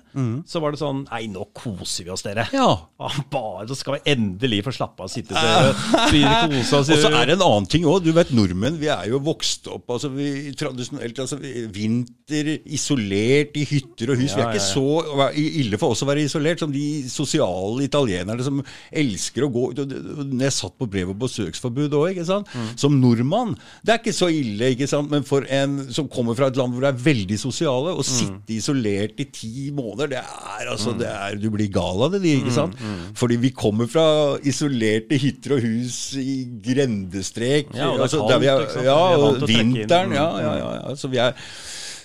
så 0.49 0.63
var 0.63 0.75
det 0.75 0.81
sånn 0.83 1.05
Nei, 1.09 1.27
nå 1.33 1.47
koser 1.57 2.07
vi 2.07 2.13
oss, 2.15 2.25
dere. 2.27 2.47
Mm. 2.53 2.59
Ja. 2.61 2.71
Ah, 3.03 3.17
bare, 3.33 3.65
så 3.67 3.75
skal 3.75 3.97
vi 3.97 4.13
endelig 4.13 4.61
få 4.63 4.71
slappe 4.77 5.03
av 5.03 5.09
og 5.09 5.11
sitte 5.11 5.35
og 5.35 5.81
kose 5.83 6.79
oss. 6.79 6.91
Og 6.95 7.01
så 7.03 7.09
er 7.11 7.33
det 7.33 7.35
en 7.35 7.43
annen 7.43 7.67
ting 7.67 7.83
òg. 7.89 8.05
Du 8.05 8.13
vet, 8.15 8.31
nordmenn 8.37 8.77
vi 8.79 8.87
er 8.93 9.09
jo 9.11 9.19
vokst 9.27 9.67
opp 9.73 9.91
altså 9.91 10.11
vi, 10.15 10.53
tradisjonelt 10.59 11.19
altså 11.25 11.39
vi, 11.41 11.65
Vinter, 11.75 12.53
isolert 12.71 13.57
i 13.59 13.65
hytter 13.69 14.13
og 14.15 14.21
hus. 14.23 14.37
vi 14.37 14.45
er 14.45 14.53
ikke 14.53 14.63
ja, 14.63 14.69
så 14.69 15.33
ille 15.43 15.81
for 15.81 15.97
oss 15.97 16.05
å 16.05 16.09
være 16.09 16.25
isolert 16.29 16.63
som 16.63 16.71
de 16.71 16.85
sosiale 17.11 17.89
italienerne 17.89 18.47
som 18.47 18.63
elsker 19.03 19.49
å 19.49 19.51
gå 19.53 19.65
ut. 19.73 19.83
Når 19.83 20.47
jeg 20.47 20.57
satt 20.61 20.79
på 20.79 20.89
brev- 20.93 21.13
og 21.13 21.19
besøksforbud 21.25 21.99
òg, 21.99 22.13
ikke 22.15 22.29
sant. 22.29 22.55
Mm. 22.55 22.71
Som 22.79 23.01
nordmann. 23.03 23.57
Det 23.83 23.97
er 23.97 24.02
ikke 24.03 24.13
så 24.15 24.29
ille, 24.29 24.73
ikke 24.75 24.89
sant. 24.91 25.09
Men 25.11 25.23
for 25.25 25.47
en 25.49 25.79
som 25.95 26.09
kommer 26.13 26.35
fra 26.37 26.51
et 26.51 26.57
land 26.59 26.75
hvor 26.75 26.83
det 26.85 26.91
er 26.93 27.01
veldig 27.07 27.39
sosiale, 27.39 27.95
Mm. 27.95 27.99
å 28.03 28.05
sitte 28.05 28.53
isolert 28.59 29.19
i 29.23 29.25
ti 29.33 29.71
måneder, 29.73 30.09
det 30.13 30.19
er 30.21 30.69
altså 30.73 30.93
det 30.99 31.07
er, 31.09 31.37
Du 31.41 31.49
blir 31.51 31.71
gal 31.73 32.03
av 32.03 32.13
det, 32.13 32.21
Mm, 32.21 32.43
ikke 32.43 32.53
sant. 32.55 32.75
Fordi 33.15 33.37
vi 33.41 33.51
kommer 33.51 33.87
fra 33.89 34.37
isolerte 34.45 35.17
hytter 35.19 35.55
og 35.57 35.63
hus 35.63 36.15
i 36.19 36.45
grendestrek. 36.65 37.73
Ja, 37.75 37.89
og 37.91 37.99
det 37.99 38.01
er 38.01 38.07
altså, 38.09 38.19
kaldt, 38.19 38.33
altså, 38.33 38.41
vi 38.41 38.47
er, 38.47 38.85
ja, 38.85 39.01
er 39.15 39.47
vinteren. 39.47 40.13
Ja, 40.13 40.29
Mm, 40.33 40.43
ja, 40.43 40.55
ja, 40.59 40.73
ja. 40.89 40.95
Så 40.97 41.09
vi 41.11 41.19
er 41.19 41.33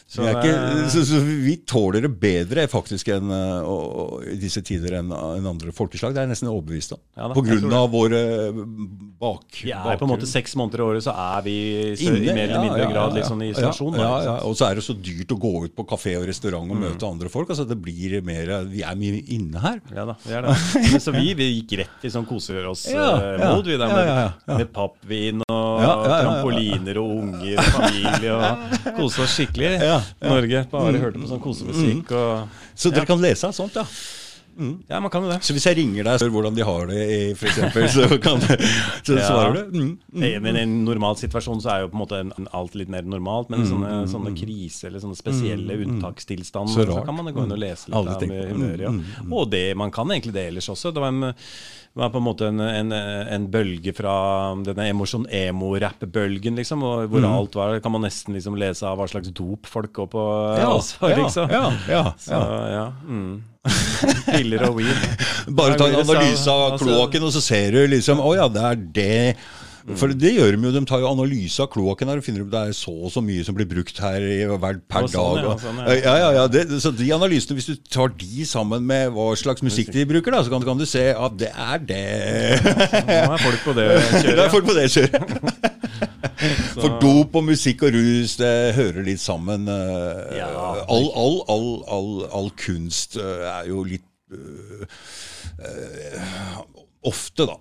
Så 0.08 0.24
vi, 0.24 0.30
ikke, 0.32 0.90
så, 0.92 1.02
så 1.04 1.18
vi 1.20 1.54
tåler 1.68 2.06
det 2.06 2.14
bedre 2.22 2.64
faktisk 2.72 3.10
enn 3.12 3.28
og, 3.28 3.88
og, 3.88 4.14
i 4.32 4.38
disse 4.40 4.62
tider 4.64 5.02
enn 5.02 5.12
en 5.12 5.50
andre 5.52 5.74
folkeslag. 5.76 6.14
Det 6.16 6.22
er 6.22 6.28
jeg 6.30 6.32
nesten 6.32 6.52
overbevist 6.52 6.96
om. 6.96 7.02
Ja 7.18 7.28
da, 7.28 7.36
på 7.36 7.44
grunn 7.44 7.76
av 7.76 7.90
våre 7.92 8.22
bak... 9.20 9.60
Vi 9.66 9.74
er 9.76 10.00
på 10.00 10.08
en 10.08 10.14
måte 10.14 10.30
seks 10.30 10.56
måneder 10.60 10.84
i 10.84 10.86
året, 10.86 11.08
så 11.08 11.12
er 11.12 11.44
vi 11.44 11.58
så, 12.00 12.14
i 12.16 12.32
mer 12.32 12.46
eller 12.46 12.64
mindre 12.64 12.86
ja, 12.86 12.88
grad 12.88 12.96
ja, 12.96 13.08
grad 13.08 13.18
liksom, 13.20 13.42
i 13.44 13.50
isolasjon. 13.52 13.98
Mm. 13.98 14.30
Og 14.48 14.56
så 14.58 14.70
er 14.70 14.80
det 14.80 14.86
så 14.86 14.96
dyrt 14.96 15.34
å 15.34 15.40
gå 15.42 15.54
ut 15.66 15.76
på 15.78 15.86
kafé 15.92 16.16
og 16.20 16.28
restaurant 16.30 16.72
og 16.72 16.82
møte 16.82 17.10
andre 17.10 17.32
folk. 17.34 17.52
Altså 17.54 17.68
det 17.68 17.78
blir 17.82 18.20
mer, 18.26 18.54
Vi 18.72 18.84
er 18.88 18.98
mye 19.00 19.22
inne 19.36 19.62
her. 19.64 19.82
Ja 19.94 20.08
da, 20.10 20.18
vi 20.24 20.36
er 20.38 20.48
det. 20.48 20.56
Men 20.88 21.04
så 21.04 21.14
vi, 21.16 21.34
vi 21.38 21.50
gikk 21.52 21.78
rett 21.82 22.08
i 22.08 22.14
sånn 22.14 22.28
koser 22.28 22.62
Ja, 22.62 22.72
oss-mod, 22.72 23.68
vi 23.68 23.78
der 23.80 23.94
med, 23.94 24.48
med 24.54 24.72
pappvin 24.74 25.44
og 25.48 25.84
trampoliner 25.84 27.00
og 27.02 27.14
unger 27.22 27.62
og 27.62 27.72
familie 27.76 28.36
og 28.38 28.78
kose 29.00 29.26
oss 29.26 29.38
skikkelig. 29.38 29.76
Ja, 29.84 29.97
ja. 30.22 30.30
Norge. 30.30 30.64
Bare 30.72 30.98
hørte 31.02 31.20
på 31.24 31.28
sånn 31.34 31.42
kosemusikk 31.44 32.12
og 32.12 32.48
Så 32.76 32.92
dere 32.94 33.06
kan 33.10 33.20
lese 33.22 33.48
av 33.50 33.54
sånt, 33.58 33.76
ja. 33.76 33.86
Ja, 34.90 34.98
man 35.00 35.12
kan 35.14 35.22
jo 35.22 35.30
det. 35.30 35.36
Så 35.46 35.54
hvis 35.54 35.68
jeg 35.70 35.78
ringer 35.78 36.02
deg 36.08 36.16
og 36.16 36.22
spør 36.24 36.32
hvordan 36.34 36.56
de 36.58 36.64
har 36.66 36.88
det, 36.90 37.02
i- 37.14 37.34
for 37.38 37.46
eksempel, 37.46 37.84
så, 37.94 38.08
kan, 38.20 38.40
så 39.06 39.14
Ja. 39.14 39.28
svarer 39.28 39.54
du? 39.70 39.78
Mm. 39.78 39.92
Eh, 40.24 40.40
Men 40.42 40.56
i 40.58 40.62
en 40.66 40.84
normal 40.84 41.14
situasjon 41.16 41.62
så 41.62 41.70
er 41.76 41.80
jo 41.84 41.90
på 41.90 41.94
en 41.94 42.02
måte 42.02 42.48
alt 42.58 42.74
litt 42.74 42.90
mer 42.90 43.04
normalt. 43.06 43.52
Men 43.54 43.68
sånne, 43.70 44.08
sånne 44.10 44.34
krise 44.34 44.88
eller 44.90 45.00
sånne 45.04 45.16
spesielle 45.20 45.78
unntakstilstander, 45.86 46.74
Så 46.74 46.88
så, 46.90 47.06
kan 47.06 47.14
man 47.20 47.28
jo 47.30 47.34
gå 47.38 47.44
inn 47.46 47.52
og 47.54 47.60
lese 47.62 47.86
litt 47.94 47.96
av 47.96 48.22
humøret. 48.50 48.82
Ja. 48.82 48.96
Og 49.32 49.52
det, 49.52 49.78
man 49.78 49.92
kan 49.94 50.08
egentlig 50.10 50.34
det 50.34 50.48
ellers 50.50 50.70
også. 50.74 50.90
Det 50.92 51.02
var, 51.06 51.14
en, 51.14 51.34
det 51.94 52.04
var 52.04 52.12
på 52.14 52.20
en 52.22 52.26
måte 52.28 52.48
en, 52.52 52.62
en, 52.62 52.92
en 52.94 53.46
bølge 53.50 53.94
fra 53.98 54.14
denne 54.66 54.86
emosjon 54.92 55.26
emo-rapp-bølgen, 55.34 56.60
liksom, 56.60 56.84
hvor 57.10 57.26
alt 57.26 57.58
var 57.58 57.80
kan 57.82 57.96
man 57.96 58.06
nesten 58.06 58.38
liksom 58.38 58.58
lese 58.60 58.86
av 58.86 59.00
hva 59.00 59.08
slags 59.10 59.34
dop 59.34 59.66
folk 59.70 59.94
går 59.98 60.10
på. 60.14 60.26
Ja, 60.60 60.72
altså, 60.76 61.10
ja, 61.10 61.22
liksom. 61.24 61.54
ja, 61.54 61.64
ja, 61.90 62.04
Så, 62.22 62.42
ja. 62.74 62.88
Mm. 63.08 63.38
Piller 64.28 64.68
og 64.70 64.78
weed. 64.78 65.24
Bare 65.58 65.76
ta 65.80 65.90
en 65.90 66.02
analyse 66.04 66.48
av 66.52 66.74
altså- 66.74 66.86
kloakken, 66.86 67.26
og 67.28 67.34
så 67.36 67.42
ser 67.44 67.72
du 67.76 67.82
liksom 67.92 68.22
Å 68.24 68.36
ja, 68.38 68.48
det 68.52 68.64
er 68.70 68.84
det. 69.00 69.36
For 69.96 70.12
det 70.12 70.34
gjør 70.36 70.52
de 70.58 70.68
jo. 70.68 70.72
De 70.76 70.82
tar 70.90 71.00
jo 71.00 71.08
analyse 71.08 71.62
av 71.64 71.70
kloakken 71.72 72.10
her 72.12 72.20
og 72.20 72.26
finner 72.26 72.44
ut 72.44 72.50
det 72.52 72.60
er 72.60 72.74
så 72.76 72.92
og 72.92 73.12
så 73.14 73.22
mye 73.24 73.46
som 73.48 73.56
blir 73.56 73.70
brukt 73.72 74.02
her 74.04 74.20
i, 74.20 74.42
hver, 74.52 74.82
per 74.92 75.06
sånn, 75.08 75.38
dag. 75.40 75.46
ja, 75.48 75.54
sånn, 75.64 75.78
ja. 75.80 75.94
ja, 75.96 76.16
ja, 76.20 76.32
ja 76.42 76.44
det, 76.52 76.66
så 76.84 76.92
de 76.92 77.08
analysene, 77.16 77.56
hvis 77.56 77.70
du 77.72 77.76
tar 77.88 78.12
de 78.20 78.44
sammen 78.50 78.84
med 78.90 79.14
hva 79.16 79.30
slags 79.40 79.64
musikk 79.64 79.94
de 79.96 80.04
bruker, 80.10 80.36
da, 80.36 80.42
så 80.44 80.52
kan, 80.52 80.66
kan 80.68 80.82
du 80.82 80.84
se 80.90 81.06
at 81.16 81.38
det 81.40 81.54
er 81.56 81.86
det. 81.88 82.02
Nå 83.08 83.38
er 83.38 83.46
folk 83.46 83.64
på 83.64 83.78
det 83.80 83.88
Det 83.96 84.22
kjøret. 84.26 84.44
er 84.44 84.54
folk 84.58 84.68
på 84.68 84.76
det 84.76 84.88
kjøret. 84.92 85.24
For 86.78 87.00
dop 87.02 87.34
og 87.40 87.46
musikk 87.48 87.88
og 87.88 87.96
rus, 87.96 88.36
det 88.38 88.54
hører 88.78 89.06
litt 89.08 89.22
sammen. 89.24 89.66
eh, 89.72 90.38
Ja. 90.38 90.50
all, 90.86 91.08
all, 91.18 91.38
all, 91.50 91.70
all, 91.90 92.12
all 92.42 92.50
kunst 92.60 93.16
eh, 93.18 93.46
er 93.50 93.72
jo 93.72 93.82
litt 93.88 94.06
eh, 94.36 94.84
eh, 95.64 96.58
Ofte, 97.08 97.48
da. 97.48 97.56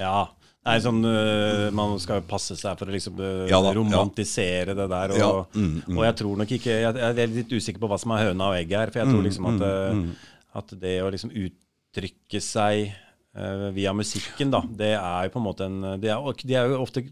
Ja. 0.00 0.16
Nei, 0.64 0.76
sånn, 0.78 1.00
øh, 1.02 1.72
Man 1.74 1.96
skal 1.98 2.20
jo 2.20 2.26
passe 2.30 2.54
seg 2.58 2.78
for 2.78 2.86
å 2.86 2.94
liksom 2.94 3.16
øh, 3.18 3.48
Ja 3.50 3.58
da, 3.64 3.72
ja. 3.72 3.78
romantisere 3.80 4.76
det 4.78 4.88
der. 4.92 5.14
Og, 5.16 5.18
Ja, 5.18 5.30
mm, 5.56 5.72
mm. 5.88 5.96
og 5.98 6.04
jeg 6.06 6.14
tror 6.20 6.36
nok 6.38 6.52
ikke 6.58 6.76
Jeg, 6.76 6.94
jeg 7.02 7.18
er 7.24 7.32
litt 7.34 7.50
usikker 7.56 7.82
på 7.82 7.88
hva 7.90 7.98
som 7.98 8.14
er 8.14 8.28
høna 8.28 8.52
og 8.52 8.58
egget 8.60 8.78
her. 8.78 8.92
For 8.94 9.02
jeg 9.02 9.08
Mm, 9.10 9.16
tror 9.16 9.26
liksom 9.26 9.48
at, 9.50 9.66
øh, 9.66 10.30
at 10.62 10.74
det 10.84 10.94
å 11.02 11.10
liksom 11.10 11.32
uttrykke 11.34 12.40
seg 12.40 12.92
eh, 13.34 13.66
via 13.74 13.92
musikken, 13.96 14.50
da, 14.54 14.60
det 14.62 14.92
er 14.94 15.26
jo 15.26 15.34
på 15.34 15.40
en 15.42 15.46
måte 15.50 15.66
en 15.66 15.80
De 16.00 16.08
er, 16.14 16.32
de 16.46 16.54
er 16.54 16.68
jo 16.70 16.80
ofte 16.84 17.02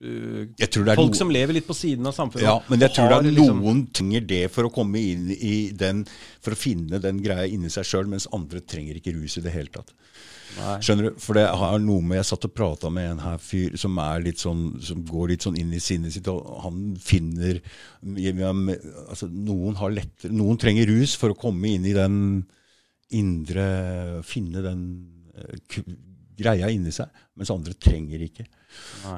Jeg 0.00 0.70
tror 0.72 0.86
det 0.86 0.92
er 0.94 0.96
folk 1.02 1.16
som 1.18 1.28
lever 1.34 1.52
litt 1.58 1.66
på 1.68 1.74
siden 1.76 2.06
av 2.08 2.14
samfunnet. 2.16 2.46
Ja, 2.46 2.54
men 2.70 2.80
jeg 2.80 2.94
tror 2.96 3.10
det 3.10 3.18
er 3.18 3.32
liksom- 3.36 3.58
noen 3.60 3.82
trenger 3.92 4.26
det 4.26 4.50
for 4.54 4.64
å 4.64 4.72
komme 4.72 4.96
inn 5.02 5.26
i 5.34 5.72
den 5.76 6.06
For 6.40 6.52
å 6.54 6.56
finne 6.56 7.00
den 7.02 7.18
greia 7.20 7.44
inni 7.50 7.68
seg 7.68 7.84
sjøl, 7.84 8.06
mens 8.08 8.26
andre 8.32 8.60
trenger 8.60 8.96
ikke 8.96 9.12
rus 9.18 9.36
i 9.36 9.40
det 9.44 9.52
hele 9.52 9.68
tatt. 9.68 9.90
Nei. 10.58 10.76
Skjønner 10.82 11.08
du? 11.08 11.20
For 11.22 11.38
det 11.38 11.44
har 11.60 11.78
noe 11.82 12.02
med 12.04 12.18
Jeg 12.20 12.28
satt 12.30 12.46
og 12.48 12.54
prata 12.56 12.90
med 12.92 13.06
en 13.12 13.22
her 13.22 13.38
fyr 13.42 13.76
som 13.80 13.98
er 14.02 14.26
sånn 14.40 14.64
Som 14.84 15.04
går 15.08 15.32
litt 15.32 15.46
sånn 15.46 15.58
inn 15.60 15.72
i 15.76 15.82
sinnet 15.82 16.14
sitt, 16.14 16.28
og 16.32 16.62
han 16.64 16.94
finner 17.00 17.60
altså, 18.02 19.28
Noen 19.30 19.78
har 19.80 19.94
lettere 19.94 20.34
Noen 20.34 20.58
trenger 20.60 20.90
rus 20.90 21.14
for 21.20 21.32
å 21.32 21.38
komme 21.38 21.74
inn 21.76 21.86
i 21.86 21.96
den 21.96 22.16
indre 23.16 23.66
Finne 24.26 24.62
den 24.64 24.84
eh, 25.34 25.84
greia 26.40 26.70
inni 26.72 26.92
seg, 26.94 27.10
mens 27.36 27.52
andre 27.52 27.74
trenger 27.76 28.22
ikke. 28.24 28.46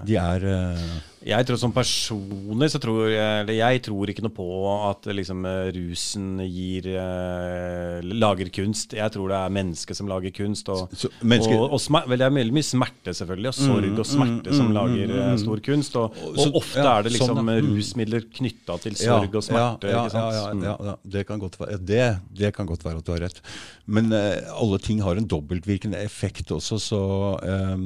De 0.09 0.16
er 0.18 0.46
eh, 0.48 0.86
Jeg 1.23 1.47
tror 1.47 1.59
som 1.61 1.70
personlig 1.74 2.66
så 2.73 2.81
tror 2.82 3.05
jeg 3.12 3.43
Eller 3.44 3.55
jeg 3.55 3.82
tror 3.86 4.11
ikke 4.11 4.24
noe 4.24 4.32
på 4.35 4.47
at 4.89 5.07
liksom 5.15 5.44
eh, 5.47 5.69
rusen 5.77 6.40
gir 6.43 6.89
eh, 6.99 8.01
Lager 8.23 8.49
kunst. 8.55 8.94
Jeg 8.99 9.12
tror 9.15 9.31
det 9.31 9.36
er 9.39 9.53
mennesket 9.55 9.99
som 9.99 10.09
lager 10.11 10.32
kunst. 10.35 10.69
Og, 10.73 10.90
Så- 10.99 11.11
og, 11.23 11.73
og 11.77 11.81
smer, 11.82 12.09
vel, 12.11 12.19
det 12.19 12.27
er 12.27 12.35
veldig 12.35 12.57
mye 12.57 12.66
smerte, 12.66 13.15
selvfølgelig. 13.15 13.53
Og 13.53 13.57
sorg 13.59 13.99
og 14.03 14.09
smerte 14.09 14.57
som 14.57 14.73
lager 14.74 15.12
mm, 15.12 15.39
stor 15.44 15.62
kunst. 15.69 15.97
Og, 16.01 16.16
og 16.32 16.59
ofte 16.59 16.82
ja, 16.82 16.97
er 16.99 17.07
det 17.07 17.12
liksom 17.15 17.32
sånn. 17.36 17.43
Mm. 17.47 17.70
rusmidler 17.77 18.27
knytta 18.40 18.78
til 18.82 18.97
sorg 18.99 19.36
og 19.39 19.47
smerte. 19.47 19.93
Ja, 19.93 20.03
ja, 20.07 20.09
ja, 20.12 20.31
ja, 20.40 20.49
Mm. 20.53 20.65
ja, 20.66 20.74
ja, 20.90 20.94
det, 21.15 21.23
kan 21.28 21.39
godt 21.40 21.55
være, 21.61 21.78
det, 21.86 22.03
det 22.36 22.51
kan 22.57 22.66
godt 22.69 22.82
være 22.85 22.99
at 23.01 23.07
du 23.07 23.12
har 23.15 23.23
rett. 23.24 23.39
Men 23.86 24.11
eh, 24.12 24.43
alle 24.53 24.78
ting 24.82 25.01
har 25.07 25.16
en 25.16 25.27
dobbeltvirkende 25.31 26.03
effekt 26.03 26.51
også, 26.53 26.78
så 26.82 27.03
eh, 27.43 27.78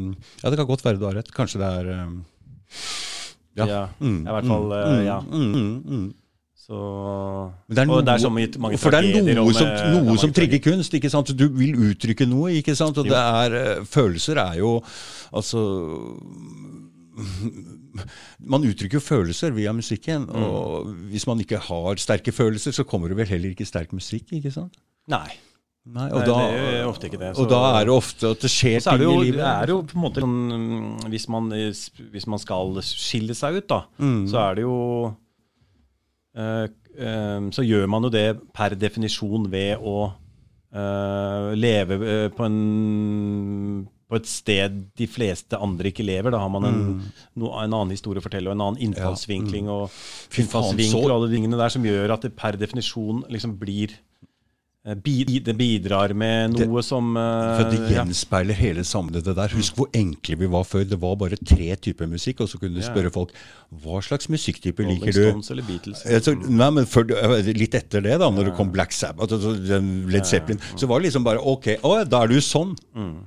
Ja, 0.42 0.50
det 0.50 0.56
kan 0.58 0.66
godt 0.72 0.84
være 0.86 0.98
du 0.98 1.04
har 1.06 1.14
rett. 1.20 1.30
Kanskje 1.36 1.60
det 1.62 1.68
er 1.82 1.92
eh, 1.98 2.16
Ja. 3.56 3.66
Ja. 3.66 3.82
Mm, 4.00 4.20
I 4.26 4.30
hvert 4.36 4.46
fall, 4.46 4.66
mm, 4.70 5.02
ja. 5.06 5.20
mm, 5.20 5.52
mm, 5.52 5.82
mm. 5.86 6.14
Så 6.66 6.78
Men 7.68 7.76
det 7.76 7.82
er 7.84 7.90
Og 7.94 8.04
det 8.04 8.08
er 8.10 8.16
noe- 8.16 8.50
så 8.50 8.58
mange 8.58 8.78
for 8.78 8.90
det 8.90 8.98
er 8.98 9.22
noe 9.34 9.46
om, 9.46 9.52
som, 9.54 9.66
eh, 9.68 10.02
noe 10.02 10.16
som 10.18 10.32
trigger 10.32 10.58
kunst. 10.58 10.94
ikke 10.94 11.10
sant? 11.10 11.30
Du 11.38 11.48
vil 11.48 11.76
uttrykke 11.76 12.26
noe. 12.26 12.50
ikke 12.58 12.74
sant? 12.74 12.98
Og 12.98 13.04
det 13.04 13.12
er, 13.14 13.54
eh, 13.54 13.84
følelser 13.84 14.36
er 14.36 14.58
jo 14.58 14.82
Altså 15.32 15.60
Man 18.40 18.64
uttrykker 18.66 18.98
jo 18.98 19.00
følelser 19.00 19.54
via 19.56 19.72
musikken. 19.72 20.26
Mm. 20.26 21.08
Hvis 21.12 21.26
man 21.26 21.38
ikke 21.40 21.58
har 21.58 21.96
sterke 21.96 22.32
følelser, 22.34 22.74
så 22.76 22.84
kommer 22.84 23.08
det 23.08 23.16
vel 23.16 23.26
heller 23.30 23.54
ikke 23.54 23.66
sterk 23.66 23.92
musikk. 23.96 24.32
ikke 24.32 24.52
sant? 24.52 24.74
Nei. 25.08 25.30
Nei, 25.86 26.08
og 26.10 26.18
Nei, 26.18 26.26
da, 26.26 26.36
det 26.50 26.62
er 26.80 26.88
ofte 26.90 27.06
ikke 27.06 27.18
det, 27.20 27.28
så- 27.36 27.42
Og 27.44 27.48
da 27.52 27.60
er 27.80 27.84
det 27.86 27.92
ofte 27.94 28.30
at 28.34 28.40
det 28.42 28.50
skjer 28.50 28.80
ting 28.82 28.98
det, 28.98 29.06
jo, 29.06 29.12
i 29.20 29.24
livet. 29.28 29.38
det 29.38 29.46
er 29.46 29.66
jo 29.70 29.82
på 29.86 29.94
en 29.94 30.02
måte 30.02 30.20
sånn 30.24 30.36
mm, 30.50 31.04
hvis 31.12 31.28
man, 31.30 31.48
hvis 31.50 32.26
man 32.26 32.38
skal 32.42 32.74
skille 32.82 33.34
seg 33.38 33.60
ut, 33.60 33.68
da, 33.68 33.84
Mm. 34.02 34.26
så 34.26 34.36
er 34.50 34.54
det 34.56 34.62
jo 34.66 35.14
øh, 36.36 36.68
øh, 36.98 37.50
Så 37.52 37.62
gjør 37.64 37.86
man 37.88 38.02
jo 38.02 38.10
det 38.10 38.26
per 38.52 38.70
definisjon 38.74 39.48
ved 39.50 39.78
å 39.78 40.12
øh, 40.74 41.54
leve 41.54 42.30
på 42.36 42.44
en 42.44 43.88
på 44.06 44.14
et 44.20 44.26
sted 44.30 44.70
de 44.96 45.06
fleste 45.10 45.58
andre 45.58 45.90
ikke 45.90 46.04
lever. 46.06 46.30
Da 46.30 46.38
har 46.38 46.48
man 46.48 46.64
en, 46.64 46.76
Mm. 46.94 47.00
no, 47.42 47.48
en 47.58 47.72
annen 47.74 47.90
historie 47.90 48.20
å 48.20 48.22
fortelle, 48.22 48.46
og 48.46 48.52
en 48.54 48.60
annen 48.60 48.78
innfallsvinkling 48.94 49.66
og 49.68 49.88
mm. 49.88 49.96
og, 49.96 50.36
innfallsvinkel 50.38 51.10
og 51.10 51.16
alle 51.16 51.28
de 51.28 51.34
tingene 51.36 51.58
der 51.58 51.68
som 51.74 51.82
gjør 51.82 52.12
at 52.14 52.22
det 52.22 52.36
per 52.36 52.52
definisjon 52.52 53.24
liksom 53.28 53.56
blir 53.58 53.96
Det 54.86 55.54
bidrar 55.58 56.12
med 56.14 56.60
noe 56.60 56.82
som 56.86 57.16
uh, 57.18 57.56
For 57.58 57.70
det 57.72 57.80
ja. 57.90 58.04
gjenspeiler 58.04 58.54
hele 58.54 58.84
samfunnet. 58.86 59.24
det 59.26 59.34
der. 59.34 59.54
Husk 59.58 59.74
hvor 59.80 59.88
enkle 59.96 60.36
vi 60.38 60.46
var 60.52 60.62
før. 60.62 60.84
Det 60.86 60.98
var 61.02 61.16
bare 61.18 61.38
tre 61.42 61.74
typer 61.74 62.06
musikk, 62.06 62.44
og 62.44 62.48
så 62.52 62.60
kunne 62.60 62.76
du 62.78 62.84
Ja. 62.84 62.86
spørre 62.92 63.10
folk 63.10 63.32
hva 63.82 63.98
slags 63.98 64.28
musikktype 64.30 64.84
liker 64.86 65.10
du? 65.10 65.24
Stones 65.32 65.50
eller 65.50 65.66
Beatles. 65.66 66.04
Jeg 66.06 66.38
nei, 66.46 66.70
men 66.70 66.86
før, 66.86 67.10
Litt 67.56 67.74
etter 67.74 68.04
det, 68.04 68.14
da 68.22 68.30
når 68.30 68.50
det 68.50 68.54
kom 68.54 68.70
Black 68.70 68.94
Sabbath 68.94 69.34
og 69.34 69.42
Led 70.06 70.28
Zeppelin, 70.28 70.60
så 70.78 70.86
var 70.86 71.00
det 71.00 71.08
liksom 71.08 71.26
bare 71.26 71.42
Ok, 71.42 71.66
å, 71.82 71.96
da 72.06 72.22
er 72.22 72.30
du 72.30 72.38
sånn. 72.38 72.76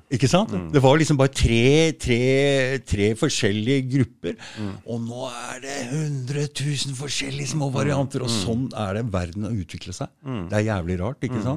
Ikke 0.09 0.29
sant? 0.31 0.55
Det 0.71 0.79
var 0.83 0.95
liksom 0.99 1.19
bare 1.19 1.33
tre, 1.35 1.91
tre, 1.99 2.79
tre 2.87 3.11
forskjellige 3.19 3.83
grupper. 3.91 4.39
Og 4.87 5.03
nå 5.03 5.27
er 5.27 5.59
det 5.65 5.77
100 5.91 6.47
000 6.55 6.95
forskjellige 6.95 7.51
små 7.51 7.67
varianter, 7.75 8.23
og 8.23 8.31
sånn 8.31 8.69
er 8.79 9.01
det 9.01 9.05
verden 9.11 9.43
har 9.49 9.59
utvikla 9.59 9.95
seg. 9.95 10.15
Det 10.47 10.61
er 10.61 10.67
jævlig 10.71 10.99
rart, 11.03 11.19
ikke 11.27 11.43
sant? 11.43 11.48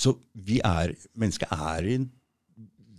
Så 0.00 0.14
vi 0.34 0.60
er 0.64 0.94
Mennesket 1.18 1.52
er 1.54 1.88
i 1.88 1.96
en 2.00 2.10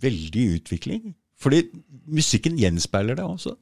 veldig 0.02 0.44
utvikling. 0.58 1.14
Fordi 1.40 1.62
musikken 2.06 2.56
gjenspeiler 2.60 3.18
det 3.18 3.24
også. 3.24 3.56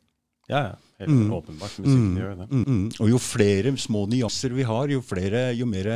Ja, 0.50 0.60
ja. 0.70 0.74
Helt 1.02 1.32
åpenbart. 1.34 1.78
Musikken 1.82 2.18
gjør 2.20 2.34
det. 2.38 2.48
Mm, 2.50 2.64
mm. 2.66 2.90
Og 3.02 3.08
jo 3.10 3.18
flere 3.18 3.72
små 3.82 4.04
nyanser 4.10 4.54
vi 4.54 4.66
har, 4.66 4.92
jo 4.92 5.00
flere 5.02 5.48
Jo 5.58 5.66
mer 5.66 5.90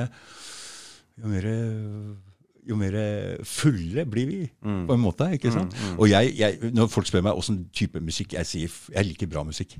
Jo 1.18 1.30
mer 1.30 1.46
jo 2.68 2.76
mer 2.76 2.96
fulle 3.48 4.04
blir 4.04 4.26
vi, 4.28 4.40
på 4.60 4.92
en 4.92 5.00
måte. 5.00 5.30
ikke 5.32 5.52
sant? 5.54 5.76
Og 5.96 6.10
jeg, 6.10 6.34
jeg, 6.36 6.72
Når 6.76 6.90
folk 6.92 7.08
spør 7.08 7.24
meg 7.24 7.38
åssen 7.40 7.62
type 7.72 8.00
musikk 8.04 8.34
jeg 8.36 8.48
sier 8.48 8.74
jeg 8.92 9.08
liker 9.08 9.30
bra 9.30 9.44
musikk. 9.46 9.78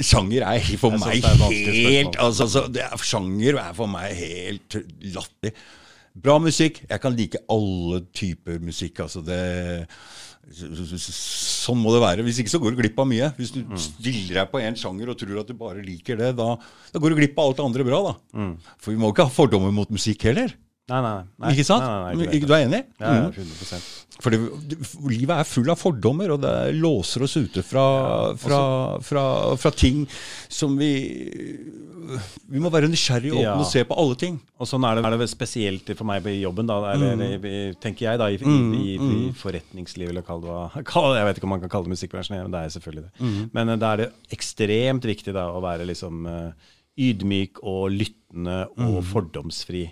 Sjanger 0.00 0.46
er 0.48 0.64
for 0.80 0.96
meg 0.96 1.20
er 1.20 1.42
helt 1.44 2.16
altså, 2.16 2.46
altså, 2.48 2.62
er, 2.72 3.02
Sjanger 3.04 3.60
er 3.60 3.74
for 3.76 3.90
meg 3.90 4.16
helt 4.16 4.78
latterlig. 5.14 5.52
Bra 6.16 6.38
musikk. 6.42 6.82
Jeg 6.90 7.00
kan 7.00 7.14
like 7.16 7.38
alle 7.48 8.00
typer 8.12 8.58
musikk. 8.60 8.98
altså 9.00 9.22
det 9.24 9.86
Sånn 10.50 11.78
må 11.78 11.92
det 11.94 12.00
være. 12.02 12.24
Hvis 12.26 12.40
ikke 12.42 12.50
så 12.50 12.58
går 12.62 12.74
du 12.74 12.80
glipp 12.80 12.98
av 12.98 13.06
mye. 13.06 13.28
Hvis 13.36 13.52
du 13.54 13.60
stiller 13.78 14.40
deg 14.40 14.48
på 14.50 14.58
én 14.64 14.74
sjanger 14.78 15.12
og 15.12 15.18
tror 15.20 15.40
at 15.42 15.46
du 15.46 15.54
bare 15.54 15.82
liker 15.84 16.16
det, 16.18 16.32
da, 16.38 16.56
da 16.90 16.98
går 17.02 17.12
du 17.14 17.20
glipp 17.20 17.38
av 17.38 17.50
alt 17.50 17.60
det 17.60 17.66
andre 17.68 17.84
bra. 17.86 18.00
da. 18.08 18.46
For 18.80 18.90
vi 18.90 18.98
må 18.98 19.12
ikke 19.12 19.28
ha 19.28 19.30
fordommer 19.34 19.70
mot 19.76 19.90
musikk 19.92 20.24
heller. 20.26 20.54
Nei, 20.90 21.00
nei, 21.04 21.12
nei. 21.38 21.52
Ikke 21.54 21.66
sant? 21.68 21.84
Nei, 21.86 22.14
nei, 22.16 22.24
nei, 22.26 22.34
Ikke- 22.34 22.48
du 22.50 22.54
er 22.56 22.64
enig? 22.66 22.80
Ja, 22.98 23.12
ja, 23.14 23.28
Mm. 23.28 23.34
100 23.36 23.78
For 24.20 24.30
det, 24.34 24.38
livet 25.08 25.32
er 25.40 25.48
full 25.48 25.70
av 25.72 25.78
fordommer, 25.80 26.34
og 26.34 26.42
det 26.42 26.54
låser 26.76 27.22
oss 27.24 27.36
ute 27.40 27.62
fra, 27.64 27.84
fra, 28.36 28.58
fra, 29.00 29.22
fra 29.56 29.70
ting 29.72 30.02
som 30.52 30.74
vi 30.76 30.90
Vi 32.50 32.58
må 32.60 32.70
være 32.72 32.88
nysgjerrige 32.90 33.32
og 33.36 33.40
åpne 33.44 33.62
og 33.64 33.68
se 33.70 33.84
på 33.86 33.96
alle 34.02 34.16
ting. 34.18 34.38
Og 34.58 34.66
sånn 34.68 34.84
er 34.88 34.98
det, 34.98 35.04
er 35.06 35.16
det 35.20 35.28
spesielt 35.30 35.92
for 35.96 36.08
meg 36.08 36.26
i 36.26 36.40
jobben, 36.42 36.66
da, 36.68 36.78
eller, 36.92 37.22
i- 37.46 37.74
tenker 37.80 38.08
jeg, 38.08 38.18
da, 38.20 38.26
i, 38.34 38.38
Mm, 38.40 38.74
i, 38.74 38.96
i, 38.96 39.28
i 39.28 39.32
forretningslivet, 39.36 40.10
eller 40.10 40.22
kall 40.26 40.40
det 40.42 40.50
hva 40.50 41.04
Jeg 41.20 41.26
vet 41.28 41.38
ikke 41.38 41.46
om 41.48 41.54
man 41.54 41.60
kan 41.64 41.70
kalle 41.72 41.86
det 41.88 41.94
musikkbransjen, 41.94 42.40
men 42.42 42.50
det 42.54 42.60
er 42.66 42.74
selvfølgelig 42.76 43.04
det. 43.06 43.12
Mm. 43.20 43.50
Men 43.54 43.68
eh, 43.74 43.76
da 43.80 43.92
er 43.94 43.96
det 44.04 44.10
ekstremt 44.36 45.06
viktig 45.06 45.32
da, 45.36 45.46
å 45.54 45.62
være 45.62 45.86
liksom 45.88 46.26
eh, 46.26 46.68
ydmyk 47.00 47.62
og 47.62 47.90
lyttende 47.94 48.58
og 48.76 48.98
Mm. 49.00 49.08
fordomsfri. 49.14 49.84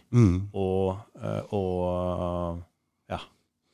Og, 0.52 0.96
eh, 1.22 1.42
og 1.55 2.62
ja. 3.10 3.20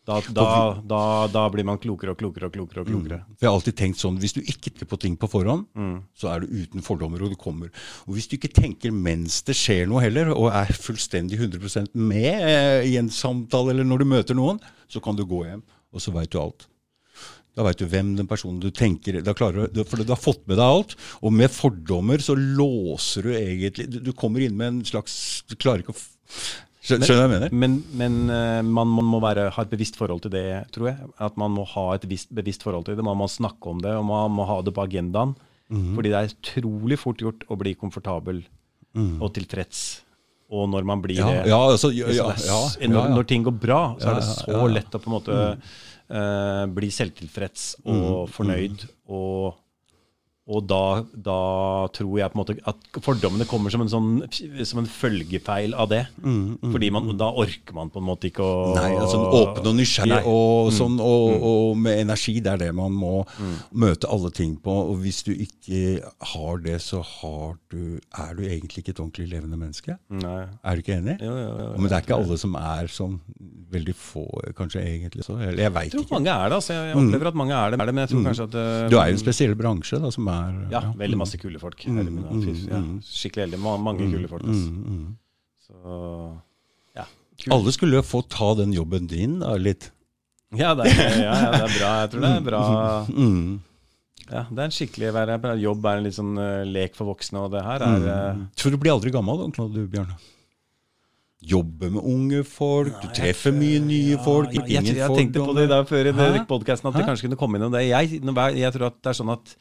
Da, 0.04 0.18
da, 0.36 0.46
da, 0.84 0.98
da 1.32 1.42
blir 1.48 1.64
man 1.64 1.78
klokere 1.80 2.12
og 2.12 2.18
klokere 2.20 2.50
og 2.50 2.52
klokere. 2.52 2.82
og 2.82 2.86
klokere. 2.90 3.18
For 3.38 3.46
jeg 3.46 3.48
har 3.48 3.54
alltid 3.56 3.76
tenkt 3.78 3.96
sånn, 4.02 4.18
Hvis 4.20 4.34
du 4.36 4.42
ikke 4.42 4.68
tenker 4.68 4.84
på 4.90 4.98
ting 5.00 5.16
på 5.16 5.30
forhånd, 5.32 5.64
Mm. 5.74 6.02
så 6.14 6.28
er 6.34 6.40
du 6.40 6.46
uten 6.52 6.82
fordommer, 6.84 7.22
og 7.24 7.30
du 7.32 7.36
kommer. 7.36 7.70
Og 8.06 8.14
hvis 8.18 8.28
du 8.28 8.36
ikke 8.36 8.52
tenker 8.52 8.92
mens 8.92 9.40
det 9.42 9.56
skjer 9.56 9.88
noe 9.88 10.02
heller, 10.04 10.28
og 10.36 10.50
er 10.52 10.66
fullstendig 10.76 11.38
100% 11.40 11.94
med 11.94 12.42
eh, 12.44 12.84
i 12.92 12.96
en 13.00 13.08
samtale 13.08 13.70
eller 13.72 13.84
når 13.88 13.98
du 13.98 14.04
møter 14.04 14.34
noen, 14.36 14.60
så 14.92 15.00
kan 15.02 15.16
du 15.16 15.24
gå 15.24 15.44
hjem, 15.46 15.62
og 15.94 16.00
så 16.04 16.12
veit 16.12 16.28
du 16.30 16.38
alt. 16.38 16.66
Da 17.56 17.62
veit 17.62 17.78
du 17.78 17.86
hvem 17.86 18.16
den 18.18 18.26
personen 18.26 18.60
du 18.60 18.68
tenker 18.74 19.22
da 19.22 19.32
klarer, 19.32 19.72
du- 19.72 19.84
For 19.84 19.96
du 20.02 20.10
har 20.12 20.20
fått 20.20 20.44
med 20.46 20.56
deg 20.58 20.66
alt. 20.66 20.96
Og 21.22 21.32
med 21.32 21.48
fordommer 21.54 22.18
så 22.18 22.34
låser 22.36 23.22
du 23.22 23.30
egentlig 23.32 24.02
Du, 24.02 24.12
kommer 24.12 24.40
inn 24.42 24.56
med 24.56 24.66
en 24.66 24.82
slags 24.84 25.44
Du 25.48 25.54
klarer 25.54 25.78
ikke 25.84 25.94
å 25.94 26.00
Skjønner 26.84 27.08
du 27.08 27.14
hva 27.14 27.22
jeg 27.24 27.32
mener? 27.32 27.54
Men, 27.64 27.76
men 27.96 28.16
eh, 28.28 28.60
man, 28.66 28.90
man 28.92 29.06
må 29.08 29.20
være, 29.24 29.46
ha 29.56 29.62
et 29.64 29.70
bevisst 29.72 29.96
forhold 29.96 30.20
til 30.26 30.34
det, 30.34 30.44
tror 30.74 30.90
jeg. 30.90 31.08
At 31.24 31.38
man 31.40 31.54
må 31.56 31.64
ha 31.72 31.86
et 31.96 32.04
visst, 32.10 32.28
bevisst 32.36 32.66
forhold 32.66 32.84
til 32.88 32.98
det. 32.98 33.06
Man 33.06 33.16
må 33.16 33.28
snakke 33.32 33.72
om 33.72 33.80
det, 33.84 33.94
og 33.96 34.04
man 34.10 34.34
må 34.36 34.44
ha 34.50 34.58
det 34.66 34.74
på 34.76 34.84
agendaen. 34.84 35.32
Mhm. 35.72 35.94
Fordi 35.96 36.10
det 36.12 36.18
er 36.20 36.34
utrolig 36.34 36.98
fort 37.00 37.22
gjort 37.24 37.46
å 37.48 37.56
bli 37.60 37.72
komfortabel 37.80 38.44
og 38.94 39.32
tilfreds. 39.34 39.80
Og 40.54 40.68
når 40.70 40.84
man 40.86 41.00
blir. 41.02 41.16
Ja, 41.18 41.30
det 41.42 41.48
ja, 41.50 41.56
altså, 41.72 41.88
ja, 41.90 42.06
det 42.12 42.44
ja, 42.46 42.60
når, 42.92 43.08
når 43.16 43.26
ting 43.26 43.42
går 43.46 43.56
bra, 43.58 43.80
så 43.98 44.12
er 44.12 44.20
det 44.20 44.26
så 44.28 44.66
lett 44.70 44.94
å 44.94 45.00
på 45.02 45.08
en 45.10 45.14
måte 45.16 45.38
eh, 45.50 46.64
bli 46.76 46.90
selvtilfreds 46.94 47.64
og 47.88 47.96
Mm, 47.96 48.32
fornøyd. 48.36 48.84
Og, 49.08 49.56
og 50.46 50.66
da, 50.68 50.78
da 51.24 51.34
tror 51.96 52.18
jeg 52.20 52.28
på 52.28 52.36
en 52.36 52.40
måte 52.42 52.54
at 52.68 52.98
fordommene 53.00 53.46
kommer 53.48 53.72
som 53.72 53.80
en, 53.80 53.88
sånn, 53.88 54.08
som 54.68 54.82
en 54.82 54.88
følgefeil 54.92 55.72
av 55.72 55.88
det. 55.88 56.02
Fordi 56.20 56.90
man, 56.92 57.06
da 57.16 57.30
orker 57.32 57.72
man 57.72 57.88
på 57.94 58.02
en 58.02 58.08
måte 58.10 58.28
ikke 58.28 58.44
å 58.44 58.50
Mm, 58.64 58.74
Nei, 58.76 58.90
altså 59.00 59.20
åpen 59.38 59.70
og 59.70 59.76
nysgjerrig 59.78 60.18
og, 60.20 60.26
Mm. 60.26 60.34
og, 60.34 60.72
sånn, 60.76 60.98
og, 61.00 61.46
og 61.48 61.78
med 61.80 62.02
energi. 62.02 62.34
Det 62.44 62.52
er 62.52 62.60
det 62.66 62.68
man 62.76 62.92
må 62.92 63.14
møte 63.72 64.08
alle 64.12 64.30
ting 64.36 64.56
på. 64.60 64.74
Og 64.90 64.98
hvis 65.00 65.22
du 65.24 65.32
ikke 65.32 66.02
har 66.34 66.60
det, 66.64 66.76
så 66.84 67.00
har 67.00 67.56
du, 67.72 67.98
er 68.20 68.34
du 68.36 68.42
egentlig 68.44 68.84
ikke 68.84 68.92
et 68.98 69.00
ordentlig 69.00 69.30
levende 69.32 69.56
menneske. 69.60 69.96
Nei. 70.12 70.42
Er 70.60 70.76
du 70.76 70.84
ikke 70.84 70.98
enig? 71.00 71.16
Jo, 71.24 71.32
jo, 71.40 71.48
jo, 71.62 71.70
Men 71.78 71.88
det 71.88 71.96
er 71.98 72.04
ikke 72.04 72.18
alle 72.20 72.36
som 72.44 72.54
er 72.60 72.92
sånn. 72.92 73.16
veldig 73.74 73.94
få, 73.98 74.22
kanskje, 74.54 74.84
egentlig. 74.86 75.24
Så, 75.26 75.34
jeg 75.40 75.72
veit 75.74 75.88
Jeg 75.88 75.96
tror 75.96 76.04
ikke. 76.04 76.14
mange 76.20 76.30
er 76.36 76.48
det. 76.52 76.58
altså. 76.60 76.74
Jeg 76.76 76.92
jeg 76.92 77.00
opplever 77.00 77.26
at 77.32 77.34
mange 77.40 77.54
er 77.58 77.70
det, 77.74 77.80
men 77.80 77.96
jeg 78.04 78.12
tror 78.12 78.24
kanskje 78.28 78.44
at 78.50 78.54
Uh, 78.54 78.88
Du 78.92 78.96
er 79.00 79.08
jo 79.08 79.16
en 79.16 79.18
spesiell 79.24 79.54
bransje 79.58 79.98
da, 79.98 80.10
som 80.14 80.28
er 80.28 80.33
Ja, 80.72 80.82
veldig 80.98 81.18
masse 81.20 81.40
kule 81.40 81.60
folk. 81.62 81.84
Mm, 81.86 82.00
mm, 82.08 82.48
Ja, 82.70 82.80
skikkelig 83.08 83.48
heldig. 83.48 83.60
Mange 83.62 84.08
kule 84.08 84.30
folk. 84.30 84.46
Altså. 84.48 85.04
Så 85.64 86.00
ja. 86.98 87.06
Kul. 87.40 87.52
Alle 87.56 87.74
skulle 87.74 88.00
jo 88.00 88.06
få 88.06 88.22
ta 88.30 88.52
den 88.58 88.74
jobben 88.76 89.08
din, 89.10 89.38
da, 89.42 89.54
litt. 89.58 89.90
Ja, 90.54 90.74
det 90.78 90.90
er, 90.90 91.16
ja, 91.24 91.32
ja, 91.34 91.54
det 91.54 91.62
er 91.64 91.78
bra. 91.78 91.94
Jeg 92.04 92.10
tror 92.12 92.26
det 92.26 92.34
er 92.34 92.44
bra. 92.46 92.66
Mm. 93.10 93.46
Ja, 94.24 94.44
det 94.48 94.60
er 94.60 94.68
en 94.68 94.72
skikkelig 94.72 95.10
jobb 95.60 95.88
er 95.88 95.98
en 95.98 96.06
litt 96.06 96.16
sånn 96.16 96.36
uh, 96.38 96.62
lek 96.64 96.94
for 96.96 97.10
voksne, 97.10 97.42
og 97.44 97.50
det 97.52 97.64
her 97.64 97.82
er 97.84 98.06
uh... 98.06 98.46
Tror 98.56 98.72
du 98.72 98.78
blir 98.80 98.94
aldri 98.94 99.12
gammel, 99.12 99.42
da, 99.52 99.66
du, 99.68 99.82
Bjørn. 99.90 100.14
Jobbe 101.44 101.90
med 101.92 102.06
unge 102.08 102.40
folk, 102.48 102.94
du 103.02 103.10
treffer 103.12 103.52
mye 103.52 103.82
nye 103.84 104.16
folk. 104.24 104.54
jeg, 104.54 104.64
jeg, 104.78 104.96
jeg 104.96 105.18
tenkte 105.18 105.44
på 105.44 105.56
det 105.58 105.66
i 105.66 105.72
dag 105.74 105.84
før 105.90 106.08
i 106.08 106.14
podkasten 106.48 106.88
at 106.88 106.96
det 106.96 107.04
kanskje 107.04 107.28
kunne 107.28 107.40
komme 107.40 107.60
inn 107.60 107.66
noe. 107.66 107.82
Jeg, 107.84 108.22
jeg 108.56 108.76
tror 108.76 108.88
at 108.88 108.96
det 109.02 109.12
er 109.12 109.18
sånn 109.18 109.34
at 109.34 109.52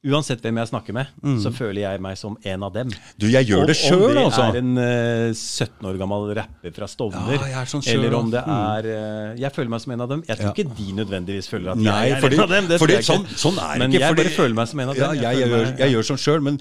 uansett 0.00 0.40
hvem 0.40 0.56
jeg 0.56 0.68
snakker 0.70 0.94
med, 0.96 1.08
så 1.42 1.50
føler 1.52 1.82
jeg 1.82 2.00
meg 2.00 2.16
som 2.16 2.36
en 2.48 2.62
av 2.64 2.70
dem. 2.72 2.88
Du, 3.20 3.26
jeg 3.28 3.44
gjør 3.50 3.66
det 3.68 3.74
selv, 3.76 4.16
altså. 4.16 4.46
Om 4.46 4.54
det 4.54 4.56
er 4.56 4.62
en 4.62 4.78
uh, 4.80 5.34
17 5.36 5.88
år 5.90 5.98
gammel 6.00 6.30
rapper 6.38 6.72
fra 6.72 6.88
Stovner, 6.88 7.34
Ja, 7.36 7.48
jeg 7.50 7.58
er 7.60 7.68
sånn 7.68 7.84
selv, 7.84 8.06
eller 8.06 8.16
om 8.16 8.30
det 8.32 8.40
er 8.40 8.88
uh, 8.88 9.34
Jeg 9.42 9.52
føler 9.52 9.68
meg 9.74 9.82
som 9.84 9.92
en 9.92 10.04
av 10.06 10.08
dem. 10.14 10.22
Jeg 10.24 10.40
tror 10.40 10.48
Ja. 10.48 10.54
ikke 10.56 10.76
de 10.78 10.86
nødvendigvis 11.02 11.50
føler 11.52 11.74
at 11.74 11.82
Nei, 11.84 11.98
jeg 12.08 12.16
er 12.16 12.24
fordi- 12.24 12.38
en 12.40 12.44
av 12.46 12.54
dem. 12.54 12.68
Det 12.72 12.78
fordi 12.80 12.96
jeg 12.96 13.04
sånn- 13.10 13.26
sånn 13.44 13.58
er 13.60 13.72
det 13.74 13.78
Men 13.84 13.90
ikke, 13.90 14.00
jeg 14.00 14.08
fordi- 14.14 14.24
bare 14.24 14.36
føler 14.40 14.54
meg 14.62 14.68
som 14.72 14.80
en 14.80 14.88
av 14.88 14.96
Ja, 14.96 15.06
dem. 15.12 15.20
jeg, 15.22 15.36
jeg, 15.38 15.48
gjør, 15.52 15.78
jeg 15.84 15.92
gjør 15.94 16.08
sånn 16.10 16.22
sjøl, 16.24 16.42
men 16.48 16.60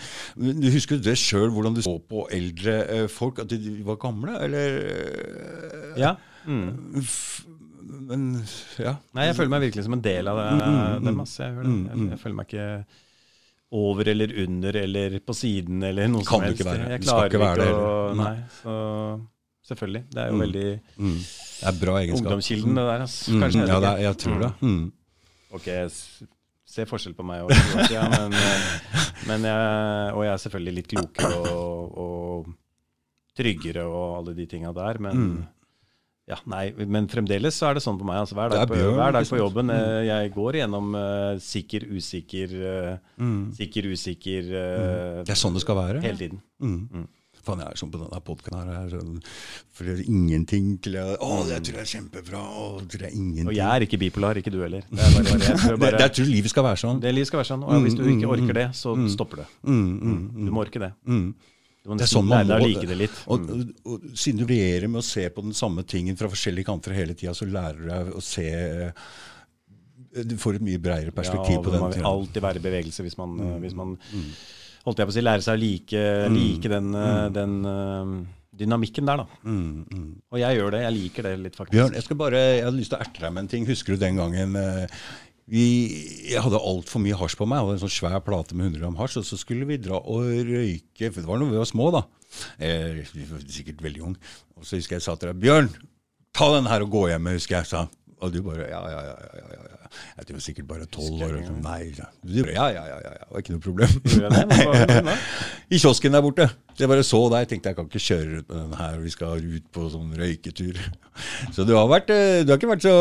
du 0.59 0.69
husker 0.75 0.97
du 0.99 1.03
det 1.09 1.17
sjøl, 1.17 1.49
hvordan 1.55 1.73
du 1.75 1.81
så 1.81 1.95
på 2.11 2.27
eldre 2.35 2.75
uh, 3.03 3.07
folk? 3.07 3.39
At 3.39 3.47
de 3.47 3.83
var 3.87 3.95
gamle, 4.03 4.35
eller 4.35 4.79
eh, 4.83 5.99
ja. 6.03 6.15
Mm. 6.45 6.99
f- 7.03 7.45
Men 8.09 8.43
ja. 8.77 8.97
Nei, 9.15 9.25
jeg 9.31 9.35
føler 9.35 9.49
meg 9.49 9.61
virkelig 9.71 9.83
som 9.87 9.93
en 9.93 10.01
del 10.01 10.27
av 10.27 10.37
det, 10.37 10.65
Mm, 10.67 11.03
dem. 11.05 11.19
Altså. 11.19 11.43
Jeg. 11.47 11.55
Jeg, 11.55 12.09
jeg 12.09 12.19
føler 12.19 12.35
meg 12.35 12.47
ikke 12.47 12.85
over 13.71 14.07
eller 14.09 14.31
under 14.43 14.75
eller 14.75 15.19
på 15.19 15.33
siden 15.37 15.83
eller 15.83 16.07
noe 16.07 16.23
Kan 16.25 16.25
som 16.25 16.41
du 16.41 16.45
helst. 16.47 16.61
ikke 16.61 16.69
være. 16.71 16.89
Jeg 16.89 17.01
Du 17.01 17.05
skal 17.05 17.15
klarer 17.15 17.29
ikke 17.29 17.39
være 17.39 17.55
det 17.65 17.73
å. 17.73 18.15
Nei. 18.15 18.35
Så 18.61 18.75
selvfølgelig. 19.69 20.03
Det 20.09 20.17
er 20.23 20.27
jo 20.27 20.33
Mm. 20.33 20.41
veldig 20.45 20.79
Mm. 20.97 21.17
Det 21.59 21.67
er 21.67 21.79
bra 21.85 21.93
egenskap. 21.99 22.25
ungdomskilden, 22.25 22.75
det 22.75 22.85
der. 22.89 22.99
Altså. 23.05 23.31
Mm, 23.31 23.41
Kanskje. 23.43 23.67
ja, 23.67 23.79
det, 23.79 23.89
er- 23.89 24.01
jeg 24.07 24.17
tror 24.17 24.39
det. 24.39 24.51
Mm. 24.61 24.91
Ok, 25.53 25.65
jeg 25.67 25.91
ser 26.65 26.85
forskjell 26.85 27.13
på 27.15 27.23
meg 27.25 27.41
og 27.43 27.49
ja, 27.91 28.03
men, 28.09 28.33
eh, 28.33 28.59
men 29.27 29.41
jeg, 29.41 30.13
Og 30.15 30.23
jeg 30.23 30.33
er 30.33 30.37
selvfølgelig 30.37 30.75
litt 30.75 30.87
klokere 30.87 31.35
og, 31.49 31.97
og 31.97 32.45
tryggere 33.37 33.83
og 33.85 34.17
alle 34.19 34.35
de 34.35 34.45
tinga 34.45 34.73
der, 34.73 34.99
men 34.99 35.15
Mm. 35.17 35.47
Ja, 36.29 36.37
nei, 36.45 36.69
men 36.85 37.07
fremdeles 37.09 37.57
så 37.57 37.71
er 37.71 37.79
det 37.79 37.81
sånn 37.83 37.97
på 37.99 38.05
meg. 38.07 38.19
Altså, 38.21 38.35
hver, 38.37 38.51
er 38.53 38.59
dag 38.61 38.69
på, 38.69 38.77
Bjørn, 38.77 38.97
hver 38.99 39.15
dag 39.17 39.29
på 39.31 39.39
jobben. 39.39 39.71
Mm. 39.73 40.01
Jeg 40.09 40.33
går 40.35 40.59
gjennom 40.61 40.91
uh, 40.95 41.37
sikker, 41.41 41.87
usikker, 41.97 42.57
uh, 42.63 42.97
Mm. 43.19 43.39
sikker, 43.57 43.87
usikker 43.91 44.51
eh, 44.55 45.23
Det 45.27 45.33
er 45.33 45.39
sånn 45.41 45.57
det 45.57 45.63
skal 45.65 45.75
være. 45.75 46.01
hele 46.05 46.17
tiden. 46.21 46.37
Mm. 46.63 46.77
Mm. 46.93 47.07
Faen, 47.39 47.59
jeg 47.63 47.71
er 47.73 47.79
sånn 47.79 47.91
på 47.91 47.99
denne 48.01 48.19
podkasten 48.23 48.59
her. 48.59 48.69
jeg 48.75 48.85
er 48.85 48.93
Sånn, 48.99 49.19
for 49.73 49.87
det 49.87 49.93
er 49.97 50.09
ingenting 50.11 50.65
til 50.83 50.97
jeg, 50.99 51.17
Å, 51.23 51.29
det 51.47 51.59
tror 51.65 51.77
jeg 51.79 51.85
er 51.87 51.91
kjempebra. 51.95 52.41
Å, 52.61 52.65
det 52.85 52.99
er 53.01 53.13
ingenting. 53.15 53.47
Og 53.49 53.55
jeg 53.57 53.67
er 53.79 53.85
ikke 53.87 53.99
bipolar, 54.01 54.37
ikke 54.41 54.51
du 54.53 54.59
heller. 54.61 54.83
Det 54.91 54.99
er 55.07 55.15
bare, 55.17 55.39
jeg 55.49 55.59
tror 55.63 55.77
bare, 55.83 55.97
det, 55.97 56.03
jeg 56.05 56.15
tror 56.19 56.29
livet 56.35 56.53
skal 56.53 56.67
være 56.67 56.81
sånn. 56.83 56.99
det 57.03 57.13
livet 57.15 57.31
skal 57.31 57.41
være 57.41 57.49
sånn. 57.53 57.63
Og 57.65 57.85
hvis 57.87 57.95
du 57.97 58.03
ikke 58.11 58.29
orker 58.35 58.59
det, 58.59 58.67
så 58.77 58.93
stopper 59.15 59.41
det. 59.43 59.47
Mm, 59.65 59.87
mm, 59.99 60.19
Du 60.45 60.51
må 60.53 60.61
orke 60.67 60.83
det. 60.83 60.91
mm. 61.07 61.29
Du 61.83 61.89
må 61.89 61.97
Det 61.97 62.03
er 62.05 62.11
sånn 62.11 62.27
man 62.27 62.47
må 62.49 62.57
like 62.59 62.85
det 62.89 62.97
litt. 62.99 63.19
Og, 63.31 63.39
Mm. 63.39 63.73
og, 63.85 63.93
og 63.93 64.17
siden 64.19 64.41
du 64.41 64.45
regjerer 64.49 64.89
med 64.91 64.99
å 64.99 65.05
se 65.07 65.29
på 65.29 65.41
den 65.45 65.53
samme 65.55 65.83
tingen 65.87 66.17
fra 66.19 66.27
forskjellige 66.27 66.65
kanter 66.67 66.91
hele 66.97 67.13
tida, 67.15 67.31
så 67.33 67.47
lærer 67.47 67.77
du 67.79 67.87
deg 67.87 68.13
å 68.19 68.21
se 68.21 68.47
Du 70.25 70.35
får 70.41 70.55
et 70.57 70.63
mye 70.65 70.79
bredere 70.81 71.11
perspektiv 71.13 71.59
ja, 71.59 71.61
på 71.61 71.71
den. 71.71 71.79
Man 71.83 71.91
vil 71.93 71.99
tiden. 72.01 72.09
alltid 72.09 72.41
være 72.41 72.57
i 72.57 72.63
bevegelse 72.65 73.03
hvis 73.05 73.17
man, 73.19 73.29
Mm. 73.37 73.51
eh, 73.55 73.59
hvis 73.63 73.75
man 73.77 73.97
holdt 74.85 74.97
jeg 74.97 75.07
på 75.07 75.11
å 75.11 75.13
si, 75.13 75.21
lærer 75.21 75.41
seg 75.45 75.55
å 75.57 75.61
like, 75.61 76.03
like 76.33 76.67
den, 76.71 76.87
mm. 76.91 77.33
den 77.35 77.53
eh, 77.65 78.25
dynamikken 78.59 79.05
der, 79.05 79.17
da. 79.21 79.25
Mm, 79.45 79.85
mm. 79.93 80.21
Og 80.33 80.39
jeg 80.41 80.57
gjør 80.57 80.71
det. 80.71 80.81
Jeg 80.81 80.93
liker 80.97 81.23
det 81.29 81.33
litt, 81.39 81.55
faktisk. 81.55 81.75
Bjørn, 81.77 81.93
jeg 81.93 82.03
skal 82.03 82.17
bare, 82.17 82.41
jeg 82.57 82.63
hadde 82.65 82.77
lyst 82.79 82.89
til 82.91 82.97
å 82.97 83.01
erte 83.05 83.21
deg 83.21 83.33
med 83.33 83.43
en 83.43 83.47
ting. 83.53 83.65
Husker 83.69 83.93
du 83.95 83.97
den 84.01 84.17
gangen 84.17 84.55
eh, 84.55 84.87
vi, 85.49 85.65
jeg 86.29 86.43
hadde 86.45 86.61
altfor 86.61 87.01
mye 87.01 87.17
hasj 87.17 87.37
på 87.39 87.47
meg. 87.49 87.59
Jeg 87.59 87.65
hadde 87.65 87.77
en 87.79 87.83
sånn 87.85 87.95
svær 87.95 88.19
plate 88.25 88.57
med 88.57 88.69
100 88.69 88.83
gram 88.83 88.99
hasj. 89.01 89.19
Og 89.21 89.27
så 89.27 89.39
skulle 89.41 89.67
vi 89.69 89.79
dra 89.81 89.97
og 89.99 90.29
røyke, 90.29 91.09
for 91.09 91.21
det 91.21 91.29
var 91.29 91.41
når 91.41 91.53
vi 91.53 91.61
var 91.61 91.69
små, 91.69 91.89
da. 91.95 92.03
Eh, 92.61 93.01
vi 93.15 93.25
var 93.29 93.41
sikkert 93.49 93.81
veldig 93.83 94.05
ung. 94.11 94.17
Og 94.59 94.67
så 94.67 94.77
husker 94.77 94.97
jeg 94.97 95.01
jeg 95.01 95.07
sa 95.07 95.17
til 95.17 95.31
deg 95.31 95.41
Bjørn, 95.41 95.71
ta 96.35 96.51
den 96.53 96.69
her 96.69 96.85
og 96.85 96.93
gå 96.93 97.07
hjem, 97.09 97.31
husker 97.33 97.59
jeg 97.59 97.71
sa. 97.71 97.87
Og 98.19 98.33
du 98.33 98.41
bare 98.45 98.67
ja, 98.67 98.81
ja. 98.91 99.03
ja, 99.09 99.17
ja, 99.39 99.61
ja. 99.71 99.78
Jeg 100.19 100.27
tror 100.29 100.43
sikkert 100.43 100.67
bare 100.69 100.85
tolv 100.91 101.21
år. 101.25 101.35
eller. 101.39 101.57
Nei, 101.63 101.79
ja. 101.97 102.07
Ja, 102.53 102.67
ja, 102.75 102.83
ja. 102.89 103.13
Det 103.19 103.29
var 103.31 103.43
ikke 103.43 103.55
noe 103.55 103.63
problem. 103.63 103.91
I 105.73 105.79
kiosken 105.81 106.15
der 106.15 106.23
borte. 106.25 106.49
Jeg 106.79 106.89
bare 106.91 107.03
så 107.05 107.19
deg. 107.33 107.49
tenkte 107.51 107.71
jeg 107.71 107.77
kan 107.77 107.89
ikke 107.89 108.01
kjøre 108.05 108.29
rundt 108.37 108.49
med 108.49 108.61
den 108.63 108.77
her, 108.79 108.97
vi 109.03 109.11
skal 109.13 109.43
ut 109.43 109.65
på 109.75 109.89
sånn 109.93 110.13
røyketur. 110.17 110.79
Så 111.55 111.65
du 111.67 111.73
har, 111.75 111.87
vært, 111.91 112.09
eh, 112.15 112.41
du 112.45 112.53
har 112.53 112.59
ikke 112.61 112.69
vært 112.71 112.85
så 112.85 112.93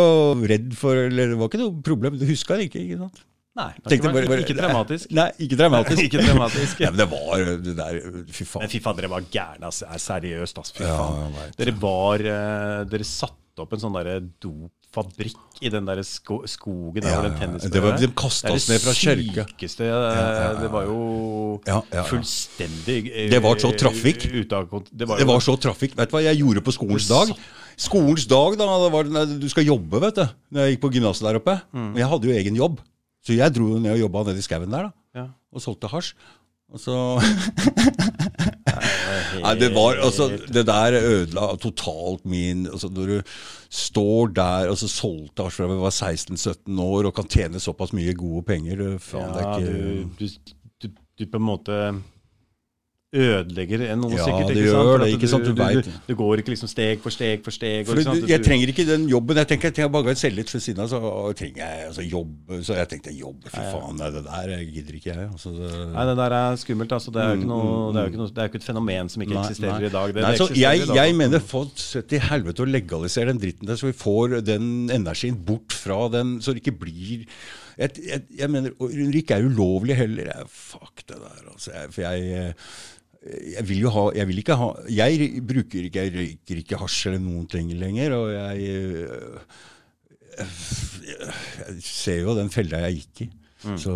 redd 0.51 0.73
for 0.75 0.99
Eller 0.99 1.31
det 1.35 1.39
var 1.39 1.51
ikke 1.53 1.61
noe 1.63 1.83
problem. 1.87 2.17
Du 2.19 2.25
huska 2.27 2.57
det 2.59 2.67
ikke, 2.69 2.83
ikke 2.89 2.99
sant? 3.05 3.25
Nei, 3.59 3.73
ikke, 3.91 4.11
bare- 4.15 4.29
bare, 4.31 4.43
ikke 4.45 4.55
dramatisk. 4.55 5.11
Nei, 5.19 5.29
ikke 5.43 5.57
dramatisk. 5.59 6.03
Ikke 6.07 6.21
dramatisk. 6.23 6.83
Ja, 6.85 6.93
men 6.95 7.01
det 7.01 7.09
var 7.11 7.43
det 7.65 7.75
der 7.79 7.97
Fy 8.31 8.45
faen. 8.47 8.63
Men 8.63 8.71
fy 8.71 8.81
faen, 8.85 8.99
dere 9.01 9.11
var 9.11 9.25
gærne. 9.35 9.71
er 9.73 10.03
seriøst, 10.05 10.61
ass. 10.63 10.75
Fy 10.77 10.85
faen. 10.87 11.35
Ja. 11.35 11.47
Dere 11.59 11.75
var 11.83 12.23
Dere 12.23 12.85
Dere 12.93 13.09
opp 13.63 13.73
en 13.77 13.81
sånn 13.83 13.95
derre 13.97 14.21
dopfabrikk 14.43 15.63
i 15.63 15.71
den 15.75 15.87
der 15.89 16.01
sko 16.07 16.41
skogen 16.49 17.03
der 17.03 17.11
Ja, 17.11 17.21
hvor 17.21 17.29
den 17.29 17.39
tennisen 17.41 17.73
Det 17.75 17.83
var- 17.83 17.99
de 17.99 18.09
kastet 18.15 18.51
oss 18.55 18.69
ned 18.69 18.81
fra 18.81 18.95
det 18.95 19.27
sykeste 19.37 19.85
eh, 19.89 20.61
Det 20.63 20.71
var 20.73 20.85
jo 20.87 21.61
fullstendig 22.09 22.99
eh, 23.13 23.31
Det 23.31 23.41
var 23.43 23.57
så 23.61 23.73
trafikk. 23.77 24.27
Det 24.31 25.09
var 25.09 25.19
Det 25.19 25.27
var 25.27 25.41
så 25.41 25.57
trafikk. 25.61 25.97
Vet 25.97 26.11
du 26.11 26.17
hva 26.17 26.23
jeg 26.23 26.39
gjorde 26.41 26.63
på 26.65 26.73
skolens 26.75 27.09
dag? 27.09 27.33
Skolens 27.79 28.27
dag, 28.27 28.57
da. 28.59 28.67
Var, 28.91 29.05
du 29.39 29.49
skal 29.49 29.65
jobbe, 29.69 30.01
vet 30.03 30.15
du. 30.19 30.25
Når 30.53 30.65
jeg 30.67 30.77
gikk 30.77 30.83
på 30.83 30.93
gymnaset 30.97 31.23
der 31.29 31.39
oppe. 31.39 31.61
Mm. 31.73 31.93
Men 31.93 31.97
jeg 32.03 32.09
hadde 32.11 32.27
jo 32.31 32.35
egen 32.39 32.57
jobb. 32.59 32.81
Så 33.27 33.37
jeg 33.37 33.55
dro 33.55 33.79
ned 33.79 33.93
og 33.93 33.99
jobba 34.01 34.25
nede 34.31 34.39
i 34.41 34.47
skauen 34.47 34.71
der, 34.71 34.89
da. 34.89 34.93
ja. 35.15 35.27
Og 35.53 35.63
solgte 35.65 35.89
hasj. 35.89 36.15
Og 36.69 36.81
så 36.83 36.95
Nei, 39.43 39.55
det 39.59 39.71
var 39.73 39.97
altså 40.05 40.27
Det 40.53 40.67
der 40.69 40.97
ødela 40.99 41.57
totalt 41.61 42.27
min 42.29 42.67
altså 42.69 42.89
Når 42.93 43.07
du 43.13 43.19
står 43.73 44.27
der 44.37 44.69
og 44.73 44.77
så 44.81 44.89
solgte 44.89 45.43
hasj 45.47 45.57
fra 45.61 45.69
vi 45.71 45.79
var 45.81 45.93
16-17 45.93 46.81
år 46.85 47.09
og 47.09 47.15
kan 47.17 47.29
tjene 47.29 47.61
såpass 47.61 47.93
mye 47.97 48.15
gode 48.17 48.43
penger 48.49 48.75
du, 48.81 48.87
faen, 49.03 49.33
det 49.35 49.41
er 49.43 49.49
ikke 49.59 49.73
du, 49.73 49.77
du, 50.21 50.27
du, 50.81 50.87
du 51.21 51.25
på 51.29 51.39
en 51.41 51.49
måte 51.49 51.75
ødelegger 53.09 53.81
noe 53.97 54.13
Ja, 54.19 54.25
sikkert. 54.27 54.51
det 54.53 54.57
ikke 54.59 54.69
sant? 54.69 54.69
gjør 54.69 54.89
For 54.91 55.01
det, 55.01 55.13
ikke 55.17 55.29
sant? 55.33 55.45
Du 55.45 55.53
du, 55.57 55.63
vet. 55.63 55.87
du, 56.09 56.15
går 56.19 56.43
ikke 56.43 56.53
liksom 56.53 56.69
steg 56.69 57.01
for 57.01 57.15
steg 57.15 57.41
for 57.47 57.57
steg. 57.57 57.87
For 57.89 58.01
sant? 58.05 58.27
jeg 58.29 58.43
trenger 58.45 58.69
ikke 58.69 58.85
den 58.85 59.07
jobben. 59.09 59.39
Jeg 59.41 59.49
tenker 59.49 59.73
jeg 59.73 59.93
bare 59.95 60.15
selge 60.21 60.37
litt 60.43 60.53
ved 60.53 60.61
siden 60.61 60.83
av. 60.85 60.91
Så 60.93 61.01
trenger 61.39 61.63
jeg 61.63 61.87
altså, 61.89 62.05
jobb. 62.05 62.35
Så 62.69 62.77
jeg 62.77 62.91
tenkte 62.93 63.15
jobb, 63.17 63.47
fy 63.49 63.63
faen. 63.63 63.97
Nei, 63.97 64.11
det 64.13 64.25
der 64.27 64.53
gidder 64.75 64.99
ikke 64.99 65.13
jeg. 65.15 65.29
Altså, 65.31 65.55
det, 65.57 65.71
Nei, 65.95 66.05
det 66.11 66.17
der 66.21 66.37
er 66.41 66.61
skummelt. 66.61 66.93
altså. 66.99 67.15
Det 67.15 67.23
er 67.23 67.31
jo 67.33 67.39
ikke, 67.41 67.49
noe, 67.55 67.71
det 67.97 68.03
er 68.03 68.19
noe, 68.21 68.29
det 68.29 68.43
er 68.43 68.51
jo 68.51 68.53
ikke 68.53 68.61
et 68.61 68.69
fenomen 68.69 69.09
som 69.15 69.25
ikke 69.25 69.39
Nei, 69.39 69.47
eksisterer 69.47 69.79
nei. 69.79 69.89
i 69.89 69.95
dag. 69.97 70.13
Det, 70.13 70.27
Nei, 70.27 70.35
det 70.37 70.43
så 70.43 70.51
jeg, 70.53 70.83
i 70.83 70.91
dag, 70.93 71.01
jeg 71.01 71.17
mener 71.23 71.47
få 71.55 71.65
til 72.13 72.21
helvete 72.29 72.67
å 72.67 72.69
legalisere 72.69 73.33
den 73.33 73.41
dritten 73.41 73.73
der, 73.73 73.81
så 73.81 73.89
vi 73.89 73.97
får 73.97 74.37
den 74.45 74.69
energien 74.93 75.41
bort 75.49 75.73
fra 75.73 76.05
den, 76.13 76.37
så 76.45 76.53
det 76.53 76.61
ikke 76.61 76.77
blir 76.85 77.25
Jeg, 77.79 77.93
jeg, 78.03 78.23
jeg 78.35 78.51
mener, 78.51 78.73
Røyk 78.83 79.31
er 79.31 79.45
ulovlig 79.47 79.95
heller. 79.95 80.27
Jeg, 80.35 80.47
fuck 80.51 81.05
det 81.07 81.15
der, 81.23 81.45
altså. 81.47 81.71
Jeg, 81.71 81.93
for 81.95 82.03
jeg 82.03 82.55
jeg 83.27 83.65
vil 83.67 83.81
jo 83.83 83.91
ha 83.91 84.05
Jeg 84.15 84.29
vil 84.29 84.39
ikke 84.39 84.55
ha 84.61 84.69
Jeg 84.95 85.43
bruker 85.43 85.89
ikke 85.89 86.05
Jeg 86.07 86.13
røyker 86.15 86.61
ikke 86.61 86.79
hasj 86.79 87.09
eller 87.11 87.23
noen 87.25 87.49
ting 87.51 87.73
lenger, 87.75 88.15
og 88.15 88.31
jeg 88.31 88.69
Jeg 90.39 91.83
ser 91.83 92.23
jo 92.23 92.37
den 92.39 92.51
fella 92.53 92.85
jeg 92.87 93.01
gikk 93.01 93.27
i. 93.27 93.29
Mm. 93.67 93.75
Så 93.75 93.93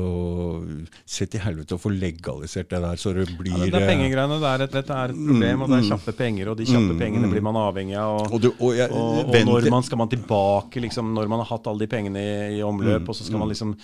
se 1.07 1.27
til 1.31 1.43
helvete 1.45 1.77
å 1.77 1.81
få 1.81 1.93
legalisert 1.95 2.67
det 2.73 2.81
der, 2.83 2.99
så 2.99 3.13
det 3.15 3.29
blir 3.39 3.53
Ja, 3.55 3.69
det, 3.71 3.79
er 3.79 3.93
pengegreiene. 3.93 4.39
Det 4.43 4.49
er 4.51 4.65
et, 4.65 4.73
det 4.75 4.81
er 4.83 5.13
et 5.13 5.21
problem, 5.21 5.63
og 5.63 5.71
det 5.71 5.77
er 5.79 5.87
kjappe 5.93 6.15
penger, 6.19 6.51
og 6.51 6.59
de 6.59 6.67
kjappe 6.67 6.97
pengene 6.99 7.31
blir 7.31 7.45
man 7.47 7.59
avhengig 7.61 7.95
av. 7.95 8.25
Og, 8.25 8.27
Mm, 8.27 8.35
Og, 8.35 8.41
du, 8.43 8.49
og, 8.59 8.73
jeg, 8.75 8.91
og, 8.91 9.31
når 9.47 9.71
man 9.71 9.87
skal 9.87 9.99
man 10.03 10.11
tilbake, 10.11 10.83
liksom, 10.83 11.15
når 11.15 11.31
man 11.31 11.45
har 11.45 11.51
hatt 11.53 11.69
alle 11.71 11.85
de 11.85 11.87
pengene 11.87 12.19
i, 12.19 12.59
i 12.59 12.63
omløp, 12.67 13.07
og 13.07 13.15
så 13.15 13.29
skal 13.29 13.39
man 13.39 13.49
liksom 13.53 13.77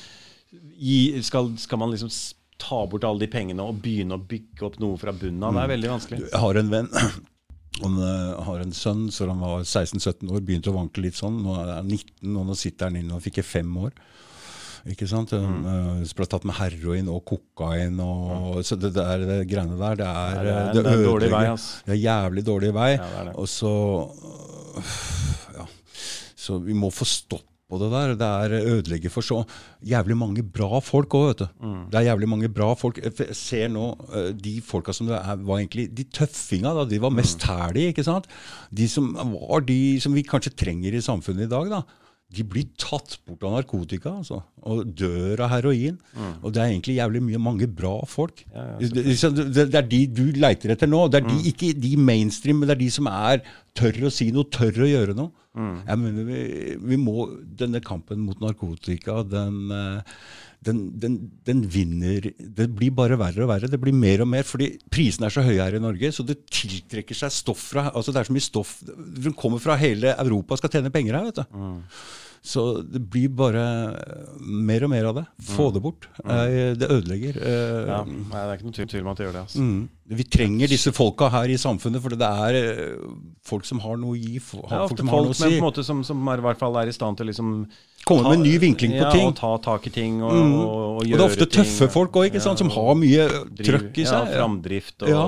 gi, 0.51 1.23
skal, 1.23 1.53
skal 1.63 1.79
man 1.79 1.95
liksom 1.95 2.11
ta 2.59 2.83
bort 2.91 3.05
alle 3.07 3.23
de 3.25 3.31
pengene 3.33 3.63
og 3.65 3.81
begynne 3.85 4.19
å 4.19 4.23
bygge 4.29 4.67
opp 4.67 4.79
noe 4.83 4.99
fra 5.01 5.13
bunnen 5.15 5.43
av. 5.47 5.55
Det 5.55 5.65
er 5.65 5.73
veldig 5.77 5.91
vanskelig. 5.95 6.21
Jeg 6.27 6.41
har 6.45 6.59
en 6.63 6.71
venn 6.75 6.89
Han 7.83 7.99
eh, 8.03 8.39
har 8.43 8.63
en 8.65 8.73
sønn 8.75 9.05
så 9.15 9.29
han 9.31 9.39
var 9.39 9.61
16-17 9.63 10.27
år, 10.35 10.41
begynte 10.43 10.73
å 10.73 10.79
vanke 10.79 11.03
litt 11.05 11.15
sånn. 11.19 11.37
Nå 11.45 11.53
er 11.63 11.77
han 11.77 11.87
19, 11.87 12.33
og 12.41 12.49
nå 12.49 12.57
sitter 12.59 12.89
han 12.91 12.97
inne 12.99 13.15
og 13.15 13.23
fikk 13.23 13.39
fem 13.47 13.71
år. 13.79 13.93
Ikke 14.89 15.07
sant? 15.11 15.31
Mm. 15.35 15.61
Mm. 15.67 16.03
ble 16.17 16.27
tatt 16.31 16.47
med 16.49 16.57
heroin 16.59 17.09
og 17.13 17.21
kokain 17.29 17.99
og 18.03 18.61
Så 18.67 18.79
det 18.79 18.93
der 18.97 19.25
det 19.27 19.39
greiene 19.51 19.77
der, 19.79 19.99
det 20.01 20.07
er, 20.07 20.39
det 20.39 20.53
er 20.55 20.61
en- 20.61 20.75
det 20.75 20.83
det 20.87 20.93
er 20.93 20.99
en 20.99 21.07
dårlig 21.11 21.31
vei, 21.35 21.45
altså. 21.51 21.83
Det 21.87 21.95
er 21.97 22.01
jævlig 22.03 22.45
dårlig 22.47 22.71
vei. 22.75 22.91
Ja, 22.95 23.09
det 23.13 23.19
er 23.21 23.25
det. 23.31 23.35
Og 23.43 23.49
så 23.53 23.73
øh, 24.79 24.93
Ja. 25.59 25.67
Så 26.39 26.59
vi 26.65 26.75
må 26.79 26.91
få 26.95 27.05
stopp 27.07 27.48
på 27.69 27.79
det 27.83 27.91
der. 27.93 28.15
Det 28.17 28.29
er 28.29 28.71
ødelegger 28.79 29.13
for 29.13 29.25
så 29.27 29.43
jævlig 29.85 30.17
mange 30.17 30.43
bra 30.43 30.81
folk 30.85 31.13
òg, 31.19 31.27
vet 31.33 31.43
du. 31.45 31.47
Det 31.93 32.01
er 32.01 32.07
jævlig 32.09 32.29
mange 32.33 32.49
bra 32.49 32.71
folk. 32.81 32.99
Jeg 33.05 33.37
ser 33.37 33.69
nå 33.73 33.91
eh, 34.09 34.31
de 34.33 34.57
folka 34.65 34.95
som 34.97 35.07
det 35.11 35.19
er, 35.21 35.37
var 35.45 35.61
egentlig 35.61 35.89
De 35.99 36.05
tøffinga, 36.05 36.73
da, 36.79 36.87
de 36.89 37.01
var 37.05 37.13
mest 37.15 37.45
hælige, 37.45 37.93
ikke 37.95 38.07
sant? 38.09 38.29
De 38.73 38.89
som 38.89 39.13
var 39.15 39.65
de 39.69 39.81
som 40.01 40.17
vi 40.17 40.25
kanskje 40.27 40.57
trenger 40.57 40.97
i 40.97 41.05
samfunnet 41.05 41.47
i 41.49 41.53
dag, 41.53 41.69
da. 41.77 41.83
De 42.29 42.43
blir 42.45 42.67
tatt 42.77 43.15
bort 43.25 43.41
av 43.49 43.55
narkotika 43.55 44.11
altså, 44.19 44.43
og 44.69 44.91
dør 45.01 45.41
av 45.47 45.49
heroin. 45.55 45.95
Og 46.43 46.53
det 46.53 46.61
er 46.61 46.75
egentlig 46.75 46.99
jævlig 46.99 47.23
mye 47.25 47.39
mange 47.41 47.67
bra 47.73 47.95
folk. 48.05 48.43
det, 48.85 49.05
det, 49.55 49.65
det 49.73 49.79
er 49.81 49.87
de 49.89 50.01
du 50.13 50.27
leiter 50.37 50.75
etter 50.75 50.91
nå. 50.93 51.07
Det 51.09 51.23
er 51.23 51.29
de, 51.31 51.39
ikke 51.49 51.71
de 51.81 51.95
mainstream, 51.97 52.61
men 52.61 52.69
det 52.69 52.77
er 52.77 52.83
de 52.83 52.91
som 52.93 53.09
er 53.09 53.41
tør 53.79 54.03
å 54.11 54.13
si 54.13 54.29
noe, 54.37 54.45
tør 54.53 54.85
å 54.85 54.91
gjøre 54.91 55.17
noe. 55.17 55.33
Jeg 55.59 55.99
mener, 55.99 56.25
vi, 56.29 56.77
vi 56.93 56.97
må, 56.97 57.27
Denne 57.59 57.81
kampen 57.85 58.21
mot 58.25 58.39
narkotika, 58.41 59.23
den, 59.27 59.57
eh, 59.75 60.03
den, 60.65 60.81
den, 60.99 61.17
den 61.47 61.61
vinner 61.71 62.29
Det 62.39 62.67
blir 62.75 62.91
bare 62.95 63.19
verre 63.19 63.43
og 63.45 63.51
verre. 63.51 63.69
Det 63.71 63.81
blir 63.81 63.95
mer 63.95 64.23
og 64.23 64.29
mer, 64.29 64.43
fordi 64.47 64.73
prisene 64.91 65.27
er 65.27 65.35
så 65.35 65.43
høye 65.47 65.61
her 65.63 65.75
i 65.79 65.83
Norge, 65.83 66.13
så 66.15 66.25
det 66.27 66.39
tiltrekker 66.51 67.15
seg 67.15 67.31
stoff 67.35 67.69
fra 67.73 67.89
altså 67.93 68.13
Det 68.15 68.21
er 68.23 68.31
så 68.31 68.37
mye 68.37 68.47
stoff 68.49 68.77
som 69.23 69.35
kommer 69.39 69.59
fra 69.63 69.77
hele 69.81 70.15
Europa 70.19 70.57
skal 70.61 70.71
tjene 70.77 70.91
penger 70.95 71.19
her. 71.19 71.25
vet 71.33 71.43
du. 71.43 71.59
Så 72.49 72.63
det 72.87 73.01
blir 73.11 73.29
bare 73.35 73.63
mer 74.39 74.85
og 74.87 74.91
mer 74.93 75.05
av 75.11 75.17
det. 75.19 75.25
Få 75.43 75.73
det 75.75 75.83
bort. 75.83 76.07
Det 76.23 76.87
ødelegger. 76.89 77.35
Eh, 77.43 77.87
Ja, 77.91 78.05
det 78.05 78.39
er 78.39 78.55
ikke 78.57 78.69
noe 78.69 78.77
tvil- 78.79 78.91
tvil 78.93 79.03
om 79.03 79.09
at 79.11 79.17
det 79.19 79.27
gjør 79.27 79.33
det. 79.35 79.43
Altså. 79.43 79.59
Mm. 79.59 79.89
Vi 80.09 80.25
trenger 80.25 80.71
disse 80.73 80.89
folka 80.97 81.27
her 81.29 81.51
i 81.53 81.59
samfunnet, 81.61 82.01
for 82.01 82.15
det 82.17 82.25
er 82.25 82.57
eh, 82.57 83.03
folk 83.45 83.67
som 83.69 83.79
har 83.85 83.99
noe 84.01 84.15
å 84.15 84.17
gi. 84.17 84.39
Folk, 84.41 84.65
er 84.73 84.87
folk 84.89 85.03
som 85.03 85.11
har 85.13 85.21
noe 85.27 85.35
å 85.35 85.37
si. 85.37 85.43
si. 85.43 85.49
på 85.51 85.59
en 85.61 85.67
måte, 85.67 85.85
som, 85.85 86.01
som 86.07 86.31
er, 86.33 86.41
i 86.41 86.45
hvert 86.47 86.59
fall 86.63 86.79
er 86.81 86.89
i 86.89 86.95
stand 86.97 87.19
til 87.19 87.27
å 87.27 87.29
liksom 87.29 87.51
Komme 88.09 88.23
med 88.31 88.39
en 88.39 88.45
ny 88.47 88.55
vinkling 88.63 88.93
på 88.95 89.03
ja, 89.03 89.11
ting. 89.13 89.27
Og 89.29 89.35
ta 89.37 89.51
tak 89.61 89.85
i 89.87 89.91
ting 89.93 90.23
og, 90.25 90.33
Mm. 90.33 90.53
og, 90.55 90.69
og 90.71 90.97
Og 91.03 91.05
det 91.05 91.19
er 91.19 91.25
ofte 91.27 91.45
ting. 91.45 91.59
tøffe 91.61 91.89
folk 91.93 92.17
òg, 92.17 92.33
ja, 92.39 92.41
som 92.57 92.71
har 92.73 92.95
mye 92.97 93.27
trøkk 93.59 93.99
i 94.01 94.07
Ja, 94.07 94.13
seg. 94.25 94.31
framdrift 94.39 95.03
og 95.05 95.11
Ja. 95.13 95.25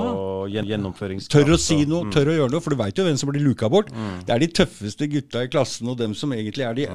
gjen- 0.55 0.71
gjennomføringskraft. 0.71 1.45
Tør 1.45 1.53
å 1.53 1.59
si 1.61 1.77
noe, 1.85 2.07
mm. 2.07 2.11
tør 2.15 2.31
å 2.33 2.35
gjøre 2.39 2.51
noe, 2.55 2.61
for 2.65 2.73
du 2.73 2.79
veit 2.81 2.97
jo 2.97 3.05
hvem 3.05 3.19
som 3.21 3.29
blir 3.29 3.43
luka 3.45 3.69
bort. 3.69 3.91
Det 4.25 4.33
er 4.33 4.39
de 4.39 4.47
tøffeste 4.47 5.05
gutta 5.13 5.43
i 5.45 5.51
klassen, 5.53 5.87
og 5.93 5.97
dem 6.01 6.15
som 6.17 6.31
egentlig 6.33 6.65
er 6.65 6.73
de 6.73 6.87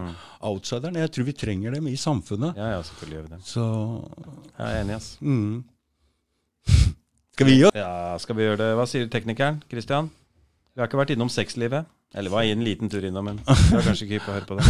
outsiderne. 0.43 1.07
Jeg 1.07 1.13
tror 1.15 1.25
vi 1.31 1.33
trenger 1.39 1.79
dem 1.79 1.87
i 1.87 1.95
samfunnet. 1.95 2.57
Ja, 2.59 2.73
ja, 2.75 2.83
selvfølgelig 2.83 3.21
gjør 3.21 3.29
vi 3.29 3.37
det. 3.37 3.43
Så 3.47 3.65
Jeg 4.59 4.67
er 4.67 4.83
enig, 4.83 4.97
ass. 4.97 5.17
Skal 7.37 7.51
vi 7.51 7.59
gjøre 7.61 7.75
det? 7.75 7.83
Ja, 7.85 8.17
skal 8.17 8.37
vi 8.39 8.45
gjøre 8.47 8.57
det? 8.63 8.67
Hva 8.79 8.85
sier 8.89 9.09
teknikeren? 9.13 9.59
Christian? 9.69 10.07
Vi 10.73 10.81
har 10.81 10.89
ikke 10.89 10.97
vært 11.03 11.11
innom 11.13 11.29
sexlivet. 11.29 11.85
Eller 12.17 12.33
var 12.33 12.47
en 12.49 12.63
liten 12.65 12.89
tur 12.89 13.05
innom, 13.05 13.27
men 13.29 13.43
vi 13.45 13.75
har 13.75 13.85
kanskje 13.85 14.07
ikke 14.07 14.17
hypp 14.17 14.25
på 14.25 14.33
å 14.33 14.37
høre 14.39 14.47
på 14.49 14.57
det. 14.57 14.65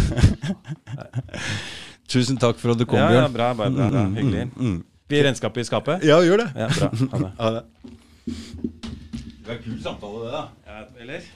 Tusen 2.11 2.41
takk 2.43 2.59
for 2.59 2.75
at 2.75 2.81
du 2.81 2.83
kom, 2.91 2.99
Ja, 2.99 3.13
ja, 3.21 3.29
bra, 3.31 3.53
bra, 3.55 3.69
bra, 3.71 3.87
bra. 3.87 4.03
Mm, 4.03 4.11
mm, 4.11 4.19
Hyggelig. 4.19 4.43
mm, 4.51 4.73
mm. 4.73 4.83
Vi 5.15 5.21
renskapet 5.29 5.63
i 5.63 5.69
skapet? 5.69 6.03
Ja, 6.11 6.19
gjør 6.27 6.43
det. 6.43 6.49
Ja, 6.59 6.67
bra. 6.75 6.91
Ha 6.91 7.23
det. 7.23 7.31
Ha 7.45 7.51
det. 7.55 7.63
Det 8.27 9.47
var 9.47 9.55
en 9.55 9.63
kul 9.63 9.79
samtale, 9.87 10.25
det, 10.27 10.33
da. 10.35 10.43
Ja, 10.67 10.83
eller? 11.07 11.31